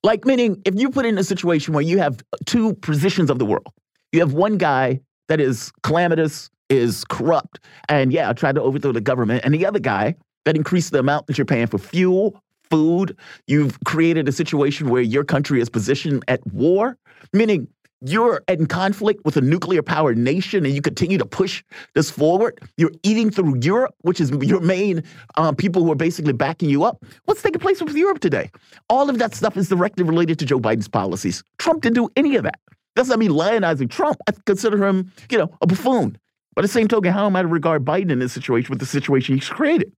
Like, 0.04 0.26
meaning, 0.26 0.62
if 0.66 0.76
you 0.76 0.90
put 0.92 1.06
in 1.06 1.18
a 1.18 1.24
situation 1.24 1.74
where 1.74 1.84
you 1.84 1.98
have 1.98 2.24
two 2.46 2.76
positions 2.76 3.30
of 3.30 3.40
the 3.40 3.46
world, 3.46 3.68
you 4.12 4.20
have 4.20 4.34
one 4.34 4.58
guy 4.58 5.02
that 5.30 5.40
is 5.40 5.72
calamitous, 5.82 6.50
is 6.70 7.04
corrupt, 7.06 7.60
and 7.90 8.14
yeah, 8.14 8.32
tried 8.34 8.56
to 8.56 8.62
overthrow 8.62 8.92
the 8.92 9.02
government, 9.02 9.44
and 9.44 9.54
the 9.54 9.66
other 9.66 9.80
guy 9.80 10.16
that 10.46 10.56
increased 10.56 10.92
the 10.92 11.00
amount 11.00 11.26
that 11.26 11.38
you're 11.40 11.46
paying 11.46 11.66
for 11.66 11.80
fuel, 11.80 12.40
food. 12.70 13.18
You've 13.48 13.80
created 13.84 14.30
a 14.30 14.32
situation 14.32 14.90
where 14.90 15.02
your 15.02 15.24
country 15.24 15.60
is 15.60 15.70
positioned 15.70 16.24
at 16.28 16.46
war, 16.54 16.98
meaning 17.34 17.68
you're 18.02 18.44
in 18.48 18.66
conflict 18.68 19.24
with 19.26 19.38
a 19.38 19.42
nuclear 19.42 19.82
powered 19.82 20.18
nation 20.18 20.66
and 20.66 20.74
you 20.74 20.82
continue 20.82 21.18
to 21.18 21.26
push 21.26 21.64
this 21.94 22.10
forward. 22.10 22.60
You're 22.78 22.92
eating 23.04 23.32
through 23.32 23.60
Europe, 23.62 23.96
which 24.02 24.20
is 24.20 24.32
your 24.32 24.60
main 24.60 25.04
um, 25.38 25.56
people 25.56 25.84
who 25.84 25.92
are 25.92 25.96
basically 25.96 26.34
backing 26.34 26.70
you 26.70 26.84
up. 26.84 27.04
What's 27.26 27.42
taking 27.42 27.60
place 27.60 27.82
with 27.82 27.96
Europe 27.96 28.20
today? 28.20 28.52
All 28.90 29.10
of 29.10 29.18
that 29.20 29.34
stuff 29.34 29.58
is 29.58 29.70
directly 29.70 30.04
related 30.04 30.40
to 30.40 30.46
Joe 30.46 30.60
Biden's 30.60 30.88
policies. 30.88 31.44
Trump 31.58 31.82
didn't 31.82 31.96
do 31.96 32.10
any 32.16 32.36
of 32.36 32.44
that. 32.44 32.60
That's 32.96 33.10
not 33.10 33.20
me 33.20 33.28
lionizing 33.28 33.90
Trump. 33.90 34.18
I 34.30 34.34
consider 34.46 34.86
him, 34.86 35.12
you 35.30 35.38
know, 35.38 35.52
a 35.62 35.68
buffoon. 35.68 36.18
By 36.56 36.62
the 36.62 36.68
same 36.70 36.88
token, 36.88 37.12
how 37.12 37.26
am 37.26 37.36
I 37.36 37.42
to 37.42 37.48
regard 37.48 37.84
Biden 37.84 38.12
in 38.12 38.20
this 38.20 38.32
situation 38.32 38.70
with 38.70 38.80
the 38.80 38.86
situation 38.86 39.36
he's 39.36 39.50
created? 39.50 39.92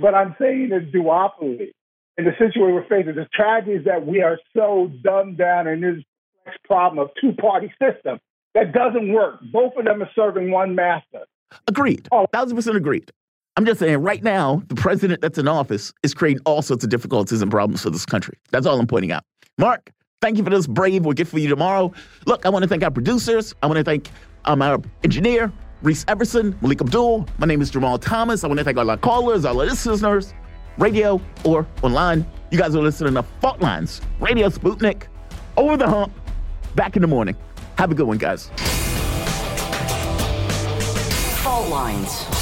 But 0.00 0.14
I'm 0.14 0.34
saying 0.40 0.70
the 0.70 0.80
duopoly 0.80 1.70
in 2.18 2.24
the 2.24 2.32
situation 2.32 2.74
we're 2.74 2.86
facing, 2.88 3.14
the 3.14 3.28
tragedy 3.32 3.72
is 3.72 3.84
that 3.84 4.06
we 4.06 4.22
are 4.22 4.38
so 4.54 4.90
dumbed 5.02 5.38
down 5.38 5.66
in 5.66 5.80
this 5.80 6.04
problem 6.64 6.98
of 7.04 7.10
two 7.20 7.32
party 7.32 7.72
system 7.80 8.18
that 8.54 8.72
doesn't 8.72 9.12
work. 9.12 9.40
Both 9.52 9.72
of 9.76 9.84
them 9.84 10.02
are 10.02 10.10
serving 10.14 10.50
one 10.50 10.74
master. 10.74 11.20
Agreed. 11.68 12.08
Oh. 12.12 12.26
Thousand 12.32 12.56
percent 12.56 12.76
agreed. 12.76 13.10
I'm 13.56 13.66
just 13.66 13.80
saying, 13.80 13.98
right 13.98 14.22
now, 14.22 14.62
the 14.68 14.74
president 14.74 15.20
that's 15.20 15.36
in 15.36 15.46
office 15.46 15.92
is 16.02 16.14
creating 16.14 16.42
all 16.46 16.62
sorts 16.62 16.84
of 16.84 16.90
difficulties 16.90 17.42
and 17.42 17.50
problems 17.50 17.82
for 17.82 17.90
this 17.90 18.06
country. 18.06 18.38
That's 18.50 18.66
all 18.66 18.80
I'm 18.80 18.86
pointing 18.86 19.12
out. 19.12 19.24
Mark, 19.58 19.90
thank 20.22 20.38
you 20.38 20.44
for 20.44 20.48
this 20.48 20.66
brave. 20.66 21.04
We'll 21.04 21.12
get 21.12 21.28
for 21.28 21.38
you 21.38 21.48
tomorrow. 21.48 21.92
Look, 22.26 22.46
I 22.46 22.48
want 22.48 22.62
to 22.62 22.68
thank 22.68 22.82
our 22.82 22.90
producers. 22.90 23.54
I 23.62 23.66
want 23.66 23.76
to 23.76 23.84
thank 23.84 24.08
um, 24.46 24.62
our 24.62 24.80
engineer, 25.04 25.52
Reese 25.82 26.06
Everson, 26.08 26.56
Malik 26.62 26.80
Abdul. 26.80 27.28
My 27.36 27.46
name 27.46 27.60
is 27.60 27.70
Jamal 27.70 27.98
Thomas. 27.98 28.42
I 28.42 28.46
want 28.46 28.56
to 28.58 28.64
thank 28.64 28.78
all 28.78 28.88
our 28.88 28.96
callers, 28.96 29.44
all 29.44 29.60
our 29.60 29.66
listeners, 29.66 30.32
radio 30.78 31.20
or 31.44 31.66
online. 31.82 32.26
You 32.50 32.58
guys 32.58 32.74
are 32.74 32.82
listening 32.82 33.14
to 33.14 33.22
Fault 33.22 33.60
Lines, 33.60 34.00
Radio 34.18 34.48
Sputnik, 34.48 35.08
Over 35.58 35.76
the 35.76 35.88
Hump, 35.88 36.10
back 36.74 36.96
in 36.96 37.02
the 37.02 37.08
morning. 37.08 37.36
Have 37.78 37.90
a 37.90 37.94
good 37.94 38.06
one, 38.06 38.18
guys. 38.18 38.50
Fault 41.42 41.68
Lines. 41.68 42.41